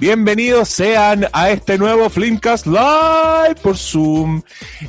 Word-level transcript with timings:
Bienvenidos 0.00 0.68
sean 0.68 1.26
a 1.32 1.50
este 1.50 1.76
nuevo 1.76 2.08
Flimcast 2.08 2.66
Live 2.66 3.56
por 3.60 3.76
Zoom. 3.76 4.42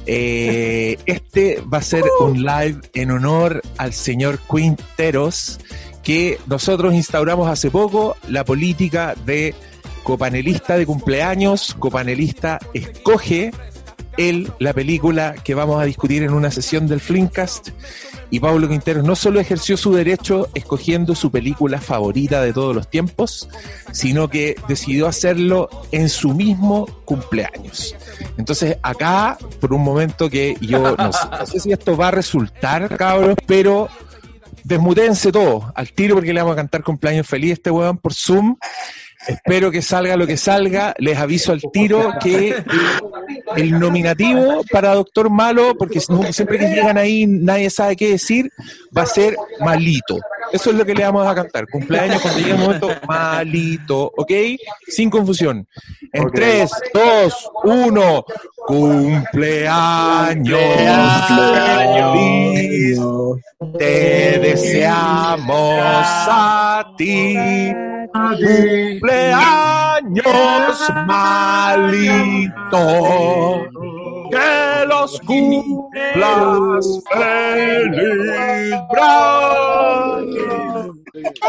Eh, 0.05 0.99
este 1.07 1.61
va 1.61 1.79
a 1.79 1.81
ser 1.81 2.03
un 2.19 2.43
live 2.43 2.79
en 2.93 3.09
honor 3.09 3.63
al 3.79 3.93
señor 3.93 4.37
Quinteros, 4.37 5.59
que 6.03 6.37
nosotros 6.45 6.93
instauramos 6.93 7.49
hace 7.49 7.71
poco 7.71 8.17
la 8.27 8.45
política 8.45 9.15
de 9.25 9.55
copanelista 10.03 10.77
de 10.77 10.85
cumpleaños, 10.85 11.75
copanelista 11.79 12.59
escoge 12.75 13.51
él 14.19 14.51
la 14.59 14.73
película 14.73 15.33
que 15.33 15.55
vamos 15.55 15.81
a 15.81 15.85
discutir 15.85 16.23
en 16.23 16.33
una 16.33 16.51
sesión 16.51 16.87
del 16.87 16.99
Flimcast 16.99 17.69
y 18.29 18.39
Pablo 18.39 18.67
Quinteros 18.67 19.03
no 19.03 19.15
solo 19.15 19.39
ejerció 19.39 19.77
su 19.77 19.93
derecho 19.93 20.49
escogiendo 20.53 21.15
su 21.15 21.31
película 21.31 21.79
favorita 21.79 22.41
de 22.41 22.53
todos 22.53 22.75
los 22.75 22.89
tiempos, 22.89 23.49
sino 23.91 24.29
que 24.29 24.55
decidió 24.67 25.07
hacerlo 25.07 25.69
en 25.91 26.09
su 26.09 26.33
mismo 26.33 26.85
cumpleaños. 27.05 27.95
Entonces 28.37 28.77
acá, 28.83 29.37
por 29.59 29.73
un 29.73 29.83
momento 29.83 30.29
que 30.29 30.55
yo 30.61 30.95
no 30.95 31.11
sé, 31.45 31.59
si 31.59 31.71
esto 31.71 31.97
va 31.97 32.09
a 32.09 32.11
resultar, 32.11 32.95
cabros, 32.97 33.35
pero 33.47 33.89
desmutense 34.63 35.31
todo 35.31 35.71
al 35.73 35.91
tiro 35.93 36.15
porque 36.15 36.33
le 36.33 36.41
vamos 36.41 36.53
a 36.53 36.57
cantar 36.57 36.83
cumpleaños 36.83 37.25
feliz 37.25 37.51
a 37.51 37.53
este 37.53 37.71
weón 37.71 37.97
por 37.97 38.13
Zoom. 38.13 38.57
Espero 39.29 39.69
que 39.69 39.83
salga 39.83 40.17
lo 40.17 40.25
que 40.25 40.37
salga. 40.37 40.95
Les 40.97 41.15
aviso 41.17 41.51
al 41.51 41.61
tiro 41.71 42.13
que 42.19 42.55
el 43.55 43.79
nominativo 43.79 44.63
para 44.71 44.95
Doctor 44.95 45.29
Malo, 45.29 45.75
porque 45.77 45.99
siempre 45.99 46.57
que 46.57 46.69
llegan 46.69 46.97
ahí 46.97 47.27
nadie 47.27 47.69
sabe 47.69 47.95
qué 47.95 48.09
decir, 48.09 48.51
va 48.95 49.03
a 49.03 49.05
ser 49.05 49.35
malito. 49.59 50.17
Eso 50.51 50.71
es 50.71 50.77
lo 50.77 50.83
que 50.83 50.95
le 50.95 51.03
vamos 51.03 51.27
a 51.27 51.35
cantar. 51.35 51.67
Cumpleaños 51.67 52.19
cuando 52.21 52.39
llegue 52.39 52.53
el 52.53 52.57
momento, 52.57 52.89
malito. 53.07 54.11
¿Ok? 54.17 54.31
Sin 54.87 55.11
confusión. 55.11 55.67
En 56.11 56.31
3, 56.31 56.71
2, 56.91 57.51
1. 57.65 58.25
Cumpleaños. 58.65 60.59
Cumpleaños. 61.27 63.37
Te 63.77 64.39
deseamos 64.39 65.75
a 65.79 66.93
ti. 66.97 67.35
Cumpleaños 70.01 70.89
malito. 71.05 72.79
Que 74.31 74.85
los 74.87 75.19
cumplas 75.21 76.85
feliz, 77.11 78.75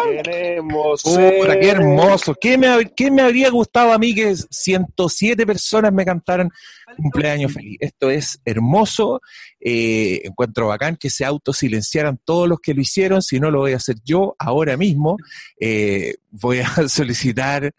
Queremos 0.03 1.03
qué 1.05 1.69
hermoso. 1.69 2.35
¿Qué 2.41 2.57
me, 2.57 2.91
¿Qué 2.97 3.11
me 3.11 3.23
habría 3.23 3.51
gustado 3.51 3.93
a 3.93 3.99
mí 3.99 4.15
que 4.15 4.35
107 4.35 5.47
personas 5.47 5.93
me 5.93 6.05
cantaran 6.05 6.51
cumpleaños 6.97 7.53
feliz? 7.53 7.77
Esto 7.81 8.11
es 8.11 8.41
hermoso. 8.45 9.21
Eh, 9.61 10.23
encuentro 10.25 10.69
bacán 10.69 10.97
que 10.97 11.11
se 11.11 11.25
autosilenciaran 11.25 12.19
todos 12.25 12.49
los 12.49 12.61
que 12.61 12.75
lo 12.75 12.81
hicieron. 12.81 13.23
Si 13.23 13.41
no, 13.41 13.51
lo 13.51 13.61
voy 13.61 13.73
a 13.73 13.77
hacer 13.77 13.97
yo 14.05 14.37
ahora 14.39 14.77
mismo. 14.77 15.17
Eh, 15.59 16.15
voy 16.31 16.59
a 16.61 16.67
solicitar 16.89 17.73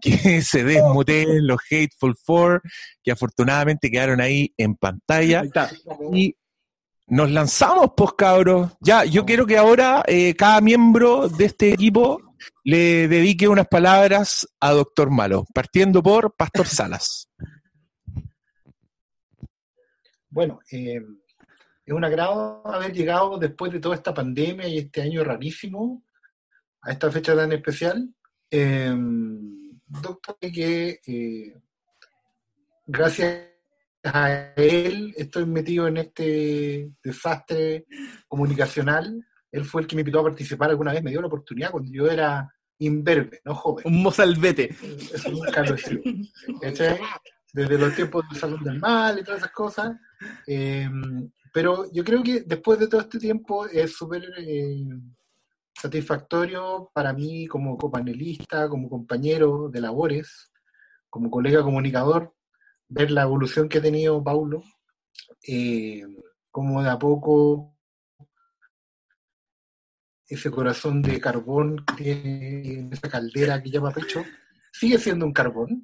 que 0.00 0.42
se 0.42 0.64
desmuteen 0.64 1.46
los 1.46 1.58
Hateful 1.70 2.16
Four, 2.16 2.62
que 3.02 3.12
afortunadamente 3.12 3.90
quedaron 3.90 4.20
ahí 4.20 4.52
en 4.56 4.76
pantalla. 4.76 5.42
Y 6.12 6.36
nos 7.06 7.30
lanzamos, 7.30 7.90
pues 7.96 8.12
cabros. 8.16 8.72
Ya, 8.80 9.04
yo 9.04 9.24
quiero 9.24 9.46
que 9.46 9.58
ahora 9.58 10.02
eh, 10.06 10.34
cada 10.36 10.60
miembro 10.60 11.28
de 11.28 11.46
este 11.46 11.72
equipo 11.72 12.20
le 12.62 13.08
dedique 13.08 13.48
unas 13.48 13.68
palabras 13.68 14.48
a 14.60 14.72
Doctor 14.72 15.10
Malo, 15.10 15.44
partiendo 15.52 16.02
por 16.02 16.34
Pastor 16.34 16.66
Salas. 16.66 17.28
Bueno, 20.34 20.58
eh, 20.68 21.00
es 21.86 21.94
un 21.94 22.04
agrado 22.04 22.66
haber 22.66 22.92
llegado 22.92 23.38
después 23.38 23.70
de 23.70 23.78
toda 23.78 23.94
esta 23.94 24.12
pandemia 24.12 24.66
y 24.66 24.78
este 24.78 25.00
año 25.00 25.22
rarísimo 25.22 26.02
a 26.82 26.90
esta 26.90 27.08
fecha 27.08 27.36
tan 27.36 27.52
especial. 27.52 28.12
Eh, 28.50 28.92
doctor, 29.86 30.36
que 30.40 31.00
eh, 31.06 31.54
gracias 32.84 33.44
a 34.02 34.52
él 34.56 35.14
estoy 35.16 35.46
metido 35.46 35.86
en 35.86 35.98
este 35.98 36.90
desastre 37.00 37.86
comunicacional. 38.26 39.24
Él 39.52 39.64
fue 39.64 39.82
el 39.82 39.86
que 39.86 39.94
me 39.94 40.00
invitó 40.02 40.18
a 40.18 40.24
participar 40.24 40.70
alguna 40.70 40.92
vez, 40.92 41.00
me 41.04 41.12
dio 41.12 41.20
la 41.20 41.28
oportunidad 41.28 41.70
cuando 41.70 41.92
yo 41.92 42.10
era 42.10 42.52
imberbe, 42.78 43.40
no 43.44 43.54
joven. 43.54 43.86
Un 43.86 44.02
mozalbete. 44.02 44.74
Eso 45.14 45.30
nunca 45.30 45.62
lo 45.62 45.76
Desde 47.54 47.78
los 47.78 47.94
tiempos 47.94 48.28
del 48.28 48.38
Salón 48.38 48.64
del 48.64 48.80
Mal 48.80 49.18
y 49.18 49.22
todas 49.22 49.38
esas 49.38 49.52
cosas. 49.52 49.96
Eh, 50.46 50.90
pero 51.52 51.90
yo 51.92 52.02
creo 52.02 52.20
que 52.20 52.40
después 52.40 52.80
de 52.80 52.88
todo 52.88 53.00
este 53.00 53.20
tiempo 53.20 53.66
es 53.66 53.92
súper 53.92 54.24
eh, 54.38 54.84
satisfactorio 55.72 56.90
para 56.92 57.12
mí 57.12 57.46
como 57.46 57.78
copanelista, 57.78 58.68
como 58.68 58.90
compañero 58.90 59.68
de 59.68 59.80
labores, 59.80 60.50
como 61.08 61.30
colega 61.30 61.62
comunicador, 61.62 62.34
ver 62.88 63.12
la 63.12 63.22
evolución 63.22 63.68
que 63.68 63.78
ha 63.78 63.82
tenido 63.82 64.22
Paulo, 64.24 64.64
eh, 65.46 66.02
como 66.50 66.82
de 66.82 66.90
a 66.90 66.98
poco 66.98 67.76
ese 70.26 70.50
corazón 70.50 71.02
de 71.02 71.20
carbón 71.20 71.84
que 71.84 71.94
tiene 71.94 72.78
en 72.80 72.92
esa 72.92 73.08
caldera 73.08 73.62
que 73.62 73.70
llama 73.70 73.92
pecho, 73.92 74.24
sigue 74.72 74.98
siendo 74.98 75.24
un 75.24 75.32
carbón, 75.32 75.82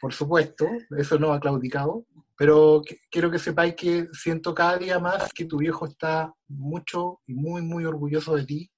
por 0.00 0.12
supuesto, 0.12 0.66
eso 0.96 1.18
no 1.18 1.32
ha 1.32 1.40
claudicado, 1.40 2.06
pero 2.36 2.82
quiero 3.10 3.30
que 3.30 3.38
sepáis 3.38 3.74
que 3.74 4.06
siento 4.12 4.54
cada 4.54 4.78
día 4.78 4.98
más 4.98 5.32
que 5.32 5.44
tu 5.44 5.58
viejo 5.58 5.86
está 5.86 6.32
mucho 6.46 7.20
y 7.26 7.34
muy, 7.34 7.62
muy 7.62 7.84
orgulloso 7.84 8.36
de 8.36 8.44
ti, 8.44 8.70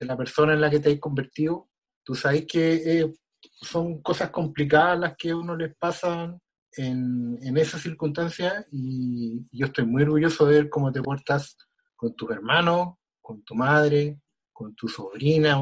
de 0.00 0.06
la 0.06 0.16
persona 0.16 0.52
en 0.52 0.60
la 0.60 0.70
que 0.70 0.80
te 0.80 0.92
has 0.92 0.98
convertido. 0.98 1.68
Tú 2.02 2.14
sabes 2.14 2.44
que 2.46 2.74
eh, 2.74 3.12
son 3.40 4.02
cosas 4.02 4.30
complicadas 4.30 4.98
las 4.98 5.16
que 5.16 5.30
a 5.30 5.36
uno 5.36 5.56
les 5.56 5.74
pasan 5.76 6.40
en, 6.76 7.38
en 7.40 7.56
esas 7.56 7.82
circunstancias 7.82 8.66
y 8.72 9.46
yo 9.52 9.66
estoy 9.66 9.86
muy 9.86 10.02
orgulloso 10.02 10.46
de 10.46 10.54
ver 10.54 10.68
cómo 10.68 10.90
te 10.90 11.02
portas 11.02 11.56
con 11.94 12.14
tus 12.16 12.30
hermanos, 12.30 12.94
con 13.20 13.42
tu 13.44 13.54
madre, 13.54 14.20
con 14.52 14.74
tu 14.74 14.88
sobrina, 14.88 15.58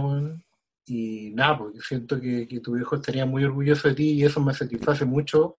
y 0.86 1.30
nada, 1.34 1.58
porque 1.58 1.80
siento 1.80 2.20
que, 2.20 2.46
que, 2.48 2.60
tu 2.60 2.72
viejo 2.74 2.96
estaría 2.96 3.24
muy 3.24 3.44
orgulloso 3.44 3.88
de 3.88 3.94
ti 3.94 4.10
y 4.12 4.24
eso 4.24 4.40
me 4.40 4.54
satisface 4.54 5.04
mucho 5.04 5.56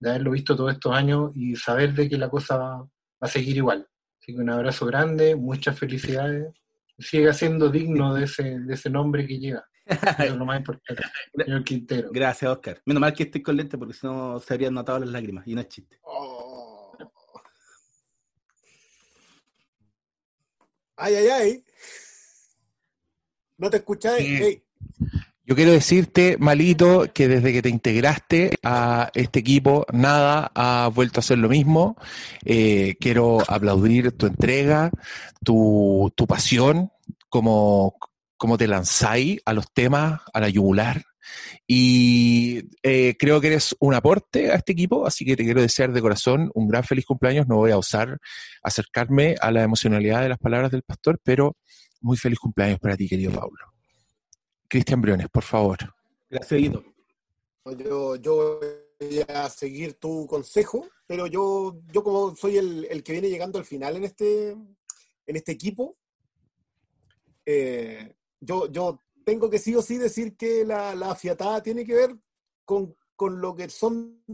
de 0.00 0.10
haberlo 0.10 0.32
visto 0.32 0.56
todos 0.56 0.72
estos 0.72 0.94
años 0.94 1.32
y 1.34 1.56
saber 1.56 1.94
de 1.94 2.08
que 2.08 2.18
la 2.18 2.28
cosa 2.28 2.56
va, 2.56 2.78
va 2.78 2.88
a 3.20 3.28
seguir 3.28 3.56
igual. 3.56 3.88
Así 4.20 4.34
que 4.34 4.40
un 4.40 4.50
abrazo 4.50 4.86
grande, 4.86 5.36
muchas 5.36 5.78
felicidades 5.78 6.52
siga 6.98 7.32
siendo 7.32 7.70
digno 7.70 8.14
de 8.14 8.24
ese, 8.24 8.60
de 8.60 8.74
ese 8.74 8.90
nombre 8.90 9.26
que 9.26 9.38
llega. 9.38 9.66
es 10.18 10.34
lo 10.34 10.46
más 10.46 10.58
importante, 10.58 11.02
señor 11.36 11.64
Quintero. 11.64 12.10
Gracias, 12.10 12.50
Oscar. 12.50 12.80
Menos 12.86 13.00
mal 13.00 13.12
que 13.12 13.24
estoy 13.24 13.42
con 13.42 13.56
lente 13.56 13.76
porque 13.76 13.94
si 13.94 14.06
no 14.06 14.40
se 14.40 14.54
habrían 14.54 14.74
notado 14.74 15.00
las 15.00 15.10
lágrimas 15.10 15.46
y 15.46 15.54
no 15.54 15.60
es 15.60 15.68
chiste. 15.68 15.98
Oh. 16.02 16.96
Ay, 20.96 21.14
ay, 21.16 21.28
ay. 21.28 21.64
No 23.58 23.68
te 23.68 23.78
escucháis. 23.78 24.62
Yo 25.46 25.54
quiero 25.54 25.72
decirte, 25.72 26.38
Malito, 26.38 27.12
que 27.12 27.28
desde 27.28 27.52
que 27.52 27.60
te 27.60 27.68
integraste 27.68 28.56
a 28.62 29.10
este 29.12 29.40
equipo, 29.40 29.84
nada 29.92 30.50
ha 30.54 30.88
vuelto 30.88 31.20
a 31.20 31.22
ser 31.22 31.36
lo 31.36 31.50
mismo. 31.50 31.98
Eh, 32.46 32.96
quiero 32.98 33.42
aplaudir 33.46 34.12
tu 34.12 34.24
entrega, 34.24 34.90
tu, 35.44 36.10
tu 36.16 36.26
pasión, 36.26 36.90
como, 37.28 37.94
como 38.38 38.56
te 38.56 38.66
lanzáis 38.66 39.40
a 39.44 39.52
los 39.52 39.70
temas, 39.70 40.22
a 40.32 40.40
la 40.40 40.48
yugular. 40.48 41.04
Y 41.66 42.62
eh, 42.82 43.14
creo 43.18 43.38
que 43.42 43.48
eres 43.48 43.76
un 43.80 43.92
aporte 43.92 44.50
a 44.50 44.54
este 44.54 44.72
equipo, 44.72 45.06
así 45.06 45.26
que 45.26 45.36
te 45.36 45.44
quiero 45.44 45.60
desear 45.60 45.92
de 45.92 46.00
corazón 46.00 46.50
un 46.54 46.68
gran 46.68 46.84
feliz 46.84 47.04
cumpleaños. 47.04 47.46
No 47.48 47.56
voy 47.56 47.70
a 47.70 47.76
usar, 47.76 48.18
acercarme 48.62 49.34
a 49.42 49.50
la 49.50 49.62
emocionalidad 49.62 50.22
de 50.22 50.30
las 50.30 50.38
palabras 50.38 50.70
del 50.70 50.84
pastor, 50.84 51.20
pero 51.22 51.58
muy 52.00 52.16
feliz 52.16 52.38
cumpleaños 52.38 52.78
para 52.78 52.96
ti, 52.96 53.08
querido 53.08 53.30
Pablo. 53.30 53.73
Cristian 54.74 55.00
Briones, 55.00 55.28
por 55.28 55.44
favor. 55.44 55.78
Gracias, 56.28 56.60
Guido. 56.60 56.82
Yo, 57.78 58.16
yo, 58.16 58.58
voy 58.98 59.24
a 59.28 59.48
seguir 59.48 60.00
tu 60.00 60.26
consejo, 60.26 60.88
pero 61.06 61.28
yo, 61.28 61.78
yo 61.92 62.02
como 62.02 62.34
soy 62.34 62.56
el, 62.56 62.84
el, 62.90 63.04
que 63.04 63.12
viene 63.12 63.30
llegando 63.30 63.56
al 63.56 63.64
final 63.64 63.94
en 63.94 64.02
este, 64.02 64.50
en 64.50 65.36
este 65.36 65.52
equipo, 65.52 65.96
eh, 67.46 68.16
yo, 68.40 68.68
yo 68.68 69.00
tengo 69.24 69.48
que 69.48 69.60
sí 69.60 69.76
o 69.76 69.80
sí 69.80 69.96
decir 69.96 70.36
que 70.36 70.64
la, 70.64 70.96
la 70.96 71.14
fiatada 71.14 71.62
tiene 71.62 71.84
que 71.84 71.94
ver 71.94 72.16
con, 72.64 72.96
con 73.14 73.40
lo 73.40 73.54
que 73.54 73.70
son 73.70 74.24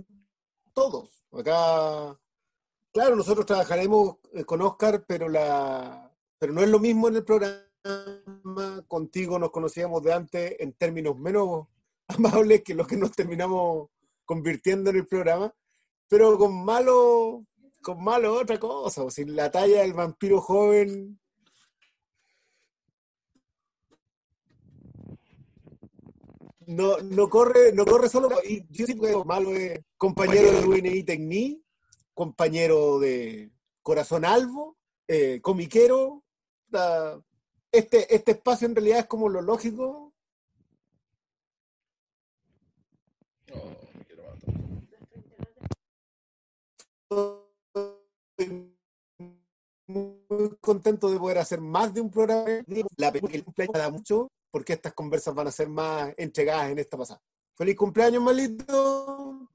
todos. 0.72 1.22
Acá, 1.32 2.18
claro, 2.90 3.14
nosotros 3.14 3.44
trabajaremos 3.44 4.16
eh, 4.32 4.46
con 4.46 4.62
Oscar, 4.62 5.04
pero, 5.06 5.28
la, 5.28 6.10
pero 6.38 6.54
no 6.54 6.62
es 6.62 6.70
lo 6.70 6.78
mismo 6.78 7.08
en 7.08 7.16
el 7.16 7.24
programa 7.26 7.69
contigo 8.86 9.38
nos 9.38 9.50
conocíamos 9.50 10.02
de 10.02 10.12
antes 10.12 10.56
en 10.58 10.72
términos 10.74 11.18
menos 11.18 11.66
amables 12.08 12.62
que 12.62 12.74
los 12.74 12.86
que 12.86 12.96
nos 12.96 13.12
terminamos 13.12 13.88
convirtiendo 14.24 14.90
en 14.90 14.96
el 14.96 15.06
programa, 15.06 15.52
pero 16.08 16.36
con 16.38 16.64
malo, 16.64 17.44
con 17.82 18.02
malo 18.02 18.34
otra 18.34 18.58
cosa, 18.58 19.02
o 19.04 19.10
sin 19.10 19.34
la 19.34 19.50
talla 19.50 19.82
del 19.82 19.92
vampiro 19.94 20.40
joven. 20.40 21.18
No, 26.66 26.98
no 26.98 27.28
corre, 27.28 27.72
no 27.72 27.84
corre 27.84 28.08
solo. 28.08 28.28
Y 28.48 28.64
yo 28.70 28.86
sí 28.86 28.94
que 28.98 29.16
malo 29.24 29.50
es 29.54 29.80
compañero 29.96 30.52
de 30.52 30.66
UNI 30.66 31.02
Tecni, 31.02 31.62
compañero 32.14 33.00
de 33.00 33.50
Corazón 33.82 34.24
Albo, 34.24 34.76
eh, 35.08 35.40
comiquero. 35.42 36.22
la- 36.72 37.20
este, 37.72 38.14
este 38.14 38.32
espacio 38.32 38.66
en 38.66 38.74
realidad 38.74 39.00
es 39.00 39.06
como 39.06 39.28
lo 39.28 39.40
lógico. 39.40 40.12
Estoy 48.38 48.76
muy 49.86 50.56
contento 50.60 51.10
de 51.10 51.18
poder 51.18 51.38
hacer 51.38 51.60
más 51.60 51.92
de 51.92 52.00
un 52.00 52.10
programa. 52.10 52.44
La 52.96 53.12
película 53.12 53.34
el 53.34 53.44
cumpleaños 53.44 53.74
me 53.74 53.80
da 53.80 53.90
mucho 53.90 54.28
porque 54.50 54.72
estas 54.74 54.94
conversas 54.94 55.34
van 55.34 55.48
a 55.48 55.52
ser 55.52 55.68
más 55.68 56.12
entregadas 56.16 56.70
en 56.70 56.78
esta 56.78 56.96
pasada. 56.96 57.20
Feliz 57.56 57.76
cumpleaños, 57.76 58.22
malito. 58.22 59.48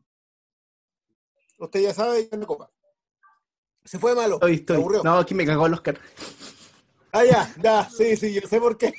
Usted 1.57 1.81
ya 1.81 1.93
sabe, 1.93 2.27
ya 2.29 2.37
no 2.37 2.45
copa. 2.45 2.69
Se 3.83 3.99
fue 3.99 4.15
malo. 4.15 4.35
Estoy, 4.35 4.55
estoy. 4.55 4.83
No, 5.03 5.17
aquí 5.17 5.33
me 5.33 5.45
cagó 5.45 5.67
el 5.67 5.73
Oscar. 5.73 5.99
Ah, 7.17 7.23
ya, 7.23 7.49
ya, 7.63 7.89
sí, 7.89 8.17
sí, 8.17 8.33
yo 8.33 8.41
sé 8.47 8.59
por 8.59 8.77
qué. 8.77 8.91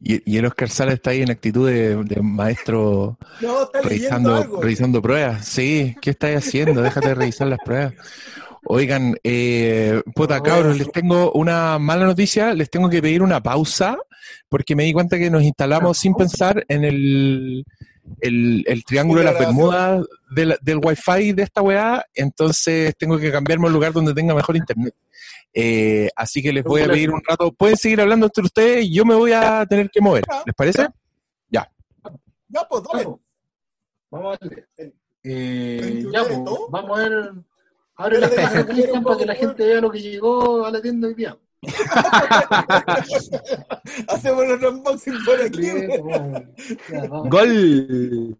Y, 0.00 0.32
y 0.32 0.36
el 0.38 0.44
Oscar 0.46 0.68
Sala 0.68 0.92
está 0.92 1.10
ahí 1.10 1.22
en 1.22 1.30
actitud 1.30 1.68
de, 1.68 1.96
de 2.04 2.22
maestro 2.22 3.18
No, 3.40 3.64
está 3.64 3.80
leyendo 3.80 3.88
revisando, 3.88 4.34
algo. 4.36 4.62
revisando 4.62 5.02
pruebas. 5.02 5.46
Sí, 5.46 5.96
¿qué 6.00 6.10
estáis 6.10 6.36
haciendo? 6.38 6.82
Déjate 6.82 7.08
de 7.08 7.14
revisar 7.14 7.48
las 7.48 7.58
pruebas. 7.64 7.94
Oigan, 8.64 9.16
eh, 9.24 10.02
puta 10.14 10.42
cabros, 10.42 10.76
les 10.76 10.90
tengo 10.92 11.32
una 11.32 11.78
mala 11.78 12.04
noticia, 12.06 12.52
les 12.54 12.70
tengo 12.70 12.88
que 12.90 13.00
pedir 13.02 13.22
una 13.22 13.42
pausa 13.42 13.98
porque 14.48 14.76
me 14.76 14.84
di 14.84 14.92
cuenta 14.92 15.16
que 15.18 15.30
nos 15.30 15.42
instalamos 15.42 15.96
sin 15.98 16.14
pensar 16.14 16.64
en 16.68 16.84
el, 16.84 17.64
el, 18.20 18.64
el 18.66 18.84
triángulo 18.84 19.20
de 19.20 19.24
las 19.26 19.38
Bermudas 19.38 20.06
del, 20.30 20.56
del 20.60 20.80
wifi 20.82 21.32
de 21.32 21.42
esta 21.42 21.62
weá, 21.62 22.04
entonces 22.14 22.94
tengo 22.98 23.18
que 23.18 23.30
cambiarme 23.32 23.66
a 23.66 23.68
un 23.68 23.72
lugar 23.74 23.92
donde 23.92 24.14
tenga 24.14 24.34
mejor 24.34 24.56
internet. 24.56 24.94
Eh, 25.54 26.08
así 26.14 26.42
que 26.42 26.52
les 26.52 26.62
voy 26.64 26.82
a 26.82 26.86
pedir 26.88 27.10
un 27.10 27.22
rato, 27.26 27.50
pueden 27.52 27.76
seguir 27.76 28.00
hablando 28.00 28.26
entre 28.26 28.44
ustedes 28.44 28.84
y 28.84 28.94
yo 28.94 29.04
me 29.04 29.14
voy 29.14 29.32
a 29.32 29.64
tener 29.66 29.90
que 29.90 30.00
mover, 30.00 30.24
¿les 30.46 30.54
parece? 30.54 30.86
Ya, 32.50 32.66
pues, 32.66 32.82
dale. 32.90 33.06
Vamos, 34.10 34.36
a 34.36 34.38
darle. 34.46 34.66
¿En- 34.78 34.94
Eh, 35.24 36.04
ya, 36.12 36.24
pues, 36.24 36.38
vamos 36.70 36.98
a 36.98 37.02
ver. 37.02 37.32
Abre 37.96 38.18
la 38.20 38.64
Cristian 38.66 39.02
para 39.02 39.16
que 39.18 39.26
la 39.26 39.34
gente 39.34 39.66
vea 39.66 39.80
lo 39.80 39.90
que 39.90 40.00
llegó 40.00 40.64
a 40.64 40.70
la 40.70 40.80
tienda 40.80 41.08
hoy 41.08 41.14
día. 41.14 41.36
Hacemos 44.08 44.44
el 44.44 44.64
unboxing 44.64 45.24
por 45.24 45.40
aquí. 45.40 45.70
¡Gol! 47.28 48.38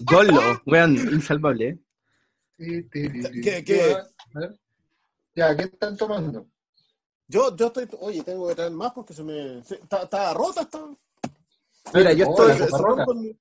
Golo, 0.00 0.60
weón, 0.66 0.96
insalvable, 0.96 1.68
¿eh? 1.68 1.78
¿Qué- 2.90 3.62
qué? 3.64 3.96
Ya, 5.34 5.56
¿qué 5.56 5.64
están 5.64 5.96
tomando? 5.96 6.46
Yo, 7.26 7.56
yo 7.56 7.66
estoy, 7.66 7.88
oye, 8.00 8.22
tengo 8.22 8.46
que 8.48 8.54
traer 8.54 8.70
más 8.72 8.92
porque 8.92 9.12
se 9.14 9.24
me, 9.24 9.58
está 9.58 10.32
rota, 10.34 10.60
está. 10.62 10.80
Mira, 11.92 12.12
yo 12.12 12.26
Oh, 12.28 12.48
estoy-. 12.48 13.36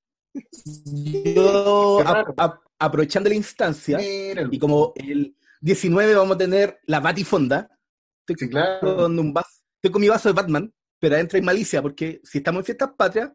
Yo, 1.36 2.00
a- 2.06 2.26
a- 2.38 2.62
aprovechando 2.80 3.30
la 3.30 3.36
instancia, 3.36 4.00
y 4.52 4.58
como 4.60 4.94
el 4.96 5.36
19 5.62 6.16
vamos 6.16 6.36
a 6.36 6.40
tener 6.40 6.80
la 6.88 7.00
Batifonda, 7.00 7.70
sí, 8.28 8.34
estoy 8.34 8.50
claro. 8.50 8.96
con 8.98 9.20
un 9.20 9.34
vaso, 9.34 9.50
estoy 9.76 9.92
con 9.92 10.02
mi 10.02 10.10
vaso 10.10 10.30
de 10.30 10.34
Batman, 10.34 10.74
pero 11.00 11.16
adentro 11.16 11.38
hay 11.38 11.44
malicia, 11.44 11.82
porque 11.82 12.22
si 12.24 12.38
estamos 12.40 12.60
en 12.62 12.66
fiestas 12.66 12.92
patrias, 12.98 13.32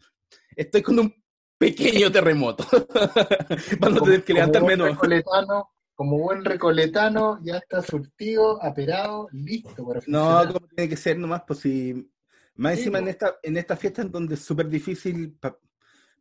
estoy 0.56 0.82
con 0.82 0.98
un 0.98 1.14
pequeño 1.58 2.10
terremoto. 2.12 2.64
Para 3.80 3.92
no 3.94 4.02
tener 4.02 4.24
que 4.24 4.34
no. 4.34 4.86
recoletano, 4.86 5.70
como 5.94 6.18
buen 6.18 6.44
recoletano, 6.44 7.40
ya 7.42 7.58
está 7.58 7.82
surtido, 7.82 8.62
aperado, 8.62 9.28
listo 9.32 9.84
para 9.86 10.00
No, 10.06 10.46
como 10.52 10.66
tiene 10.68 10.88
que 10.88 10.96
ser 10.96 11.18
nomás, 11.18 11.42
pues 11.46 11.60
si. 11.60 12.10
Más 12.54 12.74
Sí, 12.74 12.78
encima 12.80 12.98
en 12.98 13.04
pues. 13.04 13.14
esta, 13.14 13.36
en 13.42 13.56
esta 13.56 13.76
fiesta 13.76 14.02
en 14.02 14.10
donde 14.10 14.34
es 14.34 14.40
súper 14.40 14.68
difícil, 14.68 15.36
pa- 15.40 15.58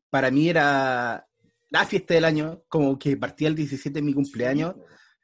para 0.10 0.30
mí 0.32 0.50
era 0.50 1.28
la 1.70 1.86
fiesta 1.86 2.14
del 2.14 2.26
año, 2.26 2.64
como 2.68 2.98
que 2.98 3.18
partía 3.18 3.48
el 3.48 3.56
17 3.56 4.00
de 4.00 4.06
mi 4.06 4.14
cumpleaños, 4.14 4.76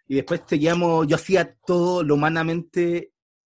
y 0.08 0.16
después 0.16 0.42
seguíamos, 0.48 1.08
yo 1.08 1.16
hacía 1.16 1.56
todo 1.66 2.04
lo 2.04 2.16
humanamente 2.16 3.13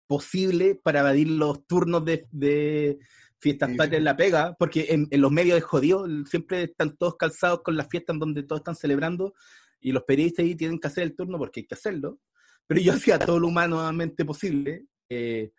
posible 0.08 0.74
para 0.74 1.00
evadir 1.00 1.28
los 1.30 1.66
turnos 1.66 2.04
de, 2.04 2.26
de 2.32 2.98
fiestas 3.40 3.70
Sí, 3.70 3.76
patrias 3.76 3.98
en 4.00 4.04
la 4.04 4.16
pega, 4.16 4.56
porque 4.58 4.86
en, 4.90 5.06
en 5.10 5.20
los 5.20 5.30
medios 5.30 5.58
es 5.58 5.64
jodido, 5.64 6.06
siempre 6.26 6.64
están 6.64 6.96
todos 6.96 7.16
calzados 7.16 7.62
con 7.62 7.76
las 7.76 7.88
fiestas 7.88 8.14
en 8.14 8.20
donde 8.20 8.42
todos 8.42 8.60
están 8.60 8.74
celebrando, 8.76 9.34
y 9.80 9.92
los 9.92 10.02
periodistas 10.04 10.44
ahí 10.44 10.56
tienen 10.56 10.80
que 10.80 10.88
hacer 10.88 11.04
el 11.04 11.14
turno 11.14 11.38
porque 11.38 11.60
hay 11.60 11.66
que 11.66 11.74
hacerlo, 11.76 12.18
pero 12.66 12.80
yo 12.80 12.92
hacía 12.94 13.18
todo 13.18 13.38
lo 13.38 13.48
humanamente 13.48 14.24
posible. 14.24 14.86
eh, 15.08 15.52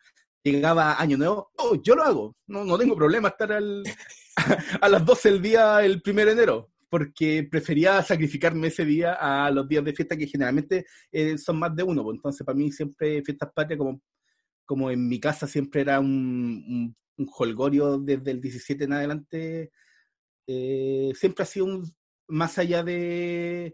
llegaba 0.43 0.99
Año 0.99 1.17
Nuevo, 1.17 1.51
oh, 1.57 1.75
yo 1.81 1.95
lo 1.95 2.03
hago, 2.03 2.35
no, 2.47 2.65
no 2.65 2.77
tengo 2.77 2.95
problema 2.95 3.29
estar 3.29 3.51
al, 3.51 3.83
a 4.81 4.89
las 4.89 5.05
12 5.05 5.31
del 5.31 5.41
día 5.41 5.83
el 5.83 6.01
1 6.05 6.25
de 6.25 6.31
enero, 6.31 6.71
porque 6.89 7.47
prefería 7.49 8.01
sacrificarme 8.03 8.67
ese 8.67 8.85
día 8.85 9.13
a 9.13 9.51
los 9.51 9.67
días 9.67 9.83
de 9.83 9.93
fiesta 9.93 10.17
que 10.17 10.27
generalmente 10.27 10.85
eh, 11.11 11.37
son 11.37 11.59
más 11.59 11.75
de 11.75 11.83
uno. 11.83 12.03
pues, 12.03 12.15
Entonces, 12.15 12.45
para 12.45 12.57
mí 12.57 12.71
siempre 12.71 13.21
fiestas 13.23 13.51
patrias, 13.53 13.77
como, 13.77 14.01
como 14.69 14.91
en 14.91 15.07
mi 15.07 15.19
casa 15.19 15.47
siempre 15.47 15.81
era 15.81 15.99
un, 15.99 16.95
un, 17.17 17.27
holgorio 17.39 17.97
desde 17.97 18.29
el 18.29 18.39
17 18.39 18.83
en 18.83 18.93
adelante, 18.93 19.71
eh, 20.45 21.11
siempre 21.15 21.41
ha 21.41 21.47
sido 21.47 21.65
un, 21.65 21.91
más 22.27 22.59
allá 22.59 22.83
de 22.83 23.73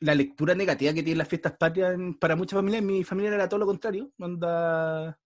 la 0.00 0.14
lectura 0.14 0.54
negativa 0.54 0.92
que 0.92 1.02
tienen 1.02 1.16
las 1.16 1.28
fiestas 1.28 1.56
patrias 1.58 1.96
para 2.20 2.36
muchas 2.36 2.58
familias, 2.58 2.82
en 2.82 2.86
mi 2.88 3.04
familia 3.04 3.32
era 3.32 3.48
todo 3.48 3.60
lo 3.60 3.64
contrario. 3.64 4.12
onda- 4.18 5.18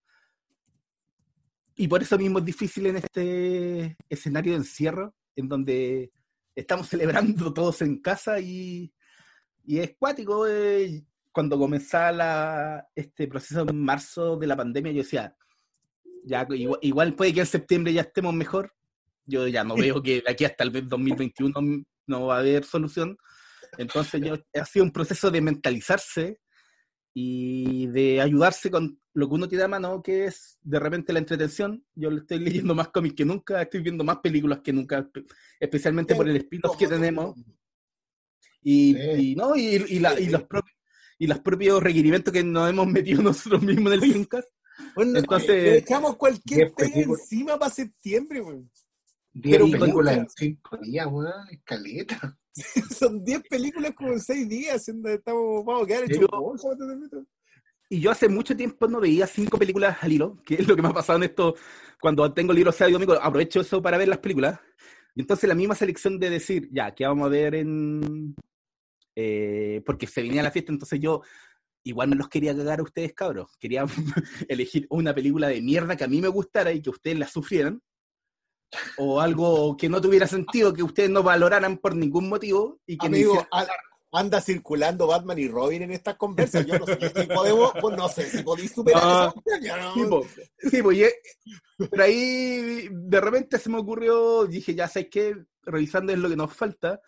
Y 1.75 1.89
por 1.89 2.01
eso 2.01 2.17
mismo 2.17 2.39
es 2.39 2.45
difícil 2.45 2.85
en 2.85 2.95
este 2.95 3.97
escenario 4.07 4.53
de 4.53 4.59
encierro, 4.59 5.13
en 5.35 5.49
donde 5.49 6.13
estamos 6.55 6.87
celebrando 7.35 7.53
todos 7.53 7.81
en 7.81 7.99
casa 8.01 8.39
y, 8.39 8.93
y 9.65 9.79
es 9.79 9.97
cuático. 9.99 10.47
eh, 10.47 11.03
Cuando 11.31 11.57
comenzaba 11.57 12.11
la- 12.11 12.87
este 12.95 13.27
proceso 13.27 13.65
en 13.67 13.79
marzo 13.81 14.37
de 14.37 14.47
la 14.47 14.55
pandemia, 14.57 14.91
yo 14.91 14.99
decía, 15.03 15.35
ya, 16.23 16.45
igual, 16.51 16.79
igual 16.81 17.15
puede 17.15 17.33
que 17.33 17.39
en 17.41 17.45
septiembre 17.45 17.93
ya 17.93 18.01
estemos 18.01 18.33
mejor. 18.33 18.73
Yo 19.25 19.47
ya 19.47 19.63
no 19.63 19.75
veo 19.75 20.01
que 20.03 20.21
de 20.21 20.31
aquí 20.31 20.45
hasta 20.45 20.63
el 20.63 20.71
2021 20.87 21.83
no 22.07 22.25
va 22.25 22.37
a 22.37 22.39
haber 22.39 22.63
solución. 22.65 23.17
Entonces 23.77 24.21
yo, 24.21 24.35
ha 24.59 24.65
sido 24.65 24.83
un 24.85 24.91
proceso 24.91 25.31
de 25.31 25.39
mentalizarse 25.41 26.39
y 27.13 27.87
de 27.87 28.19
ayudarse 28.21 28.69
con 28.69 28.99
lo 29.13 29.27
que 29.27 29.35
uno 29.35 29.47
tiene 29.47 29.63
a 29.65 29.67
mano, 29.67 30.01
que 30.01 30.25
es 30.25 30.57
de 30.61 30.79
repente 30.79 31.13
la 31.13 31.19
entretención. 31.19 31.83
Yo 31.95 32.09
le 32.11 32.19
estoy 32.21 32.39
leyendo 32.39 32.75
más 32.75 32.89
cómics 32.89 33.15
que 33.15 33.25
nunca, 33.25 33.61
estoy 33.61 33.81
viendo 33.81 34.03
más 34.03 34.17
películas 34.19 34.59
que 34.63 34.73
nunca, 34.73 34.99
espe- 34.99 35.25
especialmente 35.59 36.13
por 36.15 36.27
el 36.29 36.35
spin-off 36.37 36.77
que 36.77 36.85
tenemos. 36.87 37.35
Y, 38.63 38.95
y, 39.31 39.35
no, 39.35 39.55
y, 39.55 39.61
y 39.89 39.99
la- 39.99 40.19
y 40.19 40.27
los 40.27 40.43
propios 40.43 40.70
y 41.23 41.27
los 41.27 41.39
propios 41.39 41.83
requerimientos 41.83 42.33
que 42.33 42.43
nos 42.43 42.67
hemos 42.69 42.87
metido 42.87 43.21
nosotros 43.23 43.61
mismos 43.61 43.93
en 43.93 44.01
el 44.03 44.09
Dreamcast. 44.09 44.47
Bueno, 44.95 45.19
Entonces- 45.19 45.47
le 45.49 45.77
echamos 45.77 46.15
cualquier 46.17 46.59
Diez 46.61 46.73
pega 46.75 46.91
películas. 46.93 47.21
encima 47.21 47.59
para 47.59 47.71
septiembre, 47.71 48.41
weón. 48.41 48.71
Diez 49.33 49.57
Pero 49.57 49.79
películas 49.79 50.13
en 50.15 50.19
muchas. 50.21 50.33
cinco 50.37 50.77
días, 50.77 51.07
weón, 51.09 51.31
escaleta. 51.51 52.37
Son 52.99 53.23
10 53.23 53.43
películas 53.49 53.93
como 53.95 54.11
en 54.13 54.19
6 54.19 54.49
días. 54.49 54.83
siendo- 54.83 55.09
Estamos, 55.09 55.63
vamos 55.63 55.83
a 55.83 55.85
quedar 55.87 56.03
hechos. 56.05 56.27
Y 57.89 57.99
yo 57.99 58.09
hace 58.11 58.27
mucho 58.27 58.55
tiempo 58.57 58.87
no 58.87 58.99
veía 58.99 59.27
cinco 59.27 59.57
películas 59.59 59.97
al 60.01 60.11
hilo, 60.13 60.41
que 60.45 60.55
es 60.55 60.67
lo 60.67 60.75
que 60.75 60.81
me 60.81 60.87
ha 60.87 60.93
pasado 60.93 61.17
en 61.17 61.23
esto, 61.23 61.55
cuando 62.01 62.33
tengo 62.33 62.51
libros 62.51 62.75
sábado 62.75 62.89
y 62.89 62.93
domingo, 62.93 63.13
aprovecho 63.21 63.61
eso 63.61 63.81
para 63.81 63.97
ver 63.97 64.07
las 64.07 64.17
películas. 64.19 64.59
Y 65.15 65.21
entonces 65.21 65.47
la 65.47 65.55
misma 65.55 65.75
selección 65.75 66.17
de 66.19 66.29
decir, 66.29 66.67
ya, 66.71 66.95
¿qué 66.95 67.05
vamos 67.05 67.27
a 67.27 67.29
ver 67.29 67.53
en...? 67.55 68.33
Eh, 69.15 69.81
porque 69.85 70.07
se 70.07 70.21
venía 70.21 70.43
la 70.43 70.51
fiesta, 70.51 70.71
entonces 70.71 70.99
yo 70.99 71.21
igual 71.83 72.09
me 72.09 72.15
los 72.15 72.29
quería 72.29 72.55
cagar 72.55 72.79
a 72.79 72.83
ustedes, 72.83 73.13
cabros. 73.13 73.49
Quería 73.59 73.85
elegir 74.47 74.87
una 74.89 75.13
película 75.13 75.47
de 75.47 75.61
mierda 75.61 75.95
que 75.95 76.03
a 76.03 76.07
mí 76.07 76.21
me 76.21 76.27
gustara 76.27 76.71
y 76.71 76.81
que 76.81 76.89
ustedes 76.89 77.17
la 77.17 77.27
sufrieran. 77.27 77.81
O 78.97 79.19
algo 79.19 79.75
que 79.75 79.89
no 79.89 79.99
tuviera 79.99 80.27
sentido, 80.27 80.73
que 80.73 80.83
ustedes 80.83 81.09
no 81.09 81.23
valoraran 81.23 81.77
por 81.77 81.95
ningún 81.95 82.29
motivo 82.29 82.79
y 82.85 82.97
que 82.97 83.09
me 83.09 83.17
Amigo, 83.17 83.45
al, 83.51 83.67
anda 84.13 84.41
circulando 84.41 85.07
Batman 85.07 85.39
y 85.39 85.47
Robin 85.47 85.81
en 85.83 85.91
estas 85.91 86.15
conversas. 86.15 86.65
Yo 86.65 86.77
no 86.79 86.85
sé 86.85 87.09
si 87.09 87.27
podemos, 87.27 87.73
pues 87.81 87.97
no 87.97 88.07
sé 88.09 88.29
si 88.29 88.43
podéis 88.43 88.71
superar 88.71 89.03
No. 89.03 89.27
eso. 89.27 89.43
Yo 89.61 89.77
no- 89.77 89.93
Sí, 89.93 90.05
po. 90.09 90.27
Sí, 90.69 90.81
po, 90.83 90.91
y, 90.91 91.05
pero 91.89 92.03
ahí 92.03 92.87
de 92.91 93.21
repente 93.21 93.57
se 93.57 93.69
me 93.69 93.77
ocurrió, 93.79 94.45
dije, 94.45 94.75
ya 94.75 94.87
sé 94.87 95.09
que 95.09 95.35
revisando 95.63 96.11
es 96.11 96.19
lo 96.19 96.29
que 96.29 96.35
nos 96.35 96.53
falta, 96.53 97.01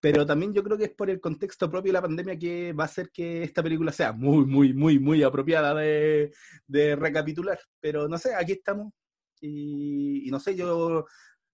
pero 0.00 0.24
también 0.24 0.52
yo 0.52 0.62
creo 0.62 0.78
que 0.78 0.84
es 0.84 0.94
por 0.94 1.10
el 1.10 1.20
contexto 1.20 1.68
propio 1.70 1.90
de 1.90 1.94
la 1.94 2.02
pandemia 2.02 2.38
que 2.38 2.72
va 2.72 2.84
a 2.84 2.86
hacer 2.86 3.10
que 3.10 3.42
esta 3.42 3.62
película 3.62 3.90
sea 3.90 4.12
muy, 4.12 4.46
muy, 4.46 4.72
muy, 4.72 4.98
muy 4.98 5.22
apropiada 5.22 5.74
de, 5.74 6.32
de 6.66 6.94
recapitular. 6.94 7.58
Pero 7.80 8.08
no 8.08 8.16
sé, 8.16 8.34
aquí 8.34 8.52
estamos. 8.52 8.92
Y, 9.40 10.28
y 10.28 10.30
no 10.30 10.38
sé, 10.38 10.54
yo 10.54 11.04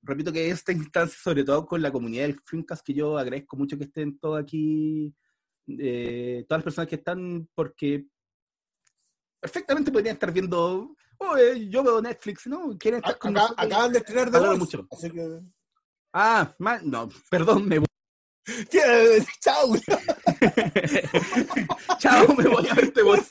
repito 0.03 0.33
que 0.33 0.51
esta 0.51 0.73
instancia, 0.73 1.19
sobre 1.21 1.45
todo 1.45 1.67
con 1.67 1.81
la 1.81 1.91
comunidad 1.91 2.25
del 2.25 2.41
Filmcast, 2.45 2.85
que 2.85 2.95
yo 2.95 3.17
agradezco 3.17 3.57
mucho 3.57 3.79
que 3.79 3.85
estén 3.85 4.19
todos 4.19 4.41
aquí, 4.41 5.15
eh, 5.67 6.45
todas 6.47 6.59
las 6.59 6.65
personas 6.65 6.89
que 6.89 6.97
están, 6.97 7.49
porque 7.55 8.07
perfectamente 9.41 9.91
podrían 9.91 10.15
estar 10.15 10.33
viendo, 10.33 10.95
oh, 11.19 11.37
eh, 11.37 11.69
yo 11.69 11.83
veo 11.83 12.03
Netflix, 12.03 12.47
¿no? 12.47 12.77
Quieren 12.79 12.99
estar 12.99 13.19
con 13.19 13.33
nosotros. 13.33 13.67
acaban 13.67 13.93
de 13.93 13.99
estrenar 13.99 14.31
Voice. 14.31 14.59
mucho. 14.59 14.87
Así 14.91 15.11
que... 15.11 15.41
Ah, 16.13 16.55
no, 16.85 17.09
perdón, 17.31 17.67
me 17.67 17.79
voy. 17.79 17.87
Chao. 19.41 19.75
Chao, 21.99 22.27
me 22.37 22.45
voy 22.49 22.69
a 22.69 22.75
verte 22.75 23.03
vos. 23.03 23.21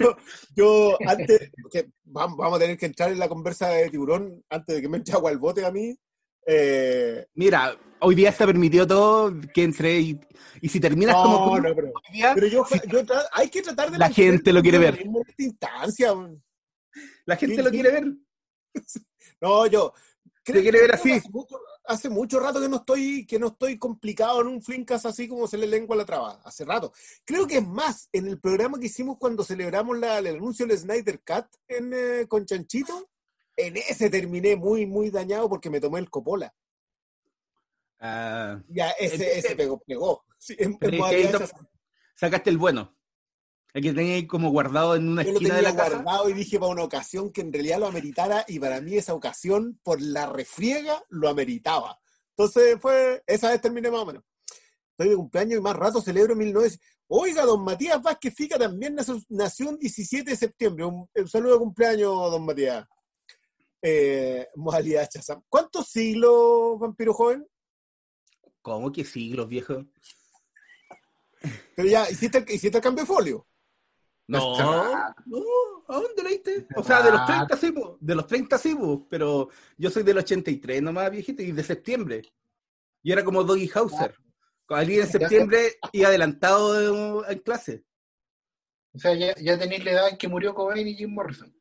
yo, 0.00 0.16
yo 0.54 0.98
antes, 1.06 1.50
que 1.70 1.88
vamos, 2.04 2.36
vamos 2.38 2.56
a 2.56 2.60
tener 2.60 2.76
que 2.78 2.86
entrar 2.86 3.10
en 3.10 3.18
la 3.18 3.28
conversa 3.28 3.68
de 3.68 3.90
tiburón 3.90 4.42
antes 4.50 4.76
de 4.76 4.82
que 4.82 4.88
me 4.88 4.98
eche 4.98 5.12
agua 5.12 5.30
al 5.30 5.38
bote 5.38 5.64
a 5.64 5.70
mí. 5.72 5.96
Eh, 6.46 7.26
Mira, 7.34 7.76
hoy 8.00 8.14
día 8.14 8.30
está 8.30 8.46
permitido 8.46 8.86
todo 8.86 9.34
que 9.52 9.64
entre 9.64 9.98
y, 9.98 10.20
y 10.60 10.68
si 10.68 10.78
terminas 10.78 11.16
como 11.16 11.38
no, 11.38 11.46
tú, 11.56 11.62
no, 11.68 11.74
pero, 11.74 11.88
hoy 11.88 12.12
día, 12.12 12.32
pero 12.34 12.46
yo, 12.46 12.64
yo 12.88 13.04
tra- 13.04 13.26
hay 13.32 13.48
que 13.50 13.62
tratar 13.62 13.90
de 13.90 13.98
La 13.98 14.10
gente 14.10 14.52
lo 14.52 14.62
quiere 14.62 14.78
ver. 14.78 15.04
Instancia. 15.38 16.14
la 17.24 17.36
gente 17.36 17.62
lo 17.62 17.70
quiere 17.70 17.90
ver. 17.90 18.04
No, 19.40 19.66
yo 19.66 19.92
Te 20.44 20.52
quiere 20.62 20.78
ver 20.80 20.90
creo 20.90 20.94
así. 21.00 21.12
Hace 21.12 21.28
mucho, 21.30 21.58
hace 21.88 22.08
mucho 22.08 22.40
rato 22.40 22.60
que 22.60 22.68
no 22.68 22.76
estoy 22.76 23.26
que 23.26 23.38
no 23.38 23.48
estoy 23.48 23.78
complicado 23.78 24.40
en 24.40 24.46
un 24.48 24.62
flincas 24.62 25.06
así 25.06 25.28
como 25.28 25.46
se 25.46 25.58
le 25.58 25.66
lengua 25.66 25.96
la 25.96 26.04
traba. 26.04 26.40
Hace 26.44 26.64
rato. 26.64 26.92
Creo 27.24 27.46
que 27.46 27.58
es 27.58 27.66
más, 27.66 28.08
en 28.12 28.26
el 28.26 28.38
programa 28.40 28.78
que 28.78 28.86
hicimos 28.86 29.18
cuando 29.18 29.44
celebramos 29.44 29.98
la- 29.98 30.18
el 30.18 30.26
anuncio 30.28 30.66
del 30.66 30.78
Snyder 30.78 31.20
Cut 31.20 31.46
en, 31.68 31.92
eh, 31.94 32.26
con 32.28 32.44
Chanchito, 32.46 33.08
en 33.56 33.76
ese 33.76 34.10
terminé 34.10 34.56
muy, 34.56 34.86
muy 34.86 35.10
dañado 35.10 35.48
porque 35.48 35.70
me 35.70 35.80
tomé 35.80 36.00
el 36.00 36.10
Copola. 36.10 36.54
Ah, 38.00 38.60
Ya, 38.68 38.90
ese, 38.90 39.38
ese 39.38 39.56
pegó, 39.56 39.78
pegó. 39.86 40.24
Sí, 40.38 40.54
en- 40.58 40.72
en 40.72 40.78
sacaste 42.14 42.50
el 42.50 42.58
bueno. 42.58 42.95
El 43.76 43.82
que 43.82 43.92
tenía 43.92 44.14
ahí 44.14 44.26
como 44.26 44.48
guardado 44.48 44.96
en 44.96 45.06
una 45.06 45.22
Yo 45.22 45.32
lo 45.32 45.34
esquina 45.34 45.56
tenía 45.56 45.70
de 45.70 45.76
la 45.76 45.84
casa. 45.84 45.96
guardado 45.96 46.30
y 46.30 46.32
dije 46.32 46.58
para 46.58 46.72
una 46.72 46.82
ocasión 46.82 47.30
que 47.30 47.42
en 47.42 47.52
realidad 47.52 47.78
lo 47.78 47.86
ameritara 47.86 48.42
y 48.48 48.58
para 48.58 48.80
mí 48.80 48.96
esa 48.96 49.12
ocasión, 49.12 49.78
por 49.82 50.00
la 50.00 50.24
refriega, 50.24 51.04
lo 51.10 51.28
ameritaba. 51.28 52.00
Entonces 52.30 52.78
fue, 52.80 53.22
esa 53.26 53.50
vez 53.50 53.60
terminé 53.60 53.90
más 53.90 54.00
o 54.00 54.06
menos. 54.06 54.24
Estoy 54.92 55.10
de 55.10 55.16
cumpleaños 55.16 55.58
y 55.58 55.60
más 55.60 55.76
rato 55.76 56.00
celebro 56.00 56.34
1900. 56.34 56.80
Oiga, 57.08 57.44
don 57.44 57.64
Matías 57.64 58.00
Vázquez 58.00 58.34
Fica 58.34 58.58
también 58.58 58.96
nació, 59.28 59.68
un 59.68 59.76
17 59.78 60.30
de 60.30 60.36
septiembre. 60.38 60.86
Un, 60.86 61.06
un 61.14 61.28
saludo 61.28 61.52
de 61.52 61.58
cumpleaños, 61.58 62.30
don 62.30 62.46
Matías. 62.46 62.86
Eh, 63.82 64.48
modalidad 64.54 65.06
Chazam. 65.10 65.42
¿Cuántos 65.50 65.90
siglos, 65.90 66.78
vampiro 66.78 67.12
joven? 67.12 67.46
¿Cómo 68.62 68.90
que 68.90 69.04
siglos, 69.04 69.46
viejo? 69.46 69.84
Pero 71.74 71.88
ya, 71.90 72.10
hiciste 72.10 72.42
hiciste 72.48 72.78
el 72.78 72.82
cambio 72.82 73.04
de 73.04 73.06
folio. 73.06 73.46
No, 74.28 74.52
Está- 74.54 75.14
no, 75.26 75.38
¿a 75.88 76.00
dónde 76.00 76.22
leíste? 76.24 76.66
O 76.74 76.82
sea, 76.82 77.00
de 77.02 77.12
los 77.12 77.24
30 77.26 77.56
sí, 77.56 77.74
de 78.00 78.14
los 78.14 78.26
30 78.26 78.58
sí, 78.58 78.76
pero 79.08 79.48
yo 79.78 79.90
soy 79.90 80.02
del 80.02 80.18
83 80.18 80.82
nomás, 80.82 81.10
viejito, 81.10 81.42
y 81.42 81.52
de 81.52 81.62
septiembre. 81.62 82.22
Y 83.02 83.12
era 83.12 83.22
como 83.24 83.44
Doggy 83.44 83.70
Hauser. 83.74 84.16
Alguien 84.68 85.02
en 85.02 85.06
septiembre 85.08 85.76
y 85.92 86.02
adelantado 86.02 87.24
en 87.28 87.38
clase. 87.38 87.84
O 88.94 88.98
sea, 88.98 89.14
ya, 89.14 89.32
ya 89.36 89.56
tenéis 89.58 89.84
la 89.84 89.90
edad 89.92 90.08
en 90.08 90.16
que 90.16 90.26
murió 90.26 90.54
Cobain 90.54 90.88
y 90.88 90.94
Jim 90.96 91.12
Morrison. 91.14 91.54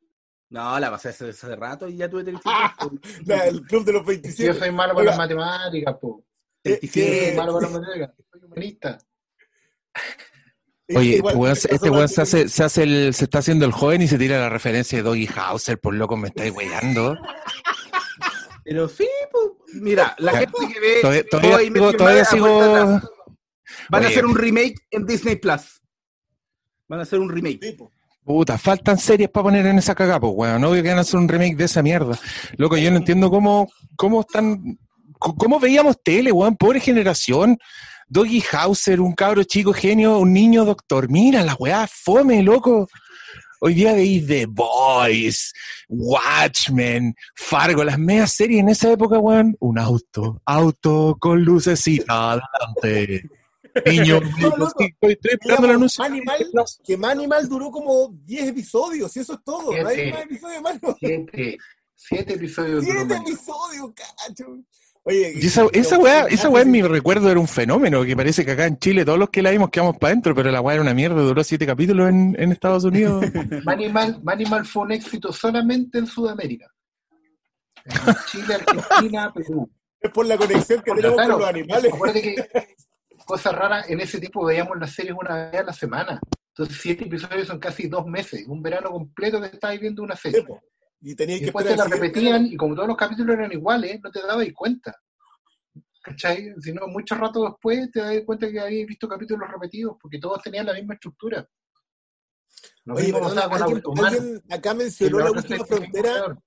No, 0.50 0.80
la 0.80 0.90
pasé 0.90 1.10
hace, 1.10 1.30
hace 1.30 1.56
rato 1.56 1.88
y 1.88 1.98
ya 1.98 2.10
tuve 2.10 2.24
37. 2.24 3.24
La- 3.26 3.46
el 3.46 3.62
club 3.62 3.84
de 3.86 3.94
los 3.94 4.02
Si 4.04 4.08
27. 4.08 4.54
yo 4.54 4.60
soy 4.60 4.72
malo 4.72 4.94
para 4.96 5.06
las 5.08 5.18
matemáticas, 5.18 5.96
po. 6.00 6.24
Eh, 6.64 6.80
Yo 6.82 6.90
soy 6.92 7.36
malo 7.36 7.54
para 7.54 7.70
las 7.70 7.72
matemáticas. 7.80 8.12
Soy 8.32 8.42
humanista. 8.44 8.98
Oye, 10.94 11.16
Igual, 11.16 11.52
este 11.54 11.90
weón, 11.90 12.06
este 12.06 12.16
se, 12.16 12.22
hace, 12.22 12.50
se, 12.50 12.64
hace 12.64 12.84
el, 12.84 13.14
se 13.14 13.24
está 13.24 13.40
haciendo 13.40 13.66
el 13.66 13.72
joven 13.72 14.04
y 14.04 14.08
se 14.08 14.18
tira 14.20 14.40
la 14.40 14.50
referencia 14.50 14.98
de 14.98 15.04
Doggy 15.04 15.28
Hauser, 15.36 15.80
por 15.80 15.96
loco, 15.96 16.16
me 16.16 16.28
estáis 16.28 16.54
weyando. 16.54 17.18
Pero 18.64 18.88
sí, 18.88 19.08
pues, 19.32 19.82
mira, 19.82 20.16
la 20.20 20.34
Ya. 20.34 20.40
gente 20.40 20.74
que 20.74 20.80
ve 20.80 21.24
Todavía, 21.30 21.58
sigo, 21.60 21.94
todavía 21.94 23.02
van 23.90 24.04
a 24.04 24.08
hacer 24.08 24.26
un 24.26 24.36
remake 24.36 24.76
en 24.92 25.06
Disney 25.06 25.36
Plus. 25.38 25.82
Van 26.88 27.00
a 27.00 27.04
hacer 27.04 27.20
un 27.20 27.30
remake. 27.30 27.78
Puta, 28.24 28.58
faltan 28.58 28.98
series 28.98 29.30
para 29.30 29.44
poner 29.46 29.66
en 29.68 29.78
esa 29.78 29.96
cagada, 29.96 30.20
pues, 30.20 30.34
weón. 30.36 30.62
No 30.62 30.72
que 30.72 30.82
van 30.82 30.98
a 30.98 31.02
hacer 31.02 31.20
un 31.20 31.28
remake 31.28 31.56
de 31.56 31.66
esa 31.66 31.82
mierda. 31.82 32.18
Loco, 32.58 32.78
yo 32.78 32.92
no 32.92 32.98
entiendo 32.98 33.30
cómo, 33.30 33.72
cómo 33.96 34.22
están. 34.22 34.78
¿Cómo 35.18 35.60
veíamos 35.60 36.02
tele, 36.04 36.32
weón? 36.32 36.56
Pobre 36.58 36.80
generación. 36.80 37.58
Doggy 38.08 38.44
Hauser, 38.52 39.02
un 39.02 39.14
cabro 39.14 39.44
chico 39.44 39.74
genio, 39.74 40.20
un 40.20 40.32
niño 40.34 40.64
doctor. 40.66 41.10
Mira, 41.10 41.44
la 41.44 41.56
weá, 41.56 41.88
fome, 41.88 42.44
loco. 42.44 42.88
Hoy 43.62 43.74
día 43.74 43.94
veis 43.94 44.28
The 44.28 44.46
Boys, 44.48 45.54
Watchmen, 45.90 47.16
Fargo, 47.36 47.84
las 47.84 47.98
medias 47.98 48.34
series 48.34 48.60
en 48.60 48.70
esa 48.70 48.92
época, 48.92 49.18
weón. 49.18 49.56
Un 49.60 49.80
auto, 49.80 50.42
auto 50.46 51.18
con 51.20 51.42
lucecita 51.44 52.34
adelante. 52.34 53.30
Niño, 53.86 54.20
No, 54.40 54.68
estoy, 54.68 54.96
estoy 55.02 55.32
esperando 55.34 55.68
el 55.68 55.74
anuncio. 55.76 56.04
Animal, 56.04 56.46
que 56.84 56.96
Manimal 56.98 57.50
duró 57.50 57.72
como 57.72 58.10
10 58.24 58.50
episodios, 58.50 59.16
y 59.18 59.20
eso 59.20 59.34
es 59.34 59.40
todo. 59.44 59.76
No 59.76 59.88
hay 59.88 59.96
Siete. 59.96 60.12
más 60.12 60.22
episodios 60.24 60.56
de 60.58 60.62
Manimal. 60.62 60.96
Siete, 61.00 61.58
siete 61.96 62.34
episodios. 62.36 62.86
duró 62.86 63.00
7 63.00 63.06
Manimal. 63.16 63.34
episodios, 63.34 63.92
cacho. 63.96 64.46
Oye, 65.08 65.34
Y 65.36 65.46
esa, 65.46 65.68
esa 65.72 66.00
weá, 66.00 66.26
esa 66.26 66.50
weá 66.50 66.64
en 66.64 66.72
mi 66.72 66.82
recuerdo 66.82 67.30
era 67.30 67.40
un 67.40 67.48
fenómeno, 67.48 68.04
que 68.04 68.16
parece 68.16 68.44
que 68.44 68.52
acá 68.52 68.66
en 68.66 68.80
Chile 68.80 69.06
todos 69.06 69.20
los 69.20 69.30
que 69.30 69.44
la 69.44 69.52
vimos 69.52 69.70
quedamos 69.70 69.98
para 69.98 70.12
adentro, 70.12 70.34
pero 70.34 70.50
la 70.50 70.62
weá 70.62 70.74
era 70.76 70.82
una 70.82 70.96
mierda, 70.96 71.22
duró 71.22 71.44
siete 71.44 71.68
capítulos 71.68 72.10
en, 72.10 72.36
en 72.40 72.52
Estados 72.52 72.84
Unidos. 72.86 73.24
Manimal, 73.66 74.20
Manimal 74.24 74.66
fue 74.66 74.84
un 74.84 74.94
éxito 74.94 75.32
solamente 75.32 76.00
en 76.00 76.08
Sudamérica. 76.08 76.66
En 77.86 78.16
Chile, 78.32 78.56
Argentina, 78.56 79.32
Perú. 79.36 79.70
Es 80.00 80.10
por 80.10 80.26
la 80.26 80.38
conexión 80.38 80.82
que 80.82 80.92
tenemos 80.92 81.16
claro, 81.16 81.34
con 81.34 81.42
los 81.42 81.50
animales. 81.50 81.94
Acuérdate 81.94 82.22
que 82.22 82.76
cosas 83.26 83.54
raras, 83.54 83.88
en 83.88 84.00
ese 84.00 84.20
tiempo 84.20 84.44
veíamos 84.44 84.76
las 84.80 84.92
series 84.92 85.16
una 85.20 85.52
vez 85.52 85.62
a 85.62 85.64
la 85.64 85.74
semana. 85.74 86.20
Entonces, 86.50 86.80
siete 86.82 87.04
episodios 87.06 87.48
son 87.48 87.60
casi 87.60 87.88
dos 87.88 88.08
meses, 88.08 88.46
un 88.48 88.62
verano 88.64 88.90
completo 88.90 89.40
que 89.40 89.48
estabas 89.48 89.80
viendo 89.80 90.02
una 90.02 90.16
Sí, 90.16 90.32
serie. 90.32 90.46
Y 91.08 91.16
tenías 91.16 91.38
que 91.38 91.46
después 91.46 91.68
te 91.68 91.78
la 91.78 91.86
repetían, 91.86 92.48
y 92.48 92.58
como 92.58 92.74
todos 92.74 92.88
los 92.88 92.98
capítulos 92.98 93.36
eran 93.36 93.52
iguales, 93.52 94.02
no 94.02 94.10
te 94.10 94.22
dabas 94.24 94.48
cuenta. 94.56 94.92
¿Cachai? 96.02 96.56
Si 96.60 96.74
no, 96.74 96.88
mucho 96.88 97.14
rato 97.14 97.44
después 97.44 97.92
te 97.92 98.00
das 98.00 98.24
cuenta 98.26 98.50
que 98.50 98.60
habías 98.60 98.88
visto 98.88 99.08
capítulos 99.08 99.48
repetidos, 99.48 99.98
porque 100.02 100.18
todos 100.18 100.42
tenían 100.42 100.66
la 100.66 100.74
misma 100.74 100.96
estructura. 100.96 101.48
Lo 102.86 102.96
Oye, 102.96 103.04
mismo 103.04 103.20
perdona, 103.20 103.48
pasaba 103.48 103.82
con 103.82 104.04
alguien, 104.04 104.44
acá 104.50 104.74
mencionó 104.74 105.20
la 105.20 105.32
última 105.32 105.66
frontera. 105.66 106.40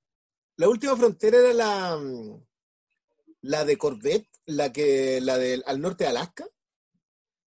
La 0.56 0.68
última 0.68 0.96
frontera 0.96 1.38
era 1.38 1.52
la, 1.52 1.96
mm, 1.96 2.44
la 3.42 3.64
de 3.64 3.78
Corvette, 3.78 4.28
la 4.46 4.72
que 4.72 5.20
la 5.20 5.38
del 5.38 5.62
al 5.66 5.80
norte 5.80 6.02
de 6.02 6.10
Alaska. 6.10 6.48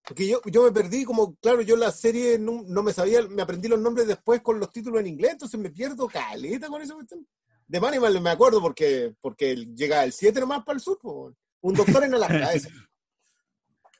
Porque 0.06 0.26
yo, 0.26 0.40
yo 0.46 0.64
me 0.64 0.72
perdí, 0.72 1.04
como, 1.04 1.36
claro, 1.36 1.60
yo 1.62 1.76
la 1.76 1.90
serie 1.92 2.38
no, 2.38 2.62
no 2.66 2.82
me 2.82 2.92
sabía, 2.92 3.22
me 3.28 3.42
aprendí 3.42 3.68
los 3.68 3.78
nombres 3.78 4.06
después 4.08 4.40
con 4.42 4.58
los 4.58 4.70
títulos 4.72 5.00
en 5.00 5.06
inglés, 5.06 5.32
entonces 5.32 5.58
me 5.60 5.70
pierdo 5.70 6.08
caleta 6.08 6.68
con 6.68 6.82
esa 6.82 6.94
cuestión. 6.94 7.26
De 7.68 7.80
Manimal 7.80 8.20
me 8.20 8.30
acuerdo 8.30 8.60
porque, 8.60 9.14
porque 9.20 9.54
llega 9.74 10.02
el 10.04 10.12
7 10.12 10.40
nomás 10.40 10.64
para 10.64 10.76
el 10.76 10.82
sur, 10.82 10.98
un 11.60 11.74
doctor 11.74 12.04
en 12.04 12.14
Alaska, 12.14 12.52
ese. 12.52 12.68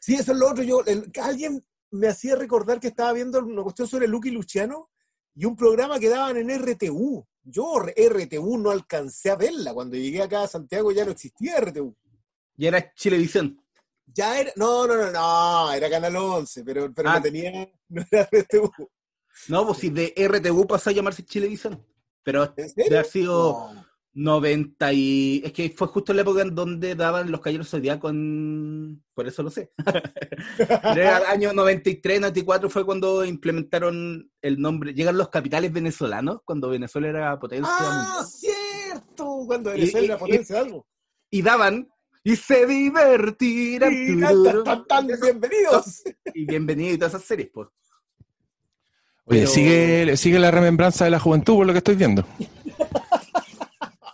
Sí, 0.01 0.17
eso 0.17 0.33
es 0.33 0.39
lo 0.39 0.51
otro. 0.51 0.65
Yo, 0.65 0.85
el- 0.85 1.13
alguien 1.23 1.65
me 1.93 2.09
hacía 2.09 2.35
recordar 2.35 2.81
que 2.81 2.89
estaba 2.89 3.13
viendo 3.13 3.39
una 3.39 3.63
cuestión 3.63 3.87
sobre 3.87 4.09
Lucky 4.09 4.33
Luciano 4.33 4.91
y 5.33 5.45
un 5.45 5.55
programa 5.55 6.01
que 6.01 6.09
daban 6.09 6.37
en 6.39 6.51
RTU. 6.51 7.25
Yo 7.45 7.77
RTU 7.79 8.59
no 8.59 8.71
alcancé 8.71 9.31
a 9.31 9.37
verla. 9.37 9.73
Cuando 9.73 9.97
llegué 9.97 10.21
acá 10.21 10.43
a 10.43 10.49
Santiago 10.49 10.91
ya 10.91 11.05
no 11.05 11.13
existía 11.13 11.57
RTU. 11.61 11.95
Y 12.57 12.67
era 12.67 12.93
Chilevisión. 12.95 13.62
Ya 14.15 14.39
era, 14.41 14.53
no, 14.57 14.87
no, 14.87 14.97
no, 14.97 15.11
no, 15.11 15.73
era 15.73 15.89
Canal 15.91 16.17
11, 16.17 16.65
pero, 16.65 16.93
pero 16.93 17.09
Ah. 17.11 17.17
no 17.17 17.23
tenía, 17.23 17.69
no 17.89 18.03
era 18.11 18.29
RTU. 18.31 18.71
No, 19.49 19.67
pues 19.67 19.79
si 19.79 19.91
de 19.91 20.13
RTU 20.17 20.67
pasó 20.67 20.91
a 20.91 20.93
llamarse 20.93 21.25
Chilevisión. 21.25 21.85
Pero 22.23 22.53
¿En 22.57 22.69
de 22.75 22.85
haber 22.99 23.07
sido 23.07 23.73
No. 23.75 23.87
90 24.15 24.93
y... 24.93 25.43
Es 25.45 25.53
que 25.53 25.71
fue 25.71 25.87
justo 25.89 26.13
la 26.13 26.21
época 26.23 26.43
en 26.43 26.55
donde 26.55 26.95
daban 26.95 27.31
los 27.31 27.41
Caballeros 27.41 27.69
Zodíaco 27.71 28.03
con... 28.03 29.03
Por 29.15 29.27
eso 29.27 29.43
lo 29.43 29.51
sé. 29.51 29.73
El 30.59 31.01
año 31.27 31.53
93, 31.53 32.21
94 32.21 32.69
fue 32.71 32.85
cuando 32.85 33.25
implementaron 33.25 34.31
el 34.43 34.61
nombre... 34.61 34.93
Llegan 34.95 35.17
los 35.17 35.31
capitales 35.31 35.73
venezolanos, 35.73 36.41
cuando 36.45 36.69
Venezuela 36.69 37.09
era 37.09 37.41
potencia 37.41 37.71
¡Ah, 37.75 38.05
mundial. 38.21 38.27
cierto! 38.27 39.43
Cuando 39.47 39.71
Y- 39.71 39.79
Venezuela 39.81 40.03
y- 40.07 40.11
era 40.11 40.19
potencia 40.19 40.55
de 40.57 40.61
algo. 40.61 40.87
Y 41.31 41.43
daban... 41.43 41.89
Y 42.25 42.37
se 42.37 42.67
divertirán. 42.67 43.93
Y 43.93 44.21
tan, 44.21 44.45
tan, 44.45 44.65
tan, 44.65 44.87
tan, 44.87 45.07
bienvenidos. 45.21 46.03
Y 46.35 46.45
bienvenido 46.47 46.95
y 46.95 46.99
todas 46.99 47.15
esas 47.15 47.27
series, 47.27 47.51
pues. 47.53 47.69
Oye, 49.25 49.41
Pero- 49.41 49.51
sigue, 49.51 50.17
sigue 50.17 50.39
la 50.39 50.51
remembranza 50.51 51.05
de 51.05 51.11
la 51.11 51.19
juventud 51.21 51.57
por 51.57 51.67
lo 51.67 51.73
que 51.73 51.79
estoy 51.79 51.97
viendo. 51.97 52.25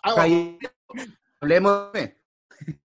Ah, 0.00 0.22
Ahí- 0.22 0.58
Hablemos 1.40 1.92
de... 1.92 2.16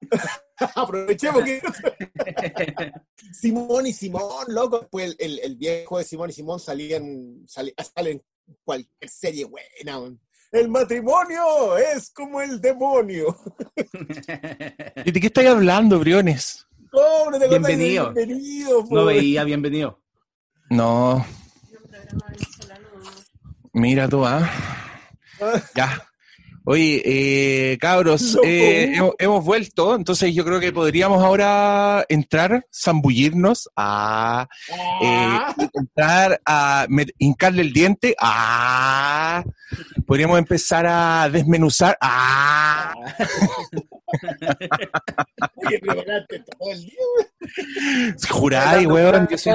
Aprovechemos 0.76 1.42
que. 1.42 1.60
Simón 3.32 3.86
y 3.88 3.92
Simón, 3.92 4.44
loco. 4.48 4.86
Pues 4.88 5.16
el, 5.18 5.56
viejo 5.56 5.98
de 5.98 6.04
Simón 6.04 6.30
y 6.30 6.32
Simón 6.32 6.60
salían, 6.60 7.44
salen 7.48 8.22
en 8.46 8.56
cualquier 8.62 9.10
serie 9.10 9.44
buena. 9.46 9.98
man. 10.00 10.20
El 10.50 10.68
matrimonio 10.68 11.76
es 11.76 12.10
como 12.10 12.40
el 12.40 12.60
demonio. 12.60 13.36
¿Y 15.04 15.10
de 15.10 15.20
qué 15.20 15.26
estáis 15.26 15.48
hablando, 15.48 15.98
Briones? 15.98 16.66
¿Cómo 16.90 17.30
no 17.30 17.38
te 17.38 17.44
acordás 17.44 17.50
de 17.50 17.76
Bienvenido. 17.76 18.12
Bienvenido, 18.14 18.84
no 18.88 19.04
veía 19.04 19.44
bienvenido. 19.44 20.00
No, 20.70 21.24
mira 23.72 24.08
tú, 24.08 24.24
¿ah? 24.24 24.50
Ah, 25.40 25.62
Ya. 25.74 26.07
Oye, 26.70 27.00
eh, 27.02 27.78
cabros, 27.78 28.38
eh, 28.44 28.92
hemos, 28.94 29.14
hemos 29.18 29.42
vuelto, 29.42 29.94
entonces 29.94 30.34
yo 30.34 30.44
creo 30.44 30.60
que 30.60 30.70
podríamos 30.70 31.24
ahora 31.24 32.04
entrar, 32.10 32.66
zambullirnos, 32.70 33.70
a 33.74 34.46
ah, 34.70 35.54
eh, 35.56 35.66
entrar 35.72 36.38
a 36.44 36.86
hincarle 37.16 37.62
el 37.62 37.72
diente, 37.72 38.14
a 38.20 39.42
podríamos 40.06 40.38
empezar 40.38 40.84
a 40.86 41.30
desmenuzar, 41.30 41.96
a 42.02 42.92
oye, 45.56 45.78
preparaste 45.80 46.40
todo 46.40 46.72
el 46.72 46.80
día, 46.80 48.16
juráis, 48.30 48.86
weón, 48.86 49.28
yo 49.30 49.38
soy 49.38 49.52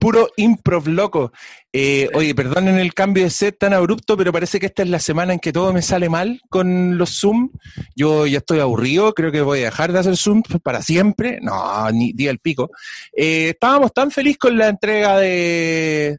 puro 0.00 0.30
improv 0.36 0.88
loco. 0.88 1.32
Eh, 1.72 2.08
oye, 2.14 2.34
perdonen 2.34 2.78
el 2.78 2.94
cambio 2.94 3.22
de 3.22 3.30
set 3.30 3.58
tan 3.58 3.74
abrupto, 3.74 4.16
pero 4.16 4.32
parece 4.32 4.58
que 4.58 4.66
esta 4.66 4.82
es 4.82 4.88
la 4.88 4.98
semana 4.98 5.34
en 5.34 5.38
que 5.38 5.52
todo 5.52 5.72
me 5.72 5.82
sale 5.82 6.08
mal 6.08 6.40
con 6.48 6.98
los 6.98 7.20
Zoom. 7.20 7.50
Yo 7.94 8.26
ya 8.26 8.38
estoy 8.38 8.58
aburrido, 8.60 9.12
creo 9.12 9.30
que 9.30 9.42
voy 9.42 9.60
a 9.60 9.66
dejar 9.66 9.92
de 9.92 9.98
hacer 10.00 10.16
Zoom 10.16 10.42
para 10.62 10.82
siempre. 10.82 11.38
No, 11.42 11.88
ni 11.92 12.12
día 12.12 12.30
el 12.30 12.38
pico. 12.38 12.70
Eh, 13.12 13.50
estábamos 13.50 13.92
tan 13.92 14.10
felices 14.10 14.38
con 14.38 14.56
la 14.56 14.68
entrega 14.68 15.18
de... 15.18 16.18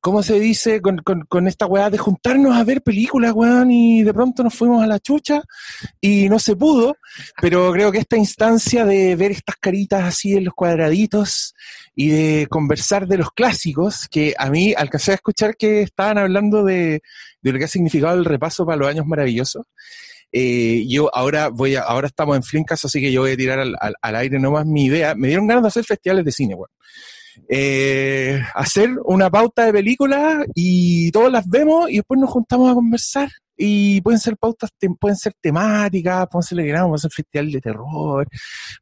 ¿Cómo 0.00 0.22
se 0.22 0.38
dice? 0.38 0.80
Con, 0.80 0.98
con, 0.98 1.22
con 1.22 1.48
esta 1.48 1.66
weá 1.66 1.90
de 1.90 1.98
juntarnos 1.98 2.56
a 2.56 2.64
ver 2.64 2.82
películas, 2.82 3.32
weón, 3.34 3.70
y 3.70 4.02
de 4.02 4.14
pronto 4.14 4.42
nos 4.42 4.54
fuimos 4.54 4.82
a 4.82 4.86
la 4.86 4.98
chucha 5.00 5.42
y 6.00 6.28
no 6.28 6.38
se 6.38 6.56
pudo, 6.56 6.96
pero 7.40 7.72
creo 7.72 7.90
que 7.92 7.98
esta 7.98 8.16
instancia 8.16 8.84
de 8.84 9.16
ver 9.16 9.32
estas 9.32 9.56
caritas 9.56 10.04
así 10.04 10.34
en 10.34 10.44
los 10.44 10.54
cuadraditos 10.54 11.54
y 11.94 12.08
de 12.08 12.46
conversar 12.48 13.06
de 13.08 13.18
los 13.18 13.30
clásicos, 13.32 14.06
que 14.08 14.34
a 14.38 14.50
mí 14.50 14.74
alcancé 14.76 15.12
a 15.12 15.14
escuchar 15.14 15.56
que 15.56 15.82
estaban 15.82 16.18
hablando 16.18 16.62
de, 16.64 17.02
de 17.42 17.52
lo 17.52 17.58
que 17.58 17.64
ha 17.64 17.68
significado 17.68 18.16
el 18.18 18.24
repaso 18.24 18.64
para 18.64 18.76
los 18.78 18.88
años 18.88 19.06
maravillosos. 19.06 19.64
Eh, 20.30 20.84
yo 20.88 21.10
ahora 21.14 21.48
voy 21.48 21.74
a, 21.76 21.80
ahora 21.82 22.06
estamos 22.06 22.36
en 22.36 22.42
Flinkas, 22.42 22.84
así 22.84 23.00
que 23.00 23.10
yo 23.10 23.22
voy 23.22 23.32
a 23.32 23.36
tirar 23.36 23.58
al, 23.60 23.74
al- 23.80 23.94
al 24.00 24.16
aire 24.16 24.38
nomás 24.38 24.66
mi 24.66 24.84
idea. 24.84 25.14
Me 25.14 25.28
dieron 25.28 25.46
ganas 25.46 25.62
de 25.62 25.68
hacer 25.68 25.84
festivales 25.84 26.24
de 26.24 26.32
cine, 26.32 26.54
weón. 26.54 26.68
Eh, 27.48 28.42
hacer 28.54 28.90
una 29.04 29.30
pauta 29.30 29.64
de 29.64 29.72
películas 29.72 30.46
y 30.54 31.10
todos 31.10 31.30
las 31.30 31.48
vemos 31.48 31.90
y 31.90 31.96
después 31.96 32.20
nos 32.20 32.30
juntamos 32.30 32.70
a 32.70 32.74
conversar. 32.74 33.28
Y 33.60 34.00
pueden 34.02 34.20
ser 34.20 34.36
pautas, 34.36 34.70
pueden 35.00 35.16
ser 35.16 35.32
temáticas, 35.40 36.28
podemos 36.28 36.46
hacer 36.46 36.58
queramos, 36.64 36.84
podemos 36.84 37.00
hacer 37.04 37.10
festival 37.10 37.50
de 37.50 37.60
terror, 37.60 38.28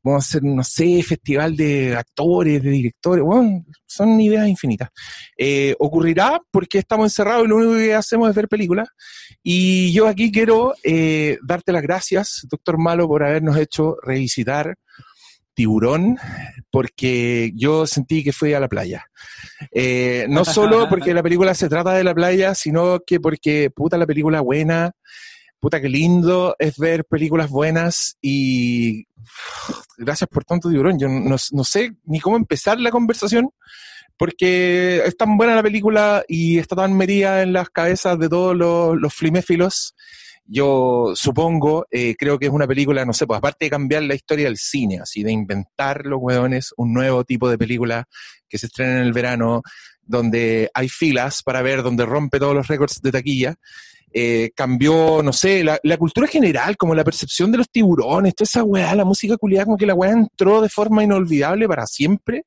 vamos 0.03 0.25
a 0.25 0.29
hacer, 0.29 0.45
no 0.45 0.63
sé, 0.63 1.03
festival 1.03 1.57
de 1.57 1.97
actores, 1.97 2.63
de 2.63 2.71
directores, 2.71 3.25
bueno, 3.25 3.65
son 3.87 4.21
ideas 4.21 4.47
infinitas. 4.47 4.91
Eh, 5.35 5.75
ocurrirá 5.79 6.39
porque 6.51 6.79
estamos 6.79 7.07
encerrados 7.07 7.47
y 7.47 7.49
lo 7.49 7.57
único 7.57 7.73
que 7.73 7.95
hacemos 7.95 8.29
es 8.29 8.37
ver 8.37 8.49
películas. 8.49 8.89
Y 9.43 9.95
yo 9.95 10.09
aquí 10.09 10.31
quiero 10.31 10.75
eh, 10.85 11.39
darte 11.43 11.73
las 11.73 11.83
gracias, 11.83 12.47
doctor 12.51 12.77
Malo, 12.77 13.09
por 13.09 13.25
habernos 13.25 13.57
hecho 13.57 13.97
revisitar 14.03 14.77
Tiburón, 15.57 16.19
porque 16.71 17.51
yo 17.55 17.87
sentí 17.87 18.23
que 18.23 18.35
fui 18.35 18.53
a 18.53 18.61
la 18.61 18.69
playa. 18.69 19.07
Eh, 19.73 20.27
no 20.29 20.45
solo 20.45 20.87
porque 20.91 21.15
la 21.15 21.23
película 21.23 21.55
se 21.55 21.71
trata 21.71 21.95
de 21.95 22.05
la 22.05 22.15
playa, 22.15 22.55
sino 22.55 23.01
que 23.05 23.19
porque, 23.19 23.71
puta, 23.75 23.97
la 23.97 24.07
película 24.07 24.43
buena, 24.43 24.93
puta, 25.59 25.81
qué 25.81 25.89
lindo 25.89 26.55
es 26.59 26.77
ver 26.77 27.07
películas 27.07 27.49
buenas 27.49 28.19
y 28.21 29.07
gracias 29.97 30.29
por 30.29 30.45
tanto, 30.45 30.69
Tiburón. 30.69 30.99
Yo 30.99 31.09
no, 31.09 31.37
no 31.51 31.65
sé 31.65 31.97
ni 32.05 32.21
cómo 32.21 32.37
empezar 32.37 32.79
la 32.79 32.91
conversación 32.91 33.51
porque 34.19 35.03
es 35.07 35.17
tan 35.17 35.39
buena 35.39 35.55
la 35.55 35.63
película 35.63 36.23
y 36.29 36.59
está 36.59 36.77
tan 36.77 36.95
metida 36.95 37.43
en 37.43 37.55
las 37.55 37.71
cabezas 37.71 38.19
de 38.19 38.29
todos 38.29 38.55
los, 38.55 38.97
los 38.97 39.15
fliméfilos. 39.15 39.95
Yo 40.49 41.13
supongo, 41.17 41.87
eh, 41.91 42.15
creo 42.17 42.39
que 42.39 42.47
es 42.47 42.53
una 42.53 42.69
película, 42.69 43.05
no 43.05 43.13
sé, 43.13 43.27
pues 43.27 43.39
aparte 43.39 43.65
de 43.65 43.71
cambiar 43.71 44.05
la 44.05 44.15
historia 44.15 44.45
del 44.45 44.57
cine, 44.57 45.01
así 45.01 45.25
de 45.25 45.33
inventar 45.33 46.07
los 46.07 46.21
hueones, 46.23 46.73
un 46.77 46.93
nuevo 46.93 47.25
tipo 47.25 47.49
de 47.49 47.59
película 47.59 48.05
que 48.49 48.57
se 48.57 48.67
estrena 48.67 49.01
en 49.01 49.07
el 49.07 49.13
verano, 49.13 49.63
donde 50.03 50.71
hay 50.73 50.89
filas 50.89 51.43
para 51.43 51.63
ver, 51.63 51.83
donde 51.83 52.07
rompe 52.07 52.39
todos 52.39 52.55
los 52.55 52.69
récords 52.69 53.01
de 53.03 53.11
taquilla. 53.11 53.57
Eh, 54.13 54.53
cambió, 54.55 55.21
no 55.23 55.33
sé, 55.33 55.65
la, 55.65 55.81
la 55.83 55.97
cultura 55.97 56.29
general, 56.29 56.77
como 56.77 56.95
la 56.95 57.05
percepción 57.05 57.51
de 57.51 57.59
los 57.59 57.69
tiburones, 57.69 58.35
toda 58.37 58.47
esa 58.47 58.63
weá, 58.63 58.95
la 58.95 59.05
música 59.05 59.37
culiada, 59.37 59.65
como 59.65 59.77
que 59.77 59.85
la 59.85 59.95
weá 59.95 60.13
entró 60.13 60.63
de 60.63 60.69
forma 60.69 61.03
inolvidable 61.03 61.67
para 61.67 61.87
siempre. 61.87 62.45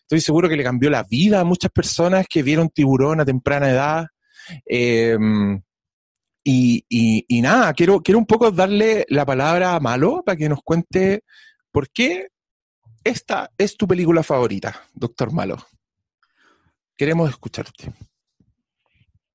Estoy 0.00 0.20
seguro 0.20 0.48
que 0.48 0.56
le 0.56 0.64
cambió 0.64 0.90
la 0.90 1.04
vida 1.04 1.40
a 1.40 1.44
muchas 1.44 1.70
personas 1.70 2.26
que 2.28 2.42
vieron 2.42 2.70
tiburón 2.70 3.20
a 3.20 3.24
temprana 3.24 3.70
edad. 3.70 4.06
Eh, 4.68 5.16
y, 6.48 7.40
nada, 7.42 7.72
quiero, 7.74 8.00
quiero 8.00 8.18
un 8.18 8.26
poco 8.26 8.52
darle 8.52 9.04
la 9.08 9.26
palabra 9.26 9.74
a 9.74 9.80
Malo 9.80 10.22
para 10.24 10.36
que 10.36 10.48
nos 10.48 10.62
cuente 10.62 11.24
por 11.72 11.90
qué 11.90 12.28
esta 13.02 13.50
es 13.58 13.76
tu 13.76 13.88
película 13.88 14.22
favorita, 14.22 14.80
doctor 14.94 15.32
Malo. 15.32 15.56
Queremos 16.96 17.30
escucharte. 17.30 17.92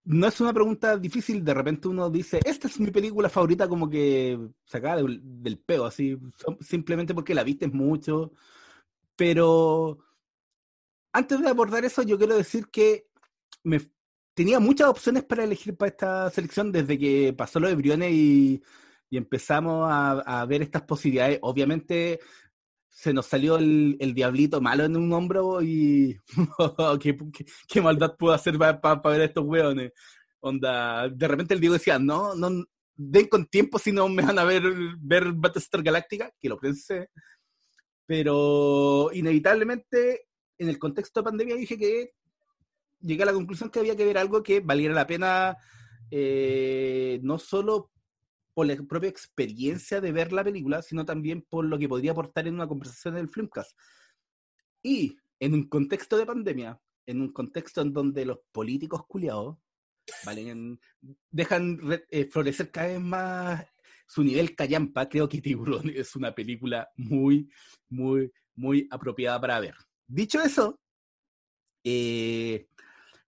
No 0.05 0.25
es 0.25 0.39
una 0.39 0.53
pregunta 0.53 0.97
difícil, 0.97 1.43
de 1.43 1.53
repente 1.53 1.89
uno 1.89 2.09
dice, 2.09 2.39
esta 2.45 2.67
es 2.67 2.79
mi 2.79 2.91
película 2.91 3.29
favorita 3.29 3.67
como 3.67 3.89
que 3.89 4.39
sacada 4.63 4.97
del, 4.97 5.19
del 5.21 5.59
peo, 5.59 5.85
así, 5.85 6.17
simplemente 6.61 7.13
porque 7.13 7.35
la 7.35 7.43
viste 7.43 7.67
mucho. 7.67 8.31
Pero 9.17 9.99
antes 11.11 11.41
de 11.41 11.49
abordar 11.49 11.83
eso, 11.83 12.03
yo 12.03 12.17
quiero 12.17 12.37
decir 12.37 12.67
que 12.67 13.07
me 13.63 13.81
tenía 14.41 14.59
muchas 14.59 14.87
opciones 14.87 15.23
para 15.23 15.43
elegir 15.43 15.77
para 15.77 15.89
esta 15.89 16.29
selección 16.31 16.71
desde 16.71 16.97
que 16.97 17.31
pasó 17.31 17.59
lo 17.59 17.67
de 17.67 17.75
Briones 17.75 18.11
y, 18.11 18.63
y 19.07 19.17
empezamos 19.17 19.87
a, 19.87 20.13
a 20.21 20.45
ver 20.47 20.63
estas 20.63 20.81
posibilidades. 20.81 21.37
Obviamente 21.43 22.19
se 22.89 23.13
nos 23.13 23.27
salió 23.27 23.57
el, 23.57 23.97
el 23.99 24.15
diablito 24.15 24.59
malo 24.59 24.83
en 24.83 24.97
un 24.97 25.13
hombro 25.13 25.61
y 25.61 26.19
¿qué, 26.99 27.15
qué, 27.31 27.45
qué 27.67 27.81
maldad 27.81 28.15
puedo 28.17 28.33
hacer 28.33 28.57
para 28.57 28.95
ver 29.11 29.21
a 29.21 29.25
estos 29.25 29.45
hueones. 29.45 29.91
Onda, 30.39 31.07
de 31.07 31.27
repente 31.27 31.53
el 31.53 31.59
Diego 31.59 31.73
decía, 31.73 31.99
no, 31.99 32.33
no, 32.33 32.65
den 32.95 33.27
con 33.27 33.45
tiempo 33.45 33.77
si 33.77 33.91
no 33.91 34.09
me 34.09 34.23
van 34.23 34.39
a 34.39 34.43
ver 34.43 34.63
ver 34.97 35.33
Battlestar 35.33 35.83
Galactica, 35.83 36.31
que 36.39 36.49
lo 36.49 36.57
pensé. 36.57 37.11
Pero 38.07 39.11
inevitablemente, 39.13 40.29
en 40.57 40.67
el 40.67 40.79
contexto 40.79 41.19
de 41.19 41.25
pandemia, 41.25 41.55
dije 41.55 41.77
que 41.77 42.13
llegué 43.01 43.23
a 43.23 43.27
la 43.27 43.33
conclusión 43.33 43.69
que 43.69 43.79
había 43.79 43.95
que 43.95 44.05
ver 44.05 44.17
algo 44.17 44.43
que 44.43 44.59
valiera 44.59 44.93
la 44.93 45.07
pena, 45.07 45.57
eh, 46.09 47.19
no 47.23 47.37
solo 47.39 47.91
por 48.53 48.67
la 48.67 48.75
propia 48.75 49.09
experiencia 49.09 50.01
de 50.01 50.11
ver 50.11 50.33
la 50.33 50.43
película, 50.43 50.81
sino 50.81 51.05
también 51.05 51.41
por 51.41 51.65
lo 51.65 51.79
que 51.79 51.87
podría 51.87 52.11
aportar 52.11 52.47
en 52.47 52.55
una 52.55 52.67
conversación 52.67 53.15
del 53.15 53.29
Filmcast. 53.29 53.77
Y 54.83 55.17
en 55.39 55.53
un 55.53 55.67
contexto 55.67 56.17
de 56.17 56.25
pandemia, 56.25 56.79
en 57.05 57.21
un 57.21 57.31
contexto 57.31 57.81
en 57.81 57.93
donde 57.93 58.25
los 58.25 58.39
políticos 58.51 59.05
culiados 59.07 59.57
dejan 61.29 61.79
eh, 62.09 62.25
florecer 62.25 62.71
cada 62.71 62.87
vez 62.87 62.99
más 62.99 63.65
su 64.07 64.23
nivel 64.23 64.55
callampa, 64.55 65.07
creo 65.07 65.29
que 65.29 65.41
Tiburón 65.41 65.89
es 65.95 66.15
una 66.15 66.35
película 66.35 66.89
muy, 66.97 67.49
muy, 67.89 68.31
muy 68.55 68.87
apropiada 68.91 69.39
para 69.39 69.59
ver. 69.59 69.75
Dicho 70.05 70.41
eso, 70.41 70.79
eh, 71.83 72.67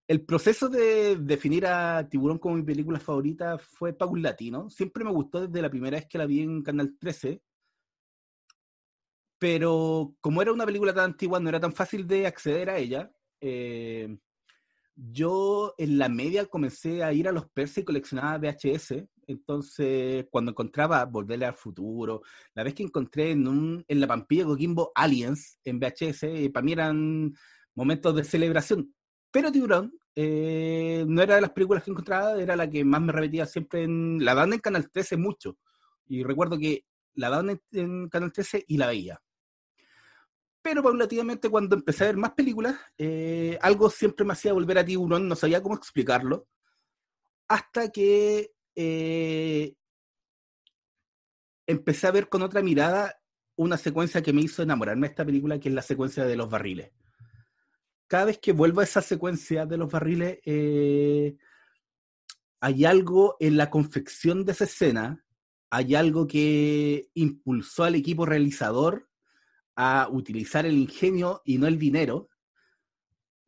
el 0.08 0.26
proceso 0.26 0.68
de 0.70 1.16
definir 1.18 1.66
a 1.66 2.08
Tiburón 2.10 2.38
como 2.38 2.56
mi 2.56 2.64
película 2.64 3.00
favorita 3.00 3.58
fue 3.58 3.94
paulatino. 3.94 4.70
Siempre 4.70 5.04
me 5.04 5.12
gustó 5.12 5.48
desde 5.48 5.62
la 5.62 5.70
primera 5.70 5.98
vez 5.98 6.08
que 6.08 6.18
la 6.18 6.26
vi 6.26 6.42
en 6.42 6.62
Canal 6.62 6.98
13. 7.00 7.42
Pero 9.40 10.16
como 10.22 10.42
era 10.42 10.54
una 10.54 10.66
película 10.66 10.94
tan 10.94 11.06
antigua, 11.06 11.40
no 11.40 11.50
era 11.50 11.60
tan 11.60 11.74
fácil 11.74 12.08
de 12.08 12.28
acceder 12.28 12.70
a 12.70 12.78
ella. 12.78 13.12
Eh, 13.42 14.18
yo 14.96 15.74
en 15.78 15.98
la 15.98 16.08
media 16.10 16.46
comencé 16.46 17.04
a 17.04 17.14
ir 17.14 17.28
a 17.28 17.32
los 17.32 17.50
Percy 17.50 17.82
y 17.82 17.84
coleccionaba 17.86 18.38
VHS. 18.38 19.06
Entonces, 19.28 20.28
cuando 20.30 20.52
encontraba 20.52 21.06
Volverle 21.06 21.46
al 21.46 21.56
Futuro, 21.56 22.22
la 22.54 22.64
vez 22.64 22.74
que 22.74 22.84
encontré 22.84 23.32
en, 23.32 23.48
un, 23.48 23.86
en 23.88 24.00
la 24.00 24.08
Pampilla 24.08 24.46
Coquimbo 24.46 24.92
Aliens 24.96 25.60
en 25.64 25.80
VHS, 25.80 26.24
eh, 26.24 26.50
para 26.54 26.64
mí 26.64 26.74
eran 26.74 27.34
momentos 27.74 28.16
de 28.16 28.24
celebración. 28.24 28.94
Pero 29.34 29.52
Tiburón 29.52 29.92
eh, 30.16 31.04
no 31.08 31.24
era 31.24 31.36
de 31.36 31.42
las 31.42 31.50
películas 31.50 31.84
que 31.84 31.90
encontraba, 31.90 32.40
era 32.40 32.56
la 32.56 32.70
que 32.70 32.86
más 32.86 33.02
me 33.02 33.12
repetía 33.12 33.48
siempre 33.48 33.82
en. 33.82 34.24
La 34.24 34.36
dan 34.36 34.54
en 34.54 34.60
Canal 34.60 34.92
13 34.92 35.18
mucho. 35.18 35.58
Y 36.08 36.24
recuerdo 36.24 36.60
que 36.60 36.86
la 37.16 37.32
dan 37.32 37.50
en, 37.50 37.62
en 37.72 38.10
Canal 38.10 38.32
13 38.32 38.66
y 38.68 38.78
la 38.78 38.86
veía. 38.86 39.20
Pero 40.62 40.84
paulatinamente, 40.84 41.50
cuando 41.50 41.76
empecé 41.76 42.04
a 42.04 42.08
ver 42.08 42.18
más 42.18 42.34
películas, 42.34 42.80
eh, 43.00 43.58
algo 43.60 43.90
siempre 43.90 44.24
me 44.24 44.34
hacía 44.34 44.54
volver 44.54 44.78
a 44.78 44.86
Tiburón, 44.86 45.28
no 45.28 45.36
sabía 45.36 45.64
cómo 45.64 45.76
explicarlo. 45.76 46.48
Hasta 47.48 47.90
que 47.90 48.52
eh, 48.76 49.74
empecé 51.66 52.06
a 52.06 52.12
ver 52.12 52.30
con 52.30 52.44
otra 52.44 52.62
mirada 52.62 53.20
una 53.56 53.78
secuencia 53.78 54.22
que 54.22 54.32
me 54.32 54.42
hizo 54.42 54.62
enamorarme 54.62 55.08
de 55.08 55.12
esta 55.12 55.26
película, 55.26 55.60
que 55.60 55.70
es 55.70 55.76
la 55.76 55.82
secuencia 55.82 56.24
de 56.24 56.36
los 56.36 56.52
barriles. 56.52 56.92
Cada 58.08 58.26
vez 58.26 58.38
que 58.40 58.52
vuelvo 58.52 58.82
a 58.82 58.84
esa 58.84 59.02
secuencia 59.02 59.66
de 59.66 59.78
los 59.78 59.92
barriles, 59.92 60.40
eh, 60.46 61.36
hay 62.60 62.86
algo 62.86 63.36
en 63.40 63.58
la 63.58 63.70
confección 63.70 64.46
de 64.46 64.52
esa 64.54 64.66
escena, 64.66 65.24
hay 65.70 65.96
algo 65.96 66.28
que 66.28 67.10
impulsó 67.16 67.84
al 67.84 67.96
equipo 67.96 68.26
realizador 68.26 69.10
a 69.76 70.08
utilizar 70.12 70.66
el 70.66 70.78
ingenio 70.78 71.42
y 71.46 71.58
no 71.58 71.68
el 71.68 71.80
dinero, 71.80 72.30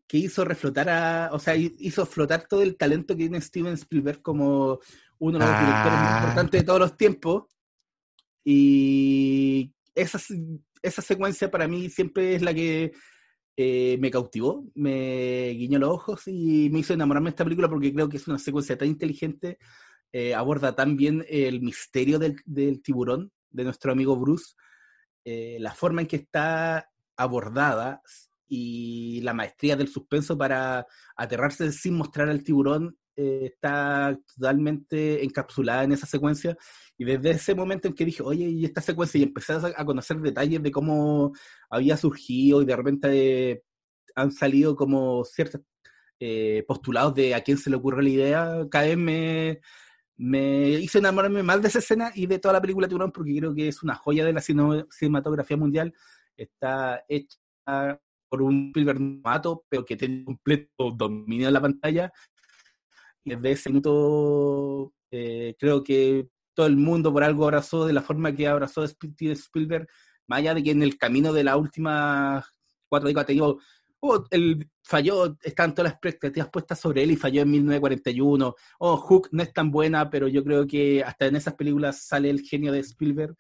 que 0.08 0.18
hizo 0.18 0.44
reflotar 0.46 0.90
a, 0.90 1.30
o 1.32 1.40
sea, 1.40 1.56
hizo 1.56 2.06
flotar 2.06 2.48
todo 2.48 2.62
el 2.62 2.78
talento 2.78 3.16
que 3.16 3.24
tiene 3.24 3.42
Steven 3.42 3.74
Spielberg 3.74 4.22
como 4.22 4.80
uno 5.20 5.40
de 5.40 5.46
los 5.46 5.60
directores 5.60 6.00
más 6.00 6.12
Ah. 6.12 6.20
importantes 6.20 6.62
de 6.62 6.66
todos 6.66 6.80
los 6.80 6.98
tiempos. 6.98 7.44
Y 8.44 9.74
esa, 9.96 10.20
esa 10.82 11.02
secuencia 11.02 11.50
para 11.50 11.68
mí 11.68 11.90
siempre 11.90 12.36
es 12.36 12.42
la 12.42 12.54
que 12.54 12.92
eh, 13.58 13.98
me 14.02 14.12
cautivó, 14.12 14.66
me 14.76 15.52
guiñó 15.52 15.80
los 15.80 15.90
ojos 15.90 16.24
y 16.28 16.70
me 16.72 16.80
hizo 16.80 16.94
enamorarme 16.94 17.28
de 17.28 17.32
esta 17.32 17.46
película 17.46 17.70
porque 17.70 17.94
creo 17.94 18.10
que 18.10 18.18
es 18.18 18.28
una 18.28 18.38
secuencia 18.38 18.78
tan 18.78 18.90
inteligente, 18.90 19.58
eh, 20.12 20.36
aborda 20.36 20.76
tan 20.76 20.98
bien 20.98 21.26
el 21.30 21.62
misterio 21.62 22.20
del, 22.20 22.82
tiburón 22.82 23.32
de 23.50 23.64
nuestro 23.64 23.94
amigo 23.94 24.18
Bruce, 24.18 24.56
eh, 25.24 25.58
la 25.62 25.74
forma 25.74 26.02
en 26.02 26.08
que 26.08 26.18
está 26.18 26.90
abordada 27.16 28.02
y 28.48 29.22
la 29.22 29.34
maestría 29.34 29.78
del 29.78 29.88
suspenso 29.88 30.38
para 30.38 30.86
aterrarse 31.16 31.72
sin 31.72 31.96
mostrar 31.96 32.28
al 32.30 32.44
tiburón 32.44 32.98
eh, 33.16 33.42
está 33.54 34.18
totalmente 34.36 35.24
encapsulada 35.24 35.84
en 35.84 35.94
esa 35.94 36.06
secuencia. 36.06 36.58
Y 36.98 37.06
desde 37.06 37.32
ese 37.32 37.56
momento 37.56 37.88
en 37.88 37.94
que 37.94 38.06
dije, 38.06 38.24
oye, 38.24 38.46
y 38.46 38.66
esta 38.66 38.82
secuencia, 38.82 39.20
y 39.20 39.24
empecé 39.24 39.54
a, 39.54 39.86
conocer 39.86 40.20
detalles 40.20 40.62
de 40.64 40.72
cómo 40.72 41.34
había 41.70 41.98
surgido 41.98 42.62
y 42.62 42.66
de 42.66 42.76
repente 42.76 43.64
han 44.16 44.32
salido 44.32 44.76
como 44.76 45.24
ciertos 45.26 45.62
eh, 46.20 46.64
postulados 46.68 47.14
de 47.16 47.36
a 47.36 47.42
quién 47.42 47.58
se 47.58 47.70
le 47.70 47.76
ocurre 47.76 48.04
la 48.04 48.10
idea, 48.10 48.68
cada 48.72 48.86
vez 48.86 48.98
me, 48.98 49.60
me 50.18 50.70
hizo 50.80 50.98
enamorarme 50.98 51.44
más 51.44 51.62
de 51.62 51.68
esa 51.68 51.80
escena 51.80 52.12
y 52.16 52.26
de 52.26 52.40
toda 52.40 52.54
la 52.54 52.62
película 52.62 52.88
Tiburón 52.88 53.12
porque 53.12 53.36
creo 53.36 53.54
que 53.54 53.68
es 53.68 53.84
una 53.84 53.96
joya 53.96 54.26
de 54.26 54.34
la 54.34 54.42
cine- 54.42 54.86
cinematografía 54.90 55.58
mundial. 55.58 55.94
Está 56.38 57.04
hecha 57.10 57.38
por 58.30 58.42
un 58.42 58.68
Spielberg 58.68 59.22
pero 59.70 59.86
que 59.86 59.96
tiene 59.96 60.24
completo 60.24 60.92
dominio 60.92 61.48
de 61.48 61.52
la 61.52 61.62
pantalla. 61.62 62.14
Y 63.26 63.32
desde 63.36 63.52
ese 63.52 63.70
minuto 63.72 64.94
eh, 65.12 65.56
creo 65.60 65.84
que 65.84 66.30
todo 66.54 66.68
el 66.68 66.78
mundo 66.78 67.12
por 67.12 67.24
algo 67.24 67.46
abrazó 67.46 67.86
de 67.88 67.94
la 67.94 68.02
forma 68.04 68.36
que 68.36 68.48
abrazó 68.48 68.84
Sp- 68.88 69.12
Spielberg, 69.34 69.88
más 70.28 70.40
allá 70.40 70.54
de 70.56 70.64
que 70.64 70.72
en 70.72 70.84
el 70.84 70.98
camino 70.98 71.34
de 71.34 71.44
las 71.44 71.58
últimas 71.58 72.46
cuatro 72.88 73.08
décadas 73.08 73.28
te 73.28 73.34
digo, 73.34 73.60
oh, 74.00 74.24
él 74.32 74.70
falló, 74.84 75.38
están 75.44 75.74
todas 75.74 75.86
las 75.92 75.94
expectativas 75.94 76.50
puestas 76.50 76.80
sobre 76.80 77.04
él 77.04 77.12
y 77.12 77.16
falló 77.18 77.42
en 77.42 77.52
1941. 77.52 78.56
Oh, 78.80 78.98
Hook 78.98 79.30
no 79.32 79.44
es 79.44 79.52
tan 79.54 79.72
buena, 79.72 80.10
pero 80.10 80.28
yo 80.28 80.44
creo 80.44 80.68
que 80.68 81.04
hasta 81.04 81.26
en 81.28 81.36
esas 81.36 81.56
películas 81.56 82.04
sale 82.04 82.30
el 82.30 82.42
genio 82.42 82.72
de 82.72 82.80
Spielberg 82.80 83.36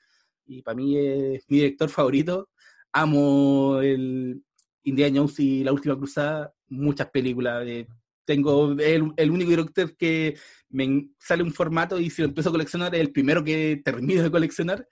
y 0.46 0.62
para 0.64 0.76
mí 0.76 0.98
es 0.98 1.46
mi 1.50 1.58
director 1.58 1.90
favorito. 1.90 2.50
Amo 2.92 3.80
el 3.82 4.44
Indiana 4.84 5.18
Jones 5.20 5.40
y 5.40 5.64
La 5.64 5.74
Última 5.74 5.98
Cruzada, 5.98 6.54
muchas 6.70 7.10
películas. 7.12 7.64
eh, 7.68 7.88
tengo 8.26 8.72
el, 8.74 9.14
el 9.16 9.32
único 9.32 9.50
director 9.50 9.96
que 9.96 10.38
me 10.70 11.10
sale 11.20 11.44
un 11.44 11.54
formato 11.54 12.00
y 12.00 12.10
si 12.10 12.22
lo 12.22 12.28
empiezo 12.28 12.50
a 12.50 12.52
coleccionar 12.52 12.94
es 12.96 13.02
el 13.02 13.12
primero 13.12 13.44
que 13.44 13.82
termino 13.84 14.24
de 14.24 14.32
coleccionar, 14.32 14.88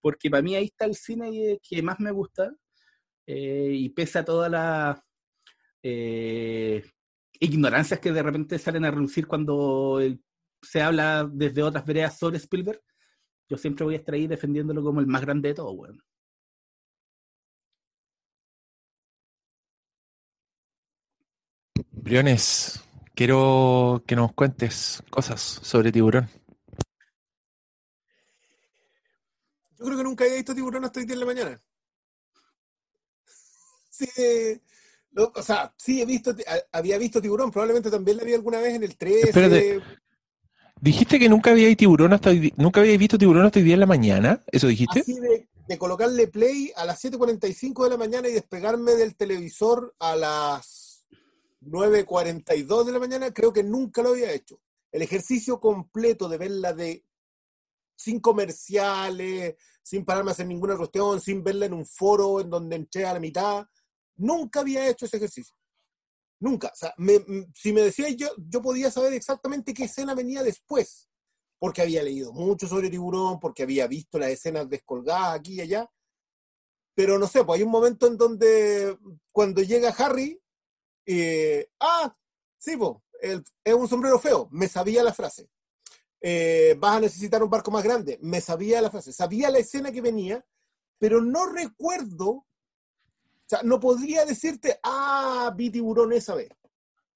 porque 0.00 0.30
para 0.30 0.42
mí 0.42 0.54
ahí 0.54 0.64
está 0.64 0.84
el 0.84 0.94
cine 0.94 1.58
que 1.62 1.82
más 1.82 2.00
me 2.00 2.10
gusta 2.10 2.52
eh, 3.26 3.72
y 3.72 3.88
pese 3.90 4.18
a 4.18 4.24
todas 4.24 4.50
las 4.50 4.98
eh, 5.82 6.82
ignorancias 7.38 8.00
que 8.00 8.12
de 8.12 8.22
repente 8.22 8.58
salen 8.58 8.84
a 8.84 8.90
relucir 8.90 9.26
cuando 9.26 10.00
se 10.62 10.82
habla 10.82 11.28
desde 11.30 11.62
otras 11.62 11.84
veredas 11.84 12.18
sobre 12.18 12.38
Spielberg, 12.38 12.82
yo 13.48 13.56
siempre 13.56 13.84
voy 13.84 13.94
a 13.94 13.98
estar 13.98 14.14
ahí 14.14 14.26
defendiéndolo 14.26 14.82
como 14.82 15.00
el 15.00 15.06
más 15.06 15.22
grande 15.22 15.50
de 15.50 15.54
todo, 15.54 15.72
weón. 15.72 16.02
Briones, 22.08 22.80
quiero 23.14 24.02
que 24.06 24.16
nos 24.16 24.32
cuentes 24.32 25.02
cosas 25.10 25.42
sobre 25.42 25.92
tiburón. 25.92 26.26
Yo 29.78 29.84
creo 29.84 29.98
que 29.98 30.04
nunca 30.04 30.24
había 30.24 30.36
visto 30.36 30.54
tiburón 30.54 30.86
hasta 30.86 31.00
hoy 31.00 31.04
día 31.04 31.12
en 31.12 31.20
la 31.20 31.26
mañana. 31.26 31.60
Sí, 33.90 34.08
no, 35.10 35.32
o 35.34 35.42
sea, 35.42 35.74
sí 35.76 36.00
he 36.00 36.06
visto, 36.06 36.34
había 36.72 36.96
visto 36.96 37.20
tiburón, 37.20 37.50
probablemente 37.50 37.90
también 37.90 38.16
la 38.16 38.24
vi 38.24 38.32
alguna 38.32 38.60
vez 38.60 38.76
en 38.76 38.84
el 38.84 38.96
13. 38.96 39.28
Espérate. 39.28 39.82
Dijiste 40.80 41.18
que 41.18 41.28
nunca 41.28 41.50
había 41.50 41.74
tiburón 41.76 42.14
hasta 42.14 42.30
hoy 42.30 42.54
nunca 42.56 42.80
había 42.80 42.96
visto 42.96 43.18
tiburón 43.18 43.44
hasta 43.44 43.58
hoy 43.58 43.66
día 43.66 43.74
en 43.74 43.80
la 43.80 43.86
mañana. 43.86 44.42
¿Eso 44.50 44.68
dijiste? 44.68 45.00
Así 45.00 45.20
de, 45.20 45.48
de 45.66 45.78
colocarle 45.78 46.28
play 46.28 46.72
a 46.74 46.86
las 46.86 47.04
7.45 47.04 47.84
de 47.84 47.90
la 47.90 47.96
mañana 47.98 48.28
y 48.28 48.32
despegarme 48.32 48.92
del 48.92 49.14
televisor 49.14 49.94
a 49.98 50.16
las 50.16 50.77
9.42 51.62 52.84
de 52.84 52.92
la 52.92 52.98
mañana, 52.98 53.32
creo 53.32 53.52
que 53.52 53.62
nunca 53.62 54.02
lo 54.02 54.10
había 54.10 54.32
hecho. 54.32 54.60
El 54.92 55.02
ejercicio 55.02 55.60
completo 55.60 56.28
de 56.28 56.38
verla 56.38 56.72
de 56.72 57.04
sin 57.96 58.20
comerciales, 58.20 59.56
sin 59.82 60.04
pararme 60.04 60.30
a 60.30 60.32
hacer 60.32 60.46
ninguna 60.46 60.76
cuestión, 60.76 61.20
sin 61.20 61.42
verla 61.42 61.66
en 61.66 61.74
un 61.74 61.84
foro 61.84 62.40
en 62.40 62.48
donde 62.48 62.76
entré 62.76 63.04
a 63.04 63.14
la 63.14 63.20
mitad, 63.20 63.66
nunca 64.16 64.60
había 64.60 64.88
hecho 64.88 65.06
ese 65.06 65.16
ejercicio. 65.16 65.56
Nunca. 66.40 66.72
Si 67.54 67.72
me 67.72 67.80
decías 67.80 68.14
yo, 68.16 68.28
yo 68.36 68.62
podía 68.62 68.90
saber 68.90 69.12
exactamente 69.12 69.74
qué 69.74 69.84
escena 69.84 70.14
venía 70.14 70.42
después 70.42 71.08
porque 71.58 71.82
había 71.82 72.02
leído 72.02 72.32
mucho 72.32 72.68
sobre 72.68 72.90
tiburón, 72.90 73.40
porque 73.40 73.64
había 73.64 73.86
visto 73.86 74.18
las 74.18 74.30
escenas 74.30 74.68
descolgadas 74.68 75.40
aquí 75.40 75.54
y 75.54 75.60
allá. 75.62 75.90
Pero 76.94 77.18
no 77.18 77.26
sé, 77.26 77.44
pues 77.44 77.58
hay 77.58 77.64
un 77.64 77.72
momento 77.72 78.06
en 78.06 78.16
donde 78.16 78.96
cuando 79.32 79.62
llega 79.62 79.90
Harry, 79.90 80.40
eh, 81.10 81.70
ah, 81.80 82.14
sí, 82.58 82.78
es 83.64 83.74
un 83.74 83.88
sombrero 83.88 84.18
feo, 84.18 84.46
me 84.52 84.68
sabía 84.68 85.02
la 85.02 85.14
frase. 85.14 85.48
Eh, 86.20 86.76
vas 86.78 86.96
a 86.96 87.00
necesitar 87.00 87.42
un 87.42 87.48
barco 87.48 87.70
más 87.70 87.82
grande, 87.82 88.18
me 88.20 88.42
sabía 88.42 88.82
la 88.82 88.90
frase, 88.90 89.12
sabía 89.12 89.50
la 89.50 89.58
escena 89.58 89.90
que 89.90 90.02
venía, 90.02 90.44
pero 90.98 91.22
no 91.22 91.46
recuerdo, 91.46 92.28
o 92.28 92.46
sea, 93.46 93.62
no 93.62 93.80
podría 93.80 94.26
decirte, 94.26 94.78
ah, 94.82 95.50
vi 95.56 95.70
tiburón 95.70 96.12
esa 96.12 96.34
vez. 96.34 96.50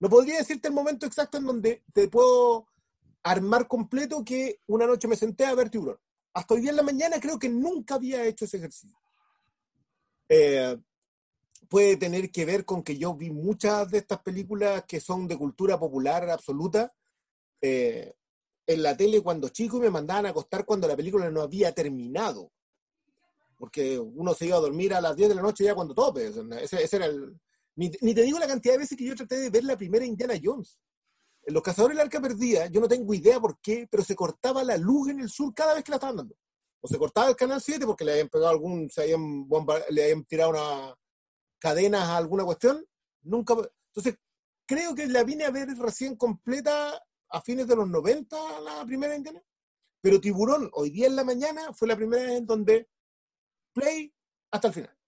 No 0.00 0.08
podría 0.08 0.38
decirte 0.38 0.68
el 0.68 0.74
momento 0.74 1.04
exacto 1.04 1.36
en 1.36 1.44
donde 1.44 1.84
te 1.92 2.08
puedo 2.08 2.68
armar 3.22 3.68
completo 3.68 4.24
que 4.24 4.58
una 4.68 4.86
noche 4.86 5.06
me 5.06 5.16
senté 5.16 5.44
a 5.44 5.54
ver 5.54 5.68
tiburón. 5.68 5.98
Hasta 6.32 6.54
hoy 6.54 6.62
día 6.62 6.70
en 6.70 6.76
la 6.76 6.82
mañana 6.82 7.20
creo 7.20 7.38
que 7.38 7.50
nunca 7.50 7.96
había 7.96 8.24
hecho 8.24 8.46
ese 8.46 8.56
ejercicio. 8.56 8.98
Eh, 10.30 10.78
puede 11.72 11.96
tener 11.96 12.30
que 12.30 12.44
ver 12.44 12.66
con 12.66 12.82
que 12.82 12.98
yo 12.98 13.14
vi 13.14 13.30
muchas 13.30 13.90
de 13.90 13.96
estas 13.96 14.20
películas 14.20 14.84
que 14.86 15.00
son 15.00 15.26
de 15.26 15.38
cultura 15.38 15.80
popular 15.80 16.28
absoluta 16.28 16.92
eh, 17.62 18.12
en 18.66 18.82
la 18.82 18.94
tele 18.94 19.22
cuando 19.22 19.48
chico 19.48 19.78
y 19.78 19.80
me 19.80 19.88
mandaban 19.88 20.26
a 20.26 20.28
acostar 20.28 20.66
cuando 20.66 20.86
la 20.86 20.94
película 20.96 21.30
no 21.30 21.40
había 21.40 21.72
terminado. 21.72 22.52
Porque 23.56 23.98
uno 23.98 24.34
se 24.34 24.44
iba 24.44 24.58
a 24.58 24.60
dormir 24.60 24.92
a 24.92 25.00
las 25.00 25.16
10 25.16 25.30
de 25.30 25.34
la 25.34 25.40
noche 25.40 25.64
ya 25.64 25.74
cuando 25.74 25.94
tope. 25.94 26.26
Ese, 26.26 26.82
ese 26.84 26.96
era 26.96 27.06
el, 27.06 27.40
Ni, 27.76 27.90
ni 28.02 28.14
te 28.14 28.20
digo 28.20 28.38
la 28.38 28.46
cantidad 28.46 28.74
de 28.74 28.80
veces 28.80 28.98
que 28.98 29.06
yo 29.06 29.16
traté 29.16 29.36
de 29.36 29.48
ver 29.48 29.64
la 29.64 29.78
primera 29.78 30.04
Indiana 30.04 30.34
Jones. 30.42 30.78
En 31.46 31.54
Los 31.54 31.62
Cazadores 31.62 31.96
del 31.96 32.04
Arca 32.04 32.20
Perdida, 32.20 32.66
yo 32.66 32.82
no 32.82 32.86
tengo 32.86 33.14
idea 33.14 33.40
por 33.40 33.58
qué, 33.62 33.88
pero 33.90 34.04
se 34.04 34.14
cortaba 34.14 34.62
la 34.62 34.76
luz 34.76 35.08
en 35.08 35.20
el 35.20 35.30
sur 35.30 35.54
cada 35.54 35.72
vez 35.72 35.82
que 35.84 35.90
la 35.92 35.96
estaban 35.96 36.16
dando. 36.16 36.36
O 36.82 36.86
se 36.86 36.98
cortaba 36.98 37.30
el 37.30 37.36
canal 37.36 37.62
7 37.62 37.86
porque 37.86 38.04
le 38.04 38.12
habían 38.12 38.28
pegado 38.28 38.50
algún, 38.50 38.90
se 38.90 39.04
habían 39.04 39.48
bomba- 39.48 39.82
le 39.88 40.02
habían 40.04 40.22
tirado 40.26 40.50
una 40.50 40.94
cadenas 41.62 42.02
a 42.08 42.16
alguna 42.16 42.44
cuestión. 42.44 42.84
Nunca. 43.22 43.54
Entonces, 43.94 44.18
creo 44.66 44.96
que 44.96 45.06
la 45.06 45.22
vine 45.22 45.44
a 45.44 45.50
ver 45.50 45.68
recién 45.78 46.16
completa 46.16 47.00
a 47.28 47.40
fines 47.40 47.68
de 47.68 47.76
los 47.76 47.88
90, 47.88 48.36
la 48.60 48.84
primera 48.84 49.14
Indiana. 49.14 49.40
Pero 50.00 50.20
Tiburón, 50.20 50.68
hoy 50.72 50.90
día 50.90 51.06
en 51.06 51.14
la 51.14 51.22
mañana, 51.22 51.72
fue 51.72 51.86
la 51.86 51.94
primera 51.94 52.24
vez 52.24 52.38
en 52.38 52.46
donde 52.46 52.88
play 53.72 54.12
hasta 54.50 54.68
el 54.68 54.74
final. 54.74 54.98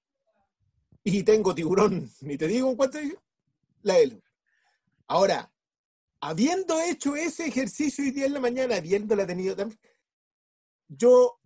Y 1.03 1.25
tengo 1.25 1.55
Tiburón, 1.55 2.09
ni 2.21 2.39
te 2.39 2.47
digo 2.47 2.71
en 2.71 2.77
cuánto 2.77 2.99
la 3.83 3.99
L. 3.99 4.23
Ahora, 5.09 5.53
habiendo 6.21 6.81
hecho 6.81 7.17
ese 7.17 7.47
ejercicio 7.47 8.05
hoy 8.05 8.13
día 8.13 8.27
en 8.27 8.35
la 8.35 8.41
mañana, 8.41 8.77
habiéndola 8.77 9.27
tenido 9.27 9.57
también, 9.57 9.79
yo 10.89 11.41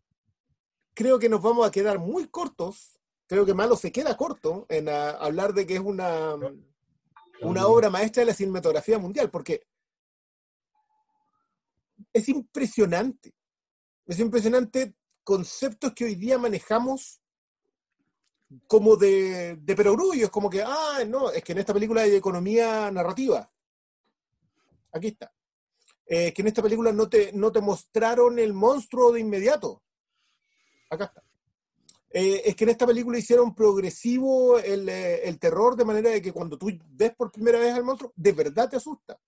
creo 0.92 1.18
que 1.18 1.30
nos 1.30 1.40
vamos 1.40 1.66
a 1.66 1.70
quedar 1.70 1.98
muy 1.98 2.28
cortos. 2.28 2.97
Creo 3.28 3.44
que 3.44 3.52
Malo 3.52 3.76
se 3.76 3.92
queda 3.92 4.16
corto 4.16 4.64
en 4.70 4.88
ah, 4.88 5.10
hablar 5.10 5.52
de 5.52 5.66
que 5.66 5.74
es 5.74 5.80
una, 5.80 6.34
una 7.42 7.66
obra 7.66 7.90
maestra 7.90 8.22
de 8.22 8.26
la 8.26 8.34
cinematografía 8.34 8.98
mundial, 8.98 9.30
porque 9.30 9.66
es 12.12 12.28
impresionante. 12.30 13.34
Es 14.06 14.18
impresionante 14.18 14.94
conceptos 15.22 15.92
que 15.92 16.06
hoy 16.06 16.14
día 16.14 16.38
manejamos 16.38 17.20
como 18.66 18.96
de, 18.96 19.56
de 19.56 19.76
perogrullo. 19.76 20.24
Es 20.24 20.30
como 20.30 20.48
que, 20.48 20.62
ah, 20.62 21.04
no, 21.06 21.30
es 21.30 21.44
que 21.44 21.52
en 21.52 21.58
esta 21.58 21.74
película 21.74 22.00
hay 22.00 22.14
economía 22.14 22.90
narrativa. 22.90 23.52
Aquí 24.90 25.08
está. 25.08 25.30
Eh, 26.06 26.32
que 26.32 26.40
en 26.40 26.48
esta 26.48 26.62
película 26.62 26.92
no 26.92 27.10
te, 27.10 27.30
no 27.34 27.52
te 27.52 27.60
mostraron 27.60 28.38
el 28.38 28.54
monstruo 28.54 29.12
de 29.12 29.20
inmediato. 29.20 29.82
Acá 30.88 31.04
está. 31.04 31.27
Eh, 32.10 32.42
es 32.46 32.56
que 32.56 32.64
en 32.64 32.70
esta 32.70 32.86
película 32.86 33.18
hicieron 33.18 33.54
progresivo 33.54 34.58
el, 34.58 34.88
eh, 34.88 35.28
el 35.28 35.38
terror 35.38 35.76
de 35.76 35.84
manera 35.84 36.10
de 36.10 36.22
que 36.22 36.32
cuando 36.32 36.56
tú 36.56 36.70
ves 36.90 37.14
por 37.14 37.30
primera 37.30 37.58
vez 37.58 37.74
al 37.74 37.84
monstruo, 37.84 38.12
de 38.16 38.32
verdad 38.32 38.68
te 38.68 38.76
asusta. 38.76 39.20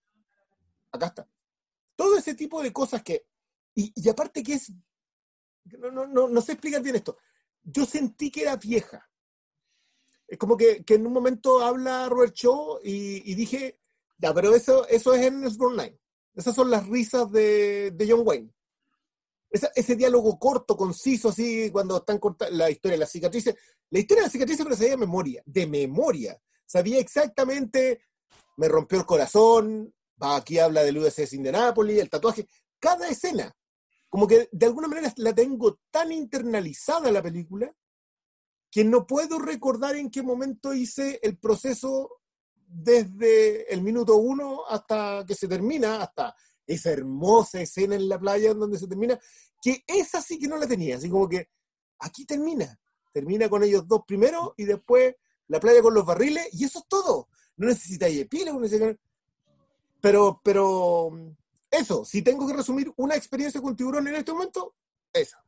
Acá 0.90 1.06
está. 1.06 1.28
Todo 1.94 2.16
ese 2.16 2.34
tipo 2.34 2.62
de 2.62 2.72
cosas 2.72 3.02
que... 3.02 3.26
Y, 3.74 3.92
y 3.94 4.08
aparte 4.08 4.42
que 4.42 4.54
es... 4.54 4.72
No, 5.78 5.90
no, 5.90 6.06
no, 6.06 6.28
no 6.28 6.40
sé 6.40 6.52
explicar 6.52 6.82
bien 6.82 6.96
esto. 6.96 7.18
Yo 7.62 7.84
sentí 7.84 8.30
que 8.30 8.42
era 8.42 8.56
vieja. 8.56 9.08
Es 10.26 10.38
como 10.38 10.56
que, 10.56 10.84
que 10.84 10.94
en 10.94 11.06
un 11.06 11.12
momento 11.12 11.60
habla 11.60 12.08
Robert 12.08 12.34
Shaw 12.34 12.80
y, 12.82 13.30
y 13.30 13.34
dije, 13.34 13.78
ya, 14.16 14.32
pero 14.32 14.54
eso, 14.54 14.86
eso 14.88 15.12
es 15.12 15.26
en. 15.26 15.44
Esas 16.34 16.54
son 16.54 16.70
las 16.70 16.86
risas 16.88 17.30
de, 17.30 17.90
de 17.90 18.10
John 18.10 18.22
Wayne. 18.24 18.50
Esa- 19.50 19.72
ese 19.74 19.96
diálogo 19.96 20.38
corto, 20.38 20.76
conciso, 20.76 21.30
así, 21.30 21.70
cuando 21.70 21.96
están 21.98 22.18
cortadas 22.18 22.54
la 22.54 22.70
historia 22.70 22.94
de 22.94 23.00
las 23.00 23.10
cicatrices. 23.10 23.54
La 23.90 23.98
historia 23.98 24.22
de 24.22 24.26
las 24.26 24.32
cicatrices 24.32 24.66
me 24.66 24.76
sabía 24.76 24.90
de 24.90 24.96
memoria, 24.96 25.42
de 25.44 25.66
memoria. 25.66 26.40
Sabía 26.64 26.98
exactamente, 26.98 28.02
me 28.56 28.68
rompió 28.68 28.98
el 28.98 29.06
corazón, 29.06 29.92
va, 30.22 30.36
aquí 30.36 30.58
habla 30.58 30.84
del 30.84 30.98
USS 30.98 31.34
Indianapolis, 31.34 31.98
el 31.98 32.10
tatuaje, 32.10 32.46
cada 32.78 33.08
escena. 33.08 33.52
Como 34.08 34.26
que 34.26 34.48
de 34.52 34.66
alguna 34.66 34.88
manera 34.88 35.12
la 35.16 35.32
tengo 35.34 35.80
tan 35.90 36.12
internalizada 36.12 37.10
la 37.10 37.22
película 37.22 37.72
que 38.70 38.84
no 38.84 39.06
puedo 39.06 39.38
recordar 39.38 39.96
en 39.96 40.10
qué 40.10 40.22
momento 40.22 40.72
hice 40.74 41.18
el 41.22 41.38
proceso 41.38 42.20
desde 42.54 43.72
el 43.72 43.82
minuto 43.82 44.16
uno 44.16 44.64
hasta 44.68 45.24
que 45.26 45.34
se 45.34 45.48
termina, 45.48 46.02
hasta 46.02 46.34
esa 46.70 46.90
hermosa 46.90 47.60
escena 47.60 47.96
en 47.96 48.08
la 48.08 48.18
playa 48.18 48.54
donde 48.54 48.78
se 48.78 48.86
termina, 48.86 49.18
que 49.60 49.82
esa 49.86 50.22
sí 50.22 50.38
que 50.38 50.46
no 50.48 50.56
la 50.56 50.66
tenía, 50.66 50.96
así 50.96 51.10
como 51.10 51.28
que 51.28 51.48
aquí 51.98 52.24
termina, 52.24 52.78
termina 53.12 53.48
con 53.48 53.62
ellos 53.64 53.86
dos 53.88 54.02
primero 54.06 54.54
y 54.56 54.64
después 54.64 55.14
la 55.48 55.58
playa 55.58 55.82
con 55.82 55.94
los 55.94 56.06
barriles 56.06 56.48
y 56.52 56.64
eso 56.64 56.78
es 56.78 56.84
todo. 56.88 57.28
No 57.56 57.66
necesitáis 57.66 58.20
epílogo, 58.20 58.58
no 58.60 58.66
necesitáis- 58.66 58.98
pero, 60.00 60.40
pero 60.44 61.10
eso, 61.70 62.04
si 62.04 62.22
tengo 62.22 62.46
que 62.46 62.54
resumir 62.54 62.92
una 62.96 63.16
experiencia 63.16 63.60
con 63.60 63.74
tiburón 63.76 64.06
en 64.08 64.14
este 64.14 64.32
momento, 64.32 64.74
esa. 65.12 65.42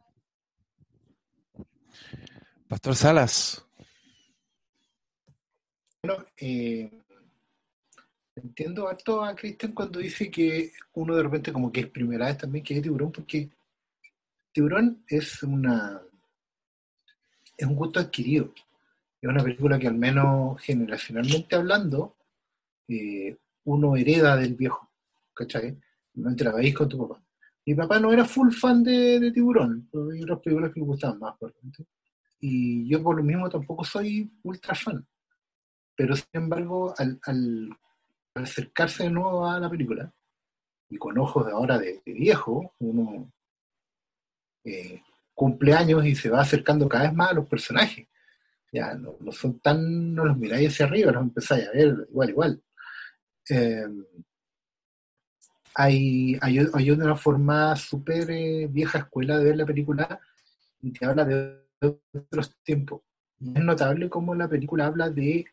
Pastor 2.68 2.96
Salas. 2.96 3.64
Bueno, 6.02 6.24
eh, 6.36 7.01
entiendo 8.42 8.88
harto 8.88 9.24
a 9.24 9.34
Cristian 9.34 9.72
cuando 9.72 9.98
dice 9.98 10.30
que 10.30 10.72
uno 10.94 11.16
de 11.16 11.22
repente 11.22 11.52
como 11.52 11.70
que 11.72 11.80
es 11.80 11.86
primera 11.88 12.26
vez 12.26 12.38
también 12.38 12.64
que 12.64 12.74
ve 12.74 12.80
tiburón, 12.82 13.12
porque 13.12 13.50
tiburón 14.52 15.04
es 15.08 15.42
una 15.42 16.00
es 17.56 17.66
un 17.66 17.76
gusto 17.76 18.00
adquirido. 18.00 18.52
Es 19.20 19.28
una 19.30 19.42
película 19.42 19.78
que 19.78 19.86
al 19.86 19.94
menos 19.94 20.60
generacionalmente 20.60 21.54
hablando, 21.54 22.16
eh, 22.88 23.36
uno 23.64 23.96
hereda 23.96 24.36
del 24.36 24.54
viejo, 24.54 24.90
¿cachai? 25.34 25.78
Normalmente 26.14 26.44
la 26.44 26.74
con 26.74 26.88
tu 26.88 26.98
papá. 27.08 27.22
Mi 27.64 27.74
papá 27.74 28.00
no 28.00 28.12
era 28.12 28.24
full 28.24 28.50
fan 28.52 28.82
de, 28.82 29.20
de 29.20 29.30
tiburón, 29.30 29.88
pero 29.92 30.10
hay 30.10 30.22
otras 30.22 30.40
películas 30.40 30.72
que 30.72 30.80
le 30.80 30.86
gustaban 30.86 31.20
más, 31.20 31.36
por 31.38 31.50
ejemplo. 31.50 31.84
Y 32.40 32.88
yo 32.88 33.00
por 33.02 33.16
lo 33.16 33.22
mismo 33.22 33.48
tampoco 33.48 33.84
soy 33.84 34.30
ultra 34.42 34.74
fan 34.74 35.06
pero 35.96 36.16
sin 36.16 36.26
embargo, 36.32 36.94
al, 36.98 37.20
al- 37.24 37.70
acercarse 38.34 39.04
de 39.04 39.10
nuevo 39.10 39.46
a 39.46 39.58
la 39.58 39.70
película, 39.70 40.12
y 40.88 40.96
con 40.98 41.18
ojos 41.18 41.46
de 41.46 41.52
ahora 41.52 41.78
de, 41.78 42.02
viejo, 42.06 42.74
uno 42.78 43.32
eh, 44.64 45.00
cumple 45.34 45.74
años 45.74 46.04
y 46.04 46.14
se 46.14 46.30
va 46.30 46.40
acercando 46.40 46.88
cada 46.88 47.04
vez 47.04 47.14
más 47.14 47.30
a 47.30 47.34
los 47.34 47.46
personajes. 47.46 48.06
Ya 48.72 48.94
no, 48.94 49.16
son 49.32 49.58
tan, 49.60 50.14
no 50.14 50.24
los 50.24 50.36
miráis 50.36 50.70
hacia 50.70 50.86
arriba, 50.86 51.12
los 51.12 51.22
empezáis 51.22 51.68
a 51.68 51.72
ver 51.72 52.06
igual, 52.10 52.30
igual. 52.30 52.62
Eh, 53.50 53.86
hay, 55.74 56.38
hay, 56.40 56.58
hay 56.72 56.90
una 56.90 57.16
forma 57.16 57.74
súper 57.76 58.30
eh, 58.30 58.66
vieja 58.70 58.98
escuela 58.98 59.38
de 59.38 59.44
ver 59.44 59.56
la 59.56 59.66
película 59.66 60.20
y 60.80 60.92
te 60.92 61.04
habla 61.04 61.24
de 61.24 61.62
otros 61.80 62.56
tiempos. 62.62 63.02
Es 63.40 63.62
notable 63.62 64.08
cómo 64.08 64.34
la 64.34 64.48
película 64.48 64.86
habla 64.86 65.10
de 65.10 65.44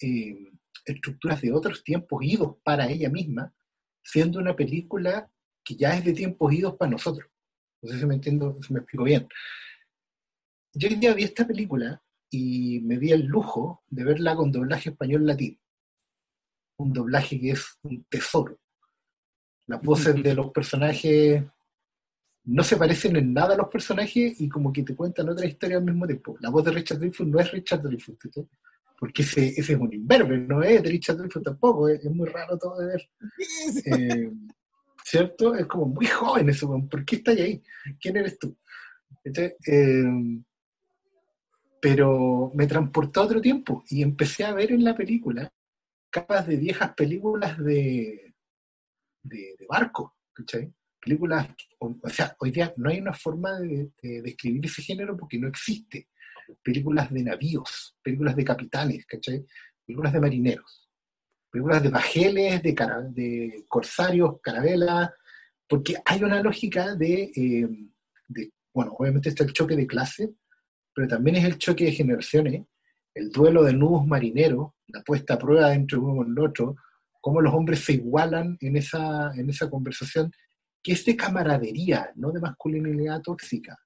eh, 0.00 0.52
estructuras 0.86 1.40
de 1.42 1.52
otros 1.52 1.82
tiempos 1.82 2.22
idos 2.22 2.56
para 2.62 2.88
ella 2.88 3.10
misma, 3.10 3.52
siendo 4.02 4.38
una 4.38 4.54
película 4.54 5.30
que 5.64 5.74
ya 5.74 5.96
es 5.96 6.04
de 6.04 6.12
tiempos 6.12 6.52
idos 6.52 6.76
para 6.76 6.92
nosotros. 6.92 7.28
No 7.82 7.90
sé 7.90 7.98
si 7.98 8.06
me 8.06 8.14
entiendo, 8.14 8.56
si 8.62 8.72
me 8.72 8.80
explico 8.80 9.04
bien. 9.04 9.28
Yo 10.72 10.88
hoy 10.88 10.96
día 10.96 11.14
vi 11.14 11.24
esta 11.24 11.46
película 11.46 12.02
y 12.30 12.80
me 12.80 12.98
di 12.98 13.12
el 13.12 13.26
lujo 13.26 13.82
de 13.88 14.04
verla 14.04 14.36
con 14.36 14.52
doblaje 14.52 14.90
español 14.90 15.26
latino. 15.26 15.58
Un 16.78 16.92
doblaje 16.92 17.40
que 17.40 17.50
es 17.50 17.78
un 17.82 18.04
tesoro. 18.04 18.58
Las 19.66 19.82
voces 19.82 20.22
de 20.22 20.34
los 20.34 20.52
personajes 20.52 21.42
no 22.44 22.62
se 22.62 22.76
parecen 22.76 23.16
en 23.16 23.32
nada 23.32 23.54
a 23.54 23.56
los 23.56 23.68
personajes 23.68 24.40
y 24.40 24.48
como 24.48 24.72
que 24.72 24.84
te 24.84 24.94
cuentan 24.94 25.28
otra 25.28 25.46
historia 25.46 25.78
al 25.78 25.84
mismo 25.84 26.06
tiempo. 26.06 26.36
La 26.40 26.50
voz 26.50 26.64
de 26.64 26.70
Richard 26.70 26.98
Dreyfuss 26.98 27.26
no 27.26 27.40
es 27.40 27.50
Richard 27.50 27.82
Dreyfuss, 27.82 28.16
¿sí? 28.32 28.46
Porque 28.98 29.22
ese, 29.22 29.48
ese 29.48 29.74
es 29.74 29.78
un 29.78 29.92
imberbe, 29.92 30.38
no 30.38 30.62
es 30.62 30.82
Dreyfuss 30.82 31.42
tampoco, 31.42 31.88
es, 31.88 32.04
es 32.04 32.10
muy 32.10 32.28
raro 32.28 32.58
todo 32.58 32.78
de 32.78 32.86
ver. 32.86 33.10
Eh, 33.86 34.30
¿Cierto? 35.04 35.54
Es 35.54 35.66
como 35.66 35.86
muy 35.86 36.06
joven 36.06 36.48
eso. 36.48 36.68
¿por 36.90 37.04
qué 37.04 37.16
estás 37.16 37.36
ahí? 37.36 37.62
¿Quién 38.00 38.16
eres 38.16 38.38
tú? 38.38 38.56
Entonces, 39.22 39.54
eh, 39.66 40.04
pero 41.80 42.50
me 42.54 42.66
transportó 42.66 43.20
a 43.20 43.24
otro 43.24 43.40
tiempo 43.40 43.84
y 43.88 44.02
empecé 44.02 44.44
a 44.44 44.52
ver 44.52 44.72
en 44.72 44.82
la 44.82 44.96
película 44.96 45.52
capas 46.10 46.46
de 46.46 46.56
viejas 46.56 46.94
películas 46.94 47.58
de, 47.58 48.34
de, 49.22 49.54
de 49.58 49.66
barco, 49.68 50.16
¿cachai? 50.32 50.72
Películas, 50.98 51.48
o, 51.78 51.96
o 52.02 52.08
sea, 52.08 52.34
hoy 52.40 52.50
día 52.50 52.72
no 52.76 52.90
hay 52.90 52.98
una 52.98 53.12
forma 53.12 53.60
de, 53.60 53.92
de 54.02 54.22
describir 54.22 54.64
ese 54.66 54.82
género 54.82 55.16
porque 55.16 55.38
no 55.38 55.46
existe. 55.46 56.08
Películas 56.62 57.12
de 57.12 57.22
navíos, 57.22 57.96
películas 58.02 58.36
de 58.36 58.44
capitanes, 58.44 59.06
¿cachai? 59.06 59.44
Películas 59.84 60.12
de 60.12 60.20
marineros, 60.20 60.88
películas 61.50 61.82
de 61.82 61.88
bajeles, 61.88 62.62
de, 62.62 63.64
corsarios, 63.68 64.40
carabelas, 64.42 65.10
porque 65.68 65.96
hay 66.04 66.22
una 66.22 66.42
lógica 66.42 66.94
de, 66.94 67.30
eh, 67.34 67.68
de, 68.28 68.52
bueno, 68.72 68.94
obviamente 68.98 69.28
está 69.28 69.44
el 69.44 69.52
choque 69.52 69.76
de 69.76 69.86
clase, 69.86 70.34
pero 70.94 71.08
también 71.08 71.36
es 71.36 71.44
el 71.44 71.58
choque 71.58 71.84
de 71.84 71.92
generaciones, 71.92 72.64
el 73.14 73.30
duelo 73.30 73.64
de 73.64 73.72
nudos 73.72 74.06
marineros, 74.06 74.72
la 74.88 75.02
puesta 75.02 75.34
a 75.34 75.38
prueba 75.38 75.74
entre 75.74 75.98
uno 75.98 76.16
con 76.16 76.30
el 76.30 76.38
otro, 76.38 76.76
cómo 77.20 77.40
los 77.40 77.52
hombres 77.54 77.84
se 77.84 77.94
igualan 77.94 78.56
en 78.60 78.76
esa, 78.76 79.32
en 79.34 79.50
esa 79.50 79.68
conversación, 79.68 80.30
que 80.82 80.92
es 80.92 81.04
de 81.04 81.16
camaradería, 81.16 82.12
no 82.14 82.30
de 82.30 82.40
masculinidad 82.40 83.20
tóxica. 83.20 83.76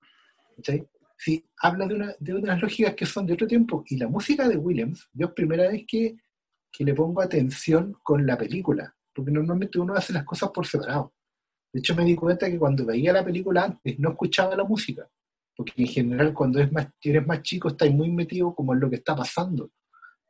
¿cachai? 0.56 0.86
Sí, 1.22 1.44
habla 1.58 1.86
de, 1.86 1.94
una, 1.94 2.14
de 2.18 2.34
unas 2.34 2.62
lógicas 2.62 2.94
que 2.94 3.04
son 3.04 3.26
de 3.26 3.34
otro 3.34 3.46
tiempo. 3.46 3.84
Y 3.86 3.98
la 3.98 4.08
música 4.08 4.48
de 4.48 4.56
Williams, 4.56 5.06
yo 5.12 5.26
es 5.26 5.32
primera 5.32 5.68
vez 5.68 5.84
que 5.86 6.16
que 6.70 6.84
le 6.84 6.94
pongo 6.94 7.20
atención 7.20 7.96
con 8.02 8.26
la 8.26 8.38
película, 8.38 8.94
porque 9.12 9.32
normalmente 9.32 9.78
uno 9.78 9.94
hace 9.94 10.12
las 10.12 10.24
cosas 10.24 10.50
por 10.50 10.66
separado. 10.66 11.12
De 11.72 11.80
hecho, 11.80 11.94
me 11.94 12.04
di 12.04 12.14
cuenta 12.14 12.50
que 12.50 12.58
cuando 12.58 12.84
veía 12.84 13.12
la 13.12 13.24
película 13.24 13.64
antes 13.64 13.98
no 13.98 14.10
escuchaba 14.10 14.56
la 14.56 14.64
música, 14.64 15.08
porque 15.56 15.72
en 15.76 15.86
general 15.86 16.32
cuando 16.32 16.60
es 16.60 16.70
más, 16.72 16.88
eres 17.02 17.26
más 17.26 17.42
chico 17.42 17.68
estás 17.68 17.90
muy 17.90 18.10
metido 18.10 18.54
como 18.54 18.74
en 18.74 18.80
lo 18.80 18.88
que 18.88 18.96
está 18.96 19.14
pasando 19.14 19.70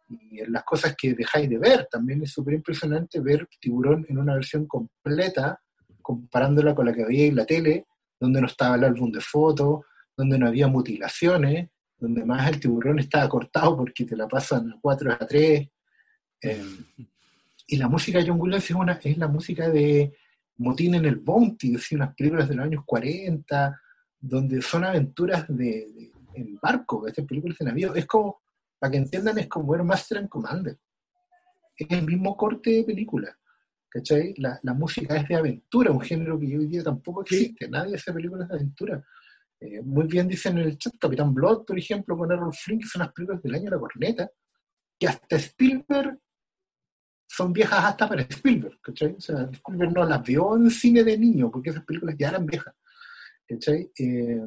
y 0.08 0.40
en 0.40 0.52
las 0.52 0.64
cosas 0.64 0.96
que 0.96 1.14
dejáis 1.14 1.48
de 1.48 1.58
ver. 1.58 1.86
También 1.90 2.22
es 2.22 2.32
súper 2.32 2.54
impresionante 2.54 3.20
ver 3.20 3.48
Tiburón 3.60 4.04
en 4.08 4.18
una 4.18 4.34
versión 4.34 4.66
completa, 4.66 5.60
comparándola 6.02 6.74
con 6.74 6.86
la 6.86 6.92
que 6.92 7.04
veía 7.04 7.26
en 7.26 7.36
la 7.36 7.46
tele, 7.46 7.86
donde 8.18 8.40
no 8.40 8.46
estaba 8.46 8.76
el 8.76 8.84
álbum 8.84 9.10
de 9.12 9.20
fotos, 9.20 9.84
donde 10.20 10.38
no 10.38 10.48
había 10.48 10.68
mutilaciones, 10.68 11.70
donde 11.96 12.24
más 12.26 12.46
el 12.46 12.60
tiburón 12.60 12.98
estaba 12.98 13.26
cortado 13.28 13.74
porque 13.74 14.04
te 14.04 14.14
la 14.14 14.28
pasan 14.28 14.70
a 14.70 14.78
4 14.80 15.12
a 15.12 15.18
3. 15.18 15.68
Eh, 16.42 16.64
y 17.68 17.76
la 17.76 17.88
música 17.88 18.18
de 18.18 18.28
John 18.28 18.38
Williams 18.38 18.64
es, 18.64 18.76
una, 18.76 19.00
es 19.02 19.16
la 19.16 19.28
música 19.28 19.70
de 19.70 20.14
Motín 20.58 20.94
en 20.94 21.06
el 21.06 21.16
Bounty, 21.16 21.74
es 21.74 21.90
unas 21.92 22.14
películas 22.14 22.48
de 22.48 22.54
los 22.54 22.66
años 22.66 22.82
40, 22.84 23.80
donde 24.18 24.60
son 24.60 24.84
aventuras 24.84 25.46
de, 25.48 26.12
en 26.34 26.58
barco, 26.60 27.06
estas 27.06 27.24
películas 27.24 27.56
de 27.58 27.64
navío. 27.64 27.94
Es 27.94 28.04
como, 28.04 28.42
para 28.78 28.90
que 28.90 28.98
entiendan, 28.98 29.38
es 29.38 29.48
como 29.48 29.72
ver 29.72 29.82
Master 29.82 30.18
and 30.18 30.28
Commander. 30.28 30.78
Es 31.74 31.86
el 31.90 32.04
mismo 32.04 32.36
corte 32.36 32.70
de 32.70 32.84
película. 32.84 33.34
¿Cachai? 33.88 34.34
La, 34.36 34.60
la 34.62 34.74
música 34.74 35.16
es 35.16 35.26
de 35.26 35.34
aventura, 35.34 35.90
un 35.90 36.00
género 36.00 36.38
que 36.38 36.58
hoy 36.58 36.66
día 36.66 36.84
tampoco 36.84 37.22
existe. 37.22 37.68
Nadie 37.68 37.96
hace 37.96 38.12
películas 38.12 38.48
de 38.48 38.54
aventura. 38.54 39.02
Eh, 39.60 39.82
muy 39.82 40.06
bien 40.06 40.26
dicen 40.26 40.56
en 40.58 40.68
el 40.68 40.78
chat, 40.78 40.94
Capitán 40.98 41.34
Blood, 41.34 41.66
por 41.66 41.78
ejemplo, 41.78 42.16
con 42.16 42.32
Errol 42.32 42.54
Flynn, 42.54 42.80
que 42.80 42.86
son 42.86 43.00
las 43.00 43.12
películas 43.12 43.42
del 43.42 43.54
año 43.54 43.64
de 43.64 43.70
la 43.70 43.78
corneta, 43.78 44.30
que 44.98 45.06
hasta 45.06 45.36
Spielberg 45.36 46.18
son 47.28 47.52
viejas 47.52 47.84
hasta 47.84 48.08
para 48.08 48.22
Spielberg, 48.22 48.80
¿cachai? 48.80 49.12
O 49.12 49.20
sea, 49.20 49.48
Spielberg 49.52 49.92
no 49.92 50.04
las 50.04 50.22
vio 50.22 50.56
en 50.56 50.70
cine 50.70 51.04
de 51.04 51.18
niño, 51.18 51.50
porque 51.50 51.70
esas 51.70 51.84
películas 51.84 52.16
ya 52.18 52.30
eran 52.30 52.46
viejas, 52.46 52.74
¿cachai? 53.46 53.90
Eh, 53.98 54.46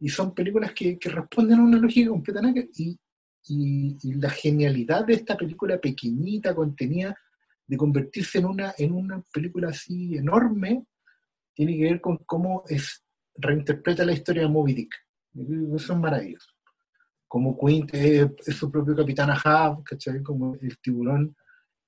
y 0.00 0.08
son 0.08 0.34
películas 0.34 0.72
que, 0.72 0.98
que, 0.98 1.10
responden 1.10 1.60
a 1.60 1.62
una 1.62 1.78
lógica 1.78 2.10
completamente 2.10 2.70
y, 2.74 2.98
y, 3.46 3.98
y, 4.02 4.14
la 4.14 4.30
genialidad 4.30 5.04
de 5.04 5.14
esta 5.14 5.36
película 5.36 5.78
pequeñita, 5.78 6.54
contenida, 6.54 7.16
de 7.66 7.76
convertirse 7.76 8.38
en 8.38 8.46
una, 8.46 8.74
en 8.78 8.92
una 8.92 9.22
película 9.32 9.68
así 9.68 10.16
enorme, 10.16 10.84
tiene 11.54 11.76
que 11.76 11.84
ver 11.84 12.00
con 12.00 12.16
cómo 12.18 12.64
es 12.66 13.04
reinterpreta 13.34 14.04
la 14.04 14.12
historia 14.12 14.42
de 14.42 14.48
Moby 14.48 14.74
Dick. 14.74 14.94
Eso 15.74 15.92
es 15.92 15.98
maravilloso. 15.98 16.50
Como 17.26 17.58
Quint 17.58 17.94
es, 17.94 18.28
su 18.56 18.70
propio 18.70 18.94
capitán 18.94 19.30
Ahab, 19.30 19.82
¿cachai? 19.84 20.22
Como 20.22 20.54
el 20.54 20.78
tiburón 20.78 21.34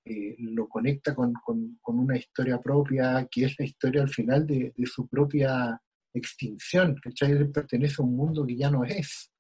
eh, 0.05 0.37
lo 0.39 0.69
conecta 0.69 1.15
con, 1.15 1.35
con, 1.35 1.79
con, 1.83 1.99
una 1.99 2.17
historia 2.17 2.61
propia, 2.61 3.27
que 3.31 3.45
es 3.45 3.59
la 3.59 3.67
historia 3.67 4.03
al 4.03 4.09
final 4.09 4.47
de, 4.47 4.73
de 4.75 4.87
su 4.87 5.07
propia 5.07 5.81
extinción, 6.15 6.97
¿cachai? 7.03 7.33
Él 7.33 7.51
pertenece 7.51 7.97
a 7.99 8.05
un 8.05 8.17
mundo 8.17 8.47
que 8.47 8.57
ya 8.57 8.71
no 8.71 8.85
es, 8.85 9.31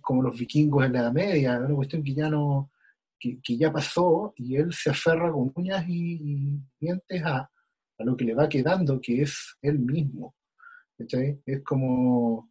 como 0.00 0.22
los 0.22 0.38
vikingos 0.38 0.86
en 0.86 0.92
la 0.94 1.00
Edad 1.00 1.12
Media, 1.12 1.58
una 1.58 1.74
cuestión 1.74 2.02
que 2.02 2.14
ya 2.14 2.30
no, 2.30 2.70
que, 3.18 3.38
que 3.42 3.56
ya 3.56 3.70
pasó, 3.70 4.32
y 4.36 4.56
él 4.56 4.72
se 4.72 4.90
aferra 4.90 5.30
con 5.30 5.52
uñas 5.54 5.84
y, 5.88 6.20
y 6.22 6.60
dientes 6.80 7.22
a, 7.22 7.50
a 7.98 8.04
lo 8.04 8.16
que 8.16 8.24
le 8.24 8.34
va 8.34 8.48
quedando, 8.48 9.00
que 9.00 9.22
es 9.22 9.56
él 9.60 9.78
mismo. 9.78 10.34
Es 10.98 11.62
como, 11.62 12.50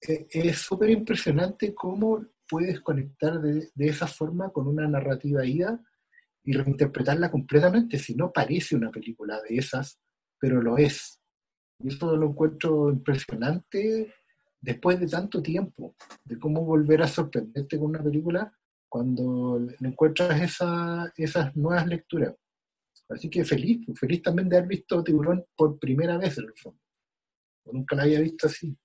es 0.00 0.58
súper 0.58 0.90
impresionante 0.90 1.74
cómo 1.74 2.24
puedes 2.48 2.80
conectar 2.80 3.40
de, 3.40 3.70
esa 3.78 4.06
forma 4.06 4.50
con 4.50 4.68
una 4.68 4.86
narrativa 4.86 5.44
ida 5.44 5.80
y 6.44 6.52
reinterpretarla 6.52 7.30
completamente, 7.30 7.98
si 7.98 8.14
no 8.14 8.32
parece 8.32 8.76
una 8.76 8.90
película 8.90 9.40
de 9.48 9.56
esas, 9.56 9.98
pero 10.38 10.60
lo 10.60 10.76
es. 10.76 11.20
Y 11.78 11.88
eso 11.88 12.14
lo 12.16 12.28
encuentro 12.28 12.90
impresionante 12.90 14.12
después 14.60 15.00
de 15.00 15.06
tanto 15.06 15.42
tiempo, 15.42 15.96
de 16.24 16.38
cómo 16.38 16.64
volver 16.64 17.02
a 17.02 17.08
sorprenderte 17.08 17.78
con 17.78 17.88
una 17.88 18.02
película 18.02 18.52
cuando 18.88 19.66
encuentras 19.80 20.40
esa, 20.42 21.10
esas 21.16 21.56
nuevas 21.56 21.86
lecturas. 21.86 22.34
Así 23.08 23.30
que 23.30 23.44
feliz, 23.44 23.86
feliz 23.98 24.22
también 24.22 24.48
de 24.48 24.58
haber 24.58 24.68
visto 24.68 25.02
Tiburón 25.02 25.44
por 25.56 25.78
primera 25.78 26.18
vez 26.18 26.36
en 26.36 26.44
el 26.44 26.54
fondo. 26.54 26.81
Nunca 27.66 27.96
la 27.96 28.02
había 28.02 28.20
visto 28.20 28.46
así. 28.46 28.76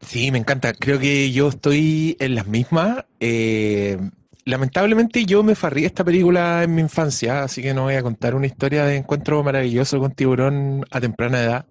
Sí, 0.00 0.30
me 0.30 0.38
encanta. 0.38 0.72
Creo 0.74 0.98
que 0.98 1.32
yo 1.32 1.48
estoy 1.48 2.16
en 2.20 2.34
las 2.34 2.46
mismas. 2.46 3.04
Eh, 3.20 3.98
lamentablemente 4.44 5.24
yo 5.24 5.42
me 5.42 5.54
farrí 5.54 5.84
esta 5.84 6.04
película 6.04 6.62
en 6.62 6.74
mi 6.74 6.82
infancia, 6.82 7.42
así 7.42 7.62
que 7.62 7.74
no 7.74 7.84
voy 7.84 7.94
a 7.94 8.02
contar 8.02 8.34
una 8.34 8.46
historia 8.46 8.84
de 8.84 8.96
encuentro 8.96 9.42
maravilloso 9.42 9.98
con 9.98 10.12
tiburón 10.12 10.84
a 10.90 11.00
temprana 11.00 11.42
edad, 11.42 11.66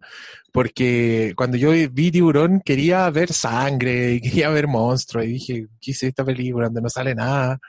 porque 0.52 1.34
cuando 1.36 1.58
yo 1.58 1.72
vi 1.92 2.12
tiburón 2.12 2.62
quería 2.62 3.10
ver 3.10 3.32
sangre 3.32 4.20
quería 4.24 4.50
ver 4.50 4.68
monstruos 4.68 5.26
y 5.26 5.30
dije, 5.30 5.68
¿qué 5.80 5.92
es 5.92 6.04
esta 6.04 6.26
película 6.26 6.66
donde 6.66 6.82
no 6.82 6.90
sale 6.90 7.16
nada? 7.16 7.60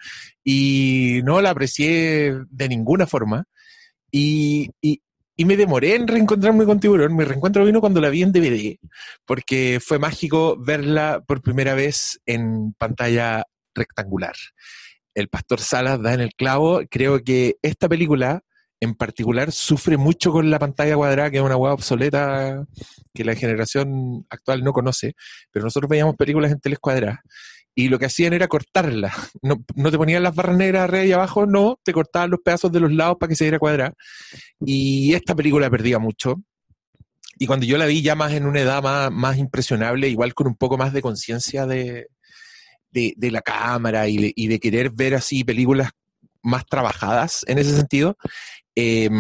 Y 0.43 1.21
no 1.25 1.41
la 1.41 1.51
aprecié 1.51 2.35
de 2.51 2.69
ninguna 2.69 3.07
forma. 3.07 3.45
Y, 4.11 4.71
y, 4.81 5.03
y 5.37 5.44
me 5.44 5.57
demoré 5.57 5.94
en 5.97 6.07
reencontrarme 6.07 6.64
con 6.64 6.81
Tiburón. 6.81 7.16
Mi 7.16 7.25
reencuentro 7.25 7.64
vino 7.64 7.81
cuando 7.81 8.01
la 8.01 8.09
vi 8.09 8.23
en 8.23 8.33
DVD, 8.33 8.77
porque 9.25 9.81
fue 9.85 9.99
mágico 9.99 10.57
verla 10.59 11.23
por 11.27 11.42
primera 11.42 11.75
vez 11.75 12.20
en 12.27 12.73
pantalla 12.75 13.44
rectangular. 13.75 14.35
El 15.14 15.29
Pastor 15.29 15.61
Salas 15.61 16.01
da 16.03 16.14
en 16.14 16.20
el 16.20 16.35
clavo. 16.35 16.83
Creo 16.90 17.23
que 17.23 17.57
esta 17.62 17.88
película 17.88 18.42
en 18.81 18.94
particular 18.94 19.51
sufre 19.51 19.97
mucho 19.97 20.31
con 20.31 20.51
la 20.51 20.59
pantalla 20.59 20.97
cuadrada, 20.97 21.31
que 21.31 21.38
es 21.38 21.42
una 21.42 21.57
hueá 21.57 21.73
obsoleta 21.73 22.64
que 23.14 23.25
la 23.25 23.35
generación 23.35 24.27
actual 24.29 24.62
no 24.62 24.73
conoce, 24.73 25.14
pero 25.51 25.64
nosotros 25.64 25.88
veíamos 25.88 26.16
películas 26.16 26.53
en 26.53 26.61
teles 26.61 26.79
cuadradas 26.79 27.20
y 27.75 27.89
lo 27.89 27.99
que 27.99 28.07
hacían 28.07 28.33
era 28.33 28.49
cortarla. 28.49 29.13
No, 29.43 29.63
no, 29.75 29.91
te 29.91 29.99
ponían 29.99 30.23
las 30.23 30.35
barras 30.35 30.57
negras 30.57 30.85
arriba 30.85 31.05
y 31.05 31.13
abajo, 31.13 31.45
no, 31.45 31.79
te 31.85 31.93
cortaban 31.93 32.31
los 32.31 32.41
pedazos 32.41 32.73
de 32.73 32.81
los 32.81 32.91
lados 32.91 33.17
para 33.21 33.29
que 33.29 33.37
se 33.37 33.45
diera 33.45 33.59
cuadrada. 33.59 33.93
Y 34.65 35.13
esta 35.13 35.35
película 35.35 35.69
perdía 35.69 35.99
mucho. 35.99 36.43
Y 37.39 37.47
cuando 37.47 37.67
yo 37.67 37.77
la 37.77 37.85
vi 37.85 38.01
ya 38.01 38.15
más 38.15 38.33
en 38.33 38.47
una 38.47 38.61
edad 38.61 38.83
más, 38.83 39.11
más 39.11 39.37
impresionable, 39.37 40.09
igual 40.09 40.33
con 40.33 40.47
un 40.47 40.55
poco 40.55 40.79
más 40.79 40.95
de 40.95 41.03
conciencia 41.03 41.67
de, 41.67 42.07
de, 42.91 43.13
de, 43.17 43.31
la 43.31 43.43
cámara 43.43 44.09
y 44.09 44.17
de, 44.17 44.33
y 44.35 44.47
de, 44.47 44.61
querer 44.61 44.91
ver 44.91 45.15
así 45.15 45.45
películas 45.45 45.91
más 46.43 46.65
trabajadas 46.65 47.45
en 47.47 47.59
ese 47.59 47.77
sentido, 47.77 48.17
eh, 48.77 49.11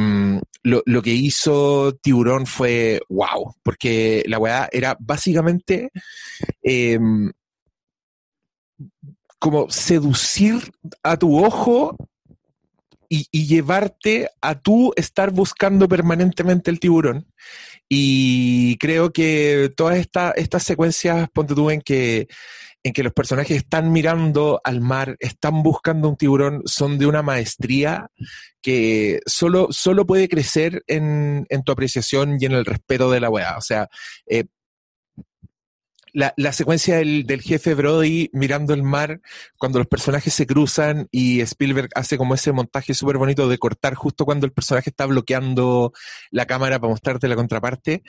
lo, 0.62 0.82
lo, 0.86 1.02
que 1.02 1.12
hizo 1.12 1.94
Tiburón 2.00 2.46
fue 2.46 3.00
wow, 3.10 3.54
porque 3.62 4.24
la 4.26 4.38
weá 4.38 4.68
era 4.72 4.96
básicamente... 4.98 5.90
Eh, 6.62 6.98
como 9.38 9.70
seducir 9.70 10.72
a 11.02 11.16
tu 11.16 11.44
ojo 11.44 11.96
y, 13.08 13.46
llevarte 13.46 14.30
a 14.40 14.54
tú 14.58 14.92
estar 14.96 15.30
buscando 15.30 15.88
permanentemente 15.88 16.70
el 16.70 16.80
tiburón. 16.80 17.26
Y 17.88 18.76
creo 18.78 19.12
que 19.12 19.72
todas 19.76 19.98
esta, 19.98 20.32
estas 20.32 20.62
secuencias, 20.62 21.28
ponte 21.32 21.54
tú 21.54 21.70
en 21.70 21.80
que, 21.80 22.26
en 22.82 22.92
que 22.92 23.02
los 23.02 23.12
personajes 23.12 23.58
están 23.58 23.92
mirando 23.92 24.60
al 24.64 24.80
mar, 24.80 25.16
están 25.20 25.62
buscando 25.62 26.08
un 26.08 26.16
tiburón, 26.16 26.62
son 26.64 26.98
de 26.98 27.06
una 27.06 27.22
maestría 27.22 28.08
que 28.62 29.20
solo, 29.26 29.68
solo 29.70 30.06
puede 30.06 30.28
crecer 30.28 30.82
en, 30.86 31.46
en 31.50 31.62
tu 31.62 31.72
apreciación 31.72 32.38
y 32.40 32.46
en 32.46 32.52
el 32.52 32.64
respeto 32.64 33.10
de 33.10 33.20
la 33.20 33.30
weá. 33.30 33.56
O 33.58 33.60
sea, 33.60 33.88
eh, 34.26 34.44
la, 36.14 36.32
la 36.36 36.52
secuencia 36.52 36.96
del, 36.96 37.26
del, 37.26 37.42
jefe 37.42 37.74
Brody 37.74 38.30
mirando 38.32 38.72
el 38.72 38.84
mar 38.84 39.20
cuando 39.58 39.80
los 39.80 39.88
personajes 39.88 40.32
se 40.32 40.46
cruzan 40.46 41.08
y 41.10 41.40
Spielberg 41.40 41.88
hace 41.96 42.16
como 42.16 42.34
ese 42.34 42.52
montaje 42.52 42.94
súper 42.94 43.18
bonito 43.18 43.48
de 43.48 43.58
cortar 43.58 43.94
justo 43.94 44.24
cuando 44.24 44.46
el 44.46 44.52
personaje 44.52 44.90
está 44.90 45.06
bloqueando 45.06 45.92
la 46.30 46.46
cámara 46.46 46.78
para 46.78 46.90
mostrarte 46.90 47.26
la 47.26 47.34
contraparte. 47.34 48.04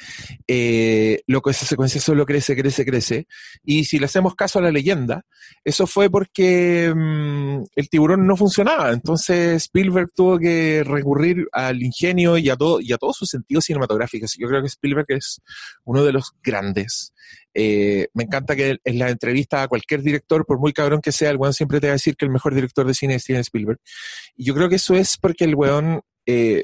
Eh, 0.48 1.22
loco, 1.26 1.50
esa 1.50 1.66
secuencia 1.66 2.00
solo 2.00 2.28
crece, 2.28 2.56
crece, 2.56 2.86
crece. 2.86 3.28
Y 3.64 3.86
si 3.86 3.98
le 3.98 4.06
hacemos 4.06 4.36
caso 4.36 4.60
a 4.60 4.62
la 4.62 4.72
leyenda, 4.72 5.26
eso 5.64 5.88
fue 5.88 6.10
porque 6.12 6.94
mmm, 6.96 7.64
el 7.76 7.90
tiburón 7.90 8.28
no 8.28 8.38
funcionaba. 8.38 8.92
Entonces 8.92 9.64
Spielberg 9.64 10.12
tuvo 10.16 10.38
que 10.38 10.84
recurrir 10.86 11.48
al 11.52 11.82
ingenio 11.82 12.38
y 12.38 12.52
a 12.52 12.56
todo, 12.56 12.80
y 12.82 12.94
a 12.94 12.98
todos 12.98 13.18
sus 13.18 13.30
sentidos 13.30 13.66
cinematográficos. 13.66 14.36
Yo 14.38 14.48
creo 14.48 14.62
que 14.62 14.68
Spielberg 14.68 15.08
es 15.10 15.42
uno 15.86 16.04
de 16.04 16.14
los 16.14 16.34
grandes. 16.44 17.12
Eh, 17.58 18.10
me 18.14 18.24
encanta 18.26 18.54
que 18.54 18.78
en 18.84 19.00
la 19.00 19.10
entrevista 19.10 19.64
a 19.64 19.68
cualquier 19.70 20.02
director, 20.02 20.46
por 20.46 20.60
muy 20.60 20.74
cabrón 20.74 21.00
que 21.02 21.14
sea, 21.14 21.32
el 21.32 21.38
weón 21.38 21.54
siempre 21.54 21.80
te 21.80 21.88
va 21.88 21.92
a 21.92 21.96
decir 21.96 22.18
que 22.18 22.26
el 22.26 22.32
mejor 22.32 22.54
director 22.54 22.86
de 22.86 22.94
cine 22.94 23.16
es 23.16 23.24
Steven 23.24 23.42
Spielberg. 23.42 23.80
Y 24.36 24.44
yo 24.44 24.54
creo 24.54 24.68
que 24.68 24.76
eso 24.76 24.94
es 24.94 25.18
porque 25.18 25.46
el 25.46 25.56
weón, 25.56 26.02
eh, 26.26 26.64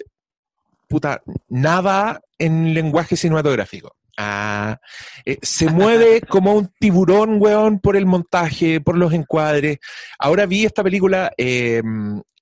puta, 0.90 1.22
nada 1.48 2.20
en 2.38 2.74
lenguaje 2.74 3.16
cinematográfico. 3.16 3.96
Ah, 4.18 4.80
eh, 5.26 5.38
se 5.42 5.70
mueve 5.72 6.22
como 6.22 6.54
un 6.54 6.70
tiburón, 6.78 7.42
weón, 7.42 7.80
por 7.80 7.96
el 7.96 8.06
montaje, 8.06 8.82
por 8.82 8.98
los 8.98 9.14
encuadres. 9.14 9.80
Ahora 10.20 10.46
vi 10.46 10.66
esta 10.66 10.84
película, 10.84 11.32
eh, 11.38 11.82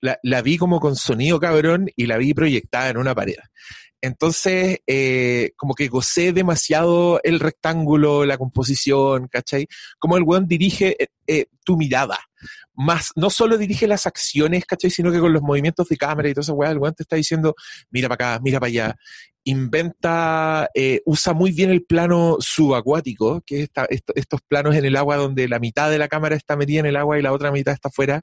la, 0.01 0.17
la 0.23 0.41
vi 0.41 0.57
como 0.57 0.79
con 0.79 0.95
sonido 0.95 1.39
cabrón 1.39 1.87
y 1.95 2.07
la 2.07 2.17
vi 2.17 2.33
proyectada 2.33 2.89
en 2.89 2.97
una 2.97 3.13
pared. 3.13 3.35
Entonces, 4.01 4.79
eh, 4.87 5.51
como 5.57 5.73
que 5.73 5.87
gocé 5.87 6.31
demasiado 6.31 7.19
el 7.23 7.39
rectángulo, 7.39 8.25
la 8.25 8.37
composición, 8.37 9.27
¿cachai? 9.27 9.67
Como 9.97 10.15
el 10.15 10.23
weón 10.23 10.47
dirige 10.47 10.95
eh, 11.03 11.07
eh, 11.27 11.45
tu 11.65 11.75
mirada. 11.75 12.17
Más, 12.73 13.11
no 13.15 13.29
solo 13.29 13.57
dirige 13.57 13.87
las 13.87 14.07
acciones, 14.07 14.65
¿cachai? 14.65 14.89
Sino 14.89 15.11
que 15.11 15.19
con 15.19 15.33
los 15.33 15.41
movimientos 15.41 15.89
de 15.89 15.97
cámara 15.97 16.29
y 16.29 16.33
todo 16.33 16.41
eso, 16.41 16.53
weón, 16.53 16.71
el 16.71 16.77
weón 16.77 16.95
te 16.95 17.03
está 17.03 17.17
diciendo, 17.17 17.55
mira 17.89 18.07
para 18.07 18.35
acá, 18.35 18.41
mira 18.41 18.59
para 18.59 18.69
allá. 18.69 18.95
Inventa, 19.43 20.69
usa 21.05 21.33
muy 21.33 21.51
bien 21.51 21.71
el 21.71 21.83
plano 21.83 22.37
subacuático, 22.39 23.41
que 23.45 23.63
es 23.63 23.69
estos 24.15 24.41
planos 24.47 24.75
en 24.75 24.85
el 24.85 24.95
agua 24.95 25.15
donde 25.15 25.47
la 25.47 25.59
mitad 25.59 25.89
de 25.89 25.97
la 25.97 26.07
cámara 26.07 26.35
está 26.35 26.55
metida 26.55 26.81
en 26.81 26.85
el 26.85 26.97
agua 26.97 27.17
y 27.17 27.21
la 27.21 27.31
otra 27.31 27.51
mitad 27.51 27.73
está 27.73 27.89
afuera, 27.89 28.21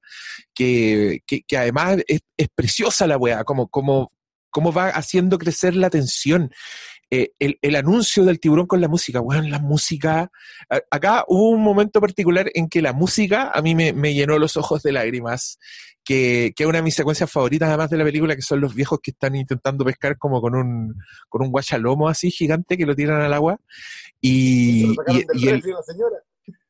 que 0.55 1.23
además 1.57 1.99
es, 2.07 2.21
es 2.37 2.49
preciosa 2.55 3.07
la 3.07 3.17
weá, 3.17 3.45
como, 3.45 3.67
como, 3.67 4.13
cómo 4.57 4.73
va 4.73 4.89
haciendo 4.89 5.37
crecer 5.37 5.77
la 5.77 5.91
tensión. 5.91 6.51
Eh, 7.11 7.33
el, 7.39 7.59
el 7.61 7.77
anuncio 7.77 8.25
del 8.25 8.41
tiburón 8.41 8.67
con 8.67 8.81
la 8.81 8.89
música, 8.89 9.21
weón, 9.21 9.51
la 9.51 9.59
música. 9.59 10.31
a- 10.71 10.81
Acá 10.91 11.25
hubo 11.29 11.51
un 11.51 11.63
momento 11.63 12.01
particular 12.01 12.51
en 12.55 12.69
que 12.71 12.81
la 12.81 12.95
música 12.95 13.51
a 13.55 13.61
mí 13.61 13.75
me, 13.75 13.93
me 13.93 14.15
llenó 14.15 14.39
los 14.39 14.57
ojos 14.57 14.83
de 14.83 14.93
lágrimas, 14.93 15.59
que, 16.03 16.53
que 16.57 16.63
es 16.65 16.69
una 16.69 16.79
de 16.79 16.83
mis 16.85 16.95
secuencias 16.95 17.31
favoritas 17.31 17.69
además 17.69 17.91
de 17.91 17.99
la 17.99 18.05
película, 18.05 18.35
que 18.35 18.41
son 18.43 18.61
los 18.63 18.75
viejos 18.75 18.99
que 19.03 19.11
están 19.11 19.37
intentando 19.37 19.85
pescar 19.85 20.17
como 20.17 20.41
con 20.41 20.55
un, 20.57 20.95
con 21.29 21.43
un 21.43 21.51
guachalomo 21.53 22.09
así 22.09 22.31
gigante 22.31 22.79
que 22.79 22.87
lo 22.87 22.97
tiran 22.97 23.21
al 23.21 23.35
agua. 23.35 23.61
Y, 24.21 24.87
y- 25.13 25.25
del 25.25 25.43
y 25.43 25.49
el. 25.49 25.63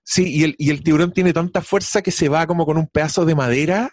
Sí, 0.02 0.22
y 0.38 0.42
el, 0.44 0.54
y 0.58 0.70
el 0.70 0.82
tiburón 0.82 1.12
tiene 1.12 1.32
tanta 1.32 1.62
fuerza 1.62 2.02
que 2.02 2.10
se 2.10 2.28
va 2.28 2.46
como 2.46 2.64
con 2.66 2.76
un 2.78 2.86
pedazo 2.88 3.24
de 3.24 3.34
madera 3.34 3.90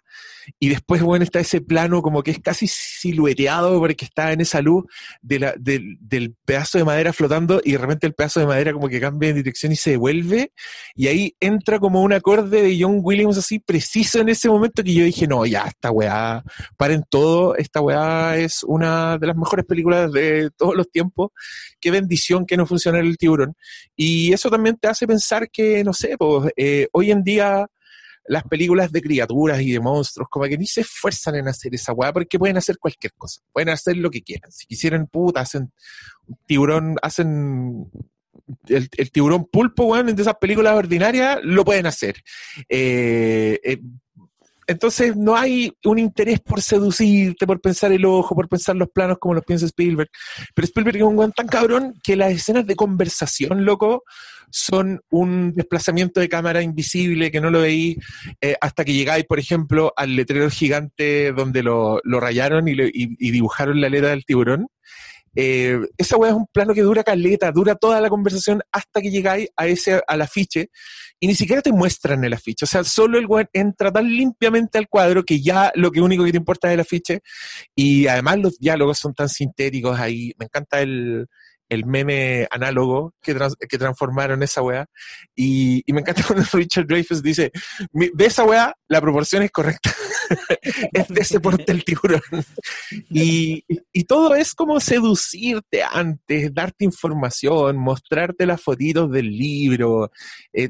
y 0.60 0.70
después, 0.70 1.02
bueno, 1.02 1.24
está 1.24 1.40
ese 1.40 1.62
plano 1.62 2.02
como 2.02 2.24
que 2.24 2.32
es 2.32 2.40
casi 2.40 2.68
silueteado 2.68 3.80
porque 3.80 4.06
está 4.06 4.32
en 4.32 4.42
esa 4.42 4.62
luz 4.62 4.86
de 5.22 5.54
del, 5.60 6.36
pedazo 6.46 6.78
de 6.78 6.84
madera 6.84 7.14
flotando 7.14 7.62
y 7.64 7.74
de 7.74 7.78
repente 7.78 8.08
el 8.08 8.14
pedazo 8.14 8.40
de 8.40 8.48
madera 8.48 8.74
como 8.74 8.88
que 8.88 9.00
cambia 9.00 9.30
de 9.30 9.36
dirección 9.36 9.72
y 9.72 9.76
se 9.76 9.92
devuelve 9.92 10.52
y 10.96 11.08
ahí 11.08 11.36
entra 11.40 11.80
como 11.80 12.02
un 12.02 12.14
acorde 12.14 12.62
de 12.62 12.78
John 12.80 13.00
Williams 13.02 13.38
así 13.38 13.60
preciso 13.60 14.20
en 14.20 14.30
ese 14.30 14.50
momento 14.50 14.84
que 14.84 14.94
yo 14.94 15.04
dije, 15.04 15.28
no, 15.28 15.46
ya, 15.46 15.64
esta 15.64 15.92
weá, 15.92 16.44
paren 16.78 17.04
todo, 17.10 17.56
esta 17.56 17.82
weá 17.82 18.38
es 18.38 18.64
una 18.64 19.18
de 19.18 19.28
las 19.28 19.36
mejores 19.36 19.66
películas 19.66 20.12
de 20.12 20.50
todos 20.56 20.76
los 20.76 20.90
tiempos, 20.90 21.32
qué 21.80 21.92
bendición 21.92 22.46
que 22.46 22.58
no 22.58 22.66
funciona 22.66 23.00
el 23.00 23.18
tiburón. 23.18 23.56
Y 23.96 24.34
eso 24.34 24.50
también 24.50 24.78
te 24.78 24.88
hace 24.88 25.08
pensar 25.08 25.50
que, 25.50 25.84
no 25.84 25.94
sé, 25.94 26.16
pues, 26.18 26.52
eh, 26.56 26.88
hoy 26.92 27.12
en 27.12 27.24
día 27.24 27.68
las 28.26 28.44
películas 28.44 28.92
de 28.92 29.02
criaturas 29.02 29.62
y 29.62 29.72
de 29.72 29.80
monstruos, 29.80 30.30
como 30.30 30.46
que 30.46 30.58
ni 30.58 30.66
se 30.66 30.82
esfuerzan 30.82 31.36
en 31.36 31.48
hacer 31.48 31.74
esa 31.76 31.94
weá, 31.94 32.14
porque 32.14 32.40
pueden 32.40 32.58
hacer 32.58 32.78
cualquier 32.78 33.14
cosa, 33.14 33.42
pueden 33.52 33.70
hacer 33.70 33.98
lo 33.98 34.10
que 34.10 34.22
quieran. 34.22 34.52
Si 34.52 34.66
quisieran, 34.66 35.08
puta, 35.08 35.42
hacen 35.42 35.72
tiburón, 36.46 36.96
hacen 37.02 37.90
el, 38.68 38.90
el 38.98 39.12
tiburón 39.12 39.46
pulpo, 39.46 39.86
weón, 39.86 40.16
de 40.16 40.22
esas 40.22 40.36
películas 40.36 40.76
ordinarias, 40.76 41.40
lo 41.44 41.66
pueden 41.66 41.86
hacer. 41.86 42.24
Eh, 42.70 43.60
eh, 43.64 43.80
entonces 44.68 45.16
no 45.16 45.36
hay 45.36 45.72
un 45.86 46.00
interés 46.00 46.40
por 46.40 46.62
seducirte, 46.62 47.46
por 47.48 47.60
pensar 47.62 47.92
el 47.92 48.06
ojo, 48.06 48.36
por 48.36 48.48
pensar 48.50 48.76
los 48.76 48.90
planos 48.90 49.18
como 49.20 49.34
los 49.36 49.44
piensa 49.44 49.66
Spielberg. 49.66 50.10
Pero 50.54 50.66
Spielberg 50.66 50.98
es 50.98 51.04
un 51.04 51.18
weón 51.18 51.32
tan 51.32 51.48
cabrón 51.48 51.94
que 52.04 52.16
las 52.16 52.32
escenas 52.32 52.66
de 52.66 52.76
conversación, 52.76 53.66
loco, 53.66 54.04
son 54.52 55.02
un 55.10 55.54
desplazamiento 55.56 56.20
de 56.20 56.30
cámara 56.30 56.62
invisible 56.62 57.32
que 57.32 57.42
no 57.42 57.50
lo 57.50 57.62
veí 57.62 57.98
eh, 58.40 58.56
hasta 58.62 58.86
que 58.86 58.94
llegáis, 58.94 59.26
por 59.26 59.40
ejemplo, 59.40 59.92
al 59.98 60.16
letrero 60.16 60.48
gigante 60.50 61.32
donde 61.32 61.64
lo, 61.64 62.00
lo 62.04 62.20
rayaron 62.20 62.68
y, 62.68 62.74
y- 62.74 63.16
y 63.18 63.32
dibujaron 63.32 63.82
la 63.82 63.88
aleta 63.88 64.10
del 64.10 64.26
tiburón. 64.26 64.68
Eh, 65.36 65.80
esa 65.98 66.18
weá 66.18 66.32
es 66.32 66.36
un 66.38 66.46
plano 66.52 66.74
que 66.74 66.82
dura 66.82 67.04
caleta, 67.04 67.52
dura 67.52 67.76
toda 67.76 68.00
la 68.02 68.10
conversación 68.10 68.62
hasta 68.72 69.02
que 69.02 69.10
llegáis 69.12 69.50
a 69.56 69.68
ese, 69.68 70.02
al 70.08 70.22
afiche 70.22 70.70
y 71.20 71.28
ni 71.28 71.36
siquiera 71.36 71.62
te 71.62 71.72
muestran 71.72 72.24
el 72.24 72.34
afiche. 72.34 72.66
O 72.66 72.68
sea, 72.68 72.84
solo 72.84 73.18
el 73.18 73.26
weón 73.26 73.48
entra 73.54 73.92
tan 73.92 74.08
limpiamente 74.08 74.78
al 74.78 74.88
cuadro 74.90 75.24
que 75.24 75.42
ya 75.42 75.72
lo 75.76 75.92
que 75.92 76.02
único 76.02 76.24
que 76.24 76.32
te 76.32 76.38
importa 76.38 76.68
es 76.68 76.74
el 76.76 76.80
afiche 76.82 77.22
y 77.76 78.08
además 78.08 78.40
los 78.40 78.60
diálogos 78.60 79.00
son 79.00 79.14
tan 79.14 79.30
sintéticos 79.30 80.00
ahí. 80.00 80.34
Me 80.38 80.46
encanta 80.46 80.82
el, 80.82 81.28
el 81.70 81.86
meme 81.86 82.48
análogo 82.52 83.14
que, 83.22 83.34
trans- 83.34 83.56
que 83.58 83.78
transformaron 83.78 84.44
esa 84.44 84.62
weá. 84.62 84.86
Y, 85.36 85.82
y 85.86 85.94
me 85.94 86.02
encanta 86.02 86.24
cuando 86.28 86.46
Richard 86.54 86.86
Dreyfuss 86.88 87.24
dice, 87.24 87.52
"Mi- 87.92 88.12
de 88.14 88.26
esa 88.26 88.44
weá 88.44 88.76
la 88.88 89.02
proporción 89.02 89.44
es 89.44 89.52
correcta. 89.52 89.92
es 90.94 91.08
de 91.08 91.22
ese 91.22 91.40
porte 91.40 91.72
el 91.72 91.84
tiburón. 91.84 92.22
Y, 93.10 93.64
y 93.92 94.04
todo 94.06 94.36
es 94.36 94.54
como 94.54 94.80
seducirte 94.80 95.84
antes, 95.84 96.54
darte 96.54 96.86
información, 96.86 97.78
mostrarte 97.78 98.46
las 98.46 98.62
fotitos 98.62 99.12
del 99.12 99.36
libro, 99.38 100.12
eh, 100.54 100.70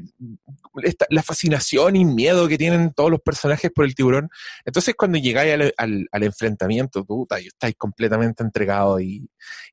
la 1.10 1.22
fascinación 1.22 1.96
y 1.96 2.04
miedo 2.04 2.48
que 2.48 2.58
tienen 2.58 2.92
todos 2.94 3.10
los 3.10 3.20
personajes 3.20 3.70
por 3.74 3.84
el 3.84 3.94
tiburón. 3.94 4.28
Entonces 4.64 4.94
cuando 4.96 5.18
llegáis 5.18 5.54
al, 5.54 5.74
al- 5.76 6.08
al 6.10 6.22
enfrentamiento, 6.22 7.06
y 7.40 7.46
estáis 7.46 7.74
completamente 7.76 8.42
entregados 8.42 9.00
y, 9.02 9.26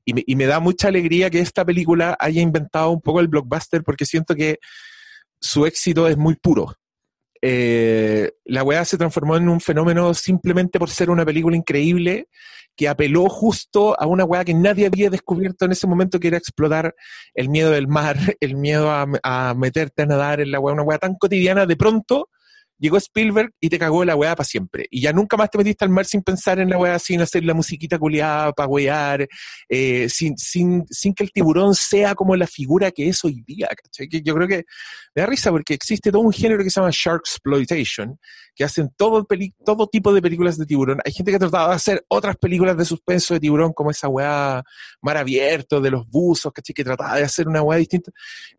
y 0.04 0.36
me 0.36 0.46
da 0.46 0.60
mucha 0.60 0.88
alegría 0.88 1.30
que 1.30 1.40
esta 1.40 1.64
película 1.64 2.16
haya 2.18 2.40
inventado 2.42 2.90
un 2.90 3.00
poco 3.00 3.20
el 3.20 3.28
blockbuster 3.28 3.82
porque 3.82 4.04
siento 4.06 4.34
que 4.34 4.58
su 5.40 5.66
éxito 5.66 6.06
es 6.08 6.16
muy 6.16 6.36
puro. 6.36 6.74
Eh, 7.44 8.30
la 8.44 8.62
weá 8.62 8.84
se 8.84 8.96
transformó 8.96 9.36
en 9.36 9.48
un 9.48 9.60
fenómeno 9.60 10.14
simplemente 10.14 10.78
por 10.78 10.88
ser 10.88 11.10
una 11.10 11.24
película 11.24 11.56
increíble 11.56 12.28
que 12.76 12.88
apeló 12.88 13.28
justo 13.28 14.00
a 14.00 14.06
una 14.06 14.24
weá 14.24 14.44
que 14.44 14.54
nadie 14.54 14.86
había 14.86 15.10
descubierto 15.10 15.64
en 15.64 15.72
ese 15.72 15.86
momento, 15.86 16.20
que 16.20 16.28
era 16.28 16.38
explotar 16.38 16.94
el 17.34 17.48
miedo 17.48 17.70
del 17.70 17.88
mar, 17.88 18.16
el 18.40 18.56
miedo 18.56 18.90
a, 18.90 19.54
meterte 19.54 20.02
a 20.02 20.06
nadar 20.06 20.40
en 20.40 20.50
la 20.50 20.60
weá, 20.60 20.74
una 20.74 20.84
weá 20.84 20.98
tan 20.98 21.16
cotidiana, 21.16 21.66
de 21.66 21.76
pronto 21.76 22.28
llegó 22.82 22.96
Spielberg 22.96 23.52
y 23.60 23.68
te 23.68 23.78
cagó 23.78 24.04
la 24.04 24.16
weá 24.16 24.34
para 24.34 24.44
siempre. 24.44 24.86
Y 24.90 25.00
ya 25.00 25.12
nunca 25.12 25.36
más 25.36 25.50
te 25.50 25.58
metiste 25.58 25.84
al 25.84 25.90
mar 25.90 26.04
sin 26.04 26.22
pensar 26.22 26.58
en 26.58 26.68
la 26.68 26.76
weá, 26.78 26.98
sin 26.98 27.20
hacer 27.20 27.44
la 27.44 27.54
musiquita 27.54 27.98
culiada 27.98 28.52
para 28.52 28.68
wear, 28.68 29.26
eh, 29.68 30.08
sin, 30.08 30.36
sin, 30.36 30.84
sin 30.90 31.14
que 31.14 31.22
el 31.24 31.30
tiburón 31.32 31.74
sea 31.74 32.14
como 32.14 32.34
la 32.36 32.46
figura 32.46 32.90
que 32.90 33.08
es 33.08 33.24
hoy 33.24 33.42
día. 33.46 33.68
¿cachai? 33.68 34.08
Que 34.08 34.20
yo 34.20 34.34
creo 34.34 34.48
que 34.48 34.64
me 35.14 35.22
da 35.22 35.26
risa 35.26 35.50
porque 35.50 35.74
existe 35.74 36.10
todo 36.10 36.22
un 36.22 36.32
género 36.32 36.62
que 36.64 36.70
se 36.70 36.80
llama 36.80 36.90
Shark 36.92 37.22
Exploitation, 37.24 38.18
que 38.54 38.64
hacen 38.64 38.90
todo, 38.96 39.24
peli- 39.24 39.54
todo 39.64 39.86
tipo 39.86 40.12
de 40.12 40.20
películas 40.20 40.58
de 40.58 40.66
tiburón. 40.66 40.98
Hay 41.04 41.12
gente 41.12 41.30
que 41.30 41.36
ha 41.36 41.40
tratado 41.40 41.68
de 41.70 41.76
hacer 41.76 42.04
otras 42.08 42.36
películas 42.36 42.76
de 42.76 42.84
suspenso 42.84 43.34
de 43.34 43.40
tiburón, 43.40 43.72
como 43.72 43.92
esa 43.92 44.08
weá 44.08 44.62
mar 45.00 45.16
abierto 45.16 45.80
de 45.80 45.90
los 45.90 46.06
buzos, 46.08 46.52
¿cachai? 46.52 46.74
Que 46.74 46.84
trataba 46.84 47.16
de 47.16 47.22
hacer 47.24 47.46
una 47.46 47.62
weá 47.62 47.78
distinta. 47.78 48.10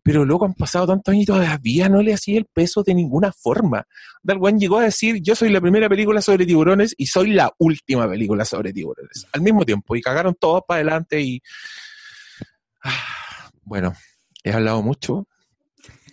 Pero 0.02 0.24
luego 0.24 0.46
han 0.46 0.54
pasado 0.54 0.86
tantos 0.86 1.12
años 1.12 1.24
y 1.24 1.26
todavía 1.26 1.88
no 1.90 2.00
le 2.02 2.14
hacía 2.14 2.38
el 2.38 2.46
peso 2.46 2.82
de 2.82 2.94
ninguna 2.94 3.32
forma. 3.32 3.84
Dalwan 4.22 4.58
llegó 4.58 4.78
a 4.78 4.84
decir, 4.84 5.20
yo 5.22 5.34
soy 5.34 5.50
la 5.50 5.60
primera 5.60 5.88
película 5.88 6.22
sobre 6.22 6.46
tiburones 6.46 6.94
y 6.96 7.06
soy 7.06 7.32
la 7.32 7.52
última 7.58 8.08
película 8.08 8.44
sobre 8.44 8.72
tiburones. 8.72 9.26
Al 9.32 9.42
mismo 9.42 9.64
tiempo. 9.64 9.96
Y 9.96 10.02
cagaron 10.02 10.34
todos 10.34 10.62
para 10.66 10.76
adelante 10.80 11.20
y... 11.20 11.42
Ah, 12.82 13.50
bueno, 13.62 13.94
he 14.42 14.52
hablado 14.52 14.82
mucho. 14.82 15.26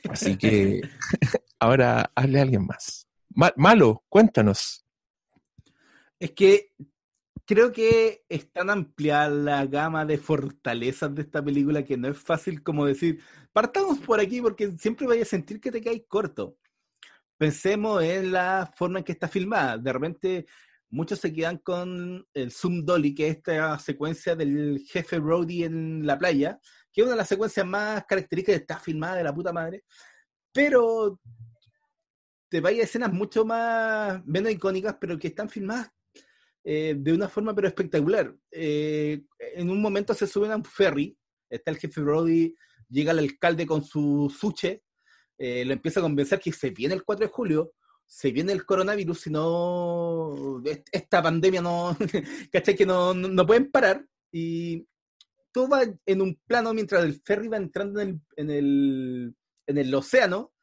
Así 0.09 0.37
que 0.37 0.81
ahora 1.59 2.11
hable 2.15 2.39
a 2.39 2.41
alguien 2.41 2.65
más. 2.65 3.07
Ma- 3.29 3.53
Malo, 3.55 4.03
cuéntanos. 4.09 4.85
Es 6.19 6.31
que 6.31 6.71
creo 7.45 7.71
que 7.71 8.23
es 8.29 8.51
tan 8.51 8.69
amplia 8.69 9.27
la 9.27 9.65
gama 9.65 10.05
de 10.05 10.17
fortalezas 10.17 11.13
de 11.15 11.23
esta 11.23 11.43
película 11.43 11.83
que 11.83 11.97
no 11.97 12.07
es 12.07 12.17
fácil 12.17 12.63
como 12.63 12.85
decir, 12.85 13.19
partamos 13.51 13.99
por 13.99 14.19
aquí 14.19 14.41
porque 14.41 14.71
siempre 14.77 15.07
vayas 15.07 15.27
a 15.27 15.31
sentir 15.31 15.59
que 15.59 15.71
te 15.71 15.81
caes 15.81 16.03
corto. 16.07 16.57
Pensemos 17.41 18.03
en 18.03 18.33
la 18.33 18.71
forma 18.75 18.99
en 18.99 19.03
que 19.03 19.13
está 19.13 19.27
filmada. 19.27 19.75
De 19.75 19.91
repente, 19.91 20.45
muchos 20.91 21.17
se 21.17 21.33
quedan 21.33 21.57
con 21.57 22.23
el 22.35 22.51
Zoom 22.51 22.85
Dolly, 22.85 23.15
que 23.15 23.29
es 23.29 23.37
esta 23.37 23.79
secuencia 23.79 24.35
del 24.35 24.85
jefe 24.87 25.17
Brody 25.17 25.63
en 25.63 26.05
la 26.05 26.19
playa, 26.19 26.59
que 26.93 27.01
es 27.01 27.05
una 27.05 27.13
de 27.13 27.17
las 27.17 27.29
secuencias 27.29 27.65
más 27.65 28.05
características 28.05 28.61
está 28.61 28.77
filmada 28.77 29.15
de 29.15 29.23
la 29.23 29.33
puta 29.33 29.51
madre. 29.51 29.85
Pero 30.53 31.19
te 32.47 32.61
vaya 32.61 32.83
escenas 32.83 33.11
mucho 33.11 33.43
más, 33.43 34.23
menos 34.23 34.51
icónicas, 34.51 34.97
pero 35.01 35.17
que 35.17 35.29
están 35.29 35.49
filmadas 35.49 35.89
eh, 36.63 36.93
de 36.95 37.11
una 37.11 37.27
forma 37.27 37.55
pero 37.55 37.69
espectacular. 37.69 38.35
Eh, 38.51 39.23
en 39.55 39.67
un 39.71 39.81
momento 39.81 40.13
se 40.13 40.27
suben 40.27 40.51
a 40.51 40.57
un 40.57 40.63
ferry, 40.63 41.17
está 41.49 41.71
el 41.71 41.77
jefe 41.77 42.01
Brody, 42.01 42.55
llega 42.87 43.13
el 43.13 43.17
alcalde 43.17 43.65
con 43.65 43.83
su 43.83 44.29
suche, 44.29 44.83
eh, 45.43 45.65
lo 45.65 45.73
empieza 45.73 45.99
a 45.99 46.03
convencer 46.03 46.39
que 46.39 46.51
se 46.51 46.69
viene 46.69 46.93
el 46.93 47.03
4 47.03 47.25
de 47.25 47.31
julio, 47.31 47.73
se 48.05 48.31
viene 48.31 48.51
el 48.51 48.63
coronavirus, 48.65 49.19
si 49.21 49.29
no, 49.31 50.61
est- 50.65 50.87
esta 50.91 51.21
pandemia 51.23 51.61
no, 51.61 51.97
¿cachai? 52.51 52.75
Que 52.75 52.85
no, 52.85 53.13
no 53.13 53.45
pueden 53.45 53.71
parar. 53.71 54.05
Y 54.31 54.85
todo 55.51 55.67
va 55.69 55.81
en 56.05 56.21
un 56.21 56.39
plano 56.45 56.73
mientras 56.73 57.03
el 57.03 57.21
ferry 57.25 57.47
va 57.47 57.57
entrando 57.57 57.99
en 58.01 58.09
el, 58.09 58.21
en 58.37 58.49
el, 58.51 59.35
en 59.65 59.77
el 59.77 59.95
océano, 59.95 60.53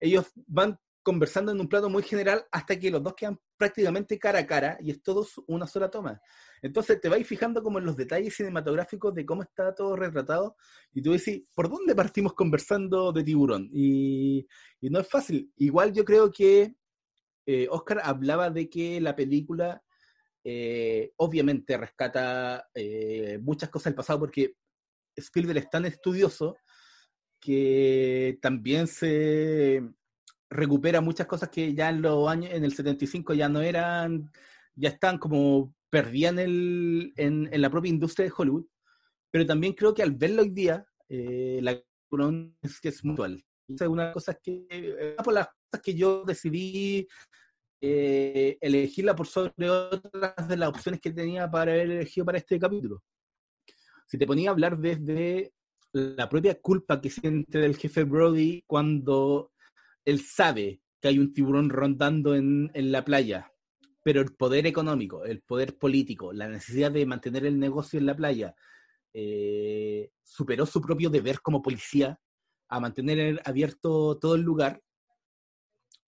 ellos 0.00 0.26
van 0.46 0.78
conversando 1.06 1.52
en 1.52 1.60
un 1.60 1.68
plano 1.68 1.88
muy 1.88 2.02
general 2.02 2.44
hasta 2.50 2.76
que 2.76 2.90
los 2.90 3.00
dos 3.00 3.14
quedan 3.14 3.38
prácticamente 3.56 4.18
cara 4.18 4.40
a 4.40 4.46
cara 4.46 4.76
y 4.80 4.90
es 4.90 5.00
todo 5.04 5.24
una 5.46 5.64
sola 5.64 5.88
toma. 5.88 6.20
Entonces 6.60 7.00
te 7.00 7.08
vais 7.08 7.24
fijando 7.24 7.62
como 7.62 7.78
en 7.78 7.84
los 7.84 7.96
detalles 7.96 8.34
cinematográficos 8.34 9.14
de 9.14 9.24
cómo 9.24 9.42
está 9.44 9.72
todo 9.72 9.94
retratado 9.94 10.56
y 10.92 11.02
tú 11.02 11.12
decís, 11.12 11.44
¿por 11.54 11.70
dónde 11.70 11.94
partimos 11.94 12.34
conversando 12.34 13.12
de 13.12 13.22
tiburón? 13.22 13.70
Y, 13.72 14.48
y 14.80 14.90
no 14.90 14.98
es 14.98 15.08
fácil. 15.08 15.52
Igual 15.58 15.92
yo 15.92 16.04
creo 16.04 16.32
que 16.32 16.74
eh, 17.46 17.68
Oscar 17.70 18.00
hablaba 18.02 18.50
de 18.50 18.68
que 18.68 19.00
la 19.00 19.14
película 19.14 19.80
eh, 20.42 21.12
obviamente 21.18 21.76
rescata 21.76 22.68
eh, 22.74 23.38
muchas 23.40 23.70
cosas 23.70 23.92
del 23.92 23.94
pasado 23.94 24.18
porque 24.18 24.56
Spielberg 25.14 25.58
es 25.58 25.70
tan 25.70 25.84
estudioso 25.84 26.56
que 27.38 28.40
también 28.42 28.88
se 28.88 29.84
recupera 30.56 31.00
muchas 31.00 31.26
cosas 31.26 31.48
que 31.48 31.74
ya 31.74 31.90
en 31.90 32.02
los 32.02 32.28
años, 32.28 32.52
en 32.52 32.64
el 32.64 32.72
75 32.72 33.34
ya 33.34 33.48
no 33.48 33.60
eran, 33.60 34.30
ya 34.74 34.88
están 34.90 35.18
como 35.18 35.74
perdían 35.90 36.38
el, 36.38 37.12
en, 37.16 37.48
en 37.52 37.62
la 37.62 37.70
propia 37.70 37.90
industria 37.90 38.26
de 38.26 38.32
Hollywood, 38.36 38.66
pero 39.30 39.46
también 39.46 39.74
creo 39.74 39.94
que 39.94 40.02
al 40.02 40.12
verlo 40.12 40.42
hoy 40.42 40.50
día, 40.50 40.86
eh, 41.08 41.60
la 41.62 41.80
es 42.62 42.80
que 42.80 42.88
es 42.88 43.04
mutual. 43.04 43.44
Esa 43.68 43.84
es 43.84 43.90
una 43.90 44.02
de 44.02 44.06
las 44.08 44.14
cosas 44.14 44.38
que, 44.42 44.66
eh, 44.70 45.16
por 45.22 45.34
las 45.34 45.48
cosas 45.48 45.82
que 45.82 45.94
yo 45.94 46.24
decidí 46.24 47.06
eh, 47.80 48.56
elegirla 48.60 49.14
por 49.14 49.26
sobre 49.26 49.68
otras 49.68 50.48
de 50.48 50.56
las 50.56 50.68
opciones 50.68 51.00
que 51.00 51.12
tenía 51.12 51.50
para 51.50 51.72
haber 51.72 51.90
elegido 51.90 52.24
para 52.24 52.38
este 52.38 52.58
capítulo. 52.58 53.02
Si 54.06 54.16
te 54.16 54.26
ponía 54.26 54.50
a 54.50 54.52
hablar 54.52 54.78
desde 54.78 55.52
la 55.92 56.28
propia 56.28 56.60
culpa 56.60 57.00
que 57.00 57.10
siente 57.10 57.58
del 57.58 57.76
jefe 57.76 58.04
Brody 58.04 58.62
cuando 58.66 59.52
él 60.06 60.20
sabe 60.20 60.80
que 61.00 61.08
hay 61.08 61.18
un 61.18 61.34
tiburón 61.34 61.68
rondando 61.68 62.34
en, 62.34 62.70
en 62.72 62.90
la 62.90 63.04
playa, 63.04 63.52
pero 64.02 64.22
el 64.22 64.34
poder 64.34 64.66
económico, 64.66 65.24
el 65.24 65.42
poder 65.42 65.76
político, 65.76 66.32
la 66.32 66.48
necesidad 66.48 66.92
de 66.92 67.04
mantener 67.04 67.44
el 67.44 67.58
negocio 67.58 67.98
en 67.98 68.06
la 68.06 68.16
playa, 68.16 68.54
eh, 69.12 70.10
superó 70.22 70.64
su 70.64 70.80
propio 70.80 71.10
deber 71.10 71.40
como 71.40 71.62
policía 71.62 72.20
a 72.68 72.80
mantener 72.80 73.40
abierto 73.44 74.18
todo 74.18 74.34
el 74.34 74.42
lugar 74.42 74.82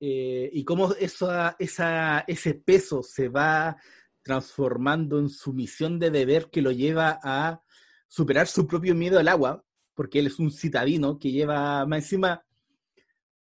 eh, 0.01 0.49
y 0.53 0.65
cómo 0.65 0.93
esa, 0.93 1.57
esa, 1.59 2.21
ese 2.29 2.55
peso 2.55 3.03
se 3.03 3.29
va 3.29 3.77
transformando 4.23 5.19
en 5.19 5.29
su 5.29 5.53
misión 5.53 5.99
de 5.99 6.11
deber 6.11 6.51
que 6.51 6.63
lo 6.63 6.71
lleva 6.71 7.19
a 7.23 7.63
superar 8.07 8.47
su 8.47 8.67
propio 8.67 8.95
miedo 8.95 9.19
al 9.19 9.29
agua, 9.29 9.65
porque 9.95 10.21
él 10.21 10.29
es 10.29 10.39
un 10.39 10.51
citadino 10.51 11.19
que 11.19 11.33
lleva 11.33 11.85
más 11.87 12.05
encima 12.05 12.45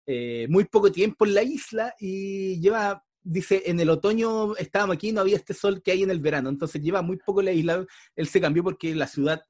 eh, 0.05 0.47
muy 0.49 0.65
poco 0.65 0.91
tiempo 0.91 1.25
en 1.25 1.33
la 1.33 1.43
isla 1.43 1.93
y 1.99 2.59
lleva, 2.59 3.03
dice, 3.23 3.63
en 3.65 3.79
el 3.79 3.89
otoño 3.89 4.55
estábamos 4.55 4.95
aquí, 4.95 5.11
no 5.11 5.21
había 5.21 5.37
este 5.37 5.53
sol 5.53 5.81
que 5.81 5.91
hay 5.91 6.03
en 6.03 6.11
el 6.11 6.19
verano, 6.19 6.49
entonces 6.49 6.81
lleva 6.81 7.01
muy 7.01 7.17
poco 7.17 7.39
en 7.39 7.45
la 7.45 7.51
isla, 7.51 7.85
él 8.15 8.27
se 8.27 8.39
cambió 8.39 8.63
porque 8.63 8.93
la 8.93 9.07
ciudad 9.07 9.43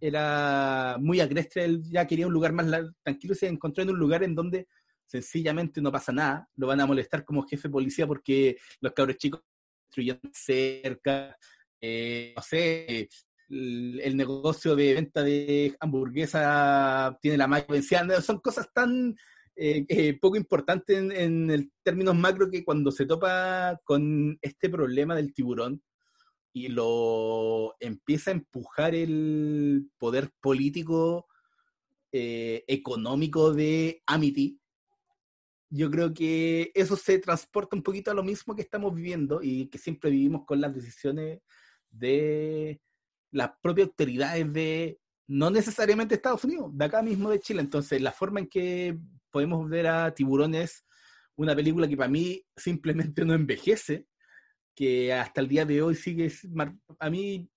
era 0.00 0.96
muy 0.98 1.20
agreste, 1.20 1.64
él 1.64 1.82
ya 1.84 2.06
quería 2.06 2.26
un 2.26 2.32
lugar 2.32 2.52
más 2.52 2.66
tranquilo 3.02 3.34
y 3.34 3.36
se 3.36 3.48
encontró 3.48 3.82
en 3.82 3.90
un 3.90 3.98
lugar 3.98 4.22
en 4.22 4.34
donde 4.34 4.66
sencillamente 5.04 5.82
no 5.82 5.92
pasa 5.92 6.12
nada, 6.12 6.48
lo 6.56 6.68
van 6.68 6.80
a 6.80 6.86
molestar 6.86 7.24
como 7.24 7.42
jefe 7.42 7.68
de 7.68 7.72
policía 7.72 8.06
porque 8.06 8.56
los 8.80 8.92
cabros 8.92 9.16
chicos 9.16 9.42
construyen 9.86 10.20
cerca, 10.32 11.36
eh, 11.80 12.32
no 12.34 12.42
sé, 12.42 13.08
el, 13.50 14.16
negocio 14.16 14.76
de 14.76 14.94
venta 14.94 15.22
de 15.22 15.76
hamburguesa 15.80 17.18
tiene 17.20 17.36
la 17.36 17.46
vencida, 17.68 18.20
son 18.22 18.38
cosas 18.38 18.72
tan 18.72 19.16
eh, 19.62 19.84
eh, 19.90 20.18
poco 20.18 20.38
importantes 20.38 20.96
en, 20.96 21.12
en 21.12 21.50
el 21.50 21.70
términos 21.82 22.16
macro 22.16 22.50
que 22.50 22.64
cuando 22.64 22.90
se 22.90 23.04
topa 23.04 23.78
con 23.84 24.38
este 24.40 24.70
problema 24.70 25.14
del 25.14 25.34
tiburón 25.34 25.82
y 26.50 26.68
lo 26.68 27.76
empieza 27.78 28.30
a 28.30 28.34
empujar 28.34 28.94
el 28.94 29.90
poder 29.98 30.30
político 30.40 31.26
eh, 32.10 32.64
económico 32.68 33.52
de 33.52 34.02
Amity, 34.06 34.58
yo 35.68 35.90
creo 35.90 36.14
que 36.14 36.72
eso 36.74 36.96
se 36.96 37.18
transporta 37.18 37.76
un 37.76 37.82
poquito 37.82 38.10
a 38.10 38.14
lo 38.14 38.22
mismo 38.22 38.56
que 38.56 38.62
estamos 38.62 38.94
viviendo 38.94 39.40
y 39.42 39.66
que 39.66 39.76
siempre 39.76 40.08
vivimos 40.10 40.46
con 40.46 40.62
las 40.62 40.74
decisiones 40.74 41.42
de 41.90 42.80
las 43.30 43.50
propias 43.60 43.88
autoridades 43.88 44.50
de, 44.54 44.98
no 45.26 45.50
necesariamente 45.50 46.14
Estados 46.14 46.44
Unidos, 46.44 46.70
de 46.72 46.84
acá 46.86 47.02
mismo 47.02 47.28
de 47.28 47.40
Chile. 47.40 47.60
Entonces, 47.60 48.00
la 48.00 48.10
forma 48.10 48.40
en 48.40 48.48
que 48.48 48.98
podemos 49.30 49.68
ver 49.68 49.86
a 49.86 50.14
Tiburones, 50.14 50.84
una 51.36 51.54
película 51.56 51.88
que 51.88 51.96
para 51.96 52.10
mí 52.10 52.44
simplemente 52.56 53.24
no 53.24 53.34
envejece, 53.34 54.06
que 54.74 55.12
hasta 55.12 55.40
el 55.40 55.48
día 55.48 55.64
de 55.64 55.82
hoy 55.82 55.94
sigue, 55.94 56.32
a 56.98 57.10
mí 57.10 57.50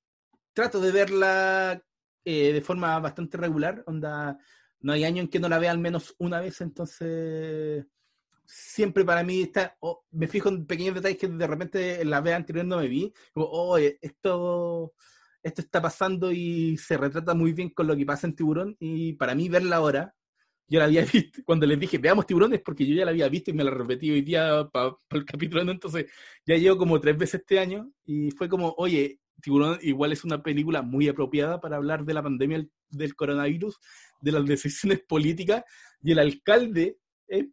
trato 0.53 0.80
de 0.80 0.91
verla 0.91 1.82
eh, 2.26 2.53
de 2.53 2.61
forma 2.61 2.99
bastante 2.99 3.38
regular, 3.38 3.84
onda, 3.86 4.38
no 4.82 4.93
hay 4.93 5.03
año 5.03 5.21
en 5.21 5.28
que 5.28 5.39
no 5.39 5.49
la 5.49 5.59
vea 5.59 5.71
al 5.71 5.80
menos 5.80 6.15
una 6.19 6.39
vez, 6.39 6.61
entonces 6.61 7.86
siempre 8.45 9.05
para 9.05 9.24
mí 9.24 9.43
está, 9.43 9.76
oh, 9.80 10.05
me 10.11 10.28
fijo 10.28 10.49
en 10.49 10.65
pequeños 10.65 10.95
detalles 10.95 11.17
que 11.17 11.28
de 11.28 11.47
repente 11.47 12.01
en 12.01 12.09
la 12.09 12.21
vez 12.21 12.36
anterior 12.36 12.65
no 12.65 12.78
me 12.78 12.88
vi, 12.88 13.13
como, 13.34 13.47
oh, 13.47 13.78
esto, 13.78 14.93
esto 15.41 15.61
está 15.61 15.82
pasando 15.82 16.32
y 16.32 16.78
se 16.78 16.97
retrata 16.97 17.34
muy 17.34 17.53
bien 17.53 17.69
con 17.69 17.88
lo 17.88 17.95
que 17.95 18.05
pasa 18.05 18.28
en 18.28 18.36
Tiburón, 18.36 18.76
y 18.80 19.13
para 19.13 19.36
mí 19.36 19.49
verla 19.49 19.78
ahora, 19.78 20.15
yo 20.68 20.80
la 20.80 20.86
había 20.86 21.05
visto, 21.14 21.41
cuando 21.43 21.66
les 21.66 21.80
dije, 21.80 21.97
veamos 21.97 22.26
Tiburones, 22.26 22.61
porque 22.61 22.86
yo 22.86 22.95
ya 22.95 23.05
la 23.05 23.11
había 23.11 23.30
visto 23.30 23.51
y 23.51 23.53
me 23.53 23.64
la 23.64 23.72
repetí 23.72 24.11
hoy 24.11 24.22
día 24.22 24.68
para 24.72 24.95
el 25.11 25.26
capítulo, 25.26 25.64
¿no? 25.64 25.72
entonces 25.72 26.05
ya 26.45 26.55
llevo 26.55 26.78
como 26.78 26.99
tres 26.99 27.18
veces 27.18 27.41
este 27.41 27.59
año, 27.59 27.91
y 28.05 28.32
fue 28.32 28.49
como, 28.49 28.74
oye, 28.78 29.20
Tiburón 29.41 29.78
igual 29.82 30.11
es 30.11 30.24
una 30.24 30.41
película 30.41 30.82
muy 30.82 31.07
apropiada 31.07 31.59
para 31.59 31.78
hablar 31.78 32.05
de 32.05 32.14
la 32.14 32.24
pandemia 32.24 32.66
del, 32.89 33.16
coronavirus, 33.16 33.80
de 34.22 34.32
las 34.32 34.45
decisiones 34.45 35.01
políticas, 35.07 35.64
y 36.01 36.11
el 36.11 36.20
alcalde 36.20 36.97
es 37.28 37.45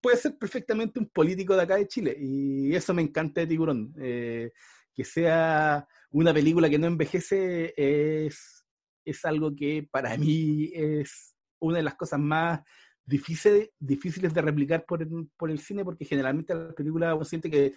puede 0.00 0.16
ser 0.16 0.36
perfectamente 0.36 0.98
un 0.98 1.08
político 1.08 1.56
de 1.56 1.62
acá 1.62 1.76
de 1.76 1.88
Chile. 1.88 2.16
Y 2.18 2.74
eso 2.74 2.92
me 2.92 3.02
encanta 3.02 3.40
de 3.40 3.46
Tiburón. 3.46 3.94
Eh, 3.98 4.50
que 4.94 5.04
sea 5.04 5.86
una 6.10 6.34
película 6.34 6.68
que 6.68 6.78
no 6.78 6.86
envejece 6.86 7.72
es, 7.76 8.64
es 9.04 9.24
algo 9.24 9.54
que 9.54 9.88
para 9.90 10.16
mí 10.16 10.70
es 10.74 11.31
una 11.62 11.78
de 11.78 11.82
las 11.82 11.94
cosas 11.94 12.20
más 12.20 12.60
difíciles, 13.04 13.70
difíciles 13.78 14.32
de 14.32 14.42
replicar 14.42 14.84
por 14.84 15.02
el, 15.02 15.28
por 15.36 15.50
el 15.50 15.58
cine, 15.58 15.84
porque 15.84 16.04
generalmente 16.04 16.54
las 16.54 16.74
películas 16.74 17.14
uno 17.14 17.24
siente 17.24 17.50
que 17.50 17.74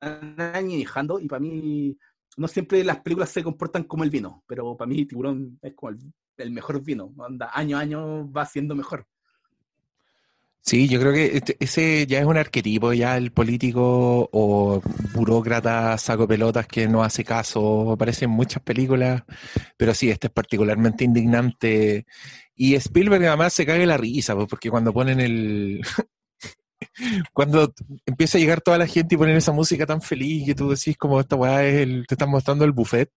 añejando 0.00 1.20
y 1.20 1.28
para 1.28 1.40
mí 1.40 1.96
no 2.36 2.48
siempre 2.48 2.82
las 2.84 3.00
películas 3.00 3.30
se 3.30 3.42
comportan 3.42 3.84
como 3.84 4.04
el 4.04 4.10
vino, 4.10 4.42
pero 4.46 4.76
para 4.76 4.88
mí 4.88 5.04
Tiburón 5.06 5.58
es 5.62 5.74
como 5.74 5.90
el, 5.90 5.98
el 6.36 6.50
mejor 6.50 6.82
vino. 6.82 7.12
Anda, 7.18 7.50
año 7.52 7.76
a 7.76 7.80
año 7.80 8.30
va 8.30 8.46
siendo 8.46 8.74
mejor. 8.74 9.06
Sí, 10.62 10.88
yo 10.88 11.00
creo 11.00 11.12
que 11.12 11.36
este- 11.38 11.56
ese 11.58 12.06
ya 12.06 12.20
es 12.20 12.26
un 12.26 12.36
arquetipo, 12.36 12.92
ya 12.92 13.16
el 13.16 13.32
político 13.32 14.28
o 14.32 14.80
burócrata 15.14 15.96
saco 15.98 16.28
pelotas 16.28 16.66
que 16.66 16.86
no 16.86 17.02
hace 17.02 17.24
caso, 17.24 17.92
aparece 17.92 18.26
en 18.26 18.30
muchas 18.32 18.62
películas, 18.62 19.22
pero 19.76 19.94
sí, 19.94 20.10
este 20.10 20.28
es 20.28 20.32
particularmente 20.32 21.04
indignante. 21.04 22.06
Y 22.54 22.74
Spielberg 22.76 23.24
además 23.26 23.54
se 23.54 23.66
cae 23.66 23.86
la 23.86 23.96
risa, 23.96 24.36
porque 24.36 24.70
cuando 24.70 24.92
ponen 24.92 25.18
el... 25.20 25.80
Cuando 27.32 27.72
empieza 28.06 28.38
a 28.38 28.40
llegar 28.40 28.60
toda 28.60 28.78
la 28.78 28.86
gente 28.86 29.14
y 29.14 29.18
ponen 29.18 29.36
esa 29.36 29.52
música 29.52 29.86
tan 29.86 30.02
feliz 30.02 30.46
que 30.46 30.54
tú 30.54 30.70
decís 30.70 30.96
como 30.96 31.20
esta 31.20 31.36
weá 31.36 31.64
es 31.64 31.74
el, 31.82 32.04
te 32.06 32.14
están 32.14 32.30
mostrando 32.30 32.64
el 32.64 32.72
buffet, 32.72 33.10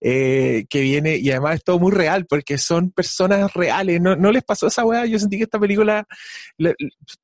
eh, 0.00 0.64
que 0.68 0.80
viene, 0.80 1.16
y 1.16 1.30
además 1.30 1.56
es 1.56 1.64
todo 1.64 1.78
muy 1.78 1.92
real, 1.92 2.26
porque 2.26 2.58
son 2.58 2.90
personas 2.90 3.52
reales, 3.54 4.00
no, 4.00 4.16
no 4.16 4.32
les 4.32 4.42
pasó 4.44 4.66
esa 4.66 4.84
weá, 4.84 5.06
yo 5.06 5.18
sentí 5.18 5.36
que 5.38 5.44
esta 5.44 5.58
película 5.58 6.06
la- 6.58 6.74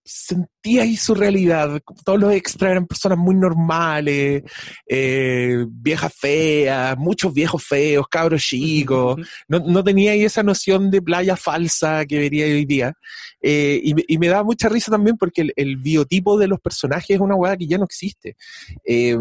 sentía 0.04 0.82
ahí 0.82 0.96
su 0.96 1.14
realidad. 1.14 1.80
Todos 2.04 2.18
los 2.20 2.32
extras 2.32 2.72
eran 2.72 2.86
personas 2.86 3.18
muy 3.18 3.34
normales, 3.34 4.42
eh, 4.88 5.64
viejas 5.68 6.12
feas, 6.14 6.96
muchos 6.98 7.32
viejos 7.32 7.64
feos, 7.64 8.06
cabros 8.08 8.42
chicos. 8.42 9.16
No, 9.48 9.58
no 9.60 9.84
tenía 9.84 10.12
ahí 10.12 10.24
esa 10.24 10.42
noción 10.42 10.90
de 10.90 11.02
playa 11.02 11.36
falsa 11.36 12.04
que 12.06 12.18
vería 12.18 12.46
hoy 12.46 12.64
día. 12.64 12.94
Eh, 13.40 13.80
y, 13.82 13.94
me- 13.94 14.04
y 14.06 14.18
me 14.18 14.28
da 14.28 14.42
mucha 14.42 14.68
risa 14.68 14.90
también 14.90 15.16
porque 15.16 15.42
el, 15.42 15.52
el 15.56 15.76
biotipo 15.88 16.38
de 16.38 16.48
los 16.48 16.60
personajes 16.60 17.10
es 17.10 17.20
una 17.20 17.34
weá 17.34 17.56
que 17.56 17.66
ya 17.66 17.78
no 17.78 17.84
existe. 17.84 18.36
Eh, 18.84 19.16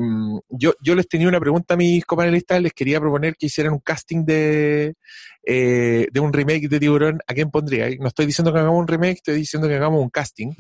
yo, 0.50 0.74
yo 0.82 0.96
les 0.96 1.08
tenía 1.08 1.28
una 1.28 1.40
pregunta 1.40 1.74
a 1.74 1.78
mis 1.78 2.06
copanelistas, 2.06 2.62
les 2.62 2.74
quería 2.74 3.00
proponer 3.00 3.36
que 3.36 3.48
hicieran 3.48 3.74
un 3.74 3.80
casting 3.80 4.26
de, 4.26 4.96
eh, 5.50 6.08
de 6.12 6.20
un 6.20 6.34
remake 6.34 6.68
de 6.68 6.80
Tiburón. 6.80 7.20
¿A 7.26 7.34
quién 7.34 7.50
pondría? 7.50 7.88
No 8.00 8.08
estoy 8.08 8.26
diciendo 8.26 8.52
que 8.52 8.60
hagamos 8.60 8.82
un 8.82 8.88
remake, 8.88 9.18
estoy 9.18 9.36
diciendo 9.36 9.68
que 9.68 9.76
hagamos 9.76 10.02
un 10.02 10.10
casting, 10.10 10.52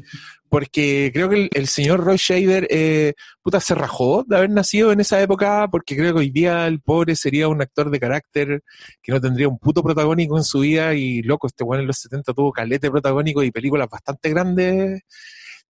porque 0.47 1.11
creo 1.13 1.27
que 1.27 1.35
el, 1.35 1.49
el 1.53 1.67
señor 1.67 2.05
Roy 2.05 2.17
Shader, 2.17 2.67
eh, 2.69 3.13
puta, 3.43 3.59
se 3.59 3.75
rajó 3.75 4.23
de 4.25 4.37
haber 4.37 4.49
nacido 4.49 4.93
en 4.93 5.01
esa 5.01 5.21
época, 5.21 5.67
porque 5.69 5.97
creo 5.97 6.13
que 6.13 6.19
hoy 6.19 6.29
día 6.29 6.67
el 6.67 6.79
pobre 6.79 7.17
sería 7.17 7.49
un 7.49 7.61
actor 7.61 7.89
de 7.89 7.99
carácter 7.99 8.63
que 9.01 9.11
no 9.11 9.19
tendría 9.19 9.49
un 9.49 9.59
puto 9.59 9.83
protagónico 9.83 10.37
en 10.37 10.45
su 10.45 10.59
vida 10.61 10.93
y 10.93 11.21
loco, 11.21 11.47
este 11.47 11.65
weón 11.65 11.81
en 11.81 11.87
los 11.87 11.97
70 11.97 12.33
tuvo 12.33 12.53
calete 12.53 12.89
protagónico 12.89 13.43
y 13.43 13.51
películas 13.51 13.89
bastante 13.89 14.29
grandes, 14.29 15.01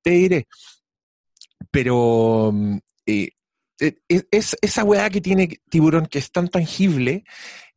te 0.07 0.13
diré. 0.13 0.47
Pero 1.69 2.51
mm, 2.53 2.77
eh, 3.07 3.29
eh, 3.79 3.95
es 4.31 4.55
esa 4.61 4.83
weá 4.85 5.09
que 5.09 5.19
tiene 5.19 5.59
Tiburón 5.69 6.05
que 6.05 6.19
es 6.19 6.31
tan 6.31 6.47
tangible, 6.47 7.25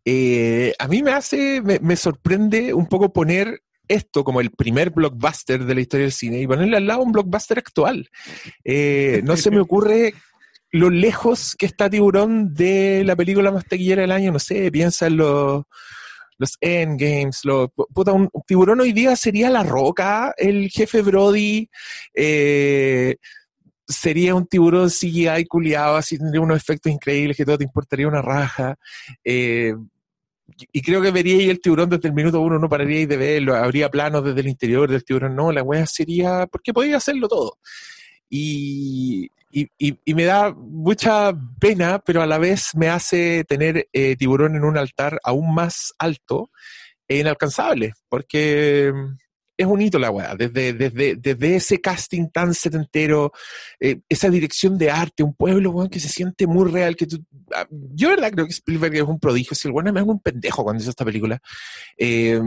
eh, 0.05 0.73
a 0.79 0.87
mí 0.87 1.03
me 1.03 1.13
hace, 1.13 1.61
me, 1.61 1.81
me 1.81 1.97
sorprende 1.97 2.73
un 2.73 2.87
poco 2.87 3.13
poner 3.13 3.63
esto 3.89 4.23
como 4.23 4.41
el 4.41 4.51
primer 4.51 4.91
blockbuster 4.91 5.65
de 5.65 5.75
la 5.75 5.81
historia 5.81 6.05
del 6.05 6.13
cine 6.13 6.41
y 6.41 6.47
ponerle 6.47 6.77
al 6.77 6.87
lado 6.87 7.03
un 7.03 7.11
blockbuster 7.11 7.59
actual. 7.59 8.09
Eh, 8.65 9.21
no 9.25 9.37
se 9.37 9.51
me 9.51 9.61
ocurre 9.61 10.15
lo 10.71 10.89
lejos 10.89 11.57
que 11.57 11.67
está 11.67 11.91
Tiburón 11.91 12.55
de 12.55 13.03
la 13.05 13.17
película 13.17 13.51
más 13.51 13.65
taquillera 13.65 14.03
del 14.03 14.13
año, 14.13 14.31
no 14.31 14.39
sé, 14.39 14.71
piensa 14.71 15.09
en 15.09 15.17
los, 15.17 15.65
los 16.41 16.57
Endgames, 16.63 17.45
los, 17.45 17.69
puta, 17.93 18.13
un, 18.13 18.31
Tiburón 18.47 18.81
hoy 18.81 18.95
día 18.95 19.15
sería 19.15 19.51
La 19.51 19.63
Roca, 19.63 20.33
el 20.39 20.71
jefe 20.71 21.03
Brody, 21.03 21.69
eh, 22.15 23.17
sería 23.87 24.35
un 24.35 24.47
tiburón 24.47 24.89
CGI 24.89 25.45
culiado, 25.47 25.97
así 25.97 26.17
tendría 26.17 26.41
unos 26.41 26.57
efectos 26.57 26.91
increíbles 26.91 27.37
que 27.37 27.45
todo 27.45 27.59
te 27.59 27.65
importaría 27.65 28.09
una 28.09 28.23
raja. 28.23 28.77
Eh, 29.23 29.75
y 30.73 30.81
creo 30.81 31.03
que 31.03 31.11
veríais 31.11 31.51
el 31.51 31.61
tiburón 31.61 31.91
desde 31.91 32.09
el 32.09 32.15
minuto 32.15 32.41
uno, 32.41 32.59
no 32.59 32.71
pararíais 32.71 33.09
de 33.09 33.19
verlo, 33.19 33.55
habría 33.55 33.91
planos 33.91 34.25
desde 34.25 34.41
el 34.41 34.49
interior 34.49 34.91
del 34.91 35.05
tiburón, 35.05 35.37
no, 35.37 35.53
la 35.53 35.63
wea 35.63 35.85
sería, 35.87 36.47
porque 36.51 36.73
podía 36.73 36.97
hacerlo 36.97 37.29
todo. 37.29 37.59
Y, 38.31 39.31
y, 39.51 39.69
y, 39.79 40.15
me 40.15 40.25
da 40.25 40.53
mucha 40.55 41.33
pena, 41.59 41.99
pero 41.99 42.23
a 42.23 42.27
la 42.27 42.39
vez 42.39 42.71
me 42.77 42.89
hace 42.89 43.45
tener 43.45 43.89
eh, 43.93 44.15
tiburón 44.17 44.55
en 44.55 44.65
un 44.65 44.79
altar 44.79 45.19
aún 45.25 45.53
más 45.53 45.93
alto 45.99 46.51
e 47.09 47.19
inalcanzable, 47.19 47.93
porque 48.09 48.93
es 49.57 49.67
un 49.67 49.83
hito 49.83 49.99
la 49.99 50.11
weá, 50.11 50.37
desde, 50.37 50.73
desde, 50.73 51.17
desde 51.17 51.57
ese 51.57 51.81
casting 51.81 52.29
tan 52.29 52.55
setentero, 52.55 53.33
eh, 53.81 54.01
esa 54.09 54.31
dirección 54.31 54.79
de 54.79 54.91
arte, 54.91 55.23
un 55.23 55.35
pueblo 55.35 55.73
weón, 55.73 55.91
que 55.91 56.01
se 56.01 56.09
siente 56.09 56.47
muy 56.47 56.71
real, 56.71 56.95
que 56.95 57.07
tú, 57.07 57.23
ah, 57.55 57.67
yo 57.71 58.11
verdad 58.11 58.31
creo 58.31 58.47
que 58.47 58.53
Spielberg 58.53 58.95
es 58.95 59.03
un 59.03 59.19
prodigio, 59.19 59.57
si 59.57 59.69
el 59.69 59.75
weón 59.75 59.97
es 59.97 60.05
un 60.05 60.21
pendejo 60.21 60.63
cuando 60.63 60.81
hizo 60.81 60.91
esta 60.91 61.05
película. 61.05 61.43
Eh, 61.99 62.41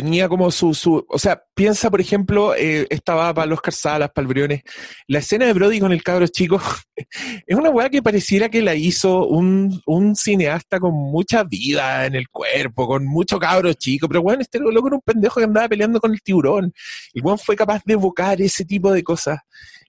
tenía 0.00 0.28
como 0.28 0.48
su, 0.52 0.74
su, 0.74 1.04
o 1.08 1.18
sea, 1.18 1.42
piensa 1.54 1.90
por 1.90 2.00
ejemplo, 2.00 2.54
eh, 2.54 2.86
estaba 2.88 3.34
para 3.34 3.48
los 3.48 3.58
Salas, 3.70 4.10
para 4.14 4.22
el 4.22 4.28
Briones, 4.28 4.62
la 5.08 5.18
escena 5.18 5.44
de 5.44 5.52
Brody 5.52 5.80
con 5.80 5.90
el 5.90 6.04
cabro 6.04 6.28
chico, 6.28 6.60
es 7.46 7.56
una 7.56 7.70
weá 7.70 7.90
que 7.90 8.00
pareciera 8.00 8.48
que 8.48 8.62
la 8.62 8.76
hizo 8.76 9.26
un, 9.26 9.82
un 9.86 10.14
cineasta 10.14 10.78
con 10.78 10.94
mucha 10.94 11.42
vida 11.42 12.06
en 12.06 12.14
el 12.14 12.28
cuerpo, 12.28 12.86
con 12.86 13.06
mucho 13.06 13.40
cabro 13.40 13.72
chico, 13.72 14.06
pero 14.06 14.20
weón, 14.20 14.40
este 14.40 14.60
loco 14.60 14.86
era 14.86 14.96
un 14.96 15.02
pendejo 15.02 15.40
que 15.40 15.46
andaba 15.46 15.68
peleando 15.68 16.00
con 16.00 16.12
el 16.12 16.22
tiburón, 16.22 16.72
y 17.12 17.20
weón 17.20 17.38
fue 17.38 17.56
capaz 17.56 17.82
de 17.84 17.94
evocar 17.94 18.40
ese 18.40 18.64
tipo 18.64 18.92
de 18.92 19.02
cosas, 19.02 19.40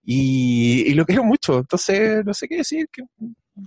y, 0.03 0.85
y 0.87 0.95
lo 0.95 1.05
quiero 1.05 1.23
mucho, 1.23 1.59
entonces 1.59 2.25
no 2.25 2.33
sé 2.33 2.47
qué 2.47 2.57
decir, 2.57 2.87
que 2.91 3.03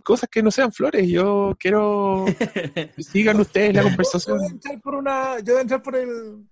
cosas 0.04 0.28
que 0.30 0.42
no 0.42 0.50
sean 0.50 0.72
flores. 0.72 1.08
Yo 1.08 1.54
quiero 1.58 2.24
que 2.96 3.02
sigan 3.02 3.40
ustedes 3.40 3.74
la 3.74 3.82
Yo 3.82 3.88
conversación. 3.88 4.38
voy 4.38 4.46
a 4.46 4.50
entrar 4.50 4.80
por 4.80 4.94
una, 4.94 5.38
yo 5.40 5.52
voy 5.54 5.58
a 5.58 5.62
entrar 5.62 5.82
por 5.82 5.96
el, 5.96 6.48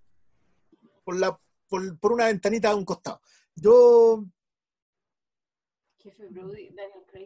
por 1.04 1.16
la, 1.16 1.40
por, 1.68 1.98
por 1.98 2.12
una 2.12 2.26
ventanita 2.26 2.70
a 2.70 2.76
un 2.76 2.84
costado. 2.84 3.20
Yo, 3.54 4.24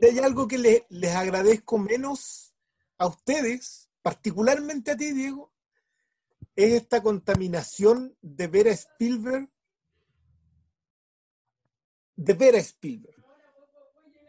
hay 0.02 0.18
algo 0.18 0.48
que 0.48 0.58
le- 0.58 0.86
les 0.88 1.14
agradezco 1.14 1.78
menos 1.78 2.54
a 2.98 3.06
ustedes, 3.06 3.88
particularmente 4.02 4.90
a 4.90 4.96
ti, 4.96 5.12
Diego, 5.12 5.52
es 6.56 6.72
esta 6.74 7.02
contaminación 7.02 8.16
de 8.20 8.46
ver 8.48 8.68
a 8.68 8.72
Spielberg, 8.72 9.48
de 12.16 12.32
ver 12.34 12.54
a 12.56 12.58
Spielberg. 12.58 13.13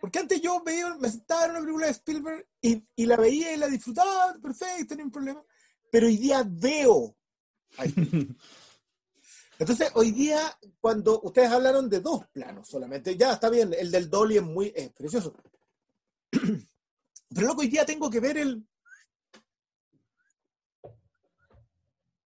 Porque 0.05 0.19
antes 0.19 0.39
yo 0.39 0.61
veía, 0.63 0.93
me 0.99 1.09
sentaba 1.09 1.45
en 1.45 1.49
una 1.49 1.61
película 1.61 1.87
de 1.87 1.93
Spielberg 1.93 2.47
y, 2.61 2.87
y 2.95 3.07
la 3.07 3.17
veía 3.17 3.53
y 3.53 3.57
la 3.57 3.67
disfrutaba, 3.67 4.37
perfecto, 4.39 4.93
no 4.93 5.03
hay 5.03 5.09
problema. 5.09 5.43
Pero 5.91 6.05
hoy 6.05 6.17
día 6.17 6.45
veo. 6.45 7.17
Entonces, 9.57 9.89
hoy 9.95 10.11
día, 10.11 10.55
cuando 10.79 11.19
ustedes 11.23 11.49
hablaron 11.49 11.89
de 11.89 12.01
dos 12.01 12.27
planos 12.27 12.67
solamente, 12.67 13.17
ya 13.17 13.33
está 13.33 13.49
bien, 13.49 13.73
el 13.73 13.89
del 13.89 14.07
Dolly 14.07 14.37
es 14.37 14.43
muy 14.43 14.71
es 14.75 14.91
precioso. 14.91 15.33
Pero 16.29 17.47
loco, 17.47 17.61
hoy 17.61 17.67
día 17.67 17.83
tengo 17.83 18.07
que 18.07 18.19
ver 18.19 18.37
el. 18.37 18.63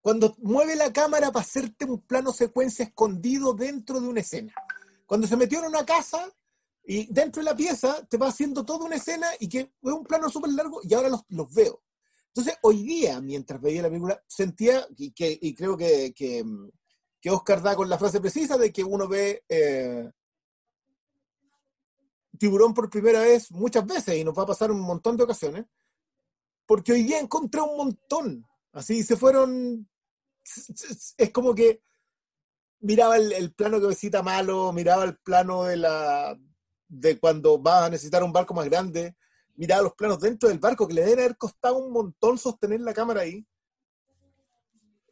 Cuando 0.01 0.35
mueve 0.39 0.75
la 0.75 0.91
cámara 0.91 1.31
para 1.31 1.45
hacerte 1.45 1.85
un 1.85 2.01
plano 2.01 2.33
secuencia 2.33 2.83
escondido 2.83 3.53
dentro 3.53 4.01
de 4.01 4.07
una 4.09 4.19
escena. 4.19 4.53
Cuando 5.05 5.27
se 5.27 5.37
metió 5.37 5.59
en 5.59 5.67
una 5.67 5.85
casa 5.85 6.29
y 6.83 7.11
dentro 7.13 7.41
de 7.41 7.49
la 7.49 7.55
pieza 7.55 8.05
te 8.07 8.17
va 8.17 8.27
haciendo 8.27 8.65
toda 8.65 8.85
una 8.85 8.95
escena 8.95 9.27
y 9.39 9.47
que 9.47 9.59
es 9.59 9.69
un 9.81 10.03
plano 10.03 10.29
súper 10.29 10.51
largo 10.51 10.81
y 10.83 10.93
ahora 10.93 11.09
los, 11.09 11.23
los 11.29 11.53
veo. 11.53 11.83
Entonces, 12.27 12.57
hoy 12.61 12.83
día, 12.83 13.19
mientras 13.21 13.59
veía 13.59 13.81
la 13.81 13.89
película, 13.89 14.23
sentía, 14.27 14.85
y, 14.97 15.11
que, 15.11 15.37
y 15.41 15.53
creo 15.53 15.75
que, 15.75 16.13
que, 16.13 16.43
que 17.19 17.31
Oscar 17.31 17.61
da 17.61 17.75
con 17.75 17.89
la 17.89 17.97
frase 17.97 18.21
precisa 18.21 18.57
de 18.57 18.71
que 18.71 18.83
uno 18.83 19.07
ve 19.07 19.43
eh, 19.49 20.09
tiburón 22.37 22.73
por 22.73 22.89
primera 22.89 23.21
vez 23.21 23.51
muchas 23.51 23.85
veces 23.85 24.15
y 24.15 24.23
nos 24.23 24.37
va 24.37 24.43
a 24.43 24.47
pasar 24.47 24.71
un 24.71 24.79
montón 24.79 25.17
de 25.17 25.23
ocasiones, 25.23 25.65
porque 26.65 26.93
hoy 26.93 27.03
día 27.03 27.19
encontré 27.19 27.61
un 27.61 27.77
montón. 27.77 28.47
Así 28.71 29.03
se 29.03 29.17
fueron. 29.17 29.89
Es 31.17 31.31
como 31.31 31.53
que 31.53 31.83
miraba 32.81 33.17
el, 33.17 33.33
el 33.33 33.53
plano 33.53 33.81
que 33.81 33.87
visita 33.87 34.23
malo, 34.23 34.71
miraba 34.71 35.03
el 35.03 35.17
plano 35.17 35.63
de 35.63 35.77
la 35.77 36.39
de 36.89 37.17
cuando 37.19 37.57
vas 37.59 37.83
a 37.83 37.89
necesitar 37.89 38.23
un 38.23 38.33
barco 38.33 38.53
más 38.53 38.65
grande, 38.65 39.15
miraba 39.55 39.83
los 39.83 39.93
planos 39.93 40.19
dentro 40.19 40.49
del 40.49 40.59
barco 40.59 40.87
que 40.87 40.95
le 40.95 41.01
deben 41.01 41.19
haber 41.19 41.37
costado 41.37 41.77
un 41.77 41.93
montón 41.93 42.37
sostener 42.37 42.81
la 42.81 42.93
cámara 42.93 43.21
ahí. 43.21 43.45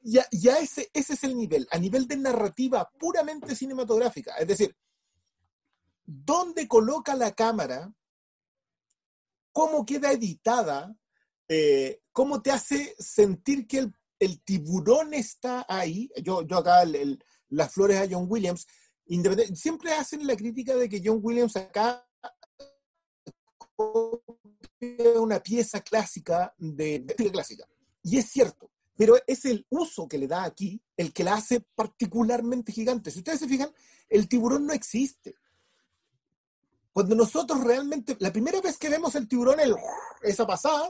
Ya, 0.01 0.25
ya 0.31 0.57
ese, 0.57 0.89
ese 0.93 1.13
es 1.13 1.23
el 1.23 1.35
nivel, 1.35 1.67
a 1.71 1.77
nivel 1.77 2.07
de 2.07 2.17
narrativa 2.17 2.89
puramente 2.97 3.55
cinematográfica. 3.55 4.35
Es 4.37 4.47
decir, 4.47 4.75
dónde 6.05 6.67
coloca 6.67 7.13
la 7.15 7.33
cámara, 7.33 7.93
cómo 9.51 9.85
queda 9.85 10.11
editada, 10.11 10.95
eh, 11.49 12.01
cómo 12.11 12.41
te 12.41 12.51
hace 12.51 12.95
sentir 12.97 13.67
que 13.67 13.89
el, 14.19 14.41
tiburón 14.43 15.13
está 15.13 15.65
ahí. 15.67 16.09
Yo, 16.23 16.41
yo 16.43 16.57
acá 16.57 16.83
las 17.49 17.73
flores 17.73 17.97
a 17.97 18.07
John 18.09 18.25
Williams, 18.29 18.65
siempre 19.55 19.93
hacen 19.93 20.25
la 20.25 20.35
crítica 20.35 20.75
de 20.75 20.89
que 20.89 21.01
John 21.03 21.19
Williams 21.21 21.55
acá 21.55 22.07
una 25.19 25.39
pieza 25.39 25.81
clásica 25.81 26.53
de, 26.57 27.05
clásica. 27.31 27.67
Y 28.03 28.17
es 28.17 28.29
cierto, 28.29 28.71
pero 28.95 29.15
es 29.27 29.45
el 29.45 29.65
uso 29.69 30.07
que 30.07 30.17
le 30.17 30.27
da 30.27 30.43
aquí 30.43 30.81
el 30.95 31.13
que 31.13 31.23
la 31.23 31.35
hace 31.35 31.61
particularmente 31.75 32.71
gigante. 32.71 33.11
Si 33.11 33.19
ustedes 33.19 33.39
se 33.39 33.47
fijan, 33.47 33.71
el 34.09 34.27
tiburón 34.27 34.65
no 34.65 34.73
existe. 34.73 35.35
Cuando 36.93 37.15
nosotros 37.15 37.63
realmente, 37.63 38.17
la 38.19 38.31
primera 38.31 38.59
vez 38.59 38.77
que 38.77 38.89
vemos 38.89 39.13
el 39.15 39.27
tiburón, 39.27 39.59
el, 39.59 39.75
esa 40.23 40.47
pasada, 40.47 40.89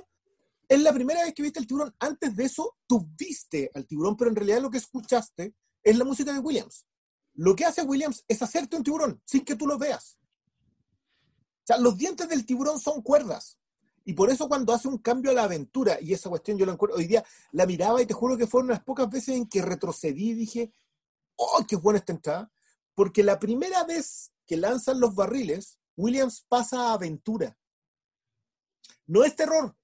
es 0.69 0.81
la 0.81 0.93
primera 0.93 1.23
vez 1.23 1.33
que 1.33 1.43
viste 1.43 1.59
el 1.59 1.67
tiburón. 1.67 1.93
Antes 1.99 2.35
de 2.35 2.45
eso, 2.45 2.77
tú 2.87 3.05
viste 3.17 3.71
al 3.73 3.85
tiburón, 3.85 4.15
pero 4.15 4.29
en 4.29 4.35
realidad 4.35 4.61
lo 4.61 4.71
que 4.71 4.77
escuchaste 4.77 5.53
es 5.83 5.97
la 5.97 6.05
música 6.05 6.31
de 6.31 6.39
Williams. 6.39 6.85
Lo 7.37 7.55
que 7.55 7.65
hace 7.65 7.83
Williams 7.83 8.25
es 8.27 8.41
hacerte 8.41 8.75
un 8.75 8.83
tiburón 8.83 9.21
sin 9.23 9.45
que 9.45 9.55
tú 9.55 9.67
lo 9.67 9.77
veas. 9.77 10.17
O 11.63 11.67
sea, 11.67 11.77
los 11.77 11.95
dientes 11.97 12.27
del 12.27 12.45
tiburón 12.45 12.79
son 12.79 13.01
cuerdas. 13.01 13.59
Y 14.03 14.13
por 14.13 14.29
eso 14.31 14.47
cuando 14.47 14.73
hace 14.73 14.87
un 14.87 14.97
cambio 14.97 15.31
a 15.31 15.33
la 15.35 15.43
aventura, 15.43 15.99
y 16.01 16.13
esa 16.13 16.29
cuestión 16.29 16.57
yo 16.57 16.65
la 16.65 16.71
encuentro, 16.71 16.97
hoy 16.97 17.05
día 17.05 17.23
la 17.51 17.65
miraba 17.65 18.01
y 18.01 18.05
te 18.05 18.13
juro 18.13 18.37
que 18.37 18.47
fueron 18.47 18.69
unas 18.69 18.83
pocas 18.83 19.09
veces 19.09 19.35
en 19.35 19.47
que 19.47 19.61
retrocedí 19.61 20.29
y 20.29 20.33
dije, 20.33 20.71
oh, 21.35 21.63
qué 21.67 21.75
buena 21.75 21.99
esta 21.99 22.13
entrada. 22.13 22.51
Porque 22.95 23.21
la 23.21 23.37
primera 23.37 23.83
vez 23.83 24.31
que 24.47 24.57
lanzan 24.57 24.99
los 24.99 25.13
barriles, 25.13 25.77
Williams 25.95 26.43
pasa 26.47 26.89
a 26.89 26.93
aventura. 26.93 27.55
No 29.05 29.23
es 29.23 29.35
terror. 29.35 29.75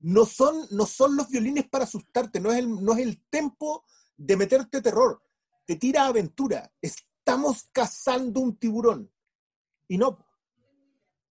No 0.00 0.26
son, 0.26 0.66
no 0.72 0.84
son 0.84 1.16
los 1.16 1.28
violines 1.28 1.68
para 1.70 1.84
asustarte, 1.84 2.40
no 2.40 2.52
es 2.52 2.58
el, 2.58 2.84
no 2.84 2.92
es 2.92 2.98
el 2.98 3.22
tempo 3.30 3.84
de 4.16 4.36
meterte 4.36 4.82
terror. 4.82 5.22
Te 5.64 5.76
tira 5.76 6.06
aventura. 6.06 6.72
Es 6.80 6.96
estamos 7.22 7.68
cazando 7.72 8.40
un 8.40 8.56
tiburón. 8.56 9.10
Y 9.86 9.96
no, 9.96 10.18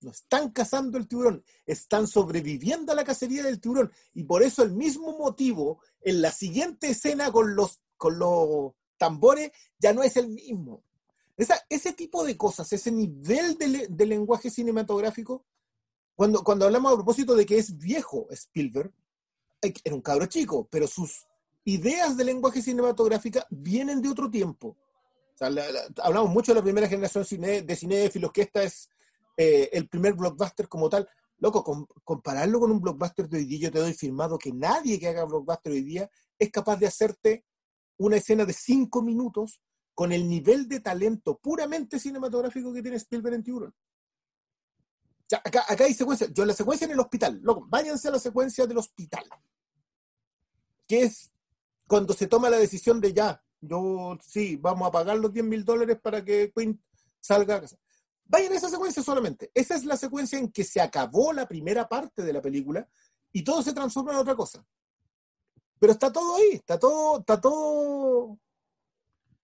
no 0.01 0.11
están 0.11 0.51
cazando 0.51 0.97
el 0.97 1.07
tiburón, 1.07 1.43
están 1.65 2.07
sobreviviendo 2.07 2.91
a 2.91 2.95
la 2.95 3.03
cacería 3.03 3.43
del 3.43 3.59
tiburón. 3.59 3.91
Y 4.13 4.23
por 4.23 4.41
eso 4.41 4.63
el 4.63 4.71
mismo 4.71 5.17
motivo, 5.17 5.81
en 6.01 6.21
la 6.21 6.31
siguiente 6.31 6.91
escena 6.91 7.31
con 7.31 7.55
los, 7.55 7.81
con 7.97 8.17
los 8.17 8.73
tambores, 8.97 9.51
ya 9.79 9.93
no 9.93 10.01
es 10.01 10.15
el 10.15 10.29
mismo. 10.29 10.83
Esa, 11.35 11.59
ese 11.69 11.91
tipo 11.93 12.23
de 12.23 12.37
cosas, 12.37 12.71
ese 12.71 12.91
nivel 12.91 13.57
de, 13.57 13.87
de 13.89 14.05
lenguaje 14.05 14.49
cinematográfico, 14.49 15.45
cuando, 16.15 16.43
cuando 16.43 16.65
hablamos 16.65 16.93
a 16.93 16.95
propósito 16.95 17.35
de 17.35 17.45
que 17.45 17.57
es 17.57 17.77
viejo 17.77 18.27
Spielberg, 18.29 18.93
eh, 19.61 19.73
era 19.83 19.95
un 19.95 20.01
cabro 20.01 20.25
chico, 20.27 20.67
pero 20.69 20.87
sus 20.87 21.25
ideas 21.65 22.17
de 22.17 22.23
lenguaje 22.25 22.61
cinematográfica 22.61 23.45
vienen 23.49 24.01
de 24.01 24.09
otro 24.09 24.29
tiempo. 24.29 24.77
Hablamos 26.01 26.29
mucho 26.31 26.51
de 26.53 26.59
la 26.59 26.63
primera 26.63 26.87
generación 26.87 27.25
cine- 27.25 27.61
de 27.63 27.75
cinéfilos, 27.75 28.31
que 28.31 28.41
esta 28.43 28.63
es 28.63 28.89
eh, 29.37 29.69
el 29.73 29.87
primer 29.87 30.13
blockbuster 30.13 30.67
como 30.67 30.89
tal. 30.89 31.07
Loco, 31.39 31.63
com- 31.63 31.87
compararlo 32.03 32.59
con 32.59 32.71
un 32.71 32.79
blockbuster 32.79 33.27
de 33.27 33.37
hoy 33.37 33.45
día, 33.45 33.59
yo 33.59 33.71
te 33.71 33.79
doy 33.79 33.93
firmado 33.93 34.37
que 34.37 34.51
nadie 34.53 34.99
que 34.99 35.07
haga 35.07 35.23
blockbuster 35.25 35.71
hoy 35.71 35.81
día 35.81 36.09
es 36.37 36.51
capaz 36.51 36.77
de 36.77 36.87
hacerte 36.87 37.45
una 37.97 38.17
escena 38.17 38.45
de 38.45 38.53
cinco 38.53 39.01
minutos 39.01 39.59
con 39.95 40.11
el 40.11 40.27
nivel 40.29 40.67
de 40.67 40.79
talento 40.79 41.37
puramente 41.39 41.99
cinematográfico 41.99 42.71
que 42.73 42.81
tiene 42.81 42.97
Spielberg 42.97 43.35
en 43.35 43.43
Tiburón. 43.43 43.75
O 45.31 45.35
acá, 45.35 45.65
hay 45.83 45.93
secuencia. 45.93 46.27
Yo 46.31 46.45
la 46.45 46.53
secuencia 46.53 46.85
en 46.85 46.91
el 46.91 46.99
hospital, 46.99 47.39
loco, 47.41 47.65
váyanse 47.67 48.07
a 48.09 48.11
la 48.11 48.19
secuencia 48.19 48.67
del 48.67 48.77
hospital. 48.77 49.23
Que 50.87 51.03
es 51.03 51.31
cuando 51.91 52.13
se 52.13 52.27
toma 52.27 52.49
la 52.49 52.55
decisión 52.55 53.01
de 53.01 53.11
ya, 53.11 53.43
yo 53.59 54.17
sí, 54.25 54.55
vamos 54.55 54.87
a 54.87 54.91
pagar 54.91 55.17
los 55.17 55.33
10 55.33 55.45
mil 55.45 55.65
dólares 55.65 55.99
para 56.01 56.23
que 56.23 56.49
Quinn 56.55 56.81
salga 57.19 57.55
a 57.55 57.59
casa. 57.59 57.77
Vayan 58.23 58.53
a 58.53 58.55
esa 58.55 58.69
secuencia 58.69 59.03
solamente. 59.03 59.51
Esa 59.53 59.75
es 59.75 59.83
la 59.83 59.97
secuencia 59.97 60.39
en 60.39 60.53
que 60.53 60.63
se 60.63 60.79
acabó 60.79 61.33
la 61.33 61.45
primera 61.45 61.89
parte 61.89 62.23
de 62.23 62.31
la 62.31 62.41
película 62.41 62.87
y 63.33 63.43
todo 63.43 63.61
se 63.61 63.73
transforma 63.73 64.13
en 64.13 64.19
otra 64.19 64.37
cosa. 64.37 64.65
Pero 65.79 65.91
está 65.91 66.13
todo 66.13 66.37
ahí, 66.37 66.51
está 66.53 66.79
todo, 66.79 67.19
está 67.19 67.41
todo, 67.41 68.39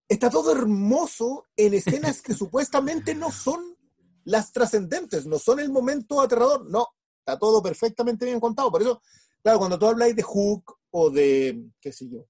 está 0.08 0.30
todo 0.30 0.54
hermoso 0.54 1.48
en 1.58 1.74
escenas 1.74 2.22
que 2.22 2.34
supuestamente 2.34 3.14
no 3.14 3.30
son 3.30 3.76
las 4.24 4.54
trascendentes, 4.54 5.26
no 5.26 5.38
son 5.38 5.60
el 5.60 5.70
momento 5.70 6.22
aterrador, 6.22 6.66
no, 6.70 6.88
está 7.20 7.38
todo 7.38 7.62
perfectamente 7.62 8.24
bien 8.24 8.40
contado. 8.40 8.72
Por 8.72 8.84
eso, 8.84 9.02
claro, 9.44 9.60
cuando 9.60 9.78
tú 9.78 9.86
habláis 9.86 10.16
de 10.16 10.24
Hook 10.24 10.78
o 10.92 11.10
de, 11.10 11.72
qué 11.82 11.92
sé 11.92 12.08
yo, 12.08 12.26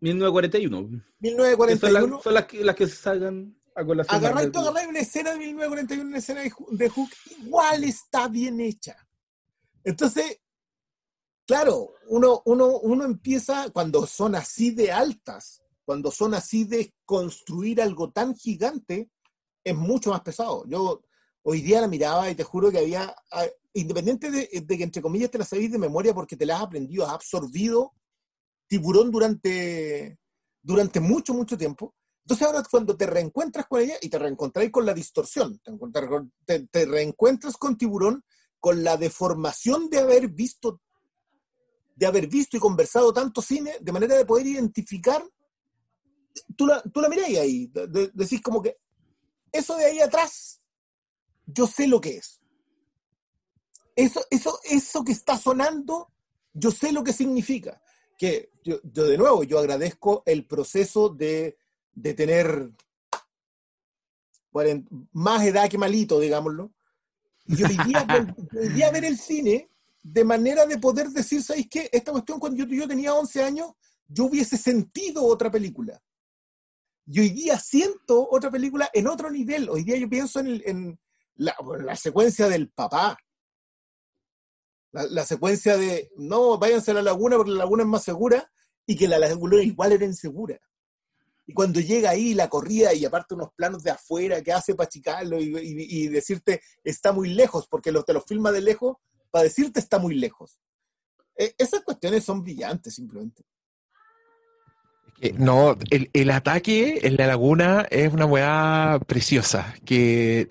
1941. 0.00 0.78
Esas 0.78 0.90
son, 0.90 1.04
1941, 1.20 2.16
las- 2.16 2.22
son 2.22 2.34
las, 2.34 2.46
que, 2.46 2.64
las 2.64 2.76
que 2.76 2.86
se 2.86 2.96
salgan 2.96 3.56
a 3.74 3.84
colación. 3.84 4.16
agarráis 4.16 4.88
una 4.88 5.00
escena 5.00 5.30
de 5.32 5.38
1941, 5.38 6.08
una 6.08 6.18
escena 6.18 6.40
de, 6.42 6.50
Hook- 6.50 6.70
de 6.70 6.88
Hook, 6.88 7.10
igual 7.40 7.84
está 7.84 8.28
bien 8.28 8.60
hecha. 8.60 8.96
Entonces, 9.84 10.40
claro, 11.46 11.94
uno, 12.08 12.42
uno, 12.46 12.78
uno 12.78 13.04
empieza 13.04 13.70
cuando 13.70 14.06
son 14.06 14.34
así 14.34 14.70
de 14.70 14.92
altas, 14.92 15.62
cuando 15.84 16.10
son 16.10 16.34
así 16.34 16.64
de 16.64 16.94
construir 17.04 17.80
algo 17.80 18.10
tan 18.10 18.34
gigante, 18.34 19.10
es 19.64 19.74
mucho 19.76 20.10
más 20.10 20.20
pesado. 20.22 20.64
Yo 20.66 21.02
hoy 21.42 21.60
día 21.62 21.80
la 21.80 21.88
miraba 21.88 22.30
y 22.30 22.34
te 22.34 22.42
juro 22.44 22.70
que 22.70 22.78
había, 22.78 23.14
ah, 23.30 23.46
independiente 23.72 24.30
de, 24.30 24.48
de 24.64 24.76
que 24.78 24.82
entre 24.84 25.02
comillas 25.02 25.30
te 25.30 25.38
la 25.38 25.44
sabéis 25.44 25.70
de 25.70 25.78
memoria 25.78 26.14
porque 26.14 26.36
te 26.36 26.46
la 26.46 26.56
has 26.56 26.62
aprendido, 26.62 27.06
has 27.06 27.14
absorbido 27.14 27.92
tiburón 28.66 29.10
durante, 29.10 30.18
durante 30.62 31.00
mucho, 31.00 31.34
mucho 31.34 31.56
tiempo. 31.56 31.94
Entonces 32.24 32.46
ahora 32.46 32.62
cuando 32.68 32.96
te 32.96 33.06
reencuentras 33.06 33.66
con 33.66 33.80
ella 33.80 33.94
y 34.00 34.08
te 34.08 34.18
reencontráis 34.18 34.70
con 34.72 34.84
la 34.84 34.92
distorsión, 34.94 35.60
te, 36.44 36.66
te- 36.66 36.86
reencuentras 36.86 37.56
con 37.56 37.76
tiburón 37.78 38.24
con 38.58 38.82
la 38.82 38.96
deformación 38.96 39.88
de 39.90 39.98
haber 40.00 40.28
visto 40.28 40.80
de 41.94 42.04
haber 42.06 42.26
visto 42.26 42.56
y 42.58 42.60
conversado 42.60 43.10
tanto 43.10 43.40
cine, 43.40 43.76
de 43.80 43.92
manera 43.92 44.14
de 44.16 44.26
poder 44.26 44.46
identificar, 44.46 45.24
tú 46.54 46.66
la, 46.66 46.82
tú 46.82 47.00
miráis 47.08 47.38
ahí, 47.38 47.66
de- 47.68 48.10
decís 48.12 48.42
como 48.42 48.60
que 48.60 48.76
eso 49.50 49.76
de 49.76 49.86
ahí 49.86 50.00
atrás, 50.00 50.60
yo 51.46 51.66
sé 51.66 51.86
lo 51.86 52.00
que 52.00 52.18
es. 52.18 52.42
Eso, 53.94 54.20
eso, 54.30 54.60
eso 54.64 55.04
que 55.04 55.12
está 55.12 55.38
sonando, 55.38 56.12
yo 56.52 56.70
sé 56.70 56.92
lo 56.92 57.02
que 57.02 57.14
significa. 57.14 57.80
Que 58.16 58.50
yo, 58.64 58.80
yo 58.82 59.04
de 59.04 59.18
nuevo, 59.18 59.44
yo 59.44 59.58
agradezco 59.58 60.22
el 60.26 60.46
proceso 60.46 61.08
de, 61.08 61.58
de 61.92 62.14
tener 62.14 62.70
más 65.12 65.44
edad 65.44 65.68
que 65.68 65.78
malito, 65.78 66.20
digámoslo. 66.20 66.72
Y 67.46 67.62
hoy 67.64 67.76
día, 68.74 68.90
ver 68.90 69.04
el 69.04 69.18
cine 69.18 69.70
de 70.02 70.24
manera 70.24 70.66
de 70.66 70.78
poder 70.78 71.08
decir, 71.08 71.42
¿sabéis 71.42 71.68
qué? 71.68 71.88
Esta 71.92 72.12
cuestión 72.12 72.38
cuando 72.38 72.64
yo, 72.64 72.66
yo 72.66 72.88
tenía 72.88 73.14
11 73.14 73.42
años, 73.42 73.72
yo 74.06 74.24
hubiese 74.24 74.56
sentido 74.56 75.24
otra 75.24 75.50
película. 75.50 76.00
Y 77.06 77.20
hoy 77.20 77.30
día 77.30 77.58
siento 77.58 78.28
otra 78.30 78.50
película 78.50 78.90
en 78.92 79.06
otro 79.06 79.30
nivel. 79.30 79.68
Hoy 79.68 79.84
día 79.84 79.96
yo 79.96 80.08
pienso 80.08 80.40
en, 80.40 80.62
en 80.64 81.00
la, 81.36 81.56
la 81.84 81.96
secuencia 81.96 82.48
del 82.48 82.68
papá. 82.70 83.16
La, 85.10 85.24
secuencia 85.24 85.76
de, 85.76 86.10
no, 86.16 86.58
váyanse 86.58 86.90
a 86.90 86.94
la 86.94 87.02
laguna 87.02 87.36
porque 87.36 87.50
la 87.50 87.58
laguna 87.58 87.82
es 87.82 87.88
más 87.88 88.02
segura 88.02 88.50
y 88.86 88.96
que 88.96 89.08
la 89.08 89.18
laguna 89.18 89.62
igual 89.62 89.92
era 89.92 90.04
insegura. 90.04 90.58
Y 91.46 91.52
cuando 91.52 91.80
llega 91.80 92.10
ahí 92.10 92.34
la 92.34 92.48
corrida 92.48 92.94
y 92.94 93.04
aparte 93.04 93.34
unos 93.34 93.52
planos 93.54 93.82
de 93.82 93.90
afuera 93.90 94.42
que 94.42 94.52
hace 94.52 94.74
para 94.74 94.86
achicarlo 94.86 95.38
y, 95.38 96.08
decirte 96.08 96.60
está 96.82 97.12
muy 97.12 97.28
lejos, 97.28 97.68
porque 97.68 97.92
los, 97.92 98.04
te 98.04 98.14
los 98.14 98.24
filma 98.24 98.50
de 98.50 98.62
lejos 98.62 98.96
para 99.30 99.44
decirte 99.44 99.80
está 99.80 99.98
muy 99.98 100.14
lejos. 100.14 100.60
Eh, 101.36 101.54
esas 101.58 101.82
cuestiones 101.82 102.24
son 102.24 102.42
brillantes 102.42 102.94
simplemente. 102.94 103.44
No, 105.38 105.76
el, 105.90 106.10
el 106.12 106.30
ataque 106.30 107.00
en 107.02 107.16
la 107.16 107.26
laguna 107.26 107.86
es 107.90 108.12
una 108.12 108.26
weá 108.26 108.98
preciosa, 109.06 109.74
que, 109.84 110.48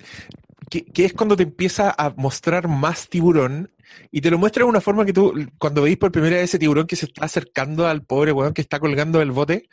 que 0.69 1.05
es 1.05 1.13
cuando 1.13 1.35
te 1.35 1.43
empieza 1.43 1.93
a 1.95 2.09
mostrar 2.11 2.67
más 2.67 3.07
tiburón 3.07 3.71
y 4.11 4.21
te 4.21 4.29
lo 4.29 4.37
muestra 4.37 4.63
de 4.63 4.69
una 4.69 4.81
forma 4.81 5.05
que 5.05 5.13
tú, 5.13 5.33
cuando 5.57 5.81
veis 5.81 5.97
por 5.97 6.11
primera 6.11 6.35
vez 6.35 6.45
ese 6.45 6.59
tiburón 6.59 6.87
que 6.87 6.95
se 6.95 7.05
está 7.05 7.25
acercando 7.25 7.87
al 7.87 8.03
pobre 8.03 8.31
weón 8.31 8.53
que 8.53 8.61
está 8.61 8.79
colgando 8.79 9.19
del 9.19 9.31
bote, 9.31 9.69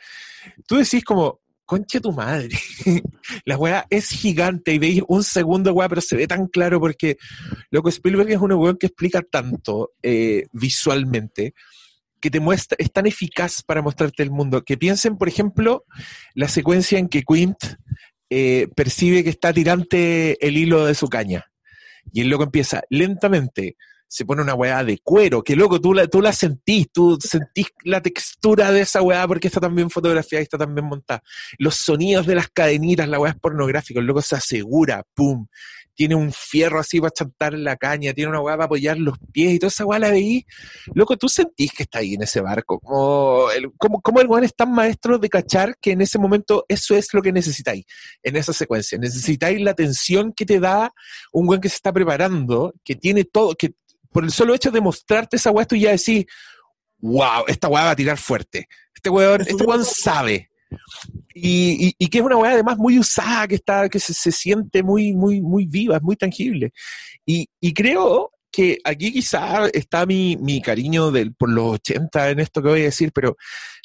tú 0.67 0.77
decís 0.77 1.03
como, 1.03 1.41
conche 1.65 1.99
tu 1.99 2.11
madre, 2.11 2.49
la 3.45 3.57
weá 3.57 3.85
es 3.89 4.09
gigante 4.09 4.73
y 4.73 4.79
veis 4.79 5.01
un 5.07 5.23
segundo 5.23 5.73
weá, 5.73 5.89
pero 5.89 6.01
se 6.01 6.15
ve 6.15 6.27
tan 6.27 6.47
claro 6.47 6.79
porque, 6.79 7.17
loco, 7.71 7.89
Spielberg 7.89 8.31
es 8.31 8.37
un 8.37 8.51
weón 8.53 8.77
que 8.77 8.87
explica 8.87 9.21
tanto 9.21 9.91
eh, 10.01 10.45
visualmente 10.51 11.53
que 12.23 12.31
te 12.31 12.39
muestra, 12.39 12.77
es 12.79 12.89
tan 12.89 13.05
eficaz 13.05 13.63
para 13.63 13.81
mostrarte 13.81 14.23
el 14.23 14.31
mundo. 14.31 14.63
Que 14.63 14.77
piensen, 14.77 15.17
por 15.17 15.27
ejemplo, 15.27 15.83
la 16.35 16.47
secuencia 16.47 16.97
en 16.97 17.09
que 17.09 17.23
Quint 17.23 17.57
eh, 18.29 18.69
percibe 18.77 19.25
que 19.25 19.29
está 19.29 19.51
tirante 19.51 20.37
el 20.47 20.55
hilo 20.55 20.85
de 20.85 20.95
su 20.95 21.09
caña. 21.09 21.45
Y 22.13 22.21
el 22.21 22.29
loco 22.29 22.45
empieza 22.45 22.81
lentamente, 22.89 23.75
se 24.13 24.25
pone 24.25 24.43
una 24.43 24.53
weá 24.53 24.83
de 24.83 24.99
cuero, 24.99 25.43
que 25.43 25.55
loco, 25.55 25.81
tú 25.81 25.91
la, 25.91 26.05
tú 26.05 26.21
la 26.21 26.31
sentís, 26.31 26.91
tú 26.91 27.17
sentís 27.19 27.65
la 27.83 27.99
textura 27.99 28.71
de 28.71 28.81
esa 28.81 29.01
weá 29.01 29.27
porque 29.27 29.47
está 29.47 29.59
tan 29.59 29.73
bien 29.73 29.89
fotografiada 29.89 30.41
y 30.41 30.43
está 30.43 30.59
tan 30.59 30.75
bien 30.75 30.85
montada. 30.85 31.23
Los 31.57 31.77
sonidos 31.77 32.27
de 32.27 32.35
las 32.35 32.47
cadenitas, 32.49 33.09
la 33.09 33.19
weá 33.19 33.31
es 33.31 33.39
pornográfica, 33.39 33.99
el 33.99 34.05
loco 34.05 34.21
se 34.21 34.35
asegura, 34.35 35.01
pum, 35.15 35.47
tiene 35.95 36.13
un 36.13 36.31
fierro 36.31 36.79
así 36.79 36.99
para 36.99 37.11
chantar 37.11 37.53
la 37.53 37.75
caña, 37.75 38.13
tiene 38.13 38.29
una 38.29 38.41
weá 38.41 38.55
para 38.55 38.65
apoyar 38.65 38.99
los 38.99 39.17
pies 39.31 39.53
y 39.53 39.59
toda 39.59 39.69
esa 39.69 39.85
weá 39.85 39.97
la 39.97 40.11
veí. 40.11 40.45
Loco, 40.93 41.17
tú 41.17 41.27
sentís 41.27 41.71
que 41.71 41.83
está 41.83 41.99
ahí 41.99 42.13
en 42.13 42.21
ese 42.21 42.41
barco. 42.41 42.79
Como 42.79 43.49
el, 43.49 43.71
como, 43.77 43.99
como 43.99 44.21
el 44.21 44.27
weón 44.27 44.43
es 44.43 44.55
tan 44.55 44.71
maestro 44.71 45.17
de 45.17 45.29
cachar 45.29 45.75
que 45.81 45.91
en 45.91 46.01
ese 46.01 46.19
momento 46.19 46.65
eso 46.67 46.95
es 46.95 47.13
lo 47.13 47.21
que 47.23 47.31
necesitáis 47.31 47.85
en 48.21 48.35
esa 48.35 48.53
secuencia. 48.53 48.97
Necesitáis 48.97 49.59
la 49.61 49.73
tensión 49.73 50.33
que 50.33 50.45
te 50.45 50.59
da 50.59 50.93
un 51.31 51.47
weón 51.47 51.61
que 51.61 51.69
se 51.69 51.75
está 51.75 51.91
preparando, 51.91 52.73
que 52.83 52.95
tiene 52.95 53.23
todo, 53.23 53.55
que 53.55 53.73
por 54.13 54.23
el 54.23 54.31
solo 54.31 54.53
hecho 54.53 54.71
de 54.71 54.79
mostrarte 54.81 55.35
esa 55.37 55.51
weá, 55.51 55.65
tú 55.65 55.75
ya 55.75 55.91
decís, 55.91 56.25
wow, 56.99 57.43
esta 57.47 57.67
weá 57.67 57.83
va 57.85 57.91
a 57.91 57.95
tirar 57.95 58.17
fuerte. 58.17 58.67
Este 58.95 59.09
weón, 59.09 59.41
este 59.41 59.63
weón 59.65 59.83
sabe. 59.83 60.49
Y, 61.35 61.87
y- 61.89 61.95
y 61.97 62.07
que 62.07 62.19
es 62.19 62.23
una 62.23 62.37
weá 62.37 62.51
además 62.53 62.77
muy 62.77 62.97
usada, 62.97 63.47
que 63.47 63.55
está, 63.55 63.89
que 63.89 63.99
se, 63.99 64.13
se 64.13 64.31
siente 64.31 64.81
muy, 64.83 65.13
muy, 65.13 65.41
muy 65.41 65.65
viva, 65.65 65.97
es 65.97 66.01
muy 66.03 66.15
tangible. 66.15 66.71
Y, 67.25 67.47
y 67.59 67.73
creo 67.73 68.31
que 68.51 68.77
aquí 68.83 69.11
quizá 69.11 69.67
está 69.73 70.05
mi, 70.05 70.37
mi 70.37 70.61
cariño 70.61 71.11
del, 71.11 71.33
por 71.33 71.49
los 71.49 71.73
80 71.75 72.29
en 72.29 72.39
esto 72.39 72.61
que 72.61 72.69
voy 72.69 72.81
a 72.81 72.85
decir, 72.85 73.11
pero 73.11 73.35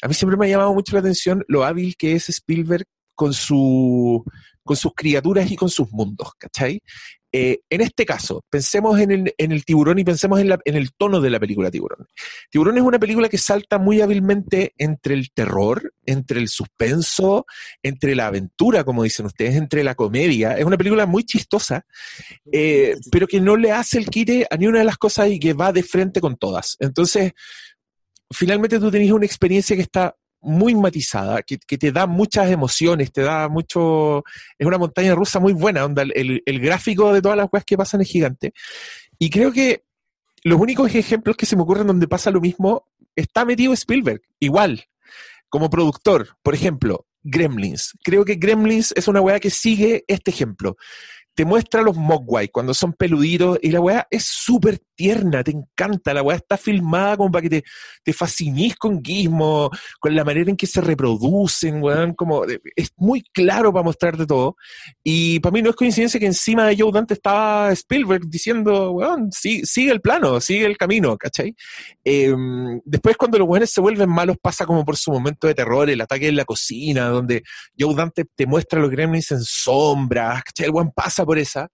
a 0.02 0.08
mí 0.08 0.14
siempre 0.14 0.36
me 0.36 0.46
ha 0.46 0.50
llamado 0.50 0.74
mucho 0.74 0.92
la 0.94 1.00
atención 1.00 1.42
lo 1.48 1.64
hábil 1.64 1.96
que 1.96 2.12
es 2.12 2.28
Spielberg 2.28 2.84
con 3.14 3.32
su 3.32 4.22
con 4.62 4.76
sus 4.76 4.92
criaturas 4.94 5.50
y 5.50 5.56
con 5.56 5.70
sus 5.70 5.90
mundos, 5.90 6.28
¿cachai? 6.38 6.82
Eh, 7.30 7.60
en 7.68 7.82
este 7.82 8.06
caso, 8.06 8.42
pensemos 8.48 8.98
en 8.98 9.10
el, 9.36 9.64
tiburón 9.66 9.98
y 9.98 10.04
pensemos 10.04 10.40
en, 10.40 10.48
la- 10.48 10.60
en 10.64 10.76
el 10.76 10.92
tono 10.94 11.20
de 11.20 11.28
la 11.28 11.38
película 11.38 11.70
Tiburón. 11.70 12.06
Tiburón 12.50 12.78
es 12.78 12.82
una 12.82 12.98
película 12.98 13.28
que 13.28 13.36
salta 13.36 13.78
muy 13.78 14.00
hábilmente 14.00 14.72
entre 14.78 15.14
el 15.14 15.30
terror, 15.32 15.92
entre 16.06 16.40
el 16.40 16.48
suspenso, 16.48 17.44
entre 17.82 18.14
la 18.14 18.28
aventura, 18.28 18.82
como 18.84 19.02
dicen 19.02 19.26
ustedes, 19.26 19.56
entre 19.56 19.84
la 19.84 19.94
comedia. 19.94 20.56
Es 20.56 20.64
una 20.64 20.78
película 20.78 21.04
muy 21.04 21.24
chistosa, 21.24 21.84
eh, 22.50 22.96
pero 23.10 23.26
que 23.26 23.40
no 23.40 23.56
le 23.56 23.72
hace 23.72 23.98
el 23.98 24.06
quite 24.08 24.46
a 24.50 24.56
ni 24.56 24.66
una 24.66 24.78
de 24.78 24.84
las 24.86 24.96
cosas 24.96 25.28
y 25.28 25.38
que 25.38 25.52
va 25.52 25.70
de 25.72 25.82
frente 25.82 26.22
con 26.22 26.36
todas. 26.36 26.76
Entonces, 26.80 27.32
finalmente 28.32 28.78
tú 28.78 28.90
tenés 28.90 29.12
una 29.12 29.26
experiencia 29.26 29.76
que 29.76 29.82
está 29.82 30.16
muy 30.48 30.74
matizada, 30.74 31.42
que, 31.42 31.58
que 31.58 31.78
te 31.78 31.92
da 31.92 32.06
muchas 32.06 32.50
emociones, 32.50 33.12
te 33.12 33.22
da 33.22 33.48
mucho... 33.48 34.24
Es 34.58 34.66
una 34.66 34.78
montaña 34.78 35.14
rusa 35.14 35.38
muy 35.38 35.52
buena, 35.52 35.84
onda, 35.84 36.02
el, 36.02 36.42
el- 36.44 36.60
gráfico 36.60 37.12
de 37.12 37.22
todas 37.22 37.36
las 37.36 37.48
cosas 37.48 37.64
que 37.64 37.76
pasan 37.76 38.00
es 38.00 38.08
gigante. 38.08 38.52
Y 39.18 39.30
creo 39.30 39.52
que 39.52 39.84
los 40.42 40.60
únicos 40.60 40.94
ejemplos 40.94 41.36
que 41.36 41.46
se 41.46 41.56
me 41.56 41.62
ocurren 41.62 41.86
donde 41.86 42.08
pasa 42.08 42.30
lo 42.30 42.40
mismo 42.40 42.86
está 43.14 43.44
metido 43.44 43.72
Spielberg, 43.72 44.22
igual, 44.40 44.84
como 45.48 45.70
productor. 45.70 46.36
Por 46.42 46.54
ejemplo, 46.54 47.06
Gremlins. 47.22 47.92
Creo 48.02 48.24
que 48.24 48.36
Gremlins 48.36 48.92
es 48.96 49.08
una 49.08 49.20
weá 49.20 49.40
que 49.40 49.50
sigue 49.50 50.04
este 50.08 50.30
ejemplo. 50.30 50.76
Te 51.34 51.44
muestra 51.44 51.82
los 51.82 51.96
Mogwai 51.96 52.48
cuando 52.48 52.74
son 52.74 52.92
peluditos 52.92 53.58
y 53.62 53.70
la 53.70 53.80
weá 53.80 54.06
es 54.10 54.24
súper 54.24 54.80
tierna, 54.98 55.44
te 55.44 55.52
encanta. 55.52 56.12
La 56.12 56.22
weá 56.22 56.36
está 56.36 56.56
filmada 56.56 57.16
como 57.16 57.30
para 57.30 57.42
que 57.42 57.48
te, 57.48 57.64
te 58.02 58.12
con 58.76 59.02
Gizmo, 59.02 59.70
con 60.00 60.14
la 60.14 60.24
manera 60.24 60.50
en 60.50 60.56
que 60.56 60.66
se 60.66 60.80
reproducen, 60.80 61.80
weón. 61.80 62.14
Como, 62.14 62.44
es 62.74 62.90
muy 62.96 63.22
claro 63.32 63.72
para 63.72 63.84
mostrarte 63.84 64.26
todo. 64.26 64.56
Y 65.04 65.38
para 65.38 65.52
mí 65.52 65.62
no 65.62 65.70
es 65.70 65.76
coincidencia 65.76 66.18
que 66.18 66.26
encima 66.26 66.66
de 66.66 66.76
Joe 66.76 66.90
Dante 66.92 67.14
estaba 67.14 67.70
Spielberg 67.72 68.28
diciendo, 68.28 68.90
weón, 68.90 69.30
sigue 69.30 69.92
el 69.92 70.00
plano, 70.00 70.40
sigue 70.40 70.66
el 70.66 70.76
camino, 70.76 71.16
¿cachai? 71.16 71.54
Eh, 72.04 72.34
después 72.84 73.16
cuando 73.16 73.38
los 73.38 73.48
weones 73.48 73.70
se 73.70 73.80
vuelven 73.80 74.10
malos 74.10 74.36
pasa 74.42 74.66
como 74.66 74.84
por 74.84 74.96
su 74.96 75.12
momento 75.12 75.46
de 75.46 75.54
terror, 75.54 75.88
el 75.88 76.00
ataque 76.00 76.26
en 76.26 76.36
la 76.36 76.44
cocina, 76.44 77.08
donde 77.08 77.44
Joe 77.78 77.94
Dante 77.94 78.24
te 78.34 78.46
muestra 78.46 78.80
los 78.80 78.90
gremlins 78.90 79.30
en 79.30 79.42
sombras, 79.42 80.42
¿cachai? 80.42 80.66
El 80.66 80.72
weón 80.72 80.90
pasa 80.90 81.24
por 81.24 81.38
esa. 81.38 81.68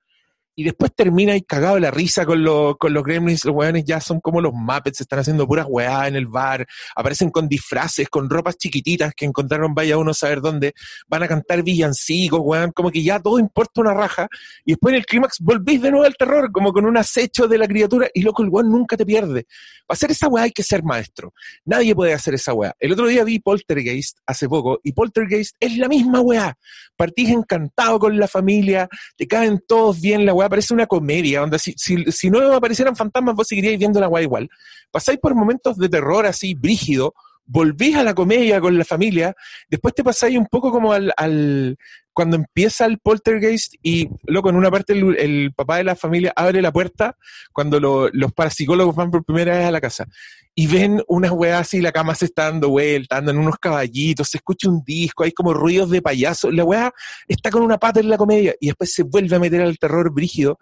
Y 0.57 0.65
después 0.65 0.95
termina 0.95 1.33
ahí 1.33 1.43
cagado 1.43 1.79
la 1.79 1.91
risa 1.91 2.25
con, 2.25 2.43
los 2.43 2.77
con 2.77 2.93
los 2.93 3.03
gremlins. 3.03 3.45
Los 3.45 3.55
weones 3.55 3.85
ya 3.85 4.01
son 4.01 4.21
como 4.21 4.41
los 4.41 4.53
Muppets, 4.53 5.01
están 5.01 5.19
haciendo 5.19 5.47
puras 5.47 5.67
weá 5.69 6.07
en 6.07 6.17
el 6.17 6.27
bar. 6.27 6.67
Aparecen 6.95 7.31
con 7.31 7.49
disfraces, 7.49 8.09
con 8.09 8.31
ropas 8.31 8.57
chiquititas 8.57 9.13
que 9.15 9.25
encontraron 9.25 9.75
vaya 9.75 9.99
uno 9.99 10.13
a 10.13 10.15
saber 10.15 10.41
dónde. 10.41 10.75
Van 11.09 11.23
a 11.23 11.29
cantar 11.29 11.63
villancicos, 11.63 12.41
weón. 12.43 12.73
Como 12.73 12.91
que 12.91 13.03
ya 13.03 13.21
todo 13.21 13.39
importa 13.39 13.81
una 13.81 13.95
raja. 13.95 14.29
Y 14.65 14.73
después 14.73 14.93
en 14.93 14.99
el 14.99 15.07
clímax 15.07 15.39
volvís 15.41 15.83
de 15.83 15.91
nuevo 15.91 16.07
al 16.07 16.17
terror, 16.17 16.53
como 16.53 16.73
con 16.73 16.87
un 16.87 16.97
acecho 16.97 17.49
de 17.49 17.59
la 17.59 17.67
criatura. 17.67 18.09
Y 18.15 18.23
loco, 18.23 18.43
el 18.43 18.49
weón 18.49 18.71
nunca 18.71 18.97
te 18.97 19.05
pierde. 19.05 19.47
Para 19.87 19.97
hacer 19.97 20.11
esa 20.13 20.29
weá 20.29 20.45
hay 20.45 20.53
que 20.53 20.63
ser 20.63 20.83
maestro. 20.83 21.35
Nadie 21.65 21.95
puede 21.95 22.15
hacer 22.15 22.35
esa 22.35 22.55
weá. 22.55 22.75
El 22.79 22.93
otro 22.93 23.07
día 23.07 23.25
vi 23.25 23.39
Poltergeist 23.41 24.19
hace 24.27 24.49
poco. 24.49 24.81
Y 24.83 24.93
Poltergeist 24.93 25.57
es 25.59 25.77
la 25.77 25.89
misma 25.89 26.21
weá. 26.21 26.57
Partís 26.97 27.31
encantado 27.31 27.99
con 27.99 28.19
la 28.19 28.29
familia, 28.29 28.89
te 29.17 29.27
caen 29.27 29.61
todos 29.67 30.01
bien, 30.01 30.25
la 30.25 30.33
weá 30.33 30.44
parece 30.49 30.75
una 30.75 30.87
comedia, 30.87 31.43
onda, 31.43 31.59
si, 31.59 31.75
si, 31.77 32.05
si 32.11 32.31
no 32.31 32.53
aparecieran 32.53 32.97
fantasmas, 32.97 33.35
vos 33.35 33.47
seguiríais 33.47 33.79
viendo 33.79 34.01
la 34.01 34.09
weá 34.09 34.23
igual. 34.23 34.49
Pasáis 34.91 35.19
por 35.19 35.35
momentos 35.35 35.77
de 35.77 35.89
terror 35.89 36.27
así, 36.27 36.55
brígido, 36.55 37.15
volvís 37.47 37.97
a 37.97 38.03
la 38.03 38.15
comedia 38.15 38.61
con 38.61 38.77
la 38.77 38.85
familia, 38.85 39.35
después 39.69 39.95
te 39.95 40.03
pasáis 40.05 40.37
un 40.39 40.47
poco 40.47 40.71
como 40.71 40.93
al, 40.93 41.77
cuando 42.13 42.37
empieza 42.37 42.87
el 42.87 42.99
poltergeist 42.99 43.75
y, 43.83 44.09
loco, 44.27 44.49
en 44.49 44.57
una 44.57 44.71
parte 44.71 44.93
el, 44.93 45.53
papá 45.55 45.79
de 45.79 45.85
la 45.85 45.97
familia 45.97 46.33
abre 46.35 46.63
la 46.63 46.73
puerta 46.73 47.17
cuando 47.53 47.81
lo- 47.81 48.09
los 48.13 48.33
parapsicólogos 48.33 48.95
van 48.95 49.11
por 49.11 49.25
primera 49.25 49.57
vez 49.57 49.67
a 49.67 49.71
la 49.71 49.81
casa 49.81 50.07
y 50.55 50.69
ven 50.69 51.03
unas 51.09 51.33
weas 51.33 51.61
así, 51.63 51.81
la 51.81 51.91
cama 51.91 52.15
se 52.15 52.27
está 52.27 52.45
dando 52.45 52.69
vuelta, 52.69 53.17
andan 53.17 53.39
unos 53.39 53.57
caballitos, 53.59 54.29
se 54.29 54.39
escucha 54.39 54.69
un 54.69 54.83
disco, 54.85 55.25
hay 55.25 55.33
como 55.33 55.53
ruidos 55.53 55.91
de 55.91 56.01
payaso, 56.01 56.51
la 56.51 56.65
wea 56.65 56.93
está 57.27 57.51
con 57.51 57.63
una 57.63 57.79
pata 57.79 57.99
en 57.99 58.09
la 58.09 58.17
comedia 58.17 58.55
y 58.61 58.69
después 58.69 58.93
se 58.93 59.03
vuelve 59.03 59.35
a 59.35 59.41
meter 59.41 59.63
al 59.63 59.77
terror 59.79 60.13
brígido. 60.13 60.59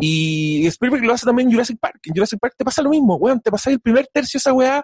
Y 0.00 0.66
Spielberg 0.66 1.04
lo 1.04 1.12
hace 1.12 1.26
también 1.26 1.48
en 1.48 1.54
Jurassic 1.54 1.78
Park. 1.78 2.00
En 2.04 2.14
Jurassic 2.14 2.38
Park 2.40 2.54
te 2.56 2.64
pasa 2.64 2.82
lo 2.82 2.88
mismo, 2.90 3.16
weón, 3.16 3.40
te 3.40 3.50
pasáis 3.50 3.74
el 3.74 3.80
primer 3.80 4.06
tercio 4.10 4.38
esa 4.38 4.54
weá 4.54 4.82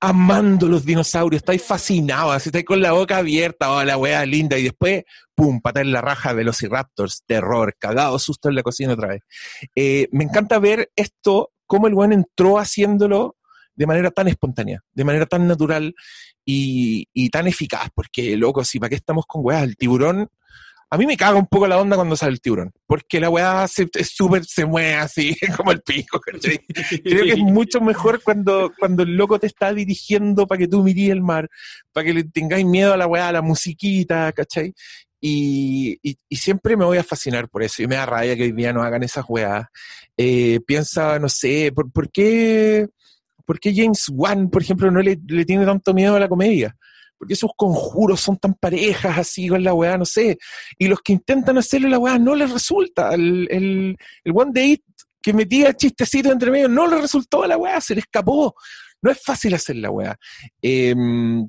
amando 0.00 0.66
los 0.66 0.84
dinosaurios, 0.84 1.40
estáis 1.40 1.62
fascinados, 1.62 2.46
estáis 2.46 2.64
con 2.64 2.80
la 2.80 2.92
boca 2.92 3.18
abierta, 3.18 3.70
oh, 3.70 3.84
la 3.84 3.98
weá 3.98 4.24
linda, 4.24 4.58
y 4.58 4.64
después, 4.64 5.04
pum, 5.34 5.60
patar 5.60 5.84
en 5.84 5.92
la 5.92 6.00
raja, 6.00 6.32
Velociraptors, 6.32 7.22
terror, 7.26 7.74
cagado, 7.78 8.18
susto 8.18 8.48
en 8.48 8.54
la 8.54 8.62
cocina 8.62 8.94
otra 8.94 9.08
vez. 9.08 9.22
Eh, 9.74 10.08
me 10.12 10.24
encanta 10.24 10.58
ver 10.58 10.90
esto, 10.96 11.52
cómo 11.66 11.86
el 11.86 11.94
weón 11.94 12.14
entró 12.14 12.58
haciéndolo 12.58 13.36
de 13.74 13.86
manera 13.86 14.10
tan 14.10 14.28
espontánea, 14.28 14.82
de 14.92 15.04
manera 15.04 15.26
tan 15.26 15.46
natural 15.46 15.94
y, 16.44 17.06
y 17.12 17.28
tan 17.28 17.46
eficaz, 17.46 17.88
porque, 17.94 18.36
loco, 18.36 18.64
si 18.64 18.78
para 18.78 18.88
qué 18.88 18.96
estamos 18.96 19.26
con 19.26 19.44
weá, 19.44 19.62
el 19.62 19.76
tiburón, 19.76 20.28
a 20.92 20.98
mí 20.98 21.06
me 21.06 21.16
caga 21.16 21.38
un 21.38 21.46
poco 21.46 21.68
la 21.68 21.78
onda 21.78 21.94
cuando 21.94 22.16
sale 22.16 22.32
el 22.32 22.40
tiburón, 22.40 22.72
porque 22.84 23.20
la 23.20 23.30
weá 23.30 23.68
se, 23.68 23.88
es 23.94 24.12
se 24.48 24.64
mueve 24.64 24.94
así, 24.94 25.36
como 25.56 25.70
el 25.70 25.82
pico, 25.82 26.18
¿cachai? 26.20 26.58
Creo 27.04 27.24
que 27.24 27.32
es 27.32 27.38
mucho 27.38 27.80
mejor 27.80 28.20
cuando, 28.24 28.72
cuando 28.76 29.04
el 29.04 29.16
loco 29.16 29.38
te 29.38 29.46
está 29.46 29.72
dirigiendo 29.72 30.48
para 30.48 30.58
que 30.58 30.66
tú 30.66 30.82
mirís 30.82 31.10
el 31.10 31.22
mar, 31.22 31.48
para 31.92 32.06
que 32.06 32.14
le 32.14 32.24
tengáis 32.24 32.66
miedo 32.66 32.92
a 32.92 32.96
la 32.96 33.06
weá, 33.06 33.28
a 33.28 33.32
la 33.32 33.40
musiquita, 33.40 34.32
¿cachai? 34.32 34.74
Y, 35.20 36.00
siempre 36.32 36.76
me 36.76 36.84
voy 36.84 36.98
a 36.98 37.04
fascinar 37.04 37.48
por 37.48 37.62
eso, 37.62 37.82
y 37.84 37.86
me 37.86 37.94
da 37.94 38.06
rabia 38.06 38.34
que 38.34 38.44
hoy 38.44 38.52
día 38.52 38.72
no 38.72 38.82
hagan 38.82 39.04
esas 39.04 39.24
weas. 39.28 39.66
Eh, 40.16 40.58
piensa, 40.66 41.20
no 41.20 41.28
sé, 41.28 41.72
¿por, 41.72 42.10
qué, 42.10 42.88
¿por 43.46 43.60
qué 43.60 43.72
James 43.72 44.08
Wan, 44.12 44.50
por 44.50 44.62
ejemplo, 44.62 44.90
no 44.90 45.00
le 45.00 45.44
tiene 45.44 45.64
tanto 45.64 45.94
miedo 45.94 46.16
a 46.16 46.20
la 46.20 46.28
comedia? 46.28 46.76
Porque 47.20 47.34
esos 47.34 47.50
conjuros 47.54 48.18
son 48.18 48.38
tan 48.38 48.54
parejas 48.54 49.18
así 49.18 49.46
con 49.46 49.62
la 49.62 49.74
weá, 49.74 49.98
no 49.98 50.06
sé. 50.06 50.38
Y 50.78 50.88
los 50.88 51.02
que 51.02 51.12
intentan 51.12 51.58
hacerle 51.58 51.90
la 51.90 51.98
weá 51.98 52.18
no 52.18 52.34
les 52.34 52.50
resulta. 52.50 53.12
El, 53.12 53.46
el, 53.50 53.98
el 54.24 54.32
One 54.34 54.52
Day 54.54 54.82
que 55.20 55.34
metía 55.34 55.74
chistecitos 55.74 56.32
entre 56.32 56.50
medio 56.50 56.68
no 56.68 56.86
le 56.86 56.98
resultó 56.98 57.42
a 57.42 57.46
la 57.46 57.58
weá, 57.58 57.78
se 57.82 57.94
le 57.94 58.00
escapó. 58.00 58.54
No 59.02 59.10
es 59.10 59.22
fácil 59.22 59.54
hacer 59.54 59.76
la 59.76 59.90
weá. 59.90 60.18
Eh, 60.60 60.94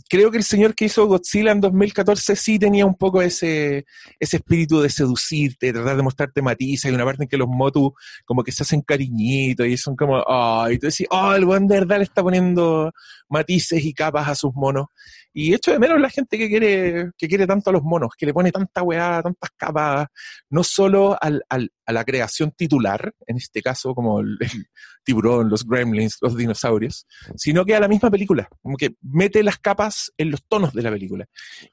creo 0.09 0.31
que 0.31 0.37
el 0.37 0.43
señor 0.43 0.73
que 0.73 0.85
hizo 0.85 1.05
Godzilla 1.05 1.51
en 1.51 1.59
2014 1.59 2.35
sí 2.37 2.57
tenía 2.57 2.85
un 2.85 2.95
poco 2.95 3.21
ese, 3.21 3.85
ese 4.19 4.37
espíritu 4.37 4.79
de 4.79 4.89
seducirte, 4.89 5.67
de 5.67 5.73
tratar 5.73 5.97
de 5.97 6.03
mostrarte 6.03 6.41
matices. 6.41 6.85
Hay 6.85 6.93
una 6.93 7.03
parte 7.03 7.23
en 7.23 7.29
que 7.29 7.37
los 7.37 7.49
Motu 7.49 7.93
como 8.23 8.43
que 8.43 8.53
se 8.53 8.63
hacen 8.63 8.81
cariñitos 8.81 9.67
y 9.67 9.75
son 9.75 9.97
como, 9.97 10.23
ay, 10.25 10.75
y 10.75 10.79
tú 10.79 10.87
decís, 10.87 11.07
oh, 11.09 11.33
el 11.33 11.43
buen 11.43 11.67
de 11.67 11.79
verdad 11.79 11.97
le 11.97 12.03
está 12.03 12.23
poniendo 12.23 12.93
matices 13.27 13.83
y 13.83 13.93
capas 13.93 14.29
a 14.29 14.35
sus 14.35 14.53
monos. 14.53 14.87
Y 15.33 15.53
echo 15.53 15.71
de 15.71 15.79
menos 15.79 15.99
la 15.99 16.09
gente 16.09 16.37
que 16.37 16.49
quiere, 16.49 17.11
que 17.17 17.27
quiere 17.27 17.47
tanto 17.47 17.69
a 17.69 17.73
los 17.73 17.83
monos, 17.83 18.11
que 18.17 18.25
le 18.25 18.33
pone 18.33 18.51
tanta 18.51 18.83
weá, 18.83 19.21
tantas 19.23 19.49
capas, 19.55 20.07
no 20.49 20.63
solo 20.63 21.17
al, 21.21 21.43
al, 21.49 21.71
a 21.85 21.93
la 21.93 22.03
creación 22.03 22.51
titular, 22.51 23.13
en 23.25 23.37
este 23.37 23.61
caso 23.61 23.95
como 23.95 24.19
el, 24.19 24.37
el, 24.39 24.65
tiburón, 25.03 25.49
los 25.49 25.65
gremlins, 25.65 26.17
los 26.21 26.35
dinosaurios, 26.35 27.05
sino 27.35 27.65
que 27.65 27.75
a 27.75 27.79
la 27.79 27.87
misma 27.87 28.11
película, 28.11 28.47
como 28.61 28.77
que 28.77 28.95
mete 29.01 29.43
las 29.43 29.57
capas 29.57 30.11
en 30.17 30.31
los 30.31 30.43
tonos 30.47 30.73
de 30.73 30.81
la 30.81 30.91
película. 30.91 31.25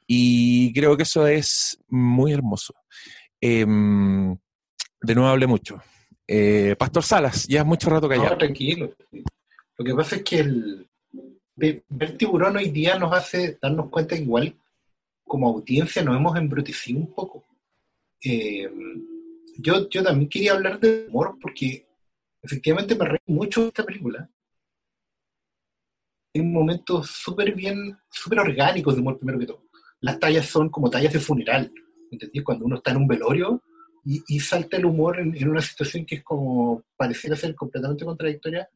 Y 0.06 0.72
creo 0.72 0.96
que 0.96 1.02
eso 1.02 1.26
es 1.26 1.78
muy 1.88 2.32
hermoso. 2.32 2.74
Eh, 3.40 3.66
de 5.00 5.14
nuevo 5.14 5.28
hablé 5.28 5.46
mucho. 5.46 5.82
Eh, 6.26 6.76
Pastor 6.78 7.02
Salas, 7.02 7.46
ya 7.46 7.60
es 7.60 7.66
mucho 7.66 7.88
rato 7.90 8.08
callado. 8.08 8.30
No, 8.30 8.38
tranquilo. 8.38 8.94
Lo 9.78 9.84
que 9.84 9.94
pasa 9.94 10.16
es 10.16 10.22
que 10.22 10.40
el, 10.40 10.88
ver 11.58 12.16
tiburón 12.16 12.56
hoy 12.56 12.70
día 12.70 12.98
nos 12.98 13.12
hace 13.12 13.58
darnos 13.60 13.90
cuenta 13.90 14.14
que 14.14 14.22
igual 14.22 14.56
como 15.24 15.48
audiencia 15.48 16.02
nos 16.02 16.16
hemos 16.16 16.36
embrutecido 16.36 17.00
un 17.00 17.12
poco. 17.12 17.44
Eh, 18.24 18.68
yo, 19.58 19.88
yo 19.88 20.02
también 20.02 20.28
quería 20.28 20.52
hablar 20.52 20.80
de 20.80 21.06
humor 21.08 21.36
porque 21.40 21.86
efectivamente 22.42 22.96
me 22.96 23.04
reí 23.04 23.18
mucho 23.26 23.62
de 23.62 23.68
esta 23.68 23.84
película. 23.84 24.28
Hay 26.34 26.42
momentos 26.42 27.10
súper 27.10 27.54
bien, 27.54 27.96
súper 28.10 28.40
orgánicos 28.40 28.94
de 28.94 29.00
humor 29.00 29.18
primero 29.18 29.38
que 29.38 29.46
todo. 29.46 29.64
Las 30.00 30.18
tallas 30.18 30.46
son 30.46 30.68
como 30.70 30.90
tallas 30.90 31.12
de 31.12 31.20
funeral, 31.20 31.72
¿entendí? 32.10 32.42
Cuando 32.42 32.64
uno 32.64 32.76
está 32.76 32.92
en 32.92 32.98
un 32.98 33.08
velorio 33.08 33.62
y, 34.04 34.22
y 34.28 34.40
salta 34.40 34.76
el 34.76 34.86
humor 34.86 35.18
en, 35.18 35.36
en, 35.36 35.48
una 35.48 35.60
situación 35.60 36.06
que 36.06 36.16
es 36.16 36.22
como, 36.22 36.84
pareciera 36.96 37.34
ser 37.34 37.54
completamente 37.54 38.04
contradictoria, 38.04 38.68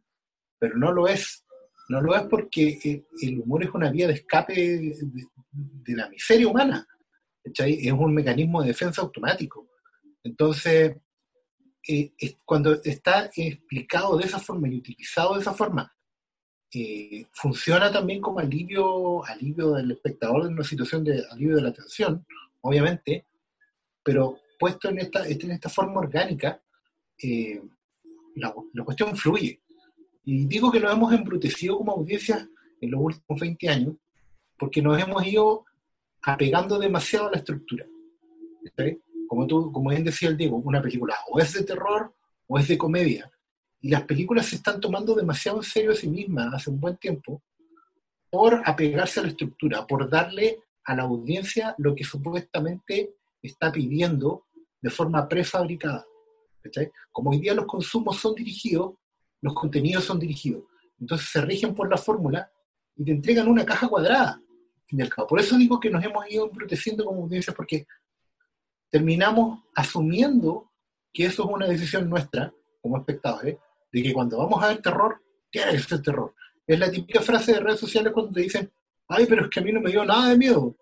pero 0.58 0.76
no 0.76 0.92
lo 0.92 1.06
es. 1.06 1.44
No 1.92 2.00
lo 2.00 2.16
es 2.16 2.22
porque 2.22 2.80
el, 2.84 3.06
el 3.20 3.40
humor 3.40 3.64
es 3.64 3.70
una 3.74 3.90
vía 3.90 4.06
de 4.06 4.14
escape 4.14 4.54
de, 4.54 5.94
la 5.94 6.08
miseria 6.08 6.48
humana. 6.48 6.88
Es 7.44 7.92
un 7.92 8.14
mecanismo 8.14 8.62
de 8.62 8.68
defensa 8.68 9.02
automático. 9.02 9.68
Entonces, 10.24 10.96
eh, 11.86 12.12
cuando 12.46 12.80
está 12.82 13.30
explicado 13.36 14.16
de 14.16 14.24
esa 14.24 14.38
forma 14.38 14.68
y 14.68 14.78
utilizado 14.78 15.34
de 15.34 15.40
esa 15.42 15.52
forma, 15.52 15.94
eh, 16.72 17.26
funciona 17.34 17.92
también 17.92 18.22
como 18.22 18.38
alivio, 18.38 19.22
alivio 19.26 19.72
del 19.72 19.90
espectador 19.90 20.46
en 20.46 20.54
una 20.54 20.64
situación 20.64 21.04
de 21.04 21.22
alivio 21.30 21.56
de 21.56 21.62
la 21.62 21.74
tensión, 21.74 22.24
obviamente, 22.62 23.26
pero 24.02 24.38
puesto 24.58 24.88
en 24.88 25.00
esta, 25.00 25.28
en 25.28 25.50
esta 25.50 25.68
forma 25.68 26.00
orgánica, 26.00 26.58
eh, 27.22 27.60
la, 28.36 28.54
la 28.72 28.82
cuestión 28.82 29.14
fluye. 29.14 29.60
Y 30.24 30.46
digo 30.46 30.70
que 30.70 30.80
nos 30.80 30.92
hemos 30.92 31.12
embrutecido 31.12 31.76
como 31.78 31.92
audiencia 31.92 32.48
en 32.80 32.90
los 32.90 33.00
últimos 33.00 33.40
20 33.40 33.68
años 33.68 33.94
porque 34.58 34.80
nos 34.80 35.00
hemos 35.00 35.26
ido 35.26 35.64
apegando 36.22 36.78
demasiado 36.78 37.28
a 37.28 37.32
la 37.32 37.38
estructura. 37.38 37.84
¿sí? 38.76 39.00
Como, 39.26 39.46
tú, 39.46 39.72
como 39.72 39.90
bien 39.90 40.04
decía 40.04 40.28
el 40.28 40.36
Diego, 40.36 40.56
una 40.56 40.80
película 40.80 41.16
o 41.28 41.40
es 41.40 41.52
de 41.52 41.64
terror 41.64 42.14
o 42.46 42.58
es 42.58 42.68
de 42.68 42.78
comedia. 42.78 43.30
Y 43.80 43.88
las 43.90 44.04
películas 44.04 44.46
se 44.46 44.56
están 44.56 44.80
tomando 44.80 45.14
demasiado 45.14 45.58
en 45.58 45.64
serio 45.64 45.90
a 45.90 45.96
sí 45.96 46.08
mismas 46.08 46.54
hace 46.54 46.70
un 46.70 46.78
buen 46.78 46.96
tiempo 46.96 47.42
por 48.30 48.62
apegarse 48.64 49.20
a 49.20 49.24
la 49.24 49.30
estructura, 49.30 49.86
por 49.86 50.08
darle 50.08 50.60
a 50.84 50.94
la 50.94 51.02
audiencia 51.02 51.74
lo 51.78 51.94
que 51.94 52.04
supuestamente 52.04 53.14
está 53.42 53.72
pidiendo 53.72 54.46
de 54.80 54.90
forma 54.90 55.28
prefabricada. 55.28 56.06
¿cachai? 56.62 56.90
Como 57.10 57.30
hoy 57.30 57.40
día 57.40 57.54
los 57.54 57.66
consumos 57.66 58.18
son 58.18 58.34
dirigidos, 58.34 58.94
los 59.42 59.54
contenidos 59.54 60.04
son 60.04 60.18
dirigidos. 60.18 60.64
Entonces 60.98 61.28
se 61.30 61.40
rigen 61.42 61.74
por 61.74 61.90
la 61.90 61.98
fórmula 61.98 62.50
y 62.96 63.04
te 63.04 63.10
entregan 63.12 63.48
una 63.48 63.64
caja 63.66 63.88
cuadrada. 63.88 64.32
al 64.34 64.86
fin 64.86 64.98
y 65.00 65.02
al 65.02 65.08
cabo. 65.08 65.28
Por 65.28 65.40
eso 65.40 65.56
digo 65.58 65.78
que 65.80 65.90
nos 65.90 66.04
hemos 66.04 66.30
ido 66.30 66.46
embruteciendo 66.48 67.04
como 67.04 67.22
audiencia, 67.22 67.52
porque 67.54 67.86
terminamos 68.90 69.60
asumiendo 69.74 70.70
que 71.12 71.26
eso 71.26 71.44
es 71.44 71.48
una 71.50 71.66
decisión 71.66 72.08
nuestra, 72.08 72.52
como 72.80 72.98
espectadores, 72.98 73.56
de 73.92 74.02
que 74.02 74.12
cuando 74.12 74.38
vamos 74.38 74.62
a 74.62 74.68
ver 74.68 74.82
terror, 74.82 75.20
tiene 75.50 75.72
que 75.72 75.78
ser 75.80 76.02
terror. 76.02 76.34
Es 76.66 76.78
la 76.78 76.90
típica 76.90 77.20
frase 77.20 77.52
de 77.54 77.60
redes 77.60 77.80
sociales 77.80 78.12
cuando 78.12 78.32
te 78.32 78.40
dicen, 78.42 78.70
ay, 79.08 79.26
pero 79.28 79.44
es 79.44 79.50
que 79.50 79.60
a 79.60 79.62
mí 79.62 79.72
no 79.72 79.80
me 79.80 79.90
dio 79.90 80.04
nada 80.04 80.30
de 80.30 80.38
miedo, 80.38 80.76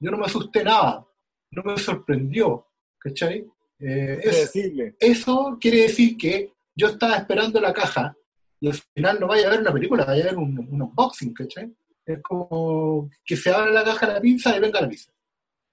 yo 0.00 0.10
no 0.10 0.18
me 0.18 0.26
asusté 0.26 0.64
nada, 0.64 1.06
no 1.50 1.62
me 1.62 1.76
sorprendió, 1.78 2.66
¿cachai? 2.98 3.46
Eh, 3.78 4.20
es- 4.22 4.52
eso 4.98 5.56
quiere 5.60 5.82
decir 5.82 6.16
que 6.16 6.52
yo 6.80 6.88
estaba 6.88 7.16
esperando 7.16 7.60
la 7.60 7.74
caja 7.74 8.16
y 8.58 8.68
al 8.68 8.74
final 8.94 9.20
no 9.20 9.26
vaya 9.26 9.46
a 9.46 9.50
ver 9.50 9.60
una 9.60 9.72
película, 9.72 10.04
vaya 10.04 10.22
a 10.24 10.26
ver 10.28 10.36
un, 10.36 10.58
un 10.58 10.82
unboxing, 10.82 11.34
¿cachai? 11.34 11.74
Es 12.06 12.22
como 12.22 13.10
que 13.24 13.36
se 13.36 13.50
abra 13.50 13.70
la 13.70 13.84
caja 13.84 14.06
de 14.06 14.14
la 14.14 14.20
pizza 14.20 14.56
y 14.56 14.60
venga 14.60 14.80
la 14.80 14.88
pizza. 14.88 15.12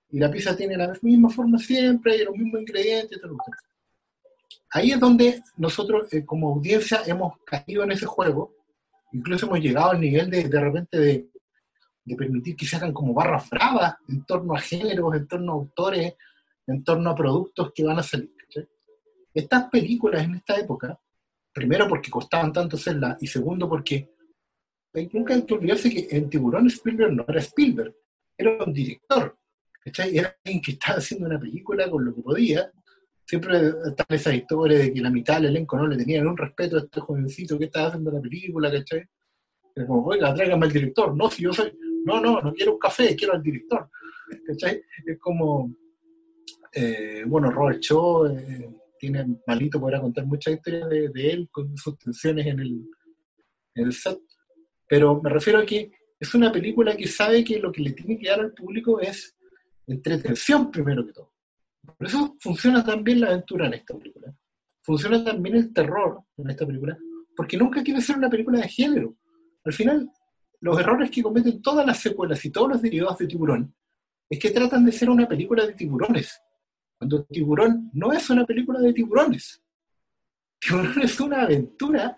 Y 0.09 0.19
la 0.19 0.29
pizza 0.29 0.55
tiene 0.55 0.75
la 0.75 0.93
misma 1.01 1.29
forma 1.29 1.57
siempre, 1.57 2.17
y 2.17 2.23
los 2.23 2.35
mismos 2.35 2.61
ingredientes, 2.61 3.19
todo 3.19 3.31
lo 3.31 3.37
que. 3.37 3.51
Ahí 4.71 4.91
es 4.91 4.99
donde 4.99 5.41
nosotros 5.55 6.11
eh, 6.11 6.25
como 6.25 6.53
audiencia 6.53 7.01
hemos 7.05 7.37
caído 7.45 7.83
en 7.83 7.91
ese 7.91 8.05
juego, 8.05 8.53
incluso 9.13 9.45
hemos 9.45 9.59
llegado 9.59 9.91
al 9.91 10.01
nivel 10.01 10.29
de 10.29 10.43
de 10.47 10.59
repente 10.59 10.97
de, 10.97 11.29
de 12.03 12.15
permitir 12.15 12.55
que 12.55 12.65
se 12.65 12.75
hagan 12.75 12.93
como 12.93 13.13
barras 13.13 13.49
bravas 13.49 13.95
en 14.09 14.25
torno 14.25 14.55
a 14.55 14.59
géneros, 14.59 15.15
en 15.15 15.27
torno 15.27 15.51
a 15.53 15.55
autores, 15.55 16.13
en 16.67 16.83
torno 16.83 17.09
a 17.09 17.15
productos 17.15 17.71
que 17.73 17.83
van 17.83 17.99
a 17.99 18.03
salir. 18.03 18.36
Estas 19.37 19.69
películas 19.69 20.23
en 20.23 20.35
esta 20.35 20.55
época, 20.57 20.99
primero 21.53 21.87
porque 21.87 22.09
costaban 22.09 22.51
tanto 22.51 22.75
hacerlas, 22.75 23.21
y 23.21 23.27
segundo 23.27 23.67
porque 23.69 24.09
hay- 24.93 25.09
nunca 25.13 25.33
hay 25.33 25.43
que 25.43 25.53
olvidarse 25.53 25.89
que 25.89 26.07
en 26.15 26.29
Tiburón 26.29 26.67
Spielberg 26.67 27.13
no 27.13 27.25
era 27.27 27.39
Spielberg, 27.39 27.93
era 28.37 28.63
un 28.63 28.73
director. 28.73 29.37
¿cachai? 29.83 30.17
Era 30.17 30.35
alguien 30.43 30.61
que 30.61 30.71
estaba 30.73 30.97
haciendo 30.99 31.27
una 31.27 31.39
película 31.39 31.89
con 31.89 32.03
lo 32.03 32.13
que 32.13 32.21
podía. 32.21 32.71
Siempre 33.25 33.57
están 33.87 34.05
esas 34.09 34.33
historias 34.33 34.81
de 34.81 34.93
que 34.93 35.01
la 35.01 35.09
mitad 35.09 35.35
del 35.35 35.45
elenco 35.51 35.77
no 35.77 35.87
le 35.87 35.97
tenían 35.97 36.27
un 36.27 36.35
respeto 36.35 36.75
a 36.77 36.79
este 36.79 36.99
jovencito 36.99 37.57
que 37.57 37.65
estaba 37.65 37.87
haciendo 37.87 38.11
la 38.11 38.19
película, 38.21 38.71
¿cachai? 38.71 39.05
Es 39.75 39.85
como, 39.85 40.05
oiga, 40.07 40.33
tráigame 40.33 40.65
al 40.65 40.71
director. 40.73 41.15
No, 41.15 41.29
si 41.29 41.43
yo 41.43 41.53
soy, 41.53 41.71
no, 42.05 42.19
no, 42.19 42.41
no 42.41 42.53
quiero 42.53 42.73
un 42.73 42.79
café, 42.79 43.15
quiero 43.15 43.33
al 43.33 43.43
director. 43.43 43.89
¿Cachai? 44.45 44.81
Es 45.05 45.17
como, 45.19 45.73
eh, 46.73 47.23
bueno, 47.25 47.49
Robert 47.51 47.79
Shaw 47.81 48.25
eh, 48.27 48.69
tiene 48.99 49.25
malito, 49.45 49.79
podrá 49.79 50.01
contar 50.01 50.25
muchas 50.25 50.55
historias 50.55 50.89
de, 50.89 51.09
de 51.09 51.31
él 51.31 51.49
con 51.51 51.75
sus 51.77 51.97
tensiones 51.97 52.47
en 52.47 52.59
el, 52.59 52.81
en 53.75 53.85
el 53.85 53.93
set. 53.93 54.19
Pero 54.87 55.21
me 55.21 55.29
refiero 55.29 55.59
a 55.59 55.65
que 55.65 55.91
es 56.19 56.33
una 56.33 56.51
película 56.51 56.95
que 56.95 57.07
sabe 57.07 57.43
que 57.43 57.59
lo 57.59 57.71
que 57.71 57.81
le 57.81 57.91
tiene 57.91 58.17
que 58.17 58.29
dar 58.29 58.39
al 58.39 58.53
público 58.53 58.99
es 58.99 59.35
entretención 59.85 60.71
primero 60.71 61.05
que 61.05 61.13
todo. 61.13 61.33
Por 61.97 62.07
eso 62.07 62.35
funciona 62.39 62.83
tan 62.83 63.03
bien 63.03 63.21
la 63.21 63.27
aventura 63.27 63.67
en 63.67 63.75
esta 63.75 63.97
película. 63.97 64.33
Funciona 64.81 65.23
también 65.23 65.55
el 65.55 65.73
terror 65.73 66.21
en 66.37 66.49
esta 66.49 66.65
película, 66.65 66.97
porque 67.35 67.57
nunca 67.57 67.83
quiere 67.83 68.01
ser 68.01 68.17
una 68.17 68.29
película 68.29 68.59
de 68.59 68.69
género. 68.69 69.15
Al 69.63 69.73
final, 69.73 70.09
los 70.61 70.79
errores 70.79 71.11
que 71.11 71.21
cometen 71.21 71.61
todas 71.61 71.85
las 71.85 71.99
secuelas 71.99 72.43
y 72.45 72.51
todos 72.51 72.69
los 72.69 72.81
derivados 72.81 73.17
de 73.17 73.27
Tiburón 73.27 73.73
es 74.29 74.39
que 74.39 74.51
tratan 74.51 74.85
de 74.85 74.91
ser 74.91 75.09
una 75.09 75.27
película 75.27 75.65
de 75.65 75.73
tiburones, 75.73 76.41
cuando 76.97 77.23
Tiburón 77.25 77.89
no 77.93 78.11
es 78.11 78.29
una 78.29 78.45
película 78.45 78.79
de 78.79 78.93
tiburones. 78.93 79.61
Tiburón 80.59 81.01
es 81.01 81.19
una 81.19 81.43
aventura 81.43 82.17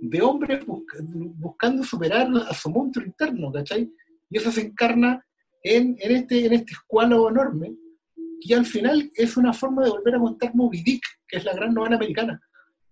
de 0.00 0.22
hombres 0.22 0.64
busca- 0.66 0.98
buscando 1.02 1.82
superar 1.84 2.28
a 2.48 2.54
su 2.54 2.70
monstruo 2.70 3.06
interno, 3.06 3.52
¿cachai? 3.52 3.90
Y 4.28 4.38
eso 4.38 4.50
se 4.50 4.62
encarna 4.62 5.24
en, 5.62 5.96
este, 6.00 6.46
en 6.46 6.52
este 6.52 6.72
escualo 6.72 7.28
enorme, 7.28 7.74
y 8.40 8.52
al 8.52 8.66
final 8.66 9.10
es 9.14 9.36
una 9.36 9.52
forma 9.52 9.82
de 9.84 9.90
volver 9.90 10.14
a 10.16 10.18
contar 10.18 10.54
Moby 10.54 10.82
Dick, 10.82 11.02
que 11.26 11.38
es 11.38 11.44
la 11.44 11.54
gran 11.54 11.72
novela 11.72 11.96
americana. 11.96 12.40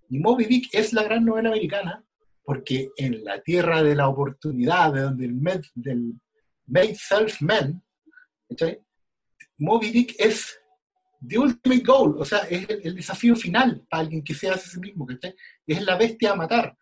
Y 0.09 0.19
Moby 0.19 0.47
Dick 0.47 0.69
es 0.73 0.93
la 0.93 1.03
gran 1.03 1.25
novela 1.25 1.51
americana 1.51 2.05
porque 2.47 2.91
en 2.97 3.25
la 3.25 3.41
tierra 3.43 3.83
de 3.83 3.95
la 3.95 4.09
oportunidad, 4.09 4.93
de 4.93 5.01
donde 5.01 5.25
el 5.27 5.35
med- 5.35 5.71
del 5.75 6.15
made 6.67 6.95
self 6.95 7.41
man, 7.41 7.83
¿cachai? 8.49 8.81
Moby 9.59 9.91
Dick 9.91 10.15
es 10.19 10.59
the 11.27 11.39
ultimate 11.39 11.83
goal, 11.85 12.17
o 12.19 12.25
sea, 12.25 12.41
es 12.51 12.69
el, 12.69 12.95
desafío 12.95 13.35
final 13.37 13.85
para 13.89 14.03
alguien 14.03 14.23
que 14.23 14.35
se 14.35 14.49
hace 14.49 14.67
a 14.69 14.73
sí 14.73 14.81
mismo, 14.81 15.07
¿cachai? 15.07 15.35
Es 15.67 15.83
la 15.83 15.97
bestia 15.97 16.33
a 16.33 16.37
matar, 16.37 16.77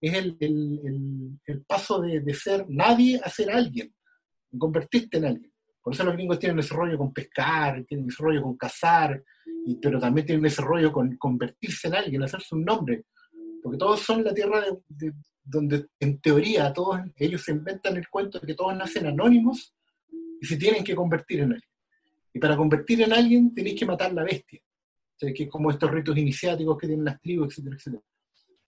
es 0.00 0.14
el, 0.14 0.36
el- 0.40 1.38
el- 1.46 1.62
paso 1.64 2.00
de, 2.00 2.20
de 2.20 2.34
ser 2.34 2.66
nadie 2.68 3.20
a 3.22 3.28
ser 3.28 3.50
alguien, 3.50 3.92
convertirte 4.58 5.18
en 5.18 5.24
alguien. 5.26 5.52
Por 5.82 5.94
eso 5.94 6.04
los 6.04 6.14
gringos 6.14 6.38
tienen 6.38 6.58
ese 6.58 6.74
rollo 6.74 6.98
con 6.98 7.12
pescar, 7.12 7.84
tienen 7.86 8.08
ese 8.08 8.22
rollo 8.22 8.42
con 8.42 8.56
cazar, 8.56 9.22
y- 9.66 9.76
pero 9.76 9.98
también 9.98 10.26
tienen 10.26 10.46
ese 10.46 10.62
rollo 10.62 10.92
con 10.92 11.16
convertirse 11.16 11.88
en 11.88 11.94
alguien, 11.94 12.22
hacerse 12.22 12.54
un 12.54 12.64
nombre. 12.64 13.04
Porque 13.62 13.78
todos 13.78 14.00
son 14.00 14.22
la 14.24 14.32
tierra 14.32 14.60
de, 14.60 14.78
de- 14.88 15.14
donde, 15.42 15.86
en 15.98 16.20
teoría, 16.20 16.72
todos 16.72 17.00
ellos 17.16 17.42
se 17.42 17.52
inventan 17.52 17.96
el 17.96 18.08
cuento 18.08 18.38
de 18.38 18.46
que 18.46 18.54
todos 18.54 18.76
nacen 18.76 19.06
anónimos 19.06 19.74
y 20.40 20.46
se 20.46 20.56
tienen 20.58 20.84
que 20.84 20.94
convertir 20.94 21.40
en 21.40 21.52
alguien. 21.54 21.67
Y 22.38 22.40
para 22.40 22.56
convertir 22.56 23.02
en 23.02 23.12
alguien 23.12 23.52
tenéis 23.52 23.76
que 23.80 23.84
matar 23.84 24.12
la 24.12 24.22
bestia. 24.22 24.60
O 24.62 25.18
sea, 25.18 25.34
que 25.34 25.42
es 25.42 25.48
como 25.50 25.72
estos 25.72 25.90
ritos 25.90 26.16
iniciáticos 26.16 26.78
que 26.78 26.86
tienen 26.86 27.04
las 27.04 27.20
tribus, 27.20 27.48
etcétera, 27.48 27.74
etcétera. 27.74 28.02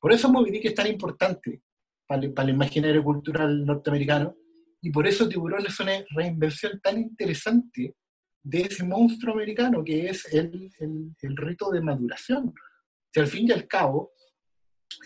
Por 0.01 0.13
eso 0.13 0.29
Moby 0.29 0.51
Dick 0.51 0.65
es 0.65 0.75
tan 0.75 0.89
importante 0.89 1.63
para 2.05 2.21
el, 2.23 2.33
para 2.33 2.49
el 2.49 2.57
imaginario 2.57 3.05
cultural 3.05 3.65
norteamericano 3.65 4.35
y 4.83 4.91
por 4.91 5.07
eso 5.07 5.29
Tiburón 5.29 5.65
es 5.65 5.79
una 5.79 5.93
reinvención 6.17 6.81
tan 6.81 6.99
interesante 6.99 7.95
de 8.43 8.61
ese 8.63 8.83
monstruo 8.83 9.35
americano 9.35 9.85
que 9.85 10.09
es 10.09 10.25
el, 10.35 10.69
el- 10.81 11.15
el 11.23 11.37
rito 11.37 11.71
de 11.71 11.81
maduración. 11.81 12.53
Si 13.13 13.21
al 13.21 13.29
fin 13.29 13.47
y 13.47 13.53
al 13.53 13.69
cabo, 13.69 14.11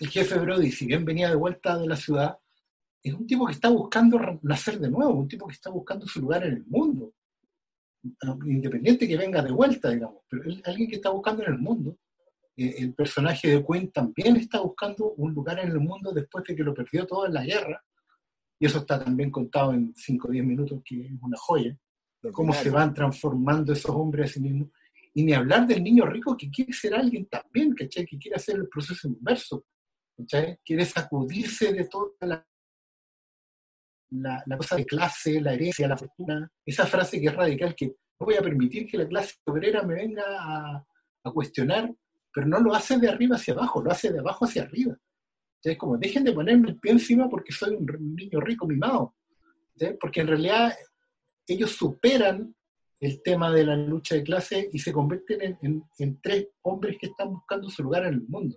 el 0.00 0.08
jefe 0.08 0.38
Brody, 0.38 0.70
si 0.72 0.86
bien 0.86 1.04
venía 1.04 1.28
de 1.28 1.36
vuelta 1.36 1.76
de 1.76 1.86
la 1.86 1.96
ciudad, 1.96 2.38
es 3.02 3.12
un 3.12 3.26
tipo 3.26 3.44
que 3.44 3.52
está 3.52 3.68
buscando 3.68 4.18
nacer 4.40 4.78
de 4.78 4.88
nuevo, 4.88 5.12
un 5.12 5.28
tipo 5.28 5.46
que 5.46 5.52
está 5.52 5.68
buscando 5.68 6.06
su 6.06 6.22
lugar 6.22 6.46
en 6.46 6.54
el 6.54 6.64
mundo. 6.64 7.12
Independiente 8.46 9.08
que 9.08 9.16
venga 9.16 9.42
de 9.42 9.52
vuelta, 9.52 9.90
digamos, 9.90 10.22
pero 10.28 10.44
él- 10.44 10.62
alguien 10.64 10.88
que 10.88 10.96
está 10.96 11.10
buscando 11.10 11.42
en 11.42 11.52
el 11.52 11.58
mundo. 11.58 11.98
Eh, 12.56 12.74
el 12.78 12.94
personaje 12.94 13.48
de 13.48 13.64
Quinn 13.64 13.90
también 13.90 14.36
está 14.36 14.60
buscando 14.60 15.12
un 15.16 15.32
lugar 15.32 15.58
en 15.58 15.68
el 15.70 15.80
mundo 15.80 16.12
después 16.12 16.44
de 16.44 16.54
que 16.54 16.62
lo 16.62 16.74
perdió 16.74 17.06
todo 17.06 17.26
en 17.26 17.34
la 17.34 17.44
guerra. 17.44 17.82
Y 18.58 18.66
eso 18.66 18.78
está 18.78 19.02
también 19.02 19.30
contado 19.30 19.72
en 19.72 19.92
5 19.96 20.28
o 20.28 20.30
10 20.30 20.44
minutos, 20.44 20.80
que 20.84 21.06
es 21.06 21.12
una 21.20 21.36
joya 21.36 21.76
cómo 22.32 22.52
se 22.52 22.70
van 22.70 22.94
transformando 22.94 23.72
esos 23.72 23.90
hombres 23.90 24.30
a 24.30 24.34
sí 24.34 24.40
mismos. 24.40 24.68
Y 25.12 25.24
ni 25.24 25.32
hablar 25.32 25.66
del 25.66 25.82
niño 25.82 26.06
rico 26.06 26.36
que 26.36 26.50
quiere 26.50 26.72
ser 26.72 26.94
alguien 26.94 27.26
también, 27.26 27.72
¿cachai? 27.74 28.04
Que 28.06 28.18
quiere 28.18 28.36
hacer 28.36 28.56
el 28.56 28.68
proceso 28.68 29.06
inverso, 29.08 29.64
¿cachai? 30.16 30.58
Quiere 30.64 30.84
sacudirse 30.84 31.72
de 31.72 31.84
toda 31.86 32.12
la, 32.20 32.46
la, 34.10 34.42
la 34.46 34.56
cosa 34.56 34.76
de 34.76 34.84
clase, 34.86 35.40
la 35.40 35.54
herencia, 35.54 35.88
la 35.88 35.96
fortuna. 35.96 36.50
Esa 36.64 36.86
frase 36.86 37.20
que 37.20 37.26
es 37.28 37.34
radical, 37.34 37.74
que 37.74 37.86
no 37.86 38.26
voy 38.26 38.34
a 38.36 38.42
permitir 38.42 38.86
que 38.86 38.98
la 38.98 39.08
clase 39.08 39.34
obrera 39.44 39.82
me 39.82 39.94
venga 39.94 40.22
a, 40.26 40.84
a 41.24 41.30
cuestionar, 41.32 41.92
pero 42.32 42.46
no 42.46 42.60
lo 42.60 42.74
hace 42.74 42.98
de 42.98 43.08
arriba 43.08 43.36
hacia 43.36 43.54
abajo, 43.54 43.82
lo 43.82 43.90
hace 43.90 44.12
de 44.12 44.18
abajo 44.20 44.44
hacia 44.44 44.62
arriba. 44.62 44.96
¿cachai? 45.56 45.72
Es 45.72 45.78
como, 45.78 45.96
dejen 45.98 46.24
de 46.24 46.32
ponerme 46.32 46.70
el 46.70 46.78
pie 46.78 46.92
encima 46.92 47.28
porque 47.28 47.52
soy 47.52 47.74
un 47.76 48.14
niño 48.14 48.40
rico 48.40 48.66
mimado. 48.66 49.14
Porque 50.00 50.20
en 50.20 50.28
realidad 50.28 50.72
ellos 51.46 51.72
superan 51.72 52.54
el 53.00 53.22
tema 53.22 53.50
de 53.50 53.64
la 53.66 53.76
lucha 53.76 54.14
de 54.14 54.22
clase 54.22 54.68
y 54.72 54.78
se 54.78 54.92
convierten 54.92 55.42
en, 55.42 55.58
en- 55.62 55.84
en 55.98 56.20
tres 56.22 56.48
hombres 56.62 56.96
que 56.98 57.06
están 57.08 57.30
buscando 57.32 57.68
su 57.68 57.82
lugar 57.82 58.06
en 58.06 58.14
el 58.14 58.22
mundo. 58.28 58.56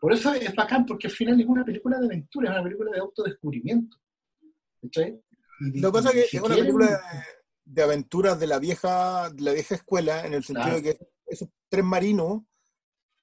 Por 0.00 0.12
eso 0.12 0.34
es 0.34 0.54
bacán, 0.54 0.84
porque 0.84 1.06
al 1.06 1.12
final 1.14 1.40
es 1.40 1.46
una 1.46 1.64
película 1.64 1.98
de 1.98 2.06
aventura, 2.06 2.50
es 2.50 2.54
una 2.56 2.62
película 2.64 2.90
de 2.92 2.98
autodescubrimiento. 2.98 3.96
Lo 5.60 5.88
que 5.88 5.92
pasa 5.92 6.08
es 6.10 6.14
que 6.14 6.22
si 6.28 6.36
es 6.36 6.42
una 6.42 6.54
quieren- 6.54 6.74
película 6.76 6.86
de, 6.88 7.22
de 7.64 7.82
aventuras 7.82 8.38
de 8.40 8.46
la 8.46 8.58
vieja, 8.58 9.30
de 9.30 9.42
la 9.42 9.52
vieja 9.52 9.74
escuela, 9.76 10.26
en 10.26 10.34
el 10.34 10.44
sentido 10.44 10.64
Claro. 10.66 10.80
de 10.80 10.94
que 10.96 11.08
esos 11.26 11.48
tres 11.68 11.84
marinos 11.84 12.42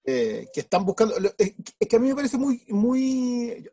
eh, 0.04 0.48
que 0.54 0.62
están 0.62 0.84
buscando. 0.86 1.16
Es 1.38 1.54
es 1.80 1.88
que 1.88 1.96
a 1.96 2.00
mí 2.00 2.08
me 2.10 2.16
parece 2.16 2.38
muy, 2.38 2.64
muy. 2.70 3.70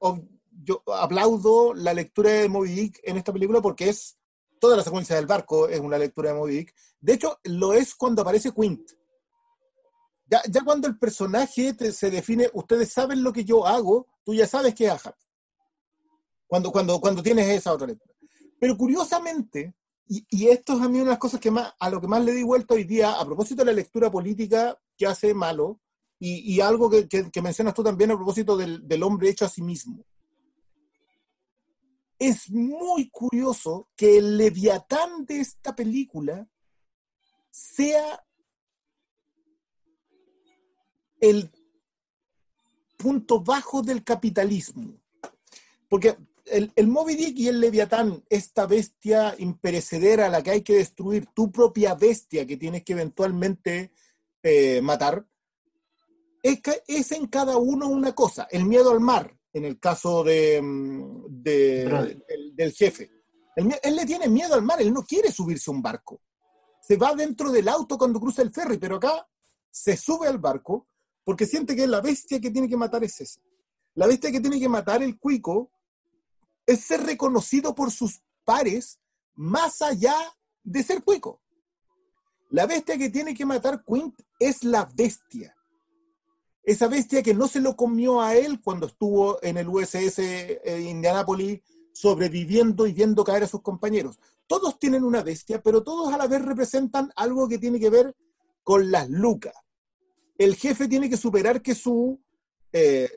Yo 0.50 0.82
aplaudo 0.92 1.72
la 1.72 1.94
lectura 1.94 2.30
de 2.30 2.48
Moby 2.48 2.70
Dick 2.72 3.00
en 3.04 3.16
esta 3.16 3.32
película 3.32 3.60
porque 3.62 3.88
es. 3.88 4.16
Toda 4.60 4.76
la 4.76 4.82
secuencia 4.82 5.14
del 5.14 5.26
barco 5.26 5.68
es 5.68 5.78
una 5.78 5.96
lectura 5.96 6.30
de 6.32 6.34
Moby 6.38 6.52
Dick. 6.56 6.74
De 7.00 7.12
hecho, 7.12 7.38
lo 7.44 7.72
es 7.74 7.94
cuando 7.94 8.22
aparece 8.22 8.50
Quint. 8.52 8.90
Ya, 10.26 10.42
ya 10.50 10.62
cuando 10.64 10.88
el 10.88 10.98
personaje 10.98 11.72
te- 11.74 11.92
se 11.92 12.10
define, 12.10 12.50
ustedes 12.52 12.90
saben 12.92 13.22
lo 13.22 13.32
que 13.32 13.44
yo 13.44 13.64
hago, 13.64 14.08
tú 14.24 14.34
ya 14.34 14.46
sabes 14.48 14.74
que 14.74 14.86
es 14.86 14.90
Ahab. 14.90 15.14
Cuando, 16.48 16.72
cuando, 16.72 17.00
cuando 17.00 17.22
tienes 17.22 17.46
esa 17.46 17.72
otra 17.72 17.86
lectura. 17.86 18.12
Pero 18.58 18.76
curiosamente, 18.76 19.74
y, 20.08 20.26
y 20.28 20.48
esto 20.48 20.72
es 20.72 20.82
a 20.82 20.88
mí 20.88 20.96
una 20.96 21.04
de 21.04 21.10
las 21.10 21.18
cosas 21.18 21.38
que 21.38 21.52
más, 21.52 21.72
a 21.78 21.90
lo 21.90 22.00
que 22.00 22.08
más 22.08 22.24
le 22.24 22.32
di 22.32 22.42
vuelta 22.42 22.74
hoy 22.74 22.82
día, 22.82 23.12
a 23.12 23.24
propósito 23.24 23.62
de 23.62 23.66
la 23.66 23.76
lectura 23.76 24.10
política 24.10 24.76
que 24.96 25.06
hace 25.06 25.32
malo, 25.32 25.80
y, 26.20 26.60
algo 26.60 26.90
que 26.90 27.42
mencionas 27.42 27.74
tú 27.74 27.84
también 27.84 28.10
a 28.10 28.16
propósito 28.16 28.56
del, 28.56 28.88
del 28.88 29.02
hombre 29.04 29.28
hecho 29.28 29.44
a 29.44 29.48
sí 29.48 29.62
mismo. 29.62 30.04
Es 32.18 32.50
muy 32.50 33.08
curioso 33.10 33.88
que 33.94 34.18
el 34.18 34.36
leviatán 34.36 35.24
de 35.24 35.38
esta 35.38 35.76
película 35.76 36.48
sea 37.50 38.24
el 41.20 41.52
punto 42.96 43.40
bajo 43.40 43.82
del 43.82 44.02
capitalismo. 44.02 45.00
Porque 45.88 46.16
el, 46.50 46.72
el 46.76 46.86
Moby 46.88 47.14
Dick 47.14 47.38
y 47.38 47.48
el 47.48 47.60
Leviatán, 47.60 48.24
esta 48.28 48.66
bestia 48.66 49.34
imperecedera 49.38 50.26
a 50.26 50.28
la 50.30 50.42
que 50.42 50.50
hay 50.50 50.62
que 50.62 50.74
destruir, 50.76 51.26
tu 51.34 51.50
propia 51.52 51.94
bestia 51.94 52.46
que 52.46 52.56
tienes 52.56 52.84
que 52.84 52.92
eventualmente 52.92 53.92
eh, 54.42 54.80
matar, 54.82 55.26
es, 56.42 56.60
es 56.86 57.12
en 57.12 57.26
cada 57.26 57.56
uno 57.56 57.88
una 57.88 58.14
cosa. 58.14 58.46
El 58.50 58.64
miedo 58.64 58.90
al 58.90 59.00
mar, 59.00 59.36
en 59.52 59.64
el 59.64 59.78
caso 59.80 60.22
de, 60.24 60.60
mm, 60.62 61.24
de- 61.28 61.84
del, 62.28 62.54
del 62.56 62.72
jefe. 62.72 63.10
El 63.56 63.74
él 63.82 63.96
le 63.96 64.06
tiene 64.06 64.28
miedo 64.28 64.54
al 64.54 64.62
mar, 64.62 64.80
él 64.80 64.92
no 64.92 65.02
quiere 65.04 65.32
subirse 65.32 65.70
a 65.70 65.74
un 65.74 65.82
barco. 65.82 66.20
Se 66.80 66.96
va 66.96 67.14
dentro 67.14 67.50
del 67.50 67.68
auto 67.68 67.98
cuando 67.98 68.20
cruza 68.20 68.42
el 68.42 68.50
ferry, 68.52 68.78
pero 68.78 68.96
acá 68.96 69.28
se 69.70 69.96
sube 69.96 70.28
al 70.28 70.38
barco 70.38 70.86
porque 71.24 71.44
siente 71.44 71.74
que 71.76 71.86
la 71.86 72.00
bestia 72.00 72.40
que 72.40 72.50
tiene 72.50 72.68
que 72.68 72.76
matar 72.76 73.02
es 73.04 73.20
esa. 73.20 73.40
La 73.94 74.06
bestia 74.06 74.30
que 74.30 74.40
tiene 74.40 74.60
que 74.60 74.68
matar 74.68 75.02
el 75.02 75.18
cuico 75.18 75.72
es 76.68 76.80
ser 76.82 77.02
reconocido 77.04 77.74
por 77.74 77.90
sus 77.90 78.20
pares 78.44 79.00
más 79.34 79.80
allá 79.80 80.14
de 80.62 80.82
ser 80.82 81.02
cuico. 81.02 81.40
La 82.50 82.66
bestia 82.66 82.98
que 82.98 83.08
tiene 83.08 83.34
que 83.34 83.46
matar 83.46 83.82
Quint 83.82 84.20
es 84.38 84.62
la 84.64 84.86
bestia. 84.94 85.56
Esa 86.62 86.86
bestia 86.86 87.22
que 87.22 87.32
no 87.32 87.48
se 87.48 87.60
lo 87.60 87.74
comió 87.74 88.20
a 88.20 88.36
él 88.36 88.60
cuando 88.60 88.86
estuvo 88.86 89.42
en 89.42 89.56
el 89.56 89.66
USS 89.66 90.18
eh, 90.18 90.86
Indianapolis 90.90 91.62
sobreviviendo 91.94 92.86
y 92.86 92.92
viendo 92.92 93.24
caer 93.24 93.44
a 93.44 93.48
sus 93.48 93.62
compañeros. 93.62 94.18
Todos 94.46 94.78
tienen 94.78 95.04
una 95.04 95.22
bestia, 95.22 95.62
pero 95.62 95.82
todos 95.82 96.12
a 96.12 96.18
la 96.18 96.26
vez 96.26 96.42
representan 96.42 97.10
algo 97.16 97.48
que 97.48 97.58
tiene 97.58 97.80
que 97.80 97.88
ver 97.88 98.14
con 98.62 98.90
las 98.90 99.08
lucas. 99.08 99.54
El 100.36 100.54
jefe 100.54 100.86
tiene 100.86 101.08
que 101.08 101.16
superar 101.16 101.62
que 101.62 101.74
su, 101.74 102.20
eh, 102.72 103.10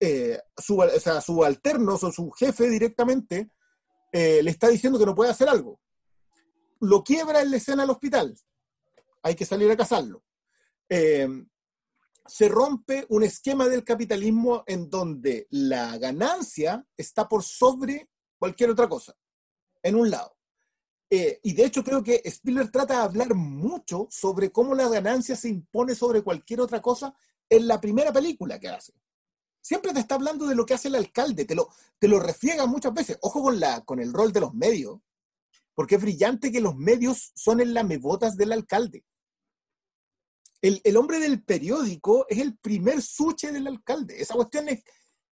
eh, 0.00 0.38
su- 0.56 0.78
o 0.80 1.00
sea, 1.00 1.20
subalternos 1.20 2.02
o 2.04 2.12
su 2.12 2.30
jefe 2.30 2.68
directamente 2.68 3.50
eh, 4.12 4.42
le 4.42 4.50
está 4.50 4.68
diciendo 4.68 4.98
que 4.98 5.06
no 5.06 5.14
puede 5.14 5.30
hacer 5.30 5.48
algo. 5.48 5.80
Lo 6.80 7.02
quiebra 7.02 7.42
en 7.42 7.50
la 7.50 7.56
escena 7.56 7.82
al 7.82 7.90
hospital. 7.90 8.36
Hay 9.22 9.34
que 9.34 9.44
salir 9.44 9.70
a 9.70 9.76
cazarlo. 9.76 10.22
Eh, 10.88 11.28
se 12.26 12.48
rompe 12.48 13.06
un 13.08 13.22
esquema 13.22 13.66
del 13.66 13.84
capitalismo 13.84 14.62
en 14.66 14.90
donde 14.90 15.46
la 15.50 15.96
ganancia 15.98 16.86
está 16.96 17.26
por 17.28 17.42
sobre 17.42 18.10
cualquier 18.38 18.70
otra 18.70 18.88
cosa, 18.88 19.16
en 19.82 19.96
un 19.96 20.10
lado. 20.10 20.36
Eh, 21.10 21.40
y 21.42 21.54
de 21.54 21.64
hecho 21.64 21.82
creo 21.82 22.02
que 22.02 22.22
Spiller 22.30 22.70
trata 22.70 22.96
de 22.96 23.00
hablar 23.00 23.34
mucho 23.34 24.06
sobre 24.10 24.52
cómo 24.52 24.74
la 24.74 24.88
ganancia 24.88 25.34
se 25.36 25.48
impone 25.48 25.94
sobre 25.94 26.20
cualquier 26.22 26.60
otra 26.60 26.82
cosa 26.82 27.14
en 27.48 27.66
la 27.66 27.80
primera 27.80 28.12
película 28.12 28.58
que 28.58 28.68
hace. 28.68 28.92
Siempre 29.60 29.92
te 29.92 30.00
está 30.00 30.14
hablando 30.14 30.46
de 30.46 30.54
lo 30.54 30.64
que 30.64 30.74
hace 30.74 30.88
el 30.88 30.94
alcalde, 30.94 31.44
te 31.44 31.54
lo, 31.54 31.68
te 31.98 32.08
lo 32.08 32.20
muchas 32.66 32.94
veces. 32.94 33.18
Ojo 33.20 33.42
con, 33.42 33.60
la, 33.60 33.82
con 33.84 34.00
el 34.00 34.12
rol 34.12 34.32
de 34.32 34.40
los 34.40 34.54
medios, 34.54 35.00
porque 35.74 35.96
es 35.96 36.00
brillante 36.00 36.50
que 36.50 36.60
los 36.60 36.76
medios 36.76 37.32
son 37.34 37.60
el 37.60 37.74
lamebotas 37.74 38.36
del 38.36 38.52
alcalde. 38.52 39.04
El, 40.60 40.80
el 40.84 40.96
hombre 40.96 41.20
del 41.20 41.42
periódico 41.44 42.26
es 42.28 42.38
el 42.38 42.56
primer 42.56 43.00
suche 43.02 43.52
del 43.52 43.66
alcalde. 43.66 44.20
Esa 44.20 44.34
cuestión 44.34 44.68
es, 44.68 44.82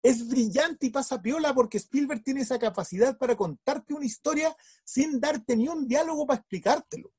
es 0.04 0.28
brillante 0.28 0.86
y 0.86 0.92
pasa 0.92 1.22
piola 1.22 1.54
porque 1.54 1.78
Spielberg 1.78 2.22
tiene 2.24 2.42
esa 2.42 2.60
capacidad 2.60 3.18
para 3.18 3.36
contarte 3.36 3.94
una 3.94 4.06
historia 4.06 4.56
sin 4.84 5.20
darte 5.20 5.56
ni 5.56 5.68
un 5.68 5.88
diálogo 5.88 6.28
para 6.28 6.40
explicártelo. 6.40 7.12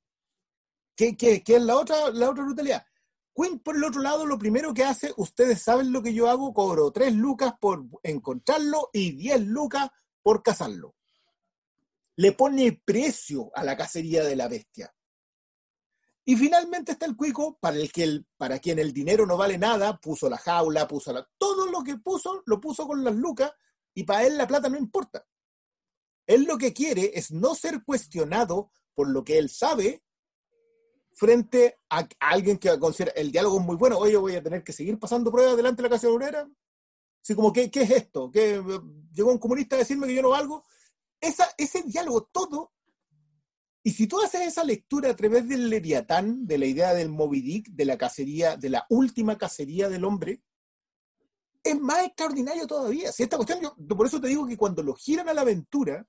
Que, 0.95 1.17
que, 1.17 1.43
que 1.43 1.57
es 1.57 1.63
la 1.63 1.77
otra, 1.77 2.11
la 2.11 2.31
otra 2.31 2.45
brutalidad. 2.45 2.87
Quinn, 3.37 3.59
por 3.59 3.77
el 3.77 3.85
otro 3.85 4.01
lado, 4.01 4.25
lo 4.25 4.39
primero 4.39 4.73
que 4.73 4.85
hace, 4.85 5.13
ustedes 5.19 5.63
saben 5.63 5.93
lo 5.93 6.03
que 6.03 6.15
yo 6.15 6.31
hago, 6.31 6.55
cobro 6.55 6.91
3 6.91 7.15
lucas 7.15 7.53
por 7.61 7.85
encontrarlo 8.03 8.89
y 8.95 9.13
10 9.13 9.43
lucas 9.43 9.91
por 10.23 10.43
cazarlo. 10.43 10.95
Le 12.17 12.33
pone 12.33 12.81
precio 12.83 13.51
a 13.55 13.63
la 13.63 13.77
cacería 13.77 14.25
de 14.25 14.37
la 14.37 14.49
bestia. 14.49 14.91
Y 16.25 16.35
finalmente 16.35 16.93
está 16.93 17.05
el 17.05 17.15
cuico, 17.15 17.59
para, 17.61 17.77
el 17.77 17.93
que 17.93 18.23
para 18.39 18.59
quien 18.59 18.79
el 18.79 18.93
dinero 18.93 19.27
no 19.27 19.37
vale 19.37 19.59
nada, 19.59 19.99
puso 19.99 20.31
la 20.31 20.39
jaula, 20.39 20.89
puso 20.89 21.13
la, 21.13 21.29
todo 21.37 21.67
lo 21.67 21.85
que 21.85 21.99
puso, 21.99 22.43
lo 22.47 22.59
puso 22.59 22.87
con 22.87 23.05
las 23.05 23.15
lucas, 23.15 23.53
y 23.95 24.05
para 24.05 24.27
él 24.27 24.39
la 24.39 24.47
plata 24.47 24.71
no 24.71 24.79
importa. 24.79 25.27
Él 26.27 26.45
lo 26.45 26.57
que 26.57 26.73
quiere 26.73 27.13
es 27.15 27.31
no 27.31 27.55
ser 27.55 27.85
cuestionado 27.85 28.73
por 28.95 29.09
lo 29.11 29.23
que 29.23 29.39
él 29.39 29.51
sabe 29.51 30.03
frente 31.17 31.79
a 31.89 32.07
alguien 32.21 32.59
que 32.59 32.79
considera 32.79 33.13
el 33.13 33.33
diálogo 33.33 33.59
muy 33.59 33.77
bueno, 33.77 33.97
oye, 33.97 34.17
voy 34.19 34.37
a 34.37 34.43
tener 34.43 34.63
que 34.63 34.75
seguir 34.75 34.99
pasando 34.99 35.33
pruebas 35.33 35.57
delante 35.57 35.83
de 35.83 35.89
la 35.89 35.95
casa 35.95 36.09
obrera. 36.09 36.49
Como, 37.35 37.53
¿qué, 37.53 37.71
qué 37.71 37.83
es 37.83 37.91
esto? 37.91 38.31
¿Qué, 38.31 38.63
¿Llegó 39.13 39.33
un 39.33 39.39
comunista 39.39 39.75
a 39.75 39.81
decirme 39.81 40.07
que 40.07 40.15
yo 40.15 40.23
no 40.23 40.29
valgo? 40.29 40.65
Esa, 41.21 41.49
ese 41.57 41.83
diálogo, 41.83 42.29
todo. 42.31 42.73
Y 43.83 43.93
si 43.93 44.07
tú 44.07 44.21
haces 44.21 44.43
esa 44.43 44.63
lectura 44.63 45.11
a 45.11 45.17
través 45.17 45.49
del 45.49 45.71
Leviatán, 45.71 46.47
de 46.47 46.59
la 46.59 46.67
idea 46.67 46.93
del 46.93 47.09
Moby 47.09 47.41
Dick, 47.41 47.71
de 47.71 47.85
la 47.87 47.97
cacería, 47.97 48.57
de 48.57 48.69
la 48.69 48.87
última 48.91 49.39
cacería 49.39 49.89
del 49.89 50.05
hombre, 50.05 50.43
es 51.65 51.81
más 51.81 52.05
extraordinario 52.05 52.67
todavía. 52.67 53.11
Si 53.11 53.23
esta 53.23 53.37
cuestión, 53.37 53.61
yo, 53.61 53.75
por 53.97 54.07
eso 54.07 54.21
te 54.21 54.29
digo 54.29 54.47
que 54.47 54.57
cuando 54.57 54.83
lo 54.83 54.95
giran 54.95 55.29
a 55.29 55.35
la 55.35 55.41
aventura, 55.41 56.07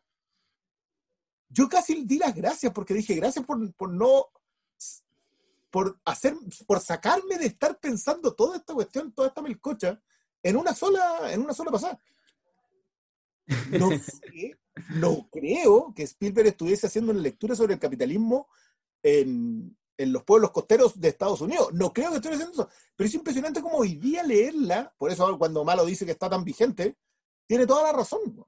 yo 1.49 1.69
casi 1.69 2.03
di 2.03 2.17
las 2.17 2.35
gracias 2.35 2.73
porque 2.73 2.93
dije 2.93 3.15
gracias 3.15 3.45
por, 3.45 3.73
por 3.73 3.89
no 3.89 4.27
por 5.69 5.99
hacer, 6.05 6.35
por 6.65 6.79
sacarme 6.79 7.37
de 7.37 7.47
estar 7.47 7.79
pensando 7.79 8.33
toda 8.33 8.57
esta 8.57 8.73
cuestión, 8.73 9.11
toda 9.11 9.27
esta 9.29 9.41
melcocha, 9.41 10.01
en 10.43 10.55
una 10.55 10.73
sola, 10.73 11.31
en 11.31 11.41
una 11.41 11.53
sola 11.53 11.71
pasada. 11.71 11.99
No 13.71 13.89
sé, 13.99 14.59
no 14.95 15.29
creo 15.31 15.93
que 15.95 16.03
Spielberg 16.03 16.47
estuviese 16.47 16.87
haciendo 16.87 17.11
una 17.11 17.21
lectura 17.21 17.55
sobre 17.55 17.73
el 17.73 17.79
capitalismo 17.79 18.47
en, 19.03 19.77
en 19.97 20.11
los 20.13 20.23
pueblos 20.23 20.51
costeros 20.51 20.99
de 20.99 21.09
Estados 21.09 21.41
Unidos. 21.41 21.69
No 21.73 21.93
creo 21.93 22.09
que 22.11 22.17
estuviese 22.17 22.43
haciendo 22.43 22.63
eso. 22.63 22.71
Pero 22.95 23.07
es 23.07 23.13
impresionante 23.15 23.61
como 23.61 23.77
hoy 23.77 23.95
día 23.95 24.23
leerla, 24.23 24.93
por 24.97 25.11
eso 25.11 25.37
cuando 25.37 25.63
Malo 25.63 25.85
dice 25.85 26.05
que 26.05 26.11
está 26.11 26.29
tan 26.29 26.43
vigente, 26.43 26.97
tiene 27.47 27.65
toda 27.65 27.83
la 27.83 27.97
razón. 27.97 28.45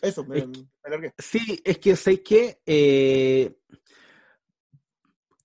Eso, 0.00 0.24
me, 0.24 0.38
Es 0.38 0.44
que- 0.44 0.58
me 0.60 0.68
alargué. 0.84 1.14
Sí, 1.18 1.60
es 1.64 1.78
que 1.78 1.96
sé 1.96 2.22
que 2.22 2.60
eh, 2.66 3.58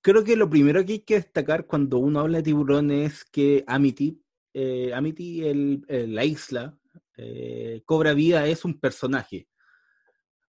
creo 0.03 0.23
que 0.23 0.35
lo 0.35 0.47
primero 0.49 0.85
que 0.85 0.93
hay 0.93 0.99
que 0.99 1.15
destacar 1.15 1.65
cuando 1.65 1.97
uno 1.97 2.19
habla 2.19 2.37
de 2.37 2.43
tiburón 2.43 2.91
es 2.91 3.23
que 3.25 3.63
Amity, 3.65 4.21
eh, 4.53 4.91
Amity, 4.93 5.43
el- 5.45 5.85
la 5.87 6.23
isla, 6.25 6.77
eh, 7.17 7.81
cobra 7.85 8.13
vida, 8.13 8.45
es 8.47 8.63
un 8.65 8.79
personaje. 8.79 9.47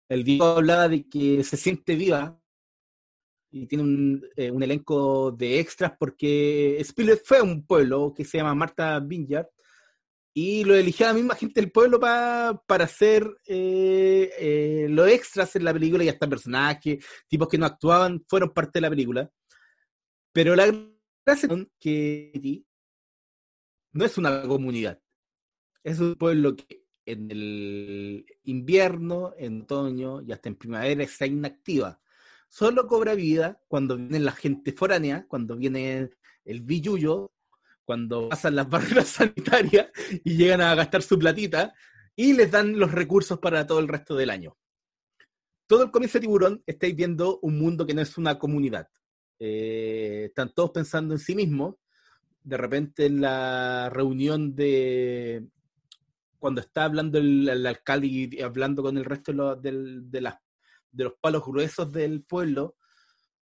El 0.10 0.24
Diego 0.24 0.46
hablaba 0.46 0.90
de 0.90 1.08
que 1.08 1.44
se 1.44 1.56
siente 1.58 1.96
viva 1.96 2.42
y 3.52 3.68
tiene 3.68 3.84
un, 3.84 4.26
eh, 4.36 4.50
un 4.52 4.64
elenco 4.64 5.32
de 5.32 5.60
extras 5.60 5.94
porque 6.00 6.78
Spielberg 6.80 7.22
fue 7.24 7.38
a 7.40 7.44
un 7.44 7.66
pueblo 7.66 8.14
que 8.16 8.24
se 8.26 8.38
llama 8.38 8.56
Marta 8.56 9.00
Vineyard 9.00 9.48
y 10.34 10.64
lo 10.64 10.76
eligió 10.76 11.06
la 11.08 11.14
misma 11.14 11.36
gente 11.36 11.60
del 11.60 11.72
pueblo 11.72 12.00
pa- 12.00 12.62
para 12.66 12.86
hacer 12.86 13.30
eh, 13.46 14.88
los 14.90 15.08
extras 15.10 15.56
en 15.58 15.66
la 15.66 15.74
película 15.74 16.04
y 16.06 16.10
hasta 16.10 16.30
personajes, 16.30 17.04
tipos 17.28 17.50
que 17.50 17.58
no 17.58 17.66
actuaban, 17.66 18.24
fueron 18.28 18.54
parte 18.54 18.72
de 18.80 18.82
la 18.82 18.90
película. 18.90 19.30
Pero 20.34 20.56
la 20.56 20.68
gracia 21.26 21.50
es 21.52 21.68
que 21.80 22.64
no 23.94 24.06
es 24.06 24.18
una 24.18 24.44
comunidad, 24.44 25.02
es 25.84 26.00
un 26.00 26.16
pueblo 26.16 26.56
que 26.56 26.86
en 27.06 27.32
el 27.32 28.26
invierno, 28.44 29.34
en 29.38 29.64
otoño 29.64 30.22
y 30.22 30.32
hasta 30.32 30.50
en 30.50 30.56
primavera 30.56 31.04
está 31.04 31.26
inactiva. 31.26 32.00
Solo 32.48 32.88
cobra 32.88 33.16
vida 33.16 33.62
cuando 33.68 33.98
viene 33.98 34.20
la 34.20 34.32
gente 34.32 34.72
foránea, 34.72 35.26
cuando 35.28 35.58
viene 35.58 36.10
el 36.46 36.62
billuyo, 36.62 37.32
cuando 37.84 38.30
pasan 38.30 38.56
las 38.56 38.70
barreras 38.70 39.08
sanitarias 39.08 39.90
y 40.24 40.38
llegan 40.38 40.62
a 40.62 40.76
gastar 40.76 41.02
su 41.02 41.18
platita 41.18 41.74
y 42.16 42.34
les 42.34 42.52
dan 42.52 42.78
los 42.78 42.92
recursos 42.92 43.40
para 43.40 43.66
todo 43.66 43.80
el 43.80 43.88
resto 43.88 44.16
del 44.16 44.30
año. 44.30 44.58
Todo 45.68 45.84
el 45.84 45.92
comienzo 45.92 46.18
de 46.18 46.22
Tiburón 46.22 46.64
estáis 46.66 46.96
viendo 46.96 47.40
un 47.42 47.58
mundo 47.58 47.86
que 47.86 47.94
no 47.94 48.02
es 48.02 48.18
una 48.18 48.38
comunidad. 48.38 48.88
Eh, 49.44 50.26
están 50.28 50.54
todos 50.54 50.70
pensando 50.70 51.16
en 51.16 51.20
sí 51.20 51.34
mismos. 51.34 51.76
De 52.44 52.58
repente 52.58 53.08
en 53.08 53.22
la 53.22 53.90
reunión 53.92 54.56
de 54.56 55.48
cuando 56.40 56.62
está 56.62 56.86
hablando 56.86 57.18
el, 57.18 57.50
el 57.50 57.66
alcalde 57.66 58.08
y 58.08 58.42
hablando 58.42 58.84
con 58.84 58.98
el 58.98 59.06
resto 59.06 59.32
de, 59.58 59.72
del- 59.72 60.12
de 60.12 60.32
de 60.92 61.04
los 61.06 61.14
palos 61.22 61.44
gruesos 61.46 61.92
del 61.92 62.24
pueblo, 62.24 62.76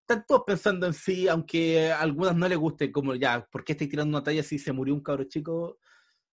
están 0.02 0.24
todos 0.28 0.44
pensando 0.46 0.86
en 0.86 0.94
sí, 0.94 1.28
aunque 1.28 1.92
a 1.92 2.00
algunas 2.02 2.36
no 2.36 2.48
les 2.48 2.58
guste, 2.58 2.92
como 2.92 3.16
ya, 3.16 3.48
¿por 3.52 3.64
qué 3.64 3.72
estáis 3.74 3.90
tirando 3.90 4.16
una 4.18 4.24
talla 4.24 4.44
si 4.44 4.60
se 4.60 4.72
murió 4.72 4.94
un 4.94 5.02
cabro 5.02 5.24
chico? 5.26 5.80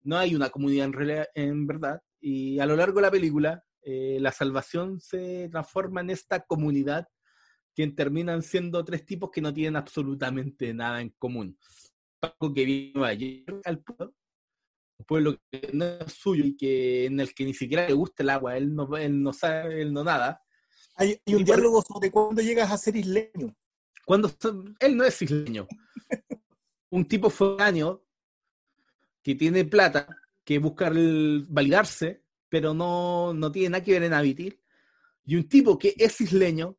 No 0.04 0.16
hay 0.16 0.34
una 0.36 0.50
comunidad 0.50 0.86
en, 0.86 0.92
realidad- 0.92 1.28
en 1.34 1.66
verdad. 1.66 2.02
Y 2.20 2.58
a 2.60 2.66
lo 2.66 2.76
largo 2.76 2.96
de 2.96 3.02
la 3.02 3.10
película, 3.10 3.64
eh, 3.82 4.18
la 4.20 4.30
salvación 4.32 5.00
se 5.00 5.48
transforma 5.50 6.00
en 6.02 6.10
esta 6.10 6.40
comunidad 6.44 7.08
que 7.80 7.94
terminan 7.94 8.42
siendo 8.42 8.84
tres 8.84 9.04
tipos 9.06 9.30
que 9.30 9.40
no 9.40 9.52
tienen 9.52 9.76
absolutamente 9.76 10.72
nada 10.74 11.00
en 11.00 11.10
común. 11.10 11.58
Paco 12.18 12.52
que 12.52 12.64
vino 12.64 13.04
ayer 13.04 13.44
al 13.64 13.78
pueblo, 13.82 14.14
un 14.98 15.04
pueblo 15.06 15.38
que 15.50 15.70
no 15.72 15.84
es 15.84 16.12
suyo 16.12 16.44
y 16.44 16.56
que 16.56 17.06
en 17.06 17.20
el 17.20 17.32
que 17.34 17.44
ni 17.44 17.54
siquiera 17.54 17.86
le 17.88 17.94
gusta 17.94 18.22
el 18.22 18.30
agua, 18.30 18.56
él 18.56 18.74
no, 18.74 18.96
él 18.96 19.22
no 19.22 19.32
sabe, 19.32 19.80
él 19.80 19.92
no 19.92 20.04
nada. 20.04 20.42
Hay, 20.96 21.18
hay 21.26 21.34
un 21.34 21.40
Y 21.42 21.44
por- 21.44 21.56
diálogo 21.56 21.82
sobre 21.82 22.10
cuándo 22.10 22.42
llegas 22.42 22.70
a 22.70 22.76
ser 22.78 22.96
isleño. 22.96 23.56
Cuando 24.04 24.30
él 24.80 24.96
no 24.96 25.04
es 25.04 25.22
isleño, 25.22 25.66
un 26.90 27.06
tipo 27.06 27.30
foráneo 27.30 28.04
que 29.22 29.34
tiene 29.34 29.64
plata, 29.64 30.06
que 30.44 30.58
busca 30.58 30.88
el- 30.88 31.46
validarse, 31.48 32.24
pero 32.48 32.74
no, 32.74 33.32
no 33.32 33.52
tiene 33.52 33.70
nada 33.70 33.84
que 33.84 33.92
ver 33.92 34.02
en 34.02 34.14
Habitil, 34.14 34.60
y 35.24 35.36
un 35.36 35.48
tipo 35.48 35.78
que 35.78 35.94
es 35.96 36.20
isleño, 36.20 36.76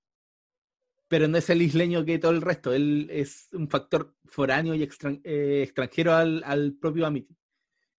pero 1.12 1.28
no 1.28 1.38
es 1.38 1.50
el 1.50 1.62
isleño 1.62 2.06
que 2.06 2.20
todo 2.20 2.32
el 2.32 2.42
resto, 2.42 2.72
él 2.72 3.10
es 3.12 3.50
un 3.52 3.68
factor 3.68 4.14
foráneo 4.24 4.74
y 4.76 4.82
extran- 4.82 5.20
eh, 5.26 5.60
extranjero 5.62 6.14
al, 6.14 6.42
al 6.46 6.74
propio 6.80 7.06
Amity. 7.06 7.36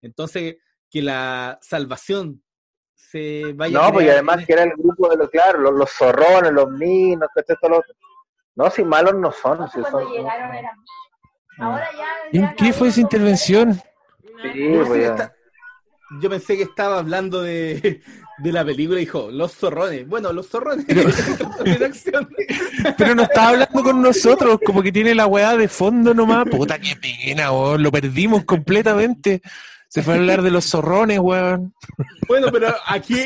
Entonces, 0.00 0.56
que 0.88 1.02
la 1.02 1.58
salvación 1.60 2.42
se 2.94 3.52
vaya 3.54 3.78
a 3.78 3.82
No, 3.82 3.92
pues 3.92 4.04
y 4.04 4.06
crear 4.06 4.16
además 4.16 4.38
en 4.38 4.46
que 4.46 4.52
era 4.54 4.62
el 4.62 4.72
grupo 4.78 5.10
de 5.10 5.18
los, 5.18 5.28
claro, 5.28 5.58
los, 5.58 5.74
los 5.74 5.90
zorrones, 5.90 6.52
los 6.52 6.70
minos, 6.70 7.28
que 7.34 7.40
esto, 7.52 7.68
lo 7.68 7.80
otro. 7.80 7.94
No, 8.54 8.70
si 8.70 8.82
malos 8.82 9.14
no 9.16 9.30
son. 9.30 9.68
Si 9.68 9.80
Cuando 9.80 9.90
son 10.04 10.10
llegaron 10.10 10.54
eran 10.54 10.76
Ahora 11.58 11.88
ya. 11.94 12.06
¿Y 12.32 12.38
en 12.38 12.44
ya 12.44 12.54
qué 12.56 12.72
fue 12.72 12.88
esa 12.88 13.00
intervención? 13.02 13.74
Sí, 14.54 14.70
pues 14.86 15.12
yo 16.22 16.30
pensé 16.30 16.56
que 16.56 16.62
estaba 16.62 16.98
hablando 16.98 17.42
de, 17.42 18.00
de 18.38 18.52
la 18.52 18.64
película 18.64 18.98
dijo, 18.98 19.30
los 19.30 19.52
zorrones. 19.54 20.06
Bueno, 20.08 20.32
los 20.32 20.48
zorrones. 20.48 20.86
Pero 22.96 23.14
no 23.14 23.22
estaba 23.22 23.48
hablando 23.48 23.82
con 23.82 24.02
nosotros, 24.02 24.58
como 24.64 24.82
que 24.82 24.92
tiene 24.92 25.14
la 25.14 25.26
weá 25.26 25.56
de 25.56 25.68
fondo 25.68 26.14
nomás. 26.14 26.48
Puta, 26.48 26.78
qué 26.78 26.96
pena, 26.96 27.52
weón. 27.52 27.82
Lo 27.82 27.90
perdimos 27.92 28.44
completamente. 28.44 29.42
Se 29.88 30.02
fue 30.02 30.14
a 30.14 30.16
hablar 30.16 30.42
de 30.42 30.50
los 30.50 30.64
zorrones, 30.64 31.18
weón. 31.18 31.74
Bueno, 32.26 32.48
pero 32.50 32.74
aquí 32.86 33.20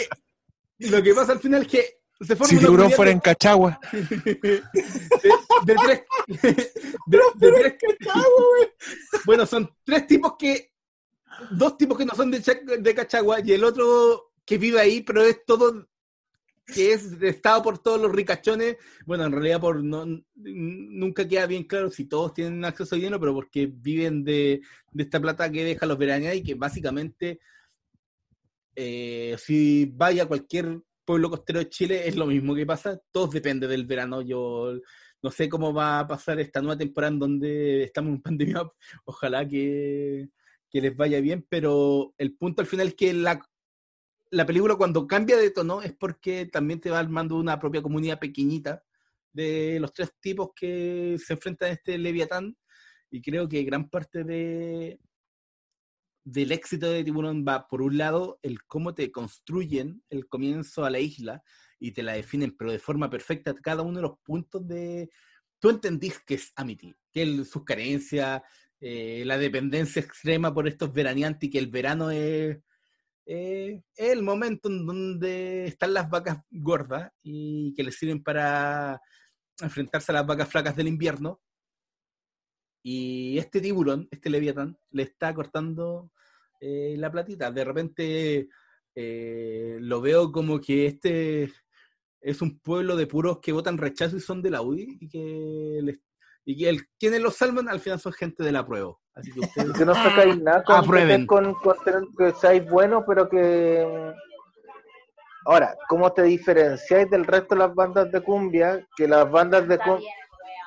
lo 0.79 1.03
que 1.03 1.15
pasa 1.15 1.33
al 1.33 1.41
final 1.41 1.63
es 1.63 1.69
que 1.69 1.85
se 2.21 2.35
forma 2.35 2.49
Si 2.49 2.59
tiburón 2.59 2.91
fuera 2.91 3.11
en 3.11 3.21
Cachagua. 3.21 3.79
de, 3.93 4.63
de 5.65 5.75
tres. 5.85 6.03
de- 7.07 7.21
de 7.37 7.53
tres- 7.53 7.75
bueno, 9.25 9.47
son 9.47 9.71
tres 9.85 10.07
tipos 10.07 10.35
que. 10.39 10.73
Dos 11.51 11.77
tipos 11.77 11.99
que 11.99 12.07
no 12.07 12.15
son 12.15 12.31
de, 12.31 12.41
de 12.79 12.95
Cachagua 12.95 13.41
y 13.45 13.53
el 13.53 13.63
otro 13.63 14.33
que 14.47 14.59
vive 14.59 14.81
ahí, 14.81 15.03
pero 15.03 15.23
es 15.25 15.45
todo. 15.45 15.89
que 16.67 16.93
es 16.93 17.13
estado 17.23 17.63
por 17.63 17.79
todos 17.79 18.01
los 18.01 18.13
ricachones. 18.13 18.77
Bueno, 19.07 19.25
en 19.27 19.33
realidad 19.33 19.61
por 19.61 19.83
no, 19.85 20.07
nunca 20.35 21.27
queda 21.29 21.47
bien 21.47 21.65
claro 21.65 21.91
si 21.91 22.07
todos 22.07 22.35
tienen 22.35 22.65
acceso 22.65 22.95
a 22.95 22.99
dinero, 22.99 23.21
pero 23.21 23.35
porque 23.35 23.67
viven 23.67 24.25
de, 24.25 24.61
de 24.93 25.03
esta 25.03 25.21
plata 25.21 25.51
que 25.51 25.65
deja 25.65 25.87
los 25.87 25.99
veraneantes 25.99 26.41
y 26.41 26.45
que 26.45 26.55
básicamente. 26.55 27.41
eh, 28.75 29.37
si 29.39 29.87
vaya 29.87 30.25
a 30.25 30.27
cualquier 30.27 30.81
pueblo 31.05 31.31
costero 31.31 31.61
de 31.61 31.69
Chile 31.69 32.09
es 32.09 32.17
lo 32.17 32.27
mismo 32.27 32.55
que 32.55 32.67
pasa, 32.67 33.01
todos 33.13 33.31
depende 33.31 33.67
del 33.69 33.87
verano. 33.87 34.23
Yo 34.23 34.75
no 35.23 35.31
sé 35.31 35.49
cómo 35.49 35.73
va 35.73 36.01
a 36.01 36.07
pasar 36.09 36.39
esta 36.41 36.61
nueva 36.61 36.79
temporada 36.79 37.13
en 37.13 37.19
donde 37.19 37.83
estamos 37.85 38.11
en 38.15 38.23
pandemia, 38.23 38.63
ojalá 39.05 39.47
que, 39.49 40.29
que 40.71 40.81
les 40.81 40.97
vaya 40.97 41.21
bien, 41.21 41.47
pero 41.49 42.15
el 42.19 42.35
punto 42.37 42.61
al 42.61 42.67
final 42.67 42.89
es 42.89 42.95
que 42.95 43.13
la, 43.15 43.41
la 44.31 44.47
película 44.47 44.77
cuando 44.77 45.07
cambia 45.07 45.37
de 45.37 45.51
tono 45.51 45.83
es 45.83 45.93
porque 45.93 46.47
también 46.47 46.81
te 46.81 46.91
va 46.91 46.99
armando 46.99 47.37
una 47.37 47.59
propia 47.59 47.83
comunidad 47.83 48.19
pequeñita 48.19 48.83
de 49.33 49.79
los 49.81 49.93
tres 49.93 50.11
tipos 50.21 50.51
que 50.55 51.17
se 51.25 51.35
enfrentan 51.35 51.71
a 51.71 51.73
este 51.73 51.99
Leviatán. 51.99 52.57
Y 53.11 53.23
creo 53.23 53.49
que 53.49 53.63
gran 53.63 53.89
parte 53.89 54.25
de 54.25 54.99
del 56.25 56.51
éxito 56.51 56.91
de 56.91 57.05
Tiburón 57.05 57.45
va 57.47 57.69
por 57.69 57.81
un 57.81 57.99
lado 57.99 58.41
el 58.43 58.65
cómo 58.65 58.97
te 58.97 59.13
construyen 59.13 60.03
el 60.11 60.27
comienzo 60.27 60.85
a 60.85 60.91
la 60.91 60.99
isla 60.99 61.41
y 61.79 61.93
te 61.93 62.03
la 62.03 62.15
definen 62.15 62.57
pero 62.59 62.73
de 62.73 62.81
forma 62.81 63.09
perfecta 63.09 63.55
cada 63.55 63.83
uno 63.83 63.99
de 63.99 64.03
los 64.03 64.19
puntos 64.25 64.67
de 64.67 65.09
tú 65.61 65.71
entendís 65.71 66.19
que 66.27 66.35
es 66.35 66.53
Amity 66.57 66.93
que 67.13 67.45
sus 67.45 67.63
carencias 67.63 68.43
eh, 68.81 69.23
la 69.25 69.39
dependencia 69.39 70.03
extrema 70.03 70.53
por 70.53 70.67
estos 70.67 70.93
veraneantes 70.93 71.47
y 71.47 71.51
que 71.51 71.61
el 71.61 71.69
verano 71.69 72.11
es 72.11 72.59
eh, 73.27 73.83
es 73.97 74.11
el 74.13 74.23
momento 74.23 74.69
en 74.69 74.87
donde 74.87 75.67
están 75.67 75.93
las 75.95 76.09
vacas 76.09 76.39
gordas 76.51 77.11
y 77.23 77.75
que 77.75 77.83
les 77.85 77.97
sirven 77.97 78.23
para 78.23 79.01
enfrentarse 79.61 80.13
a 80.13 80.17
las 80.17 80.27
vacas 80.27 80.49
flacas 80.49 80.77
del 80.77 80.89
invierno. 80.89 81.41
Y 82.83 83.37
este 83.39 83.61
tiburón, 83.61 84.07
este 84.11 84.31
leviatán, 84.31 84.79
le 84.91 85.03
está 85.03 85.35
cortando 85.35 86.13
eh, 86.61 86.95
la 86.99 87.11
platita. 87.11 87.51
De 87.51 87.65
repente 87.65 88.49
eh, 88.95 89.77
lo 89.81 90.01
veo 90.01 90.31
como 90.31 90.61
que 90.61 90.87
este 90.87 91.53
es 92.21 92.43
un 92.43 92.59
pueblo 92.61 92.97
de 92.97 93.07
puros 93.07 93.41
que 93.41 93.53
votan 93.53 93.77
rechazo 93.79 94.17
y 94.17 94.21
son 94.21 94.41
de 94.43 94.51
la 94.51 94.63
UDI 94.63 94.99
y 95.01 95.09
que, 95.09 95.81
les- 95.83 96.01
y 96.45 96.57
que 96.57 96.81
quienes 96.99 97.21
los 97.21 97.37
salvan 97.37 97.69
al 97.69 97.81
final 97.81 98.01
son 98.01 98.13
gente 98.13 98.43
de 98.45 98.53
la 98.53 98.65
prueba. 98.67 98.95
Así 99.17 99.33
que 99.33 99.41
ustedes 99.41 99.73
que 99.73 99.85
no 99.87 99.95
sacáis 99.95 100.41
nada 100.43 100.63
con, 100.63 100.77
Aprueben. 100.77 101.27
con, 101.27 101.55
con 101.55 101.77
tener 101.85 102.03
que 102.17 102.33
seáis 102.33 102.69
buenos, 102.69 103.05
pero 103.07 103.29
que. 103.29 104.15
Ahora, 105.47 105.75
¿cómo 105.89 106.13
te 106.13 106.23
diferenciáis 106.23 107.09
del 107.09 107.25
resto 107.25 107.55
de 107.55 107.61
las 107.61 107.75
bandas 107.75 108.13
de 108.13 108.21
cumbia? 108.21 108.87
Que 108.97 109.09
las 109.09 109.31
bandas 109.31 109.67
de 109.67 109.79
cumbia. 109.79 110.13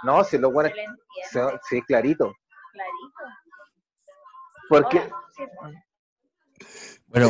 No, 0.03 0.23
si 0.23 0.39
lo 0.39 0.51
bueno 0.51 0.69
es. 0.69 0.75
Sí, 1.69 1.81
clarito. 1.83 2.33
clarito. 2.71 3.13
Porque. 4.67 4.99
Hola, 4.99 5.15
sí, 5.35 5.43
Bueno, 5.61 5.79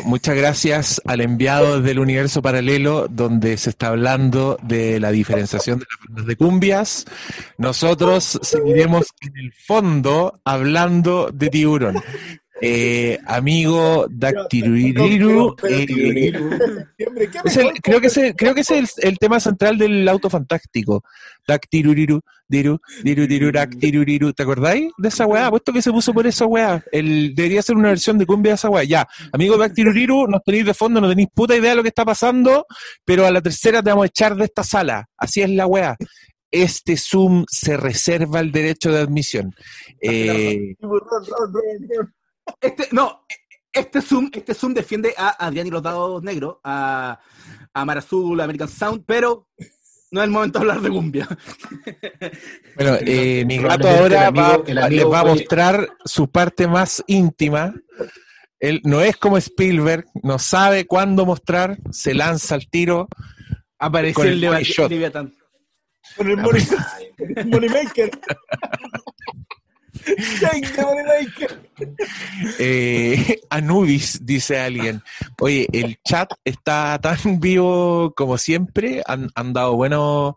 muchas 0.03 0.35
gracias 0.35 1.01
al 1.05 1.21
enviado 1.21 1.81
del 1.81 1.99
universo 1.99 2.41
paralelo, 2.41 3.07
donde 3.09 3.57
se 3.57 3.69
está 3.69 3.87
hablando 3.87 4.57
de 4.61 4.99
la 4.99 5.11
diferenciación 5.11 5.79
de 5.79 5.85
las 5.89 6.07
bandas 6.07 6.25
de 6.25 6.35
cumbias. 6.35 7.05
Nosotros 7.57 8.39
seguiremos 8.41 9.07
en 9.21 9.37
el 9.37 9.53
fondo 9.53 10.41
hablando 10.43 11.29
de 11.33 11.49
tiburón. 11.49 12.03
Eh, 12.61 13.17
amigo 13.25 14.07
Dactiruriru, 14.09 15.55
eh, 15.67 15.85
Siempre, 16.97 17.29
¿qué 17.31 17.39
es 17.45 17.57
el- 17.57 17.63
mejor 17.65 17.81
creo 17.81 18.01
que 18.01 18.07
ese, 18.07 18.35
creo 18.35 18.53
que 18.55 18.61
es 18.61 18.71
el, 18.71 18.87
el 18.97 19.17
tema 19.17 19.39
central 19.39 19.77
del 19.77 20.07
auto 20.07 20.29
fantástico. 20.29 21.03
Dactiruriru, 21.47 22.19
diru, 22.47 22.79
diru, 23.03 23.27
diru, 23.27 23.51
dactiruriru. 23.51 24.33
¿Te 24.33 24.43
acordáis 24.43 24.91
de 24.97 25.07
esa 25.07 25.25
weá? 25.25 25.49
Puesto 25.49 25.71
que 25.73 25.81
se 25.81 25.91
puso 25.91 26.13
por 26.13 26.27
esa 26.27 26.45
weá. 26.45 26.83
El, 26.91 27.33
debería 27.33 27.61
ser 27.61 27.75
una 27.75 27.89
versión 27.89 28.17
de 28.17 28.25
cumbia 28.25 28.51
de 28.51 28.55
esa 28.55 28.69
weá. 28.69 28.83
Ya, 28.83 29.07
amigo 29.31 29.57
Dactiruriru, 29.57 30.27
nos 30.27 30.43
tenéis 30.43 30.65
de 30.65 30.73
fondo, 30.73 30.99
no 31.01 31.09
tenéis 31.09 31.29
puta 31.33 31.55
idea 31.55 31.71
de 31.71 31.75
lo 31.77 31.81
que 31.83 31.89
está 31.89 32.05
pasando, 32.05 32.65
pero 33.05 33.25
a 33.25 33.31
la 33.31 33.41
tercera 33.41 33.81
te 33.81 33.89
vamos 33.89 34.03
a 34.03 34.07
echar 34.07 34.35
de 34.35 34.45
esta 34.45 34.63
sala. 34.63 35.07
Así 35.17 35.41
es 35.41 35.49
la 35.49 35.65
weá. 35.65 35.95
Este 36.51 36.97
Zoom 36.97 37.45
se 37.47 37.77
reserva 37.77 38.39
el 38.39 38.51
derecho 38.51 38.91
de 38.91 38.99
admisión. 38.99 39.53
Eh, 40.01 40.75
Este, 42.61 42.87
no, 42.91 43.25
este 43.71 44.01
Zoom, 44.01 44.29
este 44.33 44.53
Zoom 44.53 44.73
defiende 44.73 45.13
a 45.17 45.45
Adrián 45.45 45.67
y 45.67 45.69
los 45.71 45.83
dados 45.83 46.21
negros, 46.23 46.57
a, 46.63 47.19
a 47.73 47.85
Mar 47.85 47.97
Azul, 47.99 48.39
a 48.39 48.43
American 48.45 48.67
Sound, 48.69 49.03
pero 49.05 49.47
no 50.11 50.21
es 50.21 50.25
el 50.25 50.31
momento 50.31 50.59
de 50.59 50.63
hablar 50.63 50.81
de 50.81 50.89
cumbia. 50.89 51.27
Bueno, 52.75 52.97
eh, 53.01 53.43
mi 53.45 53.57
gato 53.57 53.87
ahora 53.89 54.27
amigo- 54.27 54.63
va- 54.65 54.89
les 54.89 55.05
va 55.05 55.19
a 55.19 55.25
mostrar 55.25 55.89
su 56.05 56.29
parte 56.29 56.67
más 56.67 57.03
íntima. 57.07 57.73
Él 58.59 58.81
no 58.83 59.01
es 59.01 59.17
como 59.17 59.37
Spielberg, 59.37 60.05
no 60.23 60.39
sabe 60.39 60.85
cuándo 60.85 61.25
mostrar, 61.25 61.77
se 61.91 62.13
lanza 62.13 62.55
al 62.55 62.69
tiro. 62.69 63.07
Aparece 63.77 64.13
Con 64.15 64.27
el 64.27 64.43
el. 64.43 64.63
Leviatán. 64.89 65.33
Con 66.17 66.29
el 66.29 66.37
money, 66.37 66.63
Moneymaker. 67.45 68.11
Eh, 72.59 73.39
Anubis, 73.49 74.25
dice 74.25 74.59
alguien. 74.59 75.01
Oye, 75.39 75.67
el 75.71 75.97
chat 76.03 76.31
está 76.43 76.99
tan 77.01 77.17
vivo 77.39 78.13
como 78.15 78.37
siempre. 78.37 79.01
Han, 79.05 79.29
han 79.35 79.53
dado 79.53 79.75
buenos, 79.75 80.33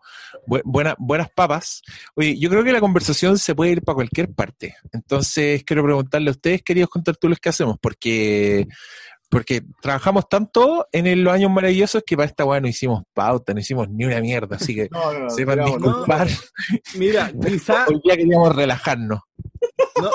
bu- 0.47 0.63
buena- 0.65 0.97
buenas 0.99 1.31
papas. 1.31 1.83
Oye, 2.15 2.39
yo 2.39 2.49
creo 2.51 2.65
que 2.65 2.73
la 2.73 2.81
conversación 2.81 3.39
se 3.39 3.55
puede 3.55 3.73
ir 3.73 3.83
para 3.83 3.95
cualquier 3.97 4.31
parte. 4.33 4.77
Entonces, 4.93 5.65
quiero 5.65 5.83
preguntarle 5.85 6.29
a 6.29 6.33
ustedes, 6.33 6.63
queridos 6.63 6.91
contertulios, 6.91 7.41
¿qué 7.41 7.49
hacemos? 7.49 7.77
Porque, 7.81 8.67
porque 9.33 9.63
trabajamos 9.81 10.29
tanto 10.29 10.87
en 10.93 11.07
el- 11.07 11.25
los 11.25 11.33
años 11.33 11.51
maravillosos 11.51 12.03
que 12.07 12.17
para 12.19 12.29
esta 12.29 12.45
weá 12.45 12.61
no 12.61 12.69
hicimos 12.69 13.03
pauta, 13.15 13.55
no 13.55 13.61
hicimos 13.61 13.89
ni 13.89 14.05
una 14.05 14.21
mierda. 14.21 14.57
Así 14.57 14.75
que 14.75 14.89
No, 14.93 15.11
no, 15.11 15.19
no. 15.21 15.31
sepan 15.31 15.59
digamos, 15.61 15.81
no. 15.81 15.87
disculpar. 15.89 16.29
Mira, 16.97 17.33
quizá, 17.49 17.87
Hoy 17.89 17.99
día 18.05 18.15
queríamos 18.19 18.55
relajarnos. 18.55 19.21
no, 20.03 20.11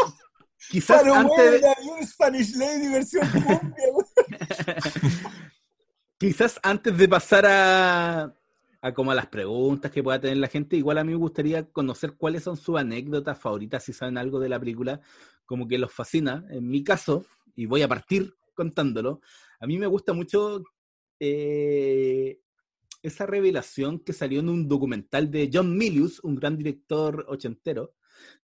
quizás 0.70 1.02
Pero 1.02 1.16
antes 1.16 1.62
bueno, 1.62 2.08
Spanish 2.08 2.56
Lady 2.58 2.90
versión 2.94 3.28
quizás 6.20 6.60
antes 6.62 6.96
de 6.98 7.08
pasar 7.10 7.46
a, 7.48 8.36
a 8.82 8.94
como 8.94 9.10
a 9.12 9.16
las 9.16 9.28
preguntas 9.28 9.92
que 9.92 10.04
pueda 10.04 10.20
tener 10.22 10.38
la 10.38 10.48
gente, 10.48 10.76
igual 10.76 11.00
a 11.00 11.04
mí 11.04 11.12
me 11.14 11.18
gustaría 11.18 11.64
conocer 11.72 12.14
cuáles 12.18 12.44
son 12.44 12.56
sus 12.58 12.78
anécdotas 12.78 13.40
favoritas, 13.40 13.84
si 13.84 13.94
saben 13.94 14.18
algo 14.20 14.40
de 14.40 14.50
la 14.50 14.60
película, 14.60 15.00
como 15.46 15.68
que 15.68 15.78
los 15.80 15.92
fascina. 15.92 16.46
En 16.50 16.68
mi 16.70 16.84
caso, 16.84 17.26
y 17.56 17.66
voy 17.66 17.82
a 17.82 17.88
partir 17.88 18.36
contándolo, 18.58 19.22
a 19.62 19.68
mí 19.68 19.78
me 19.78 19.88
gusta 19.88 20.12
mucho 20.14 20.64
eh, 21.20 22.40
esa 23.02 23.26
revelación 23.26 24.00
que 24.00 24.12
salió 24.12 24.40
en 24.40 24.50
un 24.50 24.68
documental 24.68 25.32
de 25.32 25.50
John 25.54 25.78
Milius, 25.78 26.20
un 26.24 26.36
gran 26.36 26.58
director 26.58 27.26
ochentero, 27.30 27.96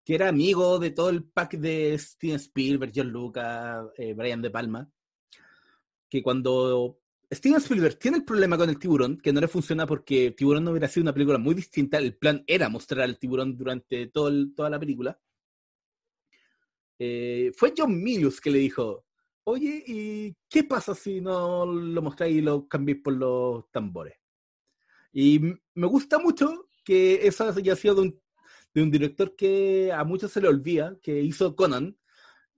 que 0.05 0.15
era 0.15 0.29
amigo 0.29 0.79
de 0.79 0.91
todo 0.91 1.09
el 1.09 1.23
pack 1.23 1.57
de 1.57 1.97
Steven 1.97 2.37
Spielberg, 2.37 2.93
John 2.95 3.09
Lucas, 3.09 3.87
eh, 3.97 4.13
Brian 4.13 4.41
De 4.41 4.51
Palma, 4.51 4.89
que 6.07 6.21
cuando 6.21 6.99
Steven 7.31 7.57
Spielberg 7.57 7.97
tiene 7.97 8.17
el 8.17 8.25
problema 8.25 8.57
con 8.57 8.69
el 8.69 8.77
tiburón, 8.77 9.17
que 9.17 9.33
no 9.33 9.41
le 9.41 9.47
funciona 9.47 9.87
porque 9.87 10.31
Tiburón 10.31 10.63
no 10.63 10.71
hubiera 10.71 10.87
sido 10.87 11.03
una 11.03 11.13
película 11.13 11.39
muy 11.39 11.55
distinta, 11.55 11.97
el 11.97 12.15
plan 12.15 12.43
era 12.45 12.69
mostrar 12.69 13.01
al 13.01 13.17
tiburón 13.17 13.57
durante 13.57 14.07
todo 14.07 14.31
toda 14.55 14.69
la 14.69 14.79
película, 14.79 15.19
eh, 16.99 17.51
fue 17.55 17.73
John 17.75 18.01
Milius 18.01 18.39
que 18.39 18.51
le 18.51 18.59
dijo, 18.59 19.05
oye, 19.45 19.83
¿y 19.85 20.35
qué 20.49 20.63
pasa 20.63 20.95
si 20.95 21.21
no 21.21 21.65
lo 21.65 22.01
mostráis 22.01 22.37
y 22.37 22.41
lo 22.41 22.67
cambiéis 22.67 23.01
por 23.01 23.13
los 23.13 23.69
tambores? 23.71 24.15
Y 25.11 25.39
me 25.75 25.87
gusta 25.87 26.19
mucho 26.19 26.67
que 26.83 27.25
eso 27.27 27.47
haya 27.47 27.75
sido 27.75 27.95
de 27.95 28.01
un, 28.01 28.21
de 28.73 28.81
un 28.83 28.91
director 28.91 29.35
que 29.35 29.91
a 29.91 30.03
muchos 30.03 30.31
se 30.31 30.41
le 30.41 30.47
olvida, 30.47 30.97
que 31.01 31.21
hizo 31.21 31.55
Conan, 31.55 31.97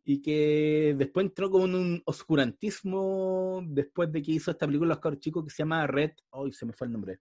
y 0.08 0.22
que 0.22 0.96
después 0.98 1.26
entró 1.26 1.50
como 1.50 1.66
en 1.66 1.76
un 1.76 2.04
oscurantismo 2.06 3.62
después 3.66 4.12
de 4.12 4.22
que 4.22 4.34
hizo 4.34 4.52
esta 4.52 4.68
película 4.68 4.90
Los 4.90 5.00
Cabros 5.00 5.20
Chicos 5.20 5.44
que 5.44 5.50
se 5.50 5.64
llama 5.64 5.88
Red, 5.88 6.12
hoy 6.30 6.54
se 6.54 6.66
me 6.66 6.74
fue 6.74 6.88
el 6.88 6.94
nombre. 6.94 7.20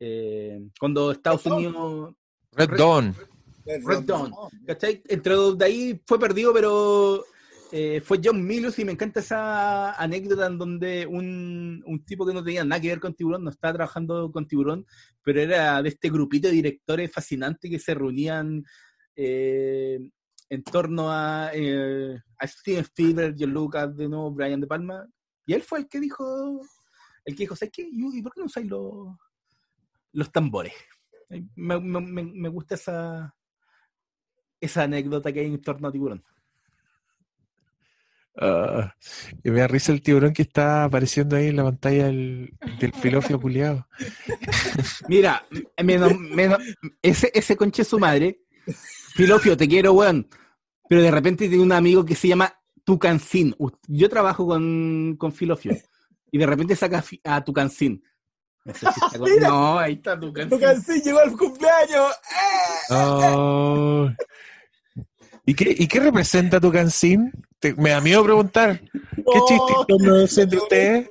Eh, 0.00 0.58
cuando 0.80 1.10
Estados 1.10 1.44
Red. 1.44 1.52
Unidos 1.52 2.14
Red 2.52 2.68
Red- 2.70 2.78
Dawn. 2.78 3.14
Red 3.66 4.04
Dawn. 4.04 4.32
¿Cachai? 4.66 5.02
Entre 5.06 5.34
de 5.36 5.64
ahí 5.64 6.02
fue 6.06 6.18
perdido, 6.18 6.54
pero 6.54 7.24
eh, 7.72 8.00
fue 8.00 8.20
John 8.22 8.44
Milius 8.46 8.78
y 8.78 8.84
me 8.84 8.92
encanta 8.92 9.20
esa 9.20 9.92
anécdota 10.00 10.46
en 10.46 10.56
donde 10.58 11.06
un, 11.06 11.82
un 11.86 12.04
tipo 12.04 12.24
que 12.26 12.32
no 12.32 12.42
tenía 12.42 12.64
nada 12.64 12.80
que 12.80 12.88
ver 12.88 13.00
con 13.00 13.14
Tiburón, 13.14 13.44
no 13.44 13.50
estaba 13.50 13.74
trabajando 13.74 14.30
con 14.32 14.46
Tiburón, 14.48 14.86
pero 15.22 15.40
era 15.40 15.82
de 15.82 15.88
este 15.90 16.08
grupito 16.10 16.48
de 16.48 16.54
directores 16.54 17.12
fascinantes 17.12 17.70
que 17.70 17.78
se 17.78 17.94
reunían 17.94 18.64
eh, 19.16 19.98
en 20.48 20.62
torno 20.62 21.10
a, 21.10 21.50
eh, 21.52 22.18
Steven 22.42 22.80
Spielberg, 22.84 23.36
John 23.38 23.52
Lucas, 23.52 23.94
de 23.96 24.08
nuevo 24.08 24.30
Brian 24.32 24.60
De 24.60 24.66
Palma, 24.66 25.06
y 25.44 25.52
él 25.52 25.62
fue 25.62 25.80
el 25.80 25.88
que 25.88 26.00
dijo, 26.00 26.60
el 27.24 27.34
que 27.34 27.42
dijo, 27.42 27.56
¿sabes 27.56 27.72
qué? 27.74 27.86
¿Y 27.90 28.22
por 28.22 28.32
qué 28.32 28.40
no 28.40 28.46
usáis 28.46 28.66
los, 28.66 29.14
los 30.12 30.32
tambores? 30.32 30.72
Eh, 31.30 31.44
me- 31.56 31.78
me- 31.80 32.22
me 32.22 32.48
gusta 32.48 32.76
esa, 32.76 33.34
esa 34.60 34.84
anécdota 34.84 35.32
que 35.32 35.40
hay 35.40 35.46
en 35.46 35.60
torno 35.60 35.88
a 35.88 35.92
Tiburón. 35.92 36.24
Ah, 38.40 38.94
y 39.42 39.50
me 39.50 39.60
da 39.60 39.66
risa 39.66 39.90
el 39.92 40.00
tiburón 40.00 40.32
que 40.32 40.42
está 40.42 40.84
apareciendo 40.84 41.34
ahí 41.36 41.48
en 41.48 41.56
la 41.56 41.64
pantalla 41.64 42.06
del, 42.06 42.54
del 42.78 42.92
filofio 42.92 43.40
culiado. 43.40 43.88
Mira, 45.08 45.44
menos, 45.82 46.16
menos- 46.18 46.58
ese, 47.02 47.30
ese 47.34 47.56
conche 47.56 47.84
su 47.84 47.98
madre, 47.98 48.40
Filofio, 49.14 49.56
te 49.56 49.66
quiero, 49.66 49.92
weón. 49.92 50.28
Pero 50.88 51.02
de 51.02 51.10
repente 51.10 51.48
tiene 51.48 51.62
un 51.64 51.72
amigo 51.72 52.04
que 52.04 52.14
se 52.14 52.28
llama 52.28 52.54
Tucancín. 52.84 53.54
Yo 53.88 54.08
trabajo 54.08 54.46
con, 54.46 55.16
con 55.18 55.32
Filofio. 55.32 55.76
Y 56.30 56.38
de 56.38 56.46
repente 56.46 56.76
saca 56.76 57.02
a 57.24 57.42
Tucancín. 57.44 58.02
No, 58.64 58.72
sé 58.74 58.80
si 58.80 58.86
está 59.06 59.18
con- 59.18 59.30
Mira. 59.32 59.48
no, 59.48 59.78
ahí 59.78 59.94
está 59.94 60.18
Tu 60.18 60.28
Tucancín. 60.28 60.58
canción 60.60 61.00
llegó 61.02 61.18
al 61.18 61.36
cumpleaños. 61.36 62.12
¡Eh! 62.90 62.94
Oh. 62.94 64.08
¿Y, 65.44 65.54
qué, 65.54 65.74
¿Y 65.76 65.88
qué 65.88 66.00
representa 66.00 66.60
tu 66.60 66.70
cancín? 66.70 67.32
Te- 67.58 67.74
me 67.74 67.90
da 67.90 68.00
miedo 68.00 68.22
preguntar. 68.24 68.80
¿Qué 68.82 68.92
Oh, 69.24 69.44
chistito 69.46 69.96
no 69.98 70.16
es 70.20 70.34
de 70.36 70.56
ustedes? 70.56 71.08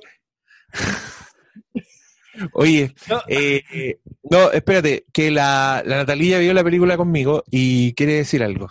Oye, 2.52 2.94
No. 3.08 3.20
eh, 3.28 3.62
eh, 3.72 3.98
no, 4.30 4.50
espérate, 4.52 5.04
que 5.12 5.30
la, 5.30 5.82
la 5.84 5.96
Natalia 5.96 6.38
vio 6.38 6.54
la 6.54 6.62
película 6.64 6.96
conmigo 6.96 7.42
y 7.50 7.92
quiere 7.94 8.14
decir 8.14 8.42
algo. 8.42 8.68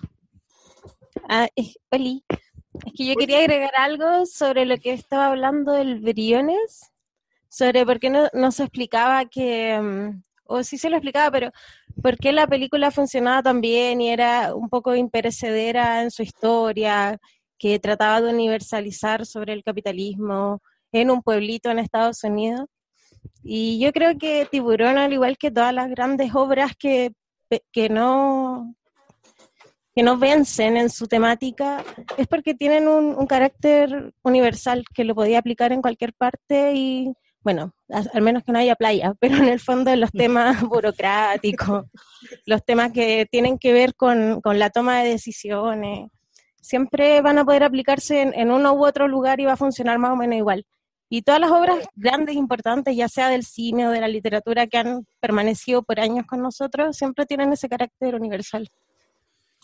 Ah, 1.28 1.48
es, 1.56 1.78
Oli, 1.92 2.24
es 2.30 2.94
que 2.96 3.06
yo 3.06 3.16
quería 3.16 3.40
agregar 3.40 3.72
algo 3.78 4.26
sobre 4.26 4.66
lo 4.66 4.78
que 4.78 4.94
estaba 4.94 5.28
hablando 5.28 5.76
el 5.76 6.00
Briones, 6.00 6.92
sobre 7.50 7.86
por 7.86 8.00
qué 8.00 8.10
no, 8.10 8.30
no 8.34 8.52
se 8.52 8.64
explicaba 8.64 9.26
que, 9.26 9.80
mm, 9.82 10.24
o 10.46 10.64
sí 10.64 10.78
se 10.78 10.90
lo 10.90 10.96
explicaba, 10.96 11.30
pero 11.32 11.52
por 12.02 12.18
qué 12.18 12.32
la 12.32 12.48
película 12.48 12.92
funcionaba 12.92 13.44
tan 13.44 13.60
bien 13.60 14.00
y 14.00 14.10
era 14.10 14.56
un 14.56 14.70
poco 14.70 14.96
imperecedera 14.96 16.04
en 16.04 16.12
su 16.12 16.24
historia, 16.24 17.20
que 17.58 17.80
trataba 17.80 18.22
de 18.22 18.34
universalizar 18.34 19.26
sobre 19.26 19.54
el 19.54 19.64
capitalismo 19.64 20.62
en 20.92 21.12
un 21.12 21.22
pueblito 21.22 21.70
en 21.70 21.80
Estados 21.80 22.24
Unidos. 22.24 22.66
Y 23.44 23.80
yo 23.80 23.92
creo 23.92 24.18
que 24.18 24.48
Tiburón, 24.50 24.98
al 24.98 25.14
igual 25.14 25.38
que 25.38 25.52
todas 25.52 25.74
las 25.74 25.90
grandes 25.90 26.34
obras 26.34 26.74
que, 26.78 27.14
que 27.72 27.90
no 27.90 28.76
que 29.98 30.04
no 30.04 30.16
vencen 30.16 30.78
en 30.78 30.92
su 30.92 31.08
temática, 31.08 31.84
es 32.18 32.28
porque 32.28 32.54
tienen 32.54 32.88
un, 32.88 33.26
carácter 33.26 34.14
universal 34.22 34.86
que 34.94 35.04
lo 35.04 35.16
podía 35.16 35.40
aplicar 35.40 35.72
en 35.72 35.82
cualquier 35.82 36.14
parte 36.14 36.74
y, 36.76 37.12
bueno, 37.42 37.74
al 37.90 38.22
menos 38.22 38.44
que 38.44 38.52
no 38.52 38.60
haya 38.60 38.76
playa, 38.76 39.16
pero 39.20 39.38
en 39.38 39.48
el 39.48 39.60
fondo 39.60 39.96
los 39.96 40.12
temas 40.12 40.62
burocráticos, 40.70 41.86
los 42.46 42.64
temas 42.64 42.92
que 42.92 43.26
tienen 43.32 43.58
que 43.58 43.74
ver 43.74 43.96
con, 43.96 44.40
con 44.42 44.60
la 44.60 44.70
toma 44.70 45.02
de 45.02 45.10
decisiones, 45.10 46.12
siempre 46.62 47.22
van 47.22 47.38
a 47.38 47.46
poder 47.46 47.64
aplicarse 47.64 48.22
en, 48.22 48.52
uno 48.52 48.74
u 48.74 48.86
otro 48.86 49.08
lugar 49.08 49.40
y 49.40 49.46
va 49.46 49.54
a 49.54 49.58
funcionar 49.58 50.00
más 50.00 50.12
o 50.12 50.16
menos 50.16 50.38
igual. 50.38 50.66
Y 51.10 51.22
todas 51.22 51.40
las 51.40 51.52
obras 51.52 51.88
grandes, 51.96 52.36
importantes, 52.36 52.96
ya 52.96 53.08
sea 53.08 53.30
del 53.30 53.46
cine 53.46 53.88
o 53.88 53.92
de 53.92 54.02
la 54.02 54.10
literatura 54.10 54.68
que 54.68 54.78
han 54.78 55.08
permanecido 55.22 55.82
por 55.82 56.00
años 56.00 56.26
con 56.26 56.42
nosotros, 56.42 56.98
siempre 56.98 57.26
tienen 57.26 57.54
ese 57.54 57.70
carácter 57.70 58.16
universal. 58.16 58.70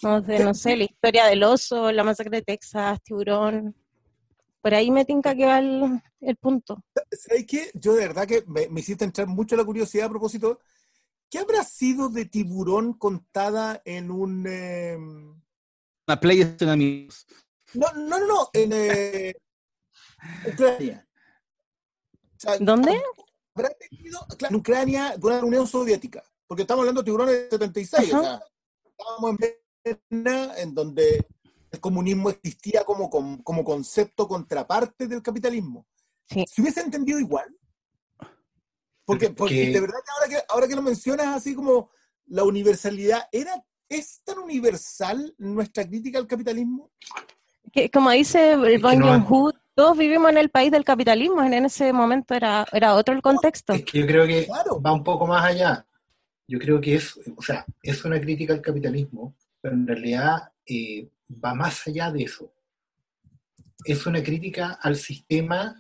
No, 0.02 0.22
de, 0.22 0.40
no 0.40 0.54
sé, 0.54 0.78
la 0.78 0.86
historia 0.86 1.26
del 1.26 1.44
oso, 1.44 1.92
la 1.92 2.04
masacre 2.04 2.38
de 2.38 2.44
Texas, 2.44 3.00
tiburón. 3.04 3.76
Por 4.62 4.74
ahí 4.74 4.90
me 4.90 5.04
tinca 5.04 5.36
que 5.36 5.46
va 5.46 5.60
el, 5.60 6.38
punto. 6.40 6.82
¿Sabes 7.12 7.46
qué? 7.46 7.70
Yo 7.74 7.94
de 7.94 8.08
verdad 8.08 8.26
que 8.26 8.44
me, 8.48 8.80
hiciste 8.80 9.04
entrar 9.04 9.28
mucho 9.28 9.58
la 9.58 9.66
curiosidad 9.66 10.06
a 10.06 10.10
propósito. 10.10 10.60
¿Qué 11.30 11.40
habrá 11.40 11.64
sido 11.64 12.08
de 12.08 12.26
tiburón 12.26 12.94
contada 12.94 13.82
en 13.84 14.10
un... 14.10 14.46
eh, 14.48 14.98
Una 16.08 16.20
playa 16.20 16.46
de 16.46 16.72
amigos. 16.72 17.26
No, 17.74 17.92
no, 17.94 18.20
no, 18.20 18.28
no, 18.28 18.50
en 18.54 18.72
eh, 18.74 19.34
Ucrania. 20.54 21.08
O 22.14 22.40
sea, 22.40 22.58
¿Dónde? 22.60 23.02
habrá 23.56 23.70
tenido, 23.76 24.20
claro, 24.38 24.54
en 24.54 24.60
Ucrania 24.60 25.16
durante 25.18 25.42
la 25.42 25.48
Unión 25.48 25.68
Soviética, 25.68 26.24
porque 26.48 26.64
estamos 26.64 26.82
hablando 26.82 27.02
de 27.02 27.06
tiburones 27.06 27.36
de 27.36 27.50
76, 27.50 28.14
o 28.14 28.18
Ajá. 28.18 28.24
sea, 28.24 28.44
estábamos 28.86 29.36
en 29.84 30.00
plena 30.10 30.58
en 30.58 30.74
donde 30.74 31.26
el 31.72 31.80
comunismo 31.80 32.30
existía 32.30 32.84
como, 32.84 33.10
como, 33.10 33.44
como 33.44 33.64
concepto 33.64 34.28
contraparte 34.28 35.08
del 35.08 35.22
capitalismo. 35.22 35.88
Sí. 36.30 36.46
¿Se 36.52 36.62
hubiese 36.62 36.82
entendido 36.82 37.20
igual? 37.20 37.56
Porque, 39.06 39.30
porque 39.32 39.56
que- 39.56 39.72
de 39.72 39.82
verdad 39.82 40.00
que 40.06 40.12
ahora, 40.12 40.30
que 40.30 40.46
ahora 40.50 40.68
que 40.68 40.76
lo 40.76 40.82
mencionas 40.82 41.28
así 41.28 41.56
como 41.56 41.90
la 42.28 42.44
universalidad, 42.44 43.28
¿era, 43.32 43.64
¿es 43.90 44.22
tan 44.24 44.40
universal 44.40 45.34
nuestra 45.38 45.86
crítica 45.88 46.20
al 46.20 46.28
capitalismo? 46.28 46.92
Que, 47.72 47.90
como 47.90 48.12
dice 48.12 48.54
el 48.54 48.64
que 48.64 48.78
Bong 48.78 49.00
no- 49.00 49.06
Joon-ho, 49.22 49.54
todos 49.76 49.98
vivimos 49.98 50.30
en 50.32 50.38
el 50.38 50.50
país 50.50 50.72
del 50.72 50.84
capitalismo, 50.84 51.42
en 51.42 51.54
ese 51.66 51.92
momento 51.94 52.34
era, 52.36 52.66
era 52.72 52.94
otro 52.96 53.14
el 53.16 53.22
contexto. 53.22 53.74
Es 53.74 53.84
que 53.86 54.00
yo 54.00 54.06
creo 54.08 54.28
que 54.28 54.46
Claro. 54.46 54.82
va 54.82 54.94
un 54.94 55.04
poco 55.04 55.26
más 55.26 55.44
allá. 55.46 55.86
Yo 56.48 56.60
creo 56.60 56.80
que 56.80 56.96
es, 56.96 57.18
o 57.36 57.42
sea, 57.42 57.66
es 57.82 58.04
una 58.06 58.20
crítica 58.20 58.54
al 58.54 58.62
capitalismo, 58.62 59.36
pero 59.62 59.74
en 59.76 59.88
realidad 59.88 60.52
eh, 60.66 61.10
va 61.44 61.54
más 61.56 61.88
allá 61.88 62.12
de 62.12 62.24
eso. 62.24 62.52
Es 63.86 64.06
una 64.06 64.22
crítica 64.22 64.78
al 64.82 64.96
sistema 64.96 65.76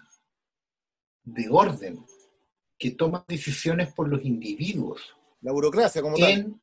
de 1.24 1.48
orden 1.50 2.04
que 2.78 2.92
toma 2.92 3.24
decisiones 3.28 3.94
por 3.94 4.10
los 4.10 4.24
individuos 4.26 5.16
La 5.42 5.52
burocracia 5.52 6.02
como 6.02 6.18
tal. 6.18 6.32
en, 6.32 6.54
Sí. 6.54 6.60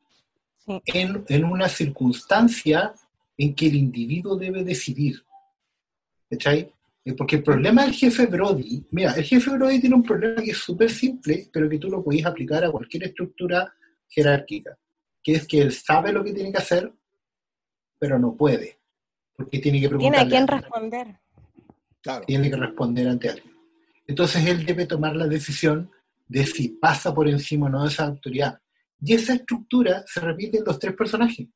En, 0.87 1.25
en 1.29 1.45
una 1.45 1.69
circunstancia 1.69 2.93
en 3.37 3.55
que 3.55 3.67
el 3.67 3.77
individuo 3.77 4.37
debe 4.37 4.65
decidir. 4.65 5.25
¿Cachai? 6.29 6.73
Eh, 7.05 7.15
Porque 7.15 7.37
el 7.37 7.43
problema 7.43 7.85
del 7.85 7.95
jefe 7.95 8.27
Brody, 8.27 8.87
mira, 8.91 9.13
el 9.15 9.25
jefe 9.25 9.51
Brody 9.51 9.81
tiene 9.81 9.97
un 9.97 10.03
problema 10.03 10.43
que 10.43 10.51
es 10.51 10.59
súper 10.59 10.91
simple, 10.91 11.49
pero 11.53 11.69
que 11.69 11.79
tú 11.79 11.89
lo 11.89 12.05
podés 12.05 12.27
aplicar 12.27 12.65
a 12.65 12.71
cualquier 12.71 13.05
estructura 13.05 13.73
jerárquica, 14.09 14.77
que 15.23 15.33
es 15.33 15.47
que 15.47 15.61
él 15.61 15.73
sabe 15.73 16.13
lo 16.13 16.23
que 16.23 16.33
tiene 16.33 16.53
que 16.53 16.59
hacer, 16.59 16.93
pero 17.99 18.19
no 18.19 18.37
puede, 18.37 18.79
porque 19.37 19.59
tiene 19.59 19.81
que 19.81 19.89
Tiene 19.89 20.11
preguntarle 20.11 20.27
a 20.27 20.29
quién 20.29 20.47
responder. 20.47 21.21
Claro. 22.03 22.25
tiene 22.25 22.51
que 22.51 22.57
responder 22.57 23.09
ante 23.09 23.29
alguien. 23.29 23.55
Entonces 24.07 24.47
él 24.47 24.65
debe 24.65 24.87
tomar 24.87 25.15
la 25.15 25.27
decisión 25.27 25.91
de 26.27 26.47
si 26.47 26.69
pasa 26.69 27.15
por 27.15 27.29
encima 27.29 27.67
o 27.67 27.69
no 27.69 27.83
de 27.83 27.89
esa 27.89 28.05
autoridad. 28.07 28.59
Y 29.03 29.15
esa 29.15 29.35
estructura 29.35 30.05
se 30.07 30.21
repite 30.21 30.59
en 30.59 30.65
los 30.65 30.79
tres 30.79 30.95
personajes. 30.95 31.49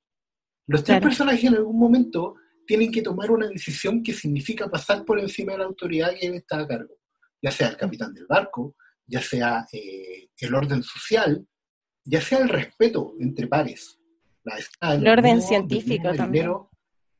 Los 0.66 0.82
tres 0.82 0.96
Claro. 0.98 1.08
personajes 1.08 1.44
en 1.44 1.54
algún 1.56 1.78
momento 1.78 2.36
tienen 2.66 2.90
que 2.90 3.02
tomar 3.02 3.30
una 3.30 3.46
decisión 3.48 4.02
que 4.02 4.12
significa 4.14 4.70
pasar 4.70 5.04
por 5.04 5.18
encima 5.20 5.52
de 5.52 5.58
la 5.58 5.64
autoridad 5.64 6.12
que 6.18 6.26
él 6.26 6.34
está 6.34 6.60
a 6.60 6.66
cargo. 6.66 6.94
Ya 7.42 7.50
sea 7.50 7.68
el 7.68 7.76
capitán 7.76 8.14
del 8.14 8.26
barco, 8.26 8.74
ya 9.06 9.20
sea 9.20 9.66
eh, 9.72 10.28
el 10.38 10.54
orden 10.54 10.82
social, 10.82 11.46
ya 12.04 12.20
sea 12.22 12.38
el 12.38 12.48
respeto 12.48 13.14
entre 13.20 13.46
pares. 13.46 13.98
La 14.44 14.56
escala 14.56 14.94
El 14.94 15.08
orden 15.08 15.42
científico 15.42 16.08
mismo 16.08 16.16
también. 16.16 16.50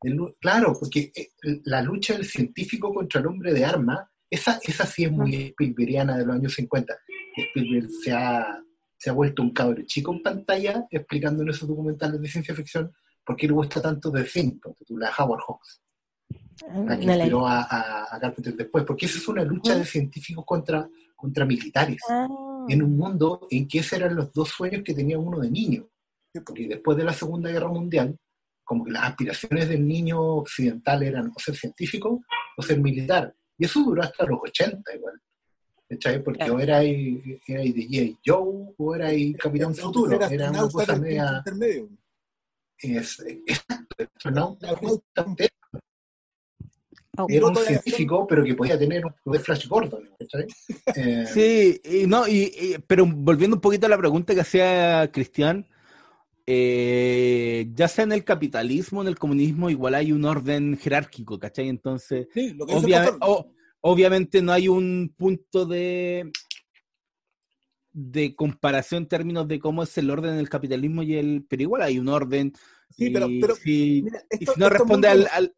el 0.01 0.35
claro, 0.39 0.75
porque 0.79 1.11
eh, 1.15 1.29
la 1.65 1.81
lucha 1.83 2.13
del 2.15 2.25
científico 2.25 2.91
contra 2.93 3.21
el 3.21 3.27
hombre 3.27 3.53
de 3.53 3.65
arma, 3.65 4.11
esa, 4.29 4.59
esa 4.63 4.85
sí 4.87 5.03
es 5.05 5.11
muy 5.11 5.35
Spielbergiana 5.49 6.17
de 6.17 6.25
los 6.25 6.35
años 6.35 6.53
50. 6.55 6.95
Spielberg 7.37 7.89
se 8.03 8.11
ha, 8.11 8.59
se 8.97 9.09
ha 9.09 9.13
vuelto 9.13 9.41
un 9.41 9.51
cabro 9.51 9.83
chico 9.85 10.13
en 10.13 10.21
pantalla 10.21 10.85
explicando 10.89 11.43
en 11.43 11.49
esos 11.49 11.67
documentales 11.67 12.21
de 12.21 12.27
ciencia 12.27 12.55
ficción 12.55 12.91
por 13.25 13.35
qué 13.35 13.47
le 13.47 13.53
gusta 13.53 13.81
tanto 13.81 14.11
The 14.11 14.23
Thing, 14.23 14.59
la 14.89 15.11
Howard 15.17 15.41
Hawks, 15.47 15.81
la 16.85 16.97
que 16.97 17.05
inspiró 17.05 17.47
a, 17.47 17.63
a, 17.63 18.15
a 18.15 18.19
Carpenter 18.19 18.55
después, 18.55 18.85
porque 18.85 19.07
esa 19.07 19.17
es 19.17 19.27
una 19.27 19.43
lucha 19.43 19.75
de 19.75 19.83
científicos 19.83 20.45
contra, 20.45 20.87
contra 21.15 21.43
militares, 21.43 21.97
Ah, 22.07 22.27
en 22.67 22.83
un 22.83 22.97
mundo 22.97 23.47
en 23.49 23.67
que 23.67 23.79
esos 23.79 23.93
eran 23.93 24.15
los 24.15 24.31
dos 24.33 24.49
sueños 24.49 24.83
que 24.83 24.93
tenía 24.93 25.19
uno 25.19 25.39
de 25.39 25.49
niño. 25.49 25.87
Porque 26.45 26.67
después 26.67 26.97
de 26.97 27.03
la 27.03 27.13
Segunda 27.13 27.49
Guerra 27.49 27.69
Mundial, 27.69 28.17
como 28.63 28.83
que 28.83 28.91
las 28.91 29.03
aspiraciones 29.03 29.69
del 29.69 29.87
niño 29.87 30.19
occidental 30.19 31.03
eran 31.03 31.31
o 31.33 31.39
ser 31.39 31.55
científico 31.55 32.21
o 32.57 32.61
ser 32.61 32.79
militar. 32.79 33.33
Y 33.57 33.65
eso 33.65 33.81
duró 33.81 34.01
hasta 34.01 34.25
los 34.25 34.39
80 34.41 34.95
igual. 34.95 35.21
¿Cachai? 35.89 36.23
Porque 36.23 36.39
Claro. 36.39 36.55
o 36.55 36.59
era 36.59 36.77
ahí, 36.77 37.39
era 37.47 37.61
ahí 37.61 37.71
de 37.71 37.83
J. 38.15 38.19
Joe 38.25 38.73
o 38.77 38.95
era 38.95 39.07
ahí 39.07 39.33
Capitán 39.35 39.75
Futuro. 39.75 40.19
Ser 40.27 40.33
Era 40.33 40.49
una 40.49 40.67
cosa 40.67 40.95
media... 40.97 41.35
intermedio. 41.37 41.89
Es, 42.79 43.19
exacto, 43.47 43.95
astronauta, 44.15 44.71
Astronauta. 44.71 45.45
oh, 47.17 47.25
era 47.29 47.45
un 47.47 47.55
científico, 47.55 48.27
pero 48.27 48.43
que 48.43 48.53
podía 48.55 48.77
tener 48.77 49.05
un 49.05 49.13
poder 49.23 49.41
Flash 49.41 49.67
Gordon. 49.67 50.09
¿cachai? 50.19 50.45
Eh, 50.95 51.25
Sí, 51.31 51.81
y 51.85 52.07
no, 52.07 52.27
y, 52.27 52.51
y- 52.53 52.75
pero 52.85 53.05
volviendo 53.05 53.55
un 53.55 53.61
poquito 53.61 53.85
a 53.85 53.89
la 53.89 53.97
pregunta 53.97 54.33
que 54.33 54.41
hacía 54.41 55.09
Cristian, 55.13 55.65
eh, 56.47 57.71
ya 57.73 57.87
sea 57.87 58.03
en 58.03 58.11
el 58.11 58.23
capitalismo, 58.23 59.01
en 59.01 59.07
el 59.07 59.17
comunismo, 59.17 59.69
igual 59.69 59.95
hay 59.95 60.11
un 60.11 60.25
orden 60.25 60.77
jerárquico, 60.77 61.39
¿cachai? 61.39 61.69
Entonces, 61.69 62.27
Sí, 62.33 62.53
lo 62.53 62.65
que 62.65 62.73
o- 63.21 63.47
obviamente 63.87 64.41
no 64.41 64.51
hay 64.51 64.67
un 64.67 65.13
punto 65.15 65.65
de, 65.67 66.31
de 67.93 68.35
comparación 68.35 69.03
en 69.03 69.09
términos 69.09 69.47
de 69.47 69.59
cómo 69.59 69.83
es 69.83 69.95
el 69.99 70.09
orden 70.09 70.33
en 70.33 70.39
el 70.39 70.49
capitalismo 70.49 71.03
y 71.03 71.15
el, 71.15 71.45
pero 71.47 71.61
igual 71.61 71.83
hay 71.83 71.99
un 71.99 72.07
orden. 72.09 72.51
Sí, 72.89 73.11
pero- 73.11 73.27
y 73.27 73.39
pero, 73.41 73.55
si, 73.55 74.01
Mira, 74.03 74.23
y 74.31 74.35
esto- 74.43 74.53
si 74.55 74.59
no 74.59 74.69
responde 74.69 75.07
al, 75.07 75.55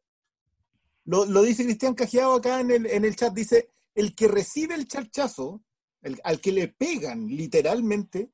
Lo, 1.05 1.23
lo 1.25 1.41
dice 1.41 1.63
Cristian 1.63 1.93
Cajeado 1.93 2.33
acá 2.33 2.59
en 2.59 2.71
el, 2.71 2.85
en 2.87 3.05
el 3.05 3.15
chat. 3.15 3.33
Dice, 3.33 3.69
el 3.95 4.13
que 4.13 4.27
recibe 4.27 4.75
el 4.75 4.87
charchazo, 4.89 5.63
el- 6.01 6.19
al 6.25 6.41
que 6.41 6.51
le 6.51 6.67
pegan 6.67 7.27
literalmente, 7.29 8.29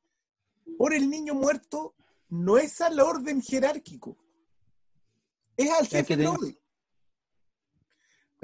por 0.75 0.95
el 0.95 1.07
niño 1.07 1.35
muerto, 1.35 1.93
no 2.29 2.57
es 2.57 2.81
al 2.81 2.99
orden 2.99 3.43
jerárquico. 3.43 4.17
Es 5.55 5.69
al 5.69 5.85
jefe. 5.87 6.13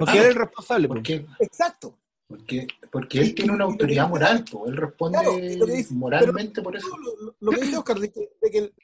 Porque 0.00 0.18
Ah, 0.18 0.22
él 0.22 0.22
es 0.22 0.28
el 0.30 0.34
responsable. 0.34 0.88
po. 0.88 0.94
porque, 0.94 1.26
Exacto. 1.38 1.98
porque, 2.26 2.66
porque 2.90 3.20
él 3.20 3.34
tiene 3.34 3.52
una 3.52 3.64
autoridad 3.64 4.08
moral, 4.08 4.44
po, 4.50 4.66
él 4.66 4.76
responde 4.76 5.18
Claro, 5.18 5.38
y 5.38 5.56
lo 5.56 5.66
que 5.66 5.72
dice- 5.72 5.94
moralmente 5.94 6.62
por 6.62 6.76
eso. 6.76 6.88
Lo, 6.96 7.16
lo- 7.26 7.36
lo 7.38 7.50
que 7.52 7.60
dice 7.60 7.76
Oscar, 7.76 7.98
de 7.98 8.10
que, 8.12 8.28
de 8.40 8.50
que 8.50 8.58
el- 8.58 8.74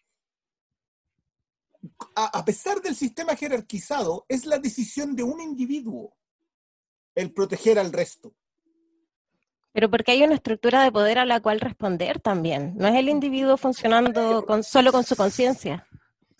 a, 2.16 2.38
a 2.38 2.44
pesar 2.44 2.80
del 2.82 2.94
sistema 2.94 3.34
jerarquizado, 3.36 4.24
es 4.28 4.44
la 4.46 4.58
decisión 4.58 5.14
de 5.16 5.22
un 5.22 5.40
individuo 5.40 6.16
el 7.14 7.32
proteger 7.32 7.78
al 7.78 7.92
resto. 7.92 8.34
Pero 9.72 9.90
porque 9.90 10.12
hay 10.12 10.22
una 10.22 10.34
estructura 10.34 10.82
de 10.82 10.90
poder 10.92 11.18
a 11.18 11.24
la 11.26 11.40
cual 11.40 11.60
responder 11.60 12.20
también. 12.20 12.74
No 12.76 12.88
es 12.88 12.94
el 12.96 13.08
individuo 13.08 13.56
funcionando 13.56 14.44
con, 14.46 14.62
solo 14.64 14.90
con 14.90 15.04
su 15.04 15.16
conciencia. 15.16 15.86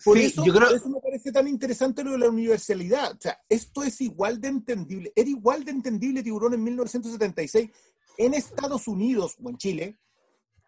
Por, 0.03 0.17
Sí, 0.17 0.25
eso, 0.25 0.45
yo 0.45 0.53
creo- 0.53 0.67
por 0.67 0.77
eso 0.77 0.89
me 0.89 0.99
parece 1.01 1.31
tan 1.31 1.47
interesante 1.47 2.03
lo 2.03 2.11
de 2.11 2.19
la 2.19 2.29
universalidad. 2.29 3.13
O 3.13 3.17
sea, 3.19 3.39
esto 3.49 3.83
es 3.83 3.99
igual 4.01 4.39
de 4.39 4.49
entendible. 4.49 5.11
Era 5.15 5.29
igual 5.29 5.63
de 5.63 5.71
entendible 5.71 6.21
Tiburón 6.23 6.53
en 6.53 6.63
1976 6.63 7.69
en 8.19 8.33
Estados 8.35 8.87
Unidos 8.87 9.35
o 9.41 9.49
en 9.49 9.57
Chile 9.57 9.97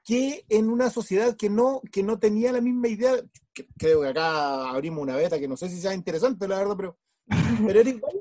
que 0.04 0.46
en 0.50 0.70
una 0.70 0.90
sociedad 0.90 1.36
que 1.38 1.50
no, 1.50 1.82
que 1.92 2.02
no 2.02 2.18
tenía 2.18 2.52
la 2.52 2.62
misma 2.62 2.88
idea. 2.88 3.14
Que- 3.54 3.68
creo 3.78 4.02
que 4.02 4.08
acá 4.08 4.70
abrimos 4.72 5.04
una 5.04 5.16
beta 5.16 5.38
que 5.40 5.48
no 5.48 5.56
sé 5.58 5.70
si 5.70 5.80
sea 5.80 5.94
interesante, 5.94 6.48
la 6.48 6.58
verdad, 6.58 6.76
pero, 6.78 6.98
pero 7.68 7.80
era 7.82 7.90
igual. 7.90 8.14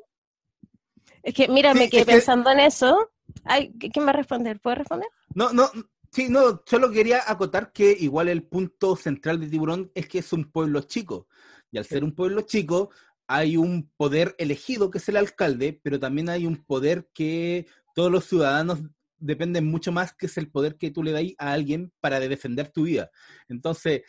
Es 1.23 1.33
que, 1.35 1.49
mira, 1.49 1.73
Sí, 1.73 1.79
me 1.79 1.89
quedé 1.91 2.05
que- 2.05 2.13
pensando 2.13 2.51
en 2.51 2.61
eso. 2.61 3.11
Ay, 3.45 3.73
¿qui- 3.79 3.91
¿quién 3.93 4.05
va 4.07 4.11
a 4.11 4.15
responder? 4.15 4.61
¿Puedo 4.61 4.77
responder? 4.77 5.09
No, 5.35 5.53
no, 5.53 5.71
sí, 6.11 6.29
no, 6.29 6.63
solo 6.67 6.91
quería 6.91 7.23
acotar 7.27 7.73
que 7.73 7.93
igual 7.93 8.29
el 8.29 8.43
punto 8.43 8.97
central 8.97 9.41
de 9.41 9.49
Tiburón 9.49 9.91
es 9.95 10.09
que 10.09 10.19
es 10.19 10.33
un 10.33 10.51
pueblo 10.51 10.83
chico. 10.83 11.29
Y 11.71 11.79
al 11.79 11.85
ser 11.85 12.05
un 12.05 12.15
pueblo 12.15 12.43
chico, 12.43 12.91
hay 13.27 13.57
un 13.57 13.91
poder 13.97 14.35
elegido 14.39 14.91
que 14.91 14.99
es 14.99 15.09
el 15.09 15.17
alcalde, 15.17 15.79
pero 15.83 16.01
también 16.01 16.29
hay 16.29 16.47
un 16.47 16.65
poder 16.65 17.09
que 17.13 17.67
todos 17.95 18.11
los 18.11 18.25
ciudadanos 18.25 18.81
dependen 19.19 19.67
mucho 19.67 19.93
más, 19.93 20.15
que 20.15 20.27
es 20.27 20.39
el 20.39 20.51
poder 20.51 20.77
que 20.77 20.91
tú 20.91 21.03
le 21.03 21.13
das 21.13 21.25
a 21.39 21.53
alguien 21.53 21.93
para 22.01 22.21
de 22.21 22.29
defender 22.29 22.69
tu 22.69 22.85
vida. 22.85 23.11
Entonces, 23.49 24.03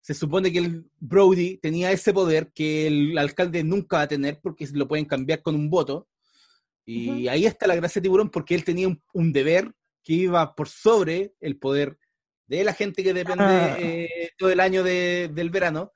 se 0.00 0.14
supone 0.14 0.52
que 0.52 0.58
el 0.58 0.90
Brody 0.98 1.58
tenía 1.58 1.90
ese 1.90 2.12
poder 2.12 2.52
que 2.52 2.86
el 2.86 3.18
alcalde 3.18 3.64
nunca 3.64 3.98
va 3.98 4.02
a 4.02 4.08
tener 4.08 4.40
porque 4.40 4.68
lo 4.72 4.86
pueden 4.86 5.06
cambiar 5.06 5.42
con 5.42 5.54
un 5.54 5.70
voto. 5.70 6.08
Y 6.84 7.28
ahí 7.28 7.46
está 7.46 7.68
la 7.68 7.76
gracia 7.76 8.00
de 8.00 8.04
Tiburón 8.04 8.28
porque 8.28 8.56
él 8.56 8.64
tenía 8.64 8.88
un, 8.88 9.00
un 9.12 9.32
deber 9.32 9.72
que 10.02 10.12
iba 10.14 10.54
por 10.54 10.68
sobre 10.68 11.34
el 11.40 11.58
poder 11.58 11.98
de 12.46 12.64
la 12.64 12.74
gente 12.74 13.02
que 13.02 13.14
depende 13.14 13.44
Ah. 13.44 13.76
eh, 13.78 14.30
todo 14.36 14.50
el 14.50 14.60
año 14.60 14.82
de- 14.82 15.30
del 15.32 15.50
verano 15.50 15.92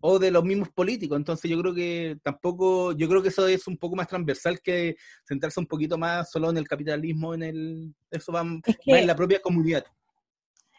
o 0.00 0.18
de 0.18 0.30
los 0.30 0.44
mismos 0.44 0.68
políticos. 0.70 1.16
Entonces 1.16 1.50
yo 1.50 1.58
creo 1.62 1.74
que 1.74 2.18
tampoco, 2.22 2.92
yo 2.92 3.08
creo 3.08 3.22
que 3.22 3.28
eso 3.30 3.46
es 3.48 3.66
un 3.66 3.78
poco 3.78 3.96
más 3.96 4.06
transversal 4.08 4.60
que 4.60 4.96
centrarse 5.26 5.60
un 5.60 5.66
poquito 5.66 5.96
más 5.96 6.30
solo 6.30 6.50
en 6.50 6.58
el 6.58 6.68
capitalismo, 6.68 7.32
en 7.32 7.42
el, 7.42 7.94
eso 8.10 8.30
va, 8.32 8.42
Es 8.66 8.76
va 8.92 8.98
en 8.98 9.06
la 9.06 9.16
propia 9.16 9.40
comunidad. 9.40 9.84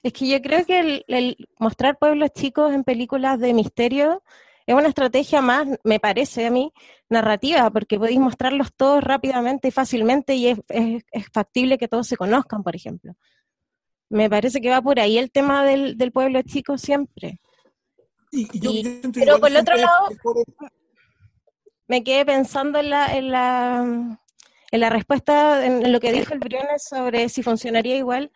es 0.04 0.14
que 0.14 0.28
yo 0.28 0.40
creo 0.42 0.64
que 0.66 0.80
el, 0.80 1.04
el 1.08 1.36
mostrar 1.58 1.98
pueblos 1.98 2.30
chicos 2.36 2.72
en 2.72 2.84
películas 2.84 3.40
de 3.40 3.56
misterio 3.56 4.22
es 4.68 4.74
una 4.76 4.88
estrategia 4.88 5.42
más, 5.42 5.68
me 5.84 6.00
parece 6.00 6.46
a 6.48 6.52
mí, 6.52 6.72
narrativa, 7.10 7.70
porque 7.72 7.98
podéis 8.00 8.20
mostrarlos 8.20 8.74
todos 8.76 9.04
rápidamente 9.04 9.68
y 9.68 9.72
fácilmente 9.72 10.36
y 10.36 10.48
es, 10.48 10.60
es- 10.70 11.04
es 11.12 11.28
factible 11.32 11.78
que 11.78 11.88
todos 11.88 12.08
se 12.08 12.18
conozcan, 12.18 12.64
por 12.64 12.76
ejemplo. 12.76 13.14
Me 14.10 14.30
parece 14.30 14.62
que 14.62 14.70
va 14.70 14.82
por 14.82 15.00
ahí 15.00 15.18
el 15.18 15.32
tema 15.32 15.64
del, 15.66 15.98
del 15.98 16.12
pueblo 16.12 16.42
chico 16.44 16.78
siempre. 16.78 17.40
Y, 18.32 18.48
y 18.58 18.60
yo- 18.60 18.72
Y- 18.72 18.84
yo 18.84 18.90
siento 18.90 19.20
pero 19.20 19.40
por 19.40 19.50
el 19.50 19.58
otro 19.58 19.76
es 19.76 19.82
lado- 19.82 20.10
me 21.88 22.04
quedé 22.04 22.26
pensando 22.26 22.80
en 22.80 22.90
la, 22.90 23.16
en 23.16 23.32
la, 23.32 24.20
en 24.72 24.80
la 24.80 24.90
respuesta, 24.90 25.66
en 25.66 25.92
lo 25.92 26.00
que 26.00 26.12
dijo 26.12 26.34
el 26.34 26.40
Briones 26.40 26.84
sobre 26.90 27.30
si 27.30 27.44
funcionaría 27.44 27.96
igual. 27.98 28.32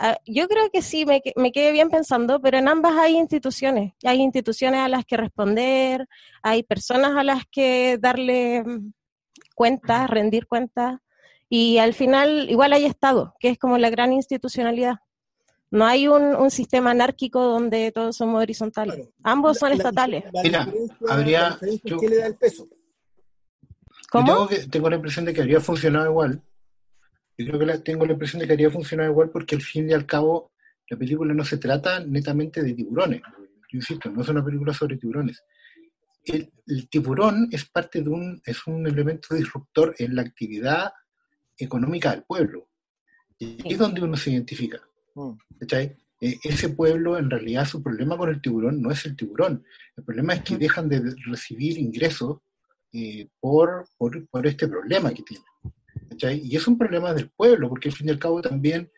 Ah, 0.00 0.16
yo 0.26 0.46
creo 0.46 0.70
que 0.70 0.80
sí, 0.80 1.04
me, 1.04 1.20
me 1.34 1.50
quedé 1.50 1.72
bien 1.72 1.90
pensando, 1.90 2.40
pero 2.40 2.56
en 2.58 2.68
ambas 2.68 2.94
hay 2.96 3.16
instituciones. 3.16 3.94
Hay 4.04 4.20
instituciones 4.20 4.78
a 4.80 4.88
las 4.88 5.04
que 5.04 5.16
responder, 5.16 6.06
hay 6.42 6.62
personas 6.62 7.16
a 7.16 7.24
las 7.24 7.42
que 7.50 7.98
darle 8.00 8.62
mm, 8.64 8.92
cuentas, 9.56 10.08
rendir 10.08 10.46
cuentas, 10.46 10.98
y 11.48 11.78
al 11.78 11.94
final 11.94 12.48
igual 12.48 12.72
hay 12.74 12.84
Estado, 12.84 13.34
que 13.40 13.48
es 13.48 13.58
como 13.58 13.76
la 13.76 13.90
gran 13.90 14.12
institucionalidad. 14.12 14.96
No 15.70 15.84
hay 15.84 16.06
un, 16.08 16.22
un 16.36 16.50
sistema 16.50 16.92
anárquico 16.92 17.40
donde 17.42 17.90
todos 17.90 18.16
somos 18.16 18.40
horizontales. 18.40 18.94
Claro. 18.94 19.10
Ambos 19.24 19.58
son 19.58 19.70
La- 19.70 19.76
estatales. 19.76 20.24
la 20.32 20.42
Mira, 20.42 20.68
habría- 21.08 21.58
yo- 21.84 21.98
le 22.08 22.16
da 22.18 22.26
el 22.26 22.36
peso. 22.36 22.68
Yo 22.70 22.76
¿Cómo? 24.12 24.26
tengo, 24.32 24.48
que- 24.48 24.66
tengo 24.68 24.88
la 24.90 24.96
impresión 24.96 25.24
de 25.24 25.34
que 25.34 25.40
habría 25.40 25.60
funcionado 25.60 26.06
igual. 26.08 26.40
Yo 27.38 27.46
creo 27.46 27.58
que 27.60 27.66
la- 27.66 27.82
tengo 27.82 28.04
la 28.04 28.12
impresión 28.12 28.40
de 28.40 28.46
que 28.46 28.52
habría 28.52 28.70
funcionado 28.70 29.10
igual 29.10 29.30
porque 29.30 29.54
al 29.54 29.62
fin 29.62 29.88
y 29.88 29.92
al 29.94 30.04
cabo 30.06 30.52
la 30.90 30.96
película 30.96 31.32
no 31.34 31.44
se 31.44 31.58
trata 31.58 32.00
netamente 32.00 32.62
de 32.62 32.74
tiburones. 32.74 33.22
Yo 33.70 33.76
insisto, 33.78 34.10
no 34.10 34.22
es 34.22 34.28
una 34.28 34.44
película 34.44 34.72
sobre 34.74 34.96
tiburones. 34.96 35.42
El, 36.24 36.50
el 36.66 36.88
tiburón 36.88 37.48
es 37.52 37.64
parte 37.68 38.02
de 38.02 38.08
un, 38.10 38.40
es 38.44 38.66
un 38.66 38.86
elemento 38.86 39.34
disruptor 39.34 39.94
en 39.98 40.16
la 40.16 40.22
actividad 40.22 40.92
económica 41.56 42.10
del 42.10 42.24
pueblo. 42.24 42.68
Y 43.38 43.46
ahí 43.64 43.72
es 43.72 43.78
donde 43.78 44.02
uno 44.02 44.16
se 44.16 44.30
identifica. 44.32 44.80
Mm. 45.14 45.32
¿cachai? 45.60 45.96
Eh, 46.20 46.38
ese 46.42 46.70
pueblo, 46.70 47.16
en 47.18 47.30
realidad, 47.30 47.64
su 47.66 47.82
problema 47.82 48.16
con 48.16 48.28
el 48.30 48.40
tiburón 48.40 48.82
no 48.82 48.90
es 48.90 49.04
el 49.06 49.16
tiburón. 49.16 49.64
El 49.96 50.04
problema 50.04 50.34
es 50.34 50.42
que 50.42 50.56
dejan 50.56 50.88
de 50.88 51.14
recibir 51.26 51.78
ingresos 51.78 52.38
eh, 52.92 53.28
por, 53.38 53.86
por, 53.96 54.26
por 54.28 54.46
este 54.46 54.66
problema 54.66 55.12
que 55.14 55.22
tienen. 55.22 55.46
¿Cachai? 56.08 56.40
Y 56.44 56.56
es 56.56 56.66
un 56.66 56.78
problema 56.78 57.12
del 57.14 57.30
pueblo, 57.30 57.68
porque 57.68 57.88
al 57.88 57.94
fin 57.94 58.08
y 58.08 58.10
al 58.10 58.18
cabo 58.18 58.40
también 58.40 58.90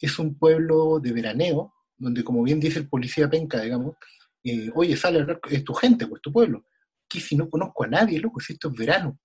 es 0.00 0.18
un 0.18 0.38
pueblo 0.38 1.00
de 1.00 1.12
veraneo, 1.12 1.72
donde, 1.96 2.24
como 2.24 2.42
bien 2.42 2.60
dice 2.60 2.78
el 2.78 2.88
policía 2.88 3.28
penca, 3.28 3.60
digamos, 3.60 3.96
eh, 4.42 4.70
oye, 4.74 4.96
sale 4.96 5.18
a 5.18 5.22
hablar, 5.22 5.40
es 5.50 5.64
tu 5.64 5.72
gente, 5.74 6.06
pues 6.06 6.20
tu 6.20 6.32
pueblo. 6.32 6.64
Aquí 7.06 7.20
si 7.20 7.36
no 7.36 7.48
conozco 7.48 7.84
a 7.84 7.88
nadie, 7.88 8.20
loco, 8.20 8.40
si 8.40 8.52
esto 8.52 8.68
es 8.68 8.74
verano. 8.74 9.18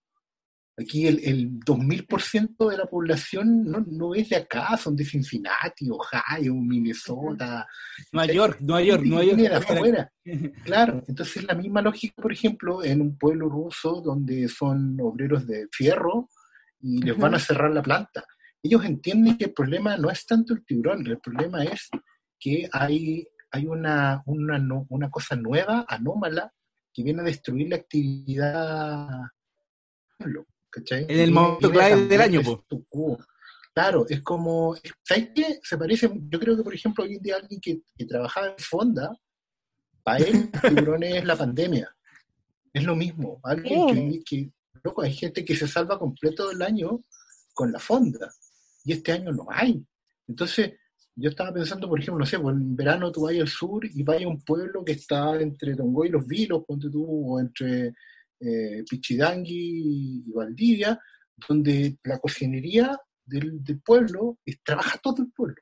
Aquí 0.78 1.08
el, 1.08 1.20
el 1.26 1.60
2000% 1.60 2.70
de 2.70 2.78
la 2.78 2.86
población 2.86 3.66
no, 3.66 3.84
no 3.86 4.16
es 4.16 4.30
de 4.30 4.38
acá, 4.38 4.78
son 4.78 4.96
de 4.96 5.04
Cincinnati, 5.04 5.90
Ohio, 5.90 6.56
Minnesota, 6.56 7.68
Nueva 8.14 8.32
York, 8.32 8.58
Nueva 8.62 8.82
York, 8.82 9.04
Nueva 9.04 9.24
York. 9.26 9.36
viene 9.36 9.50
de 9.50 9.56
afuera. 9.56 10.12
Claro, 10.64 11.04
entonces 11.08 11.44
la 11.44 11.56
misma 11.56 11.82
lógica, 11.82 12.22
por 12.22 12.32
ejemplo, 12.32 12.84
en 12.84 13.02
un 13.02 13.18
pueblo 13.18 13.50
ruso 13.50 14.00
donde 14.00 14.48
son 14.48 14.98
obreros 15.02 15.48
de 15.48 15.68
fierro 15.72 16.30
y 16.82 17.02
les 17.02 17.18
van 17.18 17.36
a 17.36 17.40
cerrar 17.40 17.72
la 17.72 17.82
planta. 17.82 18.26
Ellos 18.62 18.84
entienden 18.86 19.38
que 19.38 19.46
el 19.46 19.54
problema 19.54 19.98
no 19.98 20.10
es 20.10 20.26
tanto 20.26 20.54
el 20.54 20.66
tiburón, 20.66 21.06
el 21.08 21.20
problema 21.20 21.64
es 21.64 21.90
que 22.40 22.70
hay, 22.72 23.28
hay 23.52 23.66
una, 23.66 24.22
una, 24.26 24.86
una 24.90 25.10
cosa 25.10 25.36
nueva, 25.36 25.86
anómala, 25.88 26.52
que 26.94 27.04
viene 27.04 27.22
a 27.22 27.26
destruir 27.26 27.70
la 27.70 27.76
actividad 27.78 29.08
¿cachai? 30.70 31.06
En 31.08 31.20
el 31.20 31.32
momento 31.32 31.72
clave 31.72 32.08
del 32.08 32.22
año, 32.22 32.42
el. 32.44 33.18
Claro, 33.74 34.06
es 34.10 34.22
como, 34.22 34.76
¿sabes 35.04 35.30
qué? 35.34 35.60
Se 35.64 35.78
parece, 35.78 36.12
yo 36.30 36.40
creo 36.40 36.58
que, 36.58 36.64
por 36.64 36.74
ejemplo, 36.74 37.04
hoy 37.04 37.16
en 37.16 37.22
día 37.22 37.38
alguien 37.38 37.62
que, 37.62 37.82
que 37.96 38.06
trabajaba 38.06 38.48
en 38.48 38.58
Fonda, 38.58 39.18
para 40.04 40.18
él, 40.20 40.50
tiburón 40.62 41.04
es 41.04 41.24
la 41.24 41.36
pandemia. 41.36 41.90
Es 42.74 42.84
lo 42.84 42.96
mismo. 42.96 43.40
Alguien 43.44 44.24
que, 44.24 44.24
que, 44.24 44.52
loco, 44.84 45.02
hay 45.02 45.14
gente 45.14 45.44
que 45.46 45.56
se 45.56 45.68
salva 45.68 46.00
completo 46.00 46.48
del 46.50 46.62
año 46.62 47.04
con 47.54 47.72
la 47.72 47.80
Fonda, 47.80 48.32
y 48.84 48.94
este 48.94 49.12
año 49.12 49.32
no 49.32 49.46
hay. 49.50 49.84
Entonces, 50.28 50.74
yo 51.16 51.30
estaba 51.30 51.54
pensando, 51.54 51.90
por 51.90 52.00
ejemplo, 52.00 52.20
no 52.20 52.26
sé, 52.26 52.40
pues 52.40 52.56
en 52.56 52.76
verano 52.76 53.12
tú 53.12 53.22
vas 53.24 53.36
al 53.36 53.48
sur 53.48 53.86
y 53.86 54.04
vas 54.04 54.24
a 54.24 54.28
un 54.28 54.42
pueblo 54.42 54.86
que 54.86 54.94
está 54.94 55.40
entre 55.42 55.76
Tongoy 55.76 56.08
y 56.08 56.12
Los 56.12 56.26
Vilos, 56.26 56.64
ponte 56.66 56.90
tú, 56.90 57.06
o 57.06 57.40
entre 57.40 57.94
eh, 58.40 58.84
Pichidangui 58.90 60.24
y 60.28 60.32
Valdivia, 60.32 60.98
donde 61.48 61.98
la 62.04 62.20
cocinería 62.20 62.98
del, 63.26 63.62
del 63.64 63.82
pueblo 63.82 64.38
es- 64.46 64.62
trabaja 64.64 64.98
todo 65.00 65.24
el 65.24 65.32
pueblo. 65.32 65.56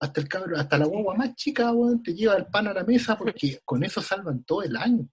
Hasta 0.00 0.20
el 0.20 0.28
cabro, 0.28 0.58
hasta 0.58 0.78
la 0.78 0.86
guagua 0.86 1.14
más 1.14 1.34
chica, 1.36 1.72
te 2.02 2.14
lleva 2.14 2.36
el 2.36 2.46
pan 2.46 2.68
a 2.68 2.74
la 2.74 2.84
mesa 2.84 3.16
porque 3.18 3.60
con 3.64 3.82
eso 3.84 4.00
salvan 4.02 4.44
todo 4.44 4.62
el 4.62 4.76
año. 4.76 5.06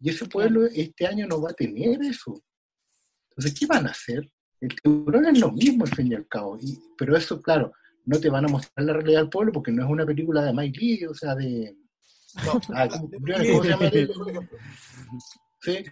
Y 0.00 0.10
ese 0.10 0.26
pueblo 0.26 0.66
este 0.66 1.06
año 1.06 1.26
no 1.26 1.40
va 1.40 1.50
a 1.50 1.54
tener 1.54 2.02
eso. 2.02 2.42
Entonces, 3.36 3.58
¿qué 3.58 3.66
van 3.66 3.86
a 3.86 3.90
hacer? 3.90 4.30
El 4.60 4.74
tiburón 4.80 5.26
es 5.26 5.40
lo 5.40 5.50
mismo 5.52 5.84
al 5.84 5.90
fin 5.94 6.12
y 6.12 6.14
al 6.14 6.28
cabo. 6.28 6.58
Y, 6.60 6.78
pero 6.96 7.16
eso, 7.16 7.40
claro, 7.42 7.72
no 8.04 8.20
te 8.20 8.30
van 8.30 8.44
a 8.44 8.48
mostrar 8.48 8.86
la 8.86 8.92
realidad 8.92 9.20
del 9.20 9.30
pueblo 9.30 9.52
porque 9.52 9.72
no 9.72 9.84
es 9.84 9.90
una 9.90 10.06
película 10.06 10.42
de 10.44 10.52
Mike 10.52 10.78
Lee, 10.78 11.06
o 11.06 11.14
sea, 11.14 11.34
de... 11.34 11.76
No, 12.44 12.60
Ah, 12.74 12.88
¿cómo, 12.88 13.10
¿cómo 13.10 13.62
se 13.62 13.68
llama? 13.68 13.90
Sí, 15.60 15.84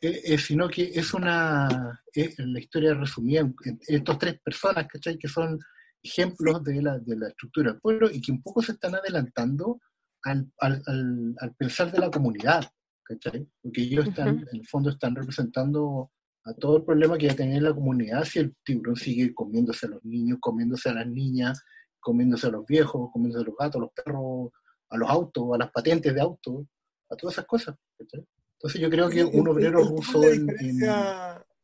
eh, 0.00 0.22
eh, 0.24 0.38
sino 0.38 0.68
que 0.68 0.92
es 0.94 1.12
una 1.12 2.00
es 2.12 2.38
la 2.38 2.60
historia 2.60 2.94
resumida 2.94 3.40
en, 3.40 3.54
en 3.64 3.78
estos 3.88 4.18
tres 4.18 4.40
personas, 4.40 4.86
¿cachai? 4.86 5.18
Que 5.18 5.28
son 5.28 5.58
ejemplos 6.02 6.62
de 6.62 6.82
la, 6.82 6.98
de 6.98 7.16
la 7.16 7.28
estructura 7.28 7.72
del 7.72 7.80
pueblo 7.80 8.08
y 8.10 8.20
que 8.20 8.32
un 8.32 8.42
poco 8.42 8.62
se 8.62 8.72
están 8.72 8.94
adelantando 8.94 9.80
al, 10.22 10.50
al, 10.58 10.82
al, 10.86 11.34
al 11.38 11.54
pensar 11.56 11.90
de 11.90 11.98
la 11.98 12.10
comunidad, 12.10 12.64
¿cachai? 13.02 13.46
Porque 13.60 13.82
ellos 13.82 14.06
están, 14.06 14.36
Ujú. 14.36 14.46
en 14.52 14.60
el 14.60 14.66
fondo, 14.66 14.90
están 14.90 15.16
representando 15.16 16.12
a 16.48 16.54
todo 16.54 16.78
el 16.78 16.84
problema 16.84 17.18
que 17.18 17.26
va 17.26 17.32
a 17.32 17.36
tener 17.36 17.62
la 17.62 17.74
comunidad 17.74 18.24
si 18.24 18.38
el 18.38 18.54
tiburón 18.64 18.96
sigue 18.96 19.34
comiéndose 19.34 19.86
a 19.86 19.90
los 19.90 20.04
niños, 20.04 20.38
comiéndose 20.40 20.88
a 20.88 20.94
las 20.94 21.06
niñas, 21.06 21.62
comiéndose 22.00 22.46
a 22.46 22.50
los 22.50 22.64
viejos, 22.66 23.10
comiéndose 23.12 23.42
a 23.44 23.46
los 23.46 23.56
gatos, 23.56 23.76
a 23.76 23.80
los 23.80 23.90
perros, 23.92 24.50
a 24.90 24.96
los 24.96 25.10
autos, 25.10 25.44
a 25.54 25.58
las 25.58 25.70
patentes 25.70 26.14
de 26.14 26.20
autos, 26.20 26.64
a 27.10 27.16
todas 27.16 27.34
esas 27.34 27.46
cosas. 27.46 27.76
Entonces 27.98 28.80
yo 28.80 28.88
creo 28.90 29.08
que 29.08 29.24
un 29.24 29.34
el- 29.34 29.48
obrero 29.48 29.80
el 29.80 29.88
ruso 29.88 30.22
en, 30.24 30.48
en- 30.60 30.84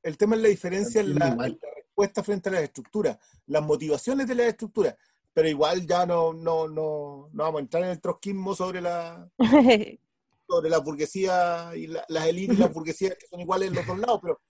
El 0.03 0.17
tema 0.19 0.37
es 0.37 0.43
la 0.43 0.49
diferencia 0.49 1.01
en 1.01 1.15
la, 1.19 1.29
en 1.29 1.39
la 1.39 1.69
respuesta 1.77 2.23
frente 2.23 2.49
a 2.51 2.53
las 2.53 2.63
estructuras, 2.63 3.19
las 3.47 3.63
motivaciones 3.63 4.27
de 4.27 4.35
las 4.35 4.47
estructuras. 4.49 4.95
Pero 5.33 5.49
igual 5.49 5.87
ya 5.87 6.05
no, 6.07 6.33
no, 6.35 6.69
no, 6.69 7.31
no 7.33 7.43
vamos 7.43 7.59
a 7.59 7.63
entrar 7.63 7.83
en 7.85 7.91
el 7.91 8.01
trotskismo 8.01 8.55
sobre 8.55 8.81
la, 8.83 9.29
sobre 10.47 10.71
la 10.71 10.79
burguesía 10.79 11.71
y 11.75 11.87
la- 11.87 12.05
las 12.09 12.27
élites 12.27 12.57
y 12.59 12.61
las 12.61 12.73
burguesías 12.73 13.15
que 13.19 13.27
son 13.27 13.41
iguales 13.41 13.69
en 13.71 13.75
los 13.77 13.87
dos 13.87 13.99
lados, 13.99 14.21
pero, 14.23 14.41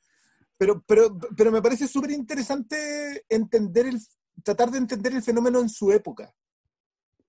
pero, 0.56 0.82
pero, 0.86 1.16
pero 1.36 1.50
me 1.50 1.62
parece 1.62 1.88
súper 1.88 2.10
interesante 2.12 3.24
entender 3.28 3.86
el, 3.86 4.00
tratar 4.42 4.70
de 4.70 4.78
entender 4.78 5.12
el 5.12 5.22
fenómeno 5.22 5.60
en 5.60 5.68
su 5.68 5.92
época. 5.92 6.34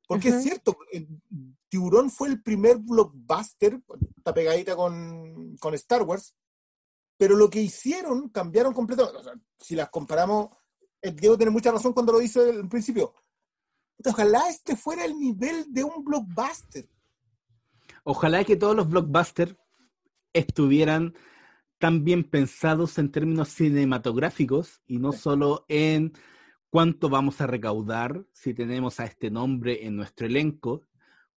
Porque 0.08 0.30
es 0.30 0.44
cierto, 0.44 0.78
el 0.92 1.08
Tiburón 1.68 2.12
fue 2.12 2.28
el 2.28 2.42
primer 2.42 2.78
blockbuster, 2.78 3.82
está 4.16 4.34
pegadita 4.34 4.76
con, 4.76 5.58
con 5.58 5.74
Star 5.74 6.04
Wars, 6.04 6.36
pero 7.18 7.36
lo 7.36 7.50
que 7.50 7.62
hicieron 7.62 8.30
cambiaron 8.30 8.74
completamente. 8.74 9.20
O 9.20 9.24
sea, 9.24 9.34
si 9.60 9.76
las 9.76 9.90
comparamos, 9.90 10.50
eh, 11.02 11.12
Diego 11.12 11.38
tiene 11.38 11.52
mucha 11.52 11.72
razón 11.72 11.94
cuando 11.94 12.12
lo 12.12 12.20
dice 12.20 12.40
al 12.40 12.70
principio. 12.70 13.14
Ojalá 14.06 14.48
este 14.50 14.76
fuera 14.76 15.06
el 15.06 15.18
nivel 15.18 15.66
de 15.74 15.84
un 15.84 16.04
blockbuster. 16.04 16.88
Ojalá 18.04 18.44
que 18.44 18.58
todos 18.58 18.76
los 18.76 18.88
blockbusters 18.88 19.56
estuvieran 20.34 21.16
tan 21.86 22.03
bien 22.03 22.24
pensados 22.24 22.98
en 22.98 23.12
términos 23.12 23.49
cinematográficos 23.49 24.82
y 24.88 24.98
no 24.98 25.12
solo 25.12 25.66
en 25.68 26.14
cuánto 26.72 27.10
vamos 27.10 27.41
a 27.41 27.45
recaudar 27.45 28.26
si 28.32 28.56
tenemos 28.56 28.99
a 28.99 29.06
este 29.06 29.30
nombre 29.30 29.86
en 29.86 29.95
nuestro 29.95 30.26
elenco, 30.26 30.82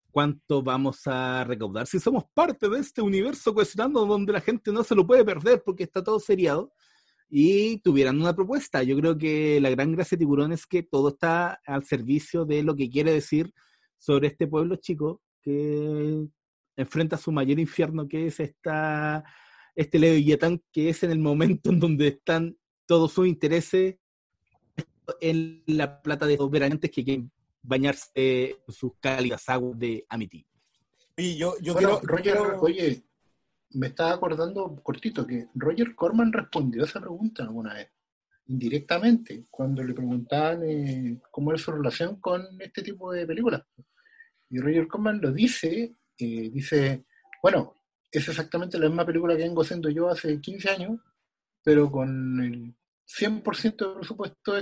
cuánto 0.09 0.63
vamos 0.63 1.05
a 1.05 1.43
recaudar 1.43 1.85
si 1.85 1.99
somos 1.99 2.23
parte 2.33 2.69
de 2.69 2.79
este 2.79 3.01
universo 3.01 3.53
cohesionando 3.53 4.05
donde 4.05 4.31
la 4.31 4.39
gente 4.39 4.71
no 4.71 4.85
se 4.85 4.95
lo 4.95 5.05
puede 5.05 5.25
perder 5.25 5.63
porque 5.65 5.83
está 5.83 6.01
todo 6.01 6.17
seriado 6.17 6.71
y 7.29 7.79
tuvieran 7.79 8.17
una 8.17 8.33
propuesta. 8.33 8.83
Yo 8.83 8.95
creo 8.95 9.17
que 9.17 9.59
la 9.59 9.69
gran 9.71 9.91
gracia 9.91 10.15
de 10.15 10.19
Tiburón 10.19 10.53
es 10.53 10.65
que 10.65 10.81
todo 10.81 11.09
está 11.09 11.59
al 11.65 11.83
servicio 11.83 12.45
de 12.45 12.63
lo 12.63 12.73
que 12.73 12.89
quiere 12.89 13.11
decir 13.11 13.53
sobre 13.97 14.29
este 14.29 14.47
pueblo 14.47 14.77
chico 14.77 15.21
que 15.41 16.25
enfrenta 16.77 17.17
su 17.17 17.33
mayor 17.33 17.59
infierno, 17.59 18.07
que 18.07 18.27
es 18.27 18.39
esta, 18.39 19.25
este 19.77 19.99
Leviatán, 19.99 20.61
que 20.71 20.89
es 20.89 21.03
en 21.03 21.11
el 21.11 21.19
momento 21.19 21.69
en 21.69 21.79
donde 21.79 22.07
están 22.07 22.57
todos 22.87 23.13
sus 23.13 23.27
intereses 23.27 23.95
en 25.21 25.63
la 25.67 26.01
plata 26.01 26.25
de 26.25 26.35
los 26.35 26.49
veraneantes 26.49 26.89
que 26.91 27.03
quieren 27.03 27.31
bañarse 27.61 28.09
en 28.15 28.73
sus 28.73 28.93
cálidas 28.99 29.47
aguas 29.47 29.77
de 29.77 30.03
Amity. 30.09 30.45
Y 31.15 31.37
yo, 31.37 31.53
yo 31.61 31.73
Bueno, 31.73 31.99
quiero, 31.99 32.07
Roger, 32.17 32.33
quiero- 32.33 32.61
oye, 32.61 33.03
me 33.71 33.87
estaba 33.87 34.13
acordando 34.13 34.75
cortito 34.81 35.25
que 35.27 35.47
Roger 35.53 35.93
Corman 35.95 36.33
respondió 36.33 36.83
esa 36.83 36.99
pregunta 36.99 37.43
alguna 37.43 37.75
vez, 37.75 37.89
indirectamente, 38.47 39.45
cuando 39.51 39.83
le 39.83 39.93
preguntaban 39.93 40.63
eh, 40.63 41.19
cómo 41.29 41.51
era 41.51 41.59
su 41.59 41.71
relación 41.71 42.19
con 42.19 42.45
este 42.59 42.81
tipo 42.81 43.11
de 43.11 43.27
películas. 43.27 43.61
Y 44.49 44.59
Roger 44.59 44.87
Corman 44.87 45.19
lo 45.21 45.31
dice, 45.31 45.93
eh, 46.17 46.49
dice, 46.49 47.05
bueno, 47.43 47.75
es 48.17 48.27
exactamente 48.27 48.79
la 48.79 48.87
misma 48.87 49.05
película 49.05 49.35
que 49.35 49.43
vengo 49.43 49.61
haciendo 49.61 49.89
yo 49.89 50.09
hace 50.09 50.39
15 50.39 50.69
años, 50.69 50.99
pero 51.63 51.91
con 51.91 52.41
el 52.41 52.75
100% 53.05 53.89
de 53.89 53.95
presupuesto. 53.95 54.59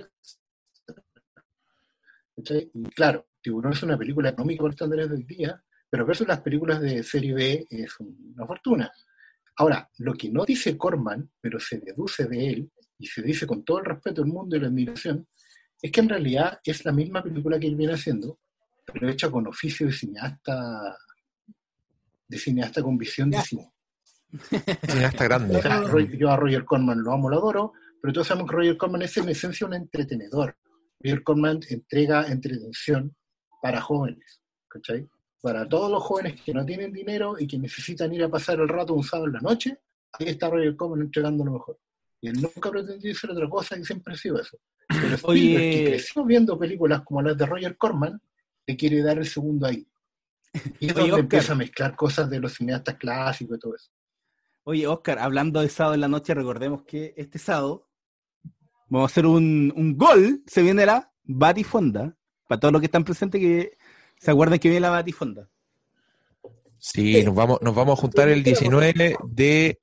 Y 2.38 2.84
claro, 2.96 3.28
Tiburón 3.42 3.74
es 3.74 3.84
una 3.84 3.98
película 3.98 4.30
económica 4.30 4.62
por 4.62 4.72
estándares 4.72 5.10
de 5.10 5.16
hoy 5.16 5.24
día, 5.24 5.64
pero 5.90 6.06
versus 6.06 6.28
las 6.28 6.42
películas 6.42 6.82
de 6.82 7.04
serie 7.04 7.34
B 7.34 7.68
es 7.70 7.96
una 8.00 8.46
fortuna. 8.46 8.92
Ahora, 9.58 9.90
lo 10.00 10.14
que 10.14 10.30
no 10.30 10.44
dice 10.44 10.78
Corman, 10.78 11.32
pero 11.40 11.60
se 11.60 11.80
deduce 11.80 12.26
de 12.26 12.50
él, 12.50 12.72
y 12.98 13.08
se 13.08 13.22
dice 13.22 13.48
con 13.48 13.64
todo 13.64 13.80
el 13.80 13.86
respeto 13.86 14.22
del 14.22 14.32
mundo 14.32 14.56
y 14.56 14.60
la 14.60 14.68
admiración, 14.68 15.28
es 15.82 15.92
que 15.92 16.00
en 16.02 16.10
realidad 16.10 16.60
es 16.64 16.84
la 16.86 16.92
misma 16.92 17.24
película 17.24 17.60
que 17.60 17.68
él 17.68 17.76
viene 17.76 17.94
haciendo, 17.94 18.40
pero 18.86 19.10
hecha 19.10 19.30
con 19.30 19.48
oficio 19.48 19.88
de 19.88 19.94
cineasta, 19.94 20.98
de 22.28 22.38
cineasta 22.38 22.82
con 22.82 22.98
visión 22.98 23.30
de 23.30 23.42
cine. 23.42 23.72
Cineasta 24.88 25.24
O 25.26 25.28
grande. 25.28 25.62
sea, 25.62 25.82
Roy- 25.82 26.18
yo 26.18 26.30
a 26.30 26.38
Roger 26.38 26.66
Corman 26.66 27.02
lo 27.02 27.14
amo, 27.14 27.30
lo 27.30 27.38
adoro, 27.38 27.74
pero 28.02 28.14
todos 28.14 28.28
sabemos 28.28 28.50
que 28.50 28.56
Roger 28.58 28.78
Corman 28.78 29.02
es 29.04 29.16
en 29.18 29.30
esencia 29.30 29.68
un 29.68 29.74
entretenedor. 29.74 30.58
Roger 31.00 31.24
Corman 31.24 31.60
entrega 31.70 32.28
entretención 32.28 33.16
para 33.62 33.82
jóvenes, 33.82 34.42
¿cachai? 34.68 35.08
Para 35.42 35.68
todos 35.70 35.92
los 35.92 36.02
jóvenes 36.04 36.42
que 36.42 36.54
no 36.54 36.66
tienen 36.66 36.92
dinero 36.92 37.36
y 37.40 37.48
que 37.48 37.58
necesitan 37.60 38.14
ir 38.14 38.24
a 38.24 38.30
pasar 38.30 38.60
el 38.60 38.68
rato 38.68 38.94
un 38.94 39.04
sábado 39.04 39.28
en 39.28 39.34
la 39.34 39.40
noche, 39.42 39.78
ahí 40.14 40.28
está 40.30 40.50
Roger 40.50 40.76
Corman 40.76 41.02
entregando 41.02 41.46
lo 41.46 41.54
mejor. 41.54 41.80
Y 42.22 42.30
él 42.30 42.42
nunca 42.42 42.72
pretendió 42.72 43.14
ser 43.14 43.32
otra 43.32 43.48
cosa 43.48 43.78
y 43.78 43.84
siempre 43.86 44.14
ha 44.16 44.18
sido 44.18 44.40
eso. 44.42 44.58
Pero 44.88 45.16
Spielberg, 45.16 45.30
Oye. 45.30 45.72
que 45.72 45.86
creció 45.92 46.26
viendo 46.26 46.58
películas 46.58 47.02
como 47.04 47.22
las 47.22 47.38
de 47.38 47.46
Roger 47.46 47.78
Corman, 47.78 48.20
le 48.68 48.76
quiere 48.76 49.02
dar 49.04 49.18
el 49.20 49.28
segundo 49.28 49.68
ahí. 49.68 49.86
Y 50.80 50.88
es 50.88 50.96
Oye, 50.96 51.10
donde 51.10 51.22
empieza 51.22 51.54
a 51.54 51.56
mezclar 51.56 51.96
cosas 51.96 52.30
de 52.30 52.40
los 52.40 52.54
cineastas 52.54 52.96
clásicos 52.96 53.58
y 53.58 53.60
todo 53.60 53.76
eso. 53.76 53.92
Oye, 54.64 54.88
Oscar, 54.88 55.20
hablando 55.20 55.62
de 55.62 55.70
sábado 55.70 55.96
en 55.96 56.02
la 56.02 56.08
noche, 56.08 56.34
recordemos 56.34 56.84
que 56.84 57.14
este 57.18 57.38
sábado 57.38 57.88
vamos 58.88 59.10
a 59.10 59.12
hacer 59.12 59.26
un, 59.26 59.72
un 59.76 59.96
gol. 59.98 60.42
Se 60.48 60.62
viene 60.62 60.86
la 60.86 61.12
Batifonda. 61.24 62.16
Para 62.48 62.60
todos 62.60 62.72
los 62.72 62.82
que 62.82 62.86
están 62.86 63.04
presentes, 63.04 63.42
que 63.42 63.78
se 64.20 64.32
acuerden 64.32 64.60
que 64.60 64.70
viene 64.70 64.82
la 64.82 64.90
Batifonda. 64.90 65.50
Sí, 66.78 67.24
nos 67.24 67.34
vamos, 67.34 67.60
nos 67.62 67.74
vamos 67.74 67.98
a 67.98 68.02
juntar 68.02 68.30
el 68.30 68.44
19 68.44 69.18
de 69.28 69.80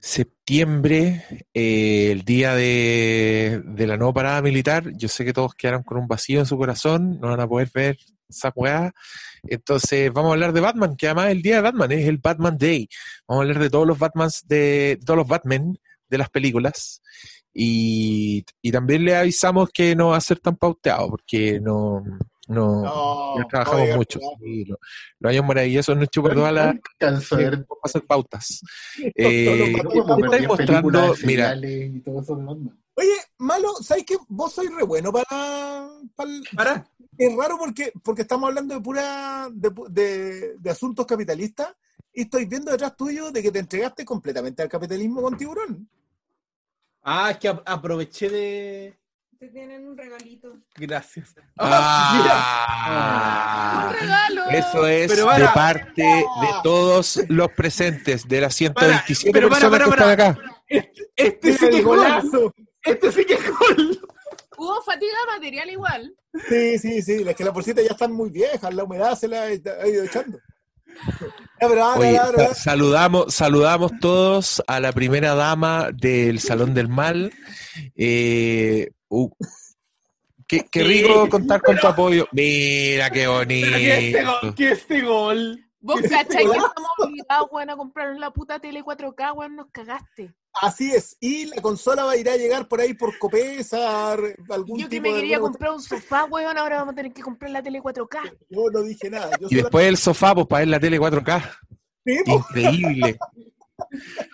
septiembre, 0.00 1.24
eh, 1.54 2.10
el 2.12 2.22
día 2.22 2.54
de, 2.54 3.62
de 3.64 3.86
la 3.86 3.96
nueva 3.96 4.12
parada 4.12 4.42
militar. 4.42 4.92
Yo 4.96 5.08
sé 5.08 5.24
que 5.24 5.32
todos 5.32 5.54
quedaron 5.54 5.82
con 5.82 5.98
un 5.98 6.06
vacío 6.06 6.40
en 6.40 6.46
su 6.46 6.56
corazón, 6.58 7.18
no 7.20 7.28
van 7.28 7.40
a 7.40 7.48
poder 7.48 7.70
ver 7.72 7.98
esa 8.28 8.52
weá. 8.54 8.92
Entonces, 9.44 10.12
vamos 10.12 10.30
a 10.30 10.32
hablar 10.34 10.52
de 10.52 10.60
Batman, 10.60 10.96
que 10.96 11.06
además 11.06 11.30
el 11.30 11.42
día 11.42 11.56
de 11.56 11.62
Batman 11.62 11.92
es 11.92 12.06
el 12.08 12.18
Batman 12.18 12.56
Day. 12.58 12.88
Vamos 13.26 13.40
a 13.40 13.42
hablar 13.48 13.62
de 13.62 13.70
todos 13.70 13.86
los 13.86 13.98
Batmans, 13.98 14.46
de 14.46 14.98
todos 15.04 15.16
los 15.18 15.26
Batman 15.28 15.78
de 16.08 16.18
las 16.18 16.28
películas. 16.30 17.00
Y, 17.52 18.44
y 18.62 18.70
también 18.70 19.04
le 19.04 19.16
avisamos 19.16 19.70
que 19.72 19.96
no 19.96 20.08
va 20.08 20.16
a 20.16 20.20
ser 20.20 20.38
tan 20.38 20.56
pauteado, 20.56 21.08
porque 21.10 21.58
no, 21.60 22.04
no, 22.46 22.82
No, 22.82 23.34
ya 23.36 23.48
trabajamos 23.48 23.82
oiga, 23.82 23.96
mucho. 23.96 24.20
lo- 24.20 24.78
los 25.18 25.30
años 25.30 25.44
maravillosos 25.44 25.96
no 25.96 26.06
chupan 26.06 26.34
todas 26.34 26.52
las 26.52 26.74
No 26.74 26.80
alcanzo 27.00 27.34
a 27.34 27.38
ver 27.38 27.50
vamos 27.56 27.66
a 27.82 27.88
hacer 27.88 28.02
pautas. 28.06 28.60
Todos 28.96 29.12
Eh, 29.16 29.72
estáis 30.24 30.48
mostrando, 30.48 31.14
mira, 31.24 31.56
y 31.56 32.00
todo 32.00 32.20
eso. 32.20 32.36
Oye, 32.98 33.14
Malo, 33.38 33.74
¿sabes 33.80 34.04
qué? 34.04 34.16
Vos 34.28 34.52
sois 34.52 34.70
re 34.74 34.82
bueno 34.82 35.12
para... 35.12 35.88
para 36.16 36.30
el- 36.30 36.42
¿Para? 36.56 36.84
Es 37.16 37.36
raro 37.36 37.56
porque, 37.58 37.92
porque 38.02 38.22
estamos 38.22 38.48
hablando 38.48 38.74
de 38.74 38.80
pura 38.80 39.48
de, 39.52 39.70
pu- 39.70 39.86
de- 39.88 40.56
de 40.58 40.70
asuntos 40.70 41.06
capitalistas 41.06 41.68
y 42.12 42.22
estoy 42.22 42.46
viendo 42.46 42.72
detrás 42.72 42.96
tuyo 42.96 43.30
de 43.30 43.40
que 43.42 43.52
te 43.52 43.60
entregaste 43.60 44.04
completamente 44.04 44.62
al 44.62 44.68
capitalismo 44.68 45.22
con 45.22 45.36
tiburón. 45.36 45.88
Ah, 47.02 47.30
es 47.30 47.38
que 47.38 47.46
ap- 47.48 47.62
aproveché 47.68 48.28
de. 48.28 48.98
Te 49.38 49.46
tienen 49.48 49.86
un 49.86 49.96
regalito. 49.96 50.56
Gracias. 50.74 51.36
Ah, 51.56 53.90
¡Un 53.90 53.94
regalo! 54.00 54.50
eso 54.50 54.86
es 54.88 55.08
Pero 55.12 55.22
de 55.22 55.28
para. 55.28 55.54
parte 55.54 56.02
de 56.02 56.48
todos 56.64 57.20
los 57.28 57.52
presentes, 57.52 58.26
de 58.26 58.40
las 58.40 58.54
127 58.56 59.30
pero 59.32 59.48
para, 59.48 59.70
personas 59.70 59.88
para, 59.96 60.16
que 60.16 60.22
están 60.24 60.36
acá. 60.36 60.60
Este 61.14 61.56
que 61.56 61.78
es 61.78 61.84
gol. 61.84 62.04
Este 62.88 63.12
sí 63.12 63.24
que 63.24 63.34
es 63.34 63.50
gol. 63.58 64.00
Hubo 64.56 64.82
fatiga 64.82 65.16
material 65.32 65.70
igual. 65.70 66.14
Sí, 66.48 66.78
sí, 66.78 67.02
sí, 67.02 67.24
es 67.26 67.36
que 67.36 67.44
las 67.44 67.54
bolsitas 67.54 67.84
ya 67.84 67.92
están 67.92 68.12
muy 68.12 68.30
viejas, 68.30 68.74
la 68.74 68.84
humedad 68.84 69.16
se 69.16 69.28
la 69.28 69.42
ha 69.44 69.52
ido 69.88 70.04
echando. 70.04 70.38
Oye, 71.96 72.18
saludamos, 72.54 73.32
saludamos 73.34 73.92
todos 74.00 74.62
a 74.66 74.80
la 74.80 74.92
primera 74.92 75.34
dama 75.34 75.90
del 75.92 76.40
Salón 76.40 76.74
del 76.74 76.88
Mal. 76.88 77.32
Eh, 77.96 78.90
uh, 79.08 79.30
qué, 80.46 80.66
qué 80.70 80.82
rico 80.82 81.28
contar 81.28 81.62
con 81.62 81.78
tu 81.78 81.86
apoyo. 81.86 82.26
Mira 82.32 83.10
qué 83.10 83.26
Que 83.46 84.08
este 84.08 84.24
bonito. 84.24 84.40
gol. 84.42 84.54
Que 84.54 84.70
este 84.72 85.00
gol. 85.02 85.64
Vos 85.80 86.00
cachai 86.10 86.44
que 86.44 86.56
estamos 86.56 86.90
obligados, 86.98 87.48
weón, 87.50 87.70
a 87.70 87.76
comprarnos 87.76 88.18
la 88.18 88.32
puta 88.32 88.58
tele 88.58 88.82
4K, 88.82 89.36
weón, 89.36 89.56
nos 89.56 89.70
cagaste. 89.70 90.34
así 90.54 90.92
es. 90.92 91.16
Y 91.20 91.46
la 91.46 91.62
consola 91.62 92.04
va 92.04 92.12
a 92.12 92.16
ir 92.16 92.28
a 92.28 92.36
llegar 92.36 92.66
por 92.66 92.80
ahí 92.80 92.94
por 92.94 93.16
Copesa, 93.18 94.12
algún 94.12 94.78
Yo 94.78 94.88
que 94.88 94.96
tipo 94.96 95.02
me 95.02 95.14
quería 95.14 95.38
comprar 95.38 95.72
un 95.72 95.82
sofá, 95.82 96.24
weón, 96.24 96.58
ahora 96.58 96.78
vamos 96.78 96.92
a 96.92 96.96
tener 96.96 97.12
que 97.12 97.22
comprar 97.22 97.50
la 97.50 97.62
tele 97.62 97.80
4K. 97.80 98.08
cuestión. 98.08 98.38
Yo 98.48 98.70
no 98.70 98.82
dije 98.82 99.10
nada. 99.10 99.30
Yo 99.38 99.48
Y 99.50 99.56
después 99.56 99.86
el 99.86 99.96
sofá, 99.96 100.34
pues 100.34 100.46
para 100.46 100.60
ver 100.60 100.68
la 100.68 100.80
tele 100.80 101.00
4K. 101.00 101.58
Sí, 102.04 102.18
po. 102.26 102.32
Increíble. 102.32 103.18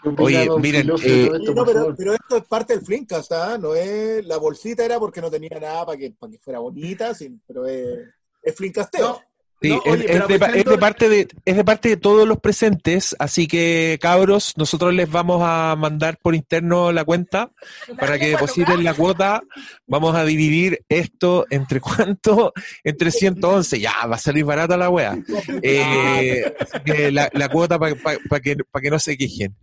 ¿Qué 0.03 0.09
opina 0.09 0.25
Oye, 0.25 0.51
miren, 0.59 0.91
eh, 1.03 1.31
esto, 1.35 1.55
no, 1.55 1.65
pero 1.67 2.15
esto 2.15 2.37
es 2.39 2.45
parte 2.45 2.75
del 2.75 2.85
Flinkcast, 2.85 3.33
¿ah? 3.33 3.59
No 3.59 3.75
es, 3.75 4.25
la 4.25 4.39
bolsita 4.39 4.85
era 4.85 4.99
porque 4.99 5.21
no 5.21 5.31
tenía 5.31 5.61
nada 5.61 5.85
para 5.85 5.99
que, 5.99 6.13
para 6.13 6.33
que 6.33 6.39
fuera 6.39 6.61
bonita, 6.61 7.15
sí, 7.15 7.39
pero 7.47 7.67
es, 7.67 7.99
es 8.43 8.55
Flinkcasteo. 8.57 9.07
No, 9.07 9.21
Sí, 9.65 9.71
No, 9.71 9.83
es, 9.85 9.93
oye, 9.93 10.05
pero 10.07 10.23
es 10.25 10.29
de, 10.29 10.39
pa- 10.39 10.47
es 10.47 10.53
de 10.53 10.61
aprovechando- 10.61 10.81
parte 10.81 11.09
de, 11.09 11.29
es 11.45 11.57
de 11.57 11.65
parte 11.65 11.89
de 11.89 11.97
todos 11.97 12.29
los 12.29 12.39
presentes, 12.39 13.17
así 13.19 13.47
que 13.47 13.99
cabros, 14.01 14.53
nosotros 14.57 14.93
les 14.93 15.11
vamos 15.11 15.41
a 15.43 15.75
mandar 15.77 16.19
por 16.21 16.35
interno 16.35 16.93
la 16.93 17.05
cuenta 17.05 17.51
para 17.99 18.19
que 18.19 18.29
depositen 18.29 18.85
la 18.85 18.93
cuota. 18.95 19.43
Vamos 19.87 20.15
a 20.17 20.25
dividir 20.25 20.85
esto 20.89 21.47
entre 21.51 21.81
cuánto, 21.81 22.53
entre 22.85 23.11
111. 23.11 23.81
Ya, 23.81 23.93
va 24.07 24.17
a 24.17 24.19
salir 24.19 24.45
barata 24.45 24.77
la 24.77 24.91
wea. 24.91 25.17
Eh, 25.63 26.45
así 26.61 26.79
que 26.85 27.11
la, 27.11 27.31
la 27.33 27.49
cuota 27.49 27.79
para 27.79 27.95
que, 28.43 28.57
pa 28.71 28.81
que 28.81 28.91
no 28.91 28.99
se 28.99 29.17
quejen. 29.17 29.55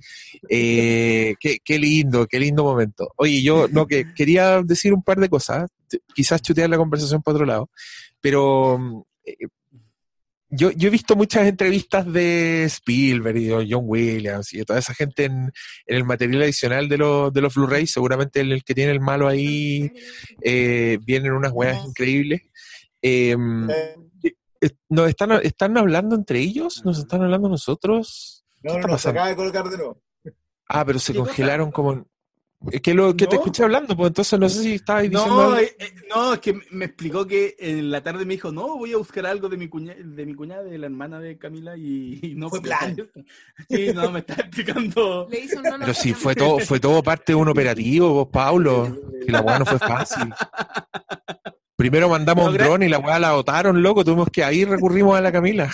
Eh, 0.49 1.35
qué, 1.39 1.57
qué 1.63 1.77
lindo, 1.79 2.25
qué 2.27 2.39
lindo 2.39 2.63
momento. 2.63 3.11
Oye, 3.17 3.41
yo 3.43 3.67
no 3.71 3.85
que 3.85 4.13
quería 4.15 4.61
decir 4.63 4.93
un 4.93 5.03
par 5.03 5.17
de 5.19 5.29
cosas, 5.29 5.69
quizás 6.15 6.41
chutear 6.41 6.69
la 6.69 6.77
conversación 6.77 7.21
por 7.21 7.33
otro 7.35 7.45
lado, 7.45 7.69
pero 8.19 9.05
eh, 9.25 9.35
yo, 10.51 10.71
yo 10.71 10.87
he 10.87 10.91
visto 10.91 11.15
muchas 11.15 11.47
entrevistas 11.47 12.11
de 12.11 12.65
Spielberg 12.65 13.37
y 13.37 13.45
de 13.45 13.67
John 13.69 13.85
Williams 13.85 14.53
y 14.53 14.59
de 14.59 14.65
toda 14.65 14.79
esa 14.79 14.93
gente 14.93 15.25
en, 15.25 15.51
en 15.87 15.97
el 15.97 16.03
material 16.03 16.43
adicional 16.43 16.87
de 16.87 16.97
los, 16.97 17.33
de 17.33 17.41
los 17.41 17.55
Blu-ray. 17.55 17.87
Seguramente 17.87 18.41
el, 18.41 18.51
el 18.51 18.63
que 18.63 18.75
tiene 18.75 18.91
el 18.91 18.99
malo 18.99 19.27
ahí 19.27 19.91
eh, 20.43 20.99
vienen 21.03 21.31
unas 21.31 21.51
weas 21.51 21.83
increíbles. 21.85 22.41
Eh, 23.01 23.35
Eh, 24.21 24.35
eh, 24.61 24.69
¿Nos 24.89 25.09
están, 25.09 25.31
están 25.43 25.77
hablando 25.77 26.15
entre 26.15 26.39
ellos? 26.39 26.83
¿Nos 26.85 26.99
están 26.99 27.23
hablando 27.23 27.49
nosotros? 27.49 28.45
no, 28.61 28.75
¿Qué 28.75 28.81
no, 28.81 28.87
no, 28.89 28.97
se 28.97 29.09
acaba 29.09 29.29
de 29.29 29.35
colocar 29.35 29.67
de 29.67 29.77
nuevo. 29.77 30.01
Ah, 30.67 30.85
pero 30.85 30.99
se 30.99 31.13
congelaron 31.13 31.71
como... 31.71 32.05
Es 32.69 32.79
que 32.81 32.93
lo 32.93 33.15
que 33.15 33.25
te 33.25 33.37
escuché 33.37 33.63
hablando, 33.63 33.97
pues 33.97 34.09
entonces 34.09 34.39
no 34.39 34.47
sé 34.47 34.61
si 34.61 34.73
estabas 34.75 35.03
diciendo 35.03 35.25
No, 35.25 35.41
algo. 35.41 35.57
eh, 35.57 35.75
eh, 35.79 35.93
no, 36.13 36.33
es 36.35 36.39
que 36.41 36.53
me- 36.69 36.85
explicó 36.85 37.25
que 37.25 37.55
en 37.57 37.89
la 37.89 38.03
tarde 38.03 38.23
me 38.23 38.35
dijo, 38.35 38.51
no, 38.51 38.77
voy 38.77 38.93
a 38.93 38.97
buscar 38.97 39.25
algo 39.25 39.49
de 39.49 39.57
mi 39.57 39.67
cuñada, 39.67 39.97
de 39.99 40.25
mi 40.27 40.35
cuñada, 40.35 40.61
de 40.63 40.77
la 40.77 40.85
hermana 40.85 41.19
de 41.19 41.39
Camila, 41.39 41.75
y, 41.75 42.19
y 42.21 42.35
no 42.35 42.49
Fue 42.49 42.61
plan. 42.61 42.95
Sí, 43.67 43.91
no, 43.95 44.11
me 44.11 44.19
está 44.19 44.33
explicando. 44.35 45.27
Le 45.31 45.39
hizo 45.39 45.57
un 45.57 45.63
no, 45.63 45.71
no, 45.71 45.79
Pero 45.79 45.93
si 45.95 46.11
no, 46.11 46.17
fue 46.17 46.35
todo, 46.35 46.59
fue 46.59 46.79
todo 46.79 47.01
parte 47.01 47.31
de 47.31 47.35
un 47.35 47.47
operativo, 47.49 48.13
vos, 48.13 48.27
Paulo. 48.31 48.95
Que 49.25 49.31
la 49.31 49.41
weá 49.41 49.57
no 49.57 49.65
fue 49.65 49.79
fácil. 49.79 50.31
Primero 51.75 52.09
mandamos 52.09 52.47
un 52.47 52.53
dron 52.57 52.83
y 52.83 52.89
la 52.89 52.99
weá 52.99 53.17
la 53.17 53.31
botaron, 53.33 53.81
loco. 53.81 54.05
Tuvimos 54.05 54.29
que 54.29 54.43
ahí 54.43 54.65
recurrimos 54.65 55.17
a 55.17 55.21
la 55.21 55.31
Camila. 55.31 55.71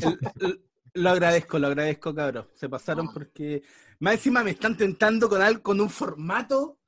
El- 0.00 0.18
el- 0.40 0.60
lo 0.94 1.10
agradezco, 1.10 1.58
lo 1.58 1.66
agradezco, 1.66 2.14
cabrón. 2.14 2.46
Se 2.54 2.68
pasaron 2.68 3.12
porque 3.12 3.62
más 4.00 4.14
encima 4.14 4.42
me 4.44 4.50
están 4.52 4.76
tentando 4.76 5.28
con 5.28 5.40
algo, 5.42 5.62
con 5.62 5.80
un 5.80 5.90
formato 5.90 6.78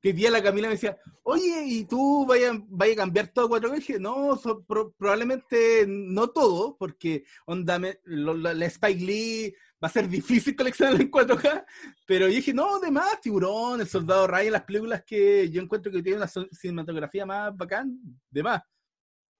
que 0.00 0.12
día 0.12 0.30
la 0.30 0.42
Camila 0.42 0.68
me 0.68 0.74
decía, 0.74 0.98
oye, 1.22 1.64
¿y 1.64 1.84
tú 1.86 2.26
vaya, 2.26 2.52
vaya 2.68 2.92
a 2.92 2.96
cambiar 2.96 3.28
todo 3.28 3.46
a 3.46 3.58
4K? 3.60 3.72
Y 3.72 3.78
dije, 3.78 3.98
no, 3.98 4.36
so- 4.36 4.62
pro- 4.62 4.92
probablemente 4.98 5.86
no 5.88 6.28
todo, 6.28 6.76
porque 6.76 7.24
onda, 7.46 7.80
la, 8.04 8.66
Spike 8.66 9.02
Lee 9.02 9.54
va 9.82 9.88
a 9.88 9.90
ser 9.90 10.06
difícil 10.08 10.54
coleccionarlo 10.56 11.00
en 11.00 11.10
4K, 11.10 11.64
pero 12.06 12.28
yo 12.28 12.34
dije, 12.34 12.52
no, 12.52 12.78
de 12.80 12.90
más, 12.90 13.18
Tiburón, 13.22 13.80
El 13.80 13.88
Soldado 13.88 14.26
Ryan, 14.26 14.52
las 14.52 14.64
películas 14.64 15.02
que 15.06 15.48
yo 15.50 15.62
encuentro 15.62 15.90
que 15.90 16.02
tienen 16.02 16.20
una 16.22 16.30
cinematografía 16.52 17.24
más 17.24 17.56
bacán, 17.56 17.98
de 18.30 18.42
más. 18.42 18.62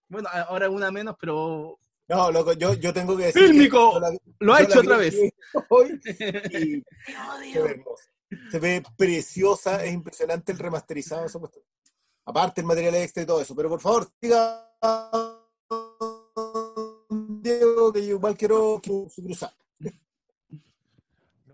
Bueno, 0.08 0.28
ahora 0.48 0.70
una 0.70 0.90
menos, 0.90 1.14
pero 1.20 1.78
No, 2.08 2.30
loco, 2.30 2.52
yo, 2.52 2.74
yo 2.74 2.92
tengo 2.92 3.16
que 3.16 3.24
decir. 3.26 3.42
Fílmico, 3.42 3.98
lo 4.40 4.54
ha 4.54 4.62
hecho 4.62 4.80
otra 4.80 4.96
vez. 4.98 5.16
Hoy 5.70 5.98
y 6.04 6.12
se 6.12 6.14
Te 6.14 6.40
ve 6.40 6.84
odio. 7.38 7.66
hermosa. 7.66 8.04
Se 8.50 8.58
ve 8.58 8.82
preciosa, 8.96 9.84
es 9.84 9.92
impresionante 9.92 10.52
el 10.52 10.58
remasterizado. 10.58 11.22
cuestión. 11.40 11.64
Aparte 12.26 12.60
el 12.60 12.66
material 12.66 12.94
extra 12.96 13.22
y 13.22 13.26
todo 13.26 13.40
eso. 13.40 13.54
Pero 13.54 13.68
por 13.68 13.80
favor, 13.80 14.08
diga 14.20 14.70
Diego 17.40 17.92
que 17.92 18.06
yo 18.06 18.16
igual 18.16 18.36
quiero 18.36 18.80
su, 18.84 19.10
su 19.14 19.22
cruzada. 19.22 19.56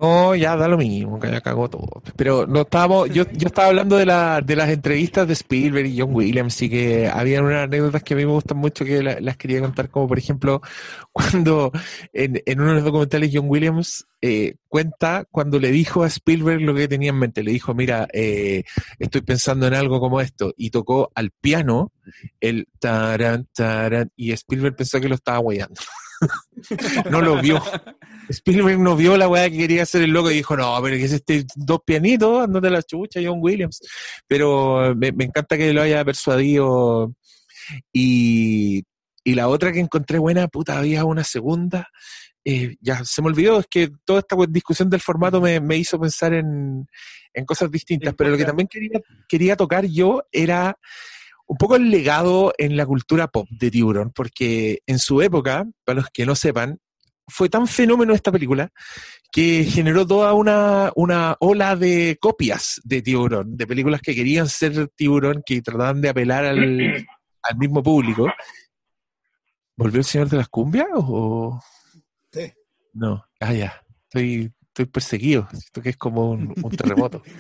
No, 0.01 0.35
ya 0.35 0.56
da 0.56 0.66
lo 0.66 0.78
mismo, 0.78 1.20
que 1.20 1.31
ya 1.31 1.43
cagó 1.43 1.68
todo. 1.68 2.02
Pero 2.16 2.47
no 2.47 2.62
estábamos, 2.62 3.10
yo, 3.10 3.24
yo 3.32 3.48
estaba 3.48 3.68
hablando 3.68 3.98
de, 3.98 4.06
la, 4.06 4.40
de 4.40 4.56
las 4.56 4.70
entrevistas 4.70 5.27
de 5.27 5.35
Spielberg 5.35 5.85
y 5.89 6.01
John 6.01 6.14
Williams 6.14 6.62
y 6.62 6.70
que 6.70 7.06
había 7.06 7.43
unas 7.43 7.64
anécdotas 7.64 8.02
que 8.02 8.14
a 8.14 8.16
mí 8.16 8.24
me 8.24 8.32
gustan 8.32 8.56
mucho 8.56 8.86
que 8.86 9.02
la- 9.02 9.20
las 9.20 9.36
quería 9.36 9.60
contar, 9.60 9.90
como 9.90 10.09
por 10.09 10.18
ejemplo, 10.18 10.62
cuando 11.12 11.70
en, 12.14 12.40
en 12.47 12.60
uno 12.60 12.70
de 12.70 12.74
los 12.77 12.85
documentales 12.85 13.31
John 13.35 13.44
Williams 13.51 14.06
eh, 14.22 14.55
cuenta 14.68 15.27
cuando 15.31 15.59
le 15.59 15.70
dijo 15.70 16.02
a 16.02 16.06
Spielberg 16.06 16.62
lo 16.62 16.74
que 16.74 16.89
tenía 16.89 17.10
en 17.10 17.18
mente. 17.18 17.43
Le 17.43 17.52
dijo, 17.52 17.74
mira, 17.74 18.09
eh, 18.14 18.64
estoy 18.98 19.20
pensando 19.20 19.66
en 19.66 19.74
algo 19.74 20.01
como 20.01 20.22
esto. 20.22 20.55
Y 20.56 20.70
tocó 20.70 21.10
al 21.14 21.31
piano 21.43 21.93
el 22.40 22.68
taran, 22.78 23.48
taran, 23.55 24.10
y 24.16 24.32
Spielberg 24.32 24.77
pensó 24.77 24.98
que 24.98 25.09
lo 25.10 25.16
estaba 25.16 25.39
guayando. 25.39 25.74
no 27.10 27.20
lo 27.20 27.40
vio. 27.40 27.62
Spielberg 28.28 28.78
no 28.78 28.94
vio 28.97 29.16
la 29.16 29.28
weá 29.28 29.51
que 29.51 29.56
quería 29.59 29.82
hacer 29.82 30.02
el 30.02 30.10
loco 30.10 30.30
y 30.30 30.34
dijo, 30.34 30.56
no, 30.56 30.78
pero 30.82 30.97
que 30.97 31.05
es 31.05 31.12
este 31.12 31.44
dos 31.56 31.80
pianitos, 31.84 32.44
andate 32.44 32.70
la 32.70 32.82
chucha, 32.82 33.20
John 33.24 33.38
Williams. 33.40 33.80
Pero 34.26 34.94
me, 34.94 35.12
me 35.12 35.24
encanta 35.24 35.56
que 35.56 35.72
lo 35.72 35.82
haya 35.82 36.05
persuadido. 36.05 37.12
Y, 37.92 38.84
y 39.24 39.34
la 39.34 39.48
otra 39.48 39.72
que 39.72 39.80
encontré 39.80 40.18
buena, 40.18 40.48
puta, 40.48 40.78
había 40.78 41.05
una 41.05 41.24
segunda. 41.24 41.88
eh, 42.44 42.76
ya 42.80 43.05
se 43.05 43.22
me 43.22 43.28
olvidó, 43.28 43.60
es 43.60 43.66
que 43.68 43.90
toda 44.05 44.20
esta 44.20 44.36
discusión 44.48 44.88
del 44.88 45.01
formato 45.01 45.40
me, 45.40 45.60
me 45.60 45.76
hizo 45.76 45.98
pensar 46.01 46.32
en, 46.34 46.86
en 47.34 47.44
cosas 47.44 47.70
distintas. 47.70 48.14
Pero 48.16 48.30
lo 48.30 48.36
que 48.36 48.44
también 48.44 48.68
quería, 48.68 49.01
quería 49.28 49.56
tocar 49.56 49.86
yo 49.86 50.22
era 50.32 50.76
un 51.51 51.56
poco 51.56 51.74
el 51.74 51.90
legado 51.90 52.52
en 52.59 52.77
la 52.77 52.86
cultura 52.86 53.27
pop 53.27 53.48
de 53.51 53.72
Tiburón, 53.72 54.12
porque 54.14 54.82
en 54.86 55.01
su 55.01 55.20
época, 55.20 55.66
para 55.85 55.97
los 56.01 56.09
que 56.10 56.24
no 56.24 56.36
sepan, 56.36 56.78
fue 57.27 57.48
tan 57.48 57.66
fenómeno 57.66 58.14
esta 58.14 58.31
película 58.31 58.70
que 59.32 59.64
generó 59.64 60.06
toda 60.06 60.32
una, 60.35 60.93
una 60.94 61.36
ola 61.40 61.74
de 61.74 62.16
copias 62.20 62.81
de 62.85 63.02
Tiburón, 63.02 63.56
de 63.56 63.66
películas 63.66 64.01
que 64.01 64.14
querían 64.14 64.48
ser 64.48 64.90
Tiburón, 64.94 65.43
que 65.44 65.60
trataban 65.60 66.01
de 66.01 66.10
apelar 66.10 66.44
al, 66.44 66.59
al 67.43 67.59
mismo 67.59 67.82
público. 67.82 68.28
¿Volvió 69.77 69.98
el 69.98 70.05
señor 70.05 70.28
de 70.28 70.36
las 70.36 70.48
cumbias 70.48 70.86
o...? 70.94 71.60
Sí. 72.32 72.52
No, 72.93 73.24
ah, 73.40 73.52
ya, 73.52 73.82
estoy, 74.05 74.52
estoy 74.68 74.85
perseguido, 74.86 75.48
siento 75.51 75.82
que 75.82 75.89
es 75.90 75.97
como 75.97 76.31
un, 76.31 76.55
un 76.62 76.70
terremoto. 76.77 77.22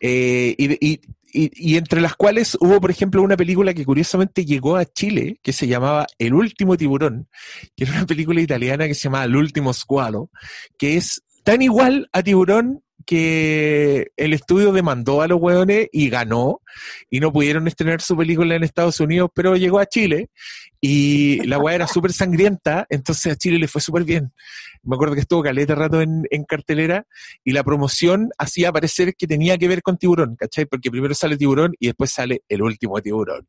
Eh, 0.00 0.54
y, 0.56 0.92
y- 0.92 1.00
y- 1.32 1.50
y 1.54 1.76
entre 1.76 2.00
las 2.00 2.14
cuales 2.16 2.56
hubo, 2.60 2.80
por 2.80 2.90
ejemplo, 2.90 3.22
una 3.22 3.36
película 3.36 3.74
que 3.74 3.84
curiosamente 3.84 4.44
llegó 4.44 4.76
a 4.76 4.84
Chile, 4.84 5.38
que 5.42 5.52
se 5.52 5.66
llamaba 5.66 6.06
El 6.18 6.34
último 6.34 6.76
tiburón, 6.76 7.28
que 7.76 7.84
era 7.84 7.92
una 7.94 8.06
película 8.06 8.40
italiana 8.40 8.86
que 8.86 8.94
se 8.94 9.04
llamaba 9.04 9.24
El 9.24 9.36
último 9.36 9.72
squalo, 9.72 10.30
que 10.78 10.96
es 10.96 11.22
tan 11.44 11.62
igual 11.62 12.08
a 12.12 12.22
Tiburón 12.22 12.82
que 13.08 14.12
el 14.18 14.34
estudio 14.34 14.70
demandó 14.70 15.22
a 15.22 15.28
los 15.28 15.40
hueones 15.40 15.88
y 15.92 16.10
ganó, 16.10 16.60
y 17.08 17.20
no 17.20 17.32
pudieron 17.32 17.66
estrenar 17.66 18.02
su 18.02 18.14
película 18.14 18.54
en 18.54 18.64
Estados 18.64 19.00
Unidos, 19.00 19.30
pero 19.34 19.56
llegó 19.56 19.78
a 19.78 19.86
Chile, 19.86 20.28
y 20.78 21.42
la 21.46 21.58
hueá 21.58 21.76
era 21.76 21.86
súper 21.86 22.12
sangrienta, 22.12 22.86
entonces 22.90 23.32
a 23.32 23.36
Chile 23.36 23.58
le 23.58 23.66
fue 23.66 23.80
súper 23.80 24.04
bien. 24.04 24.34
Me 24.82 24.94
acuerdo 24.94 25.14
que 25.14 25.22
estuvo 25.22 25.42
caleta 25.42 25.74
rato 25.74 26.02
en, 26.02 26.26
cartelera, 26.46 27.06
y 27.42 27.52
la 27.52 27.64
promoción 27.64 28.28
hacía 28.36 28.72
parecer 28.72 29.14
que 29.14 29.26
tenía 29.26 29.56
que 29.56 29.68
ver 29.68 29.80
con 29.80 29.96
tiburón, 29.96 30.36
¿cachai? 30.36 30.66
Porque 30.66 30.90
primero 30.90 31.14
sale 31.14 31.38
tiburón 31.38 31.72
y 31.80 31.86
después 31.86 32.12
sale 32.12 32.42
el 32.46 32.60
último 32.60 33.00
tiburón. 33.00 33.48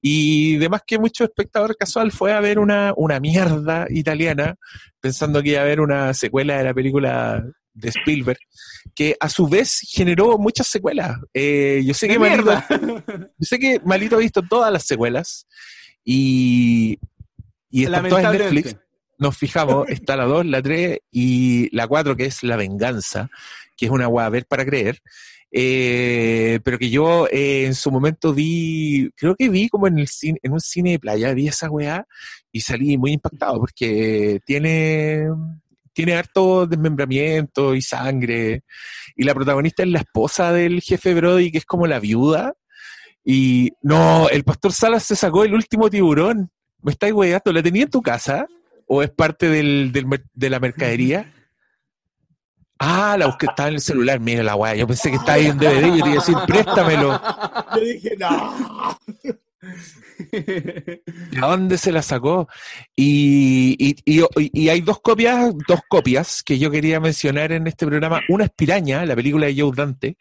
Y 0.00 0.54
además 0.58 0.82
que 0.86 1.00
mucho 1.00 1.24
espectador 1.24 1.76
casual 1.76 2.12
fue 2.12 2.32
a 2.32 2.38
ver 2.38 2.60
una, 2.60 2.92
una 2.96 3.18
mierda 3.18 3.88
italiana, 3.90 4.54
pensando 5.00 5.42
que 5.42 5.50
iba 5.50 5.58
a 5.58 5.64
haber 5.64 5.80
una 5.80 6.14
secuela 6.14 6.58
de 6.58 6.62
la 6.64 6.74
película 6.74 7.44
de 7.72 7.88
Spielberg, 7.88 8.38
que 8.94 9.16
a 9.18 9.28
su 9.28 9.48
vez 9.48 9.80
generó 9.88 10.38
muchas 10.38 10.66
secuelas. 10.66 11.18
Eh, 11.34 11.82
yo 11.84 11.94
sé 11.94 12.06
que 12.08 12.14
¡De 12.14 12.18
Malito, 12.18 12.52
yo 13.38 13.44
sé 13.46 13.58
que 13.58 13.80
Malito 13.84 14.16
ha 14.16 14.20
visto 14.20 14.42
todas 14.42 14.72
las 14.72 14.84
secuelas 14.84 15.46
y, 16.04 16.98
y 17.70 17.84
están 17.84 18.08
todas 18.08 18.34
en 18.34 18.40
Netflix 18.40 18.76
nos 19.20 19.36
fijamos, 19.36 19.86
está 19.90 20.16
la 20.16 20.24
2, 20.24 20.46
la 20.46 20.62
3 20.62 20.98
y 21.12 21.68
la 21.76 21.86
4, 21.86 22.16
que 22.16 22.24
es 22.24 22.42
La 22.42 22.56
Venganza, 22.56 23.28
que 23.76 23.84
es 23.84 23.92
una 23.92 24.06
a 24.06 24.28
ver 24.30 24.46
para 24.46 24.64
creer. 24.64 25.00
Eh, 25.52 26.60
pero 26.64 26.78
que 26.78 26.90
yo 26.90 27.26
eh, 27.26 27.66
en 27.66 27.74
su 27.74 27.90
momento 27.90 28.32
vi, 28.32 29.10
creo 29.16 29.34
que 29.34 29.48
vi 29.48 29.68
como 29.68 29.88
en, 29.88 29.98
el 29.98 30.08
cine, 30.08 30.38
en 30.42 30.52
un 30.52 30.60
cine 30.60 30.92
de 30.92 30.98
playa, 30.98 31.34
vi 31.34 31.48
esa 31.48 31.68
weá 31.68 32.06
y 32.50 32.60
salí 32.60 32.96
muy 32.96 33.12
impactado 33.12 33.58
porque 33.58 34.40
tiene, 34.46 35.26
tiene 35.92 36.14
harto 36.14 36.66
desmembramiento 36.66 37.74
y 37.74 37.82
sangre. 37.82 38.62
Y 39.16 39.24
la 39.24 39.34
protagonista 39.34 39.82
es 39.82 39.88
la 39.88 40.00
esposa 40.00 40.52
del 40.52 40.80
jefe 40.80 41.14
Brody, 41.14 41.50
que 41.50 41.58
es 41.58 41.66
como 41.66 41.86
la 41.86 42.00
viuda. 42.00 42.54
Y 43.24 43.72
no, 43.82 44.28
el 44.28 44.44
pastor 44.44 44.72
Salas 44.72 45.04
se 45.04 45.16
sacó 45.16 45.44
el 45.44 45.54
último 45.54 45.90
tiburón. 45.90 46.50
Me 46.82 46.92
estáis 46.92 47.12
weando, 47.12 47.52
¿la 47.52 47.62
tenía 47.62 47.82
en 47.82 47.90
tu 47.90 48.02
casa? 48.02 48.46
¿O 48.86 49.02
es 49.02 49.10
parte 49.10 49.48
del, 49.48 49.92
del 49.92 50.06
de 50.32 50.50
la 50.50 50.60
mercadería? 50.60 51.32
Ah, 52.82 53.14
la 53.18 53.26
busqué, 53.26 53.44
estaba 53.44 53.68
en 53.68 53.74
el 53.74 53.80
celular, 53.82 54.18
mira 54.20 54.42
la 54.42 54.56
weá. 54.56 54.74
Yo 54.74 54.86
pensé 54.86 55.10
que 55.10 55.16
estaba 55.16 55.34
ahí 55.34 55.48
en 55.48 55.58
DVD 55.58 55.82
yo 55.82 56.02
te 56.02 56.08
iba 56.08 56.08
a 56.08 56.14
decir, 56.14 56.36
préstamelo. 56.46 57.20
Yo 57.74 57.80
dije, 57.82 58.16
no. 58.18 58.98
¿De 60.32 61.02
dónde 61.40 61.78
se 61.78 61.92
la 61.92 62.02
sacó? 62.02 62.48
Y, 62.96 63.76
y, 63.78 64.22
y- 64.52 64.68
hay 64.68 64.80
dos 64.80 65.00
copias, 65.00 65.52
dos 65.68 65.80
copias 65.88 66.42
que 66.42 66.58
yo 66.58 66.70
quería 66.70 67.00
mencionar 67.00 67.52
en 67.52 67.66
este 67.66 67.86
programa. 67.86 68.20
Una 68.28 68.44
es 68.44 68.50
Piraña, 68.50 69.04
la 69.04 69.16
película 69.16 69.46
de 69.46 69.60
Joe 69.60 69.72
Dante, 69.74 70.16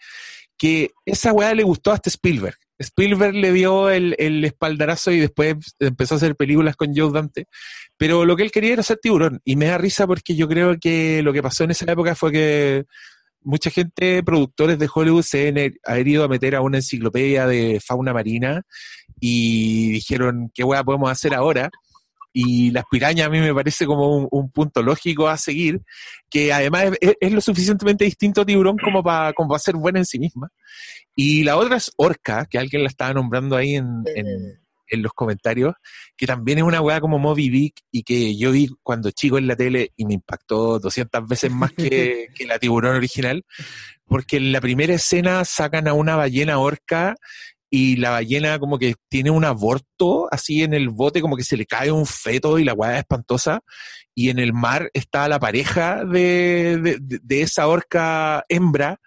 que 0.57 0.91
esa 1.05 1.31
weá 1.33 1.53
le 1.53 1.63
gustó 1.63 1.91
hasta 1.91 2.09
Spielberg. 2.09 2.55
Spielberg 2.77 3.35
le 3.35 3.51
dio 3.51 3.89
el, 3.89 4.15
el 4.19 4.43
espaldarazo 4.45 5.11
y 5.11 5.19
después 5.19 5.55
empezó 5.79 6.15
a 6.15 6.17
hacer 6.17 6.35
películas 6.35 6.77
con 6.77 6.95
Joe 6.95 7.11
Dante. 7.11 7.47
Pero 7.97 8.23
lo 8.23 8.37
que 8.37 8.43
él 8.43 8.51
quería 8.51 8.73
era 8.73 8.83
ser 8.83 8.99
tiburón. 9.01 9.41
Y 9.43 9.57
me 9.57 9.65
da 9.65 9.77
risa 9.77 10.07
porque 10.07 10.35
yo 10.35 10.47
creo 10.47 10.77
que 10.79 11.21
lo 11.21 11.33
que 11.33 11.43
pasó 11.43 11.65
en 11.65 11.71
esa 11.71 11.91
época 11.91 12.15
fue 12.15 12.31
que 12.31 12.85
mucha 13.41 13.69
gente, 13.69 14.21
productores 14.23 14.77
de 14.79 14.89
Hollywood, 14.93 15.23
se 15.23 15.47
han 15.49 15.57
han 15.85 16.07
ido 16.07 16.23
a 16.23 16.27
meter 16.27 16.55
a 16.55 16.61
una 16.61 16.77
enciclopedia 16.77 17.47
de 17.47 17.79
fauna 17.85 18.13
marina 18.13 18.61
y 19.19 19.91
dijeron, 19.91 20.51
¿qué 20.53 20.63
weá 20.63 20.83
podemos 20.83 21.09
hacer 21.11 21.33
ahora? 21.33 21.69
Y 22.31 22.69
las 22.71 22.83
pirañas 22.91 23.25
a 23.27 23.29
mí 23.29 23.39
me 23.39 23.53
parece 23.53 23.85
como 23.87 24.15
un, 24.15 24.27
un 24.29 24.51
punto 24.51 24.83
lógico 24.83 25.27
a 25.27 25.35
seguir, 25.37 25.81
que 26.29 26.53
además 26.53 26.91
es, 27.01 27.15
es 27.19 27.31
lo 27.31 27.41
suficientemente 27.41 28.05
distinto 28.05 28.41
a 28.41 28.45
tiburón 28.45 28.77
como 28.77 29.01
para 29.03 29.33
como 29.33 29.49
pa 29.49 29.59
ser 29.59 29.75
buena 29.75 29.99
en 29.99 30.05
sí 30.05 30.19
misma. 30.19 30.49
Y 31.15 31.43
la 31.43 31.57
otra 31.57 31.77
es 31.77 31.91
orca, 31.97 32.45
que 32.49 32.59
alguien 32.59 32.83
la 32.83 32.89
estaba 32.89 33.13
nombrando 33.13 33.55
ahí 33.55 33.75
en, 33.75 34.03
en- 34.15 34.59
en 34.89 35.01
los 35.01 35.13
comentarios, 35.13 35.73
que 36.17 36.25
también 36.27 36.57
es 36.59 36.63
una 36.63 36.81
weá 36.81 36.99
como 37.01 37.19
Moby 37.19 37.49
Dick 37.49 37.81
y 37.91 38.03
que 38.03 38.35
yo 38.37 38.51
vi 38.51 38.69
cuando 38.83 39.11
chico 39.11 39.37
en 39.37 39.47
la 39.47 39.55
tele 39.55 39.91
y 39.95 40.05
me 40.05 40.15
impactó 40.15 40.79
200 40.79 41.27
veces 41.27 41.51
más 41.51 41.71
que, 41.71 42.27
que 42.35 42.45
la 42.45 42.59
tiburón 42.59 42.95
original, 42.95 43.43
porque 44.05 44.37
en 44.37 44.51
la 44.51 44.61
primera 44.61 44.93
escena 44.93 45.45
sacan 45.45 45.87
a 45.87 45.93
una 45.93 46.15
ballena 46.15 46.57
orca 46.59 47.15
y 47.71 47.97
la 47.97 48.09
ballena 48.09 48.57
como 48.57 48.79
que 48.79 48.95
tiene 49.09 49.29
un 49.29 49.45
aborto 49.45 50.27
así 50.31 50.63
en 50.63 50.73
el 50.73 50.89
bote, 50.89 51.21
como 51.21 51.37
que 51.37 51.43
se 51.43 51.55
le 51.55 51.67
cae 51.67 51.91
un 51.91 52.07
feto 52.07 52.57
y 52.57 52.63
la 52.63 52.73
weá 52.73 52.93
es 52.93 52.99
espantosa, 52.99 53.59
y 54.15 54.29
en 54.29 54.39
el 54.39 54.53
mar 54.53 54.89
está 54.93 55.27
la 55.27 55.39
pareja 55.39 56.03
de, 56.03 56.79
de- 56.81 56.97
de- 56.99 57.19
de 57.21 57.41
esa 57.41 57.67
orca 57.67 58.43
hembra 58.49 58.99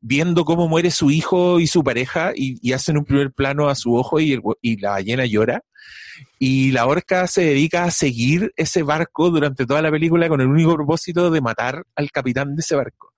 viendo 0.00 0.44
cómo 0.44 0.68
muere 0.68 0.90
su 0.90 1.10
hijo 1.10 1.58
y 1.60 1.66
su 1.66 1.82
pareja 1.82 2.32
y, 2.34 2.58
y 2.66 2.72
hacen 2.72 2.96
un 2.98 3.04
primer 3.04 3.32
plano 3.32 3.68
a 3.68 3.74
su 3.74 3.94
ojo 3.94 4.20
y, 4.20 4.32
el 4.32 4.40
hue- 4.42 4.56
y 4.62 4.78
la 4.80 4.90
ballena 4.90 5.26
llora. 5.26 5.62
Y 6.38 6.72
la 6.72 6.86
orca 6.86 7.26
se 7.26 7.42
dedica 7.42 7.84
a 7.84 7.90
seguir 7.90 8.52
ese 8.56 8.82
barco 8.82 9.30
durante 9.30 9.66
toda 9.66 9.82
la 9.82 9.90
película 9.90 10.28
con 10.28 10.40
el 10.40 10.48
único 10.48 10.74
propósito 10.74 11.30
de 11.30 11.40
matar 11.40 11.84
al 11.94 12.10
capitán 12.10 12.54
de 12.56 12.60
ese 12.60 12.74
barco. 12.76 13.12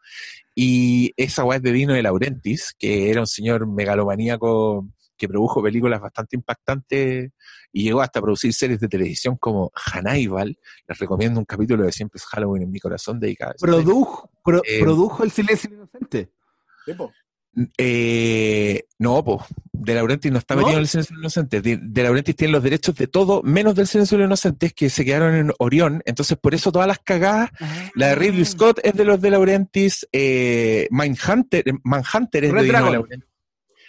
Y 0.55 1.13
esa 1.17 1.45
es 1.55 1.63
de 1.63 1.73
Dino 1.73 1.95
de 1.95 2.03
Laurentiis, 2.03 2.75
que 2.79 3.11
era 3.11 3.21
un 3.21 3.27
señor 3.27 3.67
megalomaníaco 3.67 4.89
que 5.17 5.29
produjo 5.29 5.63
películas 5.63 6.01
bastante 6.01 6.37
impactantes 6.37 7.31
y 7.73 7.85
llegó 7.85 8.01
hasta 8.01 8.19
a 8.19 8.23
producir 8.23 8.53
series 8.53 8.81
de 8.81 8.89
televisión 8.89 9.37
como 9.37 9.71
Hannibal. 9.75 10.59
Les 10.89 10.99
recomiendo 10.99 11.39
un 11.39 11.45
capítulo 11.45 11.85
de 11.85 11.93
Siempre 11.93 12.17
es 12.19 12.25
Halloween 12.25 12.65
en 12.65 12.71
mi 12.71 12.81
corazón 12.81 13.21
dedicado 13.21 13.53
a 13.53 13.59
serie. 13.59 13.75
Produjo, 13.75 14.31
pro- 14.43 14.63
Eh, 14.67 14.81
produjo 14.81 15.23
el 15.23 15.31
silencio 15.31 15.71
inocente. 15.73 16.31
Eh, 17.77 18.85
no, 18.99 19.25
pues, 19.25 19.41
De 19.73 19.95
Laurentiis 19.95 20.33
no 20.33 20.39
está 20.39 20.55
¿No? 20.55 20.61
metido 20.61 20.77
en 20.77 20.83
el 20.83 20.89
Silencio 20.89 21.17
de 21.17 21.23
los 21.23 21.37
Inocentes. 21.37 21.63
De, 21.63 21.79
de 21.83 22.03
Laurentiis 22.03 22.37
tiene 22.37 22.53
los 22.53 22.63
derechos 22.63 22.95
de 22.95 23.07
todo, 23.07 23.43
menos 23.43 23.75
del 23.75 23.87
Silencio 23.87 24.19
de 24.19 24.25
Inocentes, 24.25 24.73
que 24.73 24.89
se 24.89 25.05
quedaron 25.05 25.35
en 25.35 25.53
Orión. 25.59 26.03
Entonces, 26.05 26.39
por 26.39 26.55
eso 26.55 26.71
todas 26.71 26.89
las 26.89 27.01
cagadas, 27.01 27.51
la 27.95 28.09
de 28.09 28.15
Ridley 28.15 28.45
Scott 28.45 28.81
es 28.83 28.95
de 28.95 29.05
los 29.05 29.21
de 29.21 29.31
Laurentiis, 29.31 30.07
eh, 30.13 30.87
Mindhunter, 30.91 31.65
Manhunter 31.83 32.45
es 32.45 32.53
Red 32.53 32.61
de 32.61 32.67
Dino 32.67 32.79
de 32.79 32.83
Dragon. 32.83 32.93
Laurentiis. 32.93 33.31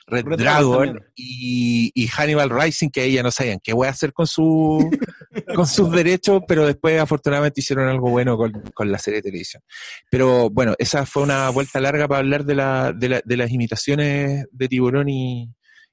Red, 0.08 0.26
Red 0.26 0.38
Dragon 0.40 0.82
Dragon 0.94 1.06
y, 1.16 1.92
y 1.94 2.08
Hannibal 2.08 2.50
Rising, 2.50 2.90
que 2.90 3.06
ella 3.06 3.24
no 3.24 3.32
sabían 3.32 3.60
qué 3.64 3.72
voy 3.72 3.88
a 3.88 3.92
hacer 3.92 4.12
con 4.12 4.28
su 4.28 4.90
con 5.56 5.66
sus 5.66 5.92
derechos, 5.92 6.42
pero 6.48 6.66
después 6.66 7.00
afortunadamente 7.00 7.62
hicieron 7.62 7.88
algo 7.88 8.10
bueno 8.10 8.38
con, 8.38 8.52
con 8.74 8.92
la 8.92 8.98
serie 8.98 9.18
de 9.20 9.30
televisión. 9.30 9.64
Pero 10.10 10.50
bueno, 10.50 10.74
esa 10.78 11.06
fue 11.06 11.24
una 11.24 11.50
vuelta 11.50 11.80
larga 11.80 12.08
para 12.08 12.20
hablar 12.20 12.46
de, 12.46 12.56
la, 12.56 12.94
de, 12.94 13.10
la- 13.10 13.22
de 13.24 13.38
las 13.38 13.52
imitaciones 13.52 14.46
de 14.52 14.68
tiburón 14.68 15.10
y, 15.10 15.50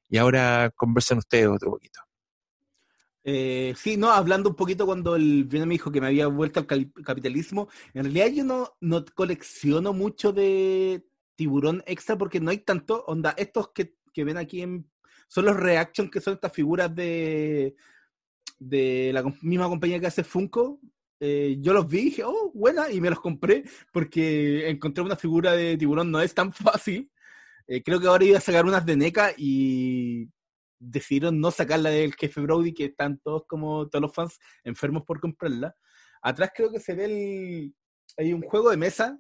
y 0.09 0.17
ahora 0.19 0.71
conversen 0.75 1.19
ustedes 1.19 1.49
otro 1.49 1.71
poquito. 1.71 2.01
Eh, 3.25 3.75
sí, 3.77 3.97
no, 3.99 4.11
hablando 4.11 4.49
un 4.49 4.57
poquito 4.57 4.87
cuando 4.87 5.15
el 5.15 5.45
Viene 5.45 5.67
me 5.67 5.75
dijo 5.75 5.93
que 5.93 6.01
me 6.01 6.07
había 6.07 6.29
vuelto 6.29 6.61
al 6.61 6.67
capitalismo, 7.05 7.69
en 7.93 8.05
realidad 8.05 8.29
yo 8.29 8.45
no, 8.45 8.77
no 8.81 9.05
colecciono 9.15 9.93
mucho 9.93 10.33
de 10.33 11.05
tiburón 11.35 11.83
extra 11.87 12.17
porque 12.17 12.41
no 12.41 12.51
hay 12.51 12.59
tanto, 12.59 13.05
onda, 13.07 13.35
estos 13.37 13.71
que, 13.73 13.97
que 14.15 14.25
ven 14.25 14.39
aquí 14.39 14.63
en, 14.63 14.91
son 15.29 15.45
los 15.45 15.57
reaction 15.57 16.11
que 16.11 16.23
son 16.23 16.35
estas 16.35 16.53
figuras 16.53 16.95
de, 16.95 17.77
de 18.59 19.11
la 19.13 19.23
misma 19.43 19.69
compañía 19.69 20.01
que 20.01 20.07
hace 20.07 20.25
Funko. 20.25 20.81
Eh, 21.21 21.57
yo 21.61 21.73
los 21.73 21.89
vi 21.89 21.99
y 21.99 22.05
dije, 22.05 22.25
oh, 22.25 22.53
buena, 22.55 22.91
y 22.91 23.01
me 23.01 23.11
los 23.11 23.21
compré 23.21 23.65
porque 23.93 24.69
encontré 24.69 25.03
una 25.03 25.17
figura 25.17 25.53
de 25.53 25.77
tiburón, 25.77 26.11
no 26.11 26.21
es 26.21 26.35
tan 26.35 26.53
fácil. 26.53 27.11
Eh, 27.67 27.83
creo 27.83 28.01
que 28.01 28.07
ahora 28.07 28.25
iba 28.25 28.39
a 28.39 28.43
sacar 28.43 28.65
unas 28.65 28.87
de 28.87 28.97
NECA 28.97 29.33
y 29.37 30.29
decidieron 30.79 31.41
no 31.41 31.51
sacarla 31.51 31.91
del 31.91 32.15
jefe 32.15 32.41
Brody, 32.41 32.73
que 32.73 32.87
están 32.87 33.19
todos 33.19 33.45
como 33.47 33.89
todos 33.89 34.03
los 34.03 34.15
fans 34.15 34.39
enfermos 34.65 35.05
por 35.05 35.21
comprarla. 35.21 35.75
Atrás 36.23 36.51
creo 36.55 36.71
que 36.71 36.81
se 36.81 36.95
ve 36.95 37.05
el, 37.05 37.75
hay 38.17 38.33
un 38.33 38.43
juego 38.43 38.71
de 38.71 38.77
mesa 38.77 39.19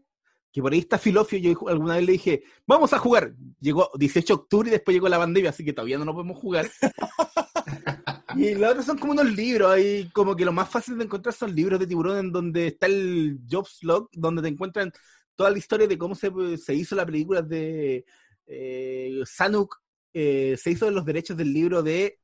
que 0.53 0.63
por 0.63 0.73
ahí 0.73 0.79
está 0.81 0.99
Filofio. 0.99 1.39
Yo 1.39 1.69
alguna 1.69 1.97
vez 1.97 2.05
le 2.05 2.13
dije, 2.13 2.43
vamos 2.67 2.93
a 2.93 2.99
jugar. 2.99 3.35
Llegó 3.61 3.91
18 3.99 4.27
de 4.27 4.41
octubre 4.41 4.69
y 4.69 4.73
después 4.73 4.95
llegó 4.95 5.09
la 5.09 5.19
pandemia, 5.19 5.51
así 5.51 5.65
que 5.65 5.73
todavía 5.73 5.99
no 5.99 6.05
lo 6.05 6.15
podemos 6.15 6.39
jugar. 6.39 6.71
y 8.37 8.55
los 8.55 8.71
otros 8.71 8.87
son 8.87 8.99
como 8.99 9.13
unos 9.13 9.35
libros, 9.35 9.71
ahí 9.71 10.09
como 10.13 10.37
que 10.37 10.45
lo 10.45 10.53
más 10.53 10.69
fácil 10.69 10.99
de 10.99 11.05
encontrar 11.05 11.35
son 11.35 11.55
libros 11.55 11.81
de 11.81 11.87
tiburón 11.87 12.19
en 12.19 12.33
donde 12.33 12.69
está 12.69 12.87
el 12.87 13.39
Jobs 13.51 13.79
Log, 13.83 14.09
donde 14.13 14.43
te 14.43 14.49
encuentran 14.49 14.93
toda 15.35 15.51
la 15.51 15.59
historia 15.59 15.87
de 15.87 15.97
cómo 15.97 16.15
se, 16.15 16.31
se 16.59 16.75
hizo 16.75 16.95
la 16.95 17.07
película 17.07 17.43
de 17.43 18.05
eh, 18.47 19.21
Sanuk, 19.25 19.77
eh, 20.13 20.57
se 20.61 20.71
hizo 20.71 20.91
los 20.91 21.05
derechos 21.05 21.37
del 21.37 21.53
libro 21.53 21.83
de 21.83 22.19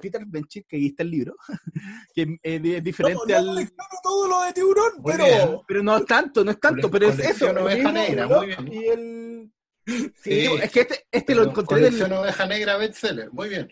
Peter 0.00 0.22
Benchy, 0.26 0.64
que 0.64 0.76
ahí 0.76 0.86
está 0.86 1.02
el 1.02 1.10
libro, 1.10 1.36
que 2.14 2.22
eh, 2.42 2.60
es 2.76 2.84
diferente 2.84 3.32
No, 3.32 3.42
no 3.42 3.52
al... 3.58 3.72
todo 4.02 4.28
lo 4.28 4.42
de 4.42 4.52
tiburón, 4.52 4.92
Muy 4.98 5.12
pero 5.12 5.24
bien. 5.24 5.58
Pero 5.66 5.82
no 5.82 5.96
es 5.96 6.06
tanto, 6.06 6.44
no 6.44 6.50
es 6.50 6.60
tanto, 6.60 6.90
pero 6.90 7.08
es 7.08 7.18
eso. 7.18 7.50
oveja 7.50 7.92
negra, 7.92 8.26
muy 8.28 8.46
bien. 8.46 8.72
Y 8.72 8.86
el... 8.88 9.52
Sí, 9.86 10.12
Sí. 10.16 10.46
es 10.62 10.72
que 10.72 10.80
este, 10.80 11.06
este 11.10 11.34
lo 11.34 11.44
encontré 11.44 11.78
en 11.78 11.84
el, 11.84 11.90
Colección 11.90 12.12
oveja 12.12 12.46
negra 12.46 12.76
bestseller. 12.78 13.30
Muy 13.32 13.50
bien. 13.50 13.68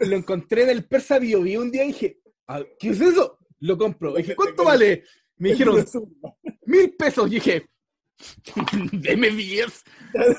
Lo 0.00 0.16
encontré 0.16 0.62
en 0.64 0.70
el 0.70 0.84
Persa 0.84 1.18
Bio 1.18 1.42
Bio 1.42 1.60
un 1.60 1.70
día 1.70 1.84
y 1.84 1.88
dije, 1.88 2.20
"Ah, 2.48 2.62
¿qué 2.78 2.90
es 2.90 3.00
eso? 3.00 3.38
Lo 3.60 3.76
compro. 3.78 4.14
Y 4.18 4.22
dije, 4.22 4.36
¿cuánto 4.36 4.64
vale? 4.64 5.04
Me 5.38 5.50
dijeron, 5.50 5.76
mil 6.66 6.94
pesos. 6.96 7.26
Y 7.30 7.34
dije, 7.36 7.68
deme 8.92 9.30
10. 9.30 9.84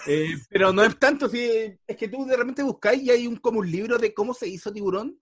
Eh, 0.07 0.35
pero 0.49 0.73
no 0.73 0.83
es 0.83 0.97
tanto, 0.97 1.29
sí, 1.29 1.47
es 1.85 1.95
que 1.97 2.07
tú 2.07 2.25
de 2.25 2.35
repente 2.35 2.63
buscáis 2.63 3.03
y 3.03 3.11
hay 3.11 3.27
un, 3.27 3.35
como 3.37 3.59
un 3.59 3.69
libro 3.69 3.97
de 3.97 4.13
cómo 4.13 4.33
se 4.33 4.47
hizo 4.47 4.71
tiburón, 4.73 5.19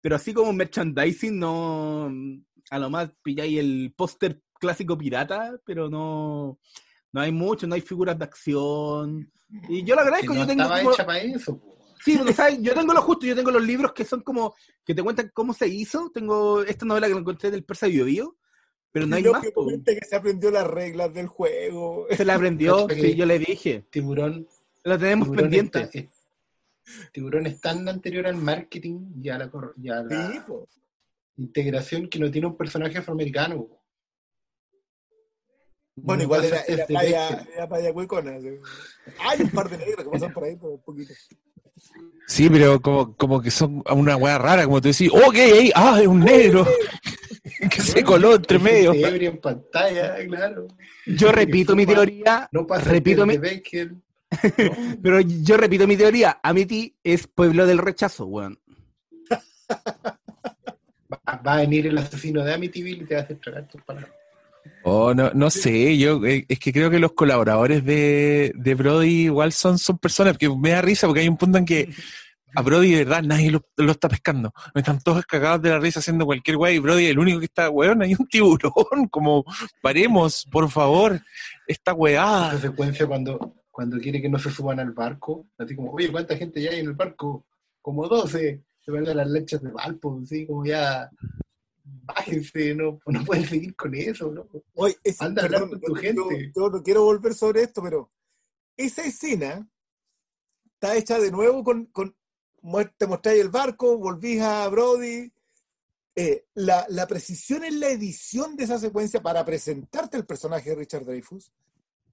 pero 0.00 0.16
así 0.16 0.32
como 0.34 0.52
merchandising, 0.52 1.38
no. 1.38 2.12
A 2.70 2.78
lo 2.78 2.90
más 2.90 3.10
pilláis 3.22 3.58
el 3.58 3.92
póster 3.96 4.40
clásico 4.58 4.96
pirata, 4.98 5.56
pero 5.64 5.88
no. 5.88 6.58
No 7.12 7.20
hay 7.20 7.30
mucho, 7.30 7.66
no 7.68 7.74
hay 7.76 7.80
figuras 7.80 8.18
de 8.18 8.24
acción. 8.24 9.30
Y 9.68 9.84
yo 9.84 9.94
Que 9.94 10.00
agradezco, 10.00 10.34
no 10.34 10.40
yo 10.40 10.46
tengo 10.48 10.62
estaba 10.62 10.80
como- 10.80 10.92
hecha 10.94 11.06
para 11.06 11.18
eso. 11.20 11.58
po. 11.60 11.78
Sí, 12.04 12.18
pero 12.18 12.32
¿sabes? 12.34 12.58
yo 12.60 12.74
tengo 12.74 12.92
lo 12.92 13.00
justo, 13.00 13.24
yo 13.26 13.34
tengo 13.34 13.50
los 13.50 13.62
libros 13.66 13.92
que 13.92 14.04
son 14.04 14.20
como, 14.20 14.54
que 14.84 14.94
te 14.94 15.02
cuentan 15.02 15.30
cómo 15.32 15.54
se 15.54 15.66
hizo. 15.68 16.10
Tengo 16.12 16.62
esta 16.62 16.84
novela 16.84 17.06
que 17.06 17.14
lo 17.14 17.20
encontré 17.20 17.50
del 17.50 17.64
Persa 17.64 17.86
Bio 17.86 18.04
Bio, 18.04 18.36
pero 18.92 19.06
no 19.06 19.16
hay 19.16 19.22
Lo 19.22 19.32
más. 19.32 19.42
que 19.42 19.52
que 20.00 20.06
se 20.06 20.14
aprendió 20.16 20.50
las 20.50 20.66
reglas 20.66 21.14
del 21.14 21.26
juego. 21.28 22.06
Se 22.10 22.24
la 22.24 22.34
aprendió, 22.34 22.86
sí, 22.90 23.14
yo 23.14 23.24
le 23.24 23.38
dije. 23.38 23.86
Tiburón. 23.90 24.46
Lo 24.84 24.98
tenemos 24.98 25.28
tiburón 25.28 25.44
pendiente. 25.44 25.80
está- 25.80 25.98
es- 25.98 27.10
tiburón 27.12 27.46
es 27.46 27.58
tan 27.62 27.88
anterior 27.88 28.26
al 28.26 28.36
marketing 28.36 29.14
y 29.22 29.30
a 29.30 29.38
la, 29.38 29.50
y 29.82 29.88
a 29.88 30.02
la 30.02 30.32
Sí, 30.32 30.38
po. 30.46 30.68
integración 31.38 32.08
que 32.10 32.18
no 32.18 32.30
tiene 32.30 32.46
un 32.48 32.56
personaje 32.58 32.98
afroamericano. 32.98 33.66
Bueno, 35.96 36.18
No 36.18 36.22
igual 36.24 36.44
era, 36.44 36.58
este 36.58 36.72
era 36.74 36.86
playa, 36.86 37.46
era 37.54 37.68
playa 37.68 37.92
huecona. 37.92 38.32
Hay 38.32 39.40
un 39.42 39.50
par 39.50 39.70
de 39.70 39.78
negros 39.78 40.04
que 40.04 40.10
pasan 40.10 40.32
por 40.34 40.44
ahí, 40.44 40.56
pero 40.56 40.72
un 40.72 40.82
poquito. 40.82 41.14
Sí, 42.26 42.48
pero 42.48 42.80
como, 42.80 43.14
como 43.16 43.42
que 43.42 43.50
son 43.50 43.82
una 43.90 44.16
weá 44.16 44.38
rara, 44.38 44.64
como 44.64 44.80
tú 44.80 44.88
decís, 44.88 45.10
oh, 45.12 45.30
¿qué 45.30 45.42
hay 45.42 45.52
ahí? 45.52 45.72
Ah, 45.74 45.98
es 46.00 46.06
un 46.06 46.20
negro 46.20 46.66
que 47.70 47.82
se 47.82 48.02
coló 48.02 48.36
entre 48.36 48.58
medio. 48.58 48.94
en 48.94 49.40
pantalla, 49.40 50.16
claro. 50.26 50.68
Yo 51.06 51.30
repito 51.32 51.76
mi 51.76 51.84
teoría, 51.84 52.48
No 52.50 52.66
pasa 52.66 52.90
repito 52.90 53.26
mi, 53.26 53.38
pero 55.02 55.20
yo 55.20 55.56
repito 55.56 55.86
mi 55.86 55.96
teoría. 55.96 56.40
Amity 56.42 56.96
es 57.04 57.26
pueblo 57.26 57.66
del 57.66 57.78
rechazo, 57.78 58.26
weón. 58.26 58.58
Va, 61.12 61.40
va 61.46 61.52
a 61.54 61.56
venir 61.58 61.86
el 61.86 61.98
asesino 61.98 62.42
de 62.42 62.54
Amityville 62.54 63.02
y 63.02 63.06
te 63.06 63.14
va 63.14 63.20
a 63.20 63.24
hacer 63.24 63.38
tragar 63.38 63.68
tus 63.68 63.80
palabras. 63.82 64.10
Oh, 64.82 65.14
no, 65.14 65.30
no 65.34 65.50
sé, 65.50 65.96
yo 65.96 66.24
eh, 66.24 66.44
es 66.48 66.58
que 66.58 66.72
creo 66.72 66.90
que 66.90 66.98
los 66.98 67.12
colaboradores 67.12 67.84
de, 67.84 68.52
de 68.54 68.74
Brody 68.74 69.24
igual 69.24 69.52
son, 69.52 69.78
son 69.78 69.98
personas 69.98 70.36
que 70.36 70.48
me 70.48 70.70
da 70.70 70.82
risa 70.82 71.06
porque 71.06 71.20
hay 71.20 71.28
un 71.28 71.36
punto 71.38 71.58
en 71.58 71.64
que 71.64 71.88
a 72.54 72.62
Brody 72.62 72.92
de 72.92 73.04
verdad 73.04 73.22
nadie 73.22 73.50
lo, 73.50 73.62
lo 73.76 73.92
está 73.92 74.08
pescando. 74.08 74.52
Están 74.74 75.00
todos 75.00 75.24
cagados 75.26 75.62
de 75.62 75.70
la 75.70 75.78
risa 75.78 76.00
haciendo 76.00 76.26
cualquier 76.26 76.56
weá 76.56 76.72
y 76.72 76.78
Brody 76.78 77.06
el 77.06 77.18
único 77.18 77.38
que 77.38 77.46
está, 77.46 77.70
weón, 77.70 78.02
hay 78.02 78.14
un 78.18 78.26
tiburón, 78.26 79.08
como 79.10 79.44
paremos, 79.82 80.46
por 80.50 80.70
favor, 80.70 81.20
esta 81.66 81.92
Esa 81.92 81.94
weá. 81.94 82.58
secuencia 82.58 83.06
cuando, 83.06 83.54
cuando 83.70 83.98
quiere 83.98 84.20
que 84.20 84.28
no 84.28 84.38
se 84.38 84.50
suban 84.50 84.80
al 84.80 84.92
barco, 84.92 85.46
así 85.58 85.74
como, 85.74 85.92
oye, 85.92 86.10
¿cuánta 86.10 86.36
gente 86.36 86.60
ya 86.60 86.70
hay 86.70 86.80
en 86.80 86.86
el 86.86 86.92
barco? 86.94 87.46
Como 87.80 88.06
12. 88.06 88.62
Se 88.80 88.90
van 88.90 89.08
a 89.08 89.14
las 89.14 89.28
lechas 89.30 89.62
de 89.62 89.70
Valpo, 89.70 90.20
así 90.22 90.46
como 90.46 90.66
ya, 90.66 91.08
bájense, 92.02 92.74
no, 92.74 92.98
no 93.06 93.24
pueden 93.24 93.46
seguir 93.48 93.74
con 93.76 93.94
eso, 93.94 94.30
¿no? 94.30 94.46
Es- 95.02 95.20
Anda 95.20 95.42
a 95.42 95.44
hablar 95.46 95.68
con 95.68 95.80
tu 95.80 95.88
yo- 95.88 95.94
gente. 95.94 96.52
Yo, 96.54 96.70
no 96.70 96.82
quiero 96.82 97.04
volver 97.04 97.34
sobre 97.34 97.62
esto, 97.62 97.82
pero 97.82 98.10
esa 98.76 99.02
escena 99.02 99.68
está 100.74 100.96
hecha 100.96 101.18
de 101.18 101.30
nuevo 101.30 101.62
con, 101.64 101.86
con 101.86 102.14
te 102.96 103.06
mostráis 103.06 103.40
el 103.40 103.50
barco, 103.50 103.98
volvís 103.98 104.40
a 104.40 104.66
Brody. 104.68 105.30
Eh, 106.16 106.46
la, 106.54 106.86
la 106.90 107.06
precisión 107.08 107.64
en 107.64 107.80
la 107.80 107.88
edición 107.88 108.54
de 108.56 108.64
esa 108.64 108.78
secuencia 108.78 109.20
para 109.20 109.44
presentarte 109.44 110.16
el 110.16 110.24
personaje 110.24 110.70
de 110.70 110.76
Richard 110.76 111.04
Dreyfus 111.04 111.52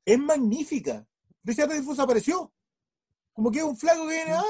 es 0.03 0.17
magnífica. 0.19 1.07
Richard 1.43 1.69
Dreyfus 1.69 1.99
apareció. 1.99 2.51
Como 3.31 3.49
que 3.51 3.59
es 3.59 3.63
un 3.63 3.77
flaco 3.77 4.01
que 4.07 4.15
viene, 4.15 4.33
ah, 4.33 4.43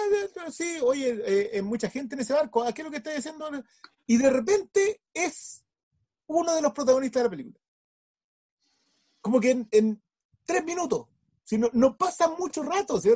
sí, 0.51 0.77
oye, 0.81 1.09
eh, 1.25 1.49
eh, 1.53 1.61
mucha 1.61 1.87
gente 1.89 2.15
en 2.15 2.21
ese 2.21 2.33
barco, 2.33 2.63
ah, 2.63 2.73
¿qué 2.73 2.81
es 2.81 2.85
lo 2.85 2.91
que 2.91 2.97
está 2.97 3.13
diciendo? 3.13 3.45
Y 4.11 4.17
de 4.17 4.29
repente 4.29 5.01
es 5.13 5.63
uno 6.27 6.53
de 6.53 6.61
los 6.61 6.73
protagonistas 6.73 7.21
de 7.21 7.23
la 7.23 7.29
película 7.29 7.61
como 9.21 9.39
que 9.39 9.51
en, 9.51 9.67
en 9.71 10.03
tres 10.43 10.65
minutos. 10.65 11.07
Si 11.43 11.57
no, 11.57 11.69
no 11.73 11.95
pasa 11.95 12.27
mucho 12.38 12.63
rato. 12.63 12.99
¿sí? 12.99 13.09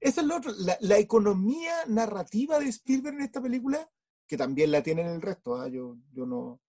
Eso 0.00 0.20
es 0.20 0.26
lo 0.26 0.36
otro. 0.36 0.52
La, 0.58 0.76
la 0.80 0.98
economía 0.98 1.74
narrativa 1.86 2.58
de 2.58 2.68
Spielberg 2.68 3.16
en 3.16 3.22
esta 3.22 3.40
película, 3.40 3.88
que 4.26 4.36
también 4.36 4.72
la 4.72 4.82
tiene 4.82 5.02
en 5.02 5.08
el 5.08 5.22
resto. 5.22 5.54
¿ah? 5.54 5.68
Yo, 5.68 5.98
yo 6.10 6.26
no. 6.26 6.60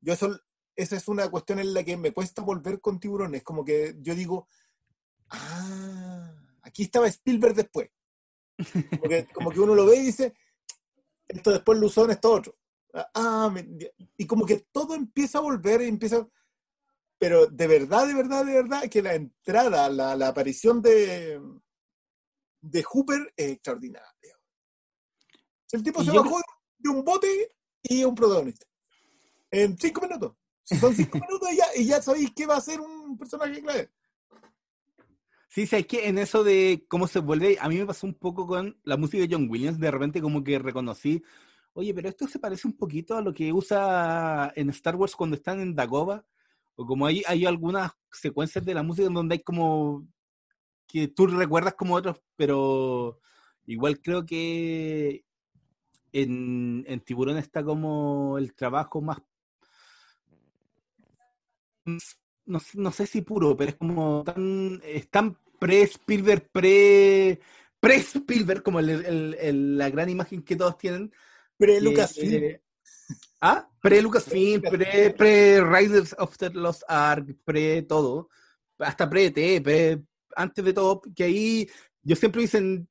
Yo 0.00 0.14
eso, 0.14 0.40
esa 0.76 0.96
es 0.96 1.08
una 1.08 1.28
cuestión 1.28 1.58
en 1.58 1.74
la 1.74 1.84
que 1.84 1.96
me 1.96 2.12
cuesta 2.12 2.40
volver 2.40 2.80
con 2.80 3.00
tiburones. 3.00 3.42
Como 3.42 3.64
que 3.64 3.96
yo 4.00 4.14
digo, 4.14 4.48
ah, 5.28 6.32
aquí 6.62 6.84
estaba 6.84 7.08
Spielberg 7.08 7.54
después. 7.54 7.90
Como 8.90 9.08
que, 9.08 9.26
como 9.34 9.50
que 9.50 9.60
uno 9.60 9.74
lo 9.74 9.86
ve 9.86 9.96
y 9.96 10.06
dice, 10.06 10.34
esto 11.26 11.50
después 11.50 11.78
lo 11.78 11.86
usó 11.86 12.04
en 12.04 12.12
esto 12.12 12.32
otro. 12.32 12.56
Ah, 13.14 13.50
me- 13.52 13.66
y 14.16 14.26
como 14.26 14.44
que 14.46 14.66
todo 14.72 14.94
empieza 14.94 15.38
a 15.38 15.42
volver 15.42 15.82
y 15.82 15.88
empieza 15.88 16.26
pero 17.18 17.46
de 17.46 17.66
verdad, 17.66 18.06
de 18.06 18.14
verdad, 18.14 18.46
de 18.46 18.54
verdad, 18.54 18.88
que 18.88 19.02
la 19.02 19.14
entrada, 19.14 19.90
la, 19.90 20.16
la 20.16 20.28
aparición 20.28 20.80
de, 20.80 21.38
de 22.62 22.82
Hooper 22.82 23.34
es 23.36 23.50
extraordinaria. 23.52 24.38
El 25.70 25.82
tipo 25.82 26.02
se 26.02 26.12
yo- 26.12 26.22
bajó 26.24 26.40
de 26.78 26.88
un 26.88 27.04
bote 27.04 27.54
y 27.82 28.00
es 28.00 28.06
un 28.06 28.14
protagonista. 28.14 28.66
En 29.50 29.76
cinco 29.76 30.00
minutos. 30.00 30.32
Son 30.64 30.94
cinco 30.94 31.18
minutos 31.28 31.52
y 31.52 31.56
ya, 31.56 31.66
y 31.76 31.84
ya 31.84 32.00
sabéis 32.00 32.30
que 32.34 32.46
va 32.46 32.56
a 32.56 32.60
ser 32.62 32.80
un 32.80 33.18
personaje 33.18 33.60
clave. 33.60 33.90
Sí, 35.50 35.66
sabes 35.66 35.86
que 35.86 36.08
en 36.08 36.16
eso 36.16 36.42
de 36.42 36.86
cómo 36.88 37.06
se 37.06 37.18
vuelve, 37.18 37.58
a 37.60 37.68
mí 37.68 37.76
me 37.76 37.84
pasó 37.84 38.06
un 38.06 38.14
poco 38.14 38.46
con 38.46 38.80
la 38.84 38.96
música 38.96 39.22
de 39.22 39.28
John 39.30 39.46
Williams, 39.50 39.78
de 39.78 39.90
repente 39.90 40.22
como 40.22 40.42
que 40.42 40.58
reconocí, 40.58 41.22
oye, 41.72 41.94
pero 41.94 42.08
esto 42.08 42.26
se 42.26 42.38
parece 42.38 42.66
un 42.68 42.76
poquito 42.76 43.16
a 43.16 43.22
lo 43.22 43.32
que 43.34 43.52
usa 43.52 44.52
en 44.56 44.70
Star 44.70 44.96
Wars 44.96 45.16
cuando 45.16 45.36
están 45.36 45.60
en 45.60 45.74
Dagobah, 45.74 46.24
o 46.76 46.86
como 46.86 47.06
hay, 47.06 47.22
hay 47.26 47.46
algunas 47.46 47.92
secuencias 48.12 48.64
de 48.64 48.74
la 48.74 48.82
música 48.82 49.06
en 49.08 49.14
donde 49.14 49.34
hay 49.34 49.42
como 49.42 50.06
que 50.88 51.08
tú 51.08 51.26
recuerdas 51.26 51.74
como 51.74 51.94
otros, 51.94 52.20
pero 52.36 53.20
igual 53.66 54.00
creo 54.00 54.26
que 54.26 55.24
en, 56.12 56.84
en 56.88 57.00
Tiburón 57.00 57.38
está 57.38 57.64
como 57.64 58.38
el 58.38 58.54
trabajo 58.54 59.00
más 59.00 59.18
no, 62.46 62.58
no 62.74 62.92
sé 62.92 63.06
si 63.06 63.22
puro, 63.22 63.56
pero 63.56 63.70
es 63.70 63.76
como 63.76 64.24
tan, 64.24 64.80
es 64.84 65.08
tan 65.10 65.36
pre-Spielberg, 65.58 66.48
pre, 66.50 67.40
pre-Spielberg, 67.80 68.62
como 68.62 68.80
el- 68.80 69.78
la 69.78 69.90
gran 69.90 70.08
imagen 70.08 70.42
que 70.42 70.56
todos 70.56 70.76
tienen. 70.78 71.12
Pre 71.60 71.74
que- 71.74 71.80
Lucasfilm. 71.80 72.58
Ah, 73.42 73.66
pre-Lucasfilm, 73.80 74.60
pre- 74.60 75.14
pre-Riders 75.16 76.14
of 76.18 76.36
the 76.36 76.50
Lost 76.50 76.82
Ark, 76.86 77.26
pre-todo, 77.42 78.28
hasta 78.78 79.08
pre-ET, 79.08 79.62
pre, 79.62 80.02
antes 80.36 80.62
de 80.62 80.72
todo, 80.74 81.00
que 81.16 81.24
ahí 81.24 81.66
yo 82.02 82.16
siempre 82.16 82.42
dicen, 82.42 82.86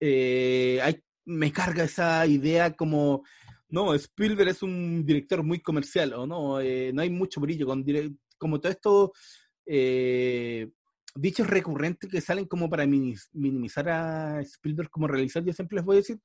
eh, 0.00 0.80
hay, 0.82 1.00
me 1.26 1.52
carga 1.52 1.84
esa 1.84 2.26
idea 2.26 2.74
como, 2.74 3.22
no, 3.68 3.94
Spielberg 3.94 4.48
es 4.48 4.64
un 4.64 5.06
director 5.06 5.44
muy 5.44 5.60
comercial, 5.60 6.12
o 6.14 6.26
no, 6.26 6.60
eh, 6.60 6.90
no 6.92 7.02
hay 7.02 7.10
mucho 7.10 7.40
brillo, 7.40 7.64
con 7.66 7.84
como 8.36 8.58
todo 8.60 8.72
esto, 8.72 9.12
eh, 9.64 10.68
dichos 11.14 11.46
recurrentes 11.46 12.10
que 12.10 12.20
salen 12.20 12.46
como 12.46 12.68
para 12.68 12.84
minimizar 12.84 13.88
a 13.90 14.40
Spielberg 14.40 14.90
como 14.90 15.06
realizador, 15.06 15.46
yo 15.46 15.52
siempre 15.52 15.76
les 15.76 15.84
voy 15.84 15.96
a 15.98 16.00
decir, 16.00 16.18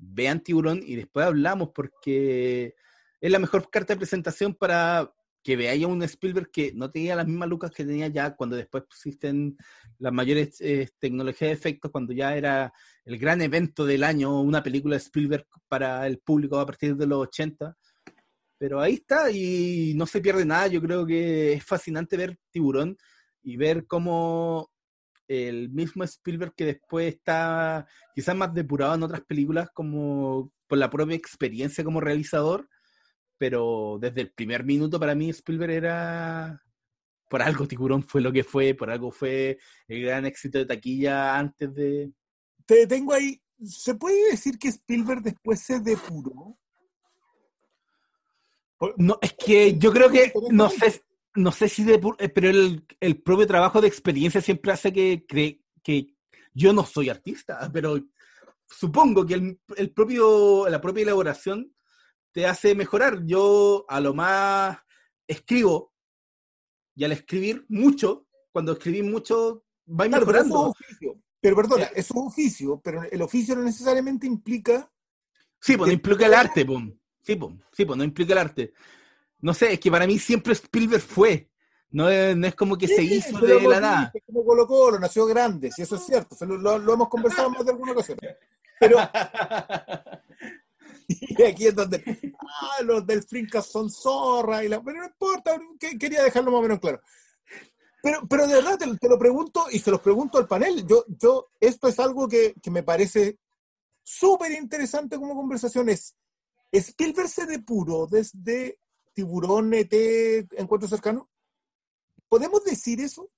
vean 0.00 0.40
Tiburón 0.40 0.82
y 0.84 0.96
después 0.96 1.26
hablamos 1.26 1.70
porque 1.74 2.74
es 3.20 3.30
la 3.30 3.38
mejor 3.38 3.70
carta 3.70 3.94
de 3.94 3.98
presentación 3.98 4.54
para 4.54 5.12
que 5.42 5.56
veáis 5.56 5.84
a 5.84 5.88
un 5.88 6.02
Spielberg 6.02 6.50
que 6.50 6.72
no 6.74 6.90
tenía 6.90 7.16
las 7.16 7.26
mismas 7.26 7.48
lucas 7.48 7.70
que 7.70 7.84
tenía 7.84 8.08
ya 8.08 8.34
cuando 8.36 8.56
después 8.56 8.84
existen 8.84 9.56
las 9.98 10.12
mayores 10.12 10.60
eh, 10.60 10.88
tecnologías 10.98 11.50
de 11.50 11.54
efectos, 11.54 11.90
cuando 11.90 12.12
ya 12.12 12.36
era 12.36 12.72
el 13.04 13.18
gran 13.18 13.40
evento 13.40 13.86
del 13.86 14.04
año, 14.04 14.40
una 14.40 14.62
película 14.62 14.96
de 14.96 15.02
Spielberg 15.02 15.46
para 15.68 16.06
el 16.06 16.18
público 16.18 16.58
a 16.58 16.66
partir 16.66 16.96
de 16.96 17.06
los 17.06 17.20
80. 17.20 17.76
Pero 18.58 18.80
ahí 18.80 18.94
está 18.94 19.30
y 19.30 19.94
no 19.96 20.06
se 20.06 20.20
pierde 20.20 20.44
nada. 20.44 20.66
Yo 20.66 20.82
creo 20.82 21.06
que 21.06 21.54
es 21.54 21.64
fascinante 21.64 22.16
ver 22.18 22.38
Tiburón 22.50 22.96
y 23.42 23.56
ver 23.56 23.86
cómo 23.86 24.70
el 25.30 25.70
mismo 25.70 26.02
Spielberg 26.02 26.52
que 26.56 26.64
después 26.64 27.14
está 27.14 27.86
quizás 28.12 28.34
más 28.34 28.52
depurado 28.52 28.96
en 28.96 29.04
otras 29.04 29.20
películas 29.20 29.68
como 29.72 30.52
por 30.66 30.76
la 30.76 30.90
propia 30.90 31.14
experiencia 31.14 31.84
como 31.84 32.00
realizador, 32.00 32.68
pero 33.38 33.98
desde 34.00 34.22
el 34.22 34.32
primer 34.32 34.64
minuto 34.64 34.98
para 34.98 35.14
mí 35.14 35.30
Spielberg 35.30 35.70
era 35.70 36.60
por 37.28 37.42
algo 37.42 37.68
Tiburón 37.68 38.02
fue 38.02 38.22
lo 38.22 38.32
que 38.32 38.42
fue, 38.42 38.74
por 38.74 38.90
algo 38.90 39.12
fue 39.12 39.56
el 39.86 40.02
gran 40.02 40.26
éxito 40.26 40.58
de 40.58 40.66
taquilla 40.66 41.38
antes 41.38 41.72
de 41.74 42.12
Te 42.66 42.74
detengo 42.74 43.14
ahí. 43.14 43.40
¿Se 43.64 43.94
puede 43.94 44.32
decir 44.32 44.58
que 44.58 44.68
Spielberg 44.68 45.22
después 45.22 45.60
se 45.60 45.78
depuró? 45.78 46.58
No, 48.96 49.16
es 49.22 49.34
que 49.34 49.78
yo 49.78 49.92
creo 49.92 50.10
que 50.10 50.32
no 50.50 50.68
sé, 50.70 51.04
no 51.34 51.52
sé 51.52 51.68
si 51.68 51.84
de, 51.84 52.00
eh, 52.18 52.28
pero 52.28 52.50
el, 52.50 52.84
el 53.00 53.22
propio 53.22 53.46
trabajo 53.46 53.80
de 53.80 53.88
experiencia 53.88 54.40
siempre 54.40 54.72
hace 54.72 54.92
que 54.92 55.24
cree 55.26 55.62
que 55.82 56.14
yo 56.52 56.72
no 56.72 56.84
soy 56.84 57.08
artista, 57.08 57.58
pero 57.72 58.00
supongo 58.66 59.26
que 59.26 59.34
el, 59.34 59.60
el 59.76 59.90
propio, 59.92 60.68
la 60.68 60.80
propia 60.80 61.02
elaboración 61.02 61.74
te 62.32 62.46
hace 62.46 62.74
mejorar. 62.74 63.24
Yo 63.24 63.84
a 63.88 64.00
lo 64.00 64.14
más 64.14 64.78
escribo 65.26 65.92
y 66.94 67.04
al 67.04 67.12
escribir 67.12 67.64
mucho, 67.68 68.26
cuando 68.52 68.72
escribí 68.72 69.02
mucho, 69.02 69.64
va 69.88 70.06
Claro, 70.06 70.26
pero 70.26 70.38
es 70.38 70.44
mejorando. 70.44 70.60
un 70.60 70.70
oficio. 70.70 71.22
Pero 71.40 71.56
perdona, 71.56 71.84
eso 71.86 71.98
es 71.98 72.10
un 72.10 72.26
oficio, 72.26 72.80
pero 72.84 73.02
el 73.02 73.22
oficio 73.22 73.56
no 73.56 73.62
necesariamente 73.62 74.26
implica. 74.26 74.92
Sí, 75.60 75.76
pues 75.76 75.88
no 75.88 75.92
implica 75.94 76.26
el 76.26 76.34
arte, 76.34 76.64
pum. 76.66 76.94
Sí, 77.22 77.36
pues, 77.36 77.54
sí, 77.72 77.84
pues 77.84 77.96
no 77.96 78.04
implica 78.04 78.32
el 78.32 78.38
arte. 78.38 78.72
No 79.42 79.54
sé, 79.54 79.72
es 79.74 79.80
que 79.80 79.90
para 79.90 80.06
mí 80.06 80.18
siempre 80.18 80.52
Spielberg 80.52 81.02
fue. 81.02 81.48
No 81.92 82.08
es, 82.08 82.36
no 82.36 82.46
es 82.46 82.54
como 82.54 82.78
que 82.78 82.86
se 82.86 82.96
Sí, 82.96 83.14
hizo 83.14 83.40
pero 83.40 83.58
de 83.58 83.68
la 83.68 83.80
nada. 83.80 83.96
dijiste, 83.98 84.22
Como 84.26 84.44
Colo 84.44 84.66
Colo, 84.66 84.98
nació 85.00 85.26
grande, 85.26 85.72
si 85.72 85.82
eso 85.82 85.96
es 85.96 86.02
cierto, 86.06 86.36
se 86.36 86.46
lo, 86.46 86.56
lo- 86.56 86.78
lo 86.78 86.94
hemos 86.94 87.08
conversado 87.08 87.50
más 87.50 87.64
de 87.64 87.72
alguna 87.72 87.92
ocasión. 87.92 88.18
Pero 88.78 88.96
y 91.08 91.42
aquí 91.42 91.66
es 91.66 91.74
donde 91.74 92.02
ah, 92.48 92.82
los 92.84 93.04
del 93.06 93.22
Frincas 93.24 93.66
son 93.66 93.90
zorra, 93.90 94.62
y 94.64 94.68
la, 94.68 94.80
pero 94.82 94.98
no 94.98 95.06
importa, 95.06 95.58
que- 95.78 95.98
quería 95.98 96.22
dejarlo 96.22 96.50
más 96.52 96.58
o 96.60 96.62
menos 96.62 96.78
claro. 96.80 97.00
Pero, 98.02 98.20
pero 98.28 98.46
de 98.46 98.54
verdad 98.54 98.78
te, 98.78 98.96
te 98.96 99.08
lo 99.08 99.18
pregunto 99.18 99.66
y 99.70 99.78
se 99.78 99.90
los 99.90 100.00
pregunto 100.00 100.38
al 100.38 100.46
panel. 100.48 100.86
Yo, 100.86 101.04
yo, 101.08 101.50
esto 101.60 101.86
es 101.88 101.98
algo 101.98 102.28
que, 102.28 102.54
que 102.62 102.70
me 102.70 102.82
parece 102.82 103.38
súper 104.02 104.52
interesante 104.52 105.16
como 105.16 105.34
conversación. 105.34 105.88
Es, 105.90 106.14
¿Spielberg 106.72 107.28
se 107.28 107.44
depuró 107.46 108.06
desde 108.06 108.78
Tiburón, 109.12 109.72
ET, 109.74 109.92
Encuentro 110.56 110.88
Cercano? 110.88 111.28
¿Podemos 112.28 112.64
decir 112.64 113.00
eso? 113.00 113.28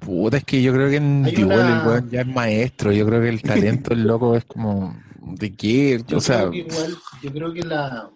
Puta, 0.00 0.36
es 0.38 0.44
que 0.44 0.62
yo 0.62 0.72
creo 0.72 0.90
que 0.90 0.96
en 0.96 1.24
Tiburon 1.34 1.60
una- 1.66 1.80
el 1.80 1.86
weón 1.86 2.10
ya 2.10 2.20
es 2.22 2.26
maestro. 2.26 2.92
Yo 2.92 3.06
creo 3.06 3.20
que 3.22 3.28
el 3.28 3.42
talento 3.42 3.90
del 3.90 4.04
loco 4.06 4.36
es 4.36 4.44
como. 4.44 4.94
¿De 5.20 5.54
qué? 5.56 6.02
Yo 6.06 6.18
O 6.18 6.20
sea, 6.20 6.40
creo 6.40 6.50
que 6.50 6.58
igual, 6.58 6.96
yo 7.22 7.32
creo 7.32 7.52
que 7.54 7.62
la, 7.62 8.10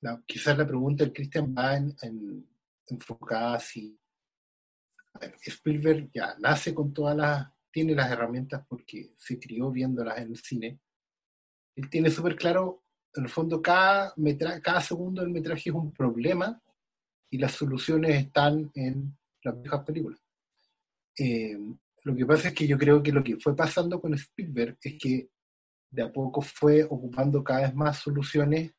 la- 0.00 0.22
quizás 0.26 0.56
la 0.56 0.66
pregunta 0.66 1.04
del 1.04 1.12
Christian 1.12 1.54
va 1.56 1.76
en, 1.76 1.94
en- 2.02 2.48
enfocada 2.86 3.54
así. 3.54 3.98
A 5.14 5.18
ver, 5.18 5.34
Spielberg 5.44 6.10
ya 6.14 6.34
nace 6.38 6.72
con 6.74 6.92
todas 6.94 7.14
las, 7.16 7.48
tiene 7.70 7.94
las 7.94 8.10
herramientas 8.10 8.64
porque 8.66 9.12
se 9.18 9.38
crió 9.38 9.70
viéndolas 9.70 10.18
en 10.18 10.28
el 10.30 10.36
cine. 10.38 10.80
Él 11.76 11.90
tiene 11.90 12.10
súper 12.10 12.36
claro, 12.36 12.82
en 13.14 13.24
el 13.24 13.28
fondo, 13.28 13.60
cada, 13.60 14.12
metra, 14.16 14.60
cada 14.60 14.80
segundo 14.80 15.22
del 15.22 15.30
metraje 15.30 15.70
es 15.70 15.74
un 15.74 15.92
problema 15.92 16.60
y 17.30 17.38
las 17.38 17.52
soluciones 17.52 18.16
están 18.16 18.70
en 18.74 19.16
las 19.42 19.60
viejas 19.60 19.84
películas. 19.84 20.20
Eh, 21.18 21.58
lo 22.04 22.14
que 22.14 22.26
pasa 22.26 22.48
es 22.48 22.54
que 22.54 22.66
yo 22.66 22.78
creo 22.78 23.02
que 23.02 23.12
lo 23.12 23.24
que 23.24 23.36
fue 23.38 23.56
pasando 23.56 24.00
con 24.00 24.14
Spielberg 24.14 24.78
es 24.80 24.98
que 24.98 25.28
de 25.90 26.02
a 26.02 26.12
poco 26.12 26.40
fue 26.40 26.84
ocupando 26.84 27.42
cada 27.42 27.62
vez 27.62 27.74
más 27.74 27.98
soluciones 27.98 28.72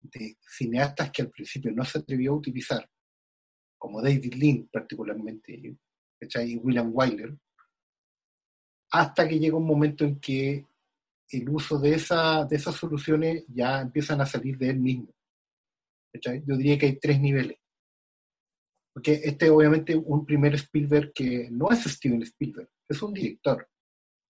de 0.00 0.36
cineastas 0.40 1.10
que 1.10 1.22
al 1.22 1.30
principio 1.30 1.72
no 1.72 1.84
se 1.84 1.98
atrevió 1.98 2.32
a 2.32 2.36
utilizar, 2.36 2.88
como 3.78 4.02
David 4.02 4.34
Lean 4.34 4.68
particularmente, 4.70 5.52
y 5.54 6.56
William 6.56 6.90
Wyler, 6.92 7.36
hasta 8.90 9.26
que 9.26 9.38
llega 9.38 9.56
un 9.56 9.66
momento 9.66 10.04
en 10.04 10.20
que 10.20 10.66
el 11.30 11.48
uso 11.48 11.78
de, 11.78 11.94
esa, 11.94 12.44
de 12.44 12.56
esas 12.56 12.74
soluciones 12.76 13.44
ya 13.48 13.80
empiezan 13.80 14.20
a 14.20 14.26
salir 14.26 14.56
de 14.58 14.70
él 14.70 14.80
mismo. 14.80 15.14
Yo 16.12 16.56
diría 16.56 16.78
que 16.78 16.86
hay 16.86 16.98
tres 16.98 17.20
niveles. 17.20 17.58
Porque 18.92 19.20
este 19.24 19.50
obviamente 19.50 19.96
un 19.96 20.24
primer 20.24 20.54
Spielberg 20.54 21.12
que 21.12 21.48
no 21.50 21.70
es 21.70 21.82
Steven 21.82 22.22
Spielberg, 22.22 22.68
es 22.88 23.02
un 23.02 23.12
director 23.12 23.68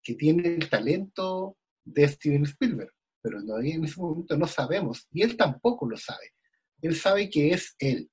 que 0.03 0.15
tiene 0.15 0.55
el 0.55 0.71
talento 0.71 1.59
de 1.85 2.09
Steven 2.09 2.45
Spielberg, 2.45 2.91
pero 3.21 3.45
todavía 3.45 3.75
en 3.75 3.85
ese 3.85 4.01
momento 4.01 4.37
no 4.39 4.47
sabemos, 4.47 5.07
y 5.13 5.23
él 5.23 5.37
tampoco 5.37 5.89
lo 5.89 5.97
sabe. 5.99 6.33
Él 6.81 6.95
sabe 6.95 7.29
que 7.29 7.51
es 7.51 7.75
él, 7.79 8.11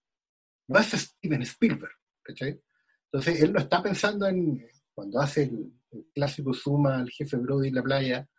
no 0.67 0.79
es 0.79 0.87
Steven 0.87 1.41
Spielberg. 1.43 1.93
¿cachai? 2.23 2.61
Entonces 3.05 3.41
él 3.41 3.53
no 3.53 3.59
está 3.59 3.81
pensando 3.81 4.27
en, 4.27 4.65
cuando 4.93 5.19
hace 5.19 5.43
el, 5.43 5.71
el 5.91 6.05
clásico 6.13 6.53
suma 6.53 6.99
al 6.99 7.09
jefe 7.09 7.37
Brody 7.37 7.69
en 7.69 7.75
la 7.75 7.83
playa, 7.83 8.29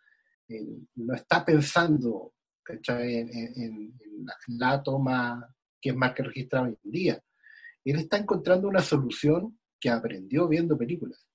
él 0.48 0.88
no 0.96 1.14
está 1.14 1.44
pensando. 1.44 2.34
En, 2.68 3.28
en- 3.56 3.98
la, 4.46 4.80
toma 4.82 5.52
que 5.80 5.90
es 5.90 5.96
marca 5.96 6.22
registrada 6.22 6.66
hoy 6.68 6.78
en 6.84 6.90
día. 6.90 7.24
Él 7.84 7.96
está 7.96 8.16
encontrando 8.16 8.68
una 8.68 8.80
solución 8.80 9.58
que 9.80 9.90
aprendió 9.90 10.46
viendo 10.46 10.78
películas. 10.78 11.26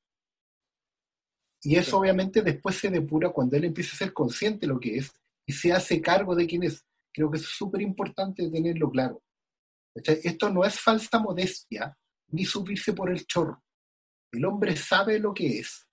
Y 1.62 1.76
eso 1.76 1.98
obviamente 1.98 2.42
después 2.42 2.78
se 2.78 2.90
depura 2.90 3.30
cuando 3.32 3.58
él 3.58 3.66
empieza 3.66 3.94
a 3.96 3.98
ser 3.98 4.14
consciente 4.14 4.62
de 4.66 4.74
lo 4.74 4.80
que 4.80 4.98
es 4.98 5.12
y 5.46 5.52
se 5.52 5.74
hace 5.74 6.02
cargo 6.02 6.34
de 6.36 6.48
quién 6.48 6.64
es. 6.64 6.86
Creo 7.12 7.30
que 7.30 7.38
es 7.40 7.44
súper 7.46 7.82
importante 7.82 8.50
tenerlo 8.50 8.90
claro. 8.90 9.22
¿Cachai? 9.94 10.22
Esto 10.24 10.50
no 10.50 10.64
es 10.64 10.80
falsa 10.80 11.20
modestia 11.20 11.98
ni 12.30 12.46
subirse 12.46 12.94
por 12.94 13.10
el 13.10 13.26
chorro. 13.26 13.62
El 14.32 14.46
hombre 14.46 14.76
sabe 14.78 15.20
lo 15.20 15.34
que 15.34 15.60
es 15.60 15.86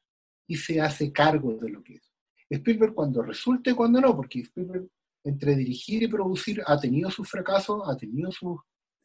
y 0.46 0.56
se 0.56 0.80
hace 0.80 1.10
cargo 1.10 1.56
de 1.56 1.70
lo 1.70 1.82
que 1.82 1.94
es. 1.94 2.13
Spielberg 2.54 2.94
cuando 2.94 3.22
resulte 3.22 3.70
y 3.70 3.74
cuando 3.74 4.00
no, 4.00 4.16
porque 4.16 4.40
Spielberg 4.40 4.88
entre 5.24 5.56
dirigir 5.56 6.02
y 6.02 6.08
producir 6.08 6.62
ha 6.66 6.78
tenido 6.78 7.10
sus 7.10 7.28
fracasos, 7.28 7.82
ha 7.88 7.96
tenido 7.96 8.30
sus 8.30 8.60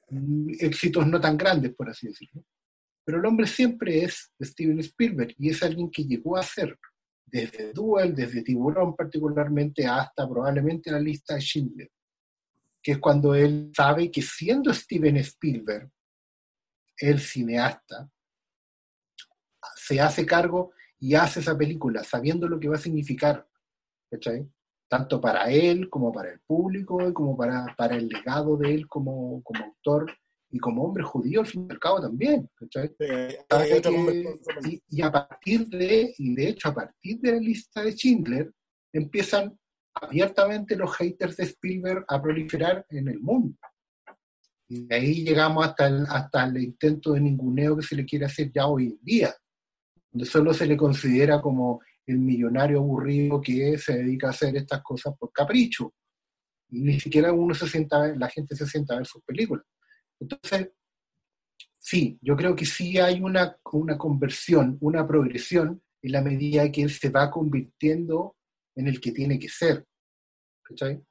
mm, 0.09 0.49
éxitos 0.59 1.07
no 1.07 1.19
tan 1.19 1.37
grandes, 1.37 1.73
por 1.73 1.89
así 1.89 2.07
decirlo. 2.07 2.43
Pero 3.05 3.19
el 3.19 3.25
hombre 3.25 3.47
siempre 3.47 4.03
es 4.03 4.31
Steven 4.39 4.79
Spielberg 4.79 5.33
y 5.37 5.49
es 5.49 5.63
alguien 5.63 5.89
que 5.89 6.03
llegó 6.03 6.37
a 6.37 6.43
ser, 6.43 6.77
desde 7.25 7.71
Duel, 7.73 8.13
desde 8.13 8.43
Tiburón 8.43 8.95
particularmente, 8.95 9.85
hasta 9.87 10.27
probablemente 10.27 10.91
la 10.91 10.99
lista 10.99 11.35
de 11.35 11.41
Schindler, 11.41 11.91
que 12.83 12.93
es 12.93 12.97
cuando 12.99 13.33
él 13.33 13.71
sabe 13.75 14.11
que 14.11 14.21
siendo 14.21 14.73
Steven 14.73 15.17
Spielberg, 15.17 15.89
el 16.97 17.19
cineasta, 17.19 18.09
se 19.75 20.01
hace 20.01 20.25
cargo 20.25 20.73
y 20.99 21.15
hace 21.15 21.39
esa 21.39 21.57
película, 21.57 22.03
sabiendo 22.03 22.47
lo 22.47 22.59
que 22.59 22.67
va 22.67 22.75
a 22.75 22.79
significar, 22.79 23.47
¿cachai? 24.11 24.47
Tanto 24.89 25.21
para 25.21 25.49
él 25.49 25.89
como 25.89 26.11
para 26.11 26.31
el 26.31 26.39
público 26.41 27.07
y 27.07 27.13
como 27.13 27.37
para, 27.37 27.73
para 27.77 27.95
el 27.95 28.07
legado 28.07 28.57
de 28.57 28.73
él 28.73 28.87
como, 28.87 29.41
como 29.43 29.63
autor 29.63 30.11
y 30.51 30.57
como 30.57 30.83
hombre 30.83 31.03
judío 31.03 31.41
al 31.41 31.45
fin 31.45 31.67
y 31.69 31.73
al 31.73 31.79
cabo 31.79 32.01
también. 32.01 32.49
Eh, 32.99 33.37
que- 33.81 34.81
y 34.89 35.01
a 35.01 35.11
partir 35.11 35.67
de, 35.67 36.13
y 36.17 36.33
de 36.35 36.49
hecho 36.49 36.69
a 36.69 36.73
partir 36.73 37.19
de 37.19 37.31
la 37.33 37.37
lista 37.39 37.83
de 37.83 37.91
Schindler, 37.91 38.51
empiezan 38.91 39.57
abiertamente 39.93 40.75
los 40.75 40.95
haters 40.95 41.37
de 41.37 41.43
Spielberg 41.43 42.03
a 42.07 42.21
proliferar 42.21 42.85
en 42.89 43.07
el 43.09 43.19
mundo. 43.19 43.55
Y 44.67 44.85
de 44.85 44.95
ahí 44.95 45.23
llegamos 45.23 45.65
hasta 45.65 45.87
el, 45.87 46.05
hasta 46.07 46.45
el 46.45 46.57
intento 46.57 47.13
de 47.13 47.21
ninguneo 47.21 47.75
que 47.77 47.83
se 47.83 47.95
le 47.95 48.05
quiere 48.05 48.25
hacer 48.25 48.51
ya 48.51 48.67
hoy 48.67 48.87
en 48.87 48.99
día, 49.01 49.35
donde 50.11 50.25
solo 50.25 50.53
se 50.53 50.65
le 50.65 50.75
considera 50.75 51.41
como 51.41 51.81
el 52.05 52.17
millonario 52.17 52.79
aburrido 52.79 53.39
que 53.39 53.77
se 53.77 53.97
dedica 53.97 54.27
a 54.27 54.31
hacer 54.31 54.55
estas 54.55 54.81
cosas 54.81 55.15
por 55.17 55.31
capricho. 55.31 55.93
Ni 56.69 56.99
siquiera 56.99 57.31
uno 57.31 57.53
se 57.53 57.67
sienta 57.67 58.07
la 58.15 58.29
gente 58.29 58.55
se 58.55 58.65
sienta 58.65 58.93
a 58.93 58.97
ver 58.97 59.05
sus 59.05 59.23
películas. 59.23 59.65
Entonces, 60.19 60.69
sí, 61.77 62.17
yo 62.21 62.35
creo 62.35 62.55
que 62.55 62.65
sí 62.65 62.97
hay 62.97 63.21
una, 63.21 63.57
una 63.71 63.97
conversión, 63.97 64.77
una 64.81 65.07
progresión 65.07 65.81
en 66.01 66.11
la 66.11 66.21
medida 66.21 66.71
que 66.71 66.83
él 66.83 66.91
se 66.91 67.09
va 67.09 67.29
convirtiendo 67.29 68.35
en 68.75 68.87
el 68.87 68.99
que 68.99 69.11
tiene 69.11 69.37
que 69.37 69.49
ser. 69.49 69.85
¿Cachai? 70.63 71.03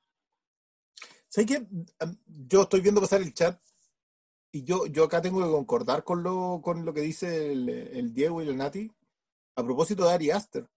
Yo 2.26 2.62
estoy 2.62 2.80
viendo 2.80 3.00
pasar 3.00 3.20
el 3.20 3.34
chat 3.34 3.60
y 4.50 4.64
yo, 4.64 4.86
yo 4.86 5.04
acá 5.04 5.20
tengo 5.20 5.40
que 5.40 5.50
concordar 5.50 6.04
con 6.04 6.22
lo, 6.22 6.60
con 6.62 6.84
lo 6.84 6.94
que 6.94 7.02
dice 7.02 7.52
el, 7.52 8.12
Diego 8.14 8.42
y 8.42 8.48
el 8.48 8.56
Nati 8.56 8.90
a 9.56 9.64
propósito 9.64 10.06
de 10.06 10.12
Ari 10.12 10.30
Aster. 10.30 10.68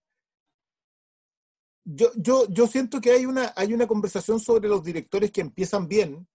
Yo, 1.84 2.12
yo, 2.16 2.46
yo 2.48 2.66
siento 2.66 3.00
que 3.00 3.12
hay 3.12 3.26
una, 3.26 3.52
hay 3.56 3.74
una 3.74 3.86
conversación 3.86 4.38
sobre 4.38 4.68
los 4.68 4.84
directores 4.84 5.32
que 5.32 5.40
empiezan 5.40 5.88
bien, 5.88 6.28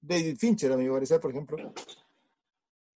David 0.00 0.38
Fincher, 0.38 0.72
a 0.72 0.76
mi 0.76 0.88
parecer, 0.88 1.20
por 1.20 1.30
ejemplo, 1.30 1.72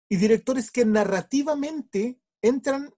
y 0.09 0.17
directores 0.17 0.71
que 0.71 0.83
narrativamente 0.83 2.19
entran 2.41 2.93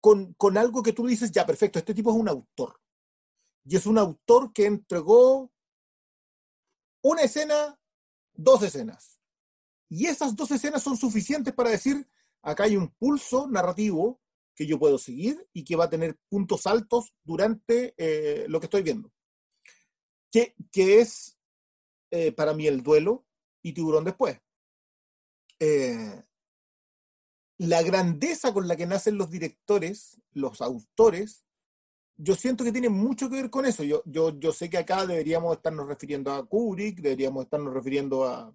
con, 0.00 0.32
con 0.34 0.58
algo 0.58 0.82
que 0.82 0.92
tú 0.92 1.06
dices, 1.06 1.30
ya, 1.30 1.46
perfecto, 1.46 1.78
este 1.78 1.94
tipo 1.94 2.10
es 2.10 2.16
un 2.16 2.28
autor. 2.28 2.80
Y 3.64 3.76
es 3.76 3.86
un 3.86 3.98
autor 3.98 4.52
que 4.52 4.66
entregó 4.66 5.52
una 7.02 7.22
escena, 7.22 7.78
dos 8.34 8.62
escenas. 8.62 9.17
Y 9.88 10.06
esas 10.06 10.36
dos 10.36 10.50
escenas 10.50 10.82
son 10.82 10.96
suficientes 10.96 11.54
para 11.54 11.70
decir, 11.70 12.06
acá 12.42 12.64
hay 12.64 12.76
un 12.76 12.88
pulso 12.90 13.48
narrativo 13.48 14.20
que 14.54 14.66
yo 14.66 14.78
puedo 14.78 14.98
seguir 14.98 15.48
y 15.52 15.64
que 15.64 15.76
va 15.76 15.84
a 15.84 15.90
tener 15.90 16.18
puntos 16.28 16.66
altos 16.66 17.14
durante 17.22 17.94
eh, 17.96 18.46
lo 18.48 18.60
que 18.60 18.66
estoy 18.66 18.82
viendo. 18.82 19.12
Que, 20.30 20.54
que 20.70 21.00
es 21.00 21.38
eh, 22.10 22.32
para 22.32 22.54
mí 22.54 22.66
el 22.66 22.82
duelo 22.82 23.24
y 23.62 23.72
tiburón 23.72 24.04
después. 24.04 24.40
Eh, 25.60 26.22
la 27.58 27.82
grandeza 27.82 28.52
con 28.52 28.68
la 28.68 28.76
que 28.76 28.86
nacen 28.86 29.16
los 29.16 29.30
directores, 29.30 30.20
los 30.32 30.60
autores, 30.60 31.46
yo 32.16 32.34
siento 32.34 32.64
que 32.64 32.72
tiene 32.72 32.88
mucho 32.88 33.28
que 33.28 33.36
ver 33.36 33.50
con 33.50 33.64
eso. 33.64 33.84
Yo, 33.84 34.02
yo, 34.06 34.38
yo 34.38 34.52
sé 34.52 34.68
que 34.68 34.78
acá 34.78 35.06
deberíamos 35.06 35.56
estarnos 35.56 35.86
refiriendo 35.86 36.32
a 36.32 36.44
Kubrick, 36.46 37.00
deberíamos 37.00 37.44
estarnos 37.44 37.72
refiriendo 37.72 38.24
a, 38.24 38.54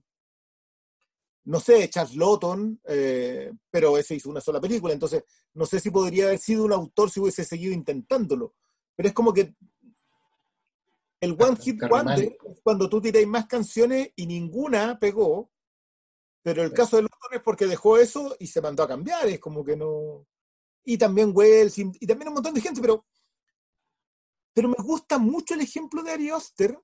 no 1.46 1.60
sé, 1.60 1.90
Charles 1.90 2.16
Lawton, 2.16 2.80
eh, 2.86 3.52
pero 3.70 3.98
ese 3.98 4.16
hizo 4.16 4.30
una 4.30 4.42
sola 4.42 4.62
película, 4.62 4.94
entonces 4.94 5.24
no 5.54 5.66
sé 5.66 5.80
si 5.80 5.92
podría 5.92 6.26
haber 6.26 6.40
sido 6.40 6.64
un 6.66 6.74
autor 6.74 7.10
si 7.10 7.20
hubiese 7.20 7.44
seguido 7.44 7.74
intentándolo. 7.74 8.54
Pero 8.96 9.10
es 9.10 9.14
como 9.14 9.34
que 9.34 9.56
el 11.20 11.36
One 11.40 11.58
Hit 11.58 11.82
Wonder 11.90 12.38
es 12.46 12.62
cuando 12.62 12.90
tú 12.90 13.02
tiráis 13.02 13.28
más 13.28 13.46
canciones 13.48 14.12
y 14.16 14.26
ninguna 14.26 15.00
pegó, 15.00 15.52
pero 16.42 16.64
el 16.64 16.70
Sí. 16.70 16.76
caso 16.76 16.96
de 16.98 17.04
Lawton 17.04 17.34
es 17.34 17.42
porque 17.42 17.66
dejó 17.68 17.98
eso 17.98 18.36
y 18.40 18.48
se 18.48 18.62
mandó 18.62 18.84
a 18.84 18.88
cambiar, 18.88 19.28
es 19.28 19.40
como 19.40 19.64
que 19.64 19.76
no... 19.78 20.28
Y 20.86 20.98
también 20.98 21.32
Wells, 21.34 21.78
y, 21.78 21.90
y 22.00 22.06
también 22.08 22.28
un 22.28 22.34
montón 22.36 22.54
de 22.54 22.62
gente, 22.62 22.82
pero 22.82 23.06
pero 24.54 24.70
me 24.70 24.76
gusta 24.84 25.18
mucho 25.18 25.56
el 25.56 25.62
ejemplo 25.62 26.04
de 26.04 26.12
Ari 26.12 26.32
Oster 26.32 26.80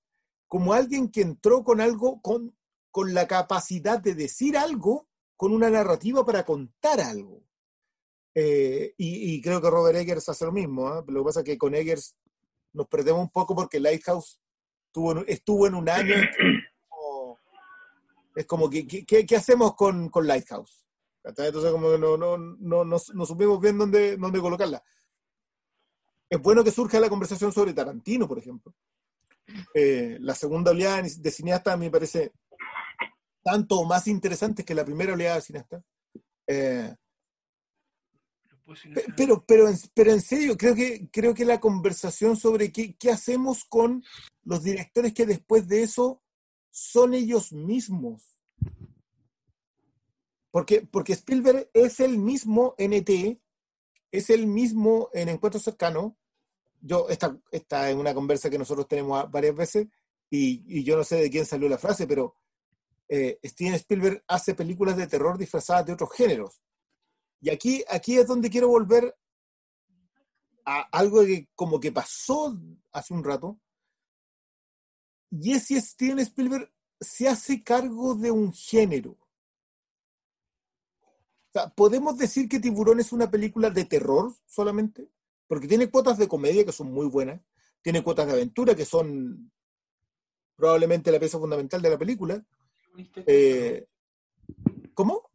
como 0.47 0.73
alguien 0.73 1.09
que 1.09 1.21
entró 1.21 1.63
con 1.63 1.79
algo, 1.79 2.19
con, 2.21 2.57
con 2.91 3.13
la 3.13 3.27
capacidad 3.27 3.99
de 3.99 4.15
decir 4.15 4.57
algo, 4.57 5.07
con 5.35 5.53
una 5.53 5.69
narrativa 5.69 6.25
para 6.25 6.43
contar 6.45 6.99
algo. 7.01 7.43
Eh, 8.35 8.93
y, 8.97 9.33
y 9.35 9.41
creo 9.41 9.61
que 9.61 9.69
Robert 9.69 9.97
Eggers 9.97 10.29
hace 10.29 10.45
lo 10.45 10.51
mismo. 10.51 10.87
¿ah? 10.87 11.03
Lo 11.07 11.21
que 11.21 11.25
pasa 11.25 11.39
es 11.41 11.45
que 11.45 11.57
con 11.57 11.75
Eggers 11.75 12.15
nos 12.73 12.87
perdemos 12.87 13.21
un 13.21 13.29
poco 13.31 13.55
porque 13.55 13.79
Lighthouse 13.79 14.39
estuvo 14.87 15.11
en, 15.13 15.25
estuvo 15.27 15.67
en 15.67 15.75
un 15.75 15.89
año. 15.89 16.15
como- 16.87 17.39
es 18.35 18.45
como, 18.45 18.69
¿qué 18.69 19.35
hacemos 19.35 19.75
con, 19.75 20.09
con 20.09 20.25
Lighthouse? 20.27 20.85
Entonces, 21.23 21.71
como 21.71 21.91
que 21.91 21.97
no, 21.97 22.17
no, 22.17 22.37
no, 22.37 22.85
no, 22.85 22.97
no 23.13 23.25
supimos 23.25 23.59
bien 23.59 23.77
dónde, 23.77 24.17
dónde 24.17 24.39
colocarla. 24.39 24.81
Es 26.29 26.39
bueno 26.41 26.63
que 26.63 26.71
surja 26.71 26.99
la 26.99 27.09
conversación 27.09 27.51
sobre 27.51 27.73
Tarantino, 27.73 28.27
por 28.27 28.37
ejemplo. 28.37 28.73
Eh, 29.73 30.17
la 30.21 30.35
segunda 30.35 30.71
oleada 30.71 31.01
de 31.01 31.31
cineasta 31.31 31.75
me 31.75 31.89
parece 31.89 32.31
tanto 33.43 33.79
o 33.79 33.85
más 33.85 34.07
interesante 34.07 34.63
que 34.65 34.75
la 34.75 34.85
primera 34.85 35.13
oleada 35.13 35.35
de 35.35 35.41
cineasta. 35.41 35.83
Eh, 36.47 36.95
pe- 38.93 39.05
pero, 39.17 39.43
pero, 39.45 39.67
en, 39.69 39.77
pero 39.93 40.11
en 40.11 40.21
serio, 40.21 40.57
creo 40.57 40.75
que, 40.75 41.09
creo 41.11 41.33
que 41.33 41.45
la 41.45 41.59
conversación 41.59 42.35
sobre 42.35 42.71
qué, 42.71 42.95
qué 42.97 43.11
hacemos 43.11 43.63
con 43.65 44.03
los 44.43 44.63
directores 44.63 45.13
que 45.13 45.25
después 45.25 45.67
de 45.67 45.83
eso 45.83 46.21
son 46.71 47.13
ellos 47.13 47.51
mismos. 47.51 48.39
Porque, 50.51 50.81
porque 50.81 51.13
Spielberg 51.13 51.69
es 51.73 51.99
el 51.99 52.17
mismo 52.17 52.73
en 52.77 52.93
ET, 52.93 53.39
es 54.11 54.29
el 54.31 54.47
mismo 54.47 55.09
en 55.13 55.29
Encuentro 55.29 55.59
Cercano. 55.59 56.17
Yo, 56.81 57.07
esta, 57.09 57.37
esta 57.51 57.89
es 57.89 57.95
una 57.95 58.13
conversa 58.13 58.49
que 58.49 58.57
nosotros 58.57 58.87
tenemos 58.87 59.29
varias 59.29 59.55
veces 59.55 59.87
y, 60.29 60.63
y 60.67 60.83
yo 60.83 60.95
no 60.97 61.03
sé 61.03 61.17
de 61.17 61.29
quién 61.29 61.45
salió 61.45 61.69
la 61.69 61.77
frase, 61.77 62.07
pero 62.07 62.35
eh, 63.09 63.39
Steven 63.43 63.73
Spielberg 63.73 64.23
hace 64.27 64.53
películas 64.53 64.95
de 64.95 65.07
terror 65.07 65.37
disfrazadas 65.37 65.87
de 65.87 65.93
otros 65.93 66.11
géneros. 66.13 66.61
Y 67.41 67.49
aquí, 67.49 67.83
aquí 67.89 68.17
es 68.17 68.27
donde 68.27 68.49
quiero 68.49 68.67
volver 68.67 69.17
a 70.63 70.81
algo 70.91 71.25
que 71.25 71.49
como 71.55 71.79
que 71.79 71.91
pasó 71.91 72.55
hace 72.91 73.13
un 73.13 73.23
rato. 73.23 73.59
Y 75.31 75.53
es 75.53 75.65
si 75.65 75.81
Steven 75.81 76.19
Spielberg 76.19 76.71
se 77.01 77.27
hace 77.27 77.63
cargo 77.63 78.15
de 78.15 78.31
un 78.31 78.53
género. 78.53 79.17
¿podemos 81.75 82.17
decir 82.17 82.47
que 82.47 82.59
Tiburón 82.59 82.99
es 82.99 83.11
una 83.11 83.29
película 83.29 83.69
de 83.69 83.85
terror 83.85 84.33
solamente? 84.45 85.09
Porque 85.47 85.67
tiene 85.67 85.89
cuotas 85.89 86.17
de 86.17 86.27
comedia 86.27 86.63
que 86.63 86.71
son 86.71 86.91
muy 86.91 87.07
buenas, 87.07 87.41
tiene 87.81 88.03
cuotas 88.03 88.27
de 88.27 88.33
aventura 88.33 88.75
que 88.75 88.85
son 88.85 89.51
probablemente 90.55 91.11
la 91.11 91.19
pieza 91.19 91.39
fundamental 91.39 91.81
de 91.81 91.89
la 91.89 91.97
película. 91.97 92.45
Eh, 93.25 93.85
¿Cómo? 94.93 95.29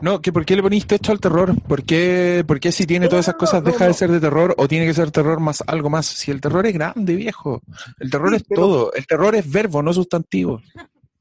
No, 0.00 0.22
que 0.22 0.32
¿por 0.32 0.46
qué 0.46 0.56
le 0.56 0.62
poniste 0.62 0.94
esto 0.94 1.12
al 1.12 1.20
terror? 1.20 1.60
¿Por 1.62 1.84
qué, 1.84 2.44
por 2.46 2.58
qué 2.60 2.72
si 2.72 2.86
tiene 2.86 3.06
No, 3.06 3.10
todas 3.10 3.26
esas 3.26 3.34
cosas 3.34 3.62
no, 3.62 3.70
deja 3.70 3.84
no, 3.84 3.88
de 3.88 3.94
ser 3.94 4.10
de 4.10 4.20
terror 4.20 4.54
o 4.56 4.66
tiene 4.68 4.86
que 4.86 4.94
ser 4.94 5.10
terror 5.10 5.38
más 5.40 5.62
algo 5.66 5.90
más? 5.90 6.06
Si 6.06 6.30
el 6.30 6.40
terror 6.40 6.64
es 6.66 6.72
grande, 6.72 7.14
viejo. 7.14 7.60
El 7.98 8.10
terror 8.10 8.30
Sí, 8.30 8.36
es 8.36 8.44
pero- 8.48 8.60
todo. 8.62 8.92
El 8.94 9.06
terror 9.06 9.34
es 9.34 9.50
verbo, 9.50 9.82
no 9.82 9.92
sustantivo. 9.92 10.62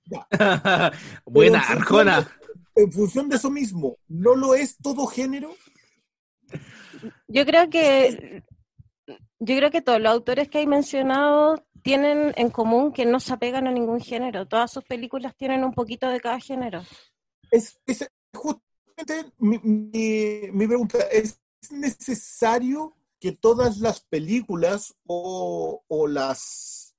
Buena, 1.26 1.64
en 1.70 1.78
Arjona. 1.80 2.22
de- 2.76 2.84
En 2.84 2.92
función 2.92 3.28
de 3.28 3.36
eso 3.36 3.50
mismo, 3.50 3.98
¿no 4.08 4.36
lo 4.36 4.56
es 4.56 4.78
todo 4.78 5.06
género? 5.08 5.54
Yo 7.28 7.46
creo 7.46 7.70
que 7.70 8.44
yo 9.40 9.56
creo 9.58 9.72
que 9.72 9.82
todos 9.82 10.00
los 10.02 10.12
autores 10.12 10.50
que 10.50 10.60
hay 10.60 10.68
mencionado 10.68 11.64
tienen 11.84 12.34
en 12.36 12.50
común 12.50 12.92
que 12.92 13.06
no 13.06 13.20
se 13.20 13.34
apegan 13.34 13.68
a 13.68 13.72
ningún 13.72 14.02
género. 14.02 14.48
Todas 14.48 14.72
sus 14.72 14.84
películas 14.84 15.36
tienen 15.36 15.64
un 15.64 15.74
poquito 15.74 16.08
de 16.10 16.20
cada 16.20 16.40
género. 16.40 16.82
Es, 17.52 17.80
justamente 18.34 19.32
mi, 19.38 19.58
mi- 19.60 20.52
mi 20.52 20.68
pregunta, 20.68 21.00
¿es 21.12 21.40
necesario 21.72 22.96
que 23.20 23.32
todas 23.32 23.78
las 23.80 24.02
películas 24.02 24.96
o, 25.06 25.84
o 25.88 26.08
las 26.08 26.96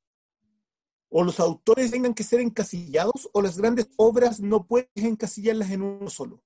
o 1.11 1.25
los 1.25 1.41
autores 1.41 1.91
tengan 1.91 2.13
que 2.13 2.23
ser 2.23 2.41
encasillados 2.41 3.31
o 3.33 3.41
las 3.41 3.57
grandes 3.57 3.89
obras 3.97 4.41
no 4.41 4.67
puedes 4.67 4.89
encasillarlas 4.95 5.71
en 5.71 5.83
uno 5.83 6.11
solo? 6.11 6.43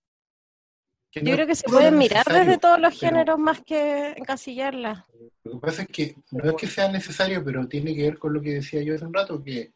Yo 1.14 1.22
no- 1.22 1.30
creo 1.32 1.46
que 1.46 1.54
se 1.54 1.68
pueden 1.68 1.98
mirar 1.98 2.24
desde 2.24 2.58
todos 2.58 2.80
los 2.80 2.98
pero- 2.98 3.10
géneros 3.12 3.38
más 3.38 3.60
que 3.62 4.12
encasillarlas. 4.16 5.04
Lo 5.44 5.52
que 5.52 5.58
pasa 5.58 5.82
es 5.82 5.88
que 5.88 6.16
no 6.30 6.44
es 6.44 6.54
que 6.56 6.66
sea 6.66 6.90
necesario, 6.90 7.44
pero 7.44 7.68
tiene 7.68 7.94
que 7.94 8.02
ver 8.02 8.18
con 8.18 8.32
lo 8.32 8.40
que 8.40 8.54
decía 8.54 8.82
yo 8.82 8.94
hace 8.94 9.04
un 9.04 9.12
rato, 9.12 9.42
que 9.42 9.72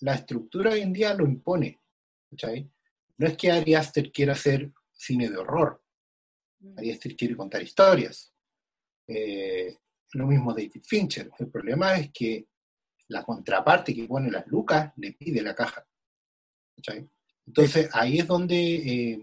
la 0.00 0.14
estructura 0.14 0.72
hoy 0.72 0.80
en 0.80 0.92
día 0.92 1.14
lo 1.14 1.24
impone. 1.24 1.80
No 3.16 3.26
es 3.26 3.36
que 3.36 3.50
Ari 3.52 3.74
Aster 3.74 4.10
quiera 4.12 4.32
hacer 4.32 4.70
cine 4.92 5.30
de 5.30 5.36
horror. 5.38 5.82
Ari 6.76 6.90
Aster 6.90 7.16
quiere 7.16 7.36
contar 7.36 7.62
historias. 7.62 8.32
Eh, 9.06 9.78
lo 10.12 10.26
mismo 10.26 10.52
David 10.52 10.82
Fincher. 10.84 11.30
El 11.38 11.48
problema 11.48 11.94
es 11.96 12.10
que 12.12 12.46
la 13.08 13.22
contraparte 13.22 13.94
que 13.94 14.04
pone 14.04 14.30
las 14.30 14.46
lucas 14.48 14.92
le 14.96 15.12
pide 15.12 15.40
la 15.42 15.54
caja. 15.54 15.86
Entonces 17.46 17.88
ahí 17.92 18.18
es 18.18 18.26
donde, 18.26 18.56
eh, 18.56 19.20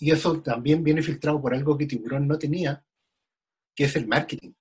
y 0.00 0.10
eso 0.10 0.40
también 0.40 0.84
viene 0.84 1.02
filtrado 1.02 1.40
por 1.40 1.54
algo 1.54 1.76
que 1.76 1.86
Tiburón 1.86 2.28
no 2.28 2.38
tenía, 2.38 2.84
que 3.74 3.84
es 3.84 3.96
el 3.96 4.06
marketing. 4.06 4.52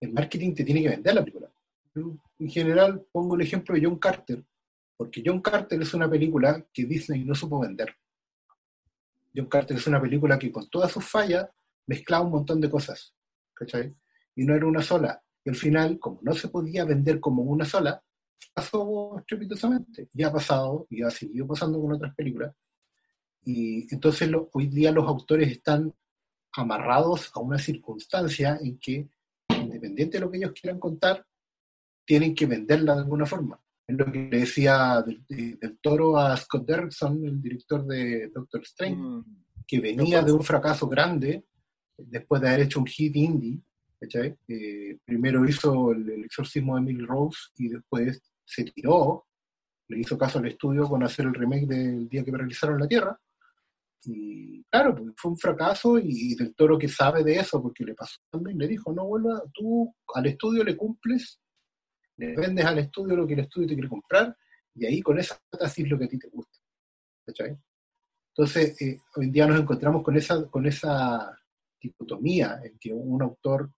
El 0.00 0.12
marketing 0.12 0.54
te 0.54 0.64
tiene 0.64 0.82
que 0.82 0.88
vender 0.88 1.14
la 1.14 1.24
película. 1.24 1.50
En 1.94 2.50
general 2.50 3.06
pongo 3.12 3.36
el 3.36 3.42
ejemplo 3.42 3.74
de 3.74 3.84
John 3.84 3.98
Carter, 3.98 4.44
porque 4.96 5.22
John 5.24 5.40
Carter 5.40 5.80
es 5.80 5.94
una 5.94 6.10
película 6.10 6.66
que 6.72 6.84
Disney 6.84 7.24
no 7.24 7.34
supo 7.34 7.60
vender. 7.60 7.94
John 9.34 9.46
Carter 9.46 9.76
es 9.76 9.86
una 9.86 10.00
película 10.00 10.38
que 10.38 10.50
con 10.50 10.68
todas 10.68 10.90
sus 10.90 11.04
fallas 11.04 11.48
mezclaba 11.86 12.24
un 12.24 12.32
montón 12.32 12.60
de 12.60 12.70
cosas, 12.70 13.14
¿cachai? 13.54 13.94
Y 14.34 14.44
no 14.44 14.54
era 14.54 14.66
una 14.66 14.82
sola. 14.82 15.22
Y 15.44 15.50
al 15.50 15.56
final, 15.56 15.98
como 15.98 16.20
no 16.22 16.34
se 16.34 16.48
podía 16.48 16.84
vender 16.84 17.20
como 17.20 17.42
una 17.42 17.64
sola, 17.64 18.02
pasó 18.52 19.18
estrepitosamente. 19.18 20.08
Ya 20.12 20.28
ha 20.28 20.32
pasado 20.32 20.86
y 20.90 21.02
ha 21.02 21.10
seguido 21.10 21.46
pasando 21.46 21.80
con 21.80 21.92
otras 21.92 22.14
películas. 22.14 22.54
Y 23.44 23.92
entonces 23.92 24.28
lo- 24.28 24.48
hoy 24.52 24.66
día 24.66 24.92
los 24.92 25.06
autores 25.06 25.50
están 25.50 25.92
amarrados 26.52 27.30
a 27.34 27.40
una 27.40 27.58
circunstancia 27.58 28.58
en 28.62 28.78
que, 28.78 29.08
independiente 29.48 30.18
de 30.18 30.20
lo 30.24 30.30
que 30.30 30.38
ellos 30.38 30.52
quieran 30.52 30.80
contar, 30.80 31.24
tienen 32.04 32.34
que 32.34 32.46
venderla 32.46 32.94
de 32.94 33.00
alguna 33.02 33.26
forma. 33.26 33.60
Es 33.86 33.96
lo 33.96 34.04
que 34.10 34.28
le 34.30 34.38
decía 34.40 35.02
del, 35.06 35.24
de- 35.28 35.56
del 35.60 35.78
toro 35.80 36.16
a 36.18 36.36
Scott 36.36 36.66
Derrickson, 36.66 37.24
el 37.24 37.40
director 37.40 37.84
de 37.86 38.28
Doctor 38.28 38.62
Strange, 38.62 38.96
Mm. 38.96 39.24
que 39.66 39.80
venía 39.80 40.22
de 40.22 40.32
un 40.32 40.42
fracaso 40.42 40.88
grande 40.88 41.44
después 41.96 42.40
de 42.42 42.48
haber 42.48 42.60
hecho 42.62 42.80
un 42.80 42.86
hit 42.86 43.14
indie. 43.16 43.60
Eh, 44.48 44.98
primero 45.04 45.46
hizo 45.46 45.92
el, 45.92 46.08
el 46.08 46.24
exorcismo 46.24 46.74
de 46.74 46.80
Emily 46.80 47.04
Rose 47.04 47.38
y 47.58 47.68
después 47.68 48.20
se 48.44 48.64
tiró, 48.64 49.26
le 49.88 50.00
hizo 50.00 50.16
caso 50.16 50.38
al 50.38 50.46
estudio 50.46 50.88
con 50.88 51.02
hacer 51.02 51.26
el 51.26 51.34
remake 51.34 51.66
del 51.66 52.08
día 52.08 52.24
que 52.24 52.32
paralizaron 52.32 52.78
la 52.80 52.88
Tierra. 52.88 53.20
Y 54.04 54.64
claro, 54.64 54.94
pues, 54.94 55.12
fue 55.16 55.30
un 55.32 55.38
fracaso 55.38 55.98
y, 55.98 56.32
y 56.32 56.34
del 56.34 56.54
toro 56.54 56.78
que 56.78 56.88
sabe 56.88 57.22
de 57.22 57.36
eso, 57.36 57.62
porque 57.62 57.84
le 57.84 57.94
pasó 57.94 58.18
también, 58.30 58.58
le 58.58 58.66
dijo, 58.66 58.92
no 58.92 59.06
vuelva, 59.06 59.42
tú 59.52 59.94
al 60.14 60.26
estudio 60.26 60.64
le 60.64 60.76
cumples, 60.76 61.40
le 62.16 62.34
vendes 62.34 62.64
al 62.64 62.78
estudio 62.78 63.16
lo 63.16 63.26
que 63.26 63.34
el 63.34 63.40
estudio 63.40 63.68
te 63.68 63.74
quiere 63.74 63.88
comprar 63.88 64.36
y 64.74 64.86
ahí 64.86 65.00
con 65.02 65.18
esa 65.18 65.38
plata 65.50 65.66
haces 65.66 65.88
lo 65.88 65.98
que 65.98 66.04
a 66.04 66.08
ti 66.08 66.18
te 66.18 66.28
gusta. 66.28 66.58
¿cachai? 67.26 67.58
Entonces, 68.34 68.80
eh, 68.82 69.00
hoy 69.16 69.26
en 69.26 69.32
día 69.32 69.46
nos 69.46 69.60
encontramos 69.60 70.02
con 70.02 70.16
esa, 70.16 70.46
con 70.46 70.66
esa 70.66 71.36
dicotomía 71.80 72.60
en 72.62 72.78
que 72.78 72.92
un 72.92 73.22
autor, 73.22 73.70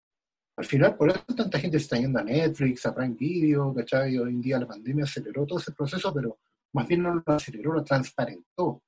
al 0.57 0.65
final, 0.65 0.97
por 0.97 1.11
eso 1.11 1.24
tanta 1.36 1.59
gente 1.59 1.78
se 1.78 1.85
está 1.85 1.97
yendo 1.97 2.19
a 2.19 2.24
Netflix, 2.24 2.85
a 2.85 2.94
Prime 2.94 3.16
Video, 3.19 3.74
¿cachai? 3.74 4.19
Hoy 4.19 4.31
en 4.31 4.40
día 4.40 4.59
la 4.59 4.66
pandemia 4.66 5.05
aceleró 5.05 5.47
todo 5.47 5.59
ese 5.59 5.73
proceso, 5.73 6.12
pero 6.12 6.39
más 6.74 6.86
bien 6.86 7.03
no 7.03 7.15
lo 7.15 7.23
aceleró, 7.27 7.73
lo 7.73 7.85
transparentó. 7.85 8.82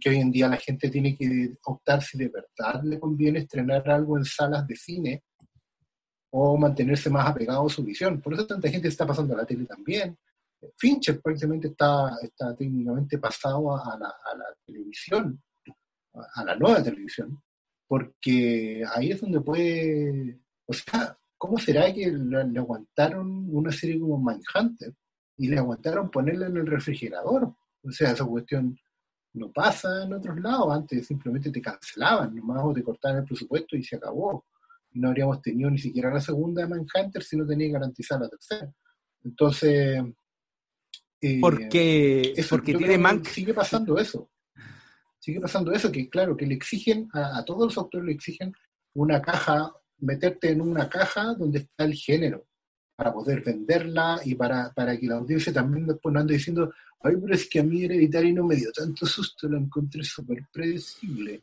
Que 0.00 0.10
hoy 0.10 0.16
en 0.16 0.30
día 0.30 0.48
la 0.48 0.56
gente 0.56 0.90
tiene 0.90 1.16
que 1.16 1.56
optar 1.64 2.02
si 2.02 2.18
de 2.18 2.28
verdad 2.28 2.82
le 2.84 2.98
conviene 2.98 3.40
estrenar 3.40 3.88
algo 3.90 4.16
en 4.18 4.24
salas 4.24 4.66
de 4.66 4.76
cine 4.76 5.22
o 6.30 6.56
mantenerse 6.56 7.10
más 7.10 7.28
apegado 7.28 7.66
a 7.66 7.70
su 7.70 7.82
visión. 7.82 8.20
Por 8.20 8.34
eso 8.34 8.46
tanta 8.46 8.68
gente 8.68 8.88
está 8.88 9.06
pasando 9.06 9.34
a 9.34 9.38
la 9.38 9.46
tele 9.46 9.64
también. 9.64 10.16
Fincher 10.76 11.20
prácticamente 11.20 11.68
está, 11.68 12.16
está 12.22 12.54
técnicamente 12.56 13.18
pasado 13.18 13.76
a 13.76 13.96
la, 13.98 14.08
a 14.08 14.36
la 14.36 14.44
televisión, 14.66 15.40
a, 16.34 16.44
la 16.44 16.56
nueva 16.56 16.82
televisión, 16.82 17.40
porque 17.86 18.84
ahí 18.94 19.12
es 19.12 19.20
donde 19.20 19.40
puede, 19.40 20.40
o 20.66 20.72
sea, 20.72 21.16
¿cómo 21.36 21.58
será 21.58 21.92
que 21.94 22.10
le 22.10 22.58
aguantaron 22.58 23.48
una 23.54 23.70
serie 23.70 24.00
como 24.00 24.18
Mindhunter 24.18 24.92
y 25.36 25.48
le 25.48 25.58
aguantaron 25.58 26.10
ponerla 26.10 26.48
en 26.48 26.56
el 26.56 26.66
refrigerador? 26.66 27.54
O 27.84 27.92
sea, 27.92 28.10
esa 28.10 28.24
cuestión 28.24 28.76
no 29.38 29.52
pasa 29.52 30.04
en 30.04 30.12
otros 30.12 30.38
lados, 30.40 30.74
antes 30.74 31.06
simplemente 31.06 31.50
te 31.50 31.60
cancelaban, 31.60 32.34
nomás 32.34 32.62
o 32.64 32.72
te 32.72 32.82
cortaban 32.82 33.18
el 33.18 33.24
presupuesto 33.24 33.76
y 33.76 33.84
se 33.84 33.96
acabó. 33.96 34.46
No 34.92 35.08
habríamos 35.08 35.40
tenido 35.40 35.70
ni 35.70 35.78
siquiera 35.78 36.12
la 36.12 36.20
segunda 36.20 36.62
de 36.62 36.68
Mindhunter 36.68 37.22
si 37.22 37.36
no 37.36 37.46
tenía 37.46 37.72
garantizada 37.72 38.22
la 38.22 38.28
tercera. 38.28 38.72
Entonces, 39.24 40.02
eh, 41.20 41.38
Porque, 41.40 42.32
eso, 42.36 42.56
porque 42.56 42.74
tiene 42.74 42.94
que 42.94 42.98
Mank. 42.98 43.26
Sigue 43.26 43.54
pasando 43.54 43.98
eso. 43.98 44.30
Sigue 45.18 45.40
pasando 45.40 45.72
eso, 45.72 45.90
que 45.92 46.08
claro, 46.08 46.36
que 46.36 46.46
le 46.46 46.54
exigen, 46.54 47.08
a, 47.12 47.38
a 47.38 47.44
todos 47.44 47.66
los 47.66 47.78
autores 47.78 48.06
le 48.06 48.12
exigen 48.12 48.52
una 48.94 49.20
caja, 49.20 49.72
meterte 49.98 50.50
en 50.50 50.60
una 50.60 50.88
caja 50.88 51.34
donde 51.34 51.60
está 51.60 51.84
el 51.84 51.94
género, 51.94 52.47
para 52.98 53.12
poder 53.12 53.44
venderla 53.44 54.20
y 54.24 54.34
para, 54.34 54.72
para 54.72 54.98
que 54.98 55.06
la 55.06 55.18
audiencia 55.18 55.52
también 55.52 55.86
después 55.86 56.12
no 56.12 56.18
ande 56.18 56.34
diciendo, 56.34 56.72
ay, 57.00 57.14
pero 57.16 57.32
es 57.32 57.48
que 57.48 57.60
a 57.60 57.62
mí 57.62 57.84
Hereditary 57.84 58.32
no 58.32 58.44
me 58.44 58.56
dio 58.56 58.72
tanto 58.72 59.06
susto, 59.06 59.48
la 59.48 59.56
encontré 59.56 60.02
súper 60.02 60.44
predecible. 60.52 61.40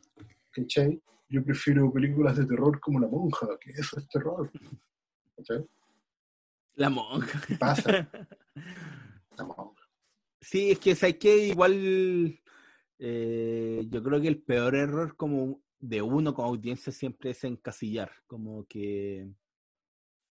¿Cachai? 0.52 1.00
Yo 1.30 1.42
prefiero 1.42 1.90
películas 1.90 2.36
de 2.36 2.44
terror 2.44 2.78
como 2.78 3.00
La 3.00 3.08
Monja, 3.08 3.48
que 3.58 3.70
eso 3.70 3.98
es 3.98 4.06
terror. 4.06 4.50
¿Cachai? 5.34 5.64
La 6.74 6.90
monja. 6.90 7.40
¿Qué 7.46 7.54
pasa? 7.54 8.06
La 9.38 9.44
Monja. 9.44 9.88
Sí, 10.38 10.72
es 10.72 10.78
que 10.78 10.94
hay 11.00 11.14
que 11.14 11.38
igual 11.46 12.38
eh, 12.98 13.86
yo 13.88 14.02
creo 14.02 14.20
que 14.20 14.28
el 14.28 14.42
peor 14.42 14.74
error 14.74 15.16
como 15.16 15.62
de 15.80 16.02
uno 16.02 16.34
como 16.34 16.48
audiencia 16.48 16.92
siempre 16.92 17.30
es 17.30 17.42
encasillar, 17.44 18.12
como 18.26 18.66
que 18.66 19.26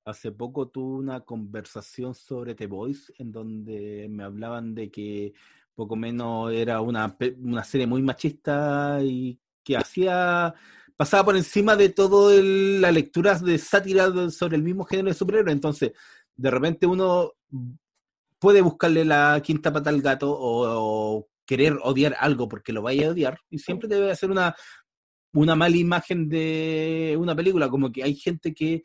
hace 0.06 0.32
poco 0.32 0.68
tuve 0.68 0.98
una 1.00 1.22
conversación 1.22 2.14
sobre 2.14 2.56
The 2.56 2.68
Voice 2.68 3.14
en 3.18 3.32
donde 3.32 4.08
me 4.10 4.24
hablaban 4.24 4.76
de 4.76 4.92
que 4.92 5.34
poco 5.76 5.96
menos 5.96 6.52
era 6.52 6.82
una, 6.82 7.18
una 7.40 7.64
serie 7.64 7.88
muy 7.88 8.02
machista 8.02 9.00
y 9.04 9.40
que 9.64 9.78
hacía 9.78 10.54
pasaba 10.96 11.26
por 11.26 11.36
encima 11.38 11.76
de 11.76 11.90
todo 11.90 12.32
el- 12.32 12.82
las 12.82 12.94
lecturas 12.94 13.44
de 13.44 13.58
sátira 13.58 14.30
sobre 14.30 14.58
el 14.58 14.64
mismo 14.64 14.84
género 14.86 15.10
de 15.10 15.16
superhéroe. 15.16 15.52
Entonces, 15.52 15.92
de 16.36 16.52
repente 16.52 16.86
uno 16.86 17.32
puede 18.40 18.62
buscarle 18.62 19.06
la 19.06 19.42
quinta 19.44 19.72
pata 19.72 19.90
al 19.90 20.02
gato 20.02 20.32
o, 20.32 21.18
o 21.20 21.28
querer 21.46 21.78
odiar 21.84 22.16
algo 22.20 22.48
porque 22.48 22.74
lo 22.74 22.82
vaya 22.82 23.08
a 23.08 23.12
odiar 23.12 23.40
y 23.50 23.60
siempre 23.60 23.88
debe 23.88 24.12
hacer 24.12 24.30
una, 24.32 24.56
una 25.34 25.56
mala 25.56 25.78
imagen 25.78 26.30
de 26.30 27.16
una 27.20 27.36
película, 27.36 27.70
como 27.70 27.92
que 27.92 28.04
hay 28.04 28.16
gente 28.16 28.54
que 28.54 28.84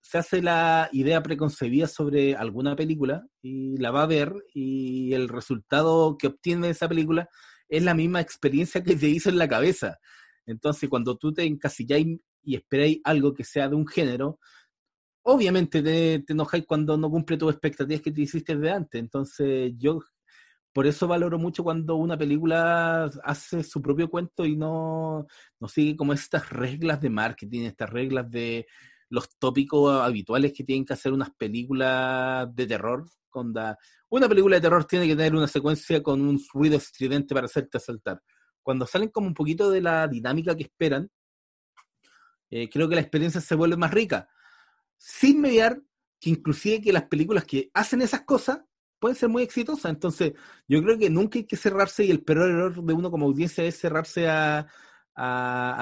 se 0.00 0.18
hace 0.18 0.42
la 0.42 0.88
idea 0.92 1.22
preconcebida 1.22 1.86
sobre 1.86 2.34
alguna 2.34 2.74
película 2.74 3.26
y 3.40 3.76
la 3.78 3.90
va 3.90 4.02
a 4.02 4.06
ver 4.06 4.34
y 4.52 5.12
el 5.14 5.28
resultado 5.28 6.16
que 6.18 6.26
obtiene 6.26 6.66
de 6.66 6.72
esa 6.72 6.88
película 6.88 7.28
es 7.68 7.84
la 7.84 7.94
misma 7.94 8.20
experiencia 8.20 8.82
que 8.82 8.96
te 8.96 9.08
hizo 9.08 9.28
en 9.28 9.38
la 9.38 9.48
cabeza. 9.48 9.98
Entonces, 10.46 10.88
cuando 10.88 11.16
tú 11.16 11.32
te 11.32 11.44
encasilláis 11.44 12.18
y 12.42 12.56
esperáis 12.56 13.00
algo 13.04 13.32
que 13.32 13.44
sea 13.44 13.68
de 13.68 13.76
un 13.76 13.86
género, 13.86 14.40
obviamente 15.22 15.82
te, 15.82 16.20
te 16.26 16.32
enojáis 16.32 16.64
cuando 16.66 16.96
no 16.96 17.08
cumple 17.08 17.36
tus 17.36 17.52
expectativas 17.52 18.02
que 18.02 18.10
te 18.10 18.22
hiciste 18.22 18.56
de 18.56 18.70
antes. 18.70 19.00
Entonces, 19.00 19.72
yo 19.76 20.00
por 20.72 20.86
eso 20.86 21.08
valoro 21.08 21.38
mucho 21.38 21.64
cuando 21.64 21.96
una 21.96 22.16
película 22.16 23.10
hace 23.24 23.62
su 23.62 23.82
propio 23.82 24.08
cuento 24.08 24.44
y 24.44 24.56
no, 24.56 25.26
no 25.60 25.68
sigue 25.68 25.96
como 25.96 26.12
estas 26.12 26.50
reglas 26.50 27.00
de 27.00 27.10
marketing, 27.10 27.62
estas 27.62 27.90
reglas 27.90 28.30
de 28.30 28.66
los 29.10 29.28
tópicos 29.38 30.00
habituales 30.00 30.52
que 30.52 30.64
tienen 30.64 30.84
que 30.84 30.94
hacer 30.94 31.12
unas 31.12 31.30
películas 31.34 32.48
de 32.54 32.66
terror. 32.66 33.04
Una 34.08 34.28
película 34.28 34.56
de 34.56 34.62
terror 34.62 34.84
tiene 34.84 35.06
que 35.06 35.16
tener 35.16 35.34
una 35.34 35.48
secuencia 35.48 36.02
con 36.02 36.20
un 36.20 36.40
ruido 36.52 36.76
estridente 36.76 37.34
para 37.34 37.46
hacerte 37.46 37.78
saltar. 37.80 38.22
Cuando 38.62 38.86
salen 38.86 39.08
como 39.08 39.26
un 39.26 39.34
poquito 39.34 39.70
de 39.70 39.80
la 39.80 40.06
dinámica 40.06 40.56
que 40.56 40.62
esperan, 40.62 41.10
eh, 42.50 42.68
creo 42.68 42.88
que 42.88 42.94
la 42.94 43.00
experiencia 43.00 43.40
se 43.40 43.54
vuelve 43.54 43.76
más 43.76 43.92
rica. 43.92 44.28
Sin 44.96 45.40
mediar 45.40 45.80
que 46.20 46.30
inclusive 46.30 46.80
que 46.80 46.92
las 46.92 47.04
películas 47.04 47.44
que 47.44 47.70
hacen 47.74 48.02
esas 48.02 48.22
cosas 48.22 48.60
pueden 49.00 49.16
ser 49.16 49.28
muy 49.28 49.42
exitosas. 49.42 49.90
Entonces, 49.90 50.34
yo 50.68 50.82
creo 50.82 50.98
que 50.98 51.10
nunca 51.10 51.38
hay 51.38 51.46
que 51.46 51.56
cerrarse 51.56 52.04
y 52.04 52.10
el 52.10 52.22
peor 52.22 52.48
error 52.48 52.84
de 52.84 52.92
uno 52.92 53.10
como 53.10 53.26
audiencia 53.26 53.64
es 53.64 53.78
cerrarse 53.78 54.28
a 54.28 54.66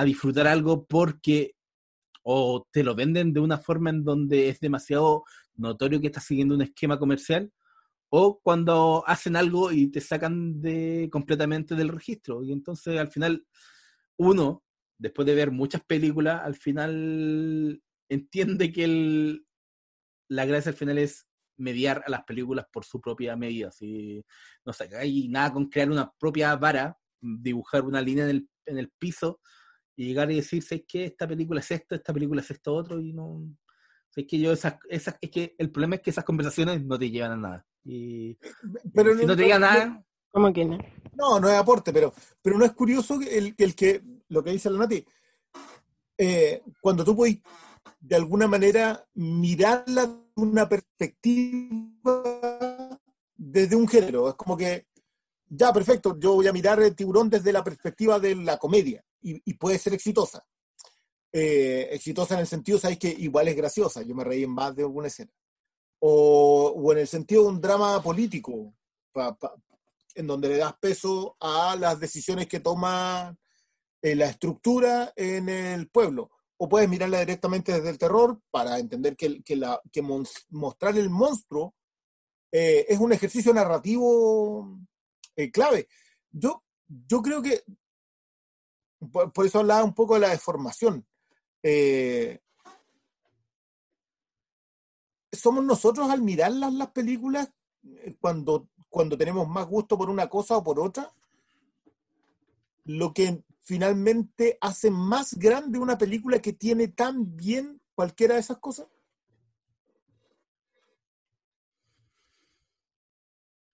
disfrutar 0.05 0.47
algo 0.47 0.87
porque 0.87 1.58
o 2.31 2.67
te 2.71 2.85
lo 2.85 2.95
venden 2.95 3.33
de 3.33 3.41
una 3.41 3.57
forma 3.57 3.89
en 3.89 4.05
donde 4.05 4.51
es 4.51 4.61
demasiado 4.61 5.25
notorio 5.55 5.99
que 5.99 6.09
estás 6.09 6.25
siguiendo 6.25 6.55
un 6.55 6.61
esquema 6.61 6.99
comercial, 6.99 7.51
o 8.11 8.39
cuando 8.43 9.03
hacen 9.07 9.35
algo 9.35 9.73
y 9.73 9.91
te 9.91 10.03
sacan 10.03 10.61
de 10.61 11.09
completamente 11.11 11.75
del 11.75 11.89
registro. 11.89 12.43
Y 12.43 12.53
entonces 12.53 12.99
al 12.99 13.09
final, 13.09 13.47
uno, 14.19 14.63
después 14.99 15.25
de 15.25 15.35
ver 15.35 15.51
muchas 15.51 15.83
películas, 15.87 16.43
al 16.45 16.55
final 16.55 17.83
entiende 18.11 18.73
que 18.73 19.39
la 20.29 20.45
gracia 20.45 20.73
al 20.73 20.77
final 20.77 20.99
es 20.99 21.27
mediar 21.57 22.05
a 22.07 22.11
las 22.11 22.25
películas 22.25 22.67
por 22.71 22.85
su 22.85 23.01
propia 23.01 23.37
medida. 23.37 23.71
Si, 23.73 24.23
no 24.67 24.75
sé, 24.75 24.95
hay 24.95 25.29
nada 25.29 25.55
con 25.55 25.71
crear 25.71 25.91
una 25.91 26.13
propia 26.19 26.55
vara, 26.57 26.99
dibujar 27.23 27.85
una 27.85 28.03
línea 28.03 28.25
en 28.25 28.31
el, 28.31 28.49
en 28.67 28.79
el 28.79 28.91
piso 28.99 29.41
y 29.99 30.07
llegar 30.07 30.31
y 30.31 30.37
decirse 30.37 30.85
que 30.85 31.07
esta 31.07 31.27
película 31.27 31.59
es 31.59 31.69
esto, 31.73 31.97
esta 31.97 32.13
película 32.13 32.41
es 32.41 32.49
esto 32.53 32.73
otro, 32.73 33.01
y 33.01 33.13
no, 33.13 33.43
Es 34.15 34.27
que 34.29 34.39
yo 34.39 34.53
esas, 34.53 34.75
esas, 34.89 35.17
es 35.21 35.29
que 35.29 35.57
el 35.59 35.73
problema 35.73 35.97
es 35.97 36.03
que 36.03 36.11
esas 36.11 36.25
conversaciones 36.25 36.85
no 36.85 36.97
te 36.97 37.11
llevan 37.11 37.33
a 37.33 37.37
nada. 37.37 37.67
Y 37.85 38.39
Pero 38.95 39.19
si 39.19 39.27
no 39.27 39.37
te 39.37 39.43
llevan 39.43 39.65
a 39.65 39.73
nada, 39.73 40.05
¿Cómo 40.31 40.53
que 40.53 40.65
no? 40.65 40.79
No, 41.15 41.41
no 41.41 41.49
es 41.49 41.57
aporte, 41.57 41.93
pero, 41.93 42.15
pero 42.41 42.57
no 42.57 42.65
es 42.65 42.73
curioso 42.75 43.19
que 43.19 43.39
el, 43.39 43.57
que 43.57 43.65
el 43.65 43.75
que, 43.75 44.01
lo 44.29 44.45
que 44.45 44.53
dice 44.53 44.71
la 44.71 44.79
Nati, 44.79 45.05
eh, 46.17 46.63
cuando 46.81 47.05
tú 47.05 47.17
puedes 47.17 47.41
de 47.99 48.15
alguna 48.15 48.47
manera 48.47 49.05
mirarla 49.15 50.07
de 50.07 50.17
una 50.37 50.69
perspectiva 50.69 52.23
desde 53.37 53.75
un 53.75 53.89
género, 53.89 54.29
es 54.29 54.37
como 54.37 54.57
que, 54.57 54.87
ya, 55.49 55.73
perfecto, 55.73 56.17
yo 56.21 56.35
voy 56.35 56.47
a 56.47 56.53
mirar 56.53 56.81
el 56.81 56.95
tiburón 56.95 57.29
desde 57.29 57.53
la 57.53 57.65
perspectiva 57.65 58.21
de 58.21 58.37
la 58.37 58.59
comedia 58.59 59.05
y, 59.21 59.55
puede 59.55 59.79
ser 59.79 59.95
exitosa. 59.95 60.45
Eh, 61.33 61.89
exitosa 61.93 62.35
en 62.35 62.41
el 62.41 62.47
sentido, 62.47 62.79
sabéis 62.79 62.99
que 62.99 63.09
igual 63.09 63.49
es 63.49 63.57
graciosa, 63.57 64.03
yo 64.03 64.15
me 64.15 64.25
reí 64.25 64.45
en 64.45 64.51
más 64.51 64.75
de 64.75 64.83
alguna 64.83 65.09
escena. 65.09 65.33
O, 66.01 66.73
o 66.77 66.93
en 66.93 66.99
el 66.99 67.09
sentido 67.09 67.43
de 67.43 67.49
un 67.49 67.61
drama 67.61 68.03
político, 68.03 68.75
en 70.15 70.27
donde 70.27 70.49
le 70.49 70.57
das 70.59 70.75
peso 70.81 71.37
a 71.41 71.77
las 71.77 71.99
decisiones 71.99 72.47
que 72.47 72.61
toma 72.61 73.37
eh, 74.01 74.15
la 74.15 74.27
estructura 74.27 75.13
en 75.17 75.49
el 75.49 75.89
pueblo. 75.89 76.31
O 76.57 76.69
puedes 76.69 76.89
mirarla 76.89 77.21
directamente 77.21 77.73
desde 77.73 77.91
el 77.91 77.99
terror 77.99 78.41
para 78.51 78.79
entender 78.79 79.17
que, 79.17 79.43
que, 79.43 80.03
mostrar 80.51 80.97
el 80.97 81.09
monstruo 81.09 81.75
eh, 82.51 82.87
es 82.89 82.99
un 82.99 83.13
ejercicio 83.13 83.55
narrativo 83.55 84.79
clave. 85.53 85.89
Yo, 86.31 86.65
yo 86.89 87.23
creo 87.23 87.43
que, 87.43 87.63
por, 89.13 89.47
eso 89.47 89.61
hablaba 89.61 89.85
un 89.85 89.95
poco 89.95 90.15
de 90.15 90.21
la 90.21 90.31
deformación. 90.31 91.07
Eh, 91.63 92.41
somos 95.33 95.65
nosotros 95.65 96.11
al 96.11 96.23
mirar 96.23 96.53
las, 96.53 96.73
las 96.73 96.91
películas 96.91 97.53
eh, 97.85 98.17
cuando, 98.21 98.69
cuando 98.89 99.17
tenemos 99.17 99.49
más 99.49 99.67
gusto 99.67 99.97
por 99.97 100.11
una 100.11 100.29
cosa 100.29 100.57
o 100.57 100.65
por 100.65 100.81
otra, 100.81 101.13
lo 102.85 103.13
que 103.13 103.45
finalmente 103.61 104.57
hace 104.61 104.91
más 104.91 105.35
grande 105.35 105.79
una 105.79 105.99
película 105.99 106.39
que 106.41 106.55
tiene 106.55 106.89
tan 106.89 107.37
bien 107.37 107.81
cualquiera 107.95 108.35
de 108.35 108.41
esas 108.41 108.59
cosas. 108.59 108.87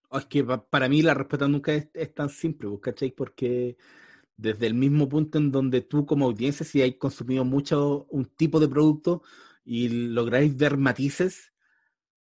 Oh, 0.09 0.19
es 0.19 0.27
que 0.27 0.45
pa- 0.45 0.65
para 0.65 0.89
mí 0.89 1.03
la 1.03 1.15
respuesta 1.15 1.49
nunca 1.49 1.73
es, 1.73 2.15
tan 2.15 2.29
simple, 2.29 2.69
¿vos 2.69 2.81
¿cachai? 2.81 3.11
Porque 3.11 3.77
desde 4.37 4.67
el 4.67 4.75
mismo 4.75 5.09
punto 5.09 5.39
en 5.39 5.51
donde 5.51 5.81
tú 5.83 6.07
como 6.07 6.27
audiencia, 6.27 6.67
si 6.67 6.83
hay 6.83 6.99
consumido 6.99 7.45
mucho 7.45 8.07
un 8.11 8.25
tipo 8.27 8.61
de 8.61 8.69
producto 8.69 9.23
y 9.65 9.89
lográis 9.89 10.57
ver 10.57 10.77
matices, 10.77 11.53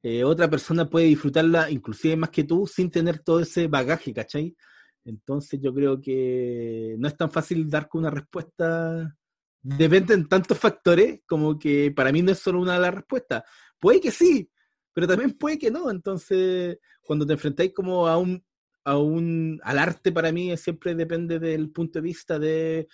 eh, 0.01 0.23
otra 0.23 0.49
persona 0.49 0.89
puede 0.89 1.07
disfrutarla 1.07 1.69
inclusive 1.69 2.15
más 2.15 2.29
que 2.29 2.45
tú 2.45 2.65
sin 2.65 2.89
tener 2.89 3.19
todo 3.19 3.41
ese 3.41 3.67
bagaje, 3.67 4.13
¿cachai? 4.13 4.55
Entonces 5.03 5.59
yo 5.61 5.73
creo 5.73 6.01
que 6.01 6.95
no 6.97 7.07
es 7.07 7.17
tan 7.17 7.31
fácil 7.31 7.69
dar 7.69 7.87
con 7.89 8.01
una 8.01 8.11
respuesta. 8.11 9.15
Dependen 9.61 10.27
tantos 10.27 10.57
factores 10.57 11.21
como 11.27 11.59
que 11.59 11.91
para 11.91 12.11
mí 12.13 12.21
no 12.21 12.31
es 12.31 12.39
solo 12.39 12.61
una 12.61 12.75
de 12.75 12.79
las 12.79 12.93
respuestas. 12.95 13.43
Puede 13.77 13.99
que 13.99 14.11
sí, 14.11 14.49
pero 14.93 15.07
también 15.07 15.33
puede 15.33 15.57
que 15.57 15.71
no. 15.71 15.91
Entonces, 15.91 16.77
cuando 17.01 17.25
te 17.25 17.33
enfrentáis 17.33 17.73
como 17.73 18.07
a 18.07 18.17
un, 18.17 18.41
a 18.91 19.69
al 19.69 19.79
arte 19.79 20.11
para 20.11 20.31
mí 20.31 20.55
siempre 20.57 20.95
depende 20.95 21.39
del 21.39 21.71
punto 21.71 21.99
de 21.99 22.03
vista 22.03 22.39
de, 22.39 22.87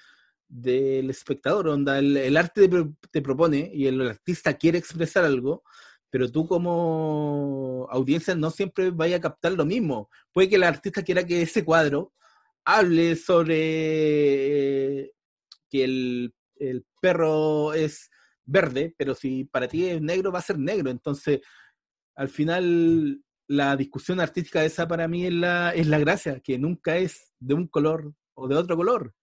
del 0.48 1.10
espectador. 1.10 1.68
Onda, 1.70 2.00
el, 2.00 2.38
arte 2.38 2.68
te, 2.68 2.86
te 3.12 3.22
propone 3.22 3.72
y 3.74 3.88
el 3.88 4.02
artista 4.02 4.54
quiere 4.54 4.78
expresar 4.78 5.26
algo, 5.26 5.64
pero 6.10 6.32
tú 6.32 6.48
como 6.48 7.88
audiencia 7.92 8.36
no 8.36 8.52
siempre 8.52 8.92
vaya 8.92 9.18
a 9.18 9.22
captar 9.22 9.54
lo 9.54 9.66
mismo. 9.66 10.10
Puede 10.32 10.50
que 10.50 10.56
el 10.56 10.64
artista 10.64 11.04
quiera 11.04 11.26
que 11.26 11.42
ese 11.42 11.66
cuadro 11.66 12.14
hable 12.64 13.16
sobre 13.16 15.12
que 15.70 15.84
el, 15.84 16.34
el 16.58 16.86
perro 17.02 17.74
es 17.74 18.10
verde, 18.46 18.94
pero 18.98 19.16
si 19.16 19.46
para 19.46 19.68
ti 19.68 19.86
es 19.88 20.02
negro, 20.02 20.32
va 20.32 20.40
a 20.40 20.44
ser 20.44 20.58
negro. 20.58 20.90
Entonces, 20.90 21.42
al 22.16 22.30
final, 22.30 23.22
la 23.48 23.76
discusión 23.76 24.20
artística 24.20 24.64
esa 24.64 24.88
para 24.88 25.08
mí 25.08 25.26
es 25.26 25.34
la, 25.34 25.72
es 25.72 25.88
la 25.88 26.00
gracia, 26.00 26.40
que 26.40 26.58
nunca 26.58 26.98
es 26.98 27.34
de 27.40 27.54
un 27.54 27.68
color 27.68 28.14
o 28.34 28.48
de 28.48 28.56
otro 28.56 28.76
color. 28.76 29.14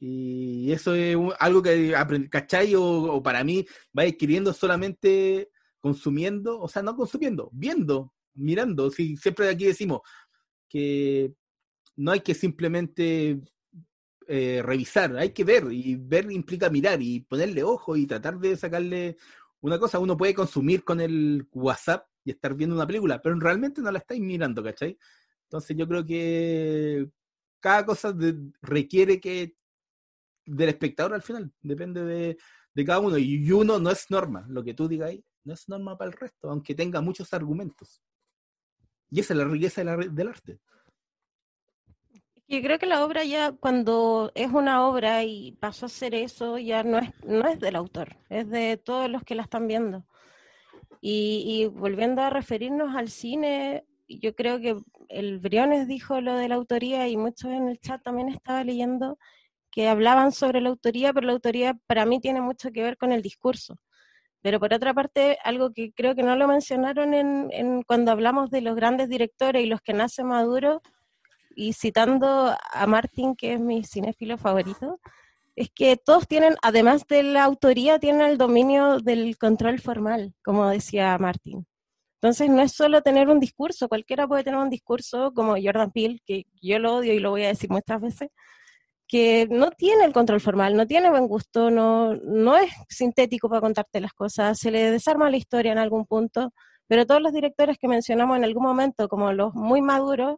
Y 0.00 0.70
eso 0.70 0.94
es 0.94 1.16
algo 1.40 1.62
que 1.62 1.94
aprendí, 1.96 2.28
¿cachai? 2.28 2.74
O, 2.74 2.82
o 2.82 3.22
para 3.22 3.42
mí 3.42 3.66
va 3.96 4.04
adquiriendo 4.04 4.52
solamente 4.52 5.50
consumiendo, 5.80 6.60
o 6.60 6.68
sea, 6.68 6.82
no 6.82 6.96
consumiendo, 6.96 7.50
viendo, 7.52 8.12
mirando. 8.34 8.90
Si 8.90 9.16
siempre 9.16 9.48
aquí 9.48 9.66
decimos 9.66 10.00
que 10.68 11.32
no 11.96 12.12
hay 12.12 12.20
que 12.20 12.34
simplemente 12.34 13.40
eh, 14.26 14.62
revisar, 14.62 15.16
hay 15.16 15.30
que 15.30 15.44
ver, 15.44 15.72
y 15.72 15.96
ver 15.96 16.30
implica 16.30 16.70
mirar 16.70 17.00
y 17.00 17.20
ponerle 17.20 17.62
ojo 17.62 17.96
y 17.96 18.06
tratar 18.06 18.38
de 18.38 18.56
sacarle 18.56 19.16
una 19.60 19.78
cosa. 19.78 19.98
Uno 19.98 20.16
puede 20.16 20.34
consumir 20.34 20.84
con 20.84 21.00
el 21.00 21.48
WhatsApp 21.52 22.06
y 22.28 22.30
estar 22.30 22.54
viendo 22.54 22.76
una 22.76 22.86
película, 22.86 23.20
pero 23.22 23.38
realmente 23.40 23.80
no 23.80 23.90
la 23.90 23.98
estáis 24.00 24.20
mirando, 24.20 24.62
¿cachai? 24.62 24.98
Entonces 25.44 25.74
yo 25.76 25.88
creo 25.88 26.04
que 26.04 27.08
cada 27.58 27.86
cosa 27.86 28.12
de- 28.12 28.52
requiere 28.60 29.18
que 29.18 29.56
del 30.44 30.68
espectador 30.68 31.14
al 31.14 31.22
final, 31.22 31.50
depende 31.62 32.04
de, 32.04 32.36
de 32.74 32.84
cada 32.84 33.00
uno, 33.00 33.16
y 33.16 33.50
uno 33.50 33.78
no 33.78 33.90
es 33.90 34.10
norma, 34.10 34.44
lo 34.48 34.62
que 34.62 34.74
tú 34.74 34.86
digas 34.88 35.08
ahí 35.10 35.24
no 35.44 35.54
es 35.54 35.66
norma 35.68 35.96
para 35.96 36.10
el 36.10 36.16
resto, 36.16 36.50
aunque 36.50 36.74
tenga 36.74 37.00
muchos 37.00 37.32
argumentos. 37.32 38.02
Y 39.10 39.20
esa 39.20 39.32
es 39.32 39.38
la 39.38 39.44
riqueza 39.46 39.82
del 39.82 40.28
arte. 40.28 40.60
Yo 42.46 42.60
creo 42.62 42.78
que 42.78 42.86
la 42.86 43.04
obra 43.04 43.24
ya, 43.24 43.52
cuando 43.52 44.32
es 44.34 44.50
una 44.52 44.86
obra 44.86 45.24
y 45.24 45.52
pasó 45.52 45.86
a 45.86 45.88
ser 45.88 46.14
eso, 46.14 46.58
ya 46.58 46.82
no 46.82 46.98
es, 46.98 47.10
no 47.24 47.46
es 47.48 47.58
del 47.60 47.76
autor, 47.76 48.16
es 48.28 48.48
de 48.50 48.76
todos 48.76 49.10
los 49.10 49.22
que 49.22 49.34
la 49.34 49.42
están 49.42 49.66
viendo. 49.66 50.04
Y, 51.00 51.44
y 51.46 51.66
volviendo 51.66 52.22
a 52.22 52.30
referirnos 52.30 52.96
al 52.96 53.08
cine, 53.08 53.84
yo 54.08 54.34
creo 54.34 54.58
que 54.60 54.76
el 55.08 55.38
Briones 55.38 55.86
dijo 55.86 56.20
lo 56.20 56.34
de 56.34 56.48
la 56.48 56.56
autoría 56.56 57.08
y 57.08 57.16
muchos 57.16 57.50
en 57.50 57.68
el 57.68 57.78
chat 57.80 58.02
también 58.02 58.28
estaba 58.28 58.64
leyendo 58.64 59.18
que 59.70 59.88
hablaban 59.88 60.32
sobre 60.32 60.60
la 60.60 60.70
autoría, 60.70 61.12
pero 61.12 61.26
la 61.26 61.34
autoría 61.34 61.74
para 61.86 62.06
mí 62.06 62.20
tiene 62.20 62.40
mucho 62.40 62.70
que 62.72 62.82
ver 62.82 62.96
con 62.96 63.12
el 63.12 63.22
discurso. 63.22 63.78
Pero 64.40 64.60
por 64.60 64.72
otra 64.72 64.94
parte, 64.94 65.38
algo 65.44 65.72
que 65.72 65.92
creo 65.92 66.14
que 66.14 66.22
no 66.22 66.36
lo 66.36 66.48
mencionaron 66.48 67.12
en, 67.14 67.48
en 67.52 67.82
cuando 67.82 68.12
hablamos 68.12 68.50
de 68.50 68.60
los 68.62 68.76
grandes 68.76 69.08
directores 69.08 69.62
y 69.62 69.66
los 69.66 69.80
que 69.80 69.92
nacen 69.92 70.26
maduros, 70.26 70.80
y 71.54 71.72
citando 71.72 72.54
a 72.72 72.86
Martin, 72.86 73.34
que 73.34 73.54
es 73.54 73.60
mi 73.60 73.84
cinéfilo 73.84 74.38
favorito, 74.38 75.00
es 75.58 75.70
que 75.74 75.96
todos 75.96 76.28
tienen, 76.28 76.54
además 76.62 77.04
de 77.08 77.24
la 77.24 77.42
autoría, 77.42 77.98
tienen 77.98 78.22
el 78.22 78.38
dominio 78.38 79.00
del 79.00 79.36
control 79.36 79.80
formal, 79.80 80.32
como 80.44 80.68
decía 80.68 81.18
Martin. 81.18 81.66
Entonces 82.20 82.48
no 82.48 82.62
es 82.62 82.72
solo 82.72 83.02
tener 83.02 83.28
un 83.28 83.40
discurso, 83.40 83.88
cualquiera 83.88 84.28
puede 84.28 84.44
tener 84.44 84.60
un 84.60 84.70
discurso 84.70 85.32
como 85.34 85.56
Jordan 85.60 85.90
Peele, 85.90 86.20
que 86.24 86.44
yo 86.62 86.78
lo 86.78 86.96
odio 86.96 87.12
y 87.12 87.18
lo 87.18 87.30
voy 87.30 87.44
a 87.44 87.48
decir 87.48 87.70
muchas 87.70 88.00
veces, 88.00 88.30
que 89.08 89.48
no 89.50 89.70
tiene 89.72 90.04
el 90.04 90.12
control 90.12 90.40
formal, 90.40 90.76
no 90.76 90.86
tiene 90.86 91.10
buen 91.10 91.26
gusto, 91.26 91.70
no, 91.70 92.14
no 92.14 92.56
es 92.56 92.70
sintético 92.88 93.48
para 93.48 93.60
contarte 93.60 94.00
las 94.00 94.12
cosas, 94.12 94.58
se 94.58 94.70
le 94.70 94.92
desarma 94.92 95.30
la 95.30 95.38
historia 95.38 95.72
en 95.72 95.78
algún 95.78 96.06
punto, 96.06 96.52
pero 96.86 97.04
todos 97.06 97.20
los 97.20 97.32
directores 97.32 97.78
que 97.78 97.88
mencionamos 97.88 98.36
en 98.36 98.44
algún 98.44 98.62
momento, 98.62 99.08
como 99.08 99.32
los 99.32 99.54
muy 99.54 99.82
maduros, 99.82 100.36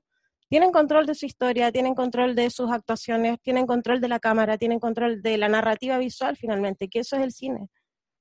tienen 0.50 0.72
control 0.72 1.06
de 1.06 1.14
su 1.14 1.26
historia, 1.26 1.70
tienen 1.70 1.94
control 1.94 2.34
de 2.34 2.50
sus 2.50 2.72
actuaciones, 2.72 3.40
tienen 3.40 3.66
control 3.66 4.00
de 4.00 4.08
la 4.08 4.18
cámara, 4.18 4.58
tienen 4.58 4.80
control 4.80 5.22
de 5.22 5.38
la 5.38 5.48
narrativa 5.48 5.96
visual 5.96 6.36
finalmente, 6.36 6.88
que 6.88 6.98
eso 6.98 7.16
es 7.16 7.22
el 7.22 7.32
cine. 7.32 7.68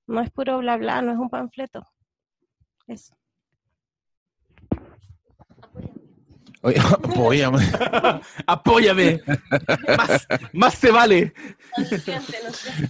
No 0.06 0.22
es 0.22 0.30
puro 0.30 0.60
bla 0.60 0.78
bla, 0.78 1.02
no 1.02 1.12
es 1.12 1.18
un 1.18 1.30
panfleto. 1.30 1.82
Eso. 2.86 3.19
Apóyame. 6.64 7.66
Apóyame. 8.48 9.22
más, 9.98 10.28
más 10.52 10.74
se 10.76 10.92
vale. 10.92 11.34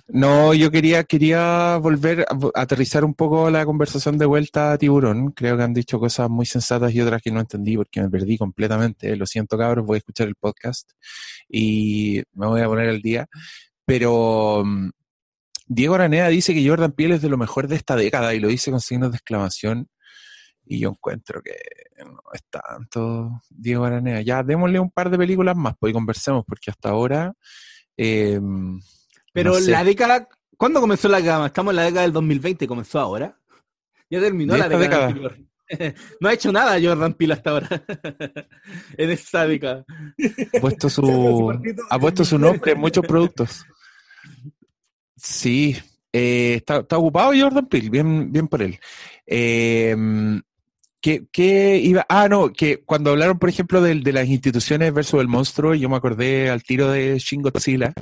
No, 0.08 0.56
yo 0.56 0.72
quería, 0.72 1.04
quería 1.04 1.78
volver 1.78 2.26
a 2.30 2.62
aterrizar 2.62 3.06
un 3.06 3.14
poco 3.14 3.50
la 3.52 3.66
conversación 3.66 4.18
de 4.18 4.26
vuelta 4.26 4.72
a 4.72 4.78
Tiburón. 4.78 5.32
Creo 5.32 5.56
que 5.56 5.64
han 5.64 5.74
dicho 5.74 6.00
cosas 6.00 6.30
muy 6.30 6.48
sensatas 6.48 6.94
y 6.94 7.02
otras 7.02 7.22
que 7.22 7.32
no 7.32 7.40
entendí 7.40 7.78
porque 7.78 8.02
me 8.02 8.10
perdí 8.10 8.38
completamente. 8.38 9.16
Lo 9.16 9.28
siento, 9.28 9.58
cabros, 9.58 9.86
voy 9.86 9.98
a 9.98 10.00
escuchar 10.00 10.28
el 10.28 10.36
podcast 10.36 10.91
y 11.48 12.24
me 12.34 12.48
voy 12.48 12.62
a 12.62 12.68
poner 12.68 12.90
al 12.90 13.02
día. 13.02 13.28
Pero 13.86 14.64
mm, 14.66 14.90
Diego 15.68 15.94
Aranea 15.94 16.28
dice 16.30 16.56
que 16.56 16.68
Jordan 16.68 16.94
Peele 16.94 17.16
es 17.16 17.22
de 17.22 17.30
lo 17.30 17.38
mejor 17.38 17.68
de 17.68 17.76
esta 17.76 17.96
década 17.96 18.34
y 18.34 18.40
lo 18.40 18.48
dice 18.48 18.72
con 18.72 18.82
signos 18.82 19.12
de 19.12 19.18
exclamación. 19.18 19.88
Y 20.66 20.80
yo 20.80 20.90
encuentro 20.90 21.41
que 21.41 21.56
no 22.06 22.20
es 22.34 22.44
tanto 22.50 23.42
Diego 23.50 23.86
Aranea. 23.86 24.22
Ya 24.22 24.44
démosle 24.44 24.80
un 24.80 24.92
par 24.92 25.10
de 25.10 25.18
películas 25.18 25.56
más, 25.56 25.76
pues 25.80 25.92
y 25.92 25.94
conversemos, 25.94 26.44
porque 26.48 26.72
hasta 26.72 26.90
ahora. 26.90 27.34
eh, 27.98 28.40
Pero 29.34 29.54
no 29.54 29.60
sé. 29.60 29.72
la 29.72 29.84
década, 29.84 30.28
¿cuándo 30.58 30.80
comenzó 30.82 31.08
la 31.10 31.20
gama? 31.22 31.48
Estamos 31.48 31.72
en 31.72 31.76
la 31.78 31.84
década 31.84 32.02
del 32.04 32.14
2020, 32.14 32.68
¿comenzó 32.68 33.00
ahora? 33.00 33.38
Ya 34.10 34.20
terminó 34.20 34.56
la 34.58 34.68
década. 34.70 34.82
década. 34.82 35.08
anterior. 35.08 35.38
No 36.20 36.30
ha 36.30 36.34
hecho 36.34 36.52
nada 36.52 36.80
Jordan 36.82 37.14
Peele 37.14 37.36
hasta 37.36 37.52
ahora. 37.52 37.70
en 38.98 39.10
esta 39.12 39.46
década. 39.46 39.86
Ha 40.58 40.60
puesto 40.60 40.90
Su 40.90 41.52
ha 41.92 42.00
puesto 42.00 42.26
su 42.26 42.40
nombre 42.40 42.72
en 42.72 42.80
muchos 42.80 43.06
productos. 43.06 43.64
Sí, 45.16 45.78
eh, 46.12 46.56
está, 46.56 46.78
está 46.78 46.98
ocupado 46.98 47.34
Jordan 47.40 47.68
Peele, 47.68 47.90
bien, 47.92 48.32
bien 48.32 48.48
por 48.48 48.64
él. 48.64 48.80
Eh, 49.28 49.96
¿qué, 51.02 51.24
qué 51.32 51.78
iba? 51.78 52.06
Ah, 52.10 52.28
no, 52.30 52.52
que 52.52 52.84
cuando 52.86 53.12
hablaron, 53.12 53.40
por 53.40 53.50
ejemplo, 53.50 53.82
del- 53.82 54.04
de, 54.04 54.14
las 54.14 54.28
instituciones 54.28 54.94
versus 54.94 55.22
el 55.22 55.28
monstruo, 55.28 55.74
yo 55.76 55.90
me 55.90 55.96
acordé 55.98 56.50
al 56.50 56.64
tiro 56.64 56.90
de 56.92 57.18
Shin 57.20 57.42
Godzilla, 57.42 57.94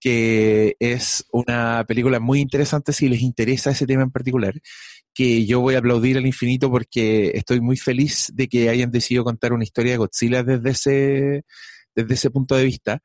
que 0.00 0.76
es 0.78 1.24
una 1.32 1.84
película 1.86 2.20
muy 2.20 2.40
interesante 2.40 2.92
si 2.92 3.08
les 3.08 3.22
interesa 3.22 3.70
ese 3.70 3.86
tema 3.86 4.02
en 4.02 4.10
particular, 4.10 4.54
que 5.14 5.46
yo 5.46 5.60
voy 5.60 5.74
a 5.74 5.78
aplaudir 5.78 6.18
al 6.18 6.26
infinito 6.26 6.70
porque 6.70 7.30
estoy 7.34 7.60
muy 7.60 7.76
feliz 7.76 8.30
de 8.34 8.48
que 8.48 8.68
hayan 8.68 8.90
decidido 8.90 9.24
contar 9.24 9.52
una 9.52 9.64
historia 9.64 9.92
de 9.92 9.98
Godzilla 9.98 10.42
desde 10.42 10.70
ese, 10.70 11.44
desde 11.94 12.14
ese 12.14 12.30
punto 12.30 12.54
de 12.56 12.64
vista. 12.64 13.00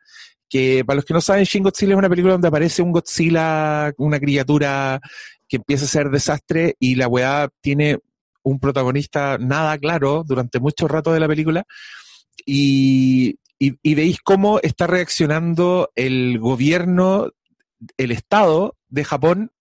Que 0.50 0.84
para 0.86 0.96
los 0.98 1.06
que 1.06 1.14
no 1.14 1.22
saben, 1.22 1.46
Shin 1.46 1.64
Godzilla 1.64 1.94
es 1.94 1.98
una 1.98 2.10
película 2.10 2.34
donde 2.34 2.50
aparece 2.50 2.82
un 2.82 2.92
Godzilla, 2.92 3.94
una 3.98 4.20
criatura 4.20 5.00
que 5.48 5.56
empieza 5.58 5.86
a 5.86 5.88
ser 5.88 6.10
desastre 6.10 6.76
y 6.80 6.96
la 6.96 7.08
weá 7.08 7.50
tiene 7.62 8.00
un 8.44 8.60
protagonista 8.60 9.38
nada 9.38 9.78
claro 9.78 10.24
durante 10.26 10.60
mucho 10.60 10.88
rato 10.88 11.14
de 11.14 11.20
la 11.20 11.28
película 11.28 11.66
y, 12.46 13.36
y- 13.60 13.96
veis 13.96 14.20
cómo 14.24 14.60
está 14.62 14.88
reaccionando 14.88 15.92
el 15.96 16.40
gobierno, 16.40 17.30
el 17.98 18.12
Estado 18.12 18.78
de 18.90 19.04
Japón 19.04 19.52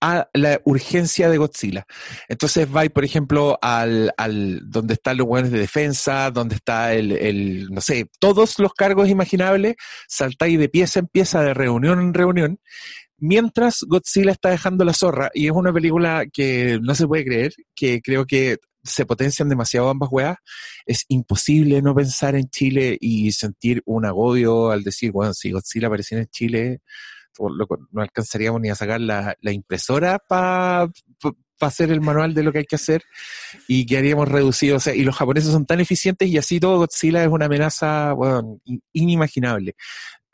a 0.00 0.28
la 0.34 0.60
urgencia 0.64 1.30
de 1.30 1.38
Godzilla. 1.38 1.86
Entonces 2.28 2.70
vais, 2.70 2.90
por 2.90 3.04
ejemplo, 3.06 3.58
al, 3.62 4.12
al 4.18 4.60
donde 4.70 4.94
están 4.94 5.16
los 5.16 5.26
hueones 5.26 5.50
de 5.50 5.58
defensa, 5.58 6.30
donde 6.30 6.56
está 6.56 6.92
el, 6.92 7.12
el, 7.12 7.68
no 7.70 7.80
sé, 7.80 8.10
todos 8.20 8.58
los 8.58 8.74
cargos 8.74 9.08
imaginables, 9.08 9.76
saltáis 10.06 10.58
de 10.58 10.68
pieza 10.68 11.00
en 11.00 11.06
pieza, 11.06 11.42
de 11.42 11.54
reunión 11.54 12.00
en 12.00 12.12
reunión, 12.12 12.60
mientras 13.18 13.84
Godzilla 13.86 14.32
está 14.32 14.50
dejando 14.50 14.84
la 14.84 14.92
zorra, 14.92 15.30
y 15.34 15.46
es 15.46 15.52
una 15.52 15.72
película 15.72 16.24
que 16.32 16.78
no 16.82 16.94
se 16.94 17.06
puede 17.06 17.24
creer, 17.24 17.54
que 17.74 18.00
creo 18.02 18.26
que 18.26 18.58
se 18.82 19.06
potencian 19.06 19.48
demasiado 19.48 19.88
ambas 19.88 20.10
weas, 20.12 20.36
es 20.86 21.04
imposible 21.08 21.80
no 21.80 21.94
pensar 21.94 22.34
en 22.34 22.48
Chile 22.50 22.98
y 23.00 23.32
sentir 23.32 23.82
un 23.86 24.04
agobio 24.04 24.70
al 24.70 24.82
decir, 24.82 25.10
bueno, 25.10 25.32
si 25.32 25.52
Godzilla 25.52 25.86
apareciera 25.86 26.22
en 26.22 26.28
Chile, 26.28 26.80
no 27.38 28.02
alcanzaríamos 28.02 28.60
ni 28.60 28.70
a 28.70 28.74
sacar 28.74 29.00
la, 29.00 29.34
la 29.40 29.52
impresora 29.52 30.18
para 30.18 30.88
hacer 31.60 31.90
el 31.90 32.00
manual 32.00 32.34
de 32.34 32.42
lo 32.42 32.52
que 32.52 32.58
hay 32.58 32.64
que 32.64 32.76
hacer 32.76 33.02
y 33.68 33.86
quedaríamos 33.86 34.28
reducidos. 34.28 34.76
O 34.76 34.84
sea, 34.84 34.94
y 34.94 35.02
los 35.02 35.16
japoneses 35.16 35.50
son 35.50 35.66
tan 35.66 35.80
eficientes 35.80 36.28
y 36.28 36.38
así 36.38 36.60
todo 36.60 36.78
Godzilla 36.78 37.22
es 37.22 37.28
una 37.28 37.46
amenaza 37.46 38.14
inimaginable. 38.92 39.74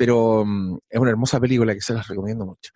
Pero 0.01 0.47
mm, 0.47 0.79
es 0.89 0.99
una 0.99 1.11
hermosa 1.11 1.39
película 1.39 1.75
que 1.75 1.83
se 1.83 1.93
las 1.93 2.09
recomiendo 2.09 2.47
mucho. 2.47 2.71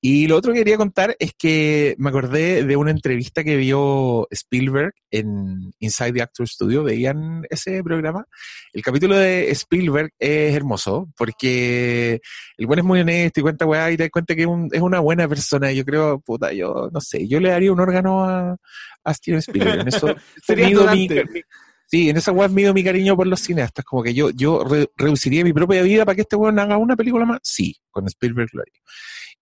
Y 0.00 0.26
lo 0.26 0.36
otro 0.38 0.54
que 0.54 0.60
quería 0.60 0.78
contar 0.78 1.14
es 1.18 1.32
que 1.38 1.94
me 1.98 2.08
acordé 2.08 2.64
de 2.64 2.74
una 2.74 2.90
entrevista 2.90 3.44
que 3.44 3.58
vio 3.58 4.26
Spielberg 4.30 4.94
en 5.10 5.72
Inside 5.78 6.14
the 6.14 6.22
Actor 6.22 6.48
Studio. 6.48 6.82
¿Veían 6.82 7.42
ese 7.50 7.82
programa? 7.84 8.24
El 8.72 8.82
capítulo 8.82 9.14
de 9.18 9.50
Spielberg 9.50 10.12
es 10.18 10.54
hermoso 10.56 11.10
porque 11.18 12.22
el 12.56 12.66
buen 12.66 12.78
es 12.78 12.84
muy 12.86 13.00
honesto 13.00 13.40
y 13.40 13.42
cuenta 13.42 13.66
weá 13.66 13.90
y 13.90 13.98
te 13.98 14.04
das 14.04 14.10
cuenta 14.10 14.34
que 14.34 14.40
es, 14.42 14.48
un- 14.48 14.70
es 14.72 14.80
una 14.80 15.00
buena 15.00 15.28
persona. 15.28 15.70
Yo 15.72 15.84
creo, 15.84 16.18
puta, 16.20 16.50
yo 16.54 16.88
no 16.90 17.00
sé, 17.02 17.28
yo 17.28 17.40
le 17.40 17.50
daría 17.50 17.70
un 17.74 17.80
órgano 17.80 18.24
a, 18.24 18.56
a 19.04 19.12
Steven 19.14 19.40
Spielberg. 19.40 19.80
En 19.82 19.88
eso 19.88 20.06
Sería 20.42 20.66
mi- 20.94 21.08
mi- 21.30 21.42
sí, 21.90 22.08
en 22.10 22.16
esa 22.16 22.32
weá 22.32 22.48
mido 22.48 22.72
mi 22.72 22.84
cariño 22.84 23.16
por 23.16 23.26
los 23.26 23.40
cineastas. 23.40 23.84
Como 23.84 24.02
que 24.02 24.14
yo, 24.14 24.30
yo 24.30 24.64
re- 24.64 24.88
reduciría 24.96 25.44
mi 25.44 25.52
propia 25.52 25.82
vida 25.82 26.04
para 26.04 26.14
que 26.16 26.22
este 26.22 26.36
weón 26.36 26.58
haga 26.58 26.76
una 26.78 26.96
película 26.96 27.24
más. 27.24 27.40
Sí, 27.42 27.76
con 27.90 28.06
Spielberg 28.06 28.48
lo 28.52 28.62
haría. 28.62 28.80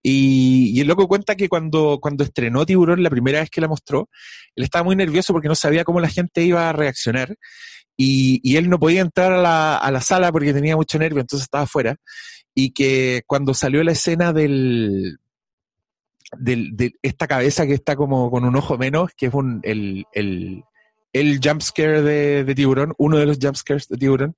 Y, 0.01 0.71
y 0.73 0.79
el 0.81 0.87
loco 0.87 1.07
cuenta 1.07 1.35
que 1.35 1.49
cuando, 1.49 1.99
cuando 2.01 2.23
estrenó 2.23 2.65
Tiburón 2.65 3.03
la 3.03 3.09
primera 3.09 3.41
vez 3.41 3.49
que 3.49 3.59
la 3.61 3.67
mostró, 3.67 4.09
él 4.55 4.63
estaba 4.63 4.83
muy 4.83 4.95
nervioso 4.95 5.33
porque 5.33 5.49
no 5.49 5.55
sabía 5.55 5.83
cómo 5.83 5.99
la 5.99 6.07
gente 6.09 6.41
iba 6.43 6.69
a 6.69 6.73
reaccionar. 6.73 7.35
Y, 7.97 8.39
y 8.43 8.55
él 8.55 8.69
no 8.69 8.79
podía 8.79 9.01
entrar 9.01 9.33
a 9.33 9.41
la, 9.41 9.75
a 9.77 9.91
la 9.91 9.99
sala 9.99 10.31
porque 10.31 10.53
tenía 10.53 10.77
mucho 10.77 10.97
nervio, 10.97 11.19
entonces 11.19 11.43
estaba 11.43 11.65
afuera. 11.65 11.97
Y 12.55 12.71
que 12.71 13.23
cuando 13.27 13.53
salió 13.53 13.83
la 13.83 13.91
escena 13.91 14.31
del, 14.31 15.17
del- 16.37 16.77
de 16.77 16.93
esta 17.01 17.27
cabeza 17.27 17.67
que 17.67 17.73
está 17.73 17.95
como 17.97 18.31
con 18.31 18.45
un 18.45 18.55
ojo 18.55 18.77
menos, 18.77 19.11
que 19.17 19.25
es 19.25 19.33
un, 19.33 19.59
el, 19.63 20.05
el, 20.13 20.63
el 21.13 21.39
jumpscare 21.43 22.01
de, 22.01 22.43
de 22.43 22.55
tiburón, 22.55 22.93
uno 22.97 23.17
de 23.17 23.25
los 23.25 23.37
jumpscares 23.41 23.87
de 23.87 23.97
tiburón, 23.97 24.35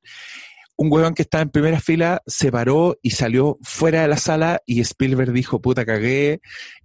un 0.82 0.92
huevón 0.92 1.14
que 1.14 1.22
estaba 1.22 1.44
en 1.44 1.52
primera 1.52 1.80
fila 1.80 2.24
se 2.26 2.52
paró 2.52 2.98
y 3.04 3.12
salió 3.12 3.60
fuera 3.62 4.02
de 4.02 4.08
la 4.08 4.18
sala 4.18 4.62
y 4.66 4.82
Spielberg 4.82 5.32
dijo, 5.32 5.62
puta 5.62 5.86
cagué, 5.86 6.42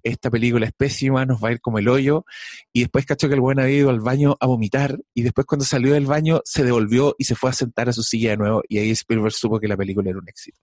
esta 0.06 0.30
película 0.30 0.66
es 0.66 0.72
pésima, 0.72 1.26
nos 1.26 1.42
va 1.42 1.48
a 1.48 1.52
ir 1.52 1.60
como 1.60 1.78
el 1.78 1.88
hoyo. 1.88 2.24
Y 2.72 2.80
después 2.80 3.06
cachó 3.06 3.28
que 3.28 3.34
el 3.34 3.40
huevón 3.40 3.60
había 3.60 3.76
ido 3.76 3.90
al 3.90 4.00
baño 4.00 4.36
a 4.40 4.46
vomitar 4.46 4.98
y 5.14 5.22
después 5.22 5.46
cuando 5.46 5.64
salió 5.64 5.94
del 5.94 6.06
baño 6.06 6.40
se 6.44 6.64
devolvió 6.64 7.14
y 7.18 7.24
se 7.24 7.34
fue 7.34 7.50
a 7.50 7.52
sentar 7.52 7.88
a 7.88 7.92
su 7.92 8.02
silla 8.02 8.30
de 8.30 8.36
nuevo 8.36 8.62
y 8.68 8.78
ahí 8.78 8.90
Spielberg 8.90 9.32
supo 9.32 9.58
que 9.58 9.68
la 9.68 9.76
película 9.76 10.10
era 10.10 10.18
un 10.18 10.28
éxito. 10.28 10.60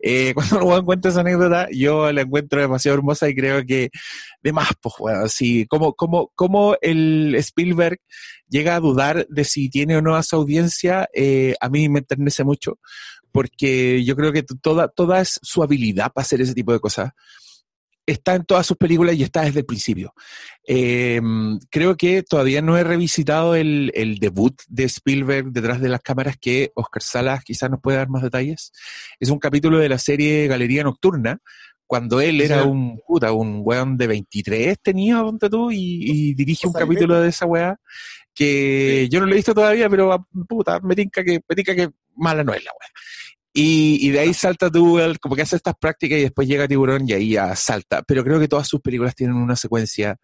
Eh, 0.00 0.32
cuando 0.34 0.58
el 0.58 0.62
huevón 0.62 0.84
cuenta 0.84 1.08
esa 1.08 1.20
anécdota, 1.20 1.68
yo 1.72 2.12
la 2.12 2.22
encuentro 2.22 2.60
demasiado 2.60 2.96
hermosa 2.96 3.28
y 3.28 3.34
creo 3.34 3.64
que 3.64 3.90
de 4.42 4.52
más, 4.52 4.68
pues, 4.80 4.94
weón, 4.98 5.24
así, 5.24 5.66
como, 5.66 5.94
como, 5.94 6.30
como 6.34 6.76
el 6.80 7.34
Spielberg 7.36 7.98
llega 8.48 8.76
a 8.76 8.80
dudar 8.80 9.26
de 9.28 9.44
si 9.44 9.68
tiene 9.68 9.96
o 9.96 10.02
no 10.02 10.14
a 10.14 10.22
su 10.22 10.36
audiencia, 10.36 11.08
eh, 11.12 11.54
a 11.60 11.68
mí 11.68 11.88
me 11.88 12.00
enternece 12.00 12.44
mucho, 12.44 12.78
porque 13.32 14.04
yo 14.04 14.14
creo 14.14 14.32
que 14.32 14.42
toda, 14.42 14.88
toda 14.88 15.24
su 15.24 15.62
habilidad 15.62 16.12
para 16.12 16.24
hacer 16.24 16.40
ese 16.40 16.54
tipo 16.54 16.72
de 16.72 16.80
cosas. 16.80 17.10
Está 18.06 18.34
en 18.34 18.44
todas 18.44 18.66
sus 18.66 18.76
películas 18.76 19.16
y 19.16 19.22
está 19.22 19.42
desde 19.42 19.60
el 19.60 19.66
principio. 19.66 20.12
Eh, 20.66 21.20
creo 21.70 21.96
que 21.96 22.22
todavía 22.22 22.60
no 22.62 22.76
he 22.76 22.84
revisitado 22.84 23.54
el, 23.54 23.90
el 23.94 24.18
debut 24.18 24.54
de 24.68 24.84
Spielberg 24.84 25.52
detrás 25.52 25.80
de 25.80 25.88
las 25.88 26.00
cámaras 26.02 26.36
que 26.38 26.70
Oscar 26.74 27.02
Salas 27.02 27.44
quizás 27.44 27.70
nos 27.70 27.80
puede 27.80 27.96
dar 27.98 28.08
más 28.08 28.22
detalles. 28.22 28.72
Es 29.18 29.30
un 29.30 29.38
capítulo 29.38 29.78
de 29.78 29.88
la 29.88 29.98
serie 29.98 30.46
Galería 30.48 30.82
Nocturna, 30.84 31.38
cuando 31.86 32.20
él 32.20 32.40
era 32.40 32.62
Sí. 32.62 32.68
un 32.68 33.00
puta, 33.06 33.32
un 33.32 33.60
weón 33.62 33.96
de 33.96 34.06
23 34.06 34.78
tenía, 34.82 35.22
ponte 35.22 35.48
tú, 35.50 35.70
y, 35.70 35.76
y 36.30 36.34
dirige 36.34 36.66
un 36.66 36.72
capítulo 36.72 37.20
de 37.20 37.28
esa 37.28 37.46
weá 37.46 37.76
que 38.34 39.08
yo 39.10 39.20
no 39.20 39.26
lo 39.26 39.32
he 39.32 39.36
visto 39.36 39.54
todavía, 39.54 39.88
pero 39.88 40.12
ah, 40.12 40.26
puta, 40.48 40.80
me 40.80 40.94
tinca 40.96 41.22
que, 41.22 41.40
me 41.48 41.54
tinca 41.54 41.74
que 41.74 41.90
mala 42.16 42.42
no 42.42 42.52
es 42.52 42.64
la 42.64 42.72
weá. 42.72 42.90
Y, 43.54 43.98
y 44.06 44.10
de 44.10 44.18
ahí 44.18 44.34
salta 44.34 44.68
tú, 44.70 44.98
el- 44.98 45.20
como 45.20 45.36
que 45.36 45.42
hace 45.42 45.56
estas 45.56 45.74
prácticas 45.80 46.18
y 46.18 46.22
después 46.22 46.48
llega 46.48 46.66
Tiburón 46.68 47.08
y 47.08 47.12
ahí 47.12 47.30
ya 47.30 47.54
salta. 47.54 48.02
Pero 48.02 48.24
creo 48.24 48.40
que 48.40 48.48
todas 48.48 48.66
sus 48.68 48.80
películas 48.80 49.14
tienen 49.14 49.36
una 49.36 49.54
secuencia 49.56 50.18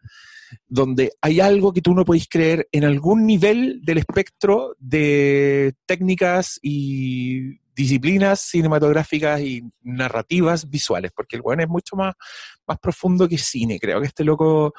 donde 0.66 1.12
hay 1.20 1.38
algo 1.38 1.72
que 1.72 1.80
tú 1.80 1.94
no 1.94 2.04
podéis 2.04 2.28
creer 2.28 2.68
en 2.72 2.82
algún 2.84 3.24
nivel 3.24 3.80
del 3.82 3.98
espectro 3.98 4.74
de 4.80 5.74
técnicas 5.86 6.58
y 6.60 7.60
disciplinas 7.72 8.40
cinematográficas 8.40 9.40
y 9.40 9.62
narrativas 9.82 10.68
visuales, 10.68 11.12
porque 11.14 11.36
el 11.36 11.42
weón 11.42 11.60
es 11.60 11.68
mucho 11.68 11.94
más, 11.94 12.14
más 12.66 12.78
profundo 12.78 13.28
que 13.28 13.38
cine. 13.38 13.78
Creo 13.78 14.00
que 14.00 14.08
este 14.08 14.24
loco, 14.24 14.74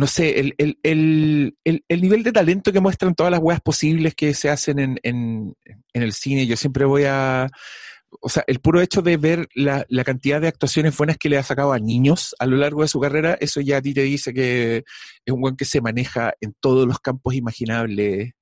no 0.00 0.06
sé, 0.06 0.40
el, 0.40 0.54
el, 0.56 0.78
el, 0.82 1.56
el, 1.62 1.84
el 1.86 2.02
nivel 2.02 2.22
de 2.22 2.32
talento 2.32 2.72
que 2.72 2.80
muestran 2.80 3.14
todas 3.14 3.30
las 3.30 3.40
weas 3.40 3.60
posibles 3.60 4.14
que 4.14 4.32
se 4.32 4.48
hacen 4.48 4.78
en, 4.78 4.98
en, 5.02 5.54
en 5.92 6.02
el 6.02 6.14
cine, 6.14 6.46
yo 6.46 6.56
siempre 6.56 6.86
voy 6.86 7.04
a 7.04 7.48
o 8.20 8.28
sea, 8.28 8.42
el 8.46 8.60
puro 8.60 8.80
hecho 8.80 9.02
de 9.02 9.16
ver 9.16 9.48
la, 9.54 9.84
la 9.88 10.02
cantidad 10.02 10.40
de 10.40 10.48
actuaciones 10.48 10.96
buenas 10.96 11.16
que 11.16 11.28
le 11.28 11.38
ha 11.38 11.42
sacado 11.42 11.72
a 11.72 11.78
niños 11.78 12.34
a 12.38 12.46
lo 12.46 12.56
largo 12.56 12.82
de 12.82 12.88
su 12.88 12.98
carrera, 12.98 13.36
eso 13.40 13.60
ya 13.60 13.76
a 13.76 13.82
ti 13.82 13.94
te 13.94 14.02
dice 14.02 14.34
que 14.34 14.84
es 15.24 15.32
un 15.32 15.40
buen 15.40 15.56
que 15.56 15.64
se 15.64 15.80
maneja 15.80 16.32
en 16.40 16.54
todos 16.58 16.88
los 16.88 16.98
campos 16.98 17.34
imaginables 17.34 18.32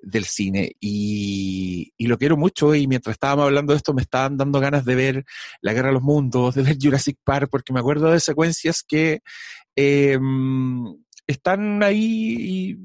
del 0.00 0.24
cine. 0.24 0.72
Y, 0.80 1.92
lo 1.98 2.18
quiero 2.18 2.36
mucho 2.36 2.74
y 2.74 2.86
mientras 2.86 3.14
estábamos 3.14 3.46
hablando 3.46 3.72
de 3.72 3.78
esto 3.78 3.94
me 3.94 4.02
estaban 4.02 4.36
dando 4.36 4.60
ganas 4.60 4.84
de 4.84 4.94
ver 4.94 5.24
La 5.60 5.72
Guerra 5.72 5.88
de 5.88 5.94
los 5.94 6.02
Mundos, 6.02 6.54
de 6.54 6.62
ver 6.62 6.76
Jurassic 6.80 7.18
Park, 7.24 7.48
porque 7.50 7.72
me 7.72 7.80
acuerdo 7.80 8.10
de 8.10 8.20
secuencias 8.20 8.82
que 8.86 9.20
eh, 9.74 10.18
están 11.26 11.82
ahí 11.82 12.36
y 12.38 12.78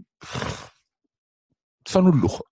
son 1.85 2.07
un 2.07 2.19
lujo. 2.19 2.45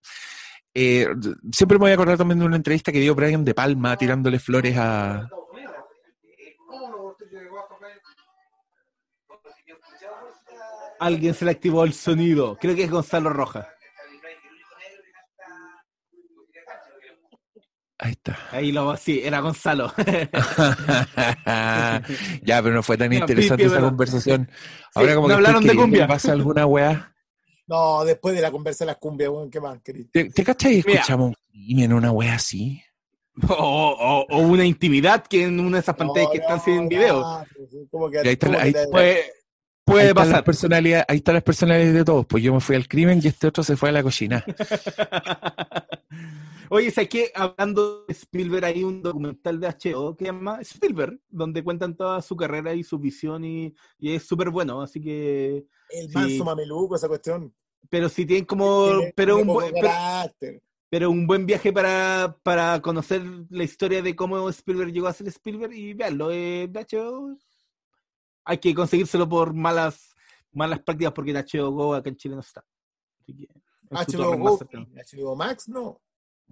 Eh, 0.72 1.08
siempre 1.52 1.78
me 1.78 1.84
voy 1.84 1.90
a 1.90 1.94
acordar 1.94 2.16
también 2.16 2.38
de 2.38 2.44
una 2.44 2.56
entrevista 2.56 2.92
que 2.92 3.00
dio 3.00 3.14
Brian 3.14 3.44
De 3.44 3.54
Palma 3.54 3.96
tirándole 3.96 4.38
flores 4.38 4.76
a. 4.76 5.28
Alguien 11.00 11.32
se 11.32 11.46
le 11.46 11.50
activó 11.50 11.84
el 11.84 11.94
sonido. 11.94 12.58
Creo 12.60 12.76
que 12.76 12.84
es 12.84 12.90
Gonzalo 12.90 13.30
Rojas. 13.30 13.66
Ahí 18.02 18.12
está. 18.12 18.38
Ahí 18.50 18.72
lo, 18.72 18.96
sí, 18.96 19.20
era 19.22 19.40
Gonzalo. 19.40 19.92
ya, 22.42 22.62
pero 22.62 22.74
no 22.74 22.82
fue 22.82 22.96
tan 22.96 23.12
interesante 23.12 23.64
esa 23.66 23.80
conversación. 23.80 24.50
Ahora 24.94 25.14
como 25.14 25.28
no 25.28 25.34
que 25.34 25.36
hablaron 25.36 25.64
de 25.66 25.74
cumbia. 25.76 26.06
pase 26.06 26.30
alguna 26.30 26.64
weá. 26.66 27.12
No, 27.66 28.02
después 28.04 28.34
de 28.34 28.40
la 28.40 28.50
conversa 28.50 28.84
de 28.84 28.92
las 28.92 28.96
cumbias, 28.96 29.30
weón, 29.30 29.50
¿qué 29.50 29.60
más, 29.60 29.80
querido? 29.82 30.08
¿Te, 30.12 30.30
te 30.30 30.42
cachai? 30.44 30.76
y. 30.76 30.78
Escuchamos 30.78 31.28
un 31.28 31.34
crimen, 31.52 31.92
una 31.92 32.10
weá 32.10 32.34
así. 32.36 32.82
o, 33.48 33.54
o- 33.54 34.26
o 34.28 34.38
una 34.38 34.64
intimidad 34.64 35.24
que 35.26 35.44
en 35.44 35.60
una 35.60 35.76
de 35.76 35.82
esas 35.82 35.94
pantallas 35.94 36.26
No, 36.28 36.32
que 36.32 36.38
están 36.38 36.56
no, 36.58 36.64
sin 36.64 36.88
video. 36.88 37.20
no, 37.20 37.44
pues, 37.54 37.68
¿cómo 37.90 38.10
que- 38.10 38.16
Y 38.24 38.28
ahí 38.28 38.32
está 38.32 38.46
cómo 38.46 38.58
la- 38.58 38.64
que 38.64 38.68
ahí- 38.68 38.72
te- 38.74 39.32
Puede, 39.84 40.14
pasar. 40.14 40.44
personalidades, 40.44 41.04
ahí 41.08 41.16
están 41.18 41.34
las 41.34 41.42
personalidades 41.42 41.94
de 41.94 42.04
todos. 42.04 42.24
Pues 42.26 42.42
yo 42.44 42.54
me 42.54 42.60
fui 42.60 42.76
al 42.76 42.86
crimen 42.86 43.20
y 43.22 43.26
este 43.28 43.48
otro 43.48 43.64
se 43.64 43.76
fue 43.76 43.88
a 43.88 43.92
la 43.92 44.02
cochina. 44.04 44.44
Oye, 46.72 46.90
¿sabes 46.92 47.08
qué? 47.10 47.32
Hablando 47.34 48.04
de 48.06 48.12
Spielberg, 48.12 48.64
hay 48.64 48.84
un 48.84 49.02
documental 49.02 49.58
de 49.58 49.66
HBO 49.68 50.16
que 50.16 50.24
se 50.26 50.30
llama 50.30 50.60
Spielberg, 50.60 51.18
donde 51.28 51.64
cuentan 51.64 51.96
toda 51.96 52.22
su 52.22 52.36
carrera 52.36 52.72
y 52.74 52.84
su 52.84 52.96
visión 52.98 53.44
y, 53.44 53.74
y 53.98 54.14
es 54.14 54.22
súper 54.22 54.50
bueno, 54.50 54.80
así 54.80 55.00
que... 55.00 55.66
El 55.90 56.06
Sí. 56.08 56.14
manso 56.14 56.44
mameluco, 56.44 56.94
esa 56.94 57.08
cuestión. 57.08 57.52
Pero 57.88 58.08
si 58.08 58.24
tienen 58.24 58.44
como... 58.44 58.86
Tiene- 58.86 59.12
Pero 59.16 59.34
tiene 59.36 59.50
un, 59.50 59.54
buen, 59.56 59.72
pero, 59.72 59.88
carácter. 59.88 60.62
pero 60.88 61.10
un 61.10 61.26
buen 61.26 61.44
viaje 61.44 61.72
para, 61.72 62.36
para 62.44 62.80
conocer 62.80 63.20
la 63.50 63.64
historia 63.64 64.00
de 64.00 64.14
cómo 64.14 64.48
Spielberg 64.50 64.92
llegó 64.92 65.08
a 65.08 65.12
ser 65.12 65.26
Spielberg 65.26 65.72
y 65.72 65.94
veanlo, 65.94 66.30
eh, 66.30 66.68
de 66.70 66.86
HBO 66.88 67.36
hay 68.44 68.58
que 68.58 68.74
conseguírselo 68.74 69.28
por 69.28 69.52
malas 69.54 70.14
malas 70.52 70.80
prácticas 70.80 71.12
porque 71.12 71.30
en 71.32 71.36
HBO 71.36 71.70
Go 71.72 71.94
acá 71.94 72.08
en 72.10 72.16
Chile 72.16 72.34
no 72.34 72.40
está. 72.40 72.64
Así 73.20 73.34
que, 73.34 73.48
HBO 73.90 74.36
Go. 74.38 74.58
HBO 74.58 75.36
Max, 75.36 75.68
no. 75.68 76.00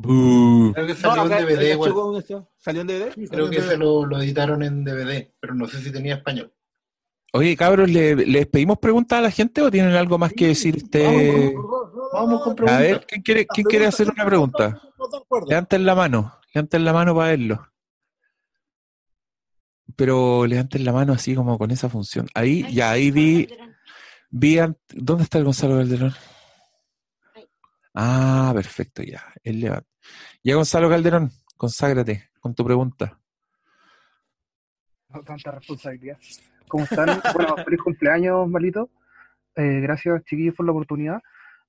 Creo 0.00 0.86
que 0.86 0.94
salió 0.94 1.22
en 1.24 1.46
DVD. 1.46 2.44
¿Salió 2.56 2.80
en 2.82 2.86
DVD? 2.86 3.28
Creo 3.28 3.50
que 3.50 3.62
se 3.62 3.76
lo, 3.76 4.06
lo 4.06 4.20
editaron 4.20 4.62
en 4.62 4.84
DVD, 4.84 5.32
pero 5.40 5.54
no 5.54 5.66
sé 5.66 5.80
si 5.80 5.90
tenía 5.90 6.16
español. 6.16 6.52
Oye, 7.32 7.56
cabros, 7.56 7.90
¿le, 7.90 8.14
¿les 8.14 8.46
pedimos 8.46 8.78
preguntas 8.78 9.18
a 9.18 9.22
la 9.22 9.30
gente 9.30 9.60
o 9.60 9.70
tienen 9.70 9.94
algo 9.94 10.16
más 10.16 10.32
que 10.32 10.48
decir 10.48 10.76
usted? 10.76 11.52
Vamos 12.12 12.42
con 12.42 12.52
A 12.52 12.56
preguntas. 12.56 12.80
ver, 12.80 13.06
¿quién 13.06 13.22
quiere, 13.22 13.46
quién 13.46 13.66
quiere 13.66 13.86
hacer 13.86 14.08
una 14.08 14.24
pregunta? 14.24 14.80
Levanten 15.46 15.84
la 15.84 15.94
mano, 15.94 16.38
levanten 16.54 16.84
la 16.84 16.92
mano 16.92 17.14
para 17.14 17.30
verlo. 17.30 17.68
Pero 19.94 20.46
levanten 20.46 20.84
la 20.84 20.92
mano 20.92 21.12
así 21.12 21.34
como 21.34 21.58
con 21.58 21.70
esa 21.70 21.88
función. 21.88 22.28
Ahí, 22.34 22.64
ya, 22.72 22.92
ahí 22.92 23.10
vi, 23.10 23.48
vi, 24.30 24.58
¿dónde 24.94 25.24
está 25.24 25.38
el 25.38 25.44
Gonzalo 25.44 25.76
Calderón? 25.76 26.14
Ah, 27.94 28.52
perfecto, 28.54 29.02
ya, 29.02 29.22
él 29.42 29.60
levanta. 29.60 29.88
Ya, 30.42 30.54
Gonzalo 30.54 30.88
Calderón, 30.88 31.30
conságrate 31.56 32.30
con 32.40 32.54
tu 32.54 32.64
pregunta. 32.64 33.18
No 35.08 35.22
tanta 35.22 35.52
responsabilidad. 35.52 36.18
¿Cómo 36.68 36.84
están? 36.84 37.08
Bueno, 37.34 37.56
feliz 37.64 37.80
cumpleaños, 37.82 38.48
Malito. 38.48 38.90
Eh, 39.56 39.80
gracias, 39.80 40.22
chiquillos, 40.24 40.54
por 40.54 40.66
la 40.66 40.72
oportunidad. 40.72 41.20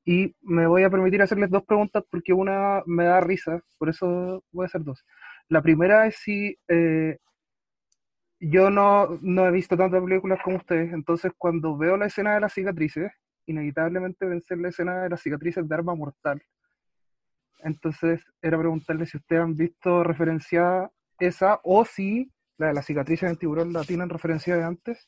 Y 0.06 0.36
me 0.42 0.68
voy 0.68 0.84
a 0.84 0.90
permitir 0.90 1.22
hacerles 1.22 1.50
dos 1.50 1.64
preguntas 1.64 2.04
porque 2.10 2.34
una 2.34 2.82
me 2.86 3.06
da 3.06 3.22
risa, 3.22 3.62
por 3.78 3.90
eso 3.90 4.44
voy 4.52 4.64
a 4.64 4.68
hacer 4.68 4.84
dos. 4.84 5.06
La 5.48 5.62
primera 5.62 6.08
es 6.08 6.16
si 6.18 6.58
eh, 6.68 7.18
yo 8.40 8.70
no, 8.70 9.20
no 9.22 9.46
he 9.46 9.52
visto 9.52 9.76
tantas 9.76 10.02
películas 10.02 10.40
como 10.44 10.58
ustedes, 10.58 10.94
entonces 10.94 11.32
cuando 11.38 11.78
veo 11.78 11.98
la 11.98 12.06
escena 12.06 12.34
de 12.34 12.42
las 12.42 12.54
cicatrices, 12.54 13.12
inevitablemente 13.50 14.26
vencer 14.26 14.58
la 14.60 14.70
escena 14.70 15.04
de 15.04 15.10
las 15.10 15.22
cicatrices 15.22 15.68
de 15.68 15.76
arma 15.76 15.96
mortal. 15.96 16.42
Entonces 17.60 18.24
era 18.42 18.58
preguntarle 18.58 19.06
si 19.06 19.18
ustedes 19.18 19.42
han 19.42 19.56
visto 19.56 20.04
referenciada 20.04 20.92
esa 21.20 21.60
o 21.64 21.84
si 21.84 22.32
la 22.58 22.68
de 22.68 22.74
las 22.74 22.86
cicatrices 22.86 23.30
en 23.30 23.38
tiburón 23.38 23.74
la 23.74 23.84
tienen 23.84 24.10
referencia 24.10 24.56
de 24.56 24.64
antes. 24.64 25.06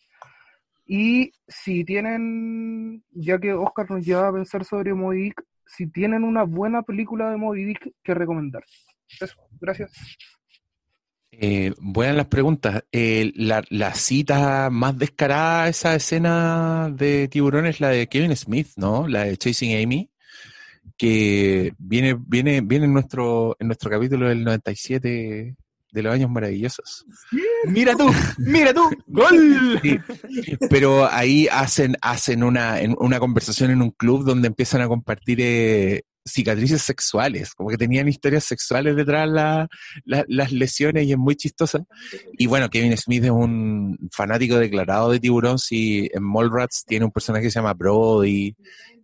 Y 0.86 1.32
si 1.48 1.86
tienen, 1.86 3.04
ya 3.12 3.40
que 3.40 3.54
Oscar 3.54 3.90
nos 3.90 4.06
lleva 4.06 4.28
a 4.28 4.34
pensar 4.34 4.66
sobre 4.66 4.94
Moby 4.94 5.32
si 5.66 5.88
tienen 5.88 6.24
una 6.24 6.44
buena 6.44 6.82
película 6.82 7.30
de 7.30 7.38
Moby 7.38 7.64
Dick 7.64 7.94
que 8.04 8.14
recomendar. 8.14 8.64
Eso, 9.20 9.38
gracias. 9.60 9.92
Eh, 11.32 11.74
buenas 11.80 12.16
las 12.16 12.28
preguntas. 12.28 12.84
Eh, 12.92 13.32
la, 13.36 13.64
la 13.70 13.94
cita 13.96 14.70
más 14.70 14.98
descarada 14.98 15.64
a 15.64 15.68
esa 15.70 15.96
escena 15.96 16.90
de 16.94 17.28
tiburón 17.30 17.66
es 17.66 17.80
la 17.80 17.90
de 17.90 18.08
Kevin 18.08 18.36
Smith, 18.36 18.68
¿no? 18.76 19.08
La 19.08 19.24
de 19.24 19.38
Chasing 19.38 19.82
Amy, 19.82 20.10
que 20.98 21.74
viene, 21.78 22.16
viene, 22.20 22.62
viene 22.62 22.86
en 22.86 22.94
nuestro, 22.94 23.56
en 23.60 23.68
nuestro 23.68 23.90
capítulo 23.90 24.28
del 24.28 24.44
97 24.44 25.56
de 25.94 26.02
los 26.04 26.14
años 26.14 26.30
maravillosos. 26.30 27.06
Mira 27.66 27.96
tú, 27.96 28.10
mira 28.38 28.74
tú, 28.74 28.90
gol. 29.08 29.80
Sí, 29.82 29.98
pero 30.70 31.10
ahí 31.10 31.48
hacen, 31.52 31.96
hacen 32.02 32.44
una, 32.44 32.80
en- 32.82 32.96
una 33.00 33.20
conversación 33.20 33.72
en 33.72 33.82
un 33.82 33.92
club 33.92 34.24
donde 34.26 34.48
empiezan 34.48 34.82
a 34.82 34.88
compartir 34.88 35.40
eh, 35.42 36.04
cicatrices 36.32 36.82
sexuales, 36.82 37.54
como 37.54 37.70
que 37.70 37.78
tenían 37.78 38.08
historias 38.08 38.44
sexuales 38.44 38.96
detrás 38.96 39.30
la- 39.30 39.68
la- 40.06 40.26
las 40.28 40.52
lesiones 40.52 41.06
y 41.06 41.12
es 41.12 41.18
muy 41.18 41.36
chistosa. 41.36 41.84
Y 42.38 42.48
bueno, 42.48 42.70
Kevin 42.70 42.96
Smith 42.98 43.24
es 43.26 43.32
un 43.32 43.98
fanático 44.12 44.58
declarado 44.58 45.12
de 45.12 45.20
tiburón, 45.20 45.60
si 45.60 46.10
en 46.14 46.24
Mallrats 46.24 46.84
tiene 46.86 47.06
un 47.06 47.12
personaje 47.12 47.46
que 47.46 47.52
se 47.52 47.60
llama 47.60 47.74
Brody, 47.74 48.56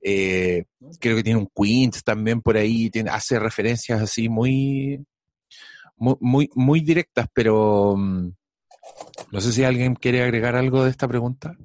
eh, 0.01 0.63
creo 0.99 1.15
que 1.15 1.23
tiene 1.23 1.39
un 1.39 1.49
Quint 1.55 1.97
también 2.03 2.41
por 2.41 2.55
ahí, 2.57 2.89
hace 3.11 3.39
referencias 3.39 4.01
así 4.01 4.29
muy, 4.29 5.03
muy, 5.97 6.15
muy, 6.19 6.49
muy 6.55 6.81
directas, 6.81 7.27
pero... 7.33 7.95
mm, 7.97 8.31
no 9.31 9.41
sé 9.41 9.51
si 9.51 9.63
alguien 9.63 9.95
quiere 9.95 10.23
agregar 10.23 10.55
algo 10.55 10.83
de 10.85 10.91
esta 10.91 11.07
pregunta. 11.07 11.57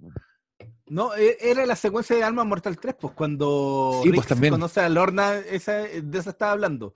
No, 0.93 1.15
e- 1.17 1.39
era 1.41 1.65
la 1.65 1.75
secuencia 1.75 2.15
de 2.15 2.23
Alma 2.23 2.45
Mortal 2.45 2.79
3, 2.79 2.95
pues 3.01 3.15
cuando 3.15 4.01
Sí, 4.03 4.13
pues, 4.13 4.27
también. 4.27 4.53
conoce 4.53 4.81
a 4.81 4.91
Lorna, 4.91 5.39
esa, 5.39 5.73
de 5.73 6.19
esa 6.19 6.31
estaba 6.31 6.53
hablando. 6.53 6.95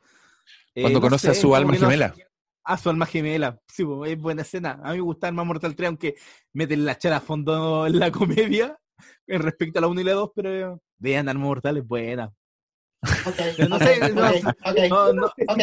Eh, 0.75 0.83
Cuando 0.83 0.99
no 1.01 1.07
conoce 1.07 1.29
sé, 1.33 1.39
a 1.39 1.41
su 1.41 1.57
alma 1.57 1.73
no- 1.73 1.79
gemela. 1.79 2.15
a 2.65 2.77
su 2.77 2.91
alma 2.91 3.07
gemela. 3.07 3.59
Sí, 3.67 3.87
pues, 3.87 4.13
es 4.13 4.19
buena 4.21 4.43
escena. 4.43 4.79
A 4.85 4.91
mí 4.91 4.97
me 4.99 5.03
gusta 5.03 5.29
Alma 5.29 5.45
Mortal 5.45 5.75
3, 5.75 5.87
aunque 5.89 6.15
meten 6.53 6.85
la 6.85 6.99
chara 6.99 7.17
a 7.17 7.21
fondo 7.21 7.87
en 7.87 7.99
la 7.99 8.11
comedia 8.59 8.79
en 9.27 9.41
respecto 9.41 9.79
a 9.79 9.83
la 9.83 9.89
1 9.89 10.01
y 10.03 10.05
la 10.05 10.13
2, 10.13 10.31
pero 10.35 10.83
vean 10.99 11.29
Alma 11.31 11.45
Mortal 11.47 11.79
es 11.79 11.87
buena. 11.87 12.31
Pero 13.57 13.69
no 13.71 13.79
sé, 13.79 14.13
no, 14.13 14.29
Ok, 14.29 14.35
ok, 14.65 14.91
no, 14.91 15.13
no. 15.15 15.27
ok, 15.27 15.33
ok, 15.49 15.61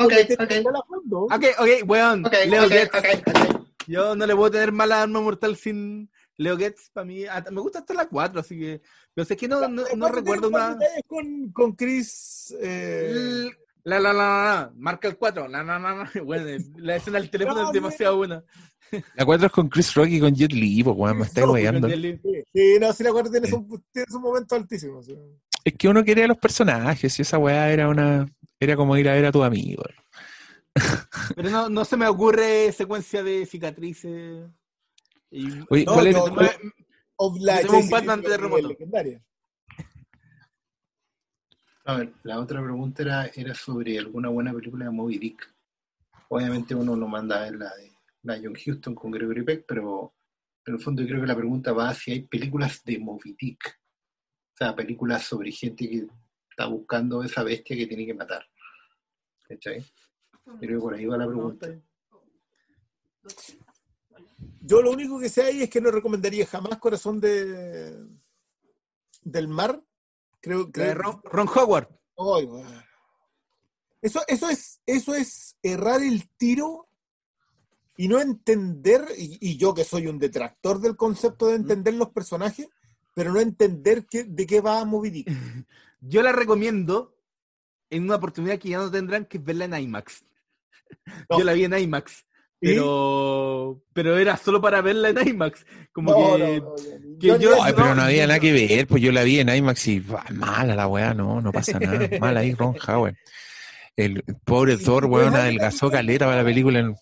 ok. 0.00 1.32
Ok, 1.32 1.44
ok, 1.58 1.68
weón. 1.88 2.26
Ok, 2.26 2.34
Leo 2.48 2.64
ok, 2.64 2.70
Getz. 2.70 2.94
ok, 2.94 3.04
ok. 3.28 3.60
Yo 3.86 4.16
no 4.16 4.26
le 4.26 4.34
puedo 4.34 4.50
tener 4.50 4.72
mala 4.72 5.02
Alma 5.02 5.20
Mortal 5.20 5.56
sin 5.56 6.10
Leo 6.36 6.56
Getz. 6.56 6.90
Para 6.92 7.04
mí, 7.06 7.24
hasta- 7.24 7.50
me 7.50 7.60
gusta 7.60 7.80
hasta 7.80 7.94
la 7.94 8.06
4, 8.08 8.40
así 8.40 8.58
que. 8.58 8.80
Pero 9.14 9.24
sé 9.24 9.36
que 9.36 9.48
no, 9.48 9.68
no, 9.68 9.82
no 9.96 10.08
recuerdo 10.08 10.48
una. 10.48 10.76
Con, 11.06 11.52
con 11.52 11.72
Chris. 11.72 12.54
eh, 12.60 13.44
La, 13.84 14.00
la, 14.00 14.12
la, 14.12 14.18
la, 14.18 14.44
la, 14.44 14.72
marca 14.76 15.08
el 15.08 15.16
4. 15.16 15.48
La, 15.48 15.62
la, 15.62 15.78
la, 15.78 15.94
la. 15.94 16.10
Bueno, 16.24 16.44
la 16.76 16.96
escena 16.96 17.18
del 17.20 17.30
teléfono 17.30 17.60
No, 17.62 17.66
es 17.68 17.72
demasiado 17.72 18.16
buena. 18.16 18.42
La 19.16 19.24
4 19.24 19.46
es 19.46 19.52
con 19.52 19.68
Chris 19.68 19.92
Rock 19.94 20.08
y 20.08 20.20
con 20.20 20.34
Jet 20.34 20.52
Li, 20.52 20.84
pues, 20.84 20.96
weón, 20.96 21.18
me 21.18 21.24
estáis 21.24 21.46
No, 21.46 21.52
weyando. 21.54 21.88
sí, 21.88 22.20
sí, 22.52 22.76
no, 22.80 22.92
si 22.92 23.02
la 23.02 23.10
guardia 23.10 23.32
tiene, 23.32 23.46
Sí. 23.48 23.52
su, 23.52 23.82
tiene 23.92 24.06
su 24.10 24.20
momento 24.20 24.54
altísimo. 24.54 25.02
sí. 25.02 25.16
Es 25.64 25.74
que 25.74 25.88
uno 25.88 26.04
quería 26.04 26.26
los 26.28 26.36
personajes 26.38 27.18
y 27.18 27.22
esa 27.22 27.38
weá 27.38 27.70
era 27.72 27.88
una. 27.88 28.26
Era 28.60 28.76
como 28.76 28.96
ir 28.96 29.08
a 29.08 29.14
ver 29.14 29.24
a 29.26 29.32
tu 29.32 29.42
amigo. 29.42 29.82
Pero 31.36 31.50
no, 31.50 31.68
no 31.68 31.84
se 31.84 31.96
me 31.96 32.06
ocurre 32.06 32.70
secuencia 32.72 33.22
de 33.22 33.46
cicatrices. 33.46 34.44
Y, 35.36 35.48
Oye, 35.68 35.84
No, 35.84 36.32
¿cuál 36.32 36.50
Of 37.16 37.38
Light, 37.40 37.62
tengo 37.62 37.78
un 37.78 37.90
Batman 37.90 38.22
terremoto. 38.22 38.68
legendaria. 38.68 39.20
A 41.86 41.96
ver, 41.96 42.12
la 42.22 42.38
otra 42.38 42.62
pregunta 42.62 43.02
era, 43.02 43.26
era 43.34 43.52
sobre 43.52 43.98
alguna 43.98 44.28
buena 44.28 44.52
película 44.52 44.84
de 44.84 44.92
Moby 44.92 45.18
Dick. 45.18 45.54
Obviamente 46.28 46.74
uno 46.74 46.94
lo 46.94 47.08
manda 47.08 47.38
a 47.38 47.44
ver 47.44 47.56
la 47.56 47.74
de, 47.74 47.92
la 48.22 48.34
de 48.34 48.46
John 48.46 48.54
Huston 48.56 48.94
con 48.94 49.10
Gregory 49.10 49.42
Peck, 49.42 49.64
pero 49.66 50.14
en 50.66 50.74
el 50.74 50.80
fondo 50.80 51.02
yo 51.02 51.08
creo 51.08 51.20
que 51.20 51.26
la 51.26 51.36
pregunta 51.36 51.72
va 51.72 51.88
a 51.90 51.94
si 51.94 52.12
hay 52.12 52.22
películas 52.22 52.82
de 52.84 52.98
Moby 53.00 53.36
Dick. 53.38 53.80
O 54.54 54.56
sea, 54.56 54.74
películas 54.74 55.24
sobre 55.24 55.50
gente 55.50 55.88
que 55.88 56.06
está 56.48 56.66
buscando 56.66 57.24
esa 57.24 57.42
bestia 57.42 57.76
que 57.76 57.88
tiene 57.88 58.06
que 58.06 58.14
matar. 58.14 58.46
¿Cachai? 59.48 59.84
Creo 60.60 60.78
que 60.78 60.82
por 60.82 60.94
ahí 60.94 61.06
va 61.06 61.18
la 61.18 61.26
pregunta. 61.26 61.68
Yo 64.60 64.80
lo 64.82 64.90
único 64.90 65.18
que 65.18 65.28
sé 65.28 65.42
ahí 65.42 65.62
es 65.62 65.70
que 65.70 65.80
no 65.80 65.90
recomendaría 65.90 66.46
jamás 66.46 66.78
Corazón 66.78 67.20
de 67.20 68.06
del 69.22 69.48
Mar. 69.48 69.82
Creo 70.40 70.70
que 70.70 70.92
Ron, 70.94 71.20
Ron 71.24 71.48
Howard. 71.48 71.88
Weón. 72.44 72.84
Eso, 74.02 74.20
eso 74.28 74.50
es, 74.50 74.80
eso 74.84 75.14
es 75.14 75.56
errar 75.62 76.02
el 76.02 76.28
tiro 76.36 76.88
y 77.96 78.08
no 78.08 78.20
entender, 78.20 79.06
y, 79.16 79.38
y 79.40 79.56
yo 79.56 79.72
que 79.72 79.84
soy 79.84 80.06
un 80.08 80.18
detractor 80.18 80.80
del 80.80 80.96
concepto 80.96 81.46
de 81.46 81.54
entender 81.54 81.94
los 81.94 82.10
personajes, 82.10 82.68
pero 83.14 83.32
no 83.32 83.40
entender 83.40 84.04
qué- 84.06 84.24
de 84.24 84.46
qué 84.46 84.60
va 84.60 84.84
Moby 84.84 85.10
Dick. 85.10 85.28
Yo 86.00 86.22
la 86.22 86.32
recomiendo 86.32 87.16
en 87.88 88.02
una 88.02 88.16
oportunidad 88.16 88.58
que 88.58 88.68
ya 88.70 88.78
no 88.78 88.90
tendrán, 88.90 89.24
que 89.24 89.38
es 89.38 89.44
verla 89.44 89.64
en 89.64 89.74
IMAX. 89.74 90.24
No. 91.30 91.38
Yo 91.38 91.44
la 91.44 91.52
vi 91.54 91.64
en 91.64 91.72
IMAX, 91.78 92.26
Pero, 92.64 93.82
pero 93.92 94.16
era 94.18 94.36
solo 94.36 94.60
para 94.60 94.80
verla 94.80 95.10
en 95.10 95.28
IMAX. 95.28 95.64
Como 95.92 96.10
No, 96.12 96.16
que, 96.16 96.60
no, 96.60 96.66
no, 96.66 96.76
no. 96.76 97.18
que 97.20 97.38
Yo 97.38 97.62
Ay, 97.62 97.72
pero 97.76 97.94
no 97.94 98.02
había 98.02 98.26
nada 98.26 98.40
que 98.40 98.52
ver, 98.52 98.86
pues 98.86 99.02
yo 99.02 99.12
la 99.12 99.22
vi 99.22 99.40
en 99.40 99.48
IMAX 99.48 99.86
y 99.88 100.00
bah, 100.00 100.24
mala 100.32 100.74
la 100.74 100.86
weá, 100.88 101.14
no, 101.14 101.40
no 101.40 101.52
pasa 101.52 101.78
nada. 101.78 102.08
Mala 102.20 102.40
ahí, 102.40 102.54
Ron 102.54 102.74
Howard. 102.86 103.16
El 103.96 104.22
pobre 104.44 104.76
Thor, 104.76 105.04
weón, 105.06 105.36
adelgazó 105.36 105.90
caleta 105.90 106.24
para 106.26 106.38
la 106.38 106.44
película. 106.44 106.80
en- 106.80 106.96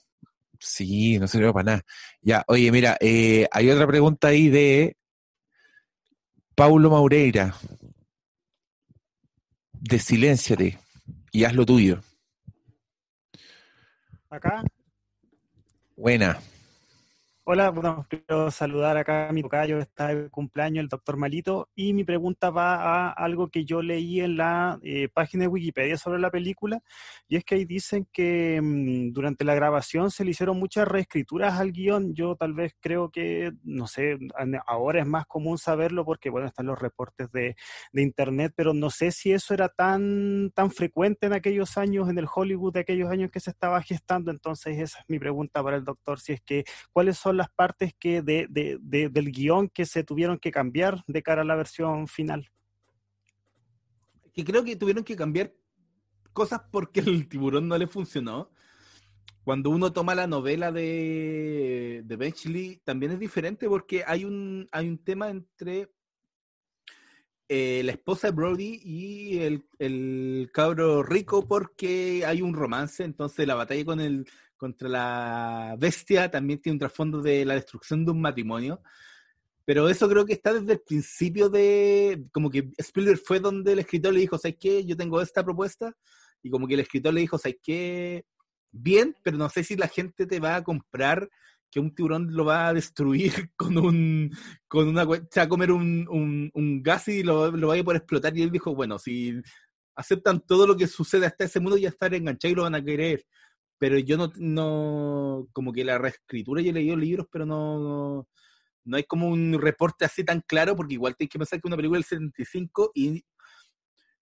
Sí, 0.59 1.19
no 1.19 1.27
sirvió 1.27 1.53
para 1.53 1.65
nada. 1.65 1.83
Ya, 2.21 2.45
oye, 2.47 2.71
mira, 2.71 2.97
eh, 3.01 3.49
hay 3.51 3.69
otra 3.71 3.87
pregunta 3.87 4.29
ahí 4.29 4.49
de 4.49 4.97
Paulo 6.55 6.91
Maureira. 6.91 7.55
Desilénciate 9.73 10.79
y 11.33 11.45
haz 11.45 11.55
lo 11.55 11.67
tuyo. 11.67 12.01
Acá. 14.31 14.63
Buena. 16.03 16.41
Hola, 17.45 17.71
bueno, 17.71 18.07
quiero 18.09 18.53
saludar 18.53 18.97
acá 18.97 19.29
a 19.29 19.33
mi 19.33 19.43
tocayo, 19.43 19.81
está 19.81 20.15
de 20.15 20.31
cumpleaños, 20.31 20.81
el 20.85 20.89
doctor 20.89 21.17
Malito, 21.17 21.69
y 21.75 21.93
mi 21.93 22.05
pregunta 22.05 22.51
va 22.51 22.77
a 22.77 23.11
algo 23.11 23.49
que 23.49 23.65
yo 23.65 23.83
leí 23.83 24.21
en 24.21 24.37
la 24.37 24.79
eh, 24.85 25.09
página 25.13 25.43
de 25.43 25.49
Wikipedia 25.49 25.99
sobre 25.99 26.21
la 26.21 26.31
película, 26.31 26.81
y 27.27 27.35
es 27.35 27.45
que 27.45 27.57
ahí 27.57 27.65
dicen 27.65 28.07
que 28.13 28.61
mm, 28.63 29.13
durante 29.13 29.45
la 29.45 29.57
grabación 29.57 30.13
se 30.13 30.25
le 30.25 30.31
hicieron 30.31 30.57
muchas 30.57 30.87
reescrituras 30.87 31.59
al 31.59 31.73
guion. 31.73 32.15
Yo 32.15 32.37
tal 32.37 32.55
vez 32.55 32.77
creo 32.79 33.11
que, 33.11 33.51
no 33.65 33.89
sé, 33.89 34.19
ahora 34.65 35.01
es 35.01 35.07
más 35.07 35.27
común 35.27 35.59
saberlo 35.59 36.05
porque, 36.05 36.31
bueno, 36.31 36.47
están 36.47 36.67
los 36.67 36.79
reportes 36.79 37.33
de, 37.33 37.57
de 37.93 38.03
internet, 38.03 38.53
pero 38.55 38.73
no 38.73 38.89
sé 38.89 39.11
si 39.11 39.33
eso 39.33 39.53
era 39.53 39.69
tan, 39.69 40.53
tan 40.55 40.71
frecuente 40.71 41.27
en 41.27 41.33
aquellos 41.33 41.77
años, 41.77 42.09
en 42.09 42.19
el 42.19 42.29
Hollywood 42.33 42.75
de 42.75 42.81
aquellos 42.81 43.11
años 43.11 43.33
que 43.33 43.41
se 43.41 43.51
estaba 43.51 43.83
gestando. 43.83 44.31
Entonces, 44.31 44.79
esa 44.79 45.01
es 45.01 45.05
mi 45.09 45.19
pregunta 45.19 45.61
para 45.61 45.77
el 45.77 45.85
doctor, 45.85 46.21
si 46.21 46.35
es 46.35 46.41
que 46.41 46.63
cuáles 46.93 47.19
son 47.19 47.32
las 47.35 47.51
partes 47.51 47.93
que 47.99 48.23
de, 48.23 48.47
de- 48.51 48.79
de- 48.81 49.09
del 49.09 49.31
guion 49.33 49.69
que 49.69 49.85
se 49.87 50.05
tuvieron 50.05 50.39
que 50.39 50.51
cambiar 50.51 51.03
de 51.07 51.23
cara 51.23 51.43
a 51.43 51.45
la 51.45 51.57
versión 51.57 52.07
final. 52.09 52.51
que 54.35 54.45
creo 54.45 54.65
que 54.65 54.77
tuvieron 54.77 55.05
que 55.05 55.15
cambiar 55.15 55.53
cosas 56.33 56.63
porque 56.71 57.01
el 57.01 57.29
tiburón 57.29 57.69
no 57.69 57.77
le 57.77 57.87
funcionó. 57.87 58.51
Cuando 59.45 59.69
uno 59.71 59.93
toma 59.93 60.15
la 60.15 60.27
novela 60.27 60.73
de, 60.73 62.03
de 62.05 62.17
Benchley, 62.17 62.81
también 62.85 63.13
es 63.13 63.19
diferente 63.19 63.69
porque 63.69 64.05
hay 64.07 64.25
un, 64.25 64.67
hay 64.73 64.89
un 64.89 64.99
tema 65.05 65.29
entre 65.29 65.91
eh, 67.49 67.83
la 67.85 67.93
esposa 67.93 68.29
de 68.29 68.33
Brody 68.35 68.81
y 68.83 69.39
el, 69.41 69.67
el 69.79 70.51
cabro 70.55 71.03
rico 71.03 71.47
porque 71.47 72.25
hay 72.25 72.41
un 72.41 72.55
romance, 72.55 73.05
entonces 73.05 73.47
la 73.47 73.55
batalla 73.57 73.85
con 73.85 74.01
el, 74.01 74.27
contra 74.63 74.89
la 74.89 75.77
bestia 75.77 76.31
también 76.31 76.61
tiene 76.63 76.75
un 76.75 76.79
trasfondo 76.79 77.21
de 77.21 77.45
la 77.45 77.55
destrucción 77.55 78.05
de 78.05 78.13
un 78.13 78.21
matrimonio. 78.21 78.81
Pero 79.65 79.89
eso 79.89 80.09
creo 80.09 80.25
que 80.25 80.35
está 80.35 80.55
desde 80.55 80.75
el 80.75 80.81
principio 80.81 81.49
de, 81.49 82.23
como 82.31 82.49
que 82.49 82.71
Spielberg 82.79 83.19
fue 83.19 83.41
donde 83.41 83.73
el 83.73 83.81
escritor 83.81 84.15
le 84.15 84.21
dijo, 84.21 84.39
¿sabes 84.39 84.59
qué? 84.61 84.85
Yo 84.85 84.97
tengo 84.97 85.21
esta 85.21 85.43
propuesta. 85.43 85.93
Y 86.45 86.51
como 86.51 86.69
que 86.69 86.75
el 86.75 86.81
escritor 86.81 87.13
le 87.13 87.23
dijo, 87.23 87.39
¿sabes 87.39 87.59
qué? 87.61 88.25
Bien, 88.71 89.17
pero 89.25 89.37
no 89.37 89.49
sé 89.49 89.65
si 89.65 89.75
la 89.75 89.89
gente 89.89 90.27
te 90.27 90.39
va 90.39 90.55
a 90.55 90.63
comprar 90.63 91.29
que 91.69 91.81
un 91.81 91.93
tiburón 91.93 92.29
lo 92.33 92.45
va 92.45 92.69
a 92.69 92.75
destruir 92.75 93.33
con 93.57 93.77
un, 93.79 94.31
con 94.69 94.87
una, 94.87 95.03
se 95.29 95.41
va 95.41 95.43
a 95.43 95.49
comer 95.49 95.73
un, 95.73 96.07
un, 96.09 96.53
un 96.55 96.83
gas 96.85 97.09
y 97.09 97.25
lo, 97.25 97.51
lo 97.51 97.67
vaya 97.67 97.83
por 97.83 97.97
explotar. 97.97 98.39
Y 98.39 98.43
él 98.43 98.53
dijo, 98.53 98.77
bueno, 98.77 98.97
si 98.97 99.43
aceptan 99.97 100.41
todo 100.47 100.69
lo 100.69 100.77
que 100.77 100.87
sucede 100.87 101.27
hasta 101.27 101.47
ese 101.47 101.59
mundo, 101.59 101.77
ya 101.77 101.89
estar 101.89 102.15
enganchados 102.15 102.53
y 102.53 102.55
lo 102.55 102.63
van 102.63 102.77
a 102.77 102.85
querer. 102.85 103.27
Pero 103.83 103.99
yo 103.99 104.17
no, 104.17 104.33
no, 104.37 105.49
como 105.53 105.73
que 105.73 105.83
la 105.85 105.99
reescritura, 105.99 106.63
yo 106.63 106.71
he 106.71 106.73
leído 106.73 106.95
libros, 106.95 107.27
pero 107.33 107.45
no, 107.45 108.29
no 108.85 108.97
hay 108.97 109.03
como 109.03 109.27
un 109.27 109.61
reporte 109.61 110.05
así 110.05 110.23
tan 110.23 110.41
claro, 110.43 110.77
porque 110.77 110.95
igual 110.95 111.17
tienes 111.17 111.33
que 111.33 111.39
pensar 111.41 111.61
que 111.61 111.67
una 111.67 111.75
película 111.75 111.97
del 111.97 112.05
75 112.05 112.93
y 112.95 113.25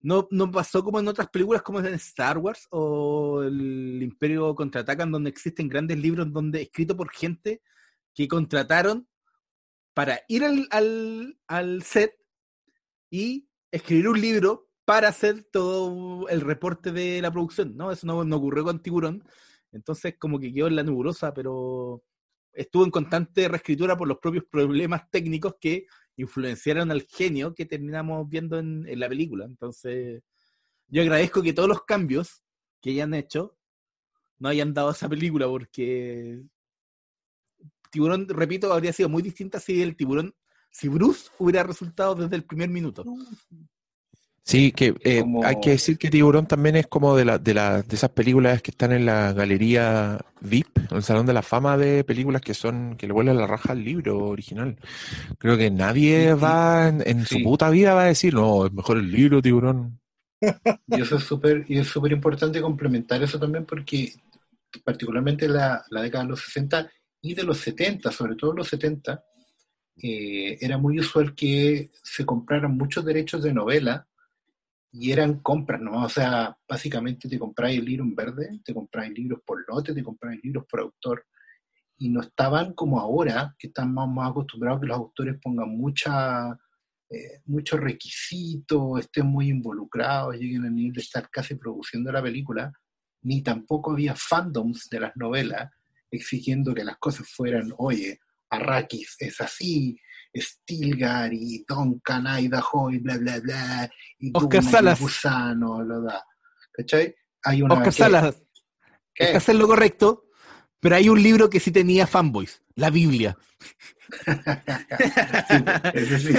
no, 0.01 0.27
no 0.31 0.51
pasó 0.51 0.83
como 0.83 0.99
en 0.99 1.09
otras 1.09 1.29
películas 1.29 1.61
como 1.61 1.79
en 1.81 1.93
Star 1.93 2.39
Wars 2.39 2.69
o 2.71 3.43
el 3.43 4.03
Imperio 4.03 4.55
Contraatacan, 4.55 5.13
donde 5.13 5.29
existen 5.29 5.69
grandes 5.69 5.99
libros 5.99 6.33
donde 6.33 6.63
escritos 6.63 6.97
por 6.97 7.11
gente 7.11 7.61
que 8.15 8.29
contrataron 8.29 9.07
para 9.93 10.23
ir 10.27 10.43
al, 10.43 10.69
al, 10.71 11.39
al 11.49 11.83
set 11.83 12.15
y 13.11 13.47
escribir 13.71 14.09
un 14.09 14.23
libro 14.23 14.71
para 14.87 15.09
hacer 15.09 15.45
todo 15.53 16.31
el 16.31 16.41
reporte 16.41 16.93
de 16.93 17.21
la 17.21 17.31
producción, 17.31 17.77
¿no? 17.77 17.93
Eso 17.93 18.07
no, 18.07 18.25
no 18.25 18.37
ocurrió 18.37 18.65
con 18.65 18.81
Tiburón. 18.81 19.23
Entonces, 19.73 20.15
como 20.19 20.39
que 20.39 20.53
quedó 20.53 20.67
en 20.67 20.77
la 20.77 20.83
nebulosa, 20.83 21.33
pero 21.33 22.03
estuvo 22.53 22.85
en 22.85 22.91
constante 22.91 23.49
reescritura 23.49 23.97
por 23.97 24.09
los 24.09 24.19
propios 24.19 24.45
problemas 24.51 25.09
técnicos 25.11 25.55
que 25.61 25.87
influenciaron 26.17 26.91
al 26.91 27.03
genio 27.03 27.55
que 27.55 27.67
terminamos 27.67 28.29
viendo 28.29 28.59
en, 28.59 28.87
en 28.89 29.01
la 29.01 29.09
película. 29.09 29.45
Entonces, 29.45 30.23
yo 30.89 31.03
agradezco 31.03 31.43
que 31.43 31.53
todos 31.53 31.69
los 31.69 31.85
cambios 31.85 32.43
que 32.81 32.91
hayan 32.91 33.15
hecho 33.15 33.57
no 34.39 34.49
hayan 34.49 34.75
dado 34.75 34.89
a 34.89 34.93
esa 34.93 35.09
película, 35.09 35.47
porque 35.47 36.43
Tiburón, 37.91 38.29
repito, 38.29 38.73
habría 38.73 38.93
sido 38.93 39.09
muy 39.09 39.23
distinta 39.23 39.59
si 39.61 39.83
el 39.83 39.97
tiburón, 39.97 40.35
si 40.71 40.89
Bruce 40.89 41.29
hubiera 41.39 41.63
resultado 41.63 42.15
desde 42.15 42.37
el 42.37 42.45
primer 42.45 42.71
minuto. 42.71 43.05
Sí, 44.51 44.73
que 44.73 44.95
eh, 45.05 45.21
Como- 45.21 45.45
hay 45.45 45.57
que 45.61 45.71
decir 45.71 45.97
que 45.97 46.11
Tiburón 46.11 46.47
también 46.47 46.75
es 46.77 46.87
como 46.89 47.15
de, 47.17 47.25
la, 47.25 47.39
de, 47.39 47.55
la, 47.55 47.83
de 47.83 47.95
esas 47.97 48.11
películas 48.11 48.63
que 48.63 48.73
están 48.73 48.91
en 48.93 49.07
la 49.07 49.33
galería 49.33 50.19
VIP, 50.41 50.81
en 50.91 50.97
el 50.97 51.03
Salón 51.05 51.27
de 51.27 51.33
la 51.35 51.43
Fama 51.43 51.77
de 51.77 52.03
películas 52.05 52.43
que 52.43 52.55
son 52.55 52.97
que 52.97 53.07
le 53.07 53.13
vuelven 53.13 53.37
la 53.39 53.47
raja 53.47 53.73
al 53.73 53.85
libro 53.85 54.19
original. 54.29 54.77
Creo 55.39 55.57
que 55.59 55.71
nadie 55.71 56.35
Sí, 56.35 56.37
va 56.37 56.89
en, 56.89 57.03
en 57.07 57.27
su 57.27 57.41
puta 57.43 57.71
vida 57.71 57.95
va 57.95 58.05
a 58.05 58.07
decir, 58.07 58.35
no, 58.35 58.67
es 58.67 58.73
mejor 58.73 58.99
el 58.99 59.11
libro, 59.13 59.43
Tiburón. 59.43 60.01
Y 60.87 61.01
eso 61.01 61.17
es 61.17 61.25
súper 61.25 61.65
y 61.69 61.79
es 61.79 61.89
súper 61.89 62.13
importante 62.13 62.61
complementar 62.61 63.23
eso 63.23 63.39
también 63.39 63.65
porque 63.67 64.13
particularmente 64.85 65.49
la, 65.49 65.85
la 65.91 66.03
década 66.03 66.25
de 66.25 66.31
los 66.31 66.41
60 66.43 66.91
y 67.23 67.35
de 67.35 67.45
los 67.45 67.59
70, 67.59 68.11
sobre 68.13 68.37
todo 68.37 68.55
los 68.55 68.69
70, 68.69 69.23
eh, 70.03 70.59
era 70.61 70.79
muy 70.79 70.99
usual 71.01 71.35
que 71.35 71.91
se 72.03 72.27
compraran 72.27 72.77
muchos 72.77 73.05
derechos 73.05 73.43
de 73.43 73.55
novela 73.55 74.07
y 74.93 75.13
eran 75.13 75.41
compras, 75.41 75.81
¿no? 75.81 76.05
O 76.05 76.09
sea, 76.09 76.57
básicamente 76.69 77.29
te 77.29 77.39
compráis 77.39 77.79
el 77.79 77.85
libro 77.85 78.05
en 78.05 78.15
verde, 78.15 78.61
te 78.65 78.75
compráis 78.75 79.13
libros 79.13 79.41
por 79.45 79.65
lote, 79.69 79.95
te 79.95 80.03
compráis 80.03 80.41
libros 80.43 80.65
por 80.69 80.81
autor 80.81 81.27
y 81.99 82.09
no 82.09 82.23
estaban 82.23 82.75
como 82.75 82.99
ahora, 82.99 83.55
que 83.59 83.69
están 83.69 83.93
más, 83.95 84.09
más 84.09 84.31
acostumbrados 84.31 84.81
que 84.81 84.87
los 84.87 84.97
autores 84.97 85.37
pongan 85.41 85.69
mucha 85.77 86.59
eh, 87.13 87.43
muchos 87.47 87.81
requisitos, 87.81 89.01
estén 89.01 89.27
muy 89.27 89.49
involucrados, 89.49 90.37
lleguen 90.37 90.65
al 90.65 90.75
nivel 90.75 90.93
de 90.93 91.01
estar 91.01 91.29
casi 91.29 91.57
produciendo 91.57 92.13
la 92.13 92.23
película, 92.23 92.73
ni 93.23 93.43
tampoco 93.43 93.91
había 93.91 94.15
fandoms 94.15 94.89
de 94.89 95.01
las 95.01 95.17
novelas 95.17 95.71
exigiendo 96.09 96.73
que 96.73 96.85
las 96.85 96.99
cosas 96.99 97.29
fueran, 97.29 97.73
oye, 97.79 98.21
Arrakis 98.51 99.17
es 99.19 99.41
así, 99.41 99.97
Stilgar 100.37 101.33
y 101.33 101.65
Duncan, 101.67 102.27
Idaho 102.41 102.91
y 102.91 102.99
bla, 102.99 103.17
bla, 103.19 103.41
bla, 103.41 103.91
y 104.19 104.31
Oscar 104.35 104.61
Duna 104.61 104.69
y 104.69 104.73
Salas. 104.73 105.01
Gusano, 105.01 105.79
bla, 105.85 105.99
bla. 105.99 106.25
¿Cachai? 106.73 107.15
Hay 107.45 107.63
una 107.63 107.75
Oscar 107.75 107.87
que- 107.93 107.93
Salas, 107.99 108.43
¿qué? 109.15 109.25
hay 109.25 109.31
que 109.33 109.37
hacer 109.37 109.55
lo 109.57 109.67
correcto, 109.67 110.27
pero 110.79 110.97
hay 110.97 111.09
un 111.09 111.23
libro 111.23 111.49
que 111.51 111.61
sí 111.61 111.71
tenía 111.71 112.07
fanboys, 112.07 112.63
la 112.75 112.91
Biblia. 112.91 113.37
Sí, 115.49 115.65
ese 115.95 116.19
sí. 116.19 116.35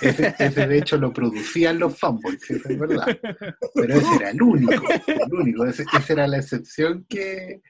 Ese, 0.00 0.34
ese, 0.38 0.66
de 0.68 0.78
hecho 0.78 0.96
lo 0.96 1.12
producían 1.12 1.78
los 1.78 1.98
fanboys, 1.98 2.48
eso 2.48 2.68
es 2.68 2.78
verdad. 2.78 3.06
Pero 3.74 3.94
ese 3.94 4.14
era 4.16 4.30
el 4.30 4.40
único, 4.42 4.84
el 5.06 5.34
único. 5.34 5.64
Ese, 5.66 5.84
esa 5.92 6.12
era 6.12 6.26
la 6.28 6.38
excepción 6.38 7.04
que, 7.08 7.60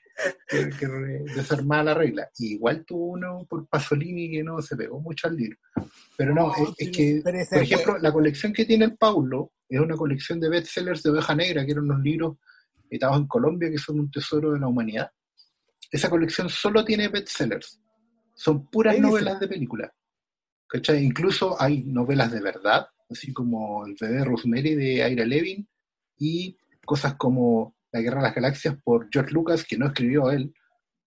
que, 0.48 0.70
que 0.70 0.86
desarmaba 1.34 1.84
la 1.84 1.94
regla. 1.94 2.28
Y 2.38 2.54
igual 2.54 2.84
tuvo 2.84 3.06
uno 3.12 3.46
por 3.48 3.66
Pasolini 3.66 4.30
que 4.30 4.42
no 4.42 4.60
se 4.60 4.76
pegó 4.76 5.00
mucho 5.00 5.28
al 5.28 5.36
libro. 5.36 5.58
Pero 6.16 6.34
no, 6.34 6.52
es, 6.54 6.68
es 6.78 6.96
que, 6.96 7.20
por 7.22 7.62
ejemplo, 7.62 7.98
la 7.98 8.12
colección 8.12 8.52
que 8.52 8.64
tiene 8.64 8.84
el 8.84 8.96
Paulo 8.96 9.52
es 9.68 9.80
una 9.80 9.96
colección 9.96 10.38
de 10.38 10.48
bestsellers 10.48 11.02
de 11.02 11.10
Oveja 11.10 11.34
Negra, 11.34 11.64
que 11.64 11.72
eran 11.72 11.84
unos 11.84 12.00
libros 12.00 12.36
editados 12.90 13.16
en 13.16 13.26
Colombia 13.26 13.70
que 13.70 13.78
son 13.78 14.00
un 14.00 14.10
tesoro 14.10 14.52
de 14.52 14.60
la 14.60 14.68
humanidad. 14.68 15.10
Esa 15.90 16.10
colección 16.10 16.48
solo 16.48 16.84
tiene 16.84 17.08
bestsellers. 17.08 17.80
Son 18.34 18.66
puras 18.66 18.94
dice. 18.94 19.06
novelas 19.06 19.40
de 19.40 19.48
película. 19.48 19.92
¿Cachai? 20.68 21.04
Incluso 21.04 21.60
hay 21.60 21.84
novelas 21.84 22.32
de 22.32 22.40
verdad, 22.40 22.86
así 23.10 23.32
como 23.32 23.84
El 23.86 23.96
bebé 24.00 24.24
Rosemary 24.24 24.74
de 24.74 25.10
Ira 25.10 25.24
Levin 25.24 25.68
y 26.18 26.56
cosas 26.84 27.14
como 27.14 27.74
La 27.92 28.00
guerra 28.00 28.18
de 28.18 28.22
las 28.24 28.34
galaxias 28.34 28.76
por 28.82 29.08
George 29.12 29.32
Lucas, 29.32 29.64
que 29.64 29.76
no 29.76 29.86
escribió 29.86 30.30
él, 30.30 30.52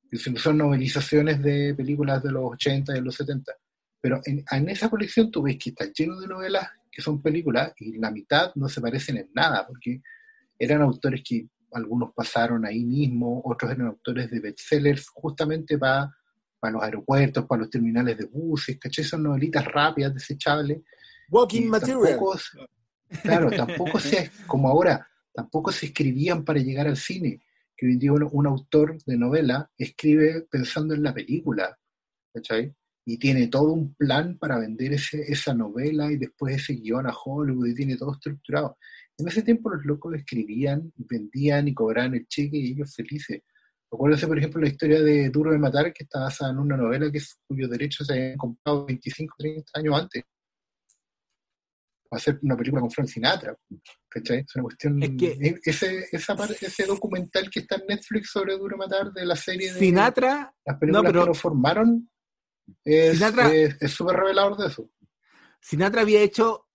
que 0.10 0.18
son 0.18 0.58
novelizaciones 0.58 1.42
de 1.42 1.74
películas 1.76 2.24
de 2.24 2.32
los 2.32 2.44
80 2.54 2.94
y 2.94 2.96
de 2.96 3.02
los 3.02 3.16
70. 3.16 3.52
Pero 4.00 4.22
en, 4.26 4.44
en 4.50 4.70
esa 4.70 4.90
colección 4.90 5.32
tú 5.32 5.42
ves 5.42 5.58
que 5.58 5.72
está 5.72 5.86
lleno 5.92 6.20
de 6.20 6.28
novelas 6.28 6.70
que 6.96 7.02
son 7.02 7.22
películas 7.22 7.74
y 7.78 7.98
la 7.98 8.10
mitad 8.10 8.54
no 8.56 8.70
se 8.70 8.80
parecen 8.80 9.18
en 9.18 9.30
nada, 9.34 9.68
porque 9.68 10.02
eran 10.58 10.82
autores 10.82 11.22
que 11.28 11.50
algunos 11.74 12.14
pasaron 12.14 12.66
ahí 12.66 12.86
mismo, 12.86 13.42
otros 13.44 13.72
eran 13.72 13.88
autores 13.88 14.32
de 14.32 14.40
bestsellers 14.40 15.10
justamente 15.10 15.78
para 15.78 16.10
los 16.72 16.82
aeropuertos, 16.82 17.46
para 17.46 17.64
los 17.64 17.70
terminales 17.70 18.18
de 18.18 18.26
buses, 18.26 18.80
¿cachai? 18.80 19.04
Son 19.04 19.22
novelitas 19.24 19.66
rápidas, 19.66 20.14
desechables. 20.14 20.84
Walking 21.30 21.68
material. 21.68 22.02
tampoco 22.02 22.40
claro, 23.22 23.52
tampoco 23.52 24.00
se, 24.00 24.32
como 24.48 24.70
ahora, 24.70 25.06
tampoco 25.36 25.72
se 25.72 25.88
escribían 25.88 26.44
para 26.44 26.60
llegar 26.60 26.88
al 26.88 26.98
cine. 26.98 27.42
Que 27.78 27.86
hoy 27.86 27.94
en 27.94 28.00
día 28.00 28.14
un 28.14 28.48
autor 28.48 28.98
de 29.04 29.18
novela 29.18 29.70
escribe 29.78 30.48
pensando 30.50 30.94
en 30.94 31.04
la 31.04 31.14
película, 31.14 31.78
¿cachai? 32.34 32.74
Y 33.06 33.18
tiene 33.18 33.48
todo 33.48 33.74
un 33.74 33.94
plan 33.94 34.38
para 34.38 34.58
vender 34.58 34.94
ese, 34.94 35.22
esa 35.32 35.54
novela 35.54 36.12
y 36.12 36.18
después 36.18 36.56
ese 36.56 36.74
guion 36.74 37.06
a 37.06 37.14
Hollywood 37.14 37.68
y 37.68 37.76
tiene 37.76 37.98
todo 37.98 38.14
estructurado. 38.14 38.78
En 39.18 39.28
ese 39.28 39.44
tiempo 39.44 39.70
los 39.70 39.86
locos 39.86 40.16
escribían, 40.16 40.92
vendían 40.96 41.68
y 41.68 41.74
cobraban 41.74 42.16
el 42.16 42.28
cheque 42.28 42.58
y 42.58 42.72
ellos 42.72 42.96
felices. 42.96 43.42
Acuérdense, 43.92 44.28
por 44.28 44.38
ejemplo, 44.38 44.62
la 44.62 44.68
historia 44.70 45.02
de 45.02 45.30
Duro 45.30 45.52
de 45.52 45.58
Matar, 45.58 45.94
que 45.94 46.04
está 46.04 46.22
basada 46.22 46.52
en 46.52 46.60
una 46.60 46.76
novela 46.76 47.12
que 47.12 47.22
cuyos 47.48 47.70
derechos 47.70 48.08
se 48.08 48.14
habían 48.14 48.38
comprado 48.38 48.86
25, 48.86 49.36
30 49.38 49.72
años 49.76 50.02
antes. 50.02 50.24
Va 52.14 52.18
a 52.18 52.20
ser 52.20 52.40
una 52.44 52.56
película 52.56 52.82
con 52.82 52.92
Frank 52.92 53.08
Sinatra. 53.08 53.56
¿cachai? 54.08 54.40
Es 54.40 54.56
una 54.56 54.64
cuestión. 54.64 55.04
Es 55.04 55.10
que- 55.18 55.32
e- 55.42 55.60
ese, 55.64 56.08
esa 56.12 56.36
par- 56.36 56.52
ese 56.52 56.86
documental 56.86 57.50
que 57.50 57.60
está 57.60 57.76
en 57.76 57.88
Netflix 57.88 58.30
sobre 58.32 58.58
Duro 58.58 58.78
Matar, 58.78 59.12
de 59.12 59.26
la 59.26 59.36
serie 59.36 59.74
de 59.74 59.80
Sinatra, 59.80 60.54
las 60.66 60.78
películas 60.78 61.04
no, 61.04 61.10
pero- 61.10 61.22
que 61.22 61.28
lo 61.28 61.34
formaron, 61.34 62.10
es 62.84 63.20
súper 63.92 64.16
revelador 64.16 64.58
de 64.58 64.68
eso. 64.68 64.90
Sinatra 65.60 66.02
había 66.02 66.22
hecho 66.22 66.68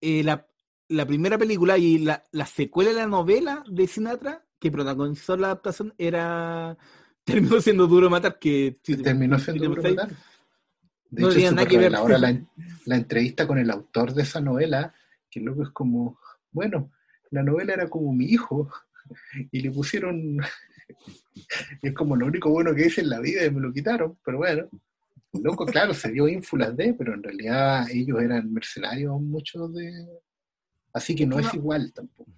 eh, 0.00 0.22
la, 0.22 0.46
la 0.88 1.06
primera 1.06 1.36
película 1.36 1.76
y 1.78 1.98
la, 1.98 2.24
la 2.32 2.46
secuela 2.46 2.90
de 2.90 2.96
la 2.96 3.06
novela 3.06 3.62
de 3.68 3.86
Sinatra 3.86 4.46
que 4.58 4.70
protagonizó 4.70 5.36
la 5.36 5.48
adaptación 5.48 5.94
era 5.98 6.76
terminó 7.24 7.60
siendo 7.60 7.86
duro 7.86 8.08
matar 8.08 8.38
que 8.38 8.76
Terminó 8.82 9.38
si 9.38 9.44
siendo 9.46 9.64
Duro 9.68 9.82
Matar. 9.82 10.10
De 11.10 11.22
no 11.22 11.28
hecho, 11.28 11.38
que 11.66 11.78
ver. 11.78 11.92
reveladora 11.92 12.18
la, 12.18 12.40
la 12.86 12.96
entrevista 12.96 13.46
con 13.46 13.58
el 13.58 13.70
autor 13.70 14.14
de 14.14 14.22
esa 14.22 14.40
novela, 14.40 14.94
que 15.30 15.40
luego 15.40 15.62
es 15.64 15.70
como, 15.70 16.18
bueno, 16.52 16.90
la 17.30 17.42
novela 17.42 17.74
era 17.74 17.88
como 17.88 18.12
mi 18.12 18.26
hijo, 18.26 18.70
y 19.50 19.60
le 19.60 19.70
pusieron, 19.70 20.38
es 21.82 21.94
como 21.94 22.16
lo 22.16 22.26
único 22.26 22.50
bueno 22.50 22.74
que 22.74 22.86
hice 22.86 23.00
en 23.00 23.10
la 23.10 23.20
vida 23.20 23.44
y 23.44 23.50
me 23.50 23.60
lo 23.60 23.72
quitaron, 23.72 24.18
pero 24.24 24.38
bueno, 24.38 24.68
loco, 25.32 25.66
claro, 25.66 25.94
se 25.94 26.10
dio 26.12 26.28
ínfulas 26.28 26.76
de, 26.76 26.94
pero 26.94 27.14
en 27.14 27.22
realidad 27.22 27.88
ellos 27.90 28.20
eran 28.22 28.52
mercenarios 28.52 29.20
muchos 29.20 29.72
de... 29.74 29.92
Así 30.92 31.14
que 31.14 31.26
no 31.26 31.36
que 31.36 31.42
es 31.42 31.54
no- 31.54 31.60
igual 31.60 31.92
tampoco. 31.92 32.30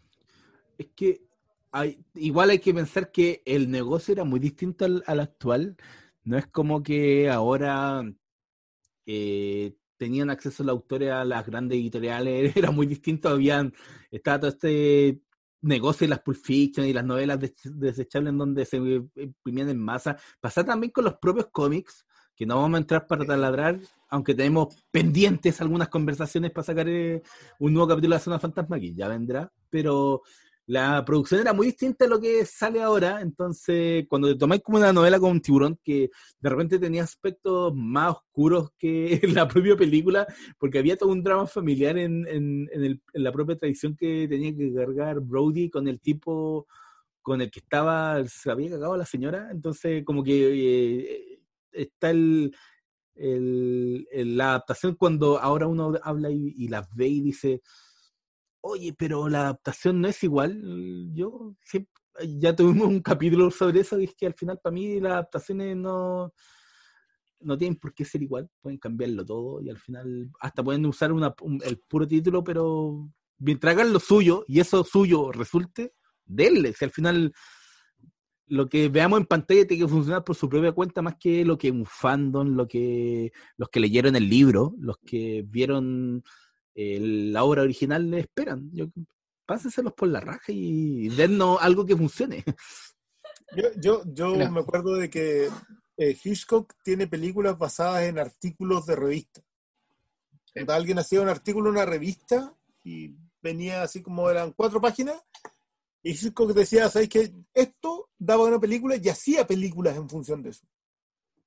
es 0.78 0.86
que 0.94 1.22
hay, 1.70 2.04
igual 2.14 2.50
hay 2.50 2.58
que 2.58 2.74
pensar 2.74 3.10
que 3.10 3.42
el 3.46 3.70
negocio 3.70 4.12
era 4.12 4.24
muy 4.24 4.38
distinto 4.40 4.84
al, 4.84 5.02
al 5.06 5.20
actual. 5.20 5.76
No 6.24 6.36
es 6.36 6.46
como 6.46 6.82
que 6.82 7.30
ahora 7.30 8.02
eh, 9.06 9.74
tenían 9.96 10.30
acceso 10.30 10.64
los 10.64 10.72
autores 10.72 11.10
a 11.12 11.24
las 11.24 11.46
grandes 11.46 11.78
editoriales, 11.78 12.56
era 12.56 12.70
muy 12.70 12.86
distinto. 12.86 13.28
Habían, 13.28 13.72
estaba 14.10 14.40
todo 14.40 14.50
este 14.50 15.20
negocio 15.60 16.06
de 16.06 16.10
las 16.10 16.20
Pulp 16.20 16.38
Fiction 16.38 16.86
y 16.86 16.92
las 16.92 17.04
novelas 17.04 17.38
des- 17.38 17.54
desechables 17.64 18.30
en 18.32 18.38
donde 18.38 18.64
se 18.64 18.78
imprimían 18.78 19.68
en 19.68 19.78
masa. 19.78 20.16
Pasaba 20.40 20.66
también 20.66 20.90
con 20.92 21.04
los 21.04 21.14
propios 21.18 21.46
cómics, 21.52 22.04
que 22.34 22.46
no 22.46 22.56
vamos 22.56 22.74
a 22.76 22.80
entrar 22.80 23.06
para 23.06 23.24
taladrar, 23.24 23.78
aunque 24.08 24.34
tenemos 24.34 24.74
pendientes 24.90 25.60
algunas 25.60 25.88
conversaciones 25.88 26.50
para 26.50 26.64
sacar 26.64 26.88
eh, 26.88 27.22
un 27.60 27.72
nuevo 27.72 27.86
capítulo 27.88 28.14
de 28.14 28.16
la 28.16 28.24
Zona 28.24 28.38
Fantasma, 28.40 28.80
que 28.80 28.92
ya 28.94 29.06
vendrá, 29.06 29.52
pero 29.70 30.22
la 30.66 31.04
producción 31.04 31.40
era 31.40 31.52
muy 31.52 31.66
distinta 31.66 32.04
a 32.04 32.08
lo 32.08 32.20
que 32.20 32.44
sale 32.46 32.80
ahora, 32.82 33.20
entonces 33.20 34.06
cuando 34.08 34.28
te 34.28 34.38
tomáis 34.38 34.62
como 34.62 34.78
una 34.78 34.92
novela 34.92 35.18
con 35.18 35.32
un 35.32 35.40
tiburón 35.40 35.78
que 35.82 36.10
de 36.40 36.48
repente 36.50 36.78
tenía 36.78 37.02
aspectos 37.02 37.72
más 37.74 38.12
oscuros 38.16 38.70
que 38.78 39.20
la 39.44 39.48
propia 39.48 39.76
película, 39.76 40.26
porque 40.58 40.78
había 40.78 40.96
todo 40.96 41.10
un 41.10 41.22
drama 41.22 41.46
familiar 41.46 41.98
en, 41.98 42.26
en- 42.28 42.68
en 42.72 42.84
el- 42.84 43.02
en 43.12 43.22
la 43.24 43.32
propia 43.32 43.56
tradición 43.58 43.96
que 43.96 44.26
tenía 44.28 44.54
que 44.56 44.72
cargar 44.72 45.20
Brody 45.20 45.68
con 45.70 45.88
el 45.88 46.00
tipo 46.00 46.66
con 47.22 47.40
el 47.40 47.50
que 47.50 47.60
estaba, 47.60 48.24
se 48.26 48.50
había 48.50 48.70
cagado 48.70 48.96
la 48.96 49.06
señora, 49.06 49.48
entonces 49.52 50.04
como 50.04 50.24
que 50.24 51.12
eh, 51.14 51.38
está 51.72 52.10
el, 52.10 52.52
la 53.14 54.50
adaptación 54.50 54.96
cuando 54.96 55.38
ahora 55.38 55.66
uno 55.66 55.92
habla 56.02 56.30
y 56.30 56.66
las 56.68 56.88
ve 56.94 57.06
y 57.08 57.20
dice, 57.20 57.62
oye, 58.62 58.94
pero 58.96 59.28
la 59.28 59.42
adaptación 59.42 60.00
no 60.00 60.08
es 60.08 60.22
igual. 60.24 61.10
Yo 61.14 61.54
siempre, 61.62 61.92
ya 62.38 62.54
tuvimos 62.56 62.86
un 62.88 63.00
capítulo 63.02 63.50
sobre 63.50 63.80
eso, 63.80 64.00
y 64.00 64.04
es 64.04 64.14
que 64.14 64.26
al 64.26 64.34
final 64.34 64.58
para 64.62 64.74
mí 64.74 65.00
las 65.00 65.12
adaptaciones 65.12 65.76
no, 65.76 66.32
no 67.40 67.58
tienen 67.58 67.78
por 67.78 67.92
qué 67.94 68.04
ser 68.04 68.22
igual, 68.22 68.48
pueden 68.60 68.78
cambiarlo 68.78 69.24
todo 69.24 69.60
y 69.60 69.68
al 69.70 69.78
final 69.78 70.30
hasta 70.40 70.62
pueden 70.62 70.86
usar 70.86 71.12
una, 71.12 71.34
un- 71.40 71.60
el 71.64 71.78
puro 71.88 72.06
título, 72.06 72.42
pero 72.44 73.08
mientras 73.38 73.74
hagan 73.74 73.92
lo 73.92 74.00
suyo 74.00 74.44
y 74.46 74.60
eso 74.60 74.84
suyo 74.84 75.32
resulte, 75.32 75.94
denle. 76.24 76.72
Si 76.72 76.84
al 76.84 76.90
final 76.92 77.32
lo 78.46 78.68
que 78.68 78.88
veamos 78.88 79.18
en 79.20 79.26
pantalla 79.26 79.66
tiene 79.66 79.84
que 79.84 79.88
funcionar 79.90 80.24
por 80.24 80.36
su 80.36 80.48
propia 80.48 80.72
cuenta 80.72 81.00
más 81.02 81.16
que 81.18 81.44
lo 81.44 81.56
que 81.58 81.70
un 81.70 81.86
fandom, 81.86 82.54
lo 82.54 82.68
que 82.68 83.32
los 83.56 83.68
que 83.70 83.80
leyeron 83.80 84.14
el 84.14 84.28
libro, 84.28 84.74
los 84.78 84.98
que 84.98 85.42
vieron 85.46 86.22
eh, 86.74 86.98
la 87.00 87.44
obra 87.44 87.62
original 87.62 88.10
le 88.10 88.20
esperan. 88.20 88.70
Yo, 88.72 88.86
pásenselos 89.46 89.92
por 89.92 90.08
la 90.08 90.20
raja 90.20 90.52
y 90.52 91.08
dennos 91.08 91.58
algo 91.60 91.84
que 91.84 91.96
funcione. 91.96 92.44
Yo, 93.54 93.68
yo, 93.76 94.02
yo 94.06 94.50
me 94.50 94.60
acuerdo 94.60 94.96
de 94.96 95.10
que 95.10 95.50
eh, 95.98 96.18
Hitchcock 96.24 96.72
tiene 96.82 97.06
películas 97.06 97.58
basadas 97.58 98.04
en 98.04 98.18
artículos 98.18 98.86
de 98.86 98.96
revista. 98.96 99.42
Alguien 100.68 100.98
hacía 100.98 101.20
un 101.20 101.28
artículo 101.28 101.68
en 101.68 101.76
una 101.76 101.84
revista 101.84 102.56
y 102.82 103.14
venía 103.42 103.82
así 103.82 104.02
como 104.02 104.30
eran 104.30 104.52
cuatro 104.52 104.80
páginas, 104.80 105.16
y 106.02 106.12
Hitchcock 106.12 106.52
decía, 106.52 106.88
¿sabes 106.88 107.08
qué? 107.08 107.32
Esto 107.54 108.10
daba 108.18 108.44
una 108.44 108.58
película 108.58 108.96
y 108.96 109.08
hacía 109.08 109.46
películas 109.46 109.96
en 109.96 110.08
función 110.08 110.42
de 110.42 110.50
eso. 110.50 110.66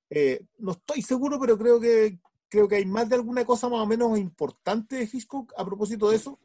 Eh, 0.09 0.45
no 0.59 0.71
estoy 0.73 1.01
seguro, 1.01 1.39
pero 1.39 1.57
creo 1.57 1.79
que 1.79 2.19
creo 2.49 2.67
que 2.67 2.75
hay 2.75 2.85
más 2.85 3.09
de 3.09 3.15
alguna 3.15 3.45
cosa 3.45 3.69
más 3.69 3.81
o 3.81 3.85
menos 3.85 4.17
importante 4.17 4.97
de 4.97 5.09
Hitchcock 5.11 5.53
a 5.57 5.65
propósito 5.65 6.09
de 6.09 6.17
eso. 6.17 6.39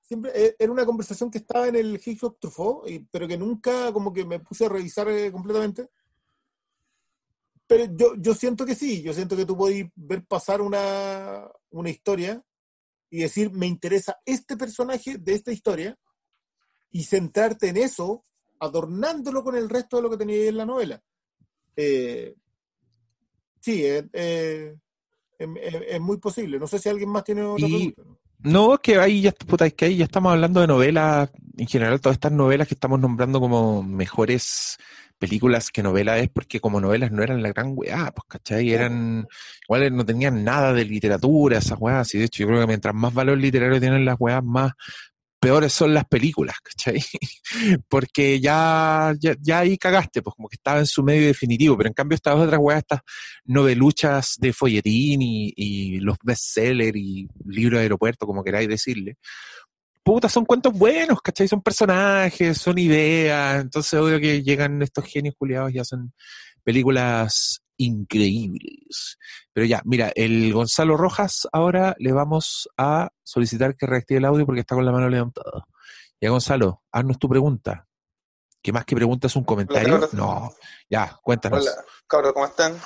Siempre 0.00 0.32
eh, 0.34 0.56
era 0.58 0.72
una 0.72 0.84
conversación 0.84 1.30
que 1.30 1.38
estaba 1.38 1.68
en 1.68 1.76
el 1.76 2.00
Hitchcock 2.04 2.38
Truffaut, 2.40 2.88
pero 3.10 3.28
que 3.28 3.38
nunca 3.38 3.92
como 3.92 4.12
que 4.12 4.24
me 4.24 4.40
puse 4.40 4.66
a 4.66 4.68
revisar 4.68 5.08
eh, 5.08 5.30
completamente. 5.30 5.88
Pero 7.66 7.84
yo, 7.94 8.14
yo 8.16 8.34
siento 8.34 8.66
que 8.66 8.74
sí, 8.74 9.00
yo 9.00 9.12
siento 9.12 9.36
que 9.36 9.46
tú 9.46 9.56
podés 9.56 9.86
ver 9.94 10.24
pasar 10.26 10.60
una, 10.60 11.48
una 11.70 11.90
historia 11.90 12.42
y 13.10 13.18
decir, 13.18 13.50
me 13.50 13.66
interesa 13.66 14.20
este 14.24 14.56
personaje 14.56 15.18
de 15.18 15.34
esta 15.34 15.52
historia 15.52 15.98
y 16.92 17.04
centrarte 17.04 17.68
en 17.68 17.76
eso, 17.76 18.24
adornándolo 18.60 19.42
con 19.42 19.56
el 19.56 19.68
resto 19.68 19.96
de 19.96 20.02
lo 20.02 20.10
que 20.10 20.16
tenía 20.16 20.48
en 20.48 20.56
la 20.56 20.66
novela. 20.66 21.02
Eh, 21.76 22.34
sí, 23.60 23.84
eh, 23.84 24.08
eh, 24.12 24.76
es, 25.40 26.00
muy 26.00 26.18
posible. 26.18 26.58
No 26.58 26.66
sé 26.66 26.78
si 26.78 26.88
alguien 26.88 27.08
más 27.10 27.24
tiene 27.24 27.42
otra 27.42 27.66
Y- 27.66 27.92
pregunta. 27.92 28.20
No, 28.42 28.72
es 28.72 28.80
que 28.80 28.96
ahí 28.98 29.20
ya, 29.20 29.32
puta, 29.32 29.66
es 29.66 29.74
que 29.74 29.84
ahí 29.84 29.96
ya 29.96 30.04
estamos 30.06 30.32
hablando 30.32 30.62
de 30.62 30.66
novelas, 30.66 31.30
en 31.58 31.66
general 31.66 32.00
todas 32.00 32.16
estas 32.16 32.32
novelas 32.32 32.66
que 32.66 32.72
estamos 32.72 32.98
nombrando 32.98 33.38
como 33.38 33.82
mejores 33.82 34.78
películas 35.18 35.70
que 35.70 35.82
novelas 35.82 36.22
es 36.22 36.30
porque 36.30 36.58
como 36.58 36.80
novelas 36.80 37.12
no 37.12 37.22
eran 37.22 37.42
la 37.42 37.50
gran 37.50 37.74
weá, 37.76 38.10
pues, 38.10 38.24
¿cachai? 38.26 38.72
Eran, 38.72 39.28
igual 39.68 39.94
no 39.94 40.06
tenían 40.06 40.42
nada 40.42 40.72
de 40.72 40.86
literatura, 40.86 41.58
esas 41.58 41.78
weas, 41.78 42.14
y 42.14 42.18
de 42.18 42.24
hecho 42.24 42.42
yo 42.42 42.46
creo 42.48 42.60
que 42.62 42.66
mientras 42.66 42.94
más 42.94 43.12
valor 43.12 43.36
literario 43.36 43.78
tienen 43.78 44.06
las 44.06 44.16
weas, 44.18 44.42
más 44.42 44.72
peores 45.40 45.72
son 45.72 45.94
las 45.94 46.04
películas, 46.04 46.56
¿cachai? 46.62 47.02
Porque 47.88 48.40
ya, 48.40 49.14
ya, 49.18 49.58
ahí 49.58 49.78
cagaste, 49.78 50.22
pues 50.22 50.34
como 50.36 50.48
que 50.48 50.56
estaba 50.56 50.78
en 50.78 50.86
su 50.86 51.02
medio 51.02 51.26
definitivo, 51.26 51.76
pero 51.76 51.88
en 51.88 51.94
cambio 51.94 52.14
estas 52.14 52.36
otras 52.36 52.60
weas, 52.60 52.80
estas 52.80 53.00
noveluchas 53.44 54.36
de 54.38 54.52
folletín 54.52 55.22
y, 55.22 55.52
y 55.56 56.00
los 56.00 56.16
bestsellers 56.22 56.96
y 56.96 57.26
libros 57.46 57.78
de 57.78 57.82
aeropuerto, 57.84 58.26
como 58.26 58.44
queráis 58.44 58.68
decirle, 58.68 59.16
puta, 60.02 60.28
son 60.28 60.44
cuentos 60.44 60.72
buenos, 60.72 61.20
¿cachai? 61.22 61.48
Son 61.48 61.62
personajes, 61.62 62.58
son 62.58 62.78
ideas, 62.78 63.62
entonces 63.62 63.94
obvio 63.94 64.20
que 64.20 64.42
llegan 64.42 64.82
estos 64.82 65.04
genios 65.04 65.34
culiados 65.38 65.72
y 65.72 65.78
hacen 65.78 66.12
películas 66.62 67.62
increíbles. 67.80 69.18
Pero 69.52 69.66
ya, 69.66 69.80
mira, 69.84 70.12
el 70.14 70.52
Gonzalo 70.52 70.96
Rojas 70.96 71.48
ahora 71.52 71.96
le 71.98 72.12
vamos 72.12 72.68
a 72.76 73.10
solicitar 73.22 73.76
que 73.76 73.86
reactive 73.86 74.18
el 74.18 74.26
audio 74.26 74.44
porque 74.46 74.60
está 74.60 74.74
con 74.74 74.84
la 74.84 74.92
mano 74.92 75.08
levantada. 75.08 75.64
Ya, 76.20 76.30
Gonzalo, 76.30 76.82
haznos 76.92 77.18
tu 77.18 77.28
pregunta. 77.28 77.86
¿Qué 78.62 78.72
más 78.72 78.84
que 78.84 78.94
preguntas 78.94 79.34
un 79.36 79.44
comentario? 79.44 80.08
No, 80.12 80.52
ya, 80.90 81.18
cuéntanos. 81.22 81.62
Hola, 81.62 81.84
cabros, 82.06 82.34
¿cómo 82.34 82.44
están? 82.44 82.78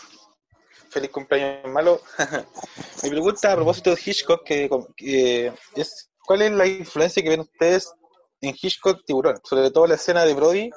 Feliz 0.89 1.11
cumpleaños 1.11 1.73
malo. 1.73 2.01
Mi 3.03 3.11
pregunta 3.11 3.53
a 3.53 3.57
propósito 3.57 3.91
de 3.91 4.01
Hitchcock 4.05 4.45
que, 4.45 4.71
que 4.97 5.53
es 5.75 6.13
¿cuál 6.25 6.43
es 6.43 6.53
la 6.53 6.67
influencia 6.67 7.23
que 7.23 7.29
ven 7.29 7.41
ustedes 7.41 7.93
en 8.41 8.55
Hitchcock 8.61 9.05
Tiburón, 9.05 9.41
sobre 9.43 9.71
todo 9.71 9.87
la 9.87 9.95
escena 9.95 10.25
de 10.25 10.35
Brody, 10.35 10.71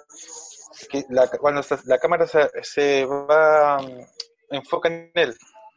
que 0.90 1.04
la, 1.10 1.28
cuando 1.28 1.62
la 1.86 1.98
cámara 1.98 2.28
se, 2.28 2.50
se 2.64 3.06
va, 3.06 3.82
mm, 3.82 4.56
enfoca 4.56 4.90
en 4.90 5.12
él, 5.16 5.36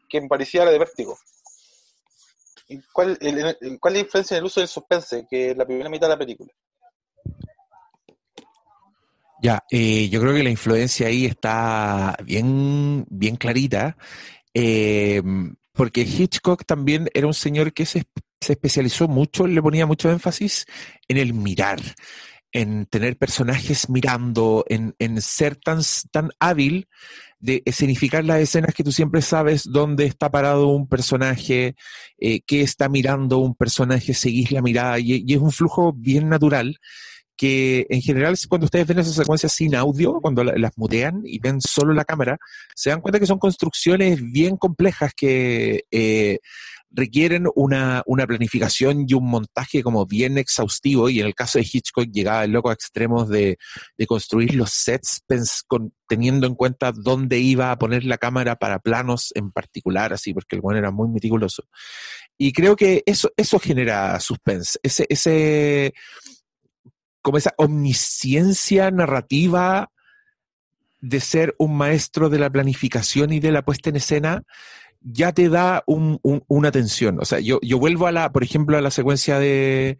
que 0.09 0.21
me 0.21 0.29
parecía 0.29 0.65
la 0.65 0.71
de 0.71 0.79
Vértigo. 0.79 1.19
¿Y 2.69 2.81
¿Cuál, 2.93 3.19
el- 3.21 3.79
¿Cuál 3.81 3.95
es 3.97 4.01
la 4.01 4.05
influencia 4.07 4.37
en 4.37 4.39
el 4.41 4.45
uso 4.47 4.61
del 4.61 4.69
suspense, 4.69 5.27
que 5.29 5.51
es 5.51 5.57
la 5.57 5.67
primera 5.67 5.89
mitad 5.91 6.07
de 6.07 6.15
la 6.15 6.19
película? 6.19 6.53
Ya, 9.43 9.65
eh, 9.71 10.09
yo 10.11 10.21
creo 10.21 10.35
que 10.35 10.43
la 10.43 10.51
influencia 10.51 11.07
ahí 11.07 11.25
está 11.25 12.15
bien, 12.25 13.07
bien 13.09 13.37
clarita, 13.37 13.97
eh, 14.53 15.23
porque 15.73 16.03
Hitchcock 16.03 16.65
también 16.67 17.09
era 17.15 17.27
un 17.27 17.33
señor 17.33 17.73
que 17.73 17.87
se, 17.87 18.05
se 18.39 18.53
especializó 18.53 19.09
mucho, 19.09 19.47
le 19.47 19.63
ponía 19.63 19.87
mucho 19.87 20.11
énfasis 20.11 20.67
en 21.09 21.17
el 21.17 21.33
mirar, 21.33 21.81
en 22.53 22.87
tener 22.87 23.17
personajes 23.17 23.89
mirando, 23.89 24.65
en, 24.69 24.95
en 24.99 25.21
ser 25.23 25.57
tan, 25.57 25.81
tan 26.11 26.31
hábil 26.41 26.89
de 27.39 27.63
escenificar 27.65 28.25
las 28.25 28.41
escenas 28.41 28.75
que 28.75 28.85
tú 28.85 28.93
siempre 28.93 29.23
sabes 29.23 29.63
dónde 29.65 30.05
está 30.07 30.31
parado 30.31 30.69
un 30.69 30.89
personaje, 30.89 31.75
eh, 32.19 32.41
qué 32.47 32.63
está 32.63 32.89
mirando 32.89 33.39
un 33.39 33.55
personaje, 33.55 34.13
seguís 34.15 34.53
la 34.53 34.63
mirada, 34.63 34.99
y, 34.99 35.25
y 35.27 35.35
es 35.35 35.41
un 35.41 35.53
flujo 35.53 35.93
bien 35.93 36.29
natural 36.29 36.77
que 37.37 37.87
en 37.89 38.03
general 38.03 38.37
cuando 38.49 38.67
ustedes 38.67 38.87
ven 38.87 38.99
esas 38.99 39.15
secuencias 39.15 39.53
sin 39.55 39.75
audio, 39.75 40.21
cuando 40.21 40.45
la- 40.45 40.53
las 40.59 40.73
mutean 40.77 41.23
y 41.25 41.39
ven 41.39 41.61
solo 41.63 41.95
la 41.95 42.05
cámara, 42.05 42.37
se 42.75 42.91
dan 42.91 43.01
cuenta 43.01 43.19
que 43.19 43.27
son 43.27 43.39
construcciones 43.39 44.21
bien 44.31 44.59
complejas 44.59 45.13
que 45.17 45.85
eh, 45.91 46.41
requieren 46.93 47.47
una, 47.55 48.03
una 48.07 48.27
planificación 48.27 49.05
y 49.07 49.15
un 49.15 49.29
montaje 49.29 49.83
como 49.83 50.07
bien 50.07 50.39
exhaustivo 50.39 51.09
y 51.09 51.21
en 51.21 51.27
el 51.27 51.35
caso 51.35 51.59
de 51.59 51.69
Hitchcock 51.71 52.09
llegaba 52.11 52.45
el 52.45 52.51
loco 52.51 52.71
a 52.71 52.73
extremos 52.73 53.29
de, 53.29 53.59
de 53.97 54.07
construir 54.07 54.55
los 54.55 54.71
sets 54.71 55.23
con- 55.67 55.95
teniendo 56.09 56.47
en 56.47 56.57
cuenta 56.57 56.93
dónde 56.93 57.39
iba 57.39 57.71
a 57.71 57.79
poner 57.79 58.05
la 58.05 58.19
cámara 58.19 58.57
para 58.57 58.81
planos 58.81 59.31
en 59.35 59.53
particular, 59.53 60.13
así 60.13 60.35
porque 60.35 60.57
el 60.57 60.63
bueno 60.63 60.79
era 60.79 60.91
muy 60.91 61.09
meticuloso. 61.09 61.63
Y 62.37 62.53
creo 62.53 62.75
que 62.75 63.03
eso, 63.07 63.31
eso 63.37 63.59
genera 63.59 64.19
suspense, 64.19 64.79
ese, 64.83 65.07
ese, 65.09 65.95
como 67.23 67.39
esa 67.39 67.55
omnisciencia 67.57 68.91
narrativa 68.91 69.91
de 71.01 71.21
ser 71.21 71.55
un 71.59 71.77
maestro 71.77 72.29
de 72.29 72.39
la 72.39 72.51
planificación 72.51 73.33
y 73.33 73.41
de 73.41 73.53
la 73.53 73.63
puesta 73.63 73.91
en 73.91 73.97
escena, 73.97 74.43
ya 75.01 75.33
te 75.33 75.49
da 75.49 75.83
un- 75.87 76.19
un- 76.23 76.43
una 76.49 76.71
tensión. 76.71 77.19
O 77.21 77.25
sea, 77.25 77.41
yo, 77.41 77.59
yo 77.63 77.79
vuelvo 77.79 78.07
a 78.07 78.13
la, 78.13 78.33
por 78.33 78.43
ejemplo, 78.45 78.77
a 78.77 78.81
la 78.81 78.91
secuencia 78.91 79.39
de, 79.39 79.99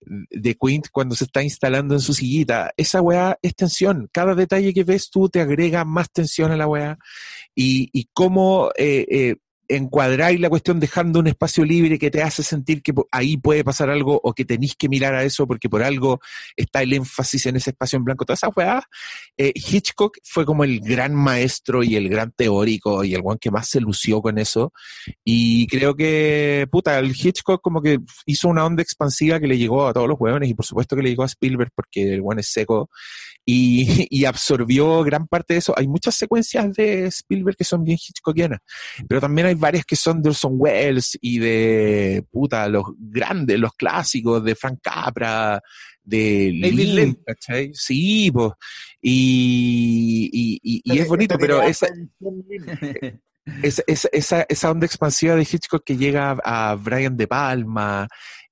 de 0.00 0.54
Quint 0.56 0.86
cuando 0.90 1.14
se 1.16 1.24
está 1.24 1.42
instalando 1.42 1.94
en 1.94 2.00
su 2.00 2.14
sillita. 2.14 2.72
Esa 2.76 3.00
weá 3.02 3.38
es 3.42 3.54
tensión. 3.54 4.08
Cada 4.12 4.34
detalle 4.34 4.72
que 4.74 4.84
ves 4.84 5.10
tú 5.10 5.28
te 5.28 5.40
agrega 5.40 5.84
más 5.84 6.10
tensión 6.10 6.50
a 6.52 6.56
la 6.56 6.66
weá. 6.66 6.98
Y, 7.54 7.90
y 7.92 8.08
cómo 8.12 8.70
eh, 8.78 9.06
eh, 9.10 9.36
encuadráis 9.68 10.40
la 10.40 10.48
cuestión 10.48 10.80
dejando 10.80 11.20
un 11.20 11.26
espacio 11.26 11.64
libre 11.64 11.98
que 11.98 12.10
te 12.10 12.22
hace 12.22 12.42
sentir 12.42 12.82
que 12.82 12.92
ahí 13.10 13.36
puede 13.36 13.64
pasar 13.64 13.90
algo 13.90 14.18
o 14.22 14.32
que 14.32 14.44
tenéis 14.44 14.74
que 14.76 14.88
mirar 14.88 15.14
a 15.14 15.24
eso 15.24 15.46
porque 15.46 15.68
por 15.68 15.82
algo 15.82 16.20
está 16.56 16.82
el 16.82 16.92
énfasis 16.94 17.46
en 17.46 17.56
ese 17.56 17.70
espacio 17.70 17.98
en 17.98 18.04
blanco. 18.04 18.24
Todas 18.24 18.40
esas 18.42 18.56
weas, 18.56 18.84
eh, 19.36 19.52
Hitchcock 19.54 20.18
fue 20.24 20.46
como 20.46 20.64
el 20.64 20.80
gran 20.80 21.14
maestro 21.14 21.82
y 21.82 21.96
el 21.96 22.08
gran 22.08 22.32
teórico 22.32 23.04
y 23.04 23.14
el 23.14 23.22
one 23.24 23.38
que 23.40 23.50
más 23.50 23.68
se 23.68 23.80
lució 23.80 24.22
con 24.22 24.38
eso. 24.38 24.72
Y 25.24 25.66
creo 25.66 25.94
que, 25.94 26.66
puta, 26.70 26.98
el 26.98 27.10
Hitchcock 27.10 27.60
como 27.60 27.82
que 27.82 27.98
hizo 28.26 28.48
una 28.48 28.64
onda 28.64 28.82
expansiva 28.82 29.38
que 29.38 29.46
le 29.46 29.58
llegó 29.58 29.86
a 29.86 29.92
todos 29.92 30.08
los 30.08 30.18
hueones 30.18 30.48
y 30.48 30.54
por 30.54 30.64
supuesto 30.64 30.96
que 30.96 31.02
le 31.02 31.10
llegó 31.10 31.24
a 31.24 31.26
Spielberg 31.26 31.70
porque 31.74 32.14
el 32.14 32.22
one 32.24 32.40
es 32.40 32.48
seco 32.48 32.90
y, 33.44 34.06
y 34.10 34.24
absorbió 34.24 35.02
gran 35.02 35.26
parte 35.26 35.54
de 35.54 35.58
eso. 35.58 35.74
Hay 35.76 35.88
muchas 35.88 36.14
secuencias 36.14 36.72
de 36.74 37.06
Spielberg 37.06 37.56
que 37.56 37.64
son 37.64 37.84
bien 37.84 37.98
Hitchcockianas, 37.98 38.60
pero 39.08 39.20
también 39.20 39.48
hay 39.48 39.54
varias 39.58 39.84
que 39.84 39.96
son 39.96 40.22
de 40.22 40.30
Orson 40.30 40.52
Welles 40.56 41.18
y 41.20 41.38
de, 41.38 42.24
puta, 42.30 42.68
los 42.68 42.84
grandes, 42.98 43.58
los 43.58 43.72
clásicos 43.74 44.42
de 44.44 44.54
Frank 44.54 44.78
Capra, 44.82 45.60
de 46.02 46.58
David 46.62 46.88
Lynch. 46.94 47.18
¿cachai? 47.26 47.70
Sí, 47.74 48.30
pues. 48.32 48.52
Y, 49.02 50.30
y, 50.32 50.60
y- 50.62 50.82
y 50.94 50.98
es 50.98 51.08
bonito, 51.08 51.36
pero 51.38 51.62
esa, 51.62 51.86
esa, 53.62 53.82
esa, 54.12 54.42
esa, 54.48 54.70
onda 54.70 54.86
expansiva 54.86 55.34
de 55.34 55.42
Hitchcock 55.42 55.82
que 55.84 55.96
llega 55.96 56.36
a 56.44 56.74
Brian 56.74 57.16
De 57.16 57.26
Palma, 57.26 58.08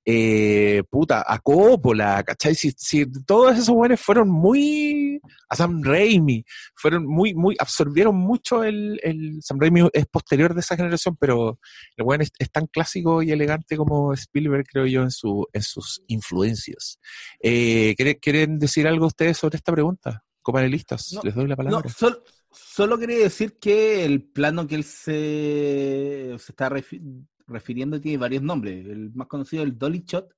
eh, 0.09 0.85
puta, 0.89 1.25
a 1.27 1.41
Coppola, 1.41 2.23
¿cachai? 2.23 2.55
Si, 2.55 2.71
si 2.77 3.05
todos 3.25 3.55
esos 3.55 3.75
buenos 3.75 4.01
fueron 4.01 4.31
muy, 4.31 5.21
a 5.49 5.57
Sam 5.57 5.83
Raimi, 5.83 6.45
fueron 6.77 7.05
muy, 7.07 7.35
muy, 7.35 7.57
absorbieron 7.59 8.15
mucho 8.15 8.63
el, 8.63 9.01
el 9.03 9.43
Sam 9.43 9.59
Raimi 9.61 9.89
es 9.93 10.07
posterior 10.07 10.55
de 10.55 10.61
esa 10.61 10.77
generación, 10.77 11.17
pero 11.19 11.59
el 11.97 12.05
buen 12.05 12.21
es, 12.21 12.31
es 12.39 12.51
tan 12.53 12.67
clásico 12.69 13.21
y 13.21 13.33
elegante 13.33 13.77
como 13.77 14.13
Spielberg, 14.13 14.65
creo 14.71 14.87
yo, 14.87 15.03
en, 15.03 15.11
su, 15.11 15.45
en 15.53 15.63
sus 15.63 16.01
influencias. 16.07 17.01
Eh, 17.41 17.95
¿quiere- 17.97 18.19
¿Quieren 18.21 18.61
decir 18.61 18.87
algo 18.87 19.07
ustedes 19.07 19.37
sobre 19.39 19.57
esta 19.57 19.73
pregunta? 19.73 20.23
Copanelistas, 20.41 21.13
No, 21.15 21.23
les 21.25 21.35
doy 21.35 21.49
la 21.49 21.57
palabra. 21.57 21.81
No, 21.85 21.91
sol- 21.93 22.23
solo 22.53 22.97
quería 22.97 23.19
decir 23.19 23.59
que 23.59 24.05
el 24.05 24.23
plano 24.23 24.69
que 24.69 24.77
él 24.77 24.85
se, 24.85 26.37
se 26.39 26.53
está 26.53 26.71
refi- 26.71 27.27
refiriendo 27.47 28.01
tiene 28.01 28.19
varios 28.19 28.43
nombres. 28.43 28.87
El 28.87 29.13
más 29.15 29.29
conocido 29.29 29.63
es 29.63 29.71
el 29.71 29.79
Dolly 29.79 30.05
Shot, 30.07 30.29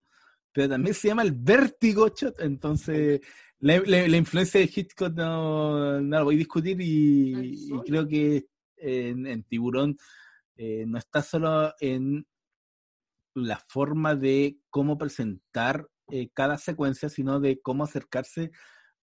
pero 0.53 0.69
también 0.69 0.95
se 0.95 1.09
llama 1.09 1.23
el 1.23 1.33
Vértigo 1.33 2.09
Shot. 2.09 2.41
Entonces, 2.41 3.21
la, 3.61 3.79
la- 3.87 4.09
la 4.09 4.17
influencia 4.17 4.61
de 4.61 4.71
Hitchcock 4.75 5.15
no, 5.15 6.01
no 6.01 6.17
la 6.17 6.23
voy 6.23 6.37
a 6.37 6.39
discutir 6.39 6.81
y, 6.81 7.55
y 7.75 7.81
creo 7.87 8.07
que 8.07 8.47
en, 8.77 9.27
en 9.27 9.43
Tiburón 9.45 9.97
eh, 10.57 10.85
no 10.87 10.99
está 10.99 11.23
solo 11.23 11.73
en 11.81 12.27
la 13.35 13.63
forma 13.69 14.15
de 14.15 14.59
cómo 14.71 14.99
presentar 14.99 15.87
eh, 16.11 16.29
cada 16.35 16.59
secuencia, 16.59 17.09
sino 17.09 17.39
de 17.41 17.61
cómo 17.61 17.85
acercarse 17.85 18.51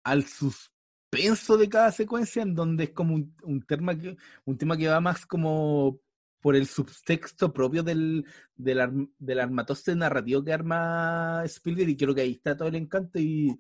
al 0.04 0.24
suspenso 0.24 1.56
de 1.56 1.68
cada 1.68 1.90
secuencia, 1.92 2.42
en 2.42 2.54
donde 2.54 2.84
es 2.84 2.90
como 2.90 3.14
un, 3.14 3.34
un 3.42 3.62
tema, 3.62 3.98
que, 3.98 4.16
un 4.44 4.56
tema 4.58 4.76
que 4.76 4.88
va 4.88 5.00
más 5.00 5.26
como 5.26 6.00
por 6.40 6.56
el 6.56 6.66
subtexto 6.66 7.52
propio 7.52 7.82
del, 7.82 8.24
del, 8.56 8.80
arm- 8.80 9.12
del 9.18 9.40
armatoste 9.40 9.94
narrativo 9.94 10.42
que 10.42 10.52
arma 10.52 11.42
Spielberg, 11.44 11.90
y 11.90 11.96
creo 11.96 12.14
que 12.14 12.22
ahí 12.22 12.32
está 12.32 12.56
todo 12.56 12.68
el 12.68 12.76
encanto, 12.76 13.18
y, 13.18 13.58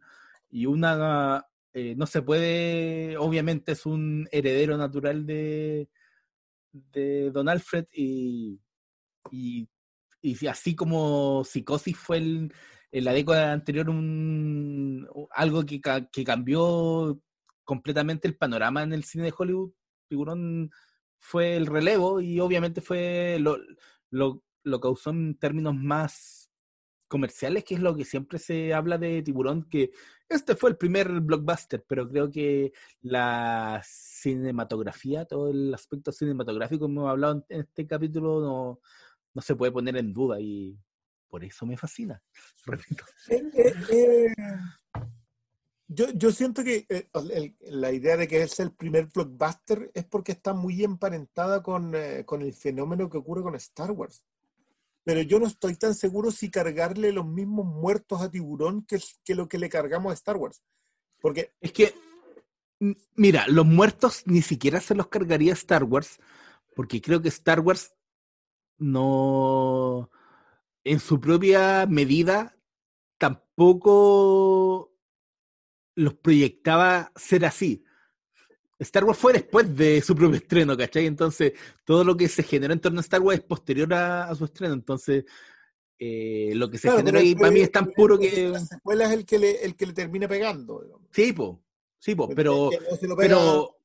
y 0.50 0.66
una, 0.66 1.46
eh, 1.72 1.94
no 1.96 2.06
se 2.06 2.22
puede, 2.22 3.16
obviamente 3.18 3.72
es 3.72 3.86
un 3.86 4.28
heredero 4.32 4.76
natural 4.76 5.26
de, 5.26 5.88
de 6.72 7.30
Don 7.30 7.48
Alfred, 7.48 7.86
y, 7.92 8.58
y, 9.30 9.68
así 10.48 10.74
como 10.74 11.44
Psicosis 11.44 11.96
fue 11.96 12.18
el, 12.18 12.52
en 12.92 13.04
la 13.04 13.12
década 13.12 13.52
anterior 13.52 13.88
un, 13.90 15.06
algo 15.32 15.64
que, 15.64 15.80
que 16.10 16.24
cambió 16.24 17.20
completamente 17.64 18.26
el 18.26 18.36
panorama 18.36 18.82
en 18.82 18.92
el 18.92 19.04
cine 19.04 19.24
de 19.24 19.34
Hollywood, 19.36 19.72
Tiburón 20.08 20.70
fue 21.20 21.56
el 21.56 21.66
relevo 21.66 22.20
y 22.20 22.40
obviamente 22.40 22.80
fue 22.80 23.38
lo, 23.38 23.56
lo, 24.10 24.42
lo 24.64 24.80
causó 24.80 25.10
en 25.10 25.36
términos 25.36 25.74
más 25.74 26.50
comerciales, 27.06 27.64
que 27.64 27.74
es 27.74 27.80
lo 27.80 27.96
que 27.96 28.04
siempre 28.04 28.38
se 28.38 28.72
habla 28.72 28.96
de 28.96 29.22
Tiburón, 29.22 29.68
que 29.68 29.90
este 30.28 30.54
fue 30.54 30.70
el 30.70 30.76
primer 30.76 31.20
blockbuster, 31.20 31.84
pero 31.86 32.08
creo 32.08 32.30
que 32.30 32.72
la 33.02 33.82
cinematografía, 33.84 35.24
todo 35.24 35.50
el 35.50 35.74
aspecto 35.74 36.12
cinematográfico 36.12 36.86
que 36.86 36.92
hemos 36.92 37.10
hablado 37.10 37.44
en 37.48 37.60
este 37.60 37.86
capítulo 37.86 38.40
no, 38.40 38.80
no 39.34 39.42
se 39.42 39.56
puede 39.56 39.72
poner 39.72 39.96
en 39.96 40.12
duda 40.12 40.40
y 40.40 40.78
por 41.28 41.44
eso 41.44 41.66
me 41.66 41.76
fascina. 41.76 42.22
Repito. 42.64 43.04
Eh, 43.28 43.42
eh, 43.56 43.74
eh, 43.92 44.34
yo, 45.92 46.08
yo 46.14 46.30
siento 46.30 46.62
que 46.62 46.86
eh, 46.88 47.08
la 47.62 47.90
idea 47.90 48.16
de 48.16 48.28
que 48.28 48.42
es 48.42 48.60
el 48.60 48.70
primer 48.70 49.06
blockbuster 49.06 49.90
es 49.92 50.04
porque 50.04 50.32
está 50.32 50.54
muy 50.54 50.84
emparentada 50.84 51.64
con, 51.64 51.92
eh, 51.96 52.24
con 52.24 52.42
el 52.42 52.54
fenómeno 52.54 53.10
que 53.10 53.18
ocurre 53.18 53.42
con 53.42 53.56
Star 53.56 53.90
Wars. 53.90 54.24
Pero 55.02 55.20
yo 55.22 55.40
no 55.40 55.48
estoy 55.48 55.74
tan 55.74 55.96
seguro 55.96 56.30
si 56.30 56.48
cargarle 56.48 57.10
los 57.10 57.26
mismos 57.26 57.66
muertos 57.66 58.22
a 58.22 58.30
Tiburón 58.30 58.84
que, 58.86 59.00
que 59.24 59.34
lo 59.34 59.48
que 59.48 59.58
le 59.58 59.68
cargamos 59.68 60.12
a 60.12 60.14
Star 60.14 60.36
Wars. 60.36 60.62
Porque 61.20 61.54
Es 61.60 61.72
que, 61.72 61.92
mira, 63.16 63.46
los 63.48 63.66
muertos 63.66 64.22
ni 64.26 64.42
siquiera 64.42 64.80
se 64.80 64.94
los 64.94 65.08
cargaría 65.08 65.54
Star 65.54 65.82
Wars, 65.82 66.20
porque 66.76 67.02
creo 67.02 67.20
que 67.20 67.28
Star 67.28 67.58
Wars 67.58 67.94
no, 68.78 70.08
en 70.84 71.00
su 71.00 71.20
propia 71.20 71.86
medida, 71.86 72.56
tampoco 73.18 74.89
los 76.00 76.14
proyectaba 76.14 77.12
ser 77.14 77.44
así. 77.44 77.84
Star 78.78 79.04
Wars 79.04 79.18
fue 79.18 79.34
después 79.34 79.76
de 79.76 80.00
su 80.00 80.14
propio 80.16 80.36
estreno, 80.38 80.76
¿cachai? 80.76 81.04
Entonces, 81.06 81.52
todo 81.84 82.02
lo 82.02 82.16
que 82.16 82.28
se 82.28 82.42
generó 82.42 82.72
en 82.72 82.80
torno 82.80 82.98
a 82.98 83.02
Star 83.02 83.20
Wars 83.20 83.38
es 83.40 83.44
posterior 83.44 83.92
a, 83.92 84.24
a 84.24 84.34
su 84.34 84.46
estreno. 84.46 84.72
Entonces, 84.72 85.24
eh, 85.98 86.52
lo 86.54 86.70
que 86.70 86.78
se 86.78 86.88
Claro, 86.88 86.98
generó 86.98 87.18
ahí 87.18 87.34
para 87.34 87.50
mí 87.50 87.60
es 87.60 87.70
tan 87.70 87.92
puro 87.92 88.18
que... 88.18 88.48
La 88.48 88.60
secuela 88.60 89.04
es 89.04 89.12
el 89.12 89.26
que 89.26 89.38
le, 89.38 89.64
el 89.64 89.76
que 89.76 89.84
le 89.86 89.92
termina 89.92 90.26
pegando. 90.26 90.80
digamos. 90.80 91.06
Sí, 91.12 91.32
po, 91.34 91.62
sí, 91.98 92.14
po, 92.14 92.28
pero... 92.34 92.70
No 93.02 93.16
Pero, 93.16 93.76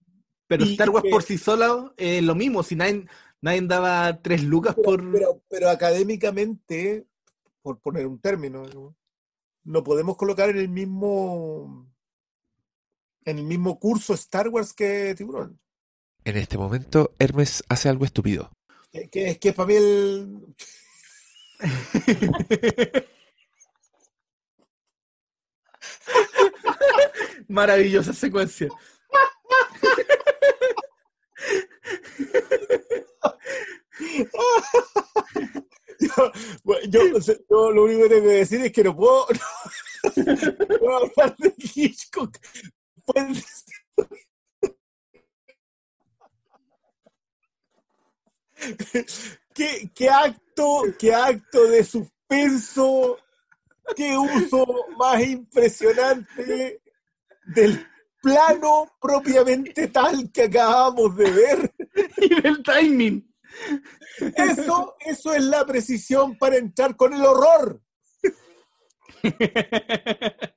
pero 0.48 0.64
y- 0.64 0.72
Star 0.72 0.90
Wars 0.90 1.04
que- 1.04 1.10
por 1.10 1.24
sí 1.24 1.38
sola 1.38 1.94
es 1.98 2.24
lo 2.24 2.34
mismo, 2.36 2.64
si 2.64 2.78
nadie, 2.78 3.06
nadie 3.42 3.62
daba 3.64 4.22
tres 4.22 4.44
lucas 4.44 4.76
pero, 4.76 4.86
por... 4.86 5.12
pero, 5.12 5.42
pero 5.50 5.70
académicamente, 5.70 7.06
por 7.62 7.80
poner 7.82 8.08
un 8.08 8.20
término, 8.22 8.66
¿no? 8.74 8.96
no 9.66 9.84
podemos 9.84 10.16
colocar 10.16 10.50
en 10.52 10.58
el 10.60 10.70
mismo 10.70 11.92
en 13.26 13.40
el 13.40 13.44
mismo 13.44 13.78
curso 13.80 14.14
Star 14.14 14.48
Wars 14.50 14.74
que 14.74 15.16
Tiburón. 15.16 15.60
En 16.24 16.38
este 16.38 16.58
momento, 16.58 17.14
Hermes 17.20 17.64
hace 17.68 17.90
algo 17.90 18.06
estúpido. 18.06 18.52
Que, 18.92 19.10
que 19.10 19.32
es 19.32 19.40
que 19.40 19.52
para 19.54 19.68
mí 19.68 19.76
el 19.76 20.56
Maravillosa 27.48 28.14
secuencia. 28.14 28.70
yo 37.50 37.72
lo 37.72 37.84
único 37.84 38.04
que 38.04 38.10
tengo 38.10 38.24
que 38.24 38.34
decir 38.34 38.62
es 38.62 38.72
que 38.72 38.84
no 38.84 38.96
puedo, 38.96 39.28
no 40.16 40.80
puedo 40.80 40.98
hablar 40.98 41.36
de 41.38 41.54
Hitchcock. 41.58 42.38
Pues- 43.06 43.66
¿Qué, 49.54 49.92
qué 49.94 50.10
acto, 50.10 50.84
qué 50.98 51.14
acto 51.14 51.66
de 51.68 51.84
suspenso, 51.84 53.18
qué 53.96 54.18
uso 54.18 54.66
más 54.98 55.22
impresionante 55.24 56.82
del 57.46 57.88
plano 58.22 58.92
propiamente 59.00 59.88
tal 59.90 60.32
que 60.32 60.44
acabamos 60.44 61.16
de 61.16 61.32
ver. 61.32 61.76
y 62.18 62.42
del 62.42 62.64
timing. 62.64 63.32
Eso, 64.36 64.96
eso 65.00 65.34
es 65.34 65.44
la 65.44 65.66
precisión 65.66 66.38
para 66.38 66.58
entrar 66.58 66.96
con 66.96 67.14
el 67.14 67.24
horror. 67.24 67.82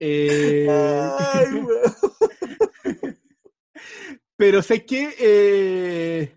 Eh, 0.00 0.66
Ay, 0.68 1.46
pero 4.36 4.62
sé 4.62 4.84
que, 4.84 5.14
eh, 5.18 6.36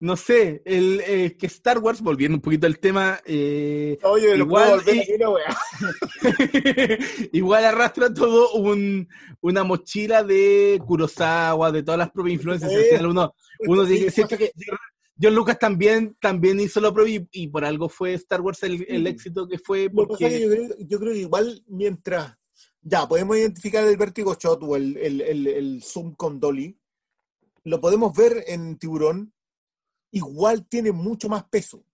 no 0.00 0.16
sé, 0.16 0.62
el, 0.64 1.02
eh, 1.06 1.36
que 1.36 1.46
Star 1.46 1.78
Wars, 1.78 2.00
volviendo 2.00 2.36
un 2.36 2.40
poquito 2.40 2.66
al 2.66 2.78
tema, 2.78 3.20
puedo 4.00 4.36
Igual, 4.36 4.70
volver 4.70 4.96
y- 4.96 5.00
aquí, 5.00 5.12
no, 5.18 5.32
weón. 5.32 6.98
igual 7.32 7.64
arrastra 7.64 8.14
todo 8.14 8.52
un, 8.52 9.08
una 9.40 9.64
mochila 9.64 10.22
de 10.22 10.80
Kurosawa, 10.86 11.70
de 11.72 11.82
todas 11.82 11.98
las 11.98 12.10
propias 12.10 12.34
influencias. 12.34 12.70
Sí. 12.70 12.76
Al 12.78 12.84
final 12.84 13.06
uno, 13.06 13.34
que 14.04 14.10
siento 14.10 14.38
que 14.38 14.52
John 15.20 15.34
Lucas 15.34 15.58
también, 15.58 16.16
también 16.20 16.60
hizo 16.60 16.80
lo 16.80 16.94
propio 16.94 17.16
y, 17.16 17.28
y 17.32 17.48
por 17.48 17.64
algo 17.64 17.88
fue 17.88 18.14
Star 18.14 18.40
Wars 18.40 18.62
el, 18.62 18.86
el 18.88 19.06
éxito 19.06 19.48
que 19.48 19.58
fue 19.58 19.90
Lo 19.92 20.02
que 20.02 20.06
porque 20.06 20.40
yo, 20.40 20.48
creo, 20.48 20.68
yo 20.78 20.98
creo 21.00 21.12
que 21.12 21.18
igual 21.18 21.64
mientras 21.66 22.36
ya 22.80 23.06
podemos 23.08 23.36
identificar 23.36 23.84
el 23.84 23.96
vértigo 23.96 24.34
shot 24.34 24.62
o 24.62 24.76
el, 24.76 24.96
el, 24.96 25.46
el, 25.46 25.82
zoom 25.82 26.14
con 26.14 26.38
dolly, 26.38 26.78
lo 27.64 27.80
podemos 27.80 28.16
ver 28.16 28.44
en 28.46 28.78
tiburón, 28.78 29.34
igual 30.12 30.66
tiene 30.66 30.92
mucho 30.92 31.28
más 31.28 31.44
peso. 31.44 31.84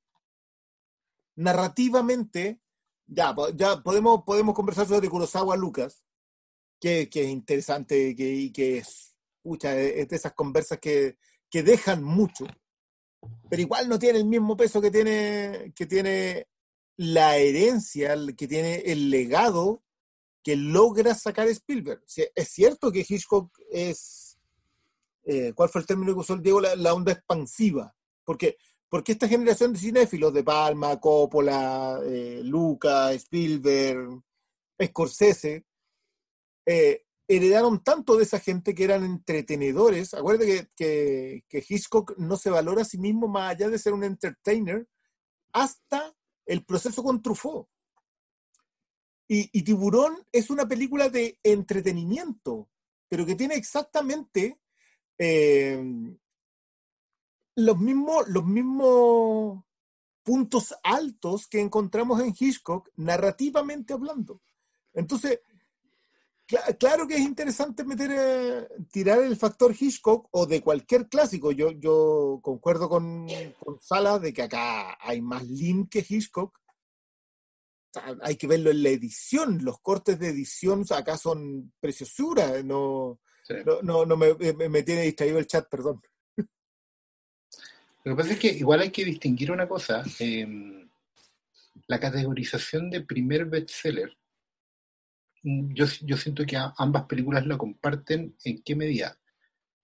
Narrativamente, 1.36 2.60
ya, 3.06 3.34
ya 3.54 3.82
podemos, 3.82 4.22
podemos 4.24 4.54
conversar 4.54 4.86
sobre 4.86 5.08
Kurosawa 5.08 5.56
Lucas, 5.56 6.04
que, 6.78 7.08
que 7.08 7.24
es 7.24 7.30
interesante 7.30 8.14
que, 8.14 8.32
y 8.32 8.52
que 8.52 8.78
es, 8.78 9.16
pucha, 9.42 9.76
es 9.76 10.08
de 10.08 10.16
esas 10.16 10.34
conversas 10.34 10.78
que, 10.78 11.16
que 11.50 11.62
dejan 11.62 12.04
mucho, 12.04 12.46
pero 13.48 13.62
igual 13.62 13.88
no 13.88 13.98
tiene 13.98 14.18
el 14.18 14.24
mismo 14.24 14.56
peso 14.56 14.80
que 14.80 14.90
tiene, 14.90 15.72
que 15.74 15.86
tiene 15.86 16.48
la 16.96 17.36
herencia, 17.36 18.14
que 18.36 18.48
tiene 18.48 18.76
el 18.86 19.10
legado 19.10 19.82
que 20.44 20.56
logra 20.56 21.14
sacar 21.14 21.48
Spielberg. 21.48 22.02
Es 22.34 22.48
cierto 22.50 22.92
que 22.92 23.04
Hitchcock 23.08 23.50
es, 23.70 24.38
eh, 25.24 25.52
¿cuál 25.54 25.70
fue 25.70 25.80
el 25.80 25.86
término 25.86 26.12
que 26.12 26.20
usó 26.20 26.34
el 26.34 26.42
Diego? 26.42 26.60
La, 26.60 26.92
onda 26.94 27.12
expansiva. 27.12 27.94
Porque, 28.24 28.58
porque 28.88 29.12
esta 29.12 29.26
generación 29.26 29.72
de 29.72 29.78
cinéfilos, 29.78 30.34
de 30.34 30.44
Palma, 30.44 31.00
Coppola, 31.00 31.98
eh, 32.04 32.42
Lucas, 32.44 33.14
Spielberg, 33.14 34.20
Scorsese, 34.82 35.64
eh, 36.66 37.03
heredaron 37.26 37.82
tanto 37.82 38.16
de 38.16 38.24
esa 38.24 38.38
gente 38.38 38.74
que 38.74 38.84
eran 38.84 39.04
entretenedores. 39.04 40.14
Acuérdate 40.14 40.70
que, 40.76 41.44
que, 41.48 41.64
Hitchcock 41.66 42.16
no 42.18 42.36
se 42.36 42.50
valora 42.50 42.82
a 42.82 42.86
sí 42.86 42.98
mismo 42.98 43.28
más 43.28 43.52
allá 43.52 43.68
de 43.68 43.78
ser 43.78 43.92
un 43.92 44.04
entertainer 44.04 44.86
hasta 45.52 46.14
el 46.46 46.64
proceso 46.64 47.02
con 47.02 47.22
Truffaut. 47.22 47.68
Y, 49.26 49.48
y 49.58 49.62
Tiburón 49.62 50.16
es 50.32 50.50
una 50.50 50.68
película 50.68 51.08
de 51.08 51.38
entretenimiento, 51.42 52.68
pero 53.08 53.24
que 53.24 53.34
tiene 53.34 53.54
exactamente 53.54 54.60
eh, 55.18 55.82
los, 57.56 57.78
mismos, 57.78 58.28
los 58.28 58.44
mismos 58.44 59.64
puntos 60.22 60.74
altos 60.82 61.46
que 61.46 61.60
encontramos 61.60 62.20
en 62.20 62.34
Hitchcock, 62.38 62.90
narrativamente 62.96 63.94
hablando. 63.94 64.42
Entonces, 64.92 65.40
claro 66.78 67.06
que 67.08 67.14
es 67.14 67.20
interesante 67.20 67.84
meter, 67.84 68.10
eh, 68.12 68.68
tirar 68.92 69.20
el 69.20 69.36
factor 69.36 69.74
Hitchcock 69.78 70.28
o 70.32 70.46
de 70.46 70.60
cualquier 70.60 71.08
clásico. 71.08 71.52
Yo, 71.52 71.70
yo 71.72 72.40
concuerdo 72.42 72.88
con, 72.88 73.26
con 73.58 73.80
Sala 73.80 74.18
de 74.18 74.32
que 74.32 74.42
acá 74.42 74.96
hay 75.00 75.20
más 75.22 75.46
lean 75.48 75.86
que 75.86 76.04
Hitchcock. 76.06 76.58
Hay 78.22 78.36
que 78.36 78.46
verlo 78.48 78.70
en 78.70 78.82
la 78.82 78.88
edición. 78.90 79.60
Los 79.64 79.80
cortes 79.80 80.18
de 80.18 80.28
edición 80.30 80.84
acá 80.90 81.16
son 81.16 81.72
preciosura. 81.80 82.62
No, 82.62 83.20
Sí. 83.46 83.54
no, 83.66 83.82
no, 83.82 84.06
no 84.06 84.16
me, 84.16 84.34
me- 84.54 84.68
me 84.70 84.82
tiene 84.82 85.02
distraído 85.02 85.38
el 85.38 85.46
chat, 85.46 85.68
perdón. 85.68 86.00
Lo 88.04 88.12
que 88.12 88.16
pasa 88.22 88.32
es 88.32 88.38
que 88.38 88.48
igual 88.48 88.80
hay 88.80 88.90
que 88.90 89.04
distinguir 89.04 89.52
una 89.52 89.68
cosa. 89.68 90.02
eh, 90.18 90.46
la 91.86 92.00
categorización 92.00 92.88
de 92.90 93.02
primer 93.02 93.44
bestseller. 93.46 94.16
Yo, 95.44 95.84
yo 96.02 96.16
siento 96.16 96.46
que 96.46 96.56
ambas 96.78 97.04
películas 97.04 97.46
lo 97.46 97.58
comparten 97.58 98.34
en 98.44 98.62
qué 98.62 98.74
medida. 98.74 99.18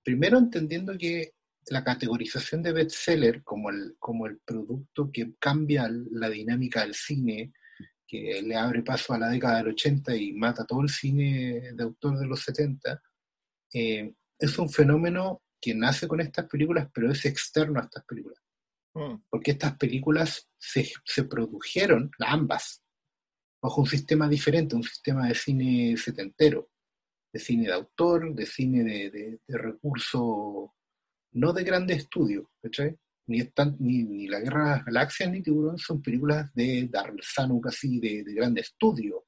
Primero 0.03 0.39
entendiendo 0.39 0.97
que 0.97 1.35
la 1.67 1.85
categorización 1.85 2.63
de 2.63 2.73
bestseller 2.73 3.43
como 3.43 3.71
el, 3.71 3.97
como 3.99 4.27
el 4.27 4.39
producto 4.39 5.11
que 5.13 5.35
cambia 5.39 5.89
la 6.11 6.31
dinámica 6.31 6.81
del 6.81 6.95
cine, 6.95 7.53
que 8.07 8.43
le 8.43 8.57
abre 8.57 8.83
paso 8.83 9.13
a 9.13 9.19
la 9.19 9.29
década 9.29 9.59
del 9.59 9.69
80 9.69 10.17
y 10.17 10.33
mata 10.33 10.65
todo 10.65 10.81
el 10.83 10.89
cine 10.89 11.73
de 11.75 11.83
autor 11.83 12.19
de 12.19 12.27
los 12.27 12.41
70, 12.43 13.01
eh, 13.75 14.15
es 14.39 14.59
un 14.59 14.71
fenómeno 14.71 15.43
que 15.61 15.75
nace 15.75 16.09
con 16.09 16.21
estas 16.21 16.47
películas, 16.47 16.89
pero 16.93 17.13
es 17.13 17.25
externo 17.27 17.79
a 17.79 17.85
estas 17.85 18.05
películas. 18.05 18.39
Mm. 18.95 19.23
Porque 19.29 19.53
estas 19.53 19.77
películas 19.77 20.49
se, 20.59 20.91
se 21.05 21.25
produjeron, 21.25 22.11
ambas, 22.19 22.83
bajo 23.61 23.83
un 23.83 23.87
sistema 23.87 24.29
diferente, 24.29 24.75
un 24.75 24.83
sistema 24.83 25.29
de 25.29 25.35
cine 25.35 25.97
setentero, 25.97 26.71
de 27.33 27.39
cine 27.39 27.67
de 27.67 27.73
autor, 27.73 28.35
de 28.35 28.47
cine 28.47 28.83
de, 28.83 29.11
de, 29.11 29.41
de 29.47 29.75
no 31.33 31.53
de 31.53 31.65
grande 31.65 31.95
estudio, 31.95 32.51
¿cachai? 32.61 32.97
Ni, 33.27 33.41
están, 33.41 33.77
ni, 33.79 34.03
ni 34.03 34.27
La 34.27 34.41
Guerra 34.41 34.65
de 34.65 34.71
las 34.71 34.85
Galaxias 34.87 35.31
ni 35.31 35.43
Tiburón 35.43 35.79
son 35.79 36.03
películas 36.03 36.53
de 36.55 36.89
Darrell 36.91 37.23
Zanuck 37.23 37.69
así, 37.69 38.01
de, 38.01 38.25
de 38.25 38.35
grande 38.35 38.63
estudio, 38.63 39.27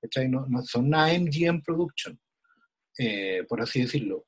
¿cachai? 0.00 0.28
No, 0.28 0.46
no 0.46 0.62
son 0.62 0.86
una 0.86 1.08
MGM 1.08 1.62
Production, 1.62 2.18
eh, 2.98 3.44
por 3.48 3.60
así 3.60 3.82
decirlo. 3.82 4.26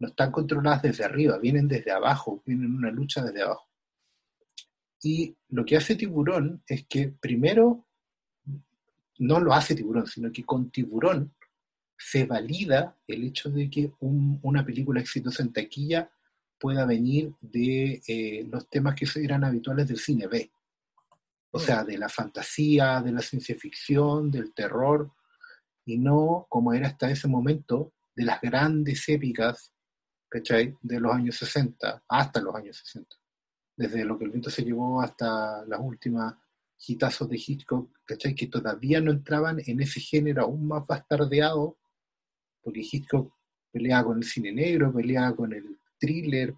No 0.00 0.08
están 0.08 0.32
controladas 0.32 0.82
desde 0.82 1.04
arriba, 1.04 1.38
vienen 1.38 1.68
desde 1.68 1.92
abajo, 1.92 2.42
vienen 2.46 2.74
una 2.74 2.90
lucha 2.90 3.22
desde 3.22 3.42
abajo. 3.42 3.68
Y 5.02 5.36
lo 5.48 5.64
que 5.64 5.76
hace 5.76 5.94
Tiburón 5.94 6.62
es 6.66 6.86
que 6.86 7.14
primero 7.20 7.86
no 9.20 9.40
lo 9.40 9.52
hace 9.52 9.74
Tiburón, 9.74 10.06
sino 10.06 10.30
que 10.32 10.44
con 10.44 10.70
Tiburón 10.70 11.34
se 11.96 12.24
valida 12.24 12.96
el 13.06 13.24
hecho 13.24 13.50
de 13.50 13.70
que 13.70 13.92
un- 14.00 14.38
una 14.42 14.64
película 14.64 15.00
exitosa 15.00 15.42
en 15.42 15.52
taquilla 15.52 16.10
pueda 16.58 16.84
venir 16.86 17.32
de 17.40 18.02
eh, 18.06 18.46
los 18.50 18.68
temas 18.68 18.94
que 18.94 19.06
eran 19.22 19.44
habituales 19.44 19.88
del 19.88 19.98
cine 19.98 20.26
B. 20.26 20.50
O 21.52 21.58
sea, 21.58 21.84
de 21.84 21.98
la 21.98 22.08
fantasía, 22.08 23.00
de 23.02 23.12
la 23.12 23.20
ciencia 23.20 23.56
ficción, 23.56 24.30
del 24.30 24.52
terror, 24.52 25.10
y 25.84 25.98
no 25.98 26.46
como 26.48 26.72
era 26.72 26.88
hasta 26.88 27.10
ese 27.10 27.28
momento 27.28 27.92
de 28.14 28.24
las 28.24 28.40
grandes 28.40 29.08
épicas, 29.08 29.72
¿cachai? 30.28 30.76
De 30.82 31.00
los 31.00 31.12
años 31.12 31.36
60, 31.36 32.02
hasta 32.08 32.40
los 32.40 32.54
años 32.54 32.76
60 32.78 33.16
desde 33.76 34.04
lo 34.04 34.18
que 34.18 34.24
el 34.26 34.30
viento 34.30 34.50
se 34.50 34.62
llevó 34.62 35.00
hasta 35.00 35.64
las 35.64 35.80
últimas 35.80 36.34
hitazos 36.86 37.28
de 37.28 37.36
Hitchcock, 37.36 37.90
¿cachai? 38.04 38.34
Que 38.34 38.46
todavía 38.46 39.00
no 39.00 39.10
entraban 39.10 39.60
en 39.64 39.80
ese 39.80 40.00
género 40.00 40.42
aún 40.42 40.66
más 40.66 40.86
bastardeado, 40.86 41.78
porque 42.62 42.80
Hitchcock 42.80 43.32
peleaba 43.70 44.04
con 44.04 44.18
el 44.18 44.24
cine 44.24 44.52
negro, 44.52 44.92
peleaba 44.92 45.34
con 45.36 45.52
el 45.52 45.78
thriller, 45.98 46.54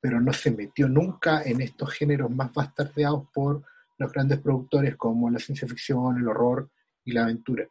pero 0.00 0.20
no 0.20 0.32
se 0.32 0.50
metió 0.50 0.88
nunca 0.88 1.42
en 1.42 1.60
estos 1.60 1.92
géneros 1.92 2.30
más 2.30 2.52
bastardeados 2.52 3.28
por 3.32 3.62
los 3.98 4.12
grandes 4.12 4.40
productores 4.40 4.96
como 4.96 5.30
la 5.30 5.38
ciencia 5.38 5.68
ficción, 5.68 6.16
el 6.16 6.28
horror 6.28 6.70
y 7.04 7.12
la 7.12 7.24
aventura. 7.24 7.66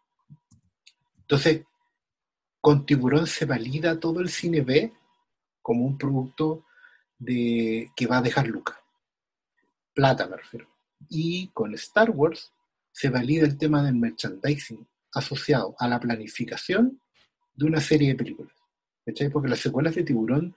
Entonces, 1.22 1.64
con 2.62 2.86
Tiburón 2.86 3.26
se 3.26 3.46
valida 3.46 4.00
todo 4.00 4.20
el 4.20 4.30
cine 4.30 4.62
B 4.62 4.94
como 5.62 5.86
un 5.86 5.98
producto 5.98 6.66
de, 7.18 7.92
que 7.96 8.06
va 8.06 8.20
a 8.20 8.22
dejar 8.22 8.48
lucas. 8.48 8.78
Plata, 9.94 10.28
me 10.28 10.38
refiero. 10.38 10.68
Y 11.08 11.48
con 11.50 11.74
Star 11.76 12.10
Wars 12.12 12.52
se 12.92 13.10
valida 13.10 13.46
el 13.46 13.58
tema 13.58 13.84
del 13.84 13.96
merchandising 13.96 14.86
asociado 15.14 15.76
a 15.80 15.88
la 15.88 16.00
planificación 16.00 17.02
de 17.54 17.66
una 17.66 17.80
serie 17.80 18.10
de 18.10 18.16
películas. 18.16 18.54
¿Cachai? 19.06 19.30
Porque 19.30 19.50
las 19.50 19.60
secuelas 19.60 19.96
de 19.96 20.04
Tiburón 20.04 20.56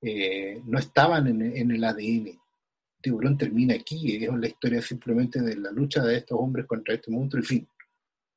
eh, 0.00 0.60
no 0.64 0.78
estaban 0.78 1.26
en, 1.26 1.42
en, 1.56 1.70
el 1.70 1.84
ADN. 1.84 2.38
Tiburón 3.02 3.36
termina 3.36 3.74
aquí, 3.74 4.24
es 4.24 4.32
la 4.32 4.46
historia 4.48 4.80
simplemente 4.80 5.40
de 5.40 5.56
la 5.56 5.70
lucha 5.70 6.02
de 6.02 6.18
estos 6.18 6.38
hombres 6.38 6.66
contra 6.66 6.94
este 6.94 7.10
monstruo, 7.10 7.42
en 7.42 7.46
fin. 7.46 7.68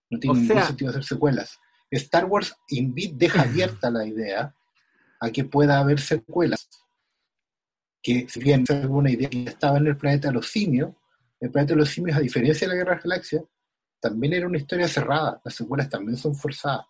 No 0.10 0.20
tiene 0.20 0.32
O 0.38 0.42
ningún 0.42 0.56
sea- 0.56 0.68
sentido 0.68 0.90
hacer 0.90 1.04
secuelas. 1.04 1.60
Star 1.90 2.26
Wars 2.26 2.56
deja 2.70 3.42
abierta 3.44 3.90
la 3.90 4.06
idea 4.06 4.54
a 5.20 5.32
que 5.32 5.46
pueda 5.46 5.80
haber 5.80 6.00
secuelas. 6.00 6.70
Que 8.02 8.28
si 8.30 8.40
bien 8.40 8.64
es 8.64 8.70
alguna 8.70 9.12
idea 9.12 9.30
que 9.30 9.44
estaba 9.44 9.78
en 9.78 9.88
el 9.88 9.98
planeta 9.98 10.28
de 10.30 10.34
los 10.36 10.48
simios, 10.48 10.94
el 11.40 11.52
planeta 11.52 11.74
de 11.74 11.80
los 11.80 11.90
simios, 11.90 12.18
a 12.18 12.22
diferencia 12.22 12.68
de 12.68 12.74
la 12.74 12.78
Guerra 12.78 12.92
de 12.92 12.96
las 12.96 13.04
Galaxias, 13.04 13.44
también 14.00 14.34
era 14.34 14.48
una 14.48 14.58
historia 14.58 14.88
cerrada. 14.88 15.42
Las 15.44 15.56
secuelas 15.56 15.90
también 15.90 16.18
son 16.18 16.36
forzadas. 16.36 16.86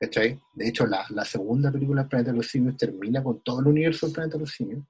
¿Cachai? 0.00 0.38
De 0.54 0.68
hecho, 0.68 0.86
la, 0.86 1.04
la 1.10 1.24
segunda 1.24 1.72
película 1.72 2.02
del 2.02 2.08
planeta 2.08 2.30
de 2.30 2.36
los 2.36 2.46
simios 2.46 2.76
termina 2.76 3.22
con 3.22 3.40
todo 3.42 3.60
el 3.60 3.66
universo 3.66 4.06
del 4.06 4.14
planeta 4.14 4.36
de 4.36 4.40
los 4.40 4.52
simios. 4.52 4.84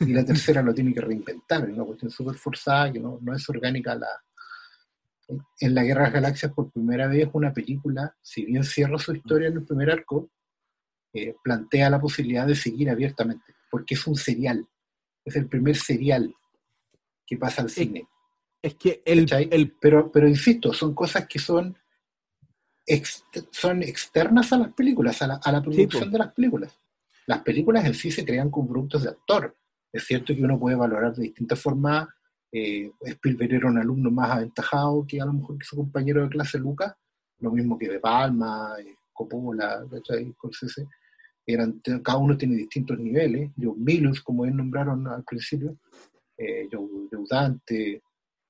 Y 0.00 0.12
la 0.12 0.24
tercera 0.24 0.62
lo 0.62 0.72
tiene 0.72 0.94
que 0.94 1.00
reinventar. 1.00 1.68
Es 1.68 1.74
una 1.74 1.84
cuestión 1.84 2.10
súper 2.10 2.36
forzada 2.36 2.92
que 2.92 3.00
no, 3.00 3.18
no 3.20 3.34
es 3.34 3.48
orgánica 3.48 3.94
la, 3.94 4.08
en 5.60 5.74
la 5.74 5.82
Guerra 5.82 6.00
de 6.00 6.06
las 6.06 6.14
Galaxias 6.14 6.52
por 6.52 6.70
primera 6.70 7.06
vez 7.06 7.28
una 7.32 7.52
película, 7.52 8.14
si 8.20 8.44
bien 8.44 8.64
cierra 8.64 8.98
su 8.98 9.14
historia 9.14 9.48
en 9.48 9.54
el 9.54 9.64
primer 9.64 9.90
arco, 9.90 10.30
eh, 11.12 11.34
plantea 11.42 11.90
la 11.90 12.00
posibilidad 12.00 12.46
de 12.46 12.54
seguir 12.54 12.90
abiertamente, 12.90 13.54
porque 13.70 13.94
es 13.94 14.06
un 14.06 14.16
serial, 14.16 14.66
es 15.24 15.36
el 15.36 15.46
primer 15.46 15.76
serial 15.76 16.34
que 17.32 17.38
pasa 17.38 17.62
al 17.62 17.70
cine. 17.70 18.06
Es 18.60 18.74
que 18.74 19.02
el, 19.06 19.26
el 19.50 19.72
Pero, 19.80 20.12
pero 20.12 20.28
insisto, 20.28 20.72
son 20.74 20.94
cosas 20.94 21.26
que 21.26 21.38
son, 21.38 21.74
ex- 22.86 23.24
son 23.50 23.82
externas 23.82 24.52
a 24.52 24.58
las 24.58 24.72
películas, 24.74 25.22
a 25.22 25.26
la, 25.28 25.40
a 25.42 25.50
la 25.50 25.62
producción 25.62 26.12
de 26.12 26.18
las 26.18 26.32
películas. 26.34 26.78
Las 27.26 27.40
películas 27.42 27.86
en 27.86 27.94
sí 27.94 28.10
se 28.10 28.24
crean 28.24 28.50
con 28.50 28.68
productos 28.68 29.04
de 29.04 29.08
actor. 29.08 29.56
Es 29.90 30.04
cierto 30.04 30.34
que 30.34 30.42
uno 30.42 30.58
puede 30.58 30.76
valorar 30.76 31.14
de 31.14 31.22
distintas 31.22 31.58
formas. 31.58 32.06
Eh, 32.52 32.90
Spielberg 33.00 33.54
era 33.54 33.68
un 33.68 33.78
alumno 33.78 34.10
más 34.10 34.30
aventajado 34.30 35.06
que 35.06 35.20
a 35.22 35.24
lo 35.24 35.32
mejor 35.32 35.56
que 35.56 35.64
su 35.64 35.76
compañero 35.76 36.22
de 36.22 36.28
clase 36.28 36.58
Lucas, 36.58 36.94
lo 37.38 37.50
mismo 37.50 37.78
que 37.78 37.88
De 37.88 37.98
Palma, 37.98 38.74
eh, 38.78 38.94
Coppola. 39.12 39.86
Scorsese. 40.34 40.86
Eran, 41.46 41.80
cada 42.04 42.18
uno 42.18 42.36
tiene 42.36 42.56
distintos 42.56 42.98
niveles. 42.98 43.50
Joe 43.60 43.74
Milus, 43.76 44.20
como 44.20 44.44
ellos 44.44 44.56
nombraron 44.58 45.08
al 45.08 45.24
principio, 45.24 45.78
eh, 46.42 46.68
Dante, 47.28 48.02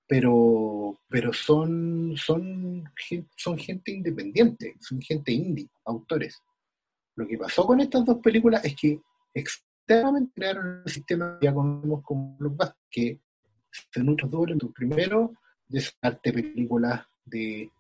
pero, 0.07 0.99
pero 1.09 1.33
son, 1.33 2.15
son, 2.17 2.85
son 3.37 3.59
gente 3.59 3.93
independiente, 3.93 4.77
son 4.81 5.01
gente 5.01 5.33
indie, 5.33 5.69
autores. 5.85 6.41
Lo 7.17 7.27
que 7.27 7.39
pasó 7.39 7.67
con 7.67 7.81
estas 7.81 8.05
dos 8.05 8.19
películas 8.19 8.65
es 8.65 8.75
que 8.75 9.01
externamente 9.33 10.33
crearon 10.35 10.83
un 10.85 10.89
sistema 10.89 11.39
que 11.39 11.47
ya 11.47 11.55
conocemos 11.55 12.03
como 12.03 12.37
Blockbuster, 12.37 12.77
que 12.91 13.21
se 13.71 14.03
nutre 14.03 14.29
doble. 14.29 14.57
Primero, 14.75 15.33
de 15.69 15.81
sacarte 15.81 16.33
películas 16.33 17.07
de 17.25 17.71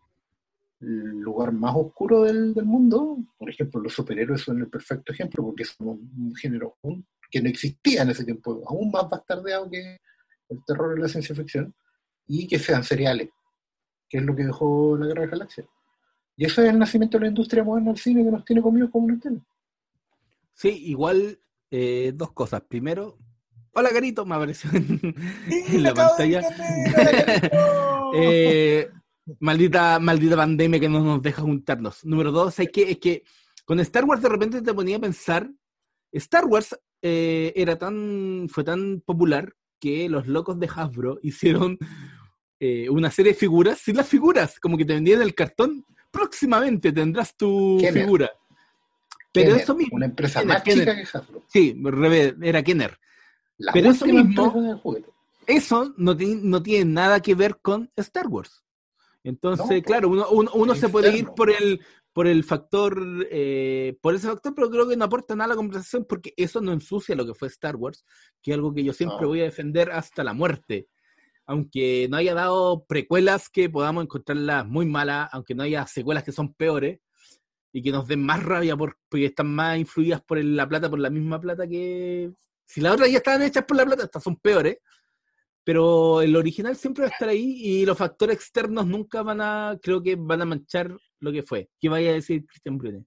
lugar 0.80 1.52
más 1.52 1.74
oscuro 1.76 2.22
del, 2.22 2.54
del 2.54 2.64
mundo. 2.64 3.18
Por 3.38 3.50
ejemplo, 3.50 3.80
los 3.80 3.92
superhéroes 3.92 4.40
son 4.40 4.58
el 4.60 4.68
perfecto 4.68 5.12
ejemplo, 5.12 5.44
porque 5.44 5.64
son 5.64 5.88
un, 5.88 6.12
un 6.18 6.34
género 6.34 6.76
que 7.32 7.40
no 7.40 7.48
existía 7.48 8.02
en 8.02 8.10
ese 8.10 8.24
tiempo, 8.24 8.62
aún 8.66 8.90
más 8.90 9.08
bastardeado 9.08 9.68
que 9.70 9.98
el 10.50 10.64
terror 10.66 10.96
y 10.96 11.00
la 11.00 11.08
ciencia 11.08 11.34
ficción, 11.34 11.74
y 12.28 12.46
que 12.46 12.58
sean 12.58 12.84
seriales, 12.84 13.30
que 14.08 14.18
es 14.18 14.22
lo 14.22 14.36
que 14.36 14.44
dejó 14.44 14.96
la 14.98 15.06
Guerra 15.06 15.22
de 15.22 15.28
Galaxias. 15.28 15.66
Y 16.36 16.44
eso 16.44 16.62
es 16.62 16.68
el 16.68 16.78
nacimiento 16.78 17.18
de 17.18 17.22
la 17.22 17.28
industria 17.28 17.64
moderna 17.64 17.90
del 17.90 18.00
cine 18.00 18.22
que 18.22 18.30
nos 18.30 18.44
tiene 18.44 18.60
comidos 18.60 18.90
como 18.90 19.06
una 19.06 19.18
tele. 19.18 19.40
Sí, 20.54 20.68
igual 20.86 21.38
eh, 21.70 22.12
dos 22.14 22.32
cosas. 22.32 22.62
Primero, 22.68 23.18
hola 23.72 23.90
Garito, 23.90 24.26
me 24.26 24.34
apareció 24.34 24.70
en, 24.74 25.00
en 25.68 25.82
la 25.82 25.94
pantalla. 25.94 26.42
Eh, 28.14 28.90
maldita, 29.40 29.98
maldita 29.98 30.36
pandemia 30.36 30.78
que 30.78 30.88
no 30.90 31.00
nos 31.00 31.22
deja 31.22 31.40
juntarnos. 31.40 32.04
Número 32.04 32.30
dos, 32.30 32.58
es 32.58 32.68
que, 32.70 32.90
es 32.90 32.98
que 32.98 33.22
con 33.64 33.80
Star 33.80 34.04
Wars 34.04 34.20
de 34.20 34.28
repente 34.28 34.60
te 34.60 34.74
ponía 34.74 34.98
a 34.98 35.00
pensar, 35.00 35.50
Star 36.12 36.44
Wars 36.44 36.78
eh, 37.02 37.52
era 37.56 37.76
tan, 37.76 38.46
fue 38.48 38.64
tan 38.64 39.00
popular 39.04 39.54
que 39.80 40.08
los 40.08 40.26
locos 40.28 40.58
de 40.58 40.68
Hasbro 40.74 41.18
hicieron 41.22 41.78
eh, 42.60 42.88
una 42.88 43.10
serie 43.10 43.32
de 43.32 43.38
figuras 43.38 43.78
sin 43.80 43.96
las 43.96 44.08
figuras, 44.08 44.58
como 44.60 44.76
que 44.78 44.84
te 44.84 44.94
vendían 44.94 45.20
el 45.22 45.34
cartón, 45.34 45.84
próximamente 46.10 46.92
tendrás 46.92 47.36
tu 47.36 47.78
Kenner. 47.80 48.04
figura. 48.04 48.30
Pero 49.32 49.46
Kenner, 49.48 49.62
eso 49.62 49.74
mismo, 49.74 49.96
Una 49.96 50.06
empresa 50.06 50.40
Kenner, 50.40 50.54
más 50.54 50.62
chica 50.62 50.94
que 50.96 51.18
Hasbro. 51.18 51.42
sí, 51.48 51.76
era 52.42 52.62
Kenner. 52.62 52.98
La 53.58 53.72
Pero 53.72 53.90
eso 53.90 54.06
mismo- 54.06 54.80
eso 55.46 55.92
no, 55.96 56.16
ti- 56.16 56.38
no 56.42 56.62
tiene 56.62 56.84
nada 56.92 57.20
que 57.20 57.34
ver 57.34 57.58
con 57.60 57.90
Star 57.96 58.28
Wars. 58.28 58.62
Entonces, 59.24 59.76
No, 59.78 59.82
claro, 59.82 60.08
uno, 60.08 60.26
uno, 60.30 60.50
uno 60.54 60.74
se 60.74 60.88
puede 60.88 61.16
ir 61.16 61.26
por 61.36 61.50
el, 61.50 61.80
por 62.12 62.26
el 62.26 62.44
factor, 62.44 63.26
eh, 63.30 63.96
por 64.02 64.14
ese 64.14 64.28
factor, 64.28 64.54
pero 64.54 64.70
creo 64.70 64.88
que 64.88 64.96
no 64.96 65.04
aporta 65.06 65.34
nada 65.34 65.46
a 65.46 65.48
la 65.48 65.56
conversación 65.56 66.04
porque 66.06 66.34
eso 66.36 66.60
no 66.60 66.72
ensucia 66.72 67.14
lo 67.16 67.26
que 67.26 67.34
fue 67.34 67.48
Star 67.48 67.76
Wars, 67.76 68.04
que 68.42 68.50
es 68.50 68.54
algo 68.56 68.74
que 68.74 68.84
yo 68.84 68.92
siempre 68.92 69.22
No. 69.22 69.28
voy 69.28 69.40
a 69.40 69.44
defender 69.44 69.90
hasta 69.90 70.22
la 70.22 70.34
muerte. 70.34 70.88
Aunque 71.46 72.06
no 72.10 72.18
haya 72.18 72.34
dado 72.34 72.84
precuelas 72.86 73.48
que 73.48 73.68
podamos 73.70 74.04
encontrarlas 74.04 74.66
muy 74.66 74.86
malas, 74.86 75.28
aunque 75.32 75.54
no 75.54 75.62
haya 75.62 75.86
secuelas 75.86 76.22
que 76.24 76.32
son 76.32 76.52
peores 76.54 77.00
y 77.72 77.82
que 77.82 77.90
nos 77.90 78.06
den 78.06 78.22
más 78.24 78.42
rabia 78.42 78.76
por- 78.76 78.98
porque 79.08 79.26
están 79.26 79.52
más 79.54 79.78
influidas 79.78 80.20
por 80.22 80.38
el- 80.38 80.54
la 80.54 80.68
plata, 80.68 80.90
por 80.90 80.98
la 80.98 81.10
misma 81.10 81.40
plata 81.40 81.66
que... 81.66 82.30
Si 82.66 82.80
las 82.80 82.92
otras 82.94 83.10
ya 83.10 83.18
estaban 83.18 83.42
hechas 83.42 83.64
por 83.64 83.76
la 83.76 83.84
plata, 83.86 84.04
estas 84.04 84.22
son 84.22 84.36
peores 84.36 84.78
pero 85.64 86.20
el 86.22 86.34
original 86.34 86.74
siempre 86.76 87.04
va 87.04 87.08
a 87.08 87.12
estar 87.12 87.28
ahí 87.28 87.54
y 87.62 87.86
los 87.86 87.96
factores 87.96 88.34
externos 88.34 88.84
nunca 88.84 89.22
van 89.22 89.40
a, 89.40 89.78
creo 89.80 90.02
que 90.02 90.16
van 90.16 90.42
a 90.42 90.44
manchar 90.44 90.98
lo 91.22 91.32
que 91.32 91.42
fue. 91.42 91.70
¿Qué 91.80 91.88
vaya 91.88 92.10
a 92.10 92.14
decir 92.14 92.44
Christian 92.46 92.76
Brune? 92.78 93.04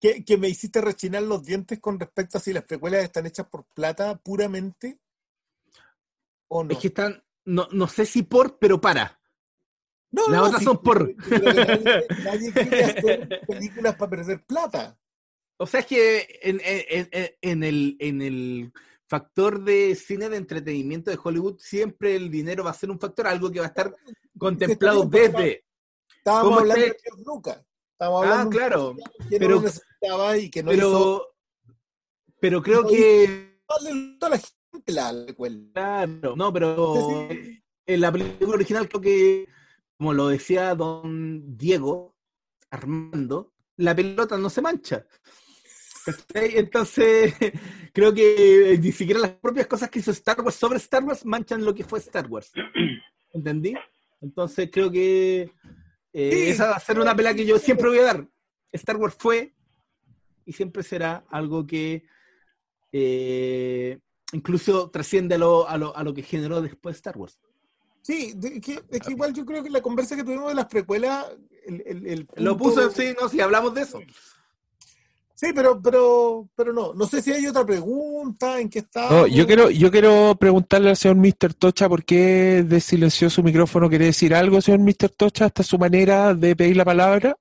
Que, 0.00 0.24
que 0.24 0.36
me 0.36 0.48
hiciste 0.48 0.80
rechinar 0.80 1.22
los 1.22 1.42
dientes 1.44 1.80
con 1.80 1.98
respecto 1.98 2.38
a 2.38 2.40
si 2.40 2.52
las 2.52 2.64
precuelas 2.64 3.02
están 3.02 3.26
hechas 3.26 3.46
por 3.48 3.64
plata 3.74 4.16
puramente 4.18 4.98
o 6.48 6.62
no. 6.62 6.70
Es 6.72 6.78
que 6.78 6.88
están, 6.88 7.22
no, 7.46 7.66
no 7.72 7.88
sé 7.88 8.04
si 8.06 8.22
por, 8.22 8.58
pero 8.58 8.80
para. 8.80 9.18
No, 10.10 10.28
las 10.28 10.40
no, 10.40 10.46
otras 10.46 10.58
sí, 10.60 10.64
son 10.66 10.82
por. 10.82 11.14
nadie, 11.28 12.06
nadie 12.22 12.52
quiere 12.52 12.84
hacer 12.84 13.40
películas 13.48 13.96
para 13.96 14.10
perder 14.10 14.44
plata. 14.44 14.98
O 15.56 15.66
sea, 15.66 15.80
es 15.80 15.86
que 15.86 16.38
en, 16.42 16.60
en- 16.64 17.08
en- 17.10 17.30
en 17.40 17.64
el, 17.64 17.96
en 17.98 18.22
el 18.22 18.72
factor 19.08 19.62
de 19.64 19.94
cine 19.94 20.28
de 20.28 20.36
entretenimiento 20.36 21.10
de 21.10 21.18
Hollywood, 21.22 21.58
siempre 21.58 22.14
el 22.16 22.30
dinero 22.30 22.62
va 22.64 22.70
a 22.70 22.74
ser 22.74 22.90
un 22.90 23.00
factor, 23.00 23.26
algo 23.26 23.50
que 23.50 23.60
va 23.60 23.66
a 23.66 23.68
estar 23.68 23.94
contemplado 24.38 25.04
desde. 25.04 25.63
Estábamos 26.24 26.48
¿Cómo 26.48 26.60
hablando 26.60 26.80
de 26.86 26.96
George 27.04 27.22
Lucas. 27.26 27.66
Estábamos 27.92 28.24
Ah, 28.26 28.30
hablando 28.30 28.40
de 28.40 28.46
un 28.46 28.50
claro. 28.56 28.96
que 29.28 29.38
Pero- 29.38 29.60
no 29.60 30.36
y 30.36 30.50
que 30.50 30.62
no 30.62 30.72
hizo 30.72 31.26
Pero, 31.60 31.76
pero 32.40 32.62
creo 32.62 32.82
no 32.82 32.88
que 32.88 33.58
darle 33.68 34.16
a 34.22 34.28
la 34.30 34.38
gente 34.72 34.92
la 34.92 35.24
precuela. 35.26 35.58
Claro, 35.74 36.34
no, 36.34 36.50
pero 36.50 37.28
en 37.30 38.00
la 38.00 38.10
película 38.10 38.54
original 38.54 38.88
creo 38.88 39.00
que, 39.02 39.48
como 39.98 40.14
lo 40.14 40.28
decía 40.28 40.74
don 40.74 41.58
Diego 41.58 42.16
Armando, 42.70 43.52
la 43.76 43.94
pelota 43.94 44.38
no 44.38 44.48
se 44.48 44.62
mancha. 44.62 45.06
Entonces, 46.32 47.34
creo 47.92 48.14
que 48.14 48.78
ni 48.80 48.92
siquiera 48.92 49.20
las 49.20 49.32
propias 49.32 49.66
cosas 49.66 49.90
que 49.90 49.98
hizo 49.98 50.10
Star 50.10 50.40
Wars 50.40 50.56
sobre 50.56 50.78
Star 50.78 51.04
Wars 51.04 51.26
manchan 51.26 51.62
lo 51.62 51.74
que 51.74 51.84
fue 51.84 51.98
Star 51.98 52.26
Wars. 52.28 52.50
¿Entendí? 53.30 53.74
Entonces 54.22 54.70
creo 54.72 54.90
que 54.90 55.50
eh, 56.14 56.30
Sí, 56.32 56.50
esa 56.50 56.70
va 56.70 56.76
a 56.76 56.80
ser 56.80 56.98
una 56.98 57.14
pelea 57.14 57.34
que 57.34 57.44
yo 57.44 57.58
siempre 57.58 57.88
voy 57.88 57.98
a 57.98 58.04
dar. 58.04 58.26
Star 58.72 58.96
Wars 58.96 59.14
fue 59.18 59.52
y 60.46 60.52
siempre 60.52 60.82
será 60.82 61.24
algo 61.30 61.66
que 61.66 62.04
eh, 62.92 63.98
incluso 64.32 64.90
trasciende 64.90 65.34
a 65.34 65.38
lo, 65.38 65.68
a, 65.68 65.76
lo, 65.76 65.96
a 65.96 66.02
lo 66.04 66.14
que 66.14 66.22
generó 66.22 66.62
después 66.62 66.96
Star 66.96 67.16
Wars. 67.18 67.38
Sí, 68.02 68.32
de- 68.36 68.60
que- 68.60 68.82
es 68.90 69.00
que 69.00 69.12
igual 69.12 69.32
yo 69.32 69.44
creo 69.44 69.62
que 69.62 69.70
la 69.70 69.80
conversa 69.80 70.14
que 70.16 70.24
tuvimos 70.24 70.48
de 70.48 70.54
las 70.54 70.66
precuelas, 70.66 71.26
el, 71.66 71.82
el- 71.86 72.06
el 72.06 72.28
Lo 72.36 72.56
puso, 72.56 72.90
sí, 72.90 73.14
no, 73.20 73.28
si 73.28 73.40
hablamos 73.40 73.74
de 73.74 73.82
eso. 73.82 74.00
Sí, 75.34 75.48
pero, 75.52 75.82
pero, 75.82 76.48
pero 76.54 76.72
no. 76.72 76.94
No 76.94 77.06
sé 77.06 77.20
si 77.20 77.32
hay 77.32 77.46
otra 77.46 77.66
pregunta, 77.66 78.60
en 78.60 78.68
qué 78.68 78.78
está. 78.80 79.10
No, 79.10 79.26
yo 79.26 79.46
quiero, 79.46 79.68
yo 79.68 79.90
quiero 79.90 80.36
preguntarle 80.38 80.90
al 80.90 80.96
señor 80.96 81.16
Mr. 81.16 81.54
Tocha 81.54 81.88
por 81.88 82.04
qué 82.04 82.64
desilenció 82.64 83.28
su 83.28 83.42
micrófono. 83.42 83.88
¿Quiere 83.88 84.06
decir 84.06 84.34
algo, 84.34 84.60
señor 84.60 84.80
Mr. 84.80 85.10
Tocha? 85.10 85.46
¿Esta 85.46 85.62
es 85.62 85.68
su 85.68 85.78
manera 85.78 86.34
de 86.34 86.54
pedir 86.54 86.76
la 86.76 86.84
palabra? 86.84 87.36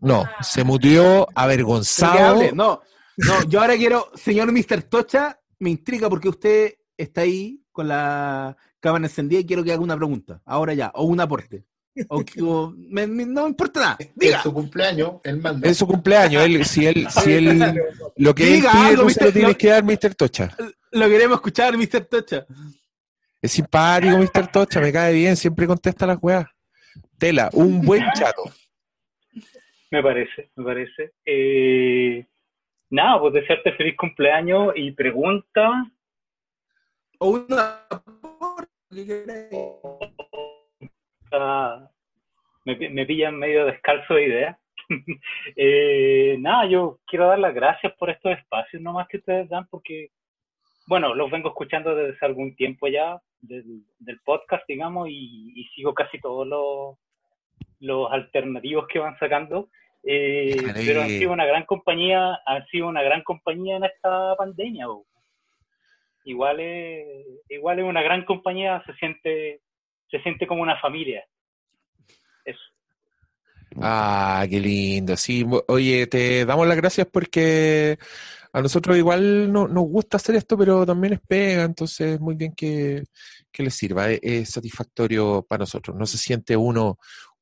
No, 0.00 0.24
se 0.40 0.62
mutió 0.62 1.26
avergonzado. 1.34 2.18
hable. 2.18 2.52
No, 2.52 2.80
no, 3.16 3.44
yo 3.48 3.60
ahora 3.60 3.76
quiero, 3.76 4.10
señor 4.14 4.52
Mr. 4.52 4.82
Tocha, 4.82 5.40
me 5.58 5.70
intriga 5.70 6.08
porque 6.08 6.28
usted 6.28 6.74
está 6.96 7.22
ahí 7.22 7.62
con 7.72 7.88
la 7.88 8.56
cámara 8.78 9.06
encendida 9.06 9.40
y 9.40 9.46
quiero 9.46 9.64
que 9.64 9.72
haga 9.72 9.82
una 9.82 9.96
pregunta. 9.96 10.42
Ahora 10.44 10.74
ya, 10.74 10.92
o 10.94 11.04
un 11.04 11.20
aporte. 11.20 11.66
O, 12.08 12.22
o- 12.42 12.74
me- 12.76 13.06
me- 13.06 13.26
no 13.26 13.46
importa 13.48 13.80
nada. 13.80 13.96
Es 13.98 14.10
Diga, 14.14 14.42
su 14.42 14.52
cumpleaños, 14.54 15.14
él 15.24 15.36
manda. 15.38 15.68
Es 15.68 15.76
su 15.76 15.86
cumpleaños. 15.86 16.42
Él, 16.44 16.64
si 16.64 16.86
él, 16.86 17.06
si 17.10 17.32
él, 17.32 17.58
lo 18.16 18.34
que 18.34 18.44
él 18.48 18.54
Diga 18.60 18.72
pide 18.72 18.82
algo, 18.86 19.10
se 19.10 19.24
lo 19.24 19.32
tienes 19.32 19.56
que 19.56 19.68
dar, 19.68 19.84
Mr. 19.84 20.14
Tocha. 20.14 20.56
lo 20.92 21.08
queremos 21.08 21.36
escuchar, 21.36 21.76
Mr. 21.76 22.04
Tocha. 22.06 22.46
Es 23.42 23.52
simpático, 23.52 24.16
Mr. 24.18 24.46
Tocha, 24.52 24.80
me 24.80 24.92
cae 24.92 25.12
bien, 25.14 25.36
siempre 25.36 25.66
contesta 25.66 26.06
las 26.06 26.18
weas. 26.20 26.46
Tela, 27.18 27.50
un 27.52 27.82
buen 27.82 28.04
chato. 28.14 28.44
Me 29.92 30.02
parece, 30.04 30.52
me 30.54 30.64
parece. 30.64 31.14
Eh, 31.24 32.24
nada, 32.90 33.18
pues 33.20 33.34
desearte 33.34 33.72
feliz 33.72 33.96
cumpleaños 33.98 34.72
y 34.76 34.92
pregunta. 34.92 35.90
O 37.18 37.30
una 37.30 37.80
aporte. 37.90 39.48
Me, 42.64 42.76
me 42.90 43.06
pillan 43.06 43.38
medio 43.38 43.66
descalzo 43.66 44.14
de 44.14 44.26
ideas. 44.26 44.56
Eh, 45.54 46.36
nada, 46.40 46.66
yo 46.66 46.98
quiero 47.06 47.28
dar 47.28 47.38
las 47.38 47.54
gracias 47.54 47.92
por 47.94 48.10
estos 48.10 48.32
espacios 48.32 48.82
nomás 48.82 49.06
que 49.06 49.18
ustedes 49.18 49.48
dan, 49.48 49.68
porque, 49.68 50.08
bueno, 50.88 51.14
los 51.14 51.30
vengo 51.30 51.50
escuchando 51.50 51.94
desde 51.94 52.16
hace 52.16 52.26
algún 52.26 52.56
tiempo 52.56 52.88
ya, 52.88 53.20
del, 53.40 53.84
del 54.00 54.18
podcast, 54.24 54.64
digamos, 54.66 55.08
y, 55.08 55.52
y 55.54 55.64
sigo 55.76 55.94
casi 55.94 56.18
todos 56.18 56.44
los, 56.46 56.96
los 57.80 58.10
alternativos 58.12 58.86
que 58.88 58.98
van 58.98 59.18
sacando. 59.18 59.68
Eh, 60.02 60.56
pero 60.86 61.02
han 61.02 61.08
sido 61.08 61.32
una 61.32 61.44
gran 61.44 61.64
compañía, 61.64 62.40
han 62.46 62.66
sido 62.66 62.88
una 62.88 63.02
gran 63.02 63.22
compañía 63.22 63.76
en 63.76 63.84
esta 63.84 64.34
pandemia. 64.36 64.86
bo. 64.86 65.06
Igual 66.24 66.60
es, 66.60 67.26
igual 67.48 67.78
es 67.78 67.84
una 67.84 68.02
gran 68.02 68.24
compañía, 68.24 68.82
se 68.86 68.94
siente, 68.94 69.60
se 70.10 70.20
siente 70.22 70.46
como 70.46 70.62
una 70.62 70.80
familia. 70.80 71.24
Eso. 72.44 72.60
Ah, 73.80 74.46
qué 74.48 74.60
lindo. 74.60 75.16
Sí, 75.16 75.46
oye, 75.68 76.06
te 76.06 76.44
damos 76.44 76.66
las 76.66 76.76
gracias 76.76 77.06
porque 77.10 77.98
a 78.52 78.60
nosotros 78.60 78.96
igual 78.96 79.52
no, 79.52 79.68
nos 79.68 79.84
gusta 79.84 80.16
hacer 80.16 80.34
esto, 80.34 80.58
pero 80.58 80.84
también 80.84 81.14
es 81.14 81.20
pega, 81.20 81.62
entonces 81.62 82.18
muy 82.18 82.34
bien 82.34 82.52
que, 82.52 83.04
que 83.52 83.62
les 83.62 83.74
sirva. 83.74 84.10
Es, 84.10 84.20
es 84.22 84.50
satisfactorio 84.50 85.46
para 85.48 85.60
nosotros. 85.60 85.96
No 85.96 86.06
se 86.06 86.18
siente 86.18 86.56
uno 86.56 86.98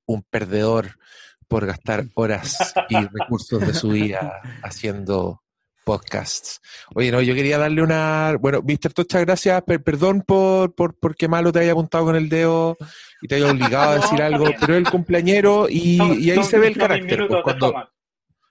un 0.06 0.22
perdedor 0.22 0.98
por 1.46 1.64
gastar 1.66 2.04
horas 2.14 2.74
y 2.90 2.96
recursos 3.18 3.66
de 3.66 3.74
su 3.74 3.88
vida 3.88 4.40
haciendo 4.62 5.42
podcasts. 5.88 6.60
Oye, 6.94 7.10
no, 7.10 7.20
yo 7.22 7.34
quería 7.34 7.56
darle 7.58 7.82
una... 7.82 8.36
Bueno, 8.38 8.60
Mr. 8.62 8.92
Tocha, 8.92 9.20
gracias. 9.20 9.62
Per- 9.62 9.82
perdón 9.82 10.22
por, 10.26 10.74
por, 10.74 10.94
por 10.98 11.16
qué 11.16 11.28
malo 11.28 11.50
te 11.50 11.60
haya 11.60 11.72
apuntado 11.72 12.04
con 12.04 12.14
el 12.16 12.28
dedo 12.28 12.76
y 13.22 13.28
te 13.28 13.36
haya 13.36 13.50
obligado 13.50 13.92
a 13.92 13.94
decir 14.00 14.20
algo, 14.22 14.44
pero 14.60 14.76
el 14.76 14.88
cumpleañero 14.88 15.66
y, 15.68 15.98
y 16.20 16.30
ahí 16.30 16.42
se 16.44 16.58
ve 16.58 16.68
el 16.68 16.76
carácter. 16.76 17.26
pues, 17.26 17.42
cuando, 17.42 17.74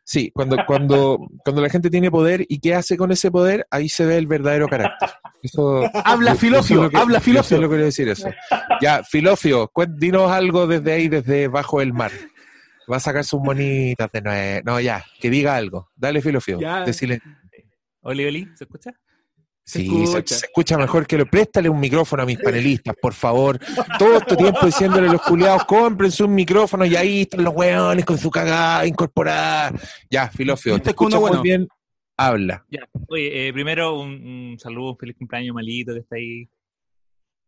sí, 0.04 0.32
cuando, 0.34 0.58
cuando, 0.68 1.20
cuando 1.44 1.62
la 1.62 1.70
gente 1.70 1.90
tiene 1.92 2.10
poder 2.10 2.44
y 2.50 2.60
qué 2.60 2.74
hace 2.74 2.98
con 2.98 3.12
ese 3.12 3.30
poder, 3.30 3.68
ahí 3.70 3.88
se 3.90 4.06
ve 4.06 4.18
el 4.18 4.26
verdadero 4.28 4.68
carácter. 4.68 5.10
Eso, 5.44 5.84
Habla 6.04 6.32
yo- 6.32 6.36
yo 6.36 6.40
Filofio, 6.40 6.76
solo 6.78 6.90
que- 6.90 6.98
habla 6.98 7.18
yo 7.20 7.24
Filofio. 7.24 7.58
solo 7.58 7.70
quería 7.70 7.86
decir 7.86 8.10
eso. 8.10 8.30
Ya, 8.82 9.04
Filofio, 9.04 9.72
dinos 9.98 10.32
algo 10.32 10.66
desde 10.66 10.92
ahí, 10.94 11.08
desde 11.08 11.48
bajo 11.48 11.82
el 11.82 11.94
mar. 11.94 12.12
Va 12.92 12.98
a 12.98 13.00
sacar 13.02 13.24
sus 13.26 13.42
monitas 13.42 14.10
de 14.12 14.22
nuevo. 14.22 14.62
No, 14.66 14.80
ya, 14.80 15.04
que 15.20 15.30
diga 15.30 15.56
algo. 15.56 15.90
Dale, 15.96 16.22
Filofio. 16.22 16.60
Ya. 16.60 16.84
Decile. 16.86 17.20
Oli, 18.02 18.26
Oli, 18.26 18.48
¿se 18.56 18.64
escucha? 18.64 18.92
Sí, 19.66 19.82
escucha. 19.84 20.22
se, 20.28 20.40
se 20.40 20.46
escucha 20.46 20.78
mejor 20.78 21.06
que 21.06 21.18
lo. 21.18 21.26
Préstale 21.26 21.68
un 21.68 21.80
micrófono 21.80 22.24
a 22.24 22.26
mis 22.26 22.40
panelistas, 22.40 22.96
por 23.02 23.14
favor. 23.14 23.60
Todo 24.00 24.18
este 24.20 24.38
tiempo 24.38 24.66
diciéndole 24.66 25.10
a 25.10 25.12
los 25.12 25.22
culiados, 25.22 25.66
cómprense 25.66 26.24
un 26.24 26.34
micrófono 26.34 26.86
y 26.86 26.96
ahí 26.96 27.22
están 27.24 27.44
los 27.44 27.54
weones 27.54 28.06
con 28.06 28.18
su 28.18 28.32
cagada 28.32 28.86
incorporada. 28.88 29.74
Ya, 30.10 30.30
Filofio, 30.30 30.76
Este 30.76 30.86
te 30.86 30.90
escucho 30.92 31.18
uno 31.18 31.20
muy 31.20 31.30
bueno. 31.30 31.44
bien. 31.44 31.68
Habla. 32.16 32.66
Ya. 32.70 32.88
Oye, 33.10 33.50
eh, 33.50 33.54
primero 33.54 34.00
un, 34.00 34.10
un 34.26 34.58
saludo, 34.60 34.92
un 34.92 34.98
feliz 34.98 35.18
cumpleaños, 35.18 35.54
Malito, 35.54 35.94
que 35.94 36.00
está 36.00 36.16
ahí. 36.16 36.50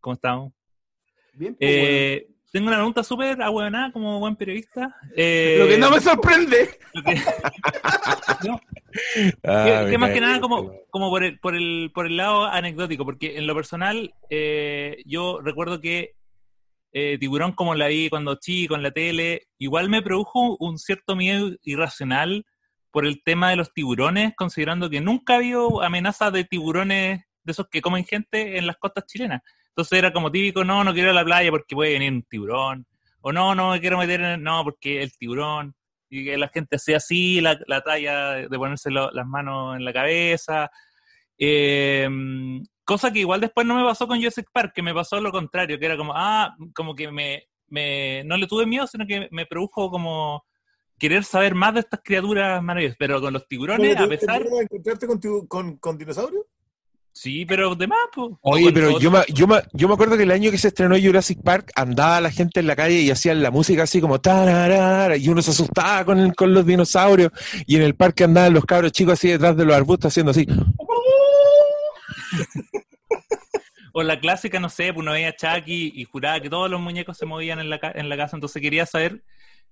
¿Cómo 0.01 0.13
estamos? 0.15 0.51
Bien, 1.33 1.55
pues, 1.55 1.69
Eh, 1.71 2.27
tengo 2.51 2.67
una 2.67 2.77
pregunta 2.77 3.03
súper 3.03 3.41
ahueonada 3.41 3.91
como 3.91 4.19
buen 4.19 4.35
periodista. 4.35 4.95
Eh, 5.15 5.55
Lo 5.59 5.67
que 5.67 5.77
no 5.77 5.91
me 5.91 5.99
sorprende. 5.99 6.69
lo 6.93 7.03
que- 7.03 7.15
No, 8.47 8.59
Ah, 9.43 9.65
que, 9.65 9.83
me 9.85 9.91
que 9.91 9.97
más 9.99 10.09
que 10.11 10.21
nada 10.21 10.39
como, 10.41 10.71
como 10.89 11.09
por, 11.11 11.23
el, 11.23 11.39
por, 11.39 11.55
el, 11.55 11.91
por 11.93 12.07
el 12.07 12.17
lado 12.17 12.45
anecdótico, 12.45 13.05
porque 13.05 13.37
en 13.37 13.45
lo 13.45 13.53
personal 13.53 14.15
eh, 14.31 15.03
yo 15.05 15.39
recuerdo 15.41 15.79
que 15.79 16.15
eh, 16.91 17.17
Tiburón 17.19 17.51
como 17.51 17.75
la 17.75 17.87
vi 17.87 18.09
cuando 18.09 18.35
chico 18.39 18.73
en 18.75 18.81
la 18.81 18.89
tele, 18.91 19.47
igual 19.59 19.89
me 19.89 20.01
produjo 20.01 20.57
un 20.59 20.79
cierto 20.79 21.15
miedo 21.15 21.51
irracional 21.61 22.45
por 22.91 23.05
el 23.05 23.21
tema 23.23 23.51
de 23.51 23.57
los 23.57 23.71
tiburones, 23.73 24.33
considerando 24.35 24.89
que 24.89 25.01
nunca 25.01 25.33
ha 25.33 25.37
habido 25.37 25.83
amenazas 25.83 26.33
de 26.33 26.43
tiburones 26.45 27.21
de 27.43 27.51
esos 27.51 27.67
que 27.69 27.81
comen 27.81 28.05
gente 28.05 28.57
en 28.57 28.65
las 28.65 28.77
costas 28.77 29.05
chilenas. 29.05 29.41
Entonces 29.79 29.97
era 29.97 30.11
como 30.11 30.29
típico, 30.29 30.65
no, 30.65 30.83
no 30.83 30.91
quiero 30.93 31.07
ir 31.07 31.11
a 31.11 31.21
la 31.21 31.23
playa 31.23 31.49
porque 31.51 31.73
puede 31.73 31.93
venir 31.93 32.11
un 32.11 32.23
tiburón, 32.23 32.85
o 33.21 33.31
no, 33.31 33.55
no 33.55 33.71
me 33.71 33.79
quiero 33.79 33.97
meter 33.97 34.19
en, 34.19 34.43
no, 34.43 34.61
porque 34.65 35.01
el 35.01 35.13
tiburón, 35.17 35.73
y 36.09 36.25
que 36.25 36.37
la 36.37 36.49
gente 36.49 36.75
hacía 36.75 36.97
así, 36.97 37.39
la, 37.39 37.57
la 37.65 37.79
talla 37.81 38.31
de 38.49 38.57
ponerse 38.57 38.91
lo- 38.91 39.09
las 39.11 39.25
manos 39.25 39.77
en 39.77 39.85
la 39.85 39.93
cabeza. 39.93 40.69
Eh, 41.37 42.09
cosa 42.83 43.13
que 43.13 43.19
igual 43.19 43.39
después 43.39 43.65
no 43.65 43.75
me 43.75 43.85
pasó 43.85 44.05
con 44.05 44.17
Jurassic 44.17 44.47
Park, 44.51 44.73
que 44.75 44.81
me 44.81 44.93
pasó 44.93 45.21
lo 45.21 45.31
contrario, 45.31 45.79
que 45.79 45.85
era 45.85 45.95
como, 45.95 46.11
ah, 46.13 46.53
como 46.75 46.93
que 46.93 47.09
me, 47.09 47.45
me 47.67 48.21
no 48.25 48.35
le 48.35 48.47
tuve 48.47 48.65
miedo, 48.65 48.85
sino 48.85 49.07
que 49.07 49.29
me 49.31 49.45
produjo 49.45 49.89
como 49.89 50.43
querer 50.97 51.23
saber 51.23 51.55
más 51.55 51.73
de 51.75 51.79
estas 51.79 52.01
criaturas 52.03 52.61
maravillosas. 52.61 52.97
Pero 52.99 53.21
con 53.21 53.31
los 53.31 53.47
tiburones, 53.47 53.95
a 53.95 53.99
¿te- 54.01 54.07
te 54.09 54.17
pesar, 54.17 54.41
encontrarte 54.45 55.07
con, 55.07 55.19
con, 55.47 55.77
con 55.77 55.97
dinosaurios? 55.97 56.43
Sí, 57.21 57.45
pero 57.45 57.75
de 57.75 57.87
más, 57.87 57.99
pues. 58.13 58.29
Oye, 58.41 58.71
pero 58.71 58.99
yo 58.99 59.11
me, 59.11 59.19
yo, 59.29 59.45
me, 59.47 59.57
yo 59.73 59.87
me 59.87 59.93
acuerdo 59.93 60.15
que 60.17 60.23
el 60.23 60.31
año 60.31 60.51
que 60.51 60.57
se 60.57 60.69
estrenó 60.69 60.95
Jurassic 60.99 61.41
Park 61.43 61.71
andaba 61.75 62.21
la 62.21 62.31
gente 62.31 62.59
en 62.59 62.67
la 62.67 62.75
calle 62.75 63.01
y 63.01 63.11
hacían 63.11 63.41
la 63.43 63.51
música 63.51 63.83
así 63.83 63.99
como 64.01 64.21
tararara, 64.21 65.17
y 65.17 65.27
uno 65.29 65.41
se 65.41 65.51
asustaba 65.51 66.05
con, 66.05 66.19
el- 66.19 66.35
con 66.35 66.53
los 66.53 66.65
dinosaurios 66.65 67.31
y 67.67 67.75
en 67.75 67.81
el 67.81 67.95
parque 67.95 68.23
andaban 68.23 68.53
los 68.53 68.65
cabros 68.65 68.91
chicos 68.91 69.13
así 69.13 69.27
detrás 69.29 69.57
de 69.57 69.65
los 69.65 69.75
arbustos 69.75 70.11
haciendo 70.11 70.31
así. 70.31 70.47
O 73.93 74.03
la 74.03 74.19
clásica, 74.19 74.59
no 74.59 74.69
sé, 74.69 74.93
pues 74.93 74.99
uno 75.03 75.11
veía 75.13 75.29
a 75.29 75.35
Chucky 75.35 75.93
y 75.95 76.03
juraba 76.05 76.39
que 76.39 76.49
todos 76.49 76.69
los 76.69 76.79
muñecos 76.79 77.17
se 77.17 77.25
movían 77.25 77.59
en 77.59 77.69
la, 77.69 77.79
en 77.95 78.07
la 78.07 78.17
casa, 78.17 78.37
entonces 78.37 78.61
quería 78.61 78.85
saber 78.85 79.23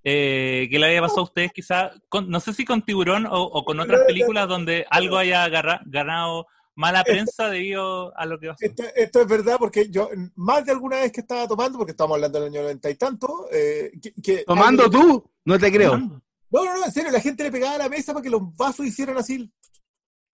eh, 0.03 0.67
qué 0.71 0.79
le 0.79 0.87
había 0.87 1.01
pasado 1.01 1.21
a 1.21 1.25
ustedes, 1.25 1.51
quizá, 1.53 1.91
con- 2.09 2.29
no 2.29 2.39
sé 2.39 2.53
si 2.53 2.65
con 2.65 2.81
Tiburón 2.81 3.25
o, 3.27 3.41
o 3.43 3.63
con 3.63 3.79
otras 3.79 4.01
películas 4.07 4.47
donde 4.47 4.85
algo 4.89 5.17
haya 5.17 5.43
agarra- 5.43 5.81
ganado 5.85 6.47
mala 6.77 7.03
prensa 7.03 7.49
debido 7.49 8.15
a 8.17 8.25
lo 8.25 8.39
que 8.39 8.47
pasó. 8.47 8.63
Esto, 8.65 8.83
esto 8.95 9.21
es 9.21 9.27
verdad 9.27 9.57
porque 9.59 9.89
yo, 9.89 10.09
más 10.35 10.63
de 10.65 10.71
alguna 10.71 10.97
vez 10.97 11.11
que 11.11 11.21
estaba 11.21 11.47
tomando, 11.47 11.77
porque 11.77 11.91
estamos 11.91 12.15
hablando 12.15 12.39
del 12.39 12.49
año 12.53 12.61
90 12.61 12.89
y 12.91 12.95
tanto, 12.95 13.47
eh, 13.51 13.91
que, 14.01 14.13
que- 14.21 14.43
Tomando 14.45 14.83
alguien- 14.85 15.01
tú, 15.01 15.31
no 15.45 15.59
te 15.59 15.71
creo. 15.71 15.97
No, 15.97 16.21
no, 16.63 16.77
no, 16.77 16.85
en 16.85 16.91
serio, 16.91 17.11
la 17.11 17.19
gente 17.19 17.43
le 17.43 17.51
pegaba 17.51 17.75
a 17.75 17.79
la 17.79 17.89
mesa 17.89 18.13
para 18.13 18.23
que 18.23 18.29
los 18.29 18.55
vasos 18.55 18.85
hicieran 18.85 19.17
así. 19.17 19.51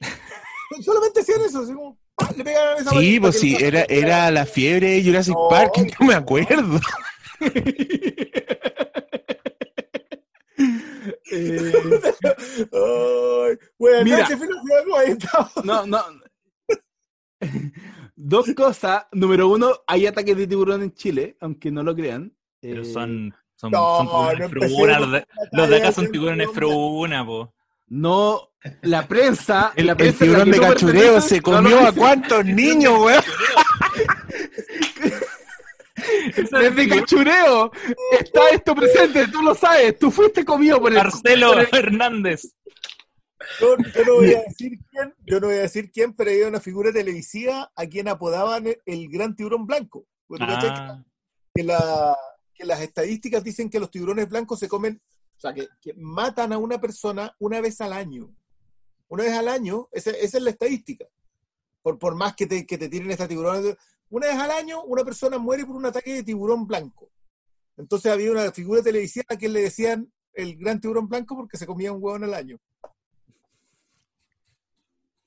Solamente 0.84 1.22
hacían 1.22 1.42
eso, 1.42 1.62
así 1.62 1.74
como, 1.74 1.98
¡pah! 2.16 2.30
le 2.36 2.44
pegaban 2.44 2.68
a 2.68 2.72
la 2.72 2.84
mesa. 2.84 3.00
Sí, 3.00 3.20
pues 3.20 3.40
sí, 3.40 3.58
era, 3.60 3.84
era 3.90 4.30
la 4.30 4.46
fiebre 4.46 4.90
de 4.92 5.04
Jurassic 5.04 5.34
No. 5.34 5.48
Park, 5.50 5.74
no 6.00 6.06
me 6.08 6.14
acuerdo. 6.14 6.80
Eh, 11.32 11.72
Ay, 12.72 13.58
buenas 13.78 14.04
Mira. 14.04 14.28
no, 15.64 15.86
no. 15.86 16.04
Dos 18.16 18.46
cosas. 18.56 19.06
Número 19.12 19.48
uno, 19.48 19.72
hay 19.88 20.06
ataques 20.08 20.38
de 20.38 20.46
tiburón 20.48 20.84
en 20.84 20.94
Chile, 20.94 21.36
aunque 21.42 21.72
no 21.72 21.82
lo 21.84 21.96
crean. 21.96 22.32
Pero 22.60 22.84
Eh, 22.84 22.86
son, 22.86 23.34
son, 23.56 23.72
no, 23.72 23.98
son 23.98 24.08
tiburones 24.08 24.52
no 24.52 25.00
los 25.00 25.12
de, 25.12 25.26
los 25.52 25.72
acá 25.82 25.92
son 25.92 26.12
tiburones 26.12 26.50
fruna, 26.54 27.26
po. 27.26 27.54
No, 27.88 28.52
la 28.84 29.08
prensa. 29.08 29.74
El, 29.78 29.88
la 29.88 29.98
prensa 29.98 30.24
tiburón 30.26 30.52
de 30.52 30.60
cachureo 30.60 31.20
se 31.22 31.38
no 31.38 31.44
comió 31.44 31.80
a 31.88 31.92
cuántos 31.92 32.46
niños, 32.62 32.94
weón. 33.00 33.24
Desde 36.52 36.90
cachureo 36.90 37.72
está 38.20 38.50
esto 38.52 38.76
presente, 38.76 39.28
tú 39.28 39.42
lo 39.42 39.56
sabes, 39.56 39.98
tú 39.98 40.12
fuiste 40.12 40.44
comido 40.44 40.82
por 40.82 40.92
el... 40.92 40.98
Marcelo 40.98 41.54
por 41.54 41.60
el- 41.62 41.68
Hernández. 41.72 42.42
Yo, 43.60 43.76
yo 43.78 44.06
no 44.06 44.14
voy 44.16 44.34
a 44.34 44.42
decir 44.48 44.80
quién, 44.90 45.14
yo 45.26 45.40
no 45.40 45.48
voy 45.48 45.56
a 45.58 45.62
decir 45.62 45.92
quién, 45.92 46.14
pero 46.14 46.32
había 46.32 46.48
una 46.48 46.60
figura 46.60 46.92
televisiva 46.92 47.72
a 47.76 47.86
quien 47.88 48.08
apodaban 48.08 48.66
el, 48.86 49.10
gran 49.10 49.36
tiburón 49.36 49.66
blanco. 49.66 50.06
¿cachai? 50.40 50.70
Ah, 50.70 51.04
que, 51.54 51.64
la- 51.64 52.18
que 52.54 52.66
las 52.66 52.82
estadísticas 52.82 53.44
dicen 53.44 53.70
que 53.70 53.80
los 53.80 53.92
tiburones 53.92 54.30
blancos 54.30 54.60
se 54.60 54.68
comen, 54.68 55.02
o 55.38 55.40
sea, 55.40 55.54
que, 55.54 55.68
que 55.82 55.94
matan 55.96 56.54
a 56.54 56.58
una 56.58 56.80
persona 56.80 57.36
una 57.40 57.62
vez 57.62 57.82
al 57.82 57.94
año. 57.94 58.34
Una 59.08 59.24
vez 59.24 59.34
al 59.34 59.48
año, 59.48 59.88
esa, 59.92 60.12
esa 60.12 60.38
es 60.38 60.44
la 60.44 60.50
estadística. 60.50 61.06
Por, 61.82 62.00
por 62.00 62.16
más 62.16 62.36
que 62.36 62.48
te, 62.48 62.66
que 62.66 62.78
te 62.78 62.90
tiren 62.90 63.12
estas 63.12 63.28
tiburones, 63.28 63.76
una 64.10 64.28
vez 64.28 64.38
al 64.38 64.52
año 64.52 64.84
una 64.84 65.04
persona 65.04 65.38
muere 65.38 65.66
por 65.66 65.76
un 65.76 65.86
ataque 65.86 66.14
de 66.14 66.24
tiburón 66.24 66.66
blanco. 66.66 67.12
Entonces 67.78 68.12
había 68.12 68.32
una 68.32 68.52
figura 68.52 68.82
televisiva 68.82 69.26
a 69.28 69.36
quien 69.36 69.54
le 69.54 69.62
decían 69.64 70.12
el 70.34 70.56
gran 70.58 70.80
tiburón 70.80 71.08
blanco 71.08 71.36
porque 71.36 71.58
se 71.58 71.66
comía 71.66 71.92
un 71.92 72.02
huevo 72.02 72.24
al 72.24 72.34
año. 72.34 72.60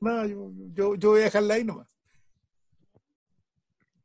No, 0.01 0.27
yo, 0.27 0.51
yo, 0.75 0.95
yo 0.95 1.11
voy 1.11 1.21
a 1.21 1.25
dejarla 1.25 1.55
ahí 1.55 1.65
nomás. 1.65 1.87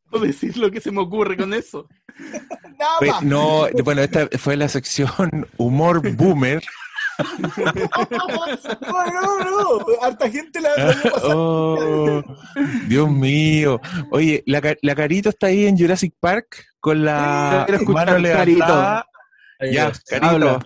Puedo 0.09 0.25
decir 0.25 0.57
lo 0.57 0.69
que 0.69 0.81
se 0.81 0.91
me 0.91 1.01
ocurre 1.01 1.37
con 1.37 1.53
eso. 1.53 1.87
Nada 2.79 2.97
Oye, 2.99 3.11
más. 3.11 3.23
no, 3.23 3.67
bueno, 3.83 4.01
esta 4.01 4.27
fue 4.37 4.57
la 4.57 4.67
sección 4.67 5.47
humor 5.57 6.01
boomer. 6.15 6.61
No, 8.09 9.05
no, 9.05 9.39
no. 9.43 10.01
Harta 10.01 10.27
gente 10.29 10.59
la, 10.59 10.69
la. 10.75 10.95
Oh, 11.23 12.23
Dios 12.87 13.11
mío. 13.11 13.79
Oye, 14.09 14.43
la, 14.47 14.75
la 14.81 14.95
Carito 14.95 15.29
está 15.29 15.47
ahí 15.47 15.65
en 15.65 15.77
Jurassic 15.77 16.15
Park 16.19 16.65
con 16.79 17.05
la 17.05 17.67
mano 17.87 18.17
levantada. 18.17 19.05
Carito. 19.59 19.71
Ya, 19.71 19.91
Carito, 20.07 20.25
Habla. 20.25 20.59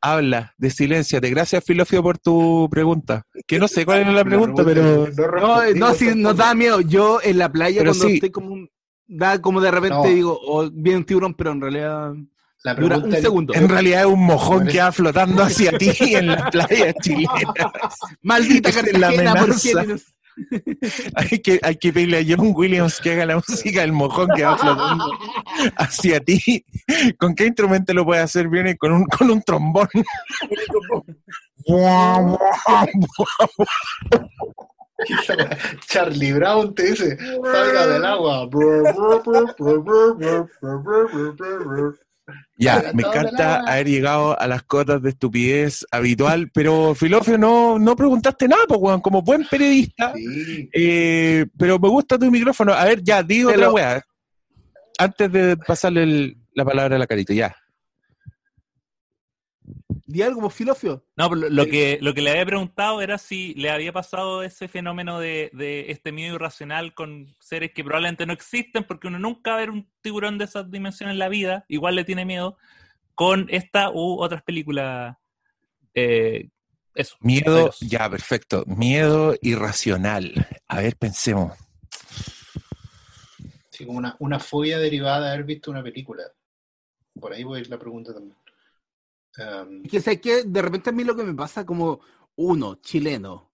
Habla, 0.00 0.54
de 0.58 0.70
silenciate. 0.70 1.30
Gracias, 1.30 1.64
Filofio, 1.64 2.02
por 2.02 2.18
tu 2.18 2.68
pregunta. 2.70 3.24
Que 3.46 3.58
no 3.58 3.68
sé 3.68 3.84
cuál 3.84 4.00
era 4.00 4.12
la 4.12 4.24
pregunta, 4.24 4.64
pero... 4.64 5.08
No, 5.40 5.72
no, 5.74 5.94
sí, 5.94 6.10
nos 6.14 6.36
da 6.36 6.54
miedo. 6.54 6.80
Yo 6.80 7.20
en 7.22 7.38
la 7.38 7.50
playa 7.50 7.80
Pero 7.80 7.92
cuando 7.92 8.06
sí. 8.08 8.14
estoy 8.14 8.30
como 8.30 8.52
un- 8.52 8.70
da 9.08 9.40
como 9.40 9.60
de 9.60 9.70
repente 9.70 9.96
No. 9.96 10.04
digo, 10.04 10.38
oh, 10.46 10.68
viene 10.72 10.98
un 10.98 11.04
tiburón, 11.04 11.34
pero 11.34 11.52
en 11.52 11.60
realidad 11.60 12.12
La 12.64 12.74
dura 12.74 12.98
un 12.98 13.12
segundo. 13.12 13.54
En 13.54 13.68
realidad 13.68 14.00
es 14.00 14.06
un 14.06 14.24
mojón 14.24 14.58
Parece- 14.60 14.72
que 14.72 14.82
va 14.82 14.92
flotando 14.92 15.42
hacia 15.44 15.78
ti 15.78 15.90
en 16.00 16.26
la 16.28 16.50
playa 16.50 16.92
chilena. 17.00 17.30
Maldita 18.22 18.70
la 18.70 18.74
Cartagena, 18.82 19.34
¿por 19.36 19.60
qué 19.60 19.96
Hay 21.16 21.40
que, 21.40 21.58
hay 21.62 21.76
que 21.76 21.92
pedirle 21.92 22.18
a 22.18 22.24
John 22.26 22.52
Williams 22.54 23.00
que 23.00 23.12
haga 23.12 23.26
la 23.26 23.36
música 23.36 23.80
del 23.80 23.92
mojón 23.92 24.28
que 24.36 24.44
va 24.44 24.58
flotando 24.58 25.04
hacia 25.76 26.20
ti. 26.20 26.64
¿Con 27.18 27.34
qué 27.34 27.46
instrumento 27.46 27.94
lo 27.94 28.04
puede 28.04 28.20
hacer? 28.20 28.48
Viene 28.48 28.76
con 28.76 28.92
un, 28.92 29.06
con 29.06 29.30
un 29.30 29.42
trombón. 29.42 29.86
Charlie 35.88 36.32
Brown 36.32 36.74
te 36.74 36.90
dice, 36.90 37.16
salga 37.16 37.86
del 37.86 38.04
agua. 38.04 38.48
Ya, 42.58 42.90
me 42.94 43.02
encanta 43.02 43.60
haber 43.60 43.86
llegado 43.88 44.38
a 44.40 44.46
las 44.46 44.62
cotas 44.64 45.00
de 45.02 45.10
estupidez 45.10 45.86
habitual, 45.90 46.50
pero 46.52 46.94
Filofio, 46.94 47.38
no, 47.38 47.78
no 47.78 47.94
preguntaste 47.94 48.48
nada, 48.48 48.62
pues, 48.66 48.80
weón, 48.80 49.00
como 49.00 49.22
buen 49.22 49.46
periodista. 49.48 50.12
Sí. 50.14 50.68
Eh, 50.72 51.46
pero 51.56 51.78
me 51.78 51.88
gusta 51.88 52.18
tu 52.18 52.30
micrófono. 52.30 52.72
A 52.72 52.84
ver, 52.84 53.02
ya, 53.02 53.22
digo 53.22 53.50
Pero- 53.50 53.70
otra 53.70 53.72
weá. 53.72 54.02
Antes 54.98 55.30
de 55.30 55.56
pasarle 55.58 56.02
el- 56.02 56.36
la 56.54 56.64
palabra 56.64 56.96
a 56.96 56.98
la 56.98 57.06
carita, 57.06 57.34
ya. 57.34 57.54
Di 60.08 60.22
algo, 60.22 60.40
pues, 60.40 60.54
Filofio. 60.54 61.04
No, 61.16 61.28
pero 61.28 61.42
lo, 61.42 61.50
lo 61.50 61.66
que, 61.66 61.98
lo 62.00 62.14
que 62.14 62.22
le 62.22 62.30
había 62.30 62.46
preguntado 62.46 63.02
era 63.02 63.18
si 63.18 63.54
le 63.54 63.70
había 63.70 63.92
pasado 63.92 64.44
ese 64.44 64.68
fenómeno 64.68 65.18
de, 65.18 65.50
de 65.52 65.90
este 65.90 66.12
miedo 66.12 66.36
irracional 66.36 66.94
con 66.94 67.34
seres 67.40 67.72
que 67.74 67.82
probablemente 67.82 68.24
no 68.24 68.32
existen, 68.32 68.84
porque 68.84 69.08
uno 69.08 69.18
nunca 69.18 69.50
va 69.50 69.56
a 69.56 69.60
ver 69.60 69.70
un 69.70 69.90
tiburón 70.02 70.38
de 70.38 70.44
esas 70.44 70.70
dimensiones 70.70 71.14
en 71.14 71.18
la 71.18 71.28
vida, 71.28 71.64
igual 71.68 71.96
le 71.96 72.04
tiene 72.04 72.24
miedo, 72.24 72.56
con 73.14 73.46
esta 73.50 73.90
u 73.90 74.20
otras 74.20 74.42
películas. 74.42 75.16
eh, 75.94 76.50
eso. 76.94 77.16
Miedo, 77.20 77.56
Adiós. 77.58 77.80
ya, 77.80 78.08
perfecto. 78.08 78.64
Miedo 78.66 79.34
irracional. 79.42 80.32
A 80.66 80.80
ver, 80.80 80.96
pensemos. 80.96 81.52
Sí, 83.70 83.84
como 83.84 83.98
una, 83.98 84.16
una 84.18 84.38
fobia 84.38 84.78
derivada 84.78 85.26
de 85.26 85.32
haber 85.34 85.44
visto 85.44 85.70
una 85.70 85.82
película. 85.82 86.22
Por 87.20 87.32
ahí 87.34 87.44
voy 87.44 87.58
a 87.58 87.60
ir 87.60 87.68
la 87.68 87.78
pregunta 87.78 88.14
también. 88.14 88.34
Um, 89.38 89.82
que 89.82 90.00
sé 90.00 90.20
que 90.20 90.44
de 90.44 90.62
repente 90.62 90.90
a 90.90 90.92
mí 90.92 91.04
lo 91.04 91.14
que 91.14 91.24
me 91.24 91.34
pasa 91.34 91.66
como 91.66 92.00
uno, 92.36 92.76
chileno, 92.76 93.52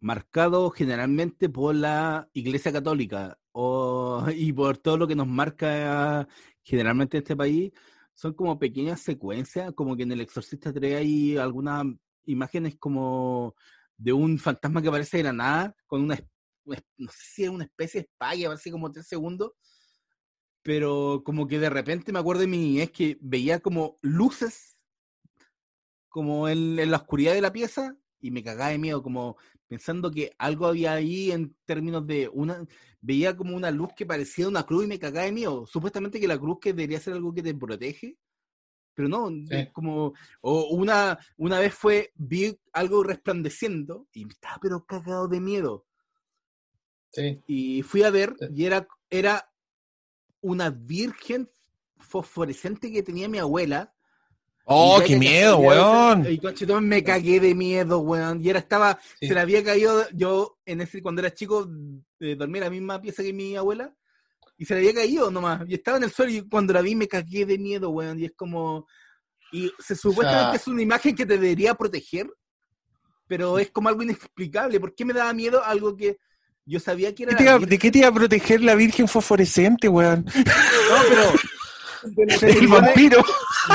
marcado 0.00 0.70
generalmente 0.70 1.48
por 1.48 1.74
la 1.74 2.28
Iglesia 2.32 2.72
Católica 2.72 3.38
o, 3.52 4.26
y 4.34 4.52
por 4.52 4.78
todo 4.78 4.96
lo 4.96 5.06
que 5.08 5.16
nos 5.16 5.26
marca 5.26 6.26
generalmente 6.62 7.18
este 7.18 7.36
país, 7.36 7.72
son 8.14 8.34
como 8.34 8.58
pequeñas 8.58 9.00
secuencias, 9.00 9.72
como 9.74 9.96
que 9.96 10.02
en 10.02 10.12
El 10.12 10.20
Exorcista 10.20 10.72
3 10.72 10.96
hay 10.96 11.36
algunas 11.36 11.84
imágenes 12.26 12.76
como 12.78 13.54
de 13.96 14.12
un 14.12 14.38
fantasma 14.38 14.80
que 14.82 14.88
aparece 14.88 15.18
de 15.18 15.24
la 15.24 15.32
nada, 15.32 15.76
con 15.86 16.02
una, 16.02 16.18
no 16.64 17.10
sé 17.10 17.18
si 17.34 17.44
es 17.44 17.50
una 17.50 17.64
especie 17.64 18.02
de 18.02 18.36
que 18.36 18.46
aparece 18.46 18.70
como 18.70 18.90
tres 18.90 19.06
segundos, 19.06 19.52
pero 20.62 21.22
como 21.24 21.46
que 21.46 21.58
de 21.58 21.70
repente 21.70 22.12
me 22.12 22.18
acuerdo 22.18 22.42
de 22.42 22.48
mi 22.48 22.58
niñez 22.58 22.90
que 22.90 23.18
veía 23.20 23.60
como 23.60 23.96
luces 24.02 24.77
como 26.08 26.48
en, 26.48 26.78
en 26.78 26.90
la 26.90 26.98
oscuridad 26.98 27.34
de 27.34 27.40
la 27.40 27.52
pieza 27.52 27.96
y 28.20 28.30
me 28.30 28.42
cagaba 28.42 28.70
de 28.70 28.78
miedo, 28.78 29.02
como 29.02 29.36
pensando 29.68 30.10
que 30.10 30.32
algo 30.38 30.66
había 30.66 30.94
ahí 30.94 31.30
en 31.30 31.54
términos 31.64 32.06
de 32.06 32.28
una, 32.32 32.66
veía 33.00 33.36
como 33.36 33.54
una 33.54 33.70
luz 33.70 33.90
que 33.96 34.06
parecía 34.06 34.48
una 34.48 34.64
cruz 34.64 34.84
y 34.84 34.88
me 34.88 34.98
cagaba 34.98 35.26
de 35.26 35.32
miedo. 35.32 35.66
Supuestamente 35.66 36.18
que 36.18 36.28
la 36.28 36.38
cruz 36.38 36.58
que 36.60 36.72
debería 36.72 37.00
ser 37.00 37.14
algo 37.14 37.34
que 37.34 37.42
te 37.42 37.54
protege, 37.54 38.16
pero 38.94 39.08
no, 39.08 39.30
es 39.50 39.70
como, 39.70 40.12
o 40.40 40.74
una, 40.74 41.18
una 41.36 41.60
vez 41.60 41.72
fue, 41.72 42.10
vi 42.16 42.58
algo 42.72 43.04
resplandeciendo 43.04 44.08
y 44.12 44.26
estaba 44.26 44.58
pero 44.60 44.84
cagado 44.84 45.28
de 45.28 45.40
miedo. 45.40 45.86
Sí. 47.12 47.40
Y 47.46 47.82
fui 47.82 48.02
a 48.02 48.10
ver 48.10 48.34
y 48.52 48.64
era, 48.64 48.88
era 49.08 49.48
una 50.40 50.70
virgen 50.70 51.48
fosforescente 51.98 52.90
que 52.90 53.04
tenía 53.04 53.28
mi 53.28 53.38
abuela. 53.38 53.94
Oh, 54.70 55.00
qué 55.04 55.16
miedo, 55.16 55.58
weón. 55.58 56.26
Y 56.30 56.38
conchetumare, 56.38 56.84
me 56.86 57.02
cagué 57.02 57.40
de 57.40 57.54
miedo, 57.54 58.00
weón. 58.00 58.44
Y 58.44 58.50
era 58.50 58.58
estaba, 58.58 58.98
se 59.18 59.32
le 59.32 59.40
había 59.40 59.64
caído, 59.64 60.06
yo 60.12 60.58
en 60.66 60.82
ese, 60.82 61.00
cuando 61.02 61.22
era 61.22 61.32
chico, 61.32 61.66
eh, 62.20 62.34
dormía 62.36 62.58
en 62.60 62.64
la 62.64 62.70
misma 62.70 63.00
pieza 63.00 63.22
que 63.22 63.32
mi 63.32 63.56
abuela, 63.56 63.94
y 64.58 64.66
se 64.66 64.74
le 64.74 64.80
había 64.80 64.94
caído 64.94 65.30
nomás. 65.30 65.62
Y 65.68 65.74
estaba 65.74 65.96
en 65.96 66.04
el 66.04 66.10
suelo 66.10 66.32
y 66.32 66.46
cuando 66.48 66.74
la 66.74 66.82
vi 66.82 66.94
me 66.94 67.08
cagué 67.08 67.46
de 67.46 67.56
miedo, 67.56 67.88
weón. 67.88 68.18
Y 68.20 68.26
es 68.26 68.32
como, 68.36 68.86
y 69.52 69.72
se 69.78 69.96
supuestamente 69.96 70.58
es 70.58 70.66
una 70.68 70.82
imagen 70.82 71.14
que 71.16 71.24
te 71.24 71.38
debería 71.38 71.74
proteger, 71.74 72.28
pero 73.26 73.58
es 73.58 73.70
como 73.70 73.88
algo 73.88 74.02
inexplicable. 74.02 74.78
¿Por 74.80 74.94
qué 74.94 75.06
me 75.06 75.14
daba 75.14 75.32
miedo 75.32 75.64
algo 75.64 75.96
que 75.96 76.18
yo 76.66 76.78
sabía 76.78 77.14
que 77.14 77.22
era... 77.22 77.32
¿Qué 77.32 77.38
te 77.38 77.44
la 77.44 77.50
iba- 77.52 77.58
virgen? 77.58 77.70
¿De 77.70 77.78
qué 77.78 77.90
te 77.90 77.98
iba 78.00 78.08
a 78.08 78.12
proteger 78.12 78.60
la 78.60 78.74
Virgen 78.74 79.08
fosforescente, 79.08 79.88
weón? 79.88 80.26
No, 80.26 80.96
pero... 81.08 81.32
El 82.42 82.68
vampiro. 82.68 83.22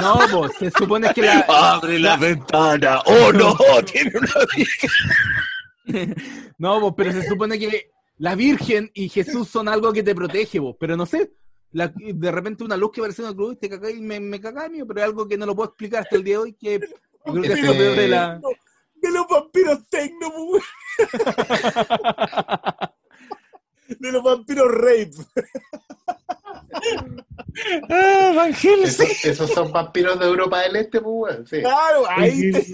No, 0.01 0.19
pues, 0.31 0.53
se 0.59 0.71
supone 0.71 1.13
que 1.13 1.21
la... 1.21 1.39
Abre 1.47 1.99
la 1.99 2.17
ventana. 2.17 3.01
¡Oh, 3.05 3.31
no! 3.33 3.55
Tiene 3.91 4.11
una 4.17 4.33
Virgen. 4.55 6.15
No, 6.57 6.79
vos, 6.79 6.93
pero 6.95 7.11
se 7.11 7.27
supone 7.27 7.59
que 7.59 7.91
la 8.17 8.35
Virgen 8.35 8.89
y 8.93 9.09
Jesús 9.09 9.47
son 9.49 9.67
algo 9.67 9.91
que 9.91 10.03
te 10.03 10.15
protege, 10.15 10.59
vos, 10.59 10.75
pero 10.79 10.95
no 10.95 11.05
sé. 11.05 11.33
la- 11.71 11.91
de 11.95 12.31
repente 12.31 12.63
una 12.63 12.77
luz 12.77 12.91
que 12.91 13.01
parece 13.01 13.21
una 13.23 13.33
cruz 13.33 13.53
y 13.55 13.57
te 13.57 13.69
caga 13.69 13.89
y 13.91 13.99
me, 13.99 14.19
me 14.19 14.39
caga 14.39 14.69
mío, 14.69 14.85
pero 14.87 14.99
es 15.01 15.05
algo 15.05 15.27
que 15.27 15.37
no 15.37 15.45
lo 15.45 15.55
puedo 15.55 15.69
explicar 15.69 16.03
hasta 16.03 16.15
el 16.15 16.23
día 16.23 16.35
de 16.35 16.43
hoy, 16.43 16.53
que 16.53 16.79
yo 17.25 17.33
creo 17.33 17.41
que 17.41 17.53
es 17.53 17.63
lo 17.63 17.73
peor 17.73 17.95
de 17.95 18.07
la... 18.07 18.41
De 18.95 19.11
los 19.11 19.27
vampiros 19.27 19.79
tecno, 19.89 20.31
De 23.87 24.11
los 24.11 24.23
vampiros 24.23 24.67
rape. 24.71 25.11
Ah, 27.89 28.31
Van 28.35 28.51
Esos, 28.51 29.25
esos 29.25 29.49
son 29.51 29.71
vampiros 29.71 30.19
de 30.19 30.25
Europa 30.25 30.61
del 30.61 30.75
Este, 30.77 31.01
pues, 31.01 31.13
weón, 31.35 31.47
sí. 31.47 31.59
Claro, 31.61 32.03
ahí 32.09 32.51
te- 32.51 32.65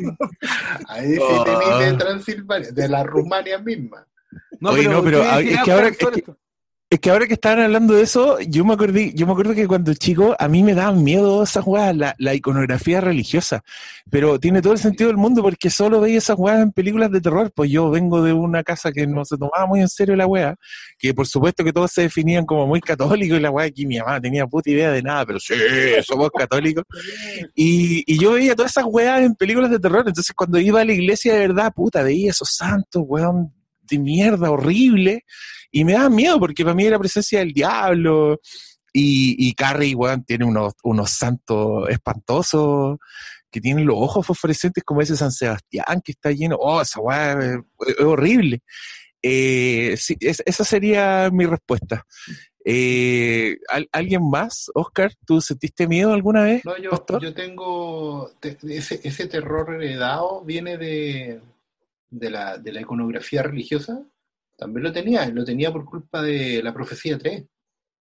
Ahí 0.87 1.13
sí 1.15 1.19
Oh. 1.21 1.43
tenéis 1.43 1.79
de 1.91 1.97
Transilvania, 1.97 2.71
de 2.71 2.87
la 2.89 3.03
Rumania 3.03 3.57
misma. 3.59 4.05
No, 4.59 4.71
Oye, 4.71 4.87
no, 4.87 5.03
pero 5.03 5.21
ah, 5.23 5.39
es 5.41 5.57
ah, 5.57 5.61
que 5.63 5.71
ahora- 5.71 5.91
pero 5.97 6.09
es 6.11 6.13
que- 6.13 6.19
esto- 6.19 6.37
Es 6.91 6.99
que 6.99 7.11
ahora 7.11 7.27
que 7.27 7.35
estaban 7.35 7.59
hablando 7.59 7.93
de 7.93 8.01
eso, 8.01 8.39
yo 8.39 8.65
me 8.65 8.73
acordé, 8.73 9.13
yo 9.13 9.27
me 9.27 9.33
acuerdo 9.33 9.53
que 9.53 9.67
cuando 9.67 9.93
chico 9.93 10.35
a 10.39 10.47
mí 10.47 10.63
me 10.63 10.73
daban 10.73 11.03
miedo 11.03 11.43
esas 11.43 11.63
weas, 11.67 11.95
la, 11.95 12.15
la 12.17 12.33
iconografía 12.33 12.99
religiosa. 12.99 13.63
Pero 14.09 14.39
tiene 14.39 14.59
todo 14.59 14.73
el 14.73 14.79
sentido 14.79 15.09
del 15.09 15.17
mundo 15.17 15.43
porque 15.43 15.69
solo 15.69 16.01
veía 16.01 16.17
esas 16.17 16.39
weas 16.39 16.63
en 16.63 16.71
películas 16.71 17.11
de 17.11 17.21
terror. 17.21 17.51
Pues 17.53 17.69
yo 17.69 17.91
vengo 17.91 18.23
de 18.23 18.33
una 18.33 18.63
casa 18.63 18.91
que 18.91 19.05
no 19.05 19.23
se 19.23 19.37
tomaba 19.37 19.67
muy 19.67 19.81
en 19.81 19.87
serio 19.87 20.15
la 20.15 20.25
wea, 20.25 20.55
que 20.97 21.13
por 21.13 21.27
supuesto 21.27 21.63
que 21.63 21.71
todos 21.71 21.91
se 21.91 22.01
definían 22.01 22.47
como 22.47 22.65
muy 22.65 22.81
católicos 22.81 23.37
y 23.37 23.41
la 23.41 23.51
wea 23.51 23.67
aquí 23.67 23.85
mi 23.85 23.99
mamá 23.99 24.19
tenía 24.19 24.47
puta 24.47 24.71
idea 24.71 24.91
de 24.91 25.03
nada, 25.03 25.27
pero 25.27 25.39
sí, 25.39 25.53
somos 26.03 26.31
católicos. 26.31 26.85
Y, 27.53 28.03
y 28.11 28.17
yo 28.17 28.31
veía 28.31 28.55
todas 28.55 28.71
esas 28.71 28.85
weas 28.87 29.21
en 29.21 29.35
películas 29.35 29.69
de 29.69 29.77
terror. 29.77 30.05
Entonces 30.07 30.33
cuando 30.35 30.57
iba 30.57 30.81
a 30.81 30.85
la 30.85 30.93
iglesia 30.93 31.35
de 31.35 31.39
verdad, 31.41 31.71
puta, 31.71 32.01
veía 32.01 32.31
esos 32.31 32.49
santos, 32.55 33.03
weón, 33.05 33.53
de 33.83 33.99
mierda, 33.99 34.49
horrible. 34.49 35.23
Y 35.71 35.83
me 35.85 35.93
daba 35.93 36.09
miedo 36.09 36.39
porque 36.39 36.63
para 36.63 36.75
mí 36.75 36.85
era 36.85 36.99
presencia 36.99 37.39
del 37.39 37.53
diablo. 37.53 38.39
Y, 38.91 39.35
y 39.47 39.53
Carrie, 39.53 39.93
weón, 39.95 40.23
tiene 40.23 40.45
unos, 40.45 40.73
unos 40.83 41.11
santos 41.11 41.87
espantosos 41.89 42.97
que 43.51 43.61
tienen 43.61 43.85
los 43.85 43.95
ojos 43.97 44.25
fosforescentes 44.25 44.83
como 44.83 45.01
ese 45.01 45.15
San 45.17 45.31
Sebastián 45.31 46.01
que 46.03 46.11
está 46.13 46.31
lleno. 46.31 46.55
Oh, 46.59 46.81
esa 46.81 46.99
weá 46.99 47.33
es, 47.39 47.57
es 47.87 47.99
horrible. 48.05 48.61
Eh, 49.21 49.95
sí, 49.97 50.15
es- 50.19 50.41
esa 50.45 50.63
sería 50.63 51.29
mi 51.31 51.45
respuesta. 51.45 52.05
Eh, 52.65 53.57
¿al- 53.69 53.89
¿Alguien 53.91 54.29
más? 54.29 54.69
Oscar, 54.73 55.11
¿tú 55.25 55.39
sentiste 55.41 55.87
miedo 55.87 56.13
alguna 56.13 56.43
vez? 56.43 56.63
No, 56.65 56.77
yo, 56.77 56.91
yo 57.19 57.33
tengo. 57.33 58.31
te- 58.39 58.57
ese, 58.69 58.99
ese 59.03 59.27
terror 59.27 59.73
heredado 59.73 60.43
viene 60.43 60.77
de, 60.77 61.41
de, 62.09 62.29
la, 62.29 62.57
de 62.57 62.71
la 62.73 62.81
iconografía 62.81 63.43
religiosa. 63.43 64.03
También 64.59 64.83
lo 64.83 64.91
tenía, 64.91 65.25
lo 65.29 65.45
tenía 65.45 65.71
por 65.71 65.85
culpa 65.85 66.21
de 66.21 66.61
la 66.61 66.73
profecía 66.73 67.17
3. 67.17 67.45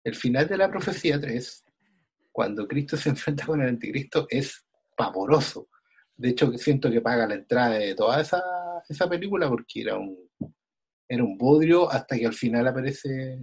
El 0.03 0.15
final 0.17 0.49
de 0.49 0.57
la 0.57 0.69
profecía 0.69 1.21
3, 1.21 1.65
cuando 2.33 2.67
Cristo 2.67 2.97
se 2.97 3.09
enfrenta 3.11 3.47
con 3.47 3.63
el 3.63 3.69
anticristo, 3.69 4.27
es 4.29 4.65
pavoroso. 4.97 5.69
De 6.17 6.31
hecho, 6.31 6.53
siento 6.59 6.91
que 6.91 7.01
paga 7.01 7.29
la 7.29 7.35
entrada 7.35 7.79
de 7.79 7.95
toda 7.95 8.21
esa, 8.21 8.43
esa 8.89 9.09
película 9.09 9.49
porque 9.49 9.83
era 9.83 9.97
un, 9.97 10.29
era 11.09 11.23
un 11.23 11.39
bodrio 11.39 11.89
hasta 11.89 12.19
que 12.19 12.27
al 12.27 12.35
final 12.35 12.67
aparece 12.67 13.39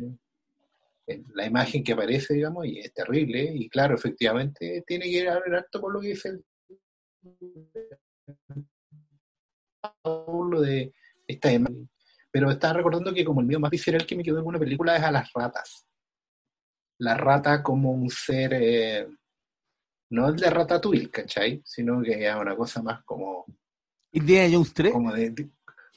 eh, 1.08 1.24
la 1.34 1.46
imagen 1.46 1.86
que 1.86 1.94
aparece, 1.94 2.34
digamos, 2.34 2.66
y 2.66 2.80
es 2.80 2.94
terrible. 2.94 3.50
Y 3.54 3.70
claro, 3.70 3.96
efectivamente, 3.96 4.84
tiene 4.86 5.10
que 5.10 5.24
ver 5.24 5.56
harto 5.56 5.80
con 5.80 5.94
lo 5.94 6.02
que 6.02 6.10
dice 6.10 6.30
el 6.30 6.46
Pablo 10.04 10.60
de 10.60 10.92
esta 11.28 11.54
imagen. 11.54 11.90
Pero 12.36 12.52
estaba 12.52 12.74
recordando 12.74 13.14
que 13.14 13.24
como 13.24 13.40
el 13.40 13.48
mío 13.48 13.62
más 13.62 13.72
visceral 13.72 14.06
que 14.06 14.14
me 14.14 14.22
quedó 14.22 14.40
en 14.40 14.46
una 14.46 14.60
película 14.60 14.98
es 14.98 15.04
a 15.04 15.10
las 15.10 15.32
ratas. 15.34 15.86
La 16.98 17.16
rata 17.16 17.64
como 17.64 17.92
un 17.92 18.10
ser, 18.10 18.52
eh, 18.56 19.08
no 20.10 20.28
el 20.28 20.36
de 20.36 20.50
Ratatouille, 20.50 21.10
¿cachai? 21.10 21.62
Sino 21.64 22.02
que 22.02 22.28
es 22.28 22.36
una 22.36 22.54
cosa 22.54 22.82
más 22.82 23.06
como... 23.06 23.46
Indiana 24.12 24.50
Jones 24.52 24.74
3. 24.74 24.92
Como 24.92 25.14
de, 25.14 25.50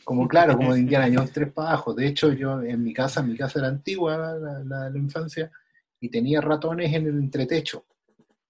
como 0.04 0.28
claro, 0.28 0.56
como 0.56 0.74
de 0.74 0.78
Indiana 0.78 1.10
Jones 1.12 1.32
3 1.32 1.52
para 1.52 1.70
abajo. 1.70 1.92
De 1.92 2.06
hecho, 2.06 2.32
yo 2.32 2.62
en 2.62 2.84
mi 2.84 2.92
casa, 2.92 3.20
mi 3.20 3.36
casa 3.36 3.58
era 3.58 3.66
antigua, 3.66 4.16
la, 4.16 4.60
la 4.60 4.84
de 4.84 4.90
la 4.92 4.98
infancia, 4.98 5.50
y 5.98 6.08
tenía 6.08 6.40
ratones 6.40 6.94
en 6.94 7.08
el 7.08 7.18
entretecho. 7.18 7.84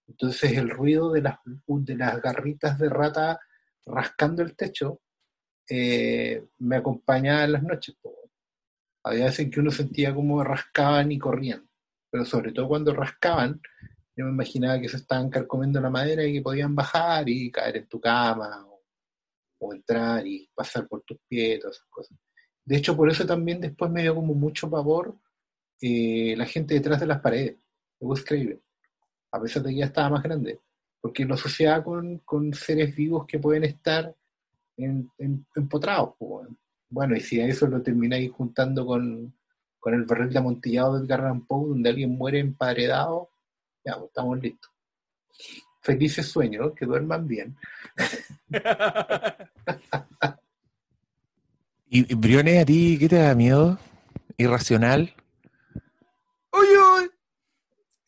Entonces 0.07 0.53
el 0.59 0.69
ruido 0.69 1.11
de 1.11 1.23
las, 1.23 1.39
de 1.67 1.97
las 1.97 2.21
garritas 2.21 2.79
de 2.79 2.91
rata 2.91 3.41
rascando 3.87 4.43
el 4.43 4.55
techo 4.55 5.01
eh, 5.69 6.45
me 6.59 6.77
acompañaba 6.77 7.45
en 7.45 7.53
las 7.53 7.63
noches. 7.63 7.97
Había 9.05 9.27
veces 9.27 9.51
que 9.51 9.61
uno 9.61 9.71
sentía 9.71 10.15
como 10.15 10.43
rascaban 10.43 11.13
y 11.13 11.19
corrían, 11.19 11.69
pero 12.11 12.25
sobre 12.25 12.53
todo 12.53 12.69
cuando 12.69 12.93
rascaban, 12.95 13.61
yo 14.17 14.25
me 14.25 14.33
imaginaba 14.33 14.81
que 14.81 14.89
se 14.89 14.97
estaban 14.97 15.31
carcomiendo 15.31 15.81
la 15.81 15.91
madera 15.91 16.25
y 16.25 16.35
que 16.35 16.43
podían 16.43 16.75
bajar 16.75 17.29
y 17.29 17.51
caer 17.51 17.77
en 17.79 17.87
tu 17.87 18.01
cama 18.01 18.67
o, 19.61 19.73
entrar 19.73 20.27
y 20.27 20.49
pasar 20.55 20.87
por 20.89 21.03
tus 21.03 21.19
pies, 21.29 21.61
todas 21.61 21.77
esas 21.77 21.89
cosas. 21.89 22.19
De 22.65 22.77
hecho, 22.77 22.97
por 22.97 23.11
eso 23.11 23.27
también 23.27 23.61
después 23.61 23.91
me 23.91 24.03
dio 24.03 24.15
como 24.15 24.35
mucho 24.35 24.71
pavor 24.71 25.17
eh, 25.81 26.35
la 26.37 26.47
gente 26.47 26.75
detrás 26.75 27.01
de 27.01 27.07
las 27.07 27.21
paredes, 27.21 27.57
de 28.01 28.07
Wes 28.07 28.25
a 29.31 29.41
pesar 29.41 29.63
de 29.63 29.71
que 29.71 29.77
ya 29.77 29.87
estaba 29.87 30.11
más 30.11 30.23
grande, 30.23 30.61
porque 31.01 31.25
lo 31.25 31.35
asociaba 31.35 31.83
con, 31.85 32.19
con 32.19 32.53
seres 32.55 32.95
vivos 32.95 33.27
que 33.27 33.39
pueden 33.39 33.65
estar 33.65 34.15
en, 34.79 35.11
en- 35.19 35.47
empotrados. 35.55 36.15
Bueno, 36.91 37.15
y 37.17 37.21
si 37.21 37.41
a 37.41 37.47
eso 37.47 37.67
lo 37.67 37.83
termináis 37.83 38.31
juntando 38.33 38.87
con, 38.87 39.35
con 39.79 39.95
el 39.95 40.05
barril 40.05 40.31
de 40.33 40.39
amontillado 40.39 40.95
de 40.99 41.05
Edgar 41.05 41.21
Allan 41.21 41.45
Poe, 41.47 41.69
donde 41.69 41.91
alguien 41.91 42.17
muere 42.17 42.39
emparedado, 42.41 43.29
ya, 43.85 43.95
pues, 43.97 44.09
estamos 44.09 44.41
listos. 44.41 44.71
Felices 45.83 46.27
sueños, 46.27 46.73
que 46.75 46.87
duerman 46.87 47.27
bien. 47.27 47.57
¿Y 51.91 52.13
y, 52.13 52.15
Briones, 52.15 52.63
a 52.63 52.67
ti 52.67 52.97
qué 52.99 53.09
te 53.09 53.17
da 53.17 53.35
miedo? 53.35 53.79
¿Irracional? 54.37 55.15
Oye, 56.51 56.77
oye. 56.97 57.11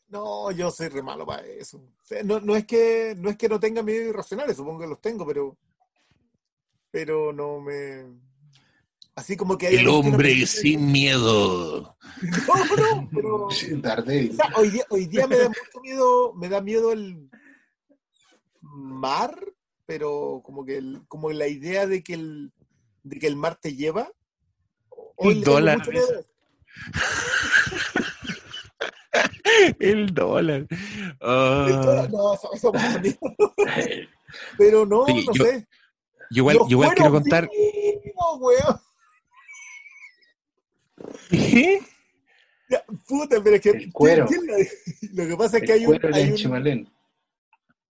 No, 0.09 0.51
yo 0.51 0.69
soy 0.71 0.89
re 0.89 1.01
malo 1.01 1.25
para 1.25 1.45
eso. 1.47 1.77
O 1.77 2.03
sea, 2.05 2.21
no, 2.23 2.39
no 2.41 2.55
es 2.55 2.65
que 2.65 3.15
no 3.17 3.29
es 3.29 3.37
que 3.37 3.47
no 3.49 3.59
tenga 3.59 3.81
miedo 3.81 4.09
irracionales, 4.09 4.57
supongo 4.57 4.81
que 4.81 4.87
los 4.87 5.01
tengo, 5.01 5.25
pero 5.25 5.57
pero 6.91 7.31
no 7.33 7.59
me 7.61 8.05
así 9.15 9.35
como 9.37 9.57
que 9.57 9.67
hay 9.67 9.73
El 9.75 9.79
algo 9.81 10.01
que 10.01 10.07
no 10.09 10.13
hombre 10.13 10.45
sin 10.45 10.91
miedo. 10.91 11.97
No, 12.47 12.65
no, 12.75 13.09
pero 13.11 13.47
Daredevil. 13.81 14.31
o 14.31 14.35
sea, 14.35 14.53
hoy 14.57 14.69
día, 14.69 14.83
hoy 14.89 15.05
día 15.07 15.25
me 15.27 15.37
da 15.37 15.47
mucho 15.47 15.81
miedo, 15.81 16.33
me 16.35 16.49
da 16.49 16.61
miedo 16.61 16.91
el 16.91 17.29
mar, 18.61 19.35
pero 19.87 20.41
como 20.45 20.63
que 20.65 20.77
el, 20.77 21.01
como 21.07 21.31
la 21.31 21.47
idea 21.47 21.87
de 21.87 22.03
que 22.03 22.13
el 22.13 22.51
de 23.03 23.17
que 23.17 23.27
el 23.27 23.35
mar 23.35 23.57
te 23.59 23.75
lleva. 23.75 24.11
Hoy 25.15 25.33
El 25.37 25.43
dólar. 25.43 25.81
El 29.79 30.13
dólar. 30.13 30.67
Ah. 31.21 31.65
El 31.67 31.81
dólar, 31.81 32.11
no, 32.11 32.33
eso, 32.35 32.49
eso 32.53 32.71
me 32.73 32.79
da 32.79 32.99
miedo. 32.99 33.17
Pero 34.57 34.85
no, 34.85 35.05
no 35.07 35.33
yo- 35.33 35.43
sé. 35.45 35.67
Yo 36.31 36.41
igual, 36.41 36.57
igual 36.69 36.89
quiero 36.95 37.11
cueros 37.11 37.21
contar. 37.21 37.49
vivos, 37.49 38.39
weón. 38.39 38.79
¿Qué? 41.29 41.81
Ya, 42.69 42.83
Puta, 43.07 43.41
pero 43.43 43.55
es 43.57 43.61
que 43.61 43.69
El 43.71 43.91
cuero. 43.91 44.25
¿quién- 44.27 44.41
quién 44.45 44.57
la- 45.15 45.23
lo 45.23 45.29
que 45.29 45.35
pasa 45.37 45.57
es 45.57 45.63
que 45.63 45.73
El 45.73 45.79
hay 45.79 45.85
un, 45.87 45.97
cuero 45.99 46.15
hay 46.15 46.25
de 46.25 46.31
un- 46.31 46.37
Chimalén. 46.37 46.93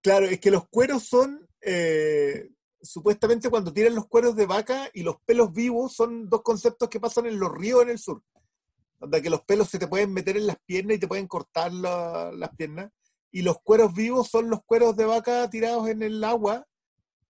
claro, 0.01 0.25
es 0.25 0.39
que 0.39 0.51
los 0.51 0.67
cueros 0.69 1.03
son 1.03 1.47
eh, 1.63 2.49
supuestamente 2.81 3.47
cuando 3.51 3.71
tiran 3.71 3.93
los 3.93 4.07
cueros 4.07 4.35
de 4.35 4.47
vaca 4.47 4.89
y 4.95 5.03
los 5.03 5.17
pelos 5.23 5.53
vivos 5.53 5.93
son 5.93 6.27
dos 6.27 6.41
conceptos 6.41 6.89
que 6.89 6.99
pasan 6.99 7.27
en 7.27 7.39
los 7.39 7.51
ríos 7.51 7.83
en 7.83 7.89
el 7.89 7.99
sur. 7.99 8.23
Donde 8.99 9.21
que 9.21 9.29
los 9.29 9.41
pelos 9.43 9.69
se 9.69 9.77
te 9.77 9.87
pueden 9.87 10.11
meter 10.11 10.37
en 10.37 10.47
las 10.47 10.57
piernas 10.65 10.97
y 10.97 10.99
te 10.99 11.07
pueden 11.07 11.27
cortar 11.27 11.71
la- 11.71 12.31
las 12.31 12.49
piernas. 12.55 12.89
Y 13.31 13.43
los 13.43 13.61
cueros 13.61 13.93
vivos 13.93 14.27
son 14.29 14.49
los 14.49 14.63
cueros 14.63 14.95
de 14.97 15.05
vaca 15.05 15.47
tirados 15.51 15.87
en 15.89 16.01
el 16.01 16.23
agua 16.23 16.65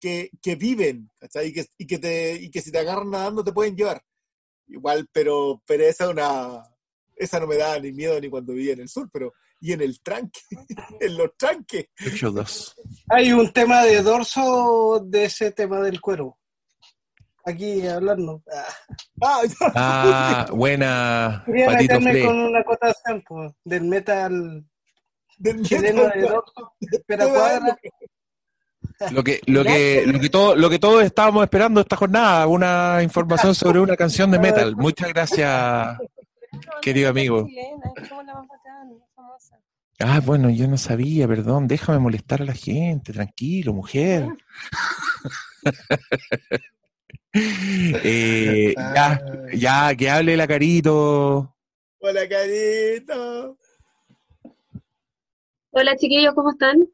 que, 0.01 0.31
que 0.41 0.55
viven, 0.55 1.09
¿cachai? 1.19 1.47
Y 1.47 1.53
que, 1.53 1.65
y, 1.77 1.87
que 1.87 1.99
te, 1.99 2.33
y 2.33 2.49
que 2.49 2.61
si 2.61 2.71
te 2.71 2.79
agarran 2.79 3.11
nadando 3.11 3.43
te 3.43 3.53
pueden 3.53 3.75
llevar. 3.75 4.01
Igual, 4.67 5.07
pero, 5.11 5.61
pero 5.65 5.83
esa 5.83 6.05
es 6.05 6.09
una. 6.09 6.63
Esa 7.15 7.39
no 7.39 7.47
me 7.47 7.57
da 7.57 7.79
ni 7.79 7.91
miedo 7.91 8.19
ni 8.19 8.29
cuando 8.29 8.53
vivía 8.53 8.73
en 8.73 8.81
el 8.81 8.89
sur, 8.89 9.09
pero. 9.13 9.33
Y 9.63 9.73
en 9.73 9.81
el 9.81 10.01
tranque, 10.01 10.39
en 10.99 11.17
los 11.17 11.37
tranques. 11.37 11.85
8-2. 11.99 12.73
Hay 13.09 13.31
un 13.31 13.53
tema 13.53 13.83
de 13.83 14.01
dorso 14.01 15.05
de 15.05 15.25
ese 15.25 15.51
tema 15.51 15.79
del 15.81 16.01
cuero. 16.01 16.39
Aquí 17.45 17.85
hablando. 17.87 18.41
Ah, 19.21 19.41
Ah, 19.75 20.45
buena, 20.51 21.43
Quería 21.45 21.67
Patito 21.67 21.99
meterme 21.99 22.25
con 22.25 22.39
una 22.39 22.59
acotación 22.59 23.23
po, 23.27 23.55
del 23.63 23.83
metal 23.83 24.65
Del 25.37 25.61
chileno 25.63 26.03
metal, 26.05 26.21
de 26.21 26.27
dorso. 26.27 26.73
Espera 26.79 27.27
cuadra. 27.27 27.79
Lo 29.09 29.23
que, 29.23 29.41
lo 29.47 29.63
que, 29.63 30.03
lo 30.05 30.19
que 30.19 30.29
todo, 30.29 30.55
lo 30.55 30.69
que 30.69 30.77
todos 30.77 31.03
estábamos 31.03 31.43
esperando 31.43 31.81
esta 31.81 31.95
jornada, 31.95 32.45
una 32.45 33.01
información 33.01 33.55
sobre 33.55 33.79
una 33.79 33.95
canción 33.95 34.29
de 34.29 34.37
metal. 34.37 34.75
Muchas 34.75 35.09
gracias, 35.09 35.97
querido 36.81 37.09
amigo. 37.09 37.47
Ah, 39.99 40.19
bueno, 40.23 40.49
yo 40.49 40.67
no 40.67 40.77
sabía, 40.77 41.27
perdón, 41.27 41.67
déjame 41.67 41.99
molestar 41.99 42.41
a 42.41 42.45
la 42.45 42.53
gente, 42.53 43.13
tranquilo, 43.13 43.73
mujer. 43.73 44.27
Eh, 47.33 48.73
ya, 48.75 49.21
ya, 49.53 49.95
que 49.95 50.09
hable 50.09 50.35
la 50.35 50.45
carito. 50.45 51.55
Hola, 51.99 52.27
carito. 52.27 53.57
Hola 55.69 55.95
chiquillos, 55.95 56.33
¿cómo 56.35 56.51
están? 56.51 56.89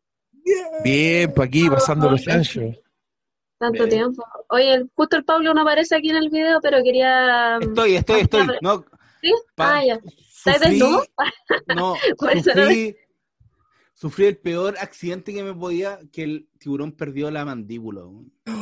Bien, 0.83 1.31
pues 1.33 1.47
aquí 1.47 1.69
pasando 1.69 2.09
los 2.09 2.27
anchos. 2.27 2.75
Tanto 3.59 3.85
Bien. 3.85 3.89
tiempo. 3.89 4.23
Oye, 4.49 4.85
justo 4.93 5.17
el 5.17 5.25
Pablo 5.25 5.53
no 5.53 5.61
aparece 5.61 5.95
aquí 5.95 6.09
en 6.11 6.17
el 6.17 6.29
video, 6.29 6.59
pero 6.61 6.77
quería... 6.83 7.57
mm, 7.59 7.63
Estoy, 7.69 7.95
estoy, 7.95 8.21
estoy. 8.21 8.47
No, 8.61 8.85
¿Sí? 9.21 9.33
Pa- 9.55 9.77
Ah, 9.79 9.85
ya. 9.85 9.93
¿Estás 9.95 10.61
Sufrí, 10.61 10.69
desnudo? 10.79 11.03
no, 11.75 11.95
sufrí, 12.43 12.95
sufrí 13.93 14.25
el 14.27 14.37
peor 14.37 14.75
accidente 14.79 15.33
que 15.33 15.41
me 15.43 15.53
podía, 15.55 15.99
que 16.13 16.23
el 16.23 16.47
tiburón 16.59 16.91
perdió 16.91 17.31
la 17.31 17.43
mandíbula. 17.45 18.01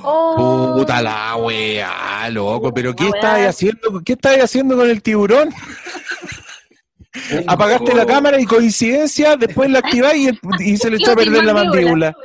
Oh, 0.04 0.74
Puta 0.78 1.02
la 1.02 1.36
wea, 1.36 2.30
loco. 2.32 2.74
Pero 2.74 2.96
¿qué 2.96 3.10
wea. 3.10 3.50
haciendo? 3.50 4.02
¿Qué 4.04 4.14
estáis 4.14 4.44
haciendo 4.44 4.78
con 4.78 4.90
el 4.90 5.02
tiburón? 5.04 5.50
Apagaste 7.48 7.94
la 7.94 8.06
cámara 8.06 8.40
y 8.40 8.46
coincidencia, 8.46 9.36
después 9.36 9.70
la 9.70 9.80
activáis 9.80 10.32
y, 10.60 10.72
y 10.74 10.78
se 10.78 10.90
le 10.90 10.98
echó 11.00 11.12
a 11.12 11.16
perder 11.16 11.44
la 11.44 11.54
mandíbula. 11.54 12.16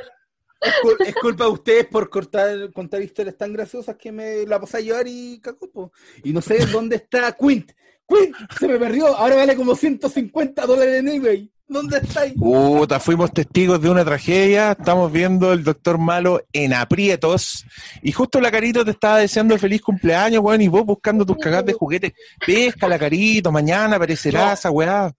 Es, 0.61 0.73
cul- 0.83 1.07
es 1.07 1.15
culpa 1.15 1.45
de 1.45 1.49
ustedes 1.51 1.85
por 1.87 2.09
cortar, 2.09 2.71
contar 2.71 3.01
historias 3.01 3.35
tan 3.37 3.51
graciosas 3.51 3.95
que 3.97 4.11
me 4.11 4.45
la 4.45 4.59
pasé 4.59 4.77
a 4.77 4.81
llevar 4.81 5.05
y 5.07 5.39
cagó, 5.41 5.69
po. 5.71 5.91
Y 6.23 6.33
no 6.33 6.41
sé 6.41 6.65
dónde 6.67 6.97
está 6.97 7.31
Quint. 7.35 7.71
Quint, 8.07 8.35
se 8.59 8.67
me 8.67 8.77
perdió. 8.77 9.07
Ahora 9.07 9.37
vale 9.37 9.55
como 9.55 9.75
150 9.75 10.65
dólares 10.67 10.99
en 10.99 11.07
eBay. 11.07 11.51
¿Dónde 11.71 11.99
está? 11.99 12.23
Puta, 12.37 12.99
fuimos 12.99 13.31
testigos 13.31 13.81
de 13.81 13.89
una 13.89 14.03
tragedia. 14.03 14.73
Estamos 14.73 15.09
viendo 15.09 15.53
el 15.53 15.63
doctor 15.63 15.97
malo 15.97 16.41
en 16.51 16.73
aprietos. 16.73 17.65
Y 18.01 18.11
justo 18.11 18.41
la 18.41 18.51
Carito 18.51 18.83
te 18.83 18.91
estaba 18.91 19.19
deseando 19.19 19.57
feliz 19.57 19.81
cumpleaños, 19.81 20.43
weón. 20.43 20.59
Y 20.61 20.67
vos 20.67 20.85
buscando 20.85 21.25
tus 21.25 21.37
cagadas 21.37 21.67
de 21.67 21.73
juguetes. 21.73 22.11
Pesca 22.45 22.89
la 22.89 22.99
Carito, 22.99 23.53
mañana 23.53 23.95
aparecerá 23.95 24.47
No. 24.47 24.51
esa 24.51 24.69
weá. 24.69 25.13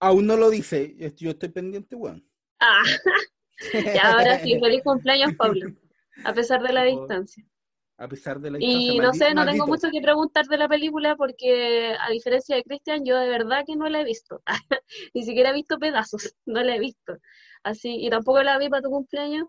Aún 0.00 0.26
no 0.26 0.36
lo 0.38 0.48
dice. 0.48 0.94
Yo 1.18 1.30
estoy 1.32 1.50
pendiente, 1.50 1.94
weón. 1.94 2.24
Ah, 2.58 2.82
ya 3.94 4.12
ahora 4.12 4.38
sí, 4.40 4.58
feliz 4.58 4.80
cumpleaños, 4.82 5.34
Pablo. 5.36 5.72
A 6.24 6.32
pesar 6.32 6.62
de 6.62 6.72
la 6.72 6.84
distancia. 6.84 7.44
A 7.98 8.08
pesar 8.08 8.40
de 8.40 8.50
la 8.50 8.58
Y 8.60 8.98
no 8.98 9.12
sé, 9.12 9.32
no 9.34 9.44
tengo 9.46 9.66
mucho 9.66 9.88
que 9.92 10.00
preguntar 10.00 10.46
de 10.46 10.56
la 10.56 10.68
película 10.68 11.14
porque, 11.16 11.94
a 12.00 12.10
diferencia 12.10 12.56
de 12.56 12.64
Christian, 12.64 13.04
yo 13.04 13.16
de 13.18 13.28
verdad 13.28 13.62
que 13.66 13.76
no 13.76 13.88
la 13.88 14.00
he 14.00 14.04
visto. 14.04 14.42
Ni 15.14 15.22
siquiera 15.24 15.50
he 15.50 15.54
visto 15.54 15.78
pedazos, 15.78 16.34
no 16.46 16.62
la 16.62 16.74
he 16.76 16.80
visto. 16.80 17.18
Así, 17.62 18.04
y 18.04 18.10
tampoco 18.10 18.42
la 18.42 18.58
vi 18.58 18.68
para 18.68 18.82
tu 18.82 18.90
cumpleaños, 18.90 19.46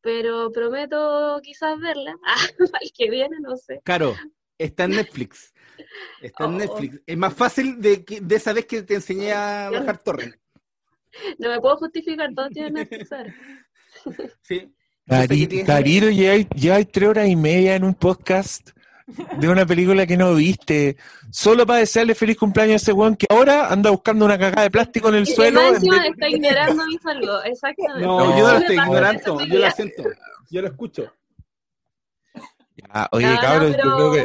pero 0.00 0.52
prometo 0.52 1.40
quizás 1.42 1.78
verla. 1.80 2.14
Ah, 2.26 2.36
al 2.80 2.90
que 2.96 3.10
viene, 3.10 3.36
no 3.40 3.56
sé. 3.56 3.80
Claro, 3.84 4.14
está 4.58 4.84
en 4.84 4.90
Netflix. 4.92 5.52
Está 6.20 6.44
en 6.44 6.54
Oh. 6.54 6.58
Netflix. 6.58 7.00
Es 7.06 7.16
más 7.16 7.34
fácil 7.34 7.80
de, 7.80 8.04
que- 8.04 8.20
de 8.20 8.36
esa 8.36 8.52
vez 8.52 8.66
que 8.66 8.82
te 8.82 8.94
enseñé 8.94 9.32
a 9.32 9.70
bajar 9.70 9.98
torrent. 10.02 10.36
No 11.38 11.48
me 11.48 11.60
puedo 11.60 11.76
justificar, 11.78 12.32
todo 12.34 12.48
tiene 12.50 12.70
Netflix 12.70 13.10
ahora. 13.10 13.34
Sí. 14.42 14.72
Carito, 15.08 16.10
lleváis 16.10 16.88
tres 16.90 17.08
horas 17.08 17.28
y 17.28 17.36
media 17.36 17.76
en 17.76 17.84
un 17.84 17.94
podcast 17.94 18.70
de 19.38 19.48
una 19.48 19.64
película 19.64 20.04
que 20.04 20.16
no 20.16 20.34
viste. 20.34 20.96
Solo 21.30 21.64
para 21.64 21.78
desearle 21.80 22.14
feliz 22.16 22.36
cumpleaños 22.36 22.74
a 22.74 22.76
ese 22.76 22.92
weón 22.92 23.14
que 23.14 23.26
ahora 23.30 23.68
anda 23.68 23.90
buscando 23.90 24.24
una 24.24 24.36
cagada 24.36 24.62
de 24.62 24.70
plástico 24.70 25.08
en 25.10 25.16
el 25.16 25.22
Y 25.22 25.26
suelo. 25.26 25.62
más 25.62 25.74
encima 25.74 26.06
está 26.06 26.28
ignorando 26.28 26.86
mi 26.86 26.98
saludo, 26.98 27.44
exactamente. 27.44 28.04
No, 28.06 28.18
No, 28.18 28.36
yo 28.38 28.46
no 28.46 28.52
lo 28.52 28.58
estoy 28.58 28.76
ignorando, 28.76 29.40
yo 29.46 29.58
lo 29.60 29.70
siento. 29.70 30.02
Yo 30.50 30.62
lo 30.62 30.68
escucho. 30.68 31.12
Ah, 32.90 33.08
oye, 33.12 33.26
No, 33.26 33.34
no, 33.34 33.40
cabros, 33.40 33.70
pero, 33.76 33.84
yo 33.90 33.96
creo 33.96 34.12
que. 34.12 34.24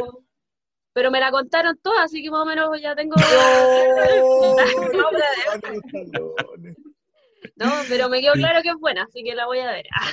pero 0.92 1.10
me 1.12 1.20
la 1.20 1.30
contaron 1.30 1.78
todas, 1.82 2.04
así 2.06 2.22
que 2.22 2.30
más 2.30 2.40
o 2.40 2.44
menos 2.44 2.68
ya 2.80 2.94
tengo. 2.96 3.14
No, 7.64 7.72
pero 7.88 8.08
me 8.08 8.20
quedó 8.20 8.32
claro 8.34 8.62
que 8.62 8.70
es 8.70 8.76
buena, 8.76 9.04
así 9.04 9.22
que 9.22 9.34
la 9.34 9.46
voy 9.46 9.58
a 9.60 9.70
ver. 9.70 9.86
Ah, 9.94 10.12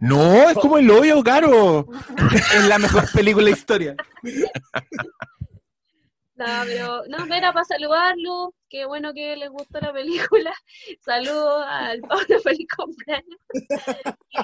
No, 0.00 0.50
es 0.50 0.54
como 0.54 0.78
el 0.78 0.90
hoyo, 0.90 1.22
caro. 1.22 1.86
Es 2.54 2.66
la 2.66 2.78
mejor 2.78 3.10
película 3.12 3.44
de 3.44 3.50
la 3.50 3.56
historia. 3.56 3.96
No, 6.38 6.46
pero 6.66 7.02
no, 7.08 7.34
era 7.34 7.52
para 7.52 7.64
saludarlo. 7.64 8.54
Qué 8.70 8.84
bueno 8.84 9.12
que 9.12 9.34
les 9.34 9.50
gustó 9.50 9.80
la 9.80 9.92
película. 9.92 10.54
Saludos 11.00 11.64
al 11.66 12.00
Pablo, 12.02 12.40
feliz 12.44 12.68
cumpleaños. 12.76 13.40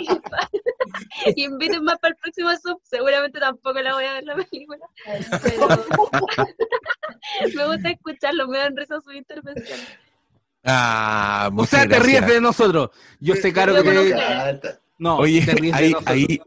Y, 0.00 1.40
y 1.40 1.44
invítenme 1.44 1.96
para 1.98 2.14
el 2.14 2.16
próximo 2.16 2.50
sub. 2.56 2.80
Seguramente 2.82 3.38
tampoco 3.38 3.80
la 3.80 3.94
voy 3.94 4.06
a 4.06 4.14
ver 4.14 4.24
la 4.24 4.34
película. 4.34 4.86
Pero 5.42 5.68
me 7.54 7.66
gusta 7.66 7.90
escucharlo, 7.90 8.48
me 8.48 8.58
dan 8.58 8.76
risa 8.76 9.00
su 9.00 9.12
intervención. 9.12 9.78
Ah, 10.64 11.50
O 11.54 11.66
sea, 11.66 11.86
te 11.86 11.98
ríes 11.98 12.26
de 12.26 12.40
nosotros. 12.40 12.90
Yo 13.20 13.34
sé, 13.36 13.52
Caro, 13.52 13.74
Yo 13.76 13.82
que 13.82 14.14
te... 14.62 14.68
No, 14.98 15.18
Oye, 15.18 15.44
te 15.44 15.54
ríes 15.54 15.72
de 15.72 15.78
ahí, 15.78 15.92
nosotros. 15.92 16.14
ahí 16.14 16.40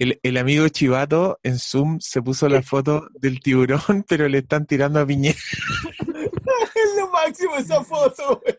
el, 0.00 0.18
el 0.22 0.36
amigo 0.38 0.66
Chivato 0.68 1.38
en 1.42 1.58
Zoom 1.58 1.98
se 2.00 2.22
puso 2.22 2.48
la 2.48 2.62
foto 2.62 3.08
del 3.20 3.40
tiburón, 3.40 4.04
pero 4.08 4.28
le 4.28 4.38
están 4.38 4.66
tirando 4.66 4.98
a 4.98 5.06
Piñera. 5.06 5.36
es 6.74 6.96
lo 6.98 7.10
máximo 7.10 7.56
esa 7.56 7.84
foto, 7.84 8.40
güey. 8.42 8.56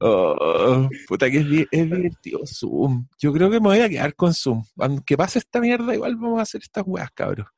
Oh, 0.00 0.88
puta 1.06 1.30
que 1.30 1.38
es, 1.38 1.66
es 1.70 1.90
divertido 1.90 2.40
Zoom. 2.46 3.06
Yo 3.18 3.32
creo 3.32 3.50
que 3.50 3.60
me 3.60 3.68
voy 3.68 3.80
a 3.80 3.88
quedar 3.88 4.14
con 4.14 4.32
Zoom. 4.32 4.64
Aunque 4.78 5.16
pase 5.16 5.38
esta 5.38 5.60
mierda, 5.60 5.94
igual 5.94 6.16
vamos 6.16 6.38
a 6.38 6.42
hacer 6.42 6.62
estas 6.62 6.84
weas, 6.86 7.10
cabros. 7.12 7.48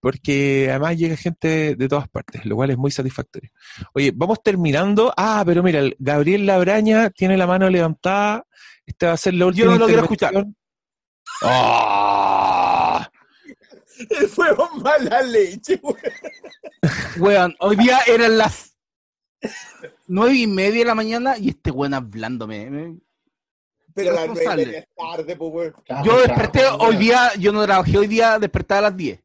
Porque 0.00 0.68
además 0.70 0.96
llega 0.98 1.16
gente 1.16 1.74
de 1.76 1.88
todas 1.88 2.08
partes, 2.08 2.44
lo 2.44 2.56
cual 2.56 2.70
es 2.70 2.78
muy 2.78 2.90
satisfactorio. 2.90 3.50
Oye, 3.94 4.12
vamos 4.14 4.42
terminando. 4.42 5.12
Ah, 5.16 5.42
pero 5.46 5.62
mira, 5.62 5.80
el 5.80 5.96
Gabriel 5.98 6.46
Labraña 6.46 7.10
tiene 7.10 7.36
la 7.36 7.46
mano 7.46 7.68
levantada. 7.68 8.46
Esta 8.84 9.08
va 9.08 9.12
a 9.14 9.16
ser 9.16 9.34
la 9.34 9.46
última 9.46 9.66
Yo 9.66 9.72
no 9.72 9.78
lo 9.78 9.86
quiero 9.86 10.02
escuchar. 10.02 10.30
intervención. 10.32 10.56
¡Ah! 11.42 13.10
Fue 14.34 14.46
mala 14.82 15.22
leche, 15.22 15.76
güey. 15.76 15.96
Weón, 17.18 17.54
hoy 17.60 17.76
día 17.76 18.00
eran 18.06 18.38
las 18.38 18.71
nueve 20.06 20.34
y 20.36 20.46
media 20.46 20.80
de 20.80 20.84
la 20.84 20.94
mañana 20.94 21.36
y 21.38 21.50
este 21.50 21.70
weón 21.70 21.94
hablándome. 21.94 22.70
Me- 22.70 22.98
Pero 23.94 24.12
la 24.12 24.26
nueve 24.26 24.32
y 24.32 24.34
Responsable. 24.46 24.66
media 24.66 24.78
es 24.78 24.86
tarde, 24.96 25.36
pues. 25.36 25.72
Yo 26.04 26.18
desperté 26.20 26.62
hoy 26.78 26.96
día, 26.96 27.30
yo 27.38 27.52
no 27.52 27.62
trabajé 27.64 27.98
hoy 27.98 28.06
día, 28.06 28.38
desperté 28.38 28.74
a 28.74 28.80
las 28.82 28.96
10. 28.96 29.20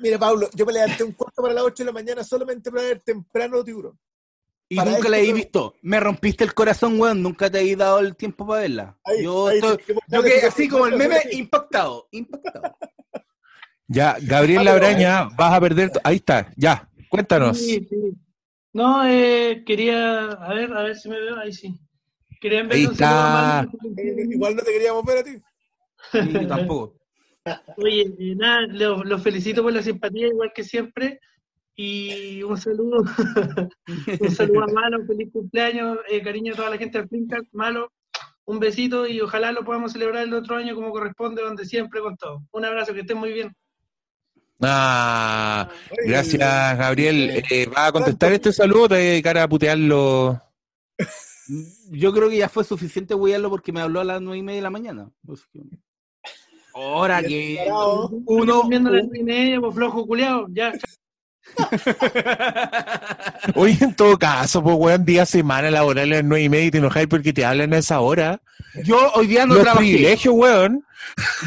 Mira, 0.00 0.18
Pablo, 0.18 0.48
yo 0.54 0.66
me 0.66 0.72
levanté 0.72 1.04
un 1.04 1.12
cuarto 1.12 1.42
para 1.42 1.54
las 1.54 1.64
8 1.64 1.82
de 1.82 1.84
la 1.86 1.92
mañana 1.92 2.22
solamente 2.24 2.70
para 2.70 2.82
ver 2.82 3.00
temprano 3.00 3.64
tiburón. 3.64 3.98
Y 4.68 4.76
Para 4.76 4.90
nunca 4.90 5.08
la 5.08 5.18
he 5.18 5.32
visto. 5.32 5.74
Me 5.82 6.00
rompiste 6.00 6.42
el 6.44 6.52
corazón, 6.52 7.00
weón. 7.00 7.22
Nunca 7.22 7.48
te 7.48 7.60
he 7.60 7.76
dado 7.76 8.00
el 8.00 8.16
tiempo 8.16 8.46
para 8.46 8.62
verla. 8.62 8.98
Ahí, 9.04 9.22
yo 9.22 9.46
ahí, 9.46 9.58
estoy, 9.58 9.78
yo 10.08 10.20
así 10.48 10.68
como 10.68 10.86
el 10.86 10.96
meme, 10.96 11.18
impactado. 11.32 12.08
Impactado. 12.10 12.76
Ya, 13.86 14.16
Gabriel 14.20 14.64
Labraña, 14.64 15.28
vas 15.36 15.54
a 15.54 15.60
perder. 15.60 15.92
Ahí 16.02 16.16
está, 16.16 16.52
ya, 16.56 16.88
cuéntanos. 17.08 17.56
Sí, 17.58 17.86
sí. 17.88 18.12
No, 18.76 19.06
eh, 19.06 19.62
quería, 19.64 20.32
a 20.32 20.52
ver, 20.52 20.70
a 20.70 20.82
ver 20.82 20.96
si 20.96 21.08
me 21.08 21.18
veo, 21.18 21.38
ahí 21.38 21.50
sí. 21.50 21.74
Quería 22.42 22.60
enviarle 22.60 22.84
Ahí 22.84 22.90
un 22.90 22.94
saludo 22.94 23.20
a 23.22 23.62
está. 23.62 24.02
Eh, 24.02 24.26
Igual 24.28 24.54
no 24.54 24.62
te 24.62 24.70
queríamos 24.70 25.04
ver 25.06 25.18
a 25.18 25.24
ti. 25.24 25.30
Sí, 26.12 26.32
yo 26.34 26.46
tampoco. 26.46 26.94
Oye, 27.78 28.14
eh, 28.18 28.34
nada, 28.36 28.66
los 28.66 29.22
felicito 29.22 29.62
por 29.62 29.72
la 29.72 29.82
simpatía, 29.82 30.26
igual 30.26 30.52
que 30.54 30.62
siempre. 30.62 31.20
Y 31.74 32.42
un 32.42 32.58
saludo, 32.58 32.98
un 34.20 34.30
saludo 34.30 34.64
a 34.64 34.66
Malo, 34.66 35.06
feliz 35.06 35.32
cumpleaños, 35.32 35.96
eh, 36.10 36.20
cariño 36.22 36.52
a 36.52 36.56
toda 36.56 36.68
la 36.68 36.76
gente 36.76 36.98
del 36.98 37.08
Flinkcast. 37.08 37.46
Malo, 37.52 37.90
un 38.44 38.58
besito 38.58 39.06
y 39.06 39.22
ojalá 39.22 39.52
lo 39.52 39.64
podamos 39.64 39.92
celebrar 39.92 40.24
el 40.24 40.34
otro 40.34 40.54
año 40.54 40.74
como 40.74 40.90
corresponde, 40.90 41.40
donde 41.40 41.64
siempre 41.64 42.02
con 42.02 42.14
todo. 42.18 42.42
Un 42.52 42.66
abrazo, 42.66 42.92
que 42.92 43.00
estén 43.00 43.16
muy 43.16 43.32
bien. 43.32 43.56
Ah, 44.60 45.68
gracias, 46.06 46.78
Gabriel. 46.78 47.42
Eh, 47.50 47.66
¿Vas 47.66 47.88
a 47.88 47.92
contestar 47.92 48.32
este 48.32 48.52
saludo 48.52 48.84
o 48.84 48.88
te 48.88 48.94
vas 48.94 49.02
a 49.02 49.04
dedicar 49.04 49.38
a 49.38 49.48
putearlo? 49.48 50.40
Yo 51.90 52.12
creo 52.12 52.28
que 52.30 52.38
ya 52.38 52.48
fue 52.48 52.64
suficiente 52.64 53.14
huearlo 53.14 53.50
porque 53.50 53.72
me 53.72 53.80
habló 53.80 54.00
a 54.00 54.04
las 54.04 54.20
nueve 54.20 54.38
y 54.38 54.42
media 54.42 54.56
de 54.56 54.62
la 54.62 54.70
mañana. 54.70 55.08
Que- 55.52 55.60
Ahora 56.74 57.22
que 57.22 57.66
uno, 58.26 58.68
Viendo 58.68 58.90
la 58.90 59.00
nueve 59.02 59.18
y 59.18 59.22
media, 59.24 59.60
pues 59.60 59.74
flojo 59.74 60.06
culiao, 60.06 60.46
ya. 60.50 60.72
Oye, 63.54 63.76
en 63.80 63.94
todo 63.94 64.18
caso, 64.18 64.62
pues, 64.62 64.76
weón, 64.76 65.04
día 65.04 65.26
semana 65.26 65.70
laboral 65.70 66.12
a 66.12 66.16
las 66.16 66.24
nueve 66.24 66.44
y 66.44 66.48
media 66.48 66.66
y 66.66 66.70
te 66.70 66.78
enojáis 66.78 67.06
porque 67.08 67.32
te 67.32 67.44
hablan 67.44 67.72
a 67.72 67.78
esa 67.78 68.00
hora. 68.00 68.40
Yo 68.84 69.12
hoy 69.14 69.26
día 69.26 69.46
no 69.46 69.54
Los 69.54 69.62
trabajé. 69.64 69.86
privilegios, 69.86 70.34
weón. 70.34 70.84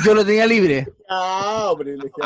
Yo 0.06 0.14
lo 0.14 0.25
tenía 0.25 0.45
libre. 0.48 0.88
Ah, 1.09 1.74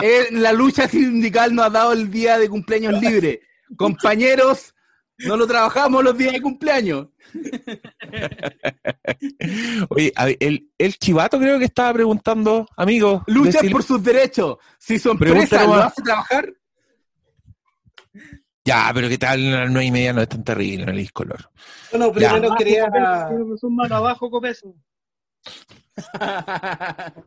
Eh, 0.02 0.28
la 0.32 0.54
lucha 0.54 0.88
sindical 0.88 1.54
nos 1.56 1.66
ha 1.66 1.70
dado 1.70 1.94
el 1.94 2.10
día 2.12 2.38
de 2.38 2.50
cumpleaños 2.50 3.00
libre. 3.02 3.42
Compañeros, 3.76 4.74
no 5.20 5.36
lo 5.38 5.48
trabajamos 5.48 6.04
los 6.04 6.18
días 6.18 6.34
de 6.34 6.42
cumpleaños. 6.42 7.08
Oye, 9.90 10.14
ver, 10.26 10.38
el, 10.40 10.70
el 10.78 10.94
chivato 10.98 11.40
creo 11.40 11.60
que 11.60 11.66
estaba 11.66 11.94
preguntando, 11.94 12.68
amigo. 12.78 13.24
Decir- 13.28 13.72
por 13.72 13.84
sus 13.84 14.04
derechos. 14.04 14.58
Si 14.78 15.00
su 15.00 15.12
empresa 15.12 15.64
lo 15.66 15.76
hace 15.76 16.02
trabajar, 16.02 16.54
Ya, 18.66 18.92
pero 18.94 19.10
que 19.10 19.18
tal 19.18 19.54
a 19.54 19.60
las 19.62 19.72
nueve 19.72 19.86
y 19.88 19.92
media 19.92 20.14
no 20.14 20.22
es 20.22 20.30
tan 20.30 20.44
terrible 20.44 20.84
en 20.84 20.90
el 20.90 20.98
discolor. 20.98 21.50
Bueno, 21.92 22.14
Ya. 22.18 22.34
primero 22.34 22.56
quería. 22.56 22.88
Tenemos 23.30 23.64
un 23.64 23.76
mano 23.76 23.96
abajo, 23.96 24.30
copeso. 24.30 24.74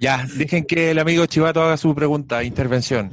Ya, 0.00 0.24
dejen 0.36 0.64
que 0.64 0.92
el 0.92 0.98
amigo 1.00 1.26
chivato 1.26 1.60
haga 1.60 1.76
su 1.76 1.92
pregunta, 1.94 2.44
intervención. 2.44 3.12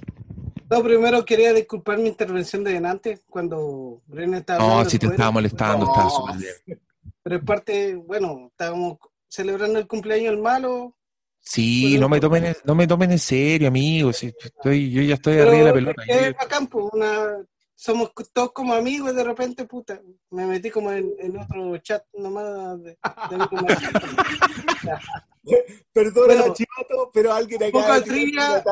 No, 0.70 0.84
primero 0.84 1.26
quería 1.26 1.52
disculpar 1.54 1.98
mi 1.98 2.10
intervención 2.10 2.64
de 2.64 2.74
delante 2.74 3.22
cuando 3.30 4.02
Brenner 4.06 4.42
estaba 4.42 4.60
No, 4.84 4.86
si 4.90 5.00
te 5.00 5.08
estaba 5.08 5.32
molestando, 5.32 5.86
estaba 5.86 6.10
súper 6.10 6.36
bien. 6.38 6.80
Pero 7.24 7.36
es 7.38 7.44
parte, 7.44 7.96
bueno, 7.96 8.50
estábamos 8.52 8.98
celebrando 9.28 9.80
el 9.80 9.88
cumpleaños 9.88 10.32
del 10.34 10.42
malo. 10.42 10.96
Sí, 11.40 11.98
no 12.00 12.08
me 12.10 12.20
tomen, 12.20 12.46
en- 12.46 12.58
no 12.64 12.76
me 12.76 12.88
tomen 12.88 13.12
en 13.12 13.20
serio, 13.20 13.68
amigos. 13.68 14.22
estoy, 14.24 14.92
yo 14.92 15.02
ya 15.02 15.16
estoy 15.16 15.40
arriba 15.40 15.58
de 15.58 15.64
la 15.64 15.74
pelota. 15.74 16.04
es 16.08 16.36
una, 16.94 17.46
somos 17.76 18.12
todos 18.34 18.52
como 18.54 18.74
amigos 18.74 19.12
y 19.12 19.16
de 19.16 19.24
repente, 19.24 19.66
puta, 19.66 20.02
me 20.32 20.46
metí 20.48 20.72
como 20.72 20.92
en, 20.92 21.14
en 21.20 21.38
otro 21.38 21.78
chat 21.80 22.04
nomás 22.14 22.82
de, 22.82 22.92
de. 22.92 22.98
Perdona, 25.94 26.34
Bueno, 26.42 26.54
Chivato, 26.56 27.12
pero 27.14 27.32
alguien 27.32 27.62
acá 27.62 27.72
poco 27.72 28.04
trivia, 28.04 28.64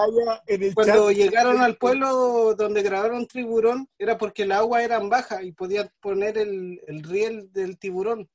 en 0.47 0.63
el 0.63 0.73
cuando 0.73 1.09
chat. 1.09 1.17
llegaron 1.17 1.61
al 1.61 1.77
pueblo 1.77 2.55
donde 2.55 2.81
grabaron 2.81 3.27
Tiburón, 3.27 3.87
era 3.99 4.17
porque 4.17 4.43
el 4.43 4.51
agua 4.51 4.81
era 4.83 4.97
baja 4.99 5.43
y 5.43 5.51
podían 5.51 5.91
poner 5.99 6.37
el, 6.37 6.81
el 6.87 7.03
riel 7.03 7.51
del 7.53 7.77
tiburón. 7.77 8.27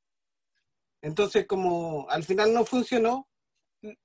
Entonces, 1.02 1.46
como 1.46 2.06
al 2.10 2.22
final 2.22 2.54
no 2.54 2.64
funcionó, 2.64 3.28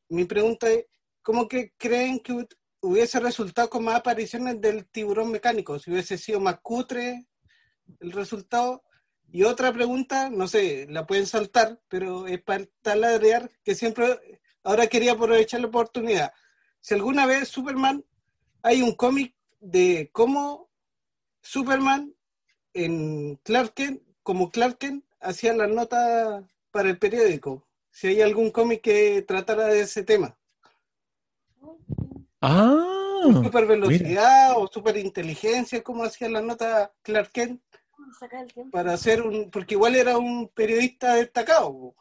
mi 0.09 0.25
pregunta 0.25 0.69
es, 0.69 0.85
¿cómo 1.21 1.47
que 1.47 1.71
creen 1.77 2.19
que 2.19 2.45
hubiese 2.83 3.19
resultado 3.19 3.69
con 3.69 3.85
más 3.85 3.95
apariciones 3.95 4.59
del 4.59 4.85
tiburón 4.85 5.31
mecánico? 5.31 5.79
Si 5.79 5.89
hubiese 5.89 6.17
sido 6.17 6.39
más 6.39 6.59
cutre 6.61 7.25
el 7.99 8.11
resultado. 8.11 8.83
Y 9.31 9.43
otra 9.43 9.73
pregunta, 9.73 10.29
no 10.29 10.47
sé, 10.47 10.85
la 10.89 11.07
pueden 11.07 11.25
saltar, 11.25 11.81
pero 11.87 12.27
es 12.27 12.41
para 12.41 12.65
taladrear, 12.81 13.49
que 13.63 13.73
siempre, 13.73 14.41
ahora 14.63 14.87
quería 14.87 15.13
aprovechar 15.13 15.61
la 15.61 15.67
oportunidad. 15.67 16.33
Si 16.81 16.93
alguna 16.93 17.25
vez 17.25 17.47
Superman, 17.47 18.05
hay 18.61 18.81
un 18.81 18.93
cómic 18.93 19.33
de 19.59 20.09
cómo 20.11 20.69
Superman 21.41 22.13
en 22.73 23.37
Clark 23.37 23.73
Kent, 23.73 24.03
como 24.21 24.51
Clark 24.51 24.77
Kent, 24.77 25.05
hacía 25.19 25.53
las 25.53 25.69
notas 25.69 26.43
para 26.69 26.89
el 26.89 26.99
periódico. 26.99 27.65
Si 27.89 28.07
hay 28.07 28.21
algún 28.21 28.51
cómic 28.51 28.81
que 28.81 29.23
tratara 29.23 29.67
de 29.67 29.81
ese 29.81 30.03
tema. 30.03 30.37
Ah, 32.45 33.21
Super 33.23 33.65
velocidad 33.65 34.57
o 34.57 34.67
super 34.67 34.97
inteligencia, 34.97 35.81
como 35.81 36.03
hacía 36.03 36.27
las 36.27 36.43
notas 36.43 36.91
Clark 37.01 37.31
Kent 37.31 37.61
para 38.69 38.91
hacer 38.91 39.21
un, 39.21 39.49
porque 39.49 39.75
igual 39.75 39.95
era 39.95 40.17
un 40.17 40.49
periodista 40.49 41.15
destacado. 41.15 41.95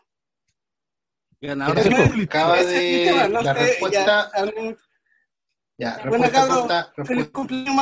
Ganador 1.40 1.80
de 1.80 1.90
no 3.28 3.40
la 3.40 3.54
sé, 3.54 3.60
respuesta. 3.60 4.30
feliz 7.04 7.30
cumpleaños. 7.30 7.74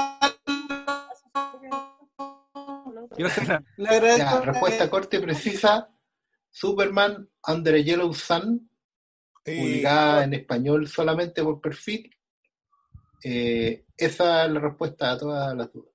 Ya, 3.17 4.41
respuesta 4.43 4.91
corta 4.91 5.17
y 5.17 5.21
precisa. 5.21 5.89
Superman 6.51 7.27
Under 7.47 7.77
a 7.77 7.79
Yellow 7.79 8.13
Sun, 8.13 8.71
publicada 9.43 10.25
en 10.25 10.35
español 10.35 10.87
solamente 10.89 11.43
por 11.43 11.59
perfil. 11.63 12.15
Eh, 13.23 13.84
esa 13.97 14.44
es 14.47 14.50
la 14.52 14.60
respuesta 14.60 15.12
a 15.12 15.18
todas 15.18 15.57
las 15.57 15.73
dudas. 15.73 15.92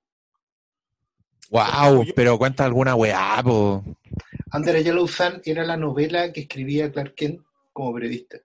wow, 1.50 2.04
pero 2.14 2.38
cuenta 2.38 2.64
alguna 2.64 2.94
weá, 2.94 3.42
po. 3.42 3.84
Under 4.52 4.76
a 4.76 4.80
Yellow 4.80 5.08
Sun 5.08 5.42
era 5.44 5.64
la 5.64 5.76
novela 5.76 6.32
que 6.32 6.42
escribía 6.42 6.90
Clark 6.92 7.14
Kent 7.14 7.40
como 7.72 7.94
periodista. 7.94 8.38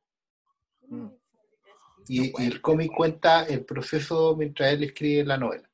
Y, 2.07 2.33
y 2.41 2.45
el 2.45 2.61
cómic 2.61 2.91
cuenta 2.95 3.45
el 3.45 3.63
proceso 3.63 4.35
mientras 4.35 4.73
él 4.73 4.83
escribe 4.83 5.23
la 5.23 5.37
novela. 5.37 5.69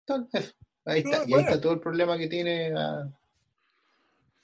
Entonces. 0.00 0.56
Ahí 0.84 1.00
está. 1.00 1.24
Y 1.26 1.34
ahí 1.34 1.40
está 1.40 1.60
todo 1.60 1.72
el 1.72 1.80
problema 1.80 2.18
que 2.18 2.28
tiene 2.28 2.72
a, 2.76 3.00
a 3.00 3.12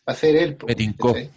hacer 0.07 0.37
él. 0.37 0.57
Me. 0.67 1.31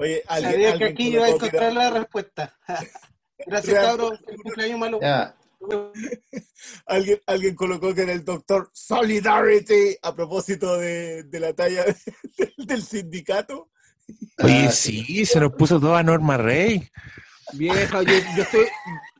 Oye, 0.00 0.22
alguien, 0.26 0.52
Sabía 0.52 0.78
que 0.78 0.84
aquí 0.84 1.08
iba 1.08 1.24
a 1.24 1.30
encontrar 1.30 1.72
la 1.72 1.90
respuesta. 1.90 2.56
Gracias, 3.46 3.84
cabros. 3.84 4.18
Feliz 4.24 4.42
cumpleaños 4.42 4.78
malo. 4.78 4.98
Ya. 5.00 5.34
alguien, 6.86 7.20
alguien 7.26 7.54
colocó 7.54 7.94
que 7.94 8.02
era 8.02 8.12
el 8.12 8.24
doctor 8.24 8.70
Solidarity 8.72 9.96
a 10.02 10.14
propósito 10.14 10.76
de, 10.78 11.24
de 11.24 11.40
la 11.40 11.52
talla 11.52 11.84
del, 12.38 12.66
del 12.66 12.82
sindicato. 12.82 13.68
Oye, 14.42 14.70
sí, 14.70 15.26
se 15.26 15.38
nos 15.40 15.52
puso 15.52 15.78
toda 15.78 16.02
Norma 16.02 16.36
Rey. 16.36 16.88
Vieja, 17.52 18.02
yo, 18.02 18.12
yo 18.36 18.42
estoy, 18.42 18.66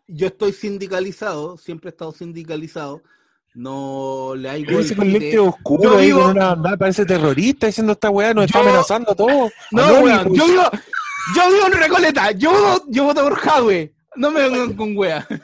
yo 0.07 0.27
estoy 0.29 0.53
sindicalizado, 0.53 1.57
siempre 1.59 1.91
he 1.91 1.93
estado 1.93 2.13
sindicalizado. 2.13 3.03
No 3.55 4.35
le 4.37 4.49
hay 4.51 4.63
Ese 4.69 4.95
lente 4.95 5.39
oscuro 5.39 5.97
ahí 5.99 6.07
vivo- 6.07 6.23
con 6.23 6.31
una 6.39 6.77
parece 6.77 7.05
terrorista 7.05 7.67
diciendo 7.67 7.93
esta 7.95 8.09
weá, 8.11 8.33
nos 8.33 8.45
está 8.47 8.61
amenazando 8.61 9.11
a 9.13 9.15
todos. 9.17 9.51
No, 9.73 10.01
weón, 10.01 10.35
yo 10.35 10.47
vivo, 10.47 10.63
yo 11.35 11.51
vivo 11.53 11.67
en 11.67 11.73
Recoleta, 11.73 12.31
yo, 12.33 12.53
voto- 12.53 12.85
yo 12.89 13.05
voto 13.05 13.23
por 13.25 13.35
Jadwe. 13.37 13.95
No 14.19 14.33
me 14.33 14.49
vengan 14.49 14.75
con 14.75 14.97
wea. 14.97 15.27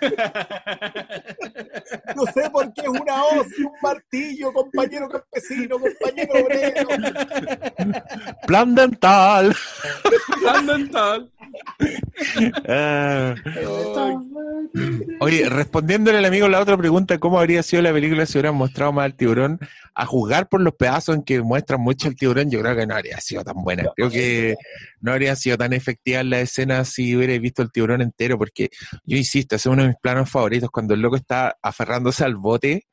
No 2.17 2.25
sé 2.33 2.49
por 2.51 2.73
qué 2.73 2.83
es 2.83 2.89
una 2.89 3.25
hoz 3.25 3.47
y 3.59 3.63
un 3.63 3.73
martillo, 3.83 4.53
compañero 4.53 5.09
campesino, 5.09 5.79
compañero 5.79 6.33
obrero. 6.45 6.89
Plan 8.47 8.75
dental. 8.75 9.55
Plan 10.41 10.67
dental. 10.67 11.31
Ah. 12.69 13.35
Oye, 15.21 15.49
respondiéndole 15.49 16.19
al 16.19 16.25
amigo 16.25 16.49
la 16.49 16.61
otra 16.61 16.77
pregunta, 16.77 17.19
¿cómo 17.19 17.39
habría 17.39 17.63
sido 17.63 17.83
la 17.83 17.93
película 17.93 18.27
si 18.27 18.39
hubieran 18.39 18.57
mostrado 18.57 18.93
más 18.93 19.05
al 19.05 19.15
tiburón? 19.15 19.59
A 19.95 20.07
juzgar 20.07 20.49
por 20.49 20.61
los 20.61 20.75
pedazos 20.75 21.17
en 21.17 21.23
que 21.23 21.41
muestran 21.41 21.81
mucho 21.81 22.09
el 22.09 22.17
tiburón, 22.17 22.51
yo 22.51 22.61
creo 22.61 22.77
que 22.77 22.87
no 22.87 22.95
habría 22.95 23.21
sido 23.21 23.45
tan 23.45 23.63
buena. 23.63 23.85
Creo 23.95 24.11
que 24.11 24.57
no 25.01 25.13
habría 25.13 25.37
sido 25.37 25.57
tan 25.57 25.73
efectiva 25.73 26.23
la 26.25 26.41
escena 26.41 26.85
si 26.85 27.15
hubierais 27.15 27.41
visto 27.41 27.63
el 27.63 27.71
tiburón 27.71 28.03
entero, 28.03 28.37
porque 28.39 28.71
yo 29.05 29.17
insisto, 29.17 29.57
es 29.57 29.67
uno 29.67 29.83
de 29.83 29.89
mis 29.89 29.99
planos 29.99 30.31
favoritos, 30.31 30.71
cuando 30.71 30.95
el 30.95 31.01
loco 31.01 31.17
está 31.17 31.57
aferrándose 31.63 32.25
al 32.25 32.37
bote 32.37 32.87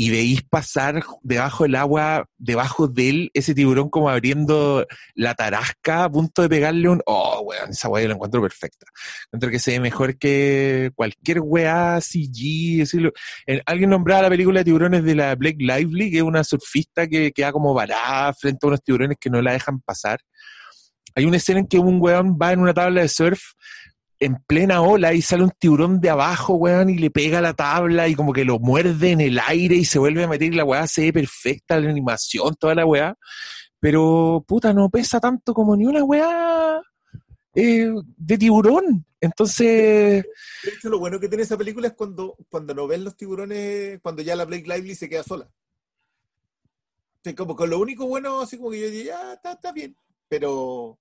y 0.00 0.10
veis 0.10 0.42
pasar 0.48 1.02
debajo 1.22 1.64
del 1.64 1.74
agua, 1.74 2.24
debajo 2.38 2.86
de 2.86 3.08
él, 3.10 3.30
ese 3.34 3.52
tiburón 3.52 3.90
como 3.90 4.08
abriendo 4.08 4.86
la 5.16 5.34
tarasca 5.34 6.04
a 6.04 6.08
punto 6.10 6.42
de 6.42 6.48
pegarle 6.48 6.88
un... 6.88 7.02
Oh, 7.04 7.40
weón, 7.44 7.70
esa 7.70 7.88
weá 7.88 8.06
la 8.06 8.14
encuentro 8.14 8.40
perfecta. 8.40 8.86
Encuentro 9.26 9.50
que 9.50 9.58
se 9.58 9.72
ve 9.72 9.80
mejor 9.80 10.16
que 10.16 10.92
cualquier 10.94 11.40
weá 11.40 12.00
CG. 12.00 12.82
así 12.82 13.00
lo- 13.00 13.10
eh, 13.48 13.60
Alguien 13.66 13.90
nombraba 13.90 14.22
la 14.22 14.28
película 14.28 14.60
de 14.60 14.66
tiburones 14.66 15.02
de 15.02 15.16
la 15.16 15.34
Blake 15.34 15.58
Lively, 15.58 16.12
que 16.12 16.18
es 16.18 16.22
una 16.22 16.44
surfista 16.44 17.08
que 17.08 17.32
queda 17.32 17.50
como 17.50 17.74
varada 17.74 18.32
frente 18.34 18.60
a 18.62 18.68
unos 18.68 18.82
tiburones 18.84 19.16
que 19.20 19.30
no 19.30 19.42
la 19.42 19.50
dejan 19.54 19.80
pasar. 19.80 20.20
Hay 21.16 21.24
una 21.24 21.38
escena 21.38 21.58
en 21.58 21.66
que 21.66 21.80
un 21.80 22.00
weón 22.00 22.38
va 22.40 22.52
en 22.52 22.60
una 22.60 22.72
tabla 22.72 23.00
de 23.00 23.08
surf 23.08 23.40
en 24.20 24.36
plena 24.46 24.82
ola 24.82 25.14
y 25.14 25.22
sale 25.22 25.44
un 25.44 25.52
tiburón 25.58 26.00
de 26.00 26.10
abajo, 26.10 26.54
weón, 26.54 26.90
y 26.90 26.98
le 26.98 27.10
pega 27.10 27.40
la 27.40 27.54
tabla 27.54 28.08
y 28.08 28.14
como 28.14 28.32
que 28.32 28.44
lo 28.44 28.58
muerde 28.58 29.12
en 29.12 29.20
el 29.20 29.38
aire 29.38 29.76
y 29.76 29.84
se 29.84 29.98
vuelve 29.98 30.24
a 30.24 30.28
meter 30.28 30.52
y 30.52 30.56
la 30.56 30.64
weá 30.64 30.86
se 30.86 31.02
ve 31.02 31.12
perfecta, 31.12 31.78
la 31.78 31.90
animación, 31.90 32.54
toda 32.56 32.74
la 32.74 32.86
weá. 32.86 33.16
Pero, 33.80 34.44
puta, 34.46 34.72
no 34.72 34.90
pesa 34.90 35.20
tanto 35.20 35.54
como 35.54 35.76
ni 35.76 35.86
una 35.86 36.02
weá 36.02 36.80
eh, 37.54 37.92
de 38.16 38.38
tiburón. 38.38 39.04
Entonces, 39.20 40.24
De 40.62 40.70
hecho, 40.70 40.88
lo 40.88 40.98
bueno 40.98 41.18
que 41.18 41.28
tiene 41.28 41.42
esa 41.42 41.56
película 41.56 41.88
es 41.88 41.94
cuando, 41.94 42.36
cuando 42.48 42.74
no 42.74 42.86
ven 42.86 43.04
los 43.04 43.16
tiburones, 43.16 44.00
cuando 44.00 44.22
ya 44.22 44.36
la 44.36 44.44
Blake 44.44 44.66
Lively 44.66 44.94
se 44.94 45.08
queda 45.08 45.22
sola. 45.22 45.48
Como 47.36 47.54
con 47.54 47.68
lo 47.68 47.78
único 47.78 48.06
bueno, 48.06 48.40
así 48.40 48.56
como 48.56 48.70
que 48.70 48.80
yo 48.80 48.90
diría, 48.90 49.38
ya, 49.42 49.52
está, 49.52 49.70
bien. 49.72 49.94
Pero, 50.28 50.98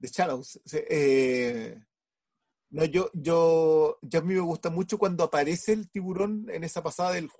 The 0.00 0.08
Shadows. 0.08 0.60
eh, 0.72 1.78
no, 2.72 2.86
yo, 2.86 3.10
yo, 3.12 3.98
yo 4.00 4.18
a 4.18 4.22
mí 4.22 4.32
me 4.32 4.40
gusta 4.40 4.70
mucho 4.70 4.96
cuando 4.96 5.24
aparece 5.24 5.74
el 5.74 5.90
tiburón 5.90 6.46
en 6.48 6.64
esa 6.64 6.82
pasada 6.82 7.12
del. 7.12 7.30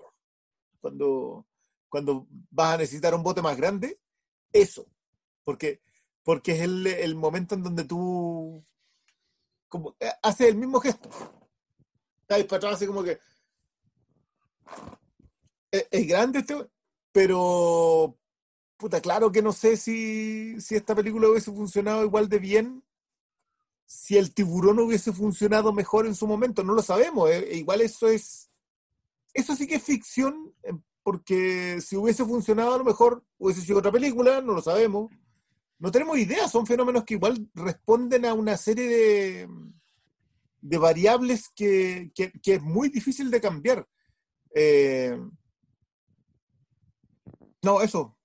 Cuando, 0.79 1.47
cuando 1.89 2.27
vas 2.51 2.75
a 2.75 2.77
necesitar 2.77 3.15
un 3.15 3.23
bote 3.23 3.41
más 3.41 3.57
grande, 3.57 3.99
eso. 4.51 4.85
Porque, 5.43 5.81
porque 6.21 6.51
es 6.51 6.61
el, 6.61 6.85
el 6.85 7.15
momento 7.15 7.55
en 7.55 7.63
donde 7.63 7.83
tú 7.83 8.63
como, 9.67 9.95
eh, 9.99 10.11
hace 10.21 10.49
el 10.49 10.55
mismo 10.55 10.79
gesto. 10.79 11.09
Está 12.21 12.35
para 12.45 12.57
atrás 12.57 12.75
así 12.75 12.85
como 12.85 13.03
que. 13.03 13.17
Es, 15.71 15.87
es 15.89 16.07
grande 16.07 16.39
este, 16.39 16.55
pero. 17.11 18.15
Puta, 18.77 19.01
claro 19.01 19.31
que 19.31 19.41
no 19.41 19.51
sé 19.51 19.77
si, 19.77 20.61
si 20.61 20.75
esta 20.75 20.93
película 20.93 21.27
hubiese 21.27 21.51
funcionado 21.51 22.03
igual 22.03 22.29
de 22.29 22.37
bien 22.37 22.83
si 23.95 24.17
el 24.17 24.33
tiburón 24.33 24.79
hubiese 24.79 25.13
funcionado 25.13 25.71
mejor 25.71 26.07
en 26.07 26.15
su 26.15 26.25
momento. 26.27 26.63
No 26.63 26.73
lo 26.73 26.81
sabemos. 26.81 27.29
eh, 27.29 27.47
e 27.51 27.57
igual 27.57 27.81
eso 27.81 28.07
es. 28.07 28.49
Eso 29.33 29.55
sí 29.55 29.67
que 29.67 29.75
es 29.75 29.83
ficción, 29.83 30.53
eh, 30.63 30.73
porque 31.03 31.79
si 31.81 31.95
hubiese 31.95 32.25
funcionado 32.25 32.73
a 32.73 32.77
lo 32.77 32.83
mejor 32.83 33.23
hubiese 33.37 33.61
sido 33.61 33.79
otra 33.79 33.91
película, 33.91 34.41
no 34.41 34.53
lo 34.53 34.61
sabemos. 34.61 35.11
No 35.79 35.91
tenemos 35.91 36.17
idea, 36.17 36.47
son 36.47 36.65
fenómenos 36.65 37.03
que 37.03 37.15
igual 37.15 37.49
responden 37.53 38.25
a 38.25 38.33
una 38.33 38.55
serie 38.57 38.87
de, 38.87 39.49
de 40.61 40.77
variables 40.77 41.49
que, 41.55 42.11
que- 42.15 42.31
que 42.31 42.55
es 42.55 42.61
muy 42.63 42.89
difícil 42.89 43.29
de 43.31 43.41
cambiar. 43.41 43.87
Eh, 44.55 45.17
no, 47.61 47.81
eso. 47.81 48.17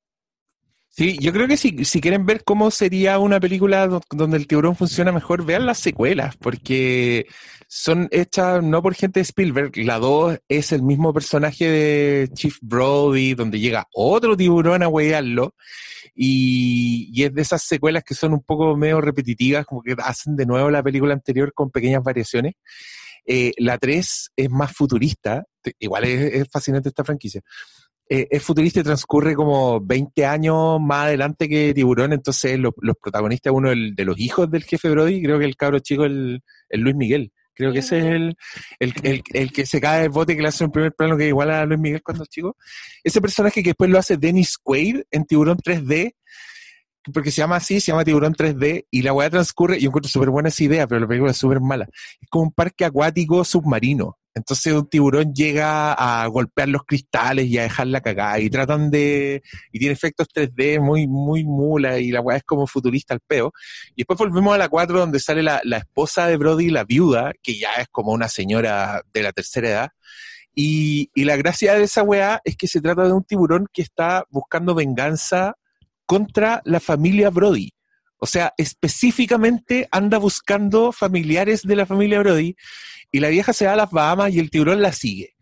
Sí, 0.99 1.17
yo 1.21 1.33
creo 1.33 1.47
que 1.47 1.57
si, 1.57 1.85
si 1.85 2.01
quieren 2.01 2.27
ver 2.27 2.43
cómo 2.43 2.73
sería 2.73 3.21
una 3.21 3.39
película 3.39 3.87
do- 3.87 4.01
donde 4.11 4.37
el 4.37 4.49
tiburón 4.49 4.75
funciona 4.75 5.13
mejor, 5.13 5.45
vean 5.45 5.65
las 5.65 5.79
secuelas, 5.79 6.37
porque 6.37 7.27
son 7.69 8.09
hechas 8.11 8.65
no 8.65 8.83
por 8.83 8.95
gente 8.95 9.21
de 9.21 9.23
Spielberg. 9.23 9.77
La 9.77 10.01
2 10.01 10.39
es 10.49 10.73
el 10.73 10.83
mismo 10.83 11.15
personaje 11.15 11.71
de 11.71 12.29
Chief 12.35 12.57
Brody, 12.63 13.35
donde 13.35 13.61
llega 13.61 13.87
otro 13.95 14.37
tiburón 14.37 14.83
a 14.83 14.89
huearlo, 14.89 15.55
y, 16.17 17.09
y 17.13 17.23
es 17.23 17.33
de 17.33 17.43
esas 17.43 17.63
secuelas 17.63 18.03
que 18.03 18.17
son 18.17 18.33
un 18.33 18.43
poco 18.43 18.77
medio 18.77 19.01
repetitivas, 19.01 19.67
como 19.67 19.83
que 19.83 19.95
hacen 19.99 20.35
de 20.35 20.47
nuevo 20.47 20.69
la 20.69 20.83
película 20.83 21.15
anterior 21.15 21.53
con 21.55 21.71
pequeñas 21.71 22.03
variaciones. 22.03 22.55
Eh, 23.25 23.53
la 23.59 23.79
3 23.79 24.31
es 24.35 24.51
más 24.51 24.73
futurista, 24.73 25.45
igual 25.79 26.05
es 26.05 26.49
fascinante 26.51 26.89
esta 26.89 27.05
franquicia. 27.05 27.43
Eh, 28.11 28.27
es 28.31 28.43
futurista 28.43 28.81
y 28.81 28.85
transcurre 28.85 29.35
como 29.35 29.81
20 29.81 30.25
años 30.25 30.81
más 30.81 31.07
adelante 31.07 31.47
que 31.49 31.75
Tiburón, 31.75 32.13
entonces 32.15 32.59
lo- 32.59 32.75
los 32.81 32.97
protagonistas, 33.01 33.53
uno 33.53 33.69
de 33.71 34.05
los 34.05 34.19
hijos 34.19 34.51
del 34.51 34.65
jefe 34.65 34.89
Brody, 34.91 35.23
creo 35.23 35.39
que 35.39 35.45
el 35.45 35.57
cabro 35.57 35.79
chico, 35.81 36.05
el, 36.07 36.41
el 36.71 36.81
Luis 36.81 36.97
Miguel, 36.97 37.33
creo 37.55 37.71
que 37.73 37.81
ese 37.81 37.99
es 37.99 38.05
el, 38.07 38.37
el, 38.81 39.23
el- 39.35 39.53
que 39.53 39.67
se 39.67 39.81
cae 39.81 40.03
del 40.03 40.11
bote 40.11 40.35
que 40.37 40.41
le 40.43 40.49
hace 40.49 40.65
en 40.65 40.71
primer 40.71 40.93
plano 40.95 41.17
que 41.19 41.29
igual 41.29 41.51
a 41.51 41.67
Luis 41.67 41.81
Miguel 41.81 42.03
cuando 42.03 42.23
es 42.25 42.31
chico. 42.31 42.57
Ese 43.05 43.21
personaje 43.21 43.63
que 43.63 43.71
después 43.71 43.91
lo 43.91 43.99
hace 43.99 44.17
Dennis 44.17 44.57
Quaid 44.57 45.03
en 45.11 45.25
Tiburón 45.27 45.59
3D, 45.59 46.15
porque 47.13 47.31
se 47.31 47.39
llama 47.39 47.57
así, 47.57 47.81
se 47.81 47.91
llama 47.93 48.05
Tiburón 48.05 48.35
3D, 48.35 48.87
y 48.91 49.03
la 49.03 49.13
weá 49.15 49.31
transcurre, 49.31 49.81
yo 49.81 49.89
encuentro 49.89 50.11
súper 50.11 50.31
buena 50.31 50.51
esa 50.51 50.65
idea, 50.65 50.87
pero 50.87 51.01
la 51.01 51.07
película 51.09 51.31
es 51.31 51.39
súper 51.39 51.61
mala. 51.61 51.89
Es 52.21 52.29
como 52.29 52.45
un 52.45 52.53
parque 52.53 52.85
acuático 52.85 53.45
submarino. 53.45 54.18
Entonces 54.35 54.73
un 54.73 54.89
tiburón 54.89 55.35
llega 55.35 55.93
a 55.93 56.27
golpear 56.29 56.69
los 56.69 56.83
cristales 56.85 57.47
y 57.47 57.59
a 57.59 57.63
dejarla 57.63 58.01
cagada, 58.01 58.39
y 58.39 58.51
tratan 58.51 58.91
de, 58.91 59.43
y 59.73 59.79
tiene 59.79 59.93
efectos 59.93 60.29
3D 60.35 60.81
muy, 60.81 61.07
muy 61.07 61.45
mula, 61.45 61.99
y 61.99 62.11
la 62.11 62.21
weá 62.21 62.37
es 62.37 62.45
como 62.45 62.67
futurista 62.67 63.15
al 63.15 63.21
peo. 63.27 63.53
Y 63.97 64.03
después 64.03 64.19
volvemos 64.19 64.55
a 64.55 64.59
la 64.59 64.69
4, 64.69 64.99
donde 64.99 65.21
sale 65.21 65.43
la, 65.43 65.61
la 65.65 65.79
esposa 65.79 66.27
de 66.27 66.37
Brody, 66.37 66.71
la 66.71 66.85
viuda, 66.85 67.33
que 67.43 67.59
ya 67.59 67.73
es 67.81 67.89
como 67.91 68.13
una 68.13 68.29
señora 68.29 69.03
de 69.13 69.23
la 69.23 69.33
tercera 69.33 69.69
edad, 69.69 69.89
y, 70.55 71.11
y 71.15 71.25
la 71.25 71.37
gracia 71.37 71.75
de 71.75 71.85
esa 71.85 72.03
weá 72.03 72.41
es 72.45 72.57
que 72.57 72.67
se 72.67 72.81
trata 72.81 73.05
de 73.05 73.13
un 73.13 73.23
tiburón 73.23 73.69
que 73.73 73.83
está 73.83 74.25
buscando 74.29 74.75
venganza 74.75 75.55
contra 76.05 76.63
la 76.65 76.81
familia 76.81 77.31
Brody. 77.31 77.71
O 78.19 78.27
sea, 78.27 78.53
específicamente 78.57 79.89
anda 79.91 80.19
buscando 80.19 80.93
familiares 80.93 81.63
de 81.63 81.77
la 81.77 81.87
familia 81.87 82.19
Brody 82.21 82.57
y 83.13 83.21
la 83.21 83.29
vieja 83.29 83.53
se 83.53 83.67
va 83.67 83.73
a 83.73 83.77
las 83.77 83.91
Bahamas 83.91 84.33
y 84.33 84.39
el 84.41 84.51
tiburón 84.51 84.83
la 84.83 84.93
sigue. 84.93 85.35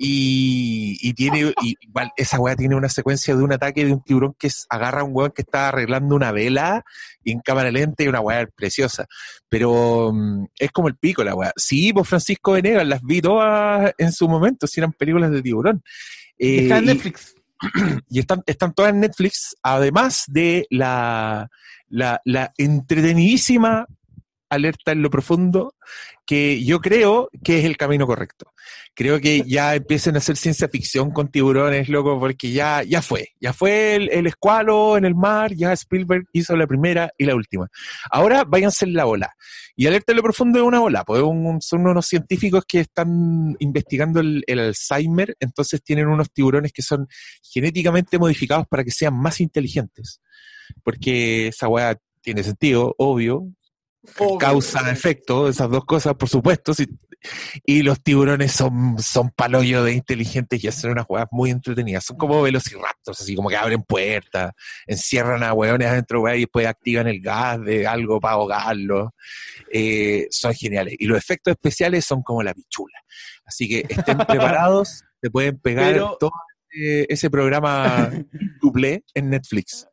Y, 0.00 0.96
y 1.00 1.14
tiene, 1.14 1.52
y 1.62 1.74
igual 1.80 2.12
esa 2.16 2.38
weá 2.38 2.54
tiene 2.54 2.76
una 2.76 2.88
secuencia 2.88 3.34
de 3.34 3.42
un 3.42 3.52
ataque 3.52 3.84
de 3.84 3.92
un 3.92 4.02
tiburón 4.02 4.34
que 4.38 4.46
es- 4.46 4.64
agarra 4.68 5.00
a 5.00 5.04
un 5.04 5.10
weón 5.12 5.32
que 5.34 5.42
está 5.42 5.68
arreglando 5.68 6.14
una 6.14 6.30
vela 6.30 6.84
y 7.24 7.32
en 7.32 7.40
cámara 7.40 7.72
lenta 7.72 8.04
y 8.04 8.08
una 8.08 8.20
weá 8.20 8.46
preciosa. 8.54 9.06
Pero 9.48 10.12
mm, 10.12 10.44
es 10.58 10.70
como 10.70 10.86
el 10.88 10.96
pico 10.96 11.24
la 11.24 11.34
weá. 11.34 11.52
Sí, 11.56 11.92
pues 11.92 12.08
Francisco 12.08 12.52
Venegas 12.52 12.86
las 12.86 13.02
vi 13.02 13.20
todas 13.20 13.92
en 13.98 14.12
su 14.12 14.28
momento, 14.28 14.68
si 14.68 14.78
eran 14.78 14.92
películas 14.92 15.32
de 15.32 15.42
tiburón. 15.42 15.82
Eh, 16.38 16.60
Está 16.62 16.78
en 16.78 16.84
y- 16.84 16.86
Netflix. 16.88 17.34
y 18.08 18.20
están, 18.20 18.42
están 18.46 18.72
todas 18.74 18.92
en 18.92 19.00
Netflix, 19.00 19.56
además 19.64 20.24
de 20.28 20.64
la, 20.70 21.48
la, 21.88 22.20
entretenidísima 22.56 23.86
alerta 24.50 24.92
en 24.92 25.02
lo 25.02 25.10
profundo, 25.10 25.74
que 26.26 26.64
yo 26.64 26.80
creo 26.80 27.28
que 27.44 27.58
es 27.58 27.64
el 27.66 27.76
camino 27.76 28.06
correcto. 28.06 28.52
Creo 28.94 29.20
que 29.20 29.42
ya 29.46 29.74
empiecen 29.74 30.14
a 30.14 30.18
hacer 30.18 30.36
ciencia 30.36 30.68
ficción 30.68 31.10
con 31.10 31.28
tiburones, 31.30 31.88
loco, 31.88 32.18
porque 32.18 32.50
ya, 32.50 32.82
ya 32.82 33.02
fue. 33.02 33.28
Ya 33.40 33.52
fue 33.52 33.96
el, 33.96 34.10
el 34.10 34.26
escualo 34.26 34.96
en 34.96 35.04
el 35.04 35.14
mar, 35.14 35.52
ya 35.54 35.72
Spielberg 35.72 36.24
hizo 36.32 36.56
la 36.56 36.66
primera 36.66 37.10
y 37.18 37.24
la 37.26 37.34
última. 37.34 37.68
Ahora 38.10 38.44
váyanse 38.44 38.86
en 38.86 38.94
la 38.94 39.06
ola. 39.06 39.34
Y 39.76 39.86
alerta 39.86 40.12
en 40.12 40.16
lo 40.16 40.22
profundo 40.22 40.58
es 40.58 40.64
una 40.64 40.80
ola, 40.80 41.04
pues 41.04 41.20
es 41.20 41.26
un- 41.26 41.60
son 41.60 41.86
unos 41.86 42.06
científicos 42.06 42.64
que 42.66 42.80
están 42.80 43.54
investigando 43.60 44.20
el, 44.20 44.42
el 44.46 44.58
Alzheimer, 44.60 45.36
entonces 45.40 45.82
tienen 45.82 46.08
unos 46.08 46.32
tiburones 46.32 46.72
que 46.72 46.82
son 46.82 47.06
genéticamente 47.42 48.18
modificados 48.18 48.66
para 48.68 48.82
que 48.82 48.90
sean 48.90 49.14
más 49.14 49.40
inteligentes. 49.40 50.20
Porque 50.82 51.48
esa 51.48 51.68
weá 51.68 51.98
tiene 52.22 52.42
sentido, 52.42 52.94
obvio. 52.98 53.48
Causa, 54.38 54.90
efecto, 54.90 55.48
esas 55.48 55.70
dos 55.70 55.84
cosas, 55.84 56.14
por 56.14 56.28
supuesto. 56.28 56.72
Y 57.64 57.82
los 57.82 58.00
tiburones 58.02 58.52
son, 58.52 58.96
son 58.98 59.30
palollo 59.30 59.82
de 59.82 59.92
inteligentes 59.92 60.62
y 60.62 60.68
hacen 60.68 60.92
unas 60.92 61.04
weas 61.08 61.26
muy 61.30 61.50
entretenidas. 61.50 62.04
Son 62.04 62.16
como 62.16 62.40
velociraptors, 62.40 63.20
así 63.20 63.34
como 63.34 63.48
que 63.48 63.56
abren 63.56 63.82
puertas, 63.82 64.52
encierran 64.86 65.42
a 65.42 65.52
weones 65.52 65.88
adentro, 65.88 66.22
y 66.34 66.40
después 66.40 66.66
activan 66.66 67.08
el 67.08 67.20
gas 67.20 67.60
de 67.60 67.86
algo 67.86 68.20
para 68.20 68.34
ahogarlos. 68.34 69.10
Eh, 69.72 70.28
son 70.30 70.54
geniales. 70.54 70.94
Y 70.98 71.06
los 71.06 71.18
efectos 71.18 71.52
especiales 71.52 72.04
son 72.04 72.22
como 72.22 72.42
la 72.42 72.54
pichula. 72.54 72.98
Así 73.44 73.68
que 73.68 73.84
estén 73.88 74.18
preparados, 74.28 75.02
te 75.20 75.30
pueden 75.30 75.58
pegar 75.58 75.92
Pero- 75.92 76.16
todo 76.20 76.30
ese, 76.70 77.06
ese 77.12 77.30
programa 77.30 78.10
duplé 78.62 79.04
en 79.14 79.30
Netflix. 79.30 79.86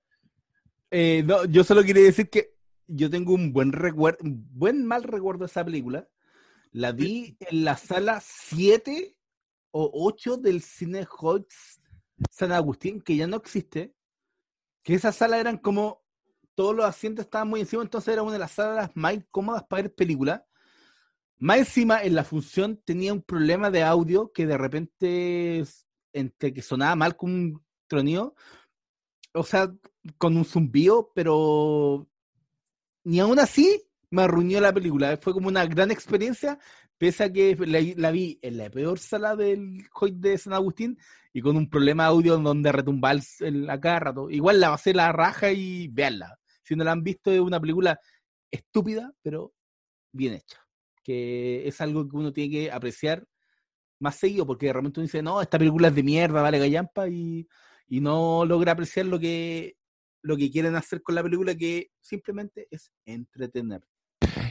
Eh, 0.97 1.23
no, 1.23 1.43
yo 1.43 1.65
solo 1.65 1.83
quería 1.83 2.03
decir 2.03 2.29
que 2.29 2.55
yo 2.87 3.09
tengo 3.09 3.33
un 3.33 3.51
buen 3.51 3.73
recuerdo, 3.73 4.19
buen 4.23 4.85
mal 4.85 5.03
recuerdo 5.03 5.39
de 5.39 5.47
esa 5.47 5.65
película. 5.65 6.07
La 6.71 6.93
vi 6.93 7.35
en 7.41 7.65
la 7.65 7.75
sala 7.75 8.21
7 8.23 9.13
o 9.71 9.91
8 9.93 10.37
del 10.37 10.61
Cine 10.61 11.05
Hoyts 11.19 11.81
San 12.31 12.53
Agustín, 12.53 13.01
que 13.01 13.17
ya 13.17 13.27
no 13.27 13.35
existe. 13.35 13.93
Que 14.83 14.93
esa 14.93 15.11
sala 15.11 15.37
eran 15.37 15.57
como 15.57 16.01
todos 16.53 16.73
los 16.73 16.85
asientos 16.85 17.25
estaban 17.25 17.49
muy 17.49 17.59
encima, 17.59 17.83
entonces 17.83 18.13
era 18.13 18.23
una 18.23 18.31
de 18.31 18.39
las 18.39 18.51
salas 18.51 18.89
más 18.93 19.15
incómodas 19.15 19.63
para 19.63 19.81
ver 19.81 19.95
películas. 19.95 20.43
Más 21.39 21.57
encima, 21.57 22.03
en 22.03 22.15
la 22.15 22.23
función 22.23 22.81
tenía 22.85 23.11
un 23.11 23.21
problema 23.21 23.69
de 23.69 23.83
audio 23.83 24.31
que 24.31 24.47
de 24.47 24.57
repente, 24.57 25.65
entre 26.13 26.53
que 26.53 26.61
sonaba 26.61 26.95
mal 26.95 27.17
con 27.17 27.31
un 27.31 27.65
tronido, 27.89 28.33
o 29.33 29.43
sea, 29.43 29.69
con 30.17 30.37
un 30.37 30.45
zumbido, 30.45 31.11
pero 31.13 32.07
ni 33.03 33.19
aún 33.19 33.39
así 33.39 33.83
me 34.09 34.23
arruinó 34.23 34.59
la 34.61 34.73
película. 34.73 35.17
Fue 35.21 35.33
como 35.33 35.47
una 35.47 35.65
gran 35.65 35.91
experiencia, 35.91 36.59
pese 36.97 37.23
a 37.25 37.31
que 37.33 37.55
la, 37.95 38.11
vi 38.11 38.39
en 38.41 38.57
la 38.57 38.69
peor 38.69 38.99
sala 38.99 39.35
del 39.35 39.87
Hoyt 39.93 40.15
de 40.15 40.37
San 40.37 40.53
Agustín 40.53 40.97
y 41.33 41.41
con 41.41 41.57
un 41.57 41.69
problema 41.69 42.03
de 42.03 42.09
audio 42.09 42.37
donde 42.37 42.71
retumbaba 42.71 43.13
el, 43.13 43.23
el- 43.41 43.69
a 43.69 43.79
cada 43.79 43.99
rato. 43.99 44.29
Igual 44.29 44.59
la 44.59 44.69
pasé 44.71 44.93
la 44.93 45.11
raja 45.11 45.51
y 45.51 45.87
veanla. 45.89 46.39
Si 46.63 46.75
no 46.75 46.83
la 46.83 46.91
han 46.93 47.03
visto, 47.03 47.31
es 47.31 47.39
una 47.39 47.59
película 47.59 47.99
estúpida, 48.49 49.13
pero 49.21 49.53
bien 50.11 50.33
hecha. 50.35 50.59
Que 51.03 51.67
es 51.67 51.79
algo 51.81 52.07
que 52.07 52.15
uno 52.17 52.31
tiene 52.33 52.49
que 52.49 52.71
apreciar 52.71 53.27
más 53.99 54.15
seguido, 54.15 54.45
porque 54.45 54.67
de 54.67 54.73
repente 54.73 54.99
uno 54.99 55.05
dice, 55.05 55.21
no, 55.21 55.41
esta 55.41 55.57
película 55.59 55.89
es 55.89 55.95
de 55.95 56.03
mierda, 56.03 56.41
vale 56.41 56.59
gallampa, 56.59 57.07
y, 57.07 57.47
y 57.87 57.99
no 58.01 58.45
logra 58.45 58.71
apreciar 58.73 59.05
lo 59.05 59.19
que, 59.19 59.77
lo 60.25 60.35
que 60.35 60.49
quieren 60.49 60.75
hacer 60.75 61.03
con 61.03 61.13
la 61.13 61.23
película, 61.23 61.55
que 61.55 61.91
simplemente 62.01 62.67
es 62.71 62.91
entretener. 63.05 63.81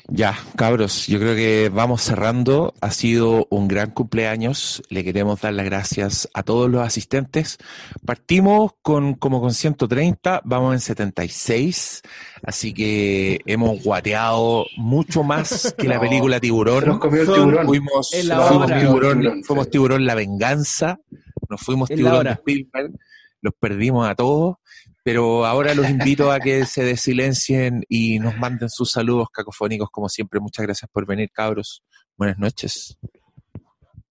Ya, 0.08 0.38
cabros, 0.56 1.08
yo 1.08 1.18
creo 1.18 1.34
que 1.34 1.68
vamos 1.68 2.02
cerrando. 2.02 2.74
Ha 2.80 2.92
sido 2.92 3.48
un 3.50 3.66
gran 3.66 3.90
cumpleaños. 3.90 4.82
Le 4.88 5.02
queremos 5.02 5.40
dar 5.40 5.52
las 5.54 5.64
gracias 5.64 6.28
a 6.32 6.44
todos 6.44 6.70
los 6.70 6.86
asistentes. 6.86 7.58
Partimos 8.06 8.72
con 8.82 9.14
como 9.14 9.40
con 9.40 9.52
130, 9.52 10.42
vamos 10.44 10.74
en 10.74 10.80
76, 10.80 12.02
así 12.44 12.72
que 12.72 13.40
hemos 13.46 13.82
guateado 13.82 14.66
mucho 14.76 15.24
más 15.24 15.74
que 15.76 15.88
la 15.88 15.98
película 16.00 16.38
Tiburón. 16.38 16.86
nos 16.86 16.98
comió 16.98 17.22
el 17.22 17.26
tiburón. 17.26 17.66
Fuimos, 17.66 18.10
fuimos 18.10 18.66
tiburón, 18.66 19.42
fuimos 19.42 19.70
tiburón 19.70 20.06
la 20.06 20.14
venganza, 20.14 21.00
nos 21.48 21.60
fuimos 21.60 21.88
tiburón 21.88 22.24
de. 22.24 22.32
Spielberg, 22.32 22.92
los 23.40 23.54
perdimos 23.58 24.08
a 24.08 24.14
todos. 24.14 24.56
Pero 25.04 25.44
ahora 25.44 25.74
los 25.74 25.88
invito 25.90 26.32
a 26.32 26.40
que 26.40 26.66
se 26.66 26.82
desilencien 26.82 27.84
y 27.88 28.18
nos 28.18 28.36
manden 28.36 28.68
sus 28.68 28.90
saludos 28.90 29.28
cacofónicos, 29.32 29.90
como 29.90 30.08
siempre. 30.08 30.40
Muchas 30.40 30.66
gracias 30.66 30.90
por 30.90 31.06
venir, 31.06 31.30
cabros. 31.32 31.84
Buenas 32.16 32.38
noches. 32.38 32.98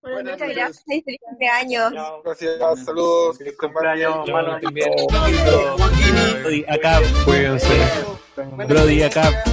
Muchas 0.03 0.37
gracias 0.37 0.83
y 0.87 1.01
feliz 1.01 1.19
cumpleaños. 1.21 1.93
Gracias, 2.23 2.85
saludos. 2.85 3.37
Feliz 3.37 3.57
cumpleaños, 3.57 4.29
mano. 4.29 4.59
Brody, 6.41 6.65
acá. 6.67 7.01
Cuídense. 7.25 7.81
Brody, 8.67 9.03
acá. 9.03 9.43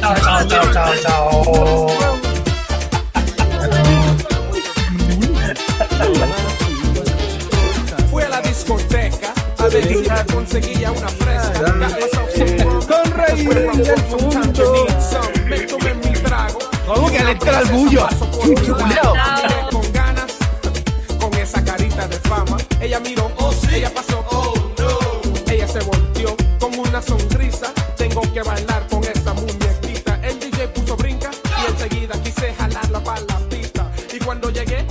Chao, 0.00 0.16
chao, 0.16 0.48
chao, 0.48 0.72
chao, 0.72 0.94
chao. 1.02 2.21
discoteca 8.76 9.32
a 9.58 9.68
ver 9.68 9.86
si 9.86 10.32
conseguía 10.32 10.90
una 10.92 11.08
fresca. 11.08 11.88
Sonreír 12.80 13.48
del 13.48 14.02
mundo. 14.08 14.86
Métome 15.46 15.94
mi 15.94 16.12
trago. 16.12 16.58
¿Cómo 16.86 17.10
que 17.10 17.24
le 17.24 17.30
entra 17.32 17.60
el 17.60 17.68
bullo? 17.68 18.06
Con 19.70 19.92
ganas, 19.92 20.32
con 21.20 21.34
esa 21.34 21.62
carita 21.64 22.08
de 22.08 22.18
fama. 22.20 22.56
Ella 22.80 22.98
miró, 23.00 23.30
oh 23.38 23.52
sí, 23.52 23.76
ella 23.76 23.92
pasó, 23.94 24.24
oh 24.30 24.54
no. 24.78 25.52
Ella 25.52 25.68
se 25.68 25.80
volteó 25.80 26.36
con 26.58 26.78
una 26.78 27.00
sonrisa. 27.00 27.72
Tengo 27.96 28.22
que 28.32 28.42
bailar 28.42 28.86
con 28.88 29.04
esta 29.04 29.32
muñequita. 29.34 30.18
El 30.22 30.40
DJ 30.40 30.68
puso 30.68 30.96
brinca 30.96 31.30
y 31.62 31.70
enseguida 31.70 32.20
quise 32.22 32.52
jalarla 32.54 33.00
para 33.04 33.20
la 33.20 33.38
pista. 33.48 33.90
Y 34.12 34.18
cuando 34.18 34.50
llegué, 34.50 34.84